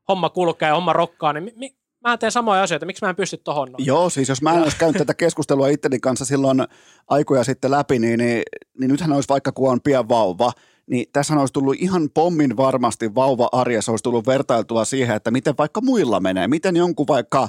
homma 0.09 0.31
kulkee 0.31 0.69
ja 0.69 0.75
homma 0.75 0.93
rokkaa, 0.93 1.33
niin 1.33 1.53
mi, 1.57 1.77
mä 2.01 2.17
teen 2.17 2.33
samoja 2.33 2.63
asioita, 2.63 2.87
miksi 2.87 3.05
mä 3.05 3.11
en 3.11 3.17
pysty 3.17 3.37
tohon 3.37 3.73
noin? 3.73 3.87
Joo, 3.87 4.11
siis 4.11 4.29
jos 4.29 4.43
mä 4.43 4.53
en 4.53 4.63
olisi 4.63 4.77
käynyt 4.77 4.99
tätä 4.99 5.15
keskustelua 5.15 5.69
itteni 5.69 6.01
kanssa 6.01 6.25
silloin 6.25 6.65
aikoja 7.09 7.45
sitten 7.45 7.71
läpi, 7.71 7.99
niin, 7.99 8.19
niin, 8.19 8.43
niin 8.81 8.91
nythän 8.91 9.13
olisi 9.13 9.29
vaikka 9.29 9.53
kun 9.53 9.71
on 9.71 9.81
pian 9.81 10.09
vauva, 10.09 10.53
niin 10.87 11.07
tässä 11.13 11.35
olisi 11.35 11.53
tullut 11.53 11.77
ihan 11.79 12.09
pommin 12.15 12.57
varmasti 12.57 13.15
vauva-arjessa 13.15 13.93
olisi 13.93 14.03
tullut 14.03 14.27
vertailtua 14.27 14.85
siihen, 14.85 15.17
että 15.17 15.31
miten 15.31 15.55
vaikka 15.59 15.81
muilla 15.81 16.21
menee. 16.21 16.49
Miten 16.49 16.77
jonkun 16.77 17.07
vaikka 17.09 17.49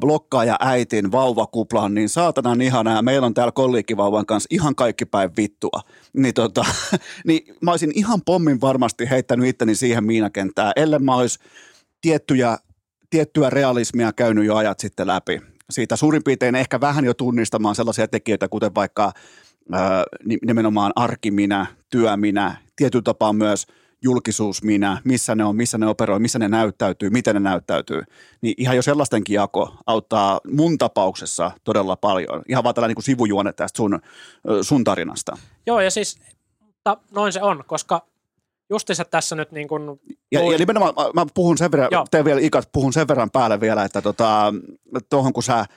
blokkaaja 0.00 0.56
äitin 0.60 1.12
vauvakuplan, 1.12 1.94
niin 1.94 2.08
saatanan 2.08 2.60
ihanaa 2.60 3.02
meillä 3.02 3.26
on 3.26 3.34
täällä 3.34 3.52
kolliikkivauvan 3.52 4.26
kanssa 4.26 4.48
ihan 4.50 4.74
kaikki 4.74 5.04
päin 5.04 5.30
vittua. 5.36 5.80
Niin, 6.12 6.34
tota, 6.34 6.64
niin 7.26 7.56
mä 7.60 7.70
olisin 7.70 7.92
ihan 7.94 8.20
pommin 8.26 8.60
varmasti 8.60 9.10
heittänyt 9.10 9.46
itteni 9.46 9.74
siihen 9.74 10.04
miinakenttään, 10.04 10.72
ellei 10.76 10.98
mä 10.98 11.16
olisi 11.16 11.38
tiettyjä, 12.00 12.58
tiettyä 13.10 13.50
realismia 13.50 14.12
käynyt 14.12 14.44
jo 14.44 14.56
ajat 14.56 14.80
sitten 14.80 15.06
läpi. 15.06 15.42
Siitä 15.70 15.96
suurin 15.96 16.24
piirtein 16.24 16.54
ehkä 16.54 16.80
vähän 16.80 17.04
jo 17.04 17.14
tunnistamaan 17.14 17.74
sellaisia 17.74 18.08
tekijöitä, 18.08 18.48
kuten 18.48 18.74
vaikka 18.74 19.12
nimenomaan 20.46 20.92
arkiminä, 20.96 21.66
työminä, 21.90 22.56
tietyllä 22.76 23.02
tapaa 23.02 23.32
myös 23.32 23.66
julkisuus 24.02 24.62
minä, 24.62 24.98
missä 25.04 25.34
ne 25.34 25.44
on, 25.44 25.56
missä 25.56 25.78
ne 25.78 25.86
operoi, 25.86 26.20
missä 26.20 26.38
ne 26.38 26.48
näyttäytyy, 26.48 27.10
miten 27.10 27.34
ne 27.34 27.40
näyttäytyy. 27.40 28.02
Niin 28.40 28.54
ihan 28.58 28.76
jo 28.76 28.82
sellaistenkin 28.82 29.34
jako 29.34 29.74
auttaa 29.86 30.40
mun 30.50 30.78
tapauksessa 30.78 31.50
todella 31.64 31.96
paljon. 31.96 32.42
Ihan 32.48 32.64
vaan 32.64 32.74
tällainen 32.74 32.94
niin 32.94 33.04
sivujuone 33.04 33.52
tästä 33.52 33.76
sun, 33.76 34.00
sun 34.62 34.84
tarinasta. 34.84 35.36
Joo, 35.66 35.80
ja 35.80 35.90
siis 35.90 36.18
mutta 36.60 36.96
noin 37.10 37.32
se 37.32 37.42
on, 37.42 37.64
koska 37.66 38.06
justiinsa 38.70 39.04
tässä 39.04 39.36
nyt 39.36 39.52
niin 39.52 39.68
kuin... 39.68 40.00
Ja, 40.32 40.52
ja 40.52 40.58
nimenomaan 40.58 40.94
mä 41.14 41.26
puhun 41.34 41.58
sen 41.58 41.72
verran, 41.72 41.90
teen 42.10 42.24
vielä 42.24 42.40
ikat, 42.40 42.68
puhun 42.72 42.92
sen 42.92 43.08
verran 43.08 43.30
päälle 43.30 43.60
vielä, 43.60 43.84
että 43.84 44.02
tota, 44.02 44.54
tuohon 45.10 45.32
kun 45.32 45.42
sä– 45.42 45.64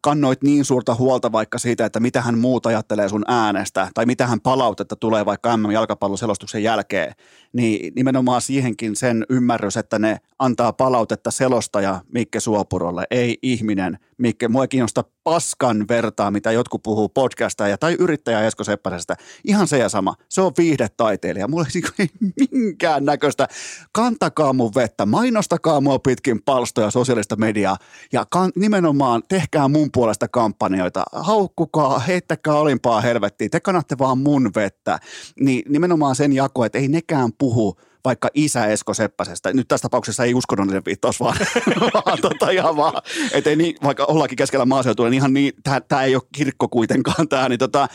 kannoit 0.00 0.42
niin 0.42 0.64
suurta 0.64 0.94
huolta 0.94 1.32
vaikka 1.32 1.58
siitä, 1.58 1.84
että 1.84 2.00
mitä 2.00 2.20
hän 2.20 2.38
muut 2.38 2.66
ajattelee 2.66 3.08
sun 3.08 3.24
äänestä 3.28 3.88
tai 3.94 4.06
mitä 4.06 4.26
hän 4.26 4.40
palautetta 4.40 4.96
tulee 4.96 5.26
vaikka 5.26 5.56
MM-jalkapalloselostuksen 5.56 6.62
jälkeen, 6.62 7.14
niin 7.52 7.92
nimenomaan 7.96 8.40
siihenkin 8.40 8.96
sen 8.96 9.26
ymmärrys, 9.30 9.76
että 9.76 9.98
ne 9.98 10.18
antaa 10.38 10.72
palautetta 10.72 11.30
selostaja 11.30 12.00
Mikke 12.14 12.40
Suopurolle, 12.40 13.04
ei 13.10 13.38
ihminen 13.42 13.98
Mikke. 14.22 14.48
Mua 14.48 14.64
ei 14.64 14.68
kiinnosta 14.68 15.04
paskan 15.24 15.88
vertaa, 15.88 16.30
mitä 16.30 16.52
jotkut 16.52 16.82
puhuu 16.82 17.08
podcastaa 17.08 17.76
tai 17.76 17.96
yrittäjä 17.98 18.46
Esko 18.46 18.64
Seppärästä. 18.64 19.16
Ihan 19.44 19.66
se 19.66 19.78
ja 19.78 19.88
sama. 19.88 20.14
Se 20.28 20.40
on 20.40 20.52
viihdetaiteilija. 20.58 21.48
Mulla 21.48 21.66
ei 21.98 22.06
minkään 22.52 23.04
näköistä. 23.04 23.48
Kantakaa 23.92 24.52
mun 24.52 24.74
vettä, 24.74 25.06
mainostakaa 25.06 25.80
mua 25.80 25.98
pitkin 25.98 26.42
palstoja 26.42 26.90
sosiaalista 26.90 27.36
mediaa 27.36 27.76
ja 28.12 28.26
kan- 28.30 28.52
nimenomaan 28.56 29.22
tehkää 29.28 29.68
mun 29.68 29.88
puolesta 29.92 30.28
kampanjoita. 30.28 31.04
Haukkukaa, 31.12 31.98
heittäkää 31.98 32.54
olimpaa 32.54 33.00
helvettiin, 33.00 33.50
te 33.50 33.60
kannatte 33.60 33.98
vaan 33.98 34.18
mun 34.18 34.50
vettä. 34.56 34.98
Niin 35.40 35.62
nimenomaan 35.68 36.16
sen 36.16 36.32
jako, 36.32 36.64
että 36.64 36.78
ei 36.78 36.88
nekään 36.88 37.30
puhu– 37.38 37.74
vaikka 38.04 38.28
isä 38.34 38.66
Esko 38.66 38.94
Seppäsestä. 38.94 39.52
Nyt 39.52 39.68
tässä 39.68 39.82
tapauksessa 39.82 40.24
ei 40.24 40.34
uskonnollinen 40.34 40.82
viittaus, 40.86 41.20
vaan, 41.20 41.36
vaan 42.06 42.18
tota 42.20 42.50
ihan 42.50 42.76
vaan, 42.76 43.02
ettei 43.32 43.56
niin, 43.56 43.76
vaikka 43.82 44.04
ollakin 44.04 44.36
keskellä 44.36 44.64
maaseutua, 44.64 45.06
niin 45.06 45.18
ihan 45.18 45.34
niin, 45.34 45.52
tämä 45.88 46.02
ei 46.02 46.14
ole 46.14 46.22
kirkko 46.34 46.68
kuitenkaan 46.68 47.28
tämä, 47.28 47.48
niin 47.48 47.58
tota, 47.58 47.88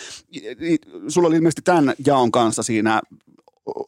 sulla 1.07 1.27
oli 1.27 1.35
ilmeisesti 1.35 1.61
tämän 1.61 1.93
jaon 2.05 2.31
kanssa 2.31 2.63
siinä, 2.63 3.01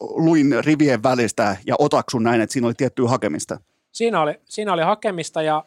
luin 0.00 0.64
rivien 0.64 1.02
välistä 1.02 1.56
ja 1.66 1.74
otaksun 1.78 2.22
näin, 2.22 2.40
että 2.40 2.52
siinä 2.52 2.66
oli 2.66 2.74
tiettyä 2.74 3.08
hakemista. 3.08 3.60
Siinä 3.92 4.20
oli, 4.20 4.34
siinä 4.44 4.72
oli 4.72 4.82
hakemista 4.82 5.42
ja 5.42 5.64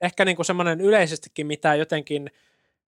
ehkä 0.00 0.24
niin 0.24 0.36
kuin 0.36 0.46
semmoinen 0.46 0.80
yleisestikin, 0.80 1.46
mitä 1.46 1.74
jotenkin, 1.74 2.30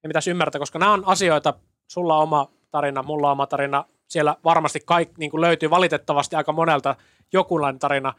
ja 0.02 0.08
mitä 0.08 0.20
ymmärtää, 0.28 0.58
koska 0.58 0.78
nämä 0.78 0.92
on 0.92 1.02
asioita, 1.06 1.54
sulla 1.88 2.16
on 2.16 2.22
oma 2.22 2.50
tarina, 2.70 3.02
mulla 3.02 3.26
on 3.26 3.32
oma 3.32 3.46
tarina, 3.46 3.84
siellä 4.08 4.36
varmasti 4.44 4.80
kaikki, 4.80 5.14
niin 5.18 5.30
kuin 5.30 5.40
löytyy 5.40 5.70
valitettavasti 5.70 6.36
aika 6.36 6.52
monelta 6.52 6.96
jokunlainen 7.32 7.78
tarina, 7.78 8.14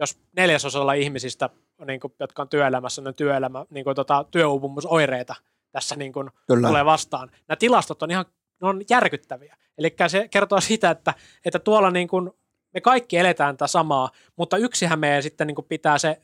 jos 0.00 0.18
neljäsosalla 0.36 0.92
ihmisistä, 0.92 1.50
niin 1.86 2.00
kuin, 2.00 2.14
jotka 2.20 2.42
on 2.42 2.48
työelämässä, 2.48 3.02
ne 3.02 3.12
työelämä, 3.12 3.66
niin 3.70 3.84
kuin, 3.84 3.96
tota, 3.96 4.24
työuupumusoireita 4.30 5.34
tässä 5.72 5.96
niin 5.96 6.12
kuin, 6.12 6.30
tulee 6.46 6.84
vastaan. 6.84 7.30
Nämä 7.48 7.56
tilastot 7.56 8.02
on 8.02 8.10
ihan 8.10 8.24
ne 8.62 8.68
on 8.68 8.80
järkyttäviä. 8.90 9.56
Eli 9.78 9.94
se 10.08 10.28
kertoo 10.28 10.60
sitä, 10.60 10.90
että, 10.90 11.14
että 11.44 11.58
tuolla 11.58 11.90
niin 11.90 12.08
kuin, 12.08 12.30
me 12.74 12.80
kaikki 12.80 13.16
eletään 13.16 13.56
tätä 13.56 13.66
samaa, 13.66 14.10
mutta 14.36 14.56
yksihän 14.56 14.98
meidän 14.98 15.22
sitten 15.22 15.46
niin 15.46 15.54
kuin 15.54 15.66
pitää 15.68 15.98
se, 15.98 16.20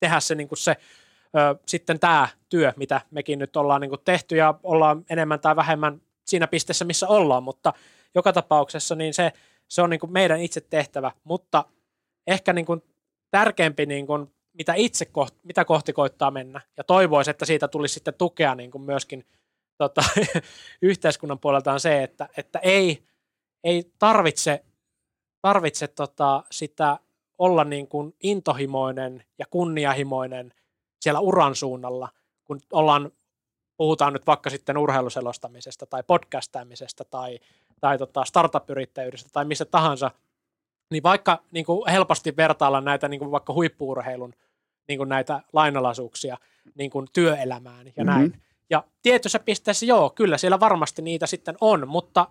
tehdä 0.00 0.20
se, 0.20 0.34
niin 0.34 0.48
kuin 0.48 0.58
se 0.58 0.76
ö, 1.36 1.58
sitten 1.66 2.00
tämä 2.00 2.28
työ, 2.48 2.72
mitä 2.76 3.00
mekin 3.10 3.38
nyt 3.38 3.56
ollaan 3.56 3.80
niin 3.80 3.88
kuin 3.88 4.00
tehty 4.04 4.36
ja 4.36 4.54
ollaan 4.62 5.04
enemmän 5.10 5.40
tai 5.40 5.56
vähemmän 5.56 6.00
siinä 6.30 6.46
pisteessä, 6.46 6.84
missä 6.84 7.08
ollaan, 7.08 7.42
mutta 7.42 7.72
joka 8.14 8.32
tapauksessa 8.32 8.94
niin 8.94 9.14
se, 9.14 9.32
se 9.68 9.82
on 9.82 9.90
niin 9.90 10.00
kuin 10.00 10.12
meidän 10.12 10.40
itse 10.40 10.60
tehtävä, 10.60 11.12
mutta 11.24 11.64
ehkä 12.26 12.52
niin 12.52 12.66
kuin 12.66 12.82
tärkeämpi, 13.30 13.86
niin 13.86 14.06
kuin, 14.06 14.34
mitä 14.52 14.74
itse 14.74 15.04
kohti, 15.04 15.38
mitä 15.42 15.64
kohti 15.64 15.92
koittaa 15.92 16.30
mennä, 16.30 16.60
ja 16.76 16.84
toivoisi, 16.84 17.30
että 17.30 17.44
siitä 17.44 17.68
tulisi 17.68 17.94
sitten 17.94 18.14
tukea 18.14 18.54
niin 18.54 18.70
kuin 18.70 18.82
myöskin 18.82 19.26
tota, 19.78 20.02
yhteiskunnan 20.82 21.38
puolelta 21.38 21.72
on 21.72 21.80
se, 21.80 22.02
että, 22.02 22.28
että 22.36 22.58
ei, 22.58 23.04
ei 23.64 23.92
tarvitse, 23.98 24.64
tarvitse 25.42 25.88
tota, 25.88 26.44
sitä 26.50 26.98
olla 27.38 27.64
niin 27.64 27.88
kuin 27.88 28.14
intohimoinen 28.22 29.24
ja 29.38 29.46
kunniahimoinen 29.50 30.52
siellä 31.00 31.20
uran 31.20 31.54
suunnalla, 31.54 32.08
kun 32.44 32.60
ollaan 32.72 33.12
puhutaan 33.80 34.12
nyt 34.12 34.26
vaikka 34.26 34.50
sitten 34.50 34.78
urheiluselostamisesta 34.78 35.86
tai 35.86 36.02
podcastaamisesta 36.06 37.04
tai, 37.04 37.38
tai 37.80 37.98
tota 37.98 38.24
startup-yrittäjyydestä 38.24 39.30
tai 39.32 39.44
mistä 39.44 39.64
tahansa, 39.64 40.10
niin 40.90 41.02
vaikka 41.02 41.42
niin 41.52 41.64
kuin 41.64 41.90
helposti 41.90 42.36
vertailla 42.36 42.80
näitä 42.80 43.08
niin 43.08 43.18
kuin 43.18 43.30
vaikka 43.30 43.52
huippuurheilun 43.52 44.34
niin 44.88 44.98
kuin 44.98 45.08
näitä 45.08 45.40
lainalaisuuksia 45.52 46.38
niin 46.74 46.90
kuin 46.90 47.06
työelämään 47.12 47.86
ja 47.86 48.04
mm-hmm. 48.04 48.20
näin. 48.20 48.42
Ja 48.70 48.84
tietyssä 49.02 49.38
pisteessä 49.38 49.86
joo, 49.86 50.10
kyllä 50.10 50.38
siellä 50.38 50.60
varmasti 50.60 51.02
niitä 51.02 51.26
sitten 51.26 51.56
on, 51.60 51.88
mutta 51.88 52.28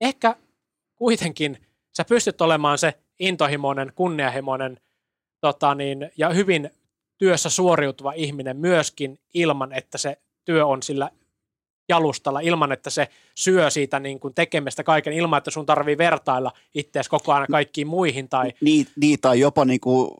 ehkä 0.00 0.36
kuitenkin 0.94 1.66
sä 1.96 2.04
pystyt 2.04 2.40
olemaan 2.40 2.78
se 2.78 2.98
intohimoinen, 3.18 3.92
kunnianhimoinen 3.94 4.80
tota 5.40 5.74
niin, 5.74 6.10
ja 6.16 6.30
hyvin 6.30 6.70
työssä 7.22 7.50
suoriutuva 7.50 8.12
ihminen 8.12 8.56
myöskin 8.56 9.18
ilman, 9.34 9.72
että 9.72 9.98
se 9.98 10.16
työ 10.44 10.66
on 10.66 10.82
sillä 10.82 11.10
jalustalla 11.88 12.40
ilman, 12.40 12.72
että 12.72 12.90
se 12.90 13.08
syö 13.34 13.70
siitä 13.70 14.00
niin 14.00 14.20
kuin 14.20 14.34
tekemistä 14.34 14.84
kaiken, 14.84 15.12
ilman, 15.12 15.38
että 15.38 15.50
sun 15.50 15.66
tarvii 15.66 15.98
vertailla 15.98 16.52
itseäsi 16.74 17.10
koko 17.10 17.32
ajan 17.32 17.46
kaikkiin 17.50 17.86
muihin. 17.86 18.28
Tai... 18.28 18.52
Niin, 18.60 18.86
niin 18.96 19.20
tai 19.20 19.40
jopa 19.40 19.64
niin 19.64 19.80
kuin, 19.80 20.10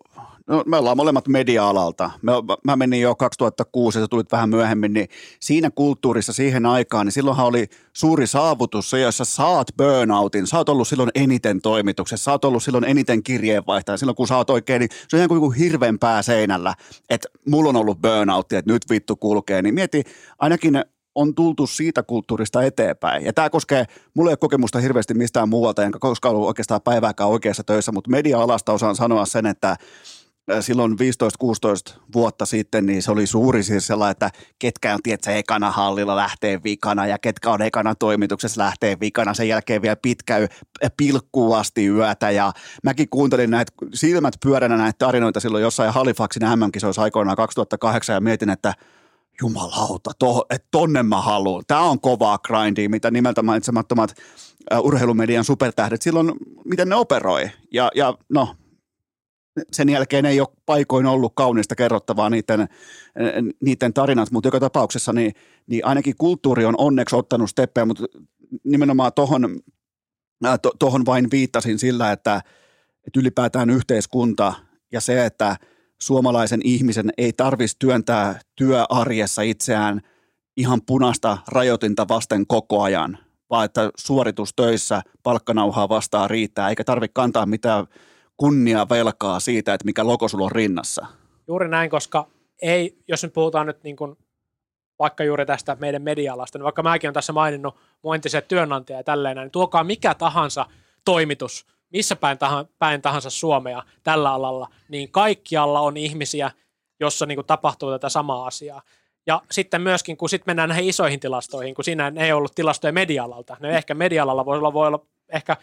no, 0.47 0.63
me 0.67 0.77
ollaan 0.77 0.97
molemmat 0.97 1.29
media-alalta. 1.29 2.11
Me, 2.23 2.33
mä 2.65 2.77
menin 2.77 3.01
jo 3.01 3.15
2006 3.15 3.99
ja 3.99 4.09
tulit 4.09 4.33
vähän 4.33 4.49
myöhemmin, 4.49 4.93
niin 4.93 5.09
siinä 5.41 5.71
kulttuurissa 5.71 6.33
siihen 6.33 6.67
aikaan, 6.67 7.07
niin 7.07 7.13
silloinhan 7.13 7.47
oli 7.47 7.67
suuri 7.93 8.27
saavutus 8.27 8.91
se, 8.91 9.01
jossa 9.01 9.25
saat 9.25 9.69
burnoutin. 9.77 10.47
Sä 10.47 10.57
oot 10.57 10.69
ollut 10.69 10.89
silloin 10.89 11.11
eniten 11.15 11.61
toimituksessa, 11.61 12.25
sä 12.25 12.31
oot 12.31 12.45
ollut 12.45 12.63
silloin 12.63 12.85
eniten 12.85 13.23
kirjeenvaihtaja. 13.23 13.97
Silloin 13.97 14.17
kun 14.17 14.29
sä 14.29 14.37
oot 14.37 14.51
oikein, 14.51 14.81
niin 14.81 14.91
se 15.09 15.17
on 15.17 15.19
ihan 15.19 15.41
kuin 15.41 15.57
hirveän 15.57 15.99
pää 15.99 16.23
seinällä, 16.23 16.75
että 17.11 17.29
mulla 17.49 17.69
on 17.69 17.77
ollut 17.77 18.01
burnoutti, 18.01 18.57
että 18.57 18.73
nyt 18.73 18.83
vittu 18.91 19.17
kulkee. 19.17 19.63
Niin 19.63 19.75
mieti, 19.75 20.03
ainakin 20.39 20.83
on 21.15 21.35
tultu 21.35 21.67
siitä 21.67 22.03
kulttuurista 22.03 22.63
eteenpäin. 22.63 23.25
Ja 23.25 23.33
tämä 23.33 23.51
koskee, 23.51 23.85
mulla 24.15 24.31
ei 24.31 24.33
ole 24.33 24.37
kokemusta 24.37 24.79
hirveästi 24.79 25.15
mistään 25.15 25.49
muualta, 25.49 25.85
enkä 25.85 25.99
koskaan 25.99 26.35
ollut 26.35 26.49
oikeastaan 26.49 26.83
päivääkään 26.83 27.31
oikeassa 27.31 27.65
töissä, 27.65 27.93
mutta 27.93 28.11
media-alasta 28.11 28.73
osaan 28.73 28.97
sanoa 28.97 29.27
sen, 29.27 29.47
että 29.47 29.77
silloin 30.61 30.93
15-16 30.93 32.01
vuotta 32.15 32.47
sitten, 32.47 32.87
niin 32.87 33.03
se 33.03 33.11
oli 33.11 33.27
suuri 33.27 33.63
siis 33.63 33.87
sellainen, 33.87 34.11
että 34.11 34.31
ketkä 34.59 34.95
on, 34.95 35.01
tiedätkö, 35.03 35.31
ekana 35.31 35.71
hallilla 35.71 36.17
lähtee 36.17 36.61
vikana 36.65 37.07
ja 37.07 37.19
ketkä 37.19 37.51
on 37.51 37.63
ekana 37.63 37.95
toimituksessa 37.95 38.63
lähtee 38.63 38.97
vikana. 39.01 39.35
Sen 39.35 39.49
jälkeen 39.49 39.83
vielä 39.83 39.97
pitkä 39.97 40.49
pilkkuasti 40.97 41.87
yötä 41.87 42.31
ja 42.31 42.53
mäkin 42.85 43.09
kuuntelin 43.09 43.51
näitä 43.51 43.73
silmät 43.95 44.35
pyöränä 44.43 44.77
näitä 44.77 44.99
tarinoita 44.99 45.41
silloin 45.41 45.63
jossain 45.63 45.93
Halifaxin 45.93 46.43
MM-kisoissa 46.43 47.03
aikoinaan 47.03 47.37
2008 47.37 48.15
ja 48.15 48.21
mietin, 48.21 48.51
että– 48.51 48.75
jumalauta, 49.41 50.11
to, 50.19 50.47
että 50.51 50.69
tonne 50.71 51.03
mä 51.03 51.21
haluan. 51.21 51.63
Tämä 51.67 51.81
on 51.81 52.01
kovaa 52.01 52.39
grindia, 52.39 52.89
mitä 52.89 53.11
nimeltä 53.11 53.43
mainitsemattomat 53.43 54.15
urheilumedian 54.81 55.45
supertähdet 55.45 56.03
silloin, 56.03 56.33
miten 56.65 56.89
ne 56.89 56.95
operoi. 56.95 57.51
Ja, 57.73 57.91
ja 57.95 58.15
no, 58.29 58.57
sen 59.73 59.89
jälkeen 59.89 60.27
ei 60.27 60.41
ole 60.41 60.49
paikoin 60.67 61.07
ollut 61.07 61.33
kaunista 61.35 61.75
kerrottavaa 61.75 62.31
niiden, 62.31 62.69
niiden 63.65 63.93
tarinat, 63.93 64.31
mutta 64.31 64.47
joka 64.47 64.61
tapauksessa 64.61 65.13
niin, 65.13 65.33
niin 65.67 65.87
ainakin 65.87 66.15
kulttuuri 66.19 66.65
on 66.65 66.75
onneksi 66.79 67.17
ottanut 67.17 67.51
steppejä, 67.51 67.85
mutta 67.85 68.05
nimenomaan 68.65 69.13
tohon, 69.15 69.61
äh, 70.47 70.59
to, 70.63 70.73
tohon 70.79 71.07
vain 71.07 71.31
viittasin 71.31 71.79
sillä, 71.79 72.13
että, 72.13 72.43
että 73.07 73.21
ylipäätään 73.21 73.71
yhteiskunta 73.71 74.55
ja 74.93 75.01
se, 75.01 75.27
että– 75.27 75.57
suomalaisen 76.03 76.61
ihmisen 76.65 77.11
ei 77.19 77.33
tarvitsisi 77.33 77.77
työntää 77.79 78.41
työarjessa 78.57 79.43
itseään 79.43 80.01
ihan 80.57 80.81
punasta 80.87 81.39
rajoitinta 81.49 82.09
vasten 82.09 82.47
koko 82.47 82.83
ajan, 82.83 83.19
vaan 83.51 83.65
että 83.65 83.91
suoritustöissä 83.97 85.03
palkkanauhaa 85.23 85.89
vastaan 85.89 86.31
riittää, 86.31 86.69
eikä 86.69 86.85
tarvitse 86.85 87.13
kantaa 87.15 87.47
mitään 87.47 87.87
kunnia 88.43 88.89
velkaa 88.89 89.41
siitä, 89.41 89.75
että 89.75 89.85
mikä 89.85 90.07
logo 90.07 90.29
sulla 90.29 90.45
on 90.45 90.53
rinnassa. 90.53 91.07
Juuri 91.49 91.69
näin, 91.69 91.91
koska 91.91 92.27
ei, 92.63 92.99
jos 93.09 93.23
nyt 93.23 93.33
puhutaan 93.33 93.67
nyt 93.67 93.83
niin 93.83 93.97
kuin 93.97 94.17
vaikka 94.99 95.25
juuri 95.25 95.47
tästä 95.47 95.77
meidän 95.81 96.03
media-alasta, 96.03 96.59
niin 96.59 96.65
vaikka 96.65 96.83
mäkin 96.83 97.09
olen 97.09 97.15
tässä 97.15 97.33
maininnut 97.33 97.77
mun 98.03 98.15
entisiä 98.15 98.41
työnantajia 98.41 98.99
ja 98.99 99.05
tälleen, 99.05 99.37
niin 99.37 99.51
tuokaa 99.51 99.85
mikä 99.85 100.15
tahansa 100.15 100.67
toimitus 101.05 101.67
missä 101.93 102.17
päin, 102.17 102.39
tahansa, 102.39 102.71
päin 102.79 103.03
tahansa 103.03 103.31
Suomea 103.31 103.83
tällä 104.03 104.33
alalla, 104.33 104.69
niin 104.89 105.13
kaikkialla 105.13 105.81
on 105.81 105.97
ihmisiä, 105.97 106.51
jossa 107.01 107.27
niin 107.27 107.37
kuin 107.37 107.47
tapahtuu 107.47 107.91
tätä 107.91 108.09
samaa 108.09 108.47
asiaa. 108.47 108.83
Ja 109.27 109.43
sitten 109.51 109.83
myöskin, 109.83 110.17
kun 110.17 110.29
sitten 110.29 110.51
mennään 110.51 110.69
näihin 110.69 110.89
isoihin 110.89 111.21
tilastoihin, 111.21 111.75
kun 111.75 111.85
siinä 111.85 112.13
ei 112.17 112.33
ollut 112.33 112.55
tilastoja 112.55 112.93
media-alalta, 112.93 113.57
ne 113.61 113.77
ehkä 113.77 113.95
media-alalla 113.95 114.45
voi 114.45 114.59
olla, 114.59 114.73
voi 114.73 114.87
olla 114.87 115.07
ehkä 115.29 115.57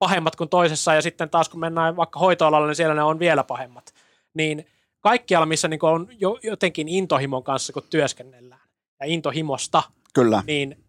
pahemmat 0.00 0.36
kuin 0.36 0.48
toisessa, 0.48 0.94
ja 0.94 1.02
sitten 1.02 1.30
taas 1.30 1.48
kun 1.48 1.60
mennään 1.60 1.96
vaikka 1.96 2.18
hoitoalalle, 2.18 2.66
niin 2.66 2.76
siellä 2.76 2.94
ne 2.94 3.02
on 3.02 3.18
vielä 3.18 3.44
pahemmat. 3.44 3.94
Niin 4.34 4.66
kaikkialla, 5.00 5.46
missä 5.46 5.68
niin 5.68 5.84
on 5.84 6.08
jo, 6.18 6.38
jotenkin 6.42 6.88
intohimon 6.88 7.42
kanssa, 7.42 7.72
kun 7.72 7.82
työskennellään, 7.90 8.60
ja 9.00 9.06
intohimosta, 9.06 9.82
Kyllä. 10.14 10.42
niin 10.46 10.84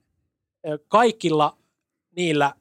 kaikilla 0.88 1.58
niillä 2.16 2.54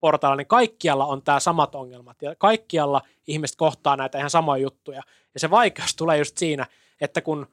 portailla, 0.00 0.36
niin 0.36 0.46
kaikkialla 0.46 1.06
on 1.06 1.22
tämä 1.22 1.40
samat 1.40 1.74
ongelmat 1.74 2.22
ja 2.22 2.34
kaikkialla 2.38 3.02
ihmiset 3.26 3.56
kohtaa 3.56 3.96
näitä 3.96 4.18
ihan 4.18 4.30
samoja 4.30 4.62
juttuja. 4.62 5.02
Ja 5.34 5.40
se 5.40 5.50
vaikeus 5.50 5.96
tulee 5.96 6.18
just 6.18 6.38
siinä, 6.38 6.66
että 7.00 7.20
kun 7.20 7.46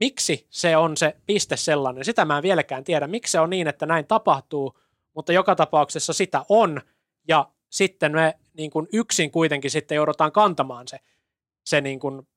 miksi 0.00 0.46
se 0.50 0.76
on 0.76 0.96
se 0.96 1.16
piste 1.26 1.56
sellainen, 1.56 2.04
sitä 2.04 2.24
mä 2.24 2.36
en 2.36 2.42
vieläkään 2.42 2.84
tiedä, 2.84 3.06
miksi 3.06 3.32
se 3.32 3.40
on 3.40 3.50
niin, 3.50 3.68
että 3.68 3.86
näin 3.86 4.06
tapahtuu, 4.06 4.78
mutta 5.14 5.32
joka 5.32 5.54
tapauksessa 5.54 6.12
sitä 6.12 6.44
on 6.48 6.80
ja 7.28 7.48
sitten 7.74 8.12
me 8.12 8.34
niin 8.56 8.70
kuin 8.70 8.88
yksin 8.92 9.30
kuitenkin 9.30 9.70
sitten 9.70 9.96
joudutaan 9.96 10.32
kantamaan 10.32 10.88
se, 10.88 10.98
se 11.64 11.80
niin 11.80 12.00
kuin 12.00 12.28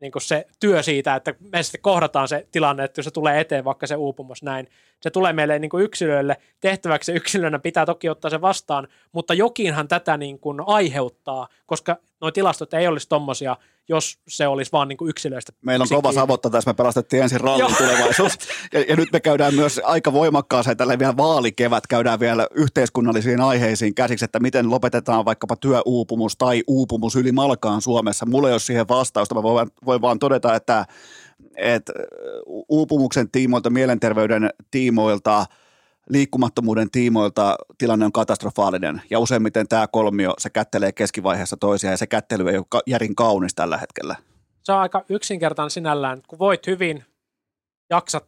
niin 0.00 0.12
kuin 0.12 0.22
se 0.22 0.46
työ 0.60 0.82
siitä, 0.82 1.14
että 1.14 1.34
me 1.52 1.62
sitten 1.62 1.80
kohdataan 1.80 2.28
se 2.28 2.46
tilanne, 2.52 2.84
että 2.84 2.98
jos 2.98 3.04
se 3.04 3.10
tulee 3.10 3.40
eteen, 3.40 3.64
vaikka 3.64 3.86
se 3.86 3.96
uupumus 3.96 4.42
näin, 4.42 4.68
se 5.00 5.10
tulee 5.10 5.32
meille 5.32 5.58
niin 5.58 5.70
kuin 5.70 5.84
yksilöille. 5.84 6.36
Tehtäväksi, 6.60 7.12
yksilönä 7.12 7.58
pitää 7.58 7.86
toki 7.86 8.08
ottaa 8.08 8.30
se 8.30 8.40
vastaan, 8.40 8.88
mutta 9.12 9.34
jokinhan 9.34 9.88
tätä 9.88 10.16
niin 10.16 10.38
kuin 10.38 10.60
aiheuttaa, 10.66 11.48
koska 11.66 11.96
nuo 12.20 12.30
tilastot 12.30 12.74
ei 12.74 12.86
olisi 12.86 13.08
tommosia, 13.08 13.56
jos 13.88 14.18
se 14.28 14.46
olisi 14.46 14.72
vaan 14.72 14.88
niin 14.88 14.96
kuin 14.96 15.08
yksilöistä. 15.08 15.52
Meillä 15.62 15.82
on 15.82 15.88
kova 15.88 16.12
savotta 16.12 16.50
tässä, 16.50 16.70
me 16.70 16.74
pelastettiin 16.74 17.22
ensin 17.22 17.40
rallin 17.40 17.76
tulevaisuus. 17.76 18.38
Ja, 18.72 18.80
ja, 18.88 18.96
nyt 18.96 19.08
me 19.12 19.20
käydään 19.20 19.54
myös 19.54 19.80
aika 19.84 20.12
voimakkaaseen 20.12 20.76
tällä 20.76 20.98
vielä 20.98 21.16
vaalikevät, 21.16 21.86
käydään 21.86 22.20
vielä 22.20 22.46
yhteiskunnallisiin 22.54 23.40
aiheisiin 23.40 23.94
käsiksi, 23.94 24.24
että 24.24 24.40
miten 24.40 24.70
lopetetaan 24.70 25.24
vaikkapa 25.24 25.56
työuupumus 25.56 26.36
tai 26.36 26.62
uupumus 26.66 27.16
yli 27.16 27.32
malkaan 27.32 27.82
Suomessa. 27.82 28.26
Mulla 28.26 28.48
ei 28.48 28.52
ole 28.54 28.60
siihen 28.60 28.88
vastausta, 28.88 29.34
mä 29.34 29.42
voin, 29.42 29.70
voin 29.86 30.00
vaan 30.00 30.18
todeta, 30.18 30.54
että, 30.54 30.86
että 31.56 31.92
uupumuksen 32.68 33.30
tiimoilta, 33.30 33.70
mielenterveyden 33.70 34.50
tiimoilta– 34.70 35.46
liikkumattomuuden 36.10 36.90
tiimoilta 36.90 37.56
tilanne 37.78 38.04
on 38.04 38.12
katastrofaalinen 38.12 39.02
ja 39.10 39.18
useimmiten 39.18 39.68
tämä 39.68 39.86
kolmio, 39.86 40.34
se 40.38 40.50
kättelee 40.50 40.92
keskivaiheessa 40.92 41.56
toisiaan 41.56 41.92
ja 41.92 41.96
se 41.96 42.06
kättely 42.06 42.48
ei 42.48 42.56
ole 42.56 42.82
järin 42.86 43.14
kaunis 43.14 43.54
tällä 43.54 43.78
hetkellä. 43.78 44.16
Se 44.62 44.72
on 44.72 44.78
aika 44.78 45.04
yksinkertainen 45.08 45.70
sinällään, 45.70 46.22
kun 46.28 46.38
voit 46.38 46.66
hyvin, 46.66 47.04
jaksat, 47.90 48.24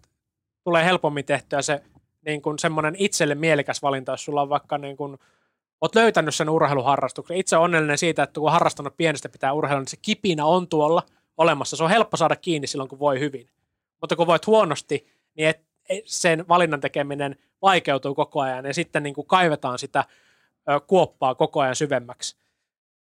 tulee 0.65 0.85
helpommin 0.85 1.25
tehtyä 1.25 1.63
se 1.63 1.83
niin 2.27 2.43
kuin 2.43 2.59
semmoinen 2.59 2.95
itselle 2.99 3.35
mielekäs 3.35 3.83
valinta, 3.83 4.13
jos 4.13 4.25
sulla 4.25 4.43
on 4.43 4.49
vaikka 4.49 4.79
niin 4.79 4.97
kuin, 4.97 5.19
oot 5.81 5.95
löytänyt 5.95 6.35
sen 6.35 6.49
urheiluharrastuksen. 6.49 7.37
Itse 7.37 7.57
on 7.57 7.63
onnellinen 7.63 7.99
siitä, 7.99 8.23
että 8.23 8.41
kun 8.41 8.53
harrastanut 8.53 8.97
pienestä 8.97 9.29
pitää 9.29 9.53
urheilua, 9.53 9.81
niin 9.81 9.89
se 9.89 9.97
kipinä 10.03 10.45
on 10.45 10.69
tuolla 10.69 11.03
olemassa. 11.37 11.77
Se 11.77 11.85
on 11.85 11.91
helppo 11.91 12.17
saada 12.17 12.37
kiinni 12.37 12.67
silloin, 12.67 12.89
kun 12.89 12.99
voi 12.99 13.21
hyvin. 13.21 13.49
Mutta 14.01 14.17
kun 14.17 14.27
voit 14.27 14.47
huonosti, 14.47 15.07
niin 15.37 15.49
et, 15.49 15.70
sen 16.05 16.49
valinnan 16.49 16.81
tekeminen– 16.81 17.37
vaikeutuu 17.63 18.15
koko 18.15 18.41
ajan 18.41 18.65
ja 18.65 18.75
sitten 18.75 19.03
niin 19.03 19.15
kuin 19.15 19.27
kaivetaan 19.27 19.79
sitä 19.79 20.05
kuoppaa 20.87 21.35
koko 21.35 21.61
ajan 21.61 21.77
syvemmäksi. 21.77 22.37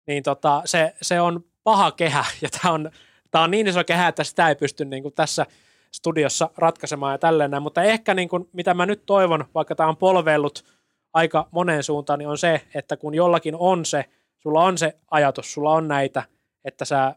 Niin 0.08 0.24
tota, 0.24 0.62
se, 0.66 0.96
se 1.02 1.22
on 1.22 1.44
paha 1.64 1.92
kehä 1.92 2.26
ja 2.42 2.50
tämä 2.50 2.74
on, 2.74 2.92
tää 3.32 3.42
on 3.42 3.52
niin 3.52 3.68
iso 3.68 3.84
kehä, 3.84 4.08
että 4.08 4.24
sitä 4.24 4.50
ei 4.50 4.56
pysty 4.56 4.86
niin 4.86 5.04
kuin 5.04 5.14
tässä 5.14 5.46
studiossa 5.92 6.50
ratkaisemaan 6.58 7.14
ja 7.14 7.18
tälleen 7.18 7.52
näin. 7.52 7.64
Mutta 7.64 7.84
ehkä 7.84 8.14
niin 8.14 8.30
kuin, 8.30 8.50
mitä 8.54 8.74
mä 8.74 8.86
nyt 8.86 9.06
toivon, 9.06 9.46
vaikka 9.56 9.76
tämä 9.76 9.90
on 9.90 9.98
polveillut 9.98 10.76
aika 11.14 11.48
moneen 11.52 11.84
suuntaan, 11.84 12.20
niin 12.20 12.30
on 12.30 12.38
se, 12.38 12.62
että 12.74 12.98
kun 12.98 13.16
jollakin 13.16 13.56
on 13.60 13.86
se, 13.86 14.06
sulla 14.38 14.64
on 14.64 14.78
se 14.78 14.96
ajatus, 15.12 15.54
sulla 15.54 15.72
on 15.72 15.88
näitä, 15.88 16.24
että 16.66 16.86
sä 16.86 17.16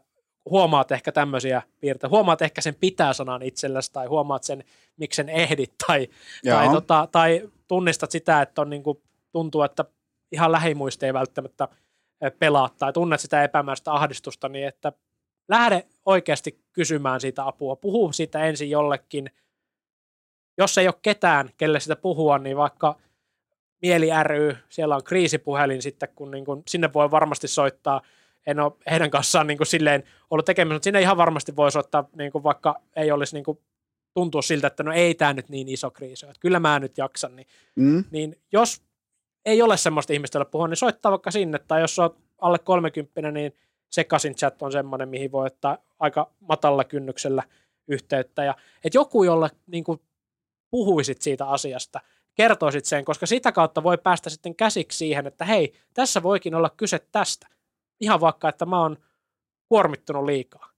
huomaat 0.49 0.91
ehkä 0.91 1.11
tämmöisiä 1.11 1.61
piirteitä, 1.79 2.09
huomaat 2.09 2.41
ehkä 2.41 2.61
sen 2.61 2.75
pitää-sanan 2.75 3.41
itsellesi 3.41 3.93
tai 3.93 4.07
huomaat 4.07 4.43
sen, 4.43 4.63
miksi 4.97 5.15
sen 5.15 5.29
ehdit 5.29 5.73
tai, 5.87 6.07
tai, 6.49 6.69
tota, 6.69 7.07
tai 7.11 7.49
tunnistat 7.67 8.11
sitä, 8.11 8.41
että 8.41 8.61
on 8.61 8.69
niin 8.69 8.83
kuin, 8.83 9.01
tuntuu, 9.31 9.61
että 9.61 9.85
ihan 10.31 10.51
lähimuista 10.51 11.05
ei 11.05 11.13
välttämättä 11.13 11.67
pelaa 12.39 12.69
tai 12.79 12.93
tunnet 12.93 13.19
sitä 13.19 13.43
epämääräistä 13.43 13.93
ahdistusta, 13.93 14.49
niin 14.49 14.67
että 14.67 14.91
lähde 15.47 15.85
oikeasti 16.05 16.63
kysymään 16.73 17.21
siitä 17.21 17.47
apua. 17.47 17.75
Puhu 17.75 18.11
siitä 18.11 18.45
ensin 18.45 18.69
jollekin. 18.69 19.31
Jos 20.57 20.77
ei 20.77 20.87
ole 20.87 20.95
ketään, 21.01 21.49
kelle 21.57 21.79
sitä 21.79 21.95
puhua, 21.95 22.37
niin 22.37 22.57
vaikka 22.57 22.95
Mieli 23.81 24.09
ry, 24.23 24.57
siellä 24.69 24.95
on 24.95 25.03
kriisipuhelin 25.03 25.81
sitten, 25.81 26.09
kun 26.15 26.31
niin 26.31 26.45
kun 26.45 26.63
sinne 26.67 26.93
voi 26.93 27.11
varmasti 27.11 27.47
soittaa– 27.47 28.01
en 28.49 28.59
ole 28.59 28.71
heidän 28.89 29.09
kanssaan 29.09 29.47
niin 29.47 29.57
kuin 29.57 29.67
silleen 29.67 30.03
ollut 30.29 30.45
tekemistä, 30.45 30.73
mutta 30.73 30.83
sinne 30.83 31.01
ihan 31.01 31.17
varmasti 31.17 31.55
voisi 31.55 31.79
ottaa, 31.79 32.09
niin 32.15 32.31
kuin 32.31 32.43
vaikka 32.43 32.81
ei 32.95 33.11
olisi 33.11 33.35
niin 33.35 33.43
kuin 33.43 33.59
tuntua 34.13 34.41
siltä, 34.41 34.67
että 34.67 34.83
no 34.83 34.93
ei 34.93 35.15
tämä 35.15 35.33
nyt 35.33 35.49
niin 35.49 35.67
iso 35.67 35.91
kriisi 35.91 36.25
että 36.25 36.39
kyllä 36.39 36.59
mä 36.59 36.79
nyt 36.79 36.97
jaksan, 36.97 37.35
niin, 37.35 37.47
mm. 37.75 38.03
niin 38.11 38.35
jos 38.51 38.81
ei 39.45 39.61
ole 39.61 39.77
semmoista 39.77 40.13
ihmistä, 40.13 40.37
jolle 40.37 40.49
puhua, 40.51 40.67
niin 40.67 40.77
soittaa 40.77 41.11
vaikka 41.11 41.31
sinne, 41.31 41.59
tai 41.59 41.81
jos 41.81 41.99
olet 41.99 42.13
alle 42.41 42.59
30, 42.59 43.31
niin 43.31 43.55
sekaisin 43.91 44.35
chat 44.35 44.61
on 44.61 44.71
semmoinen, 44.71 45.09
mihin 45.09 45.31
voi 45.31 45.45
ottaa 45.45 45.77
aika 45.99 46.31
matalla 46.39 46.83
kynnyksellä 46.83 47.43
yhteyttä. 47.87 48.43
Ja, 48.43 48.55
että 48.83 48.97
joku, 48.97 49.23
jolle 49.23 49.49
niin 49.67 49.83
kuin 49.83 50.01
puhuisit 50.71 51.21
siitä 51.21 51.45
asiasta, 51.45 51.99
kertoisit 52.33 52.85
sen, 52.85 53.05
koska 53.05 53.25
sitä 53.25 53.51
kautta 53.51 53.83
voi 53.83 53.97
päästä 53.97 54.29
sitten 54.29 54.55
käsiksi 54.55 54.97
siihen, 54.97 55.27
että 55.27 55.45
hei, 55.45 55.73
tässä 55.93 56.23
voikin 56.23 56.55
olla 56.55 56.69
kyse 56.77 56.99
tästä. 57.11 57.47
Ihan 57.99 58.19
vaikka, 58.19 58.49
että 58.49 58.65
mä 58.65 58.81
oon 58.81 58.97
kuormittunut 59.69 60.25
liikaa. 60.25 60.69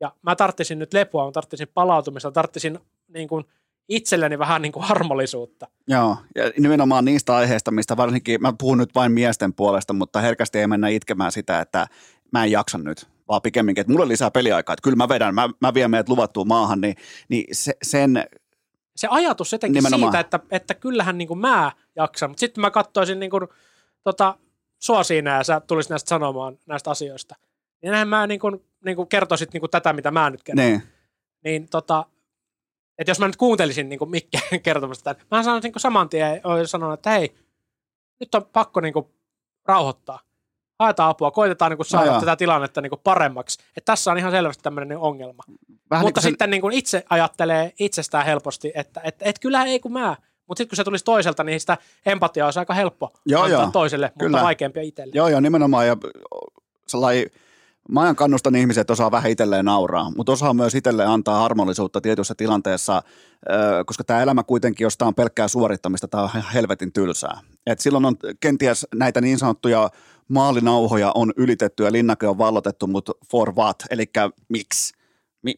Ja 0.00 0.12
mä 0.22 0.36
tarttisin 0.36 0.78
nyt 0.78 0.92
lepoa, 0.92 1.24
mä 1.24 1.32
tarttisin 1.32 1.68
palautumista, 1.74 2.32
tarttisin 2.32 2.78
niin 3.08 3.28
kuin 3.28 3.44
itselleni 3.88 4.38
vähän 4.38 4.62
niin 4.62 4.72
kuin 4.72 4.84
harmollisuutta. 4.84 5.68
Joo, 5.88 6.16
ja 6.34 6.52
nimenomaan 6.58 7.04
niistä 7.04 7.36
aiheista, 7.36 7.70
mistä 7.70 7.96
varsinkin, 7.96 8.42
mä 8.42 8.52
puhun 8.58 8.78
nyt 8.78 8.94
vain 8.94 9.12
miesten 9.12 9.54
puolesta, 9.54 9.92
mutta 9.92 10.20
herkästi 10.20 10.58
ei 10.58 10.66
mennä 10.66 10.88
itkemään 10.88 11.32
sitä, 11.32 11.60
että 11.60 11.86
mä 12.32 12.44
en 12.44 12.50
jaksa 12.50 12.78
nyt, 12.78 13.08
vaan 13.28 13.42
pikemminkin, 13.42 13.80
että 13.80 13.92
mulle 13.92 14.08
lisää 14.08 14.30
peliaikaa, 14.30 14.72
että 14.72 14.82
kyllä 14.82 14.96
mä 14.96 15.08
vedän, 15.08 15.34
mä, 15.34 15.48
mä 15.60 15.74
vien 15.74 15.90
meidät 15.90 16.08
luvattuun 16.08 16.48
maahan, 16.48 16.80
niin, 16.80 16.96
niin 17.28 17.44
se, 17.52 17.76
sen... 17.82 18.24
Se 18.96 19.08
ajatus 19.10 19.52
jotenkin 19.52 19.74
nimenomaan. 19.74 20.12
siitä, 20.12 20.20
että, 20.20 20.40
että 20.50 20.74
kyllähän 20.74 21.18
niin 21.18 21.28
kuin 21.28 21.38
mä 21.38 21.72
jaksan, 21.96 22.30
mutta 22.30 22.40
sitten 22.40 22.60
mä 22.60 22.70
katsoisin 22.70 23.20
niin 23.20 23.30
kuin, 23.30 23.48
tota, 24.02 24.38
sua 24.78 25.02
siinä 25.02 25.36
ja 25.36 25.44
sä 25.44 25.60
tulisit 25.60 25.90
näistä 25.90 26.08
sanomaan 26.08 26.58
näistä 26.66 26.90
asioista. 26.90 27.36
Niin 27.82 27.92
näin 27.92 28.08
mä 28.08 28.26
niin 28.26 28.40
kuin, 28.40 28.64
niin 28.84 28.96
kuin 28.96 29.08
kertoisit 29.08 29.52
niin 29.52 29.60
kuin 29.60 29.70
tätä, 29.70 29.92
mitä 29.92 30.10
mä 30.10 30.30
nyt 30.30 30.42
kerron. 30.42 30.66
Niin. 30.66 30.82
Niin 31.44 31.68
tota, 31.68 32.04
että 32.98 33.10
jos 33.10 33.18
mä 33.18 33.26
nyt 33.26 33.36
kuuntelisin 33.36 33.88
niin 33.88 34.10
Mikke 34.10 34.40
kertomasta 34.62 35.14
tämän, 35.14 35.26
mä 35.30 35.42
sanoisin 35.42 35.72
niin 35.72 35.80
saman 35.80 36.08
tien 36.08 36.40
sanon, 36.66 36.94
että 36.94 37.10
hei, 37.10 37.34
nyt 38.20 38.34
on 38.34 38.46
pakko 38.52 38.80
niin 38.80 38.92
kuin, 38.92 39.06
rauhoittaa. 39.64 40.20
Haetaan 40.78 41.10
apua, 41.10 41.30
koitetaan 41.30 41.70
niin 41.70 41.76
kuin, 41.76 41.86
saada 41.86 42.12
no 42.12 42.20
tätä 42.20 42.36
tilannetta 42.36 42.80
niin 42.80 42.90
kuin, 42.90 43.00
paremmaksi. 43.04 43.58
Että 43.76 43.92
tässä 43.92 44.10
on 44.10 44.18
ihan 44.18 44.32
selvästi 44.32 44.62
tämmöinen 44.62 44.88
niin 44.88 44.98
ongelma. 44.98 45.42
Vähän 45.90 46.04
Mutta 46.04 46.20
niin 46.20 46.30
sitten 46.30 46.44
sen... 46.44 46.50
niin 46.50 46.60
kuin 46.60 46.74
itse 46.74 47.04
ajattelee 47.10 47.72
itsestään 47.78 48.24
helposti, 48.24 48.72
että 48.74 49.00
et, 49.04 49.16
et, 49.20 49.38
kyllä 49.38 49.64
ei 49.64 49.80
kun 49.80 49.92
mä. 49.92 50.16
Mutta 50.46 50.58
sitten 50.58 50.70
kun 50.70 50.76
se 50.76 50.84
tulisi 50.84 51.04
toiselta, 51.04 51.44
niin 51.44 51.60
sitä 51.60 51.78
empatiaa 52.06 52.46
olisi 52.46 52.58
aika 52.58 52.74
helppo 52.74 53.12
joo, 53.26 53.42
antaa 53.42 53.62
joo. 53.62 53.70
toiselle, 53.70 54.12
kyllä. 54.18 54.30
mutta 54.30 54.44
vaikeampia 54.44 54.82
itselle. 54.82 55.12
Joo, 55.14 55.28
joo, 55.28 55.40
nimenomaan. 55.40 55.86
Ja 55.86 55.96
sellainen 56.86 57.26
Mä 57.88 58.00
ajan 58.00 58.16
kannustan 58.16 58.54
ihmisiä, 58.54 58.80
että 58.80 58.92
osaa 58.92 59.10
vähän 59.10 59.30
itselleen 59.30 59.64
nauraa, 59.64 60.10
mutta 60.16 60.32
osaa 60.32 60.54
myös 60.54 60.74
itselleen 60.74 61.08
antaa 61.08 61.38
harmonisuutta 61.38 62.00
tietyssä 62.00 62.34
tilanteessa, 62.34 63.02
koska 63.86 64.04
tämä 64.04 64.22
elämä 64.22 64.42
kuitenkin, 64.42 64.84
jos 64.84 64.98
tämä 64.98 65.06
on 65.06 65.14
pelkkää 65.14 65.48
suorittamista, 65.48 66.08
tämä 66.08 66.22
on 66.22 66.30
helvetin 66.54 66.92
tylsää. 66.92 67.40
Et 67.66 67.80
silloin 67.80 68.04
on 68.04 68.16
kenties 68.40 68.86
näitä 68.94 69.20
niin 69.20 69.38
sanottuja 69.38 69.90
maalinauhoja 70.28 71.12
on 71.14 71.32
ylitetty 71.36 71.84
ja 71.84 71.92
linnake 71.92 72.26
on 72.26 72.38
vallotettu, 72.38 72.86
mutta 72.86 73.12
for 73.30 73.54
what, 73.54 73.76
eli 73.90 74.10
miksi? 74.48 74.94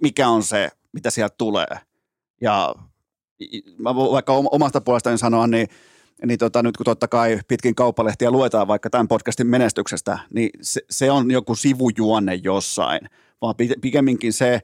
Mikä 0.03 0.29
on 0.29 0.43
se, 0.43 0.71
mitä 0.93 1.11
sieltä 1.11 1.35
tulee? 1.39 1.79
Ja 2.41 2.75
mä 3.79 3.95
vaikka 3.95 4.33
omasta 4.33 4.81
puolestani 4.81 5.19
sanoa, 5.19 5.47
niin 5.47 5.69
niin 6.27 6.39
tota, 6.39 6.63
nyt 6.63 6.77
kun 6.77 6.85
totta 6.85 7.09
kai 7.09 7.39
pitkin 7.49 7.75
kauppalehtiä 7.75 8.31
luetaan 8.31 8.69
vaikka 8.69 8.91
tämän 8.91 9.09
podcastin 9.09 9.47
menestyksestä, 9.47 10.19
niin 10.35 10.51
se, 10.61 10.81
se 10.91 11.11
on 11.11 11.31
joku 11.31 11.55
sivujuonne 11.55 12.35
jossain, 12.35 13.01
vaan 13.43 13.55
pikemminkin 13.81 14.33
se 14.33 14.61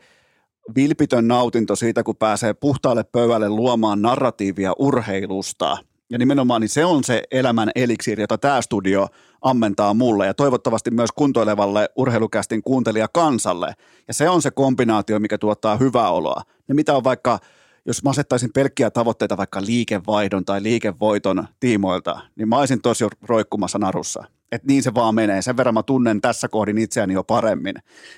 vilpitön 0.77 1.29
nautinto 1.29 1.77
siitä, 1.77 2.03
kun 2.03 2.17
pääsee 2.17 2.55
puhtaalle 2.55 3.05
pöydälle 3.05 3.49
luomaan 3.49 4.03
narratiivia 4.03 4.73
urheilusta. 4.79 5.77
Ja 6.11 6.19
nimenomaan 6.19 6.61
niin 6.61 6.69
se 6.69 6.85
on 6.85 7.05
se 7.05 7.23
elämän 7.31 7.71
eliksiiri, 7.75 8.23
jota 8.23 8.39
tämä 8.39 8.63
studio 8.63 9.09
ammentaa 9.43 9.95
mulle 9.95 10.27
ja 10.27 10.35
toivottavasti 10.35 10.91
myös 10.91 11.13
kuntoilevalle 11.13 11.89
urheilukästin 11.97 12.63
kuuntelijakansalle. 12.63 13.75
Ja 14.09 14.15
se 14.15 14.29
on 14.29 14.43
se 14.43 14.51
kombinaatio, 14.51 15.21
mikä 15.21 15.39
tuottaa 15.39 15.77
hyvää 15.77 16.11
oloa. 16.11 16.43
Ja 16.69 16.75
mitä 16.75 16.97
on 16.97 17.05
vaikka– 17.05 17.39
jos 17.87 18.03
mä 18.03 18.11
asettaisin 18.11 18.53
pelkkiä 18.53 18.91
tavoitteita 18.91 19.37
vaikka 19.37 19.63
liikevaihdon 19.63 20.45
tai 20.45 20.63
liikevoiton 20.63 21.49
tiimoilta, 21.61 22.21
niin 22.37 22.49
mä 22.49 22.59
olisin 22.59 22.83
tosi 22.83 23.05
roikkumassa 23.23 23.79
narussa. 23.79 24.25
Et 24.53 24.65
niin 24.65 24.83
se 24.83 24.95
vaan 24.95 25.15
menee. 25.15 25.43
Sen 25.43 25.57
verran 25.57 25.75
mä 25.75 25.83
tunnen 25.83 26.21
tässä 26.21 26.49
kohdin 26.49 26.79
itseäni 26.79 27.15
jo 27.15 27.25
paremmin. 27.25 27.75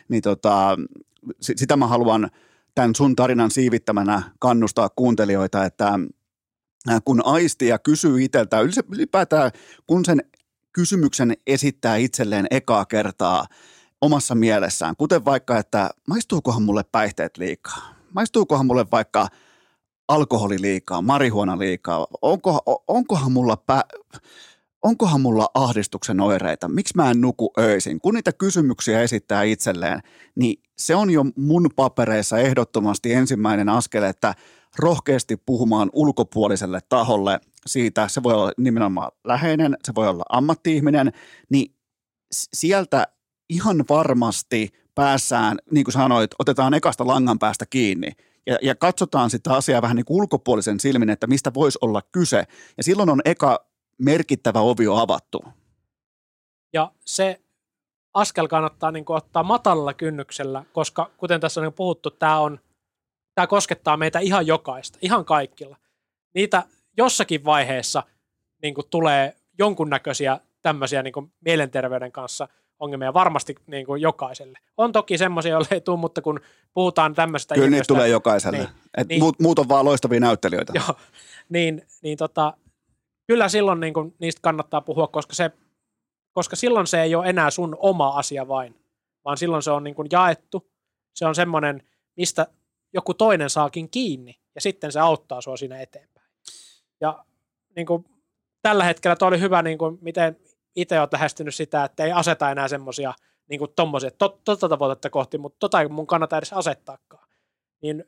Niin 0.08 0.22
tota, 0.22 0.76
sitä 1.40 1.76
mä 1.76 1.86
haluan 1.86 2.30
tämän 2.74 2.94
sun 2.94 3.16
tarinan 3.16 3.50
siivittämänä 3.50 4.22
kannustaa 4.38 4.88
kuuntelijoita, 4.96 5.64
että 5.64 5.98
kun 7.04 7.22
aistii 7.24 7.68
ja 7.68 7.78
kysyy 7.78 8.24
itseltä, 8.24 8.60
ylipäätään 8.92 9.50
kun 9.86 10.04
sen 10.04 10.22
kysymyksen 10.72 11.32
esittää 11.46 11.96
itselleen 11.96 12.46
ekaa 12.50 12.84
kertaa 12.84 13.46
omassa 14.00 14.34
mielessään, 14.34 14.96
kuten 14.96 15.24
vaikka, 15.24 15.58
että 15.58 15.90
maistuukohan 16.08 16.62
mulle 16.62 16.84
päihteet 16.92 17.38
liikaa? 17.38 17.94
Maistuukohan 18.14 18.66
mulle 18.66 18.86
vaikka– 18.92 19.28
alkoholi 20.08 20.56
liikaa, 20.60 21.02
marihuona 21.02 21.58
liikaa, 21.58 22.06
onko, 22.22 22.82
onkohan 22.88 23.32
mulla 23.32 23.56
pä, 23.56 23.84
onkohan 24.82 25.20
mulla 25.20 25.48
ahdistuksen 25.54 26.20
oireita, 26.20 26.68
miksi 26.68 26.94
mä 26.96 27.10
en 27.10 27.20
nuku 27.20 27.52
öisin? 27.58 28.00
Kun 28.00 28.14
niitä 28.14 28.32
kysymyksiä 28.32 29.00
esittää 29.00 29.42
itselleen, 29.42 30.00
niin 30.34 30.62
se 30.78 30.94
on 30.94 31.10
jo 31.10 31.24
mun 31.36 31.70
papereissa 31.76 32.38
ehdottomasti 32.38 33.12
ensimmäinen 33.12 33.68
askel, 33.68 34.02
että 34.02 34.34
rohkeasti 34.78 35.36
puhumaan 35.36 35.90
ulkopuoliselle 35.92 36.80
taholle 36.88 37.40
siitä, 37.66 38.08
se 38.08 38.22
voi 38.22 38.34
olla 38.34 38.52
nimenomaan 38.58 39.12
läheinen, 39.24 39.76
se 39.84 39.94
voi 39.94 40.08
olla 40.08 40.24
ammattiihminen, 40.28 41.12
niin 41.50 41.74
sieltä 42.32 43.08
ihan 43.48 43.84
varmasti 43.88 44.70
päässään, 44.94 45.58
niin 45.70 45.84
kuin 45.84 45.92
sanoit, 45.92 46.30
otetaan 46.38 46.74
ekasta 46.74 47.06
langan 47.06 47.38
päästä 47.38 47.66
kiinni 47.66 48.12
ja, 48.46 48.58
ja 48.62 48.74
katsotaan 48.74 49.30
sitä 49.30 49.54
asiaa 49.54 49.82
vähän 49.82 49.96
niin 49.96 50.04
kuin 50.04 50.20
ulkopuolisen 50.20 50.80
silmin, 50.80 51.10
että 51.10 51.26
mistä 51.26 51.54
voisi 51.54 51.78
olla 51.82 52.02
kyse. 52.12 52.44
Ja 52.76 52.82
silloin 52.82 53.10
on 53.10 53.20
eka 53.24 53.66
merkittävä 53.98 54.60
ovi 54.60 54.88
on 54.88 55.00
avattu. 55.00 55.44
Ja 56.72 56.92
se 57.04 57.40
askel 58.14 58.48
kannattaa 58.48 58.90
niin 58.90 59.04
kuin 59.04 59.16
ottaa 59.16 59.42
matalalla 59.42 59.94
kynnyksellä, 59.94 60.64
koska 60.72 61.10
kuten 61.16 61.40
tässä 61.40 61.60
on 61.60 61.64
niin 61.64 61.72
puhuttu, 61.72 62.10
tämä, 62.10 62.40
on, 62.40 62.60
tämä 63.34 63.46
koskettaa 63.46 63.96
meitä 63.96 64.18
ihan 64.18 64.46
jokaista, 64.46 64.98
ihan 65.02 65.24
kaikilla. 65.24 65.76
Niitä 66.34 66.62
jossakin 66.96 67.44
vaiheessa 67.44 68.02
niin 68.62 68.74
kuin 68.74 68.86
tulee 68.90 69.36
jonkunnäköisiä 69.58 70.40
tämmöisiä 70.62 71.02
niin 71.02 71.12
kuin 71.12 71.32
mielenterveyden 71.40 72.12
kanssa– 72.12 72.48
ongelmia 72.78 73.14
varmasti 73.14 73.54
niin 73.66 73.86
kuin 73.86 74.02
jokaiselle. 74.02 74.58
On 74.76 74.92
toki 74.92 75.18
semmoisia, 75.18 75.50
joille 75.50 75.68
ei 75.70 75.80
tule, 75.80 75.98
mutta 75.98 76.22
kun 76.22 76.40
puhutaan 76.74 77.14
tämmöistä 77.14 77.54
Kyllä 77.54 77.70
niitä 77.70 77.84
tulee 77.88 78.08
jokaiselle. 78.08 78.58
Niin, 78.58 78.68
Et 78.96 79.08
niin, 79.08 79.22
muut, 79.22 79.40
muut 79.40 79.58
on 79.58 79.68
vaan 79.68 79.84
loistavia 79.84 80.20
näyttelijöitä. 80.20 80.72
Joo, 80.76 80.96
niin, 81.48 81.82
niin 82.02 82.18
tota, 82.18 82.56
kyllä 83.26 83.48
silloin 83.48 83.80
niin 83.80 83.94
kuin, 83.94 84.14
niistä 84.18 84.40
kannattaa 84.42 84.80
puhua, 84.80 85.06
koska, 85.06 85.34
se, 85.34 85.50
koska 86.32 86.56
silloin 86.56 86.86
se 86.86 87.02
ei 87.02 87.14
ole 87.14 87.26
enää 87.26 87.50
sun 87.50 87.76
oma 87.80 88.08
asia 88.08 88.48
vain, 88.48 88.74
vaan 89.24 89.38
silloin 89.38 89.62
se 89.62 89.70
on 89.70 89.84
niin 89.84 89.94
kuin 89.94 90.08
jaettu. 90.12 90.70
Se 91.14 91.26
on 91.26 91.34
semmoinen, 91.34 91.82
mistä 92.16 92.46
joku 92.94 93.14
toinen 93.14 93.50
saakin 93.50 93.90
kiinni, 93.90 94.34
ja 94.54 94.60
sitten 94.60 94.92
se 94.92 95.00
auttaa 95.00 95.40
sua 95.40 95.56
siinä 95.56 95.80
eteenpäin. 95.80 96.26
Ja 97.00 97.24
niin 97.76 97.86
kuin, 97.86 98.04
tällä 98.62 98.84
hetkellä 98.84 99.16
toi 99.16 99.28
oli 99.28 99.40
hyvä, 99.40 99.62
niin 99.62 99.78
kuin, 99.78 99.98
miten 100.00 100.36
itse 100.76 100.98
olen 100.98 101.08
lähestynyt 101.12 101.54
sitä, 101.54 101.84
että 101.84 102.04
ei 102.04 102.12
aseta 102.12 102.50
enää 102.50 102.68
semmoisia 102.68 103.14
niin 103.48 103.58
kuin 103.58 103.72
tommosia, 103.76 104.10
to, 104.10 104.40
tota 104.44 104.68
tavoitetta 104.68 105.10
kohti, 105.10 105.38
mutta 105.38 105.56
tota 105.58 105.80
ei 105.80 105.88
mun 105.88 106.06
kannata 106.06 106.38
edes 106.38 106.52
asettaakaan. 106.52 107.28
Niin, 107.82 108.04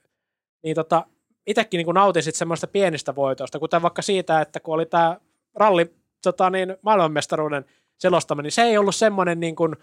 niin 0.62 0.74
tota, 0.74 1.06
itsekin 1.46 1.78
niin 1.78 1.94
nautin 1.94 2.22
sit 2.22 2.34
semmoista 2.34 2.66
pienistä 2.66 3.14
voitoista, 3.14 3.58
kuten 3.58 3.82
vaikka 3.82 4.02
siitä, 4.02 4.40
että 4.40 4.60
kun 4.60 4.74
oli 4.74 4.86
tämä 4.86 5.16
ralli 5.54 5.94
tota 6.22 6.50
niin, 6.50 6.76
maailmanmestaruuden 6.82 7.64
selostaminen, 7.98 8.44
niin 8.44 8.52
se 8.52 8.62
ei 8.62 8.78
ollut 8.78 8.94
semmoinen, 8.94 9.40
niin 9.40 9.56
kuin, 9.56 9.76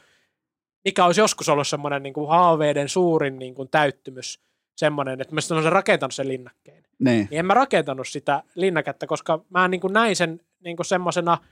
mikä 0.86 1.06
olisi 1.06 1.22
joskus 1.22 1.50
ollut 1.50 1.68
semmoinen 1.68 2.04
niin 2.04 2.14
kuin 2.14 2.30
haaveiden 2.30 2.90
suurin 2.90 3.40
niin 3.40 3.56
kuin 3.56 3.70
täyttymys, 3.70 4.40
semmoinen, 4.76 5.22
että 5.22 5.36
mä 5.36 5.42
olisin 5.52 5.72
rakentanut 5.72 6.14
sen 6.14 6.28
linnakkeen. 6.28 6.84
Niin. 7.00 7.28
niin 7.30 7.40
en 7.40 7.46
mä 7.46 7.54
rakentanut 7.54 8.08
sitä 8.08 8.44
linnaketta, 8.56 9.08
koska 9.08 9.40
mä 9.50 9.68
niin 9.68 9.82
kuin 9.82 9.94
näin 9.94 10.16
sen 10.16 10.42
niin 10.60 10.76
kuin 10.76 10.86
semmoisena– 10.86 11.38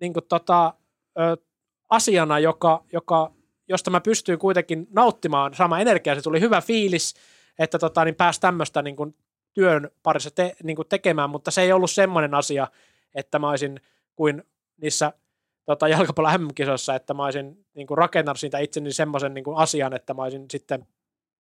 niin 0.00 0.12
kuin 0.12 0.24
tota, 0.28 0.74
ö, 1.18 1.36
asiana, 1.90 2.38
joka, 2.38 2.84
joka, 2.92 3.32
josta 3.68 3.90
mä 3.90 4.00
pystyin 4.00 4.38
kuitenkin 4.38 4.86
nauttimaan 4.90 5.54
sama 5.54 5.80
energiaa. 5.80 6.14
Se 6.14 6.22
tuli 6.22 6.40
hyvä 6.40 6.60
fiilis, 6.60 7.14
että 7.58 7.78
tota, 7.78 8.04
niin 8.04 8.14
pääsi 8.14 8.40
tämmöistä 8.40 8.82
niin 8.82 8.96
kuin 8.96 9.14
työn 9.54 9.90
parissa 10.02 10.30
te, 10.30 10.56
niin 10.62 10.76
kuin 10.76 10.88
tekemään, 10.88 11.30
mutta 11.30 11.50
se 11.50 11.62
ei 11.62 11.72
ollut 11.72 11.90
semmoinen 11.90 12.34
asia, 12.34 12.68
että 13.14 13.38
mä 13.38 13.50
olisin 13.50 13.80
kuin 14.16 14.42
niissä 14.76 15.12
tota, 15.66 15.88
jalkapallon 15.88 16.40
MM-kisoissa, 16.40 16.94
että 16.94 17.14
mä 17.14 17.24
olisin 17.24 17.66
niin 17.74 17.86
kuin 17.86 17.98
rakentanut 17.98 18.40
siitä 18.40 18.58
itseni 18.58 18.92
semmoisen 18.92 19.34
niin 19.34 19.44
kuin 19.44 19.56
asian, 19.56 19.92
että 19.92 20.14
mä 20.14 20.22
olisin 20.22 20.46
sitten 20.50 20.86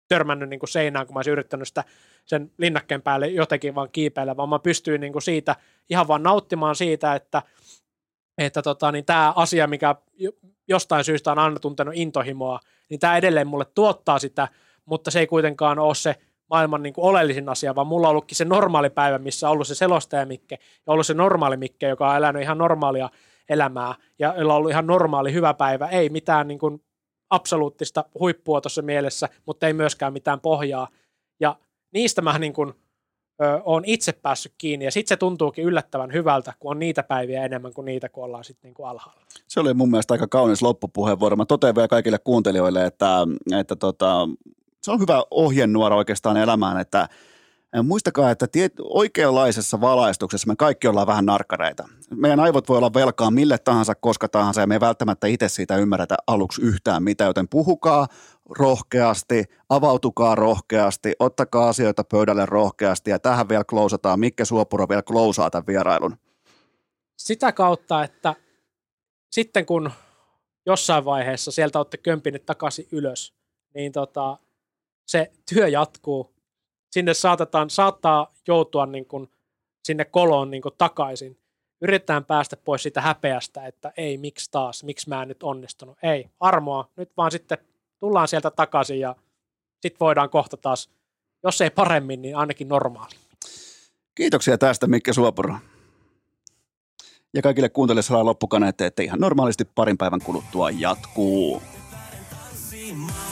törmännyt 0.08 0.50
niin 0.50 0.60
kuin 0.60 0.70
seinään, 0.70 1.08
kun 1.08 1.14
mä 1.14 1.18
olisin 1.18 1.32
yrittänyt 1.32 1.68
sitä 1.68 1.84
sen 2.26 2.52
linnakkeen 2.58 3.02
päälle 3.02 3.28
jotenkin 3.28 3.76
vaan 3.76 3.90
kiipeillä, 3.92 4.38
vaan 4.38 4.50
mä 4.50 4.60
pystyin 4.60 5.02
niin 5.02 5.14
kuin 5.14 5.22
siitä 5.22 5.56
ihan 5.90 6.08
vaan 6.08 6.24
nauttimaan 6.24 6.76
siitä, 6.76 7.16
että 7.16 7.42
että 8.46 8.62
tota, 8.62 8.92
niin 8.92 9.06
tämä 9.06 9.34
asia, 9.36 9.68
mikä 9.68 9.96
jostain 10.68 11.04
syystä 11.04 11.32
on 11.32 11.40
aina 11.40 11.60
tuntenut 11.60 11.94
intohimoa, 11.98 12.60
niin 12.90 13.00
tämä 13.00 13.18
edelleen 13.18 13.48
mulle 13.48 13.66
tuottaa 13.66 14.20
sitä, 14.20 14.48
mutta 14.86 15.12
se 15.12 15.20
ei 15.20 15.28
kuitenkaan 15.28 15.80
ole 15.80 15.96
se 15.96 16.16
maailman 16.50 16.84
niin 16.84 16.94
kuin 16.94 17.06
oleellisin 17.06 17.50
asia, 17.50 17.76
vaan 17.76 17.88
mulla 17.88 18.08
on 18.08 18.12
ollutkin 18.12 18.36
se 18.36 18.46
normaali 18.46 18.90
päivä, 18.90 19.18
missä 19.18 19.48
on 19.48 19.54
ollut 19.54 19.68
se 19.68 19.76
selostajamikke 19.76 20.60
ja 20.88 20.94
ollut 20.94 21.06
se 21.06 21.14
normaali 21.14 21.58
mikke, 21.58 21.88
joka 21.88 22.10
on 22.10 22.18
elänyt 22.18 22.42
ihan 22.42 22.58
normaalia 22.58 23.10
elämää 23.50 23.96
ja 24.20 24.34
jolla 24.38 24.54
on 24.54 24.58
ollut 24.58 24.72
ihan 24.72 24.88
normaali 24.88 25.34
hyvä 25.34 25.54
päivä, 25.54 25.88
ei 25.88 26.10
mitään 26.10 26.48
niin 26.48 26.60
kuin 26.60 26.84
absoluuttista 27.30 28.06
huippua 28.20 28.62
tuossa 28.62 28.82
mielessä, 28.82 29.30
mutta 29.46 29.68
ei 29.68 29.74
myöskään 29.74 30.14
mitään 30.14 30.40
pohjaa. 30.40 30.88
Ja 31.40 31.56
niistä 31.94 32.22
mä 32.22 32.40
niin 32.40 32.54
kuin, 32.54 32.74
on 33.66 33.84
itse 33.86 34.12
päässyt 34.12 34.54
kiinni 34.58 34.86
ja 34.86 34.92
sitten 34.92 35.10
se 35.16 35.20
tuntuukin 35.20 35.66
yllättävän 35.66 36.14
hyvältä, 36.14 36.54
kun 36.60 36.72
on 36.72 36.80
niitä 36.80 37.04
päiviä 37.04 37.46
enemmän 37.46 37.74
kuin 37.74 37.86
niitä, 37.86 38.10
kun 38.10 38.24
ollaan 38.24 38.44
sitten 38.44 38.68
niin 38.68 38.74
kuin 38.74 38.90
alhaalla. 38.90 39.22
Se 39.48 39.60
oli 39.60 39.74
mun 39.74 39.92
mielestä 39.92 40.14
aika 40.14 40.28
kaunis 40.28 40.62
loppupuheenvuoro. 40.62 41.36
Mä 41.36 41.46
totean 41.46 41.76
vielä 41.76 41.88
kaikille 41.88 42.18
kuuntelijoille, 42.24 42.86
että, 42.86 43.28
että 43.60 43.76
tota, 43.76 44.30
se 44.82 44.92
on 44.92 45.00
hyvä 45.00 45.24
ohjenuora 45.32 45.96
oikeastaan 45.96 46.38
elämään, 46.38 46.80
että 46.80 47.10
Muistakaa, 47.84 48.32
että 48.32 48.48
tiet, 48.48 48.74
oikeanlaisessa 48.80 49.82
valaistuksessa 49.82 50.48
me 50.48 50.56
kaikki 50.56 50.88
ollaan 50.88 51.08
vähän 51.08 51.26
narkkareita. 51.26 51.90
Meidän 52.16 52.40
aivot 52.40 52.70
voi 52.70 52.78
olla 52.78 52.94
velkaa 52.94 53.32
mille 53.32 53.58
tahansa, 53.58 53.96
koska 53.96 54.28
tahansa, 54.28 54.62
ja 54.62 54.68
me 54.68 54.76
ei 54.76 54.80
välttämättä 54.80 55.28
itse 55.28 55.50
siitä 55.50 55.78
ymmärretä 55.78 56.18
aluksi 56.28 56.62
yhtään 56.62 57.04
mitä, 57.04 57.24
joten 57.24 57.48
puhukaa 57.48 58.08
rohkeasti, 58.50 59.44
avautukaa 59.70 60.36
rohkeasti, 60.36 61.14
ottakaa 61.20 61.70
asioita 61.70 62.04
pöydälle 62.04 62.46
rohkeasti, 62.46 63.12
ja 63.12 63.20
tähän 63.20 63.50
vielä 63.50 63.64
klousataan, 63.64 64.20
Mikke 64.20 64.46
Suopuro 64.46 64.90
vielä 64.90 65.02
klousaa 65.02 65.50
tämän 65.50 65.68
vierailun. 65.68 66.18
Sitä 67.18 67.52
kautta, 67.52 68.04
että 68.04 68.36
sitten 69.32 69.66
kun 69.66 69.92
jossain 70.66 71.06
vaiheessa 71.06 71.52
sieltä 71.52 71.80
olette 71.80 71.98
kömpineet 71.98 72.46
takaisin 72.46 72.88
ylös, 72.92 73.34
niin 73.74 73.92
tota, 73.92 74.38
se 75.06 75.32
työ 75.54 75.68
jatkuu. 75.68 76.39
Sinne 76.92 77.14
saatetaan, 77.14 77.70
saattaa 77.70 78.34
joutua 78.48 78.86
niin 78.86 79.06
kuin 79.06 79.30
sinne 79.84 80.06
koloon 80.06 80.52
niin 80.52 80.62
kuin 80.62 80.76
takaisin. 80.78 81.38
Yritetään 81.82 82.26
päästä 82.26 82.58
pois 82.58 82.84
siitä 82.84 83.02
häpeästä, 83.02 83.68
että 83.68 83.94
ei, 83.98 84.18
miksi 84.18 84.52
taas, 84.52 84.84
miksi 84.84 85.10
mä 85.10 85.22
en 85.22 85.28
nyt 85.28 85.44
onnistunut. 85.44 85.98
Ei, 86.04 86.30
armoa, 86.40 86.90
nyt 86.96 87.12
vaan 87.18 87.32
sitten 87.32 87.58
tullaan 88.00 88.28
sieltä 88.28 88.52
takaisin 88.52 89.00
ja 89.00 89.16
sitten 89.82 90.00
voidaan 90.00 90.30
kohta 90.30 90.58
taas, 90.58 90.90
jos 91.44 91.62
ei 91.62 91.70
paremmin, 91.70 92.22
niin 92.22 92.38
ainakin 92.38 92.68
normaali. 92.68 93.16
Kiitoksia 94.16 94.58
tästä, 94.58 94.88
Mikke 94.88 95.14
Suopuro. 95.14 95.56
Ja 97.34 97.42
kaikille 97.42 97.70
kuuntelijoille 97.70 98.02
saa 98.02 98.26
loppukaneet, 98.26 98.82
että 98.82 99.04
ihan 99.04 99.20
normaalisti 99.20 99.66
parin 99.66 99.98
päivän 99.98 100.22
kuluttua 100.24 100.70
jatkuu. 100.70 101.62
Top, 101.62 103.29